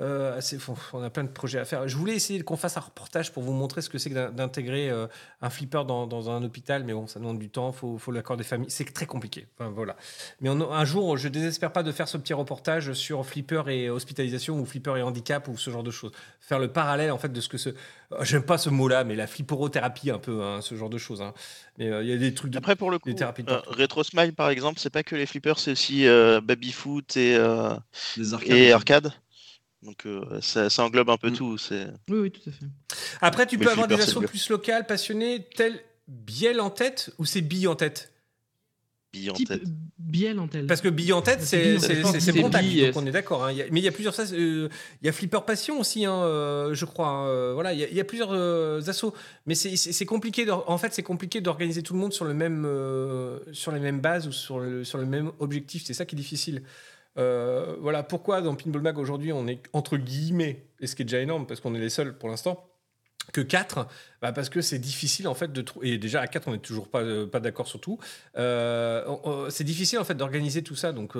Euh, 0.00 0.40
on 0.92 1.02
a 1.02 1.10
plein 1.10 1.24
de 1.24 1.28
projets 1.28 1.58
à 1.58 1.64
faire. 1.64 1.86
Je 1.88 1.96
voulais 1.96 2.14
essayer 2.14 2.40
qu'on 2.42 2.56
fasse 2.56 2.76
un 2.76 2.80
reportage 2.80 3.32
pour 3.32 3.42
vous 3.42 3.52
montrer 3.52 3.80
ce 3.82 3.88
que 3.88 3.98
c'est 3.98 4.10
que 4.10 4.14
d'in- 4.14 4.30
d'intégrer 4.30 4.90
euh, 4.90 5.06
un 5.42 5.50
flipper 5.50 5.84
dans, 5.86 6.06
dans 6.06 6.30
un 6.30 6.42
hôpital, 6.42 6.84
mais 6.84 6.92
bon, 6.92 7.06
ça 7.06 7.20
demande 7.20 7.38
du 7.38 7.48
temps, 7.48 7.72
faut, 7.72 7.98
faut 7.98 8.10
l'accord 8.12 8.36
des 8.36 8.44
familles. 8.44 8.70
C'est 8.70 8.92
très 8.92 9.06
compliqué. 9.06 9.46
Enfin, 9.58 9.70
voilà. 9.70 9.96
Mais 10.40 10.48
on- 10.50 10.72
un 10.72 10.84
jour, 10.84 11.16
je 11.16 11.28
désespère 11.28 11.72
pas 11.72 11.82
de 11.82 11.92
faire 11.92 12.08
ce 12.08 12.16
petit 12.16 12.34
reportage 12.34 12.92
sur 12.94 13.24
flipper 13.24 13.62
et 13.68 13.90
hospitalisation 13.90 14.58
ou 14.58 14.64
flipper 14.66 14.96
et 14.98 15.02
handicap 15.02 15.46
ou 15.48 15.56
ce 15.56 15.70
genre 15.70 15.82
de 15.82 15.90
choses. 15.90 16.12
Faire 16.40 16.58
le 16.58 16.68
parallèle 16.68 17.10
en 17.10 17.18
fait 17.18 17.32
de 17.32 17.40
ce 17.40 17.48
que 17.48 17.58
ce. 17.58 17.70
euh, 17.70 17.74
J'aime 18.22 18.42
pas 18.44 18.58
ce 18.58 18.68
mot-là, 18.70 19.04
mais 19.04 19.14
la 19.14 19.26
flipporothérapie 19.26 20.10
un 20.10 20.18
peu, 20.18 20.42
hein, 20.42 20.60
ce 20.60 20.74
genre 20.74 20.90
de 20.90 20.98
choses. 20.98 21.22
hein. 21.22 21.32
Mais 21.78 21.88
euh, 21.90 22.02
il 22.02 22.08
y 22.08 22.12
a 22.12 22.16
des 22.16 22.34
trucs 22.34 22.50
de. 22.52 22.58
Après, 22.58 22.76
pour 22.76 22.90
le 22.90 22.98
coup, 22.98 23.08
euh. 23.48 23.60
Retro 23.66 24.04
Smile, 24.04 24.32
par 24.34 24.50
exemple, 24.50 24.78
c'est 24.78 24.90
pas 24.90 25.02
que 25.02 25.16
les 25.16 25.26
flippers, 25.26 25.58
c'est 25.58 25.72
aussi 25.72 26.06
euh, 26.06 26.40
baby-foot 26.40 27.16
et, 27.16 27.34
euh, 27.36 27.74
Des 28.16 28.34
arcades. 28.74 29.12
Donc, 29.84 30.06
euh, 30.06 30.40
ça, 30.40 30.70
ça 30.70 30.82
englobe 30.84 31.10
un 31.10 31.16
peu 31.18 31.30
Mm. 31.30 31.34
tout. 31.36 31.58
C'est 31.58 31.86
Oui, 32.08 32.18
oui, 32.18 32.30
tout 32.30 32.48
à 32.48 32.52
fait. 32.52 32.66
Après, 33.20 33.46
tu 33.46 33.58
Mais 33.58 33.64
peux 33.66 33.70
avoir 33.72 33.86
des 33.86 33.94
assos 34.00 34.20
mieux. 34.20 34.26
plus 34.28 34.48
locales, 34.48 34.86
passionnées, 34.86 35.46
tel 35.54 35.78
Biel 36.08 36.60
en 36.60 36.70
tête 36.70 37.10
ou 37.18 37.24
c'est 37.24 37.40
Bille 37.40 37.66
en 37.68 37.76
tête? 37.76 38.10
Bille 39.12 39.30
en 39.30 39.34
tête. 39.34 39.62
bielle 39.96 40.40
en 40.40 40.48
telle. 40.48 40.66
Parce 40.66 40.80
que 40.80 40.88
Bille 40.88 41.12
en 41.12 41.22
tête, 41.22 41.40
C'est 41.40 41.78
c'est 41.78 42.02
tête. 42.32 42.40
Pontac, 42.42 42.64
Bille, 42.64 42.86
donc 42.86 42.96
on 42.96 43.06
est 43.06 43.12
d'accord. 43.12 43.44
hein. 43.44 43.52
Mais 43.70 43.80
il 43.80 43.84
y 43.84 43.88
a 43.88 43.92
plusieurs 43.92 44.14
euh, 44.18 44.68
Il 45.02 45.06
y 45.06 45.08
a 45.08 45.12
Flipper 45.12 45.40
Passion 45.46 45.78
aussi, 45.78 46.04
hein, 46.04 46.14
euh, 46.24 46.74
je 46.74 46.84
crois. 46.84 47.08
hein, 47.08 47.52
voilà, 47.54 47.72
il 47.72 47.78
y, 47.78 47.84
a- 47.84 47.88
il 47.88 47.94
y 47.96 48.00
a 48.00 48.04
plusieurs 48.04 48.32
euh, 48.32 48.80
assos. 48.88 49.14
Mais 49.46 49.54
c'est- 49.54 50.04
compliqué. 50.06 50.50
En 50.50 50.76
fait, 50.78 50.92
c'est 50.92 51.04
compliqué 51.04 51.40
d'organiser 51.40 51.82
tout 51.82 51.94
le 51.94 52.00
monde 52.00 52.12
sur 52.12 52.24
le 52.24 52.34
même 52.34 52.64
euh, 52.66 53.38
sur 53.52 53.70
les 53.70 53.80
mêmes 53.80 54.00
bases 54.00 54.26
ou 54.26 54.32
sur 54.32 54.58
le, 54.58 54.82
sur 54.84 54.98
le 54.98 55.06
même 55.06 55.30
objectif. 55.38 55.84
C'est 55.86 55.94
ça 55.94 56.04
qui 56.04 56.16
est 56.16 56.18
difficile. 56.18 56.62
Euh, 57.16 57.76
voilà 57.80 58.02
pourquoi 58.02 58.40
dans 58.42 58.54
Pinball 58.54 58.82
Mag 58.82 58.98
aujourd'hui 58.98 59.32
on 59.32 59.46
est 59.46 59.62
entre 59.72 59.96
guillemets, 59.96 60.66
et 60.80 60.86
ce 60.86 60.96
qui 60.96 61.02
est 61.02 61.04
déjà 61.04 61.20
énorme 61.20 61.46
parce 61.46 61.60
qu'on 61.60 61.74
est 61.74 61.80
les 61.80 61.90
seuls 61.90 62.18
pour 62.18 62.28
l'instant, 62.28 62.68
que 63.32 63.40
4 63.40 63.86
bah, 64.20 64.32
parce 64.32 64.48
que 64.50 64.60
c'est 64.60 64.78
difficile 64.78 65.28
en 65.28 65.34
fait 65.34 65.52
de 65.52 65.62
trouver 65.62 65.90
et 65.90 65.98
déjà 65.98 66.20
à 66.20 66.26
4 66.26 66.48
on 66.48 66.52
n'est 66.52 66.58
toujours 66.58 66.88
pas, 66.88 67.02
euh, 67.02 67.26
pas 67.26 67.40
d'accord 67.40 67.68
sur 67.68 67.80
tout. 67.80 67.98
Euh, 68.36 69.48
c'est 69.48 69.64
difficile 69.64 69.98
en 69.98 70.04
fait 70.04 70.14
d'organiser 70.14 70.62
tout 70.62 70.74
ça. 70.74 70.92
Donc 70.92 71.16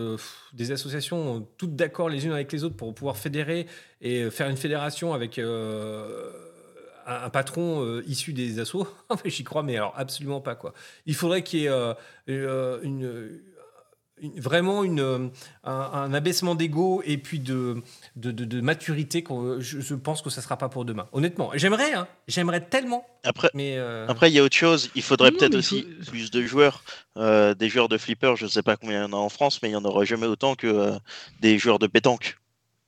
des 0.53 0.73
associations 0.73 1.47
toutes 1.57 1.77
d'accord 1.77 2.09
les 2.09 2.27
unes 2.27 2.33
avec 2.33 2.51
les 2.53 2.65
autres 2.65 2.77
pour 2.77 2.93
pouvoir 2.95 3.17
fédérer 3.17 3.67
et 4.01 4.31
faire 4.31 4.49
une 4.49 4.57
fédération 4.57 5.15
avec 5.15 5.39
un, 5.39 7.31
patron 7.31 8.01
issu 8.07 8.33
des 8.33 8.59
assos. 8.59 8.87
J'y 9.25 9.45
crois 9.45 9.63
mais 9.63 9.77
alors 9.77 9.95
absolument 9.97 10.41
pas 10.41 10.57
quoi. 10.57 10.75
Il 11.07 11.15
faudrait 11.15 11.43
qu'il 11.43 11.61
y 11.61 11.67
ait 11.67 11.95
une- 12.27 13.41
vraiment 14.37 14.85
une, 14.85 15.01
euh, 15.01 15.29
un, 15.65 15.73
un 15.73 16.15
abaissement 16.15 16.55
d'ego 16.55 17.03
et 17.05 17.19
puis 17.19 17.41
de, 17.41 17.83
de, 18.17 18.31
de- 18.31 18.45
de 18.45 18.61
maturité 18.61 19.23
qu'on- 19.25 19.59
je, 19.61 19.81
je 19.81 19.95
pense 19.95 20.23
que 20.23 20.31
ça 20.31 20.41
sera 20.41 20.57
pas 20.57 20.69
pour 20.69 20.85
demain 20.85 21.09
honnêtement 21.13 21.51
j'aimerais 21.55 21.93
hein, 21.95 22.07
j'aimerais 22.29 22.61
tellement 22.61 23.05
Après, 23.25 23.51
mais 23.55 23.77
euh, 23.77 24.07
Après, 24.09 24.31
il 24.31 24.35
y 24.35 24.39
a 24.39 24.43
autre 24.45 24.55
chose. 24.57 24.91
Il 24.95 25.03
faudrait 25.03 25.31
Non, 25.31 25.39
peut-être 25.39 25.55
aussi 25.57 25.87
faut- 26.03 26.11
plus 26.11 26.31
de 26.31 26.43
joueurs. 26.43 26.85
Euh, 27.17 27.55
des 27.55 27.69
joueurs 27.69 27.89
de 27.89 27.97
flipper, 27.99 28.35
je 28.37 28.45
ne 28.45 28.51
sais 28.51 28.63
pas 28.63 28.77
combien 28.77 29.01
il 29.01 29.11
y 29.11 29.13
en 29.13 29.17
a 29.19 29.21
en 29.21 29.29
France, 29.31 29.61
mais 29.63 29.69
il 29.69 29.73
n'y 29.73 29.77
en 29.79 29.85
aura 29.85 30.05
jamais 30.05 30.27
autant 30.27 30.55
que 30.55 30.67
euh, 30.67 30.93
des 31.41 31.59
joueurs 31.59 31.79
de 31.79 31.87
pétanque. 31.87 32.37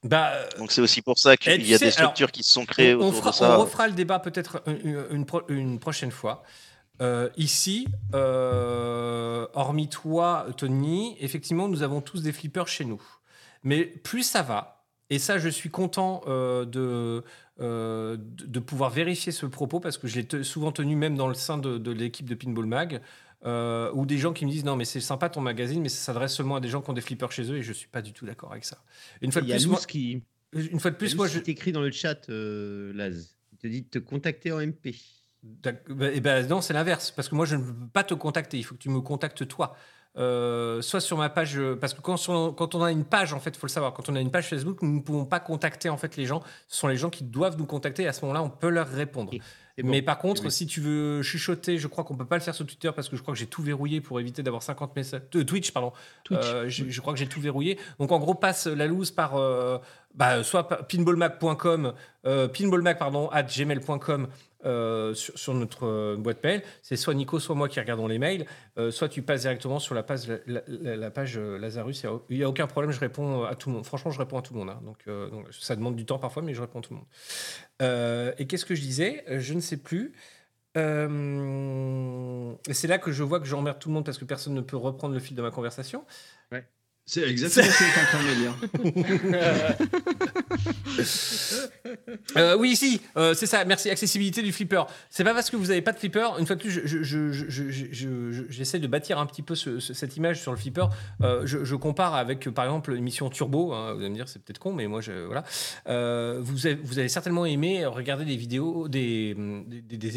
bah, 0.05 0.32
Donc 0.59 0.70
c'est 0.73 0.81
aussi 0.82 1.01
pour 1.03 1.19
ça 1.19 1.32
Eh, 1.35 1.36
qu'il 1.39 1.55
tu 1.65 1.70
y 1.70 1.74
a 1.74 1.78
sais, 1.78 1.86
des 1.86 1.90
structures 1.90 2.31
qui 2.31 2.43
se 2.44 2.53
sont 2.53 2.66
créées 2.66 2.94
on, 2.94 3.01
on 3.01 3.09
autour 3.09 3.19
fera- 3.20 3.31
de 3.31 3.35
ça. 3.36 3.59
on 3.59 3.62
refera 3.62 3.89
le 3.89 3.94
débat 3.94 4.19
peut-être 4.20 4.62
une, 4.66 5.05
une 5.11 5.27
pro- 5.27 5.43
une 5.48 5.78
prochaine 5.81 6.11
fois. 6.12 6.43
Euh, 7.01 7.28
ici, 7.36 7.86
euh, 8.14 9.47
hormis 9.55 9.89
toi, 9.89 10.47
Tony, 10.56 11.16
effectivement, 11.20 11.68
nous 11.68 11.82
avons 11.82 12.01
tous 12.01 12.23
des 12.23 12.32
flippers 12.32 12.68
chez 12.68 12.85
nous. 12.85 13.02
Mais 13.64 13.85
plus 13.85 14.23
ça 14.23 14.43
va, 14.43 14.86
et 15.10 15.18
ça, 15.18 15.39
je 15.39 15.48
suis 15.48 15.70
content 15.70 16.23
euh, 16.27 16.64
de, 16.64 18.59
pouvoir 18.60 18.90
vérifier 18.90 19.32
ce 19.32 19.47
propos 19.47 19.81
parce 19.81 19.98
que 19.98 20.09
je 20.09 20.20
l'ai 20.20 20.44
souvent 20.44 20.73
tenu 20.73 20.97
même 20.97 21.16
dans 21.16 21.28
le 21.28 21.35
sein 21.35 21.59
de, 21.59 21.78
de 21.78 21.90
l'équipe 21.90 22.28
de 22.28 22.35
Pinball 22.35 22.66
Mag. 22.66 23.01
ou 23.44 24.06
des 24.06 24.18
gens 24.18 24.32
qui 24.32 24.47
me 24.47 24.51
disent 24.51 24.64
non 24.64 24.77
mais 24.77 24.85
c'est 24.85 25.01
sympa 25.01 25.28
ton 25.28 25.40
magazine 25.40 25.81
mais 25.81 25.89
ça 25.89 25.98
s'adresse 25.98 26.35
seulement 26.35 26.56
à 26.56 26.60
des 26.60 26.68
gens 26.68 26.82
qui 26.82 26.90
ont 26.90 26.94
des 26.94 27.01
flippers 27.01 27.31
chez 27.31 27.51
eux 27.52 27.56
et 27.59 27.62
je 27.62 27.73
suis 27.73 27.89
pas 27.89 28.02
du 28.02 28.12
tout 28.12 28.27
d'accord 28.27 28.51
avec 28.51 28.64
ça. 28.64 28.82
Une 29.20 29.31
fois 29.31 29.43
de 29.43 29.51
plus, 29.52 29.66
moi, 29.66 29.81
qui, 29.86 30.23
une 30.52 30.81
fois 30.81 30.90
de 30.90 30.97
plus, 30.97 31.14
moi 31.14 31.28
je, 31.28 31.39
t'écrit 31.39 31.73
dans 31.73 31.82
le 31.82 31.90
chat, 31.90 32.28
Laz. 32.28 33.36
Il 33.52 33.59
te 33.59 33.66
dit 33.68 33.82
de 33.82 33.89
te 33.89 33.98
contacter 33.98 34.52
en 34.52 34.60
MP. 34.60 34.94
Bah, 35.42 35.70
eh 36.12 36.20
ben, 36.20 36.46
non, 36.48 36.60
c'est 36.60 36.74
l'inverse. 36.74 37.10
Parce 37.10 37.28
que 37.28 37.34
moi, 37.34 37.46
je 37.46 37.56
ne 37.56 37.62
peux 37.62 37.88
pas 37.92 38.04
te 38.04 38.14
contacter. 38.14 38.58
Il 38.58 38.62
faut 38.64 38.74
que 38.74 38.80
tu 38.80 38.90
me 38.90 39.00
contactes 39.00 39.46
toi. 39.46 39.76
Euh, 40.18 40.80
soit 40.80 41.00
sur 41.00 41.18
ma 41.18 41.28
page, 41.28 41.58
euh, 41.58 41.76
parce 41.76 41.92
que 41.92 42.00
quand, 42.00 42.16
on 42.74 42.82
a 42.82 42.90
une 42.90 43.04
page, 43.04 43.34
en 43.34 43.38
fait, 43.38 43.50
il 43.50 43.58
faut 43.58 43.66
le 43.66 43.70
savoir, 43.70 43.92
quand 43.92 44.08
on 44.08 44.16
a 44.16 44.20
une 44.20 44.30
page 44.30 44.48
Facebook, 44.48 44.80
nous 44.80 44.94
ne 44.94 45.00
pouvons 45.00 45.26
pas 45.26 45.40
contacter 45.40 45.90
en 45.90 45.98
fait 45.98 46.16
les 46.16 46.24
gens. 46.24 46.42
Ce 46.68 46.78
sont 46.78 46.88
les 46.88 46.96
gens 46.96 47.10
qui 47.10 47.22
doivent 47.22 47.58
nous 47.58 47.66
contacter. 47.66 48.04
Et 48.04 48.08
à 48.08 48.14
ce 48.14 48.22
moment-là, 48.22 48.42
on 48.42 48.48
peut 48.48 48.70
leur 48.70 48.88
répondre. 48.88 49.30
Bon. 49.30 49.38
Mais 49.90 50.00
par 50.00 50.16
contre, 50.16 50.44
Oui. 50.44 50.50
si 50.50 50.66
tu 50.66 50.80
veux 50.80 51.20
chuchoter, 51.22 51.76
je 51.76 51.86
crois 51.86 52.02
qu'on 52.02 52.16
peut 52.16 52.24
pas 52.24 52.36
le 52.36 52.40
faire 52.42 52.54
sur 52.54 52.64
Twitter 52.64 52.90
parce 52.96 53.10
que 53.10 53.16
je 53.16 53.20
crois 53.20 53.34
que 53.34 53.38
j'ai 53.38 53.46
tout 53.46 53.62
verrouillé 53.62 54.00
pour 54.00 54.18
éviter 54.18 54.42
d'avoir 54.42 54.62
50 54.62 54.96
messages. 54.96 55.20
euh, 55.34 55.44
Twitch, 55.44 55.70
pardon. 55.70 55.92
Twitch. 56.24 56.40
Euh, 56.44 56.64
je, 56.66 56.88
je 56.88 57.00
crois 57.02 57.12
que 57.12 57.18
j'ai 57.18 57.26
tout 57.28 57.42
verrouillé. 57.42 57.78
Donc 58.00 58.10
en 58.10 58.18
gros, 58.18 58.34
passe 58.34 58.66
la 58.68 58.86
loose 58.86 59.10
par 59.10 59.36
euh, 59.36 59.76
bah, 60.14 60.42
soit 60.42 60.66
pinballmac.com, 60.88 61.92
pinballmac 62.24 62.98
pardon, 62.98 63.28
at 63.30 63.42
gmail.com 63.42 64.28
euh, 64.66 65.14
sur, 65.14 65.55
notre 65.55 65.86
euh, 65.86 66.16
boîte 66.16 66.43
mail. 66.44 66.62
C'est 66.82 66.97
soit 66.97 67.14
Nico, 67.14 67.38
soit 67.38 67.55
moi 67.55 67.68
qui 67.68 67.80
regardons 67.80 68.06
les 68.06 68.18
mails. 68.18 68.47
Euh, 68.78 68.90
soit 68.90 69.09
tu 69.09 69.22
passes 69.22 69.43
directement 69.43 69.78
sur 69.78 69.94
la 69.94 70.02
page, 70.02 70.28
la, 70.47 70.60
la- 70.66 70.97
la 70.97 71.10
page 71.10 71.38
Lazarus. 71.38 72.05
Il 72.30 72.36
n'y 72.38 72.43
a, 72.44 72.48
aucun 72.48 72.66
problème, 72.66 72.90
je 72.93 73.01
réponds 73.01 73.44
à 73.44 73.55
tout 73.55 73.68
le 73.70 73.76
monde. 73.76 73.86
Franchement, 73.86 74.10
je 74.10 74.18
réponds 74.18 74.38
à 74.38 74.43
tout 74.43 74.52
le 74.55 74.59
monde. 74.60 74.70
hein. 74.70 74.80
Donc, 74.84 75.05
ça 75.52 75.76
demande 75.76 75.97
du 75.97 76.05
temps 76.05 76.18
parfois, 76.18 76.43
mais 76.43 76.52
je 76.55 76.60
réponds 76.60 76.80
à 76.80 76.82
tout 76.82 76.94
le 76.94 76.98
monde. 76.98 78.34
Et 78.38 78.47
qu'est-ce 78.47 78.64
que 78.66 78.74
je 78.74 78.80
disais? 78.82 79.24
Je 79.38 79.55
ne 79.55 79.60
sais 79.60 79.76
plus. 79.76 80.12
C'est 82.72 82.88
là 82.88 82.98
que 82.98 83.12
je 83.12 83.22
vois 83.22 83.40
que 83.40 83.47
j'emmerde 83.47 83.78
tout 83.78 83.88
le 83.88 83.94
monde 83.94 84.05
parce 84.05 84.18
que 84.18 84.24
personne 84.24 84.55
ne 84.55 84.60
peut 84.60 84.76
reprendre 84.76 85.14
le 85.14 85.20
fil 85.20 85.36
de 85.36 85.43
ma 85.43 85.51
conversation. 85.51 86.05
C'est 87.08 87.22
exactement 87.22 87.66
ce 87.66 87.78
que 87.78 87.84
j'étais 87.84 88.00
en 88.00 88.04
train 88.06 88.24
de 88.24 88.34
dire. 88.34 88.54
Euh, 92.36 92.56
oui, 92.58 92.76
si, 92.76 93.00
euh, 93.16 93.32
c'est 93.34 93.46
ça. 93.46 93.64
Merci. 93.64 93.88
Accessibilité 93.90 94.42
du 94.42 94.52
flipper. 94.52 94.82
C'est 95.08 95.24
pas 95.24 95.32
parce 95.32 95.50
que 95.50 95.56
vous 95.56 95.66
n'avez 95.66 95.80
pas 95.82 95.92
de 95.92 95.98
flipper. 95.98 96.28
Une 96.38 96.46
fois 96.46 96.56
de 96.56 96.60
plus, 96.60 96.70
je- 96.70 96.86
je- 96.86 97.02
je- 97.02 97.32
je- 97.32 97.48
je- 97.48 97.70
je- 97.92 98.32
je- 98.32 98.42
j'essaie 98.50 98.78
de 98.78 98.86
bâtir 98.86 99.18
un 99.18 99.26
petit 99.26 99.42
peu 99.42 99.54
ce- 99.54 99.78
ce- 99.78 99.94
cette 99.94 100.16
image 100.16 100.40
sur 100.40 100.50
le 100.50 100.58
flipper. 100.58 100.86
Euh, 101.22 101.42
je, 101.46 101.74
compare 101.76 102.14
avec, 102.14 102.50
par 102.50 102.64
exemple, 102.64 102.92
l'émission 102.92 103.30
Turbo. 103.30 103.72
hein. 103.72 103.92
vous 103.94 104.00
allez 104.00 104.10
me 104.10 104.14
dire, 104.14 104.28
c'est 104.28 104.42
peut-être 104.42 104.58
con, 104.58 104.72
mais 104.72 104.86
moi, 104.88 105.00
voilà. 105.26 105.44
Vous, 106.40 106.66
avez, 106.66 107.08
certainement 107.08 107.46
aimé 107.46 107.86
regarder 107.86 108.24
des 108.24 108.36
vidéos, 108.36 108.88
des, 108.88 109.36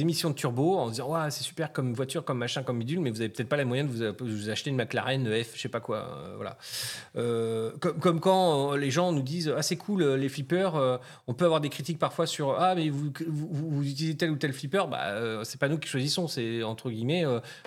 émissions 0.01 0.29
de 0.31 0.35
Turbo 0.35 0.77
en 0.79 0.87
se 0.87 0.91
disant, 0.93 1.29
c'est 1.29 1.43
super 1.43 1.71
comme 1.71 1.93
voiture, 1.93 2.25
comme 2.25 2.39
machin, 2.39 2.63
comme 2.63 2.79
bidule, 2.79 2.99
mais 2.99 3.11
vous 3.11 3.21
avez 3.21 3.29
peut-être 3.29 3.49
pas 3.49 3.57
les 3.57 3.65
moyens 3.65 3.93
de 3.93 4.15
vous, 4.19 4.49
acheter 4.49 4.69
une 4.71 4.75
McLaren 4.77 5.25
F, 5.43 5.51
je 5.55 5.61
sais 5.61 5.69
pas 5.69 5.79
quoi. 5.81 6.33
voilà. 6.35 6.57
Euh, 7.15 7.71
comme, 7.79 8.19
quand 8.19 8.73
euh, 8.73 8.77
les 8.77 8.91
gens 8.91 9.11
nous 9.11 9.21
disent, 9.21 9.53
ah, 9.55 9.61
c'est 9.61 9.75
cool, 9.77 10.03
euh, 10.03 10.17
les 10.17 10.29
flippers. 10.29 10.99
on 11.27 11.33
peut 11.33 11.45
avoir 11.45 11.61
des 11.61 11.69
critiques 11.69 11.99
parfois 11.99 12.27
sur 12.27 12.59
ah 12.59 12.75
mais 12.75 12.89
vous, 12.89 13.11
vous, 13.27 13.83
utilisez 13.83 14.15
tel 14.15 14.31
ou 14.31 14.35
tel 14.35 14.53
flipper 14.53 14.83
bah 14.89 15.43
c'est 15.43 15.59
pas 15.59 15.67
nous 15.67 15.77
qui 15.77 15.87
choisissons 15.87 16.27
c'est 16.27 16.63
entre 16.63 16.89
guillemets 16.89 17.25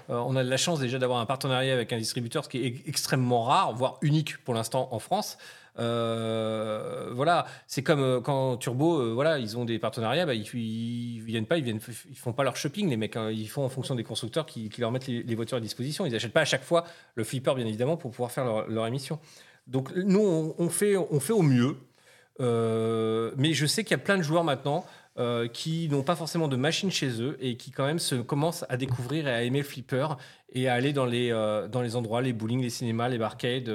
on 0.09 0.37
a 0.37 0.45
de 0.45 0.49
la 0.49 0.57
chance 0.57 0.81
déjà 0.81 0.99
d'avoir 0.99 1.21
un 1.21 1.27
partenariat 1.27 1.73
avec 1.73 1.93
un 1.93 1.99
distributeur 1.99 2.45
ce 2.45 2.49
qui 2.49 2.59
est 2.59 2.83
extrêmement 2.87 3.45
rare 3.45 3.75
voire 3.75 3.99
unique 4.03 4.39
pour 4.45 4.55
l'instant 4.55 4.89
en 4.91 4.99
France 4.99 5.39
Euh, 5.79 7.11
voilà 7.15 7.47
c'est 7.67 7.83
comme 7.83 8.03
euh, 8.03 8.21
quand 8.21 8.59
Turbo 8.59 9.01
euh, 9.01 9.15
voilà 9.15 9.39
ils 9.39 9.57
ont 9.57 9.65
des 9.65 9.79
partenariats 9.79 10.27
bah, 10.27 10.35
ils, 10.35 10.47
ils 10.55 11.23
viennent 11.23 11.47
pas 11.47 11.57
ils 11.57 11.81
font 12.15 12.35
pas 12.35 12.45
leur 12.45 12.57
shopping 12.57 12.91
les 12.91 12.99
mecs 12.99 13.17
hein. 13.17 13.31
ils 13.31 13.49
font 13.49 13.65
en 13.65 13.71
fonction 13.71 13.95
des 13.95 14.05
constructeurs 14.05 14.45
qui, 14.45 14.71
leur 14.77 14.93
mettent 14.93 15.07
les, 15.07 15.35
voitures 15.35 15.57
à 15.57 15.61
disposition. 15.61 16.05
Ils 16.05 16.15
achètent 16.15 16.35
pas 16.35 16.43
à 16.43 16.47
chaque 16.47 16.63
fois 16.63 16.85
le 17.15 17.25
flipper 17.25 17.55
bien 17.55 17.67
évidemment 17.67 17.97
pour 17.97 18.11
pouvoir 18.11 18.31
faire 18.31 18.67
leur, 18.69 18.87
émission. 18.87 19.19
Donc 19.67 19.95
nous 19.97 20.55
on, 20.59 20.69
fait 20.69 20.97
au 20.97 21.43
mieux. 21.43 21.77
Mais 22.39 23.55
je 23.55 23.65
sais 23.65 23.83
qu'il 23.83 23.93
y 23.93 24.01
a 24.01 24.05
plein 24.05 24.19
de 24.19 24.23
joueurs 24.23 24.45
maintenant 24.45 24.85
qui 25.55 25.89
n'ont 25.89 26.03
pas 26.03 26.17
forcément 26.17 26.49
de 26.49 26.57
machine 26.57 26.91
chez 26.91 27.23
eux 27.23 27.39
et 27.41 27.57
qui 27.57 27.71
quand 27.71 27.87
même 27.87 27.99
se 27.99 28.17
commencent 28.17 28.67
à 28.69 28.77
découvrir 28.77 29.27
et 29.27 29.33
à 29.33 29.43
aimer 29.43 29.61
le 29.61 29.65
flipper 29.65 30.09
et 30.55 30.69
à 30.69 30.75
aller 30.75 30.93
dans 30.93 31.07
les, 31.07 31.33
endroits, 31.97 32.21
les 32.21 32.35
bowling, 32.35 32.61
les 32.61 32.71
cinémas, 32.71 33.09
les 33.09 33.19
barcades, 33.19 33.71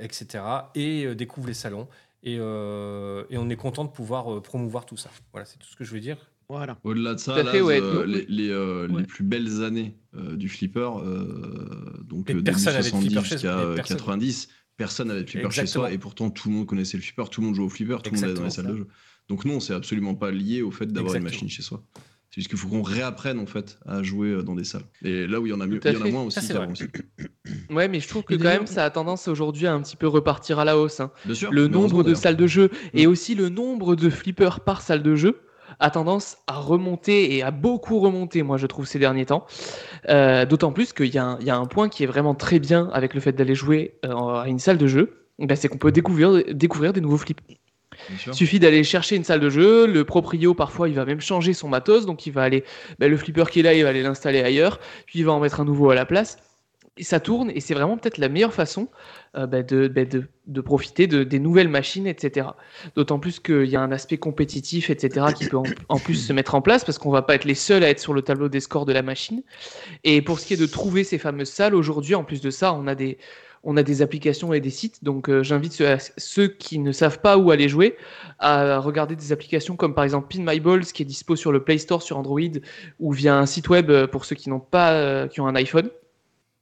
etc. 0.00 0.44
et 0.74 1.04
euh, 1.06 1.14
découvrent 1.14 1.48
les 1.48 1.54
salons. 1.54 1.88
Et, 2.22 2.36
euh, 2.40 3.24
et 3.28 3.36
on 3.36 3.50
est 3.50 3.56
content 3.56 3.84
de 3.84 3.90
pouvoir 3.90 4.32
euh, 4.34 4.40
promouvoir 4.40 4.86
tout 4.86 4.96
ça. 4.96 5.10
Voilà, 5.32 5.44
c'est 5.44 5.58
tout 5.58 5.66
ce 5.68 5.76
que 5.76 5.84
je 5.84 5.92
veux 5.92 6.00
dire. 6.00 6.16
Voilà. 6.48 6.78
Au-delà 6.84 7.14
de 7.14 7.18
ça, 7.18 7.42
fait, 7.44 7.60
ouais. 7.60 7.80
euh, 7.80 8.04
les, 8.06 8.26
les, 8.28 8.48
euh, 8.50 8.86
Ouais. 8.88 9.00
les 9.00 9.06
plus 9.06 9.24
belles 9.24 9.62
années 9.62 9.94
euh, 10.16 10.36
du 10.36 10.48
flipper, 10.48 10.90
euh, 11.02 12.02
donc 12.04 12.30
euh, 12.30 12.40
de 12.42 12.52
70 12.52 12.90
flipper 12.90 13.22
chez 13.24 13.28
soi, 13.28 13.36
jusqu'à 13.38 13.56
mais 13.56 13.62
euh, 13.62 13.74
personne. 13.74 13.96
90, 13.96 14.48
personne 14.76 15.08
n'avait 15.08 15.24
de 15.24 15.30
flipper 15.30 15.50
chez 15.50 15.66
soi, 15.66 15.90
et 15.92 15.98
pourtant 15.98 16.30
tout 16.30 16.48
le 16.50 16.54
monde 16.56 16.66
connaissait 16.66 16.96
le 16.98 17.02
flipper, 17.02 17.24
tout 17.30 17.40
le 17.40 17.46
monde 17.46 17.56
jouait 17.56 17.64
au 17.64 17.70
flipper, 17.70 17.96
tout 18.02 18.10
le 18.10 18.16
monde 18.16 18.24
allait 18.24 18.34
dans 18.34 18.44
les 18.44 18.50
salles 18.50 18.66
de 18.66 18.76
jeu. 18.76 18.88
Donc 19.28 19.44
non, 19.46 19.58
c'est 19.60 19.72
absolument 19.74 20.14
pas 20.14 20.30
lié 20.30 20.60
au 20.62 20.70
fait 20.70 20.86
d'avoir 20.86 21.14
une 21.14 21.22
machine 21.24 21.48
chez 21.48 21.62
soi. 21.62 21.82
C'est 22.34 22.40
juste 22.40 22.48
qu'il 22.50 22.58
faut 22.58 22.66
qu'on 22.66 22.82
réapprenne 22.82 23.38
en 23.38 23.46
fait 23.46 23.78
à 23.86 24.02
jouer 24.02 24.30
euh, 24.30 24.42
dans 24.42 24.56
des 24.56 24.64
salles. 24.64 24.82
Et 25.04 25.28
là 25.28 25.38
où 25.38 25.46
il 25.46 25.50
y 25.50 25.52
en 25.52 25.60
a 25.60 25.68
mieux, 25.68 25.78
Tout 25.78 25.86
à 25.86 25.92
il 25.92 25.94
y 25.94 25.98
en 25.98 26.00
a 26.00 26.04
fait. 26.06 26.10
moins 26.10 26.28
Ça, 26.30 26.40
aussi. 26.40 26.52
vrai. 26.52 26.66
aussi. 26.68 26.84
Ouais, 27.70 27.86
mais 27.86 28.00
je 28.00 28.08
trouve 28.08 28.24
que 28.24 28.34
Et 28.34 28.38
quand 28.38 28.48
même 28.48 28.66
ça 28.66 28.84
a 28.84 28.90
tendance 28.90 29.28
aujourd'hui 29.28 29.68
à 29.68 29.72
un 29.72 29.80
petit 29.80 29.94
peu 29.94 30.08
repartir 30.08 30.58
à 30.58 30.64
la 30.64 30.76
hausse. 30.76 30.98
hein. 30.98 31.12
Bien 31.26 31.34
sûr. 31.36 31.52
Le 31.52 31.68
nombre 31.68 32.02
de 32.02 32.12
salles 32.14 32.36
de 32.36 32.48
jeu 32.48 32.70
et 32.92 33.06
Mm. 33.06 33.10
aussi 33.10 33.36
le 33.36 33.50
nombre 33.50 33.94
de 33.94 34.10
flippers 34.10 34.58
par 34.60 34.80
salle 34.82 35.04
de 35.04 35.14
jeu 35.14 35.42
a 35.78 35.90
tendance 35.92 36.36
à 36.48 36.54
remonter 36.58 37.36
et 37.36 37.44
à 37.44 37.52
beaucoup 37.52 38.00
remonter, 38.00 38.42
moi 38.42 38.56
je 38.58 38.66
trouve, 38.66 38.84
ces 38.86 38.98
derniers 38.98 39.26
temps. 39.26 39.46
Euh, 40.08 40.44
D'autant 40.44 40.72
plus 40.72 40.92
qu'il 40.92 41.14
y, 41.14 41.18
a 41.18 41.24
un- 41.24 41.38
il 41.40 41.46
y 41.46 41.50
a 41.50 41.56
un 41.56 41.66
point 41.66 41.88
qui 41.88 42.02
est 42.02 42.06
vraiment 42.06 42.34
très 42.34 42.58
bien 42.58 42.88
avec 42.92 43.14
le 43.14 43.20
fait 43.20 43.32
d'aller 43.32 43.54
jouer 43.54 43.94
euh, 44.04 44.12
à 44.40 44.48
une 44.48 44.58
salle 44.58 44.78
de 44.78 44.88
jeu, 44.88 45.28
eh 45.38 45.46
ben, 45.46 45.54
c'est 45.56 45.68
qu'on 45.68 45.78
peut 45.78 45.92
découvrir, 45.92 46.42
découvrir 46.52 46.92
des 46.92 47.00
nouveaux 47.00 47.16
flips. 47.18 47.40
Suffit 48.32 48.58
d'aller 48.58 48.84
chercher 48.84 49.16
une 49.16 49.24
salle 49.24 49.40
de 49.40 49.50
jeu, 49.50 49.86
le 49.86 50.04
proprio 50.04 50.54
parfois 50.54 50.88
il 50.88 50.94
va 50.94 51.04
même 51.04 51.20
changer 51.20 51.52
son 51.52 51.68
matos, 51.68 52.06
donc 52.06 52.26
il 52.26 52.32
va 52.32 52.42
aller, 52.42 52.64
ben, 52.98 53.10
le 53.10 53.16
flipper 53.16 53.44
qui 53.50 53.60
est 53.60 53.62
là, 53.62 53.74
il 53.74 53.82
va 53.82 53.90
aller 53.90 54.02
l'installer 54.02 54.42
ailleurs, 54.42 54.78
puis 55.06 55.20
il 55.20 55.24
va 55.24 55.32
en 55.32 55.40
mettre 55.40 55.60
un 55.60 55.64
nouveau 55.64 55.90
à 55.90 55.94
la 55.94 56.06
place. 56.06 56.38
Et 56.96 57.02
ça 57.02 57.18
tourne, 57.18 57.50
et 57.52 57.58
c'est 57.58 57.74
vraiment 57.74 57.96
peut-être 57.96 58.18
la 58.18 58.28
meilleure 58.28 58.54
façon 58.54 58.86
euh, 59.36 59.48
ben, 59.48 59.66
de, 59.66 59.88
ben, 59.88 60.06
de, 60.08 60.28
de 60.46 60.60
profiter 60.60 61.08
de, 61.08 61.24
des 61.24 61.40
nouvelles 61.40 61.68
machines, 61.68 62.06
etc. 62.06 62.46
D'autant 62.94 63.18
plus 63.18 63.40
qu'il 63.40 63.64
y 63.64 63.74
a 63.74 63.80
un 63.80 63.90
aspect 63.90 64.16
compétitif, 64.16 64.90
etc., 64.90 65.26
qui 65.36 65.48
peut 65.48 65.56
en, 65.56 65.64
en 65.88 65.98
plus 65.98 66.14
se 66.14 66.32
mettre 66.32 66.54
en 66.54 66.62
place, 66.62 66.84
parce 66.84 66.98
qu'on 66.98 67.10
va 67.10 67.22
pas 67.22 67.34
être 67.34 67.46
les 67.46 67.56
seuls 67.56 67.82
à 67.82 67.90
être 67.90 67.98
sur 67.98 68.14
le 68.14 68.22
tableau 68.22 68.48
des 68.48 68.60
scores 68.60 68.86
de 68.86 68.92
la 68.92 69.02
machine. 69.02 69.42
Et 70.04 70.22
pour 70.22 70.38
ce 70.38 70.46
qui 70.46 70.54
est 70.54 70.56
de 70.56 70.66
trouver 70.66 71.02
ces 71.02 71.18
fameuses 71.18 71.50
salles, 71.50 71.74
aujourd'hui, 71.74 72.14
en 72.14 72.22
plus 72.22 72.40
de 72.40 72.50
ça, 72.50 72.72
on 72.72 72.86
a 72.86 72.94
des, 72.94 73.18
on 73.64 73.76
a 73.76 73.82
des 73.82 74.02
applications 74.02 74.52
et 74.52 74.60
des 74.60 74.70
sites. 74.70 75.02
Donc 75.02 75.28
euh, 75.28 75.42
j'invite 75.42 75.82
ceux, 76.16 76.48
qui 76.48 76.78
ne 76.78 76.92
savent 76.92 77.20
pas 77.20 77.36
où 77.36 77.50
aller 77.50 77.68
jouer 77.68 77.96
à 78.38 78.78
regarder 78.78 79.16
des 79.16 79.32
applications 79.32 79.76
comme 79.76 79.94
par 79.94 80.04
exemple 80.04 80.28
Pin 80.28 80.44
My 80.46 80.60
Balls 80.60 80.84
qui 80.84 81.02
est 81.02 81.06
dispo 81.06 81.36
sur 81.36 81.52
le 81.52 81.64
Play 81.64 81.78
Store 81.78 82.02
sur 82.02 82.18
Android 82.18 82.40
ou 83.00 83.12
via 83.12 83.36
un 83.36 83.46
site 83.46 83.68
web 83.68 83.90
euh, 83.90 84.06
pour 84.06 84.24
ceux 84.24 84.36
qui 84.36 84.50
n'ont 84.50 84.60
pas 84.60 84.92
euh, 84.92 85.28
qui 85.28 85.40
ont 85.40 85.46
un 85.46 85.56
iPhone. 85.56 85.90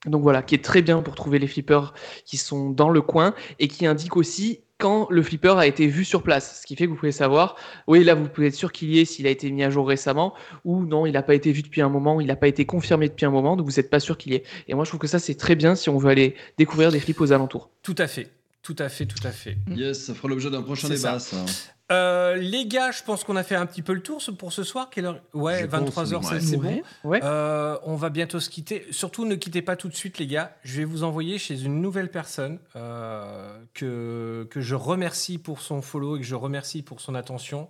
Donc 0.06 0.22
voilà, 0.22 0.42
qui 0.42 0.56
est 0.56 0.64
très 0.64 0.82
bien 0.82 1.00
pour 1.00 1.14
trouver 1.14 1.38
les 1.38 1.46
flippers 1.46 1.94
qui 2.24 2.36
sont 2.36 2.70
dans 2.70 2.88
le 2.88 3.02
coin 3.02 3.34
et 3.60 3.68
qui 3.68 3.86
indique 3.86 4.16
aussi 4.16 4.60
quand 4.82 5.06
le 5.10 5.22
flipper 5.22 5.56
a 5.58 5.66
été 5.68 5.86
vu 5.86 6.04
sur 6.04 6.24
place. 6.24 6.60
Ce 6.60 6.66
qui 6.66 6.74
fait 6.74 6.86
que 6.86 6.90
vous 6.90 6.96
pouvez 6.96 7.12
savoir, 7.12 7.54
oui, 7.86 8.02
là, 8.02 8.16
vous 8.16 8.28
pouvez 8.28 8.48
être 8.48 8.56
sûr 8.56 8.72
qu'il 8.72 8.92
y 8.92 8.98
est 8.98 9.04
s'il 9.04 9.28
a 9.28 9.30
été 9.30 9.48
mis 9.52 9.62
à 9.62 9.70
jour 9.70 9.86
récemment, 9.86 10.34
ou 10.64 10.84
non, 10.84 11.06
il 11.06 11.12
n'a 11.12 11.22
pas 11.22 11.36
été 11.36 11.52
vu 11.52 11.62
depuis 11.62 11.82
un 11.82 11.88
moment, 11.88 12.20
il 12.20 12.26
n'a 12.26 12.34
pas 12.34 12.48
été 12.48 12.66
confirmé 12.66 13.08
depuis 13.08 13.24
un 13.24 13.30
moment, 13.30 13.54
donc 13.54 13.64
vous 13.64 13.76
n'êtes 13.76 13.90
pas 13.90 14.00
sûr 14.00 14.18
qu'il 14.18 14.32
y 14.32 14.34
est. 14.34 14.42
Et 14.66 14.74
moi, 14.74 14.84
je 14.84 14.90
trouve 14.90 14.98
que 14.98 15.06
ça, 15.06 15.20
c'est 15.20 15.36
très 15.36 15.54
bien 15.54 15.76
si 15.76 15.88
on 15.88 15.98
veut 15.98 16.10
aller 16.10 16.34
découvrir 16.58 16.90
des 16.90 16.98
flips 16.98 17.20
aux 17.20 17.32
alentours. 17.32 17.70
Tout 17.84 17.94
à 17.96 18.08
fait. 18.08 18.28
Tout 18.62 18.76
à 18.78 18.88
fait, 18.88 19.06
tout 19.06 19.26
à 19.26 19.32
fait. 19.32 19.56
Yes, 19.70 20.04
ça 20.04 20.14
fera 20.14 20.28
l'objet 20.28 20.50
d'un 20.50 20.62
prochain 20.62 20.88
débat, 20.88 21.18
ça. 21.18 21.46
ça. 21.46 21.72
Euh, 21.90 22.36
les 22.36 22.66
gars, 22.66 22.90
je 22.90 23.02
pense 23.02 23.24
qu'on 23.24 23.36
a 23.36 23.42
fait 23.42 23.56
un 23.56 23.66
petit 23.66 23.82
peu 23.82 23.92
le 23.92 24.02
tour 24.02 24.22
pour 24.38 24.52
ce 24.52 24.62
soir. 24.62 24.88
Quelle 24.88 25.04
heure? 25.04 25.20
Ouais, 25.34 25.62
Je 25.62 25.66
pense, 25.66 25.90
23h, 26.10 26.32
ouais. 26.32 26.40
c'est 26.40 26.56
bon. 26.56 26.80
Ouais. 27.04 27.20
Euh, 27.22 27.76
on 27.82 27.96
va 27.96 28.08
bientôt 28.08 28.40
se 28.40 28.48
quitter. 28.48 28.86
Surtout, 28.92 29.26
ne 29.26 29.34
quittez 29.34 29.62
pas 29.62 29.76
tout 29.76 29.88
de 29.88 29.94
suite, 29.94 30.18
les 30.18 30.26
gars. 30.26 30.56
Je 30.62 30.78
vais 30.78 30.84
vous 30.84 31.02
envoyer 31.02 31.38
chez 31.38 31.60
une 31.62 31.82
nouvelle 31.82 32.10
personne 32.10 32.60
euh, 32.76 33.58
que, 33.74 34.46
que 34.50 34.60
je 34.60 34.74
remercie 34.74 35.38
pour 35.38 35.60
son 35.60 35.82
follow 35.82 36.16
et 36.16 36.20
que 36.20 36.26
je 36.26 36.36
remercie 36.36 36.82
pour 36.82 37.00
son 37.00 37.14
attention. 37.14 37.68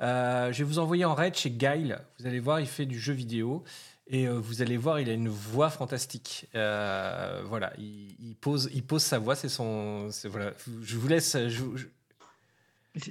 Euh, 0.00 0.52
je 0.52 0.58
vais 0.58 0.64
vous 0.64 0.78
envoyer 0.78 1.04
en 1.04 1.14
raid 1.14 1.34
chez 1.34 1.50
Guile. 1.50 1.98
Vous 2.20 2.26
allez 2.26 2.40
voir, 2.40 2.60
il 2.60 2.66
fait 2.66 2.86
du 2.86 2.98
jeu 2.98 3.12
vidéo. 3.12 3.64
Et 4.10 4.26
euh, 4.26 4.38
vous 4.40 4.62
allez 4.62 4.76
voir, 4.78 5.00
il 5.00 5.10
a 5.10 5.12
une 5.12 5.28
voix 5.28 5.68
fantastique. 5.70 6.46
Euh, 6.54 7.42
voilà, 7.46 7.72
il, 7.78 8.14
il 8.20 8.34
pose, 8.34 8.70
il 8.72 8.82
pose 8.82 9.02
sa 9.02 9.18
voix, 9.18 9.34
c'est 9.36 9.48
son. 9.50 10.08
Voilà, 10.24 10.52
je 10.82 10.96
vous 10.96 11.08
laisse. 11.08 11.36
je 11.48 11.48
je- 11.76 11.86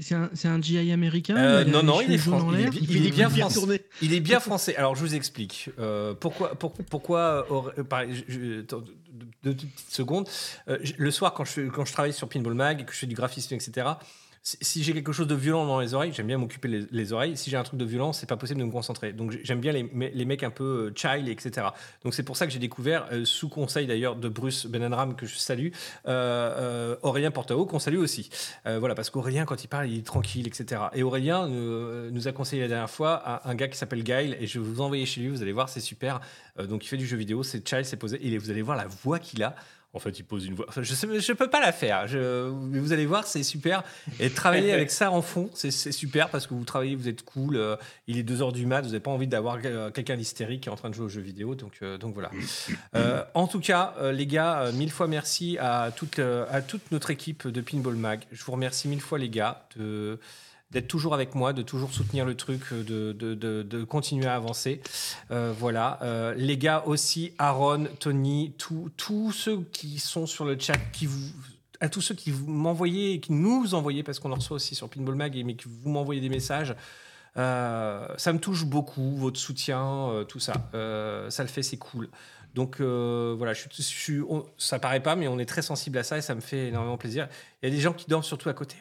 C'est 0.02 0.16
un, 0.16 0.30
un 0.44 0.62
GI 0.62 0.92
américain 0.92 1.38
Euh, 1.38 1.64
non, 1.64 1.82
non, 1.84 2.02
il 2.02 2.12
est, 2.12 2.18
fran- 2.18 2.52
il 2.52 2.60
est 2.62 2.70
Il 2.82 3.06
il 3.06 3.12
bien 3.14 3.30
français. 3.30 3.86
Il 4.02 4.14
est 4.14 4.20
bien 4.20 4.40
français. 4.40 4.76
Alors, 4.76 4.96
je 4.96 5.02
vous 5.02 5.14
explique. 5.16 5.70
Euh, 5.80 6.14
pourquoi, 6.16 6.56
pour- 6.56 6.74
pourquoi 6.74 7.46
euh, 7.78 7.84
pareil, 7.84 8.26
je- 8.28 8.62
deux, 8.62 8.84
deux- 9.44 9.54
petites 9.54 9.92
secondes. 9.92 10.28
Le 10.98 11.12
soir, 11.12 11.34
quand 11.34 11.46
je, 11.46 11.62
quand 11.70 11.86
je 11.86 11.94
travaille 11.94 12.12
sur 12.14 12.28
Pinball 12.28 12.56
Mag 12.56 12.86
que 12.86 12.92
je 12.92 12.98
fais 12.98 13.08
du 13.08 13.16
graphisme, 13.16 13.54
etc., 13.54 13.88
si, 14.44 14.84
j'ai 14.84 14.94
quelque 14.94 15.12
chose 15.12 15.28
de 15.28 15.36
violent 15.36 15.66
dans 15.66 15.80
les 15.80 15.94
oreilles, 15.94 16.14
j'aime 16.14 16.28
bien 16.28 16.38
m'occuper 16.38 16.68
les, 16.68 16.86
les 16.90 17.14
oreilles. 17.14 17.36
Si 17.36 17.50
j'ai 17.50 17.58
un 17.58 17.64
truc 17.64 17.80
de 17.80 17.86
violent, 17.86 18.14
c'est 18.14 18.26
pas 18.30 18.38
possible 18.38 18.60
de 18.60 18.66
me 18.66 18.72
concentrer. 18.72 19.12
Donc, 19.12 19.32
j'ai- 19.32 19.42
j'aime 19.44 19.60
bien 19.60 19.72
les, 19.74 19.84
les 20.14 20.26
mecs 20.26 20.44
un 20.44 20.50
peu 20.50 20.64
euh, 20.64 20.92
child, 20.96 21.28
etc. 21.28 21.68
Donc, 22.04 22.14
c'est 22.14 22.24
pour 22.24 22.38
ça 22.38 22.46
que 22.48 22.54
j'ai 22.54 22.60
découvert, 22.60 23.08
euh, 23.12 23.26
sous 23.26 23.50
conseil 23.50 23.88
d'ailleurs 23.88 24.16
de 24.16 24.30
Bruce 24.30 24.66
Benenram, 24.66 25.16
que 25.16 25.26
je 25.26 25.36
salue, 25.38 25.70
euh, 26.08 26.12
euh, 26.94 26.96
Aurélien 27.02 27.32
Portao, 27.32 27.66
qu'on 27.66 27.80
salue 27.80 27.98
aussi. 27.98 28.30
Voilà, 28.66 28.96
parce 28.96 29.10
qu'Aurélien, 29.10 29.46
quand 29.46 29.64
il 29.64 29.68
parle, 29.68 29.90
il 29.90 30.00
est 30.00 30.06
tranquille, 30.06 30.48
etc. 30.48 30.82
Et 30.94 31.04
Aurélien 31.04 31.48
nous 31.48 32.28
a 32.28 32.32
conseillé 32.32 32.62
la 32.62 32.68
dernière 32.68 32.90
fois 32.90 33.44
un, 33.46 33.50
un 33.52 33.56
gars 33.56 33.68
qui 33.68 33.78
s'appelle 33.78 34.04
Guile, 34.04 34.38
et 34.40 34.48
je 34.48 34.60
vais 34.60 34.66
vous 34.66 34.82
envoyer 34.82 35.06
chez 35.06 35.22
lui, 35.22 35.30
vous 35.30 35.42
allez 35.42 35.52
voir, 35.52 35.70
c'est 35.70 35.80
super. 35.80 36.20
Donc 36.58 36.86
il 36.86 36.88
fait 36.88 36.98
du 36.98 37.06
jeu 37.08 37.18
vidéo, 37.18 37.44
c'est 37.44 37.68
Child, 37.68 37.86
c'est 37.86 37.98
posé, 37.98 38.26
et 38.26 38.38
vous 38.38 38.50
allez 38.52 38.62
voir 38.62 38.78
la 38.78 38.88
voix 38.88 39.20
qu'il 39.20 39.44
a. 39.44 39.56
En 39.98 40.00
fait, 40.00 40.20
il 40.20 40.24
pose 40.24 40.46
une 40.46 40.54
voix. 40.54 40.68
Je 40.76 40.84
je 40.84 41.34
peux 41.34 41.50
pas 41.50 41.60
la 41.60 41.72
faire. 41.72 42.06
Mais 42.08 42.80
vous 42.80 42.94
allez 42.94 43.08
voir, 43.08 43.26
c'est 43.26 43.42
super. 43.42 43.84
Et 44.20 44.30
travailler 44.30 44.72
avec 44.72 44.92
ça 44.92 45.12
en 45.12 45.24
fond, 45.24 45.50
c'est 45.54 45.72
super 45.72 46.30
parce 46.30 46.46
que 46.46 46.54
vous 46.54 46.64
travaillez, 46.64 46.96
vous 46.96 47.08
êtes 47.08 47.24
cool. 47.24 47.58
euh, 47.58 47.76
il 48.08 48.18
est 48.18 48.24
2h 48.24 48.54
du 48.54 48.68
mat, 48.68 48.82
vous 48.82 48.90
n'avez 48.90 49.00
pas 49.00 49.12
envie 49.12 49.28
d'avoir 49.28 49.58
euh, 49.66 49.90
quelqu'un 49.90 50.16
d'hystérique 50.16 50.62
qui 50.62 50.70
est 50.70 50.72
en 50.72 50.76
train 50.76 50.90
de 50.90 50.94
jouer 50.94 51.06
aux 51.06 51.10
jeux 51.10 51.22
vidéo. 51.22 51.56
Donc, 51.56 51.80
euh, 51.82 51.98
voilà. 52.14 52.30
En 53.34 53.48
tout 53.48 53.60
cas, 53.60 53.96
les 54.12 54.28
gars, 54.28 54.72
mille 54.74 54.92
fois 54.92 55.08
merci 55.08 55.58
à 55.60 55.92
toute, 55.96 56.20
notre 56.92 57.10
équipe 57.10 57.48
de 57.48 57.62
Pinball 57.62 57.96
Mag. 57.96 58.22
Je 58.32 58.44
vous 58.44 58.52
remercie 58.52 58.88
mille 58.88 59.02
fois, 59.02 59.18
les 59.18 59.30
gars, 59.30 59.66
d'être 60.72 60.88
toujours 60.88 61.14
avec 61.14 61.34
moi, 61.36 61.54
de 61.54 61.62
toujours 61.62 61.94
soutenir 61.94 62.26
le 62.26 62.36
truc, 62.36 62.62
euh, 62.72 62.84
de, 62.84 63.14
de, 63.14 63.64
de, 63.64 63.84
continuer 63.84 64.28
à 64.28 64.36
avancer. 64.36 64.82
Euh, 65.32 65.54
voilà. 65.58 66.00
Euh, 66.02 66.34
les 66.36 66.58
gars 66.58 66.84
aussi, 66.86 67.34
Aaron, 67.38 67.88
Tony, 68.00 68.54
tous 68.58 69.32
ceux 69.32 69.62
qui 69.72 70.00
sont 70.00 70.26
sur 70.26 70.46
le 70.46 70.60
chat, 70.60 70.78
qui 70.92 71.06
vous, 71.06 71.32
à 71.80 71.90
tous 71.90 72.02
ceux 72.02 72.16
qui 72.16 72.32
vous 72.32 72.48
m'envoyez 72.48 73.14
et 73.14 73.20
qui 73.20 73.32
nous 73.32 73.76
envoyez, 73.76 74.04
parce 74.04 74.20
qu'on 74.20 74.32
en 74.32 74.36
reçoit 74.36 74.56
aussi 74.56 74.76
sur 74.76 74.90
Pinball 74.90 75.16
Mag, 75.16 75.42
mais 75.46 75.56
que 75.56 75.70
vous 75.70 75.90
m'envoyez 75.90 76.22
des 76.22 76.30
messages. 76.30 76.76
ça 77.36 78.34
me 78.34 78.40
touche 78.40 78.66
beaucoup, 78.66 79.16
votre 79.16 79.40
soutien, 79.40 80.26
tout 80.28 80.40
ça. 80.40 80.54
Ça 81.30 81.44
le 81.44 81.50
fait, 81.50 81.64
c'est 81.64 81.78
cool. 81.78 82.10
Donc 82.56 82.82
voilà, 82.82 83.54
je, 83.54 83.68
je 83.70 84.22
ça 84.58 84.80
paraît 84.80 85.04
pas, 85.04 85.16
mais 85.16 85.28
on 85.28 85.40
est 85.40 85.46
très 85.46 85.62
sensible 85.62 85.98
à 86.00 86.04
ça 86.04 86.18
et 86.18 86.22
ça 86.22 86.36
me 86.36 86.42
fait 86.42 86.68
énormément 86.70 86.98
plaisir. 86.98 87.30
Il 87.62 87.70
y 87.70 87.72
a 87.72 87.76
des 87.76 87.82
gens 87.82 87.94
qui 87.94 88.08
dorment 88.08 88.24
surtout 88.24 88.50
à 88.50 88.54
côté. 88.54 88.76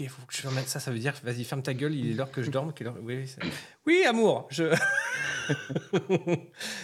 Ok, 0.00 0.08
faut 0.08 0.26
que 0.26 0.34
je 0.34 0.40
ferme 0.42 0.58
ça. 0.66 0.78
Ça 0.80 0.90
veut 0.90 0.98
dire, 0.98 1.14
vas-y, 1.24 1.44
ferme 1.44 1.62
ta 1.62 1.74
gueule, 1.74 1.94
il 1.94 2.10
est 2.10 2.14
l'heure 2.14 2.30
que 2.30 2.42
je 2.42 2.50
dorme. 2.50 2.72
Oui, 3.02 3.26
ça- 3.26 3.40
oui, 3.86 4.04
amour. 4.06 4.46
Je... 4.50 4.64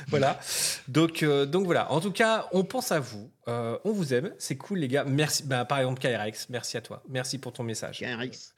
voilà. 0.08 0.40
Donc, 0.88 1.22
euh, 1.22 1.46
donc 1.46 1.64
voilà. 1.66 1.90
En 1.92 2.00
tout 2.00 2.10
cas, 2.12 2.48
on 2.52 2.64
pense 2.64 2.92
à 2.92 3.00
vous. 3.00 3.30
Euh, 3.48 3.78
on 3.84 3.92
vous 3.92 4.14
aime. 4.14 4.32
C'est 4.38 4.56
cool, 4.56 4.78
les 4.78 4.88
gars. 4.88 5.04
Merci. 5.04 5.42
Bah, 5.44 5.64
par 5.64 5.78
exemple, 5.78 6.00
KRX, 6.00 6.48
merci 6.48 6.76
à 6.76 6.80
toi. 6.80 7.02
Merci 7.08 7.38
pour 7.38 7.52
ton 7.52 7.62
message. 7.62 8.00
KRX. 8.00 8.54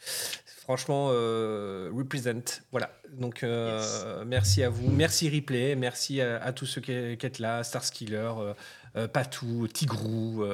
Franchement, 0.63 1.09
euh, 1.13 1.91
represent. 1.95 2.63
Voilà. 2.71 2.91
Donc, 3.13 3.43
euh, 3.43 4.25
merci 4.27 4.63
à 4.63 4.69
vous. 4.71 4.89
Merci 4.91 5.29
Replay. 5.29 5.77
Merci 5.77 6.21
à, 6.21 6.43
à 6.43 6.53
tous 6.53 6.67
ceux 6.67 6.81
qui, 6.81 7.17
qui 7.19 7.27
êtes 7.27 7.39
là. 7.39 7.63
Starskiller, 7.65 8.17
euh, 8.39 8.55
euh, 8.97 9.09
Patou, 9.09 9.69
Tigrou, 9.69 10.45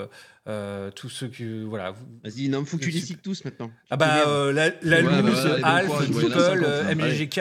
euh, 0.48 0.90
tous 0.90 1.09
ceux 1.09 1.28
que. 1.28 1.64
Voilà. 1.64 1.94
Vas-y, 2.24 2.48
non, 2.48 2.64
faut 2.64 2.77
que 2.78 2.82
tu 2.85 2.90
les 2.90 3.01
cites 3.01 3.23
tous 3.23 3.44
maintenant. 3.44 3.70
ah 3.90 3.97
bah 3.97 4.24
euh, 4.27 4.52
la, 4.52 4.70
la 4.82 4.97
Ouais, 5.02 5.23
bah 5.23 5.28
ouais, 5.31 5.62
Alf, 5.62 6.06
People, 6.06 6.23
50, 6.32 6.36
euh. 6.64 6.94
MGK, 6.94 7.39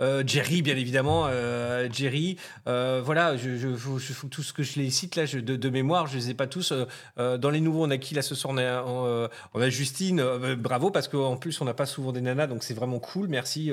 euh, 0.00 0.22
Jerry 0.26 0.62
bien 0.62 0.76
évidemment, 0.76 1.28
Jerry. 1.92 2.36
voilà, 2.66 3.36
je, 3.36 3.56
je, 3.56 3.74
faut- 3.74 3.98
je- 3.98 4.12
faut 4.12 4.28
tout 4.28 4.42
ce 4.42 4.52
que 4.52 4.62
je 4.62 4.78
les 4.78 4.90
cite 4.90 5.16
là 5.16 5.26
je- 5.26 5.38
de, 5.38 5.56
de 5.56 5.68
mémoire, 5.70 6.06
je 6.06 6.16
les 6.16 6.30
ai 6.30 6.34
pas 6.34 6.46
tous. 6.46 6.72
dans 7.16 7.50
les 7.50 7.60
nouveaux, 7.60 7.84
on 7.86 7.90
a 7.90 7.98
qui 7.98 8.14
là 8.14 8.22
ce 8.22 8.34
soir 8.34 8.52
On 8.54 8.58
a, 8.58 8.82
on, 8.84 9.28
on 9.54 9.60
a 9.60 9.68
Justine, 9.68 10.20
euh, 10.20 10.54
bravo 10.56 10.90
parce 10.90 11.08
qu'en 11.08 11.36
plus 11.36 11.60
on 11.60 11.64
n'a 11.64 11.74
pas 11.74 11.86
souvent 11.86 12.12
des 12.12 12.20
nanas, 12.20 12.46
donc 12.46 12.62
c'est 12.62 12.74
vraiment 12.74 12.98
cool. 13.00 13.28
Merci, 13.28 13.70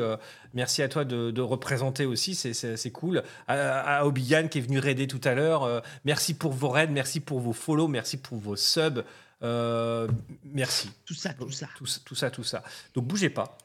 merci 0.54 0.82
à 0.82 0.88
toi 0.88 1.06
de, 1.06 1.32
de 1.32 1.42
représenter 1.42 2.06
aussi, 2.06 2.36
c'est- 2.36 2.90
cool. 2.92 3.22
À, 3.48 4.00
à 4.00 4.06
Obiyan 4.06 4.48
qui 4.48 4.58
est 4.58 4.62
venu 4.62 4.80
raider 4.80 5.06
tout 5.06 5.22
à 5.24 5.36
l'heure, 5.36 5.84
merci 6.06 6.34
pour 6.34 6.54
vos 6.54 6.70
raids, 6.70 6.88
merci 6.88 7.20
pour 7.20 7.40
vos 7.40 7.54
follow, 7.54 7.88
merci 7.88 8.18
pour 8.18 8.39
vos 8.40 8.56
subs. 8.56 9.04
Euh, 9.42 10.08
merci 10.44 10.90
Tout 11.06 11.14
ça, 11.14 11.34
tout 11.34 11.50
ça. 11.52 11.68
tout, 11.78 11.86
ça- 11.86 12.00
tout 12.04 12.16
ça, 12.16 12.30
tout 12.32 12.44
ça. 12.44 12.64
Donc 12.94 13.06
bougez 13.06 13.30
pas. 13.30 13.58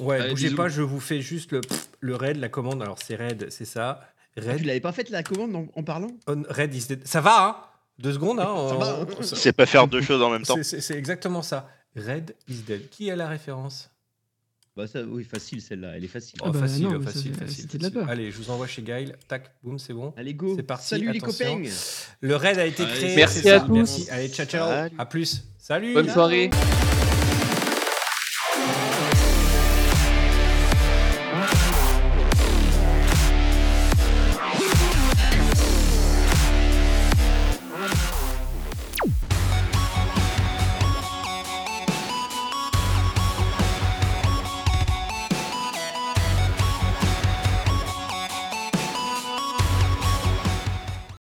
Ouais, 0.00 0.20
Allez, 0.20 0.30
bougez 0.30 0.44
bisous. 0.48 0.56
pas, 0.56 0.68
je 0.68 0.82
vous 0.82 1.00
fais 1.00 1.20
juste 1.20 1.52
le, 1.52 1.60
le 2.00 2.16
raid, 2.16 2.36
la 2.38 2.48
commande. 2.48 2.82
Alors 2.82 2.98
c'est 3.02 3.14
raid, 3.16 3.46
c'est 3.50 3.64
ça. 3.64 4.00
Ah, 4.36 4.40
tu 4.40 4.48
Raid, 4.48 4.64
l'avais 4.64 4.80
pas 4.80 4.92
faite 4.92 5.10
la 5.10 5.22
commande 5.22 5.54
en, 5.54 5.66
en 5.78 5.82
parlant? 5.84 6.08
On, 6.26 6.42
raid 6.48 6.74
is 6.74 6.86
dead. 6.86 7.06
Ça 7.06 7.20
va, 7.20 7.44
hein? 7.46 7.56
Deux 7.98 8.14
secondes, 8.14 8.40
hein 8.40 8.44
Ça 8.44 8.50
on- 8.50 8.78
va, 8.78 8.86
hein 9.00 9.06
on- 9.18 9.22
C'est 9.22 9.52
pas 9.52 9.66
faire 9.66 9.86
deux 9.86 10.00
choses 10.00 10.22
en 10.22 10.30
même 10.30 10.42
temps. 10.44 10.56
c'est- 10.62 10.90
exactement 10.96 11.42
ça. 11.42 11.68
Raid 11.96 12.34
is 12.48 12.62
dead. 12.62 12.88
Qui 12.88 13.10
a 13.10 13.16
la 13.16 13.28
référence? 13.28 13.90
Bah 14.74 14.86
ça, 14.86 15.02
oui, 15.02 15.22
facile 15.24 15.60
celle-là, 15.60 15.92
elle 15.96 16.04
est 16.04 16.08
facile. 16.08 16.38
Oh, 16.40 16.46
Ah 16.48 16.50
bah 16.52 16.60
facile, 16.60 16.84
non, 16.84 16.98
mais 16.98 17.04
ça 17.04 17.12
facile, 17.12 17.34
facile. 17.34 17.56
c'était 17.62 17.76
de 17.78 17.82
la 17.82 17.88
facile. 17.90 18.00
peur. 18.00 18.08
Allez, 18.10 18.30
je 18.30 18.38
vous 18.38 18.50
envoie 18.50 18.66
chez 18.66 18.80
Gaël. 18.82 19.18
Tac, 19.28 19.50
boum, 19.62 19.78
c'est 19.78 19.92
bon. 19.92 20.14
Allez, 20.16 20.32
go. 20.32 20.54
C'est 20.56 20.62
parti, 20.62 20.88
Salut 20.88 21.10
attention. 21.10 21.58
les 21.58 21.64
copains. 21.66 21.76
Le 22.20 22.36
raid 22.36 22.58
a 22.58 22.64
été 22.64 22.82
Allez, 22.82 22.92
créé. 22.94 23.16
merci 23.16 23.40
c'est 23.42 23.50
à 23.50 23.60
ça. 23.60 23.66
tous. 23.66 23.72
Merci. 23.74 24.06
Allez, 24.10 24.28
ciao, 24.30 24.46
ciao. 24.46 24.68
Salut. 24.70 24.94
À 24.98 25.04
plus. 25.06 25.44
Salut. 25.58 25.92
Bonne 25.92 26.08
soirée. 26.08 26.48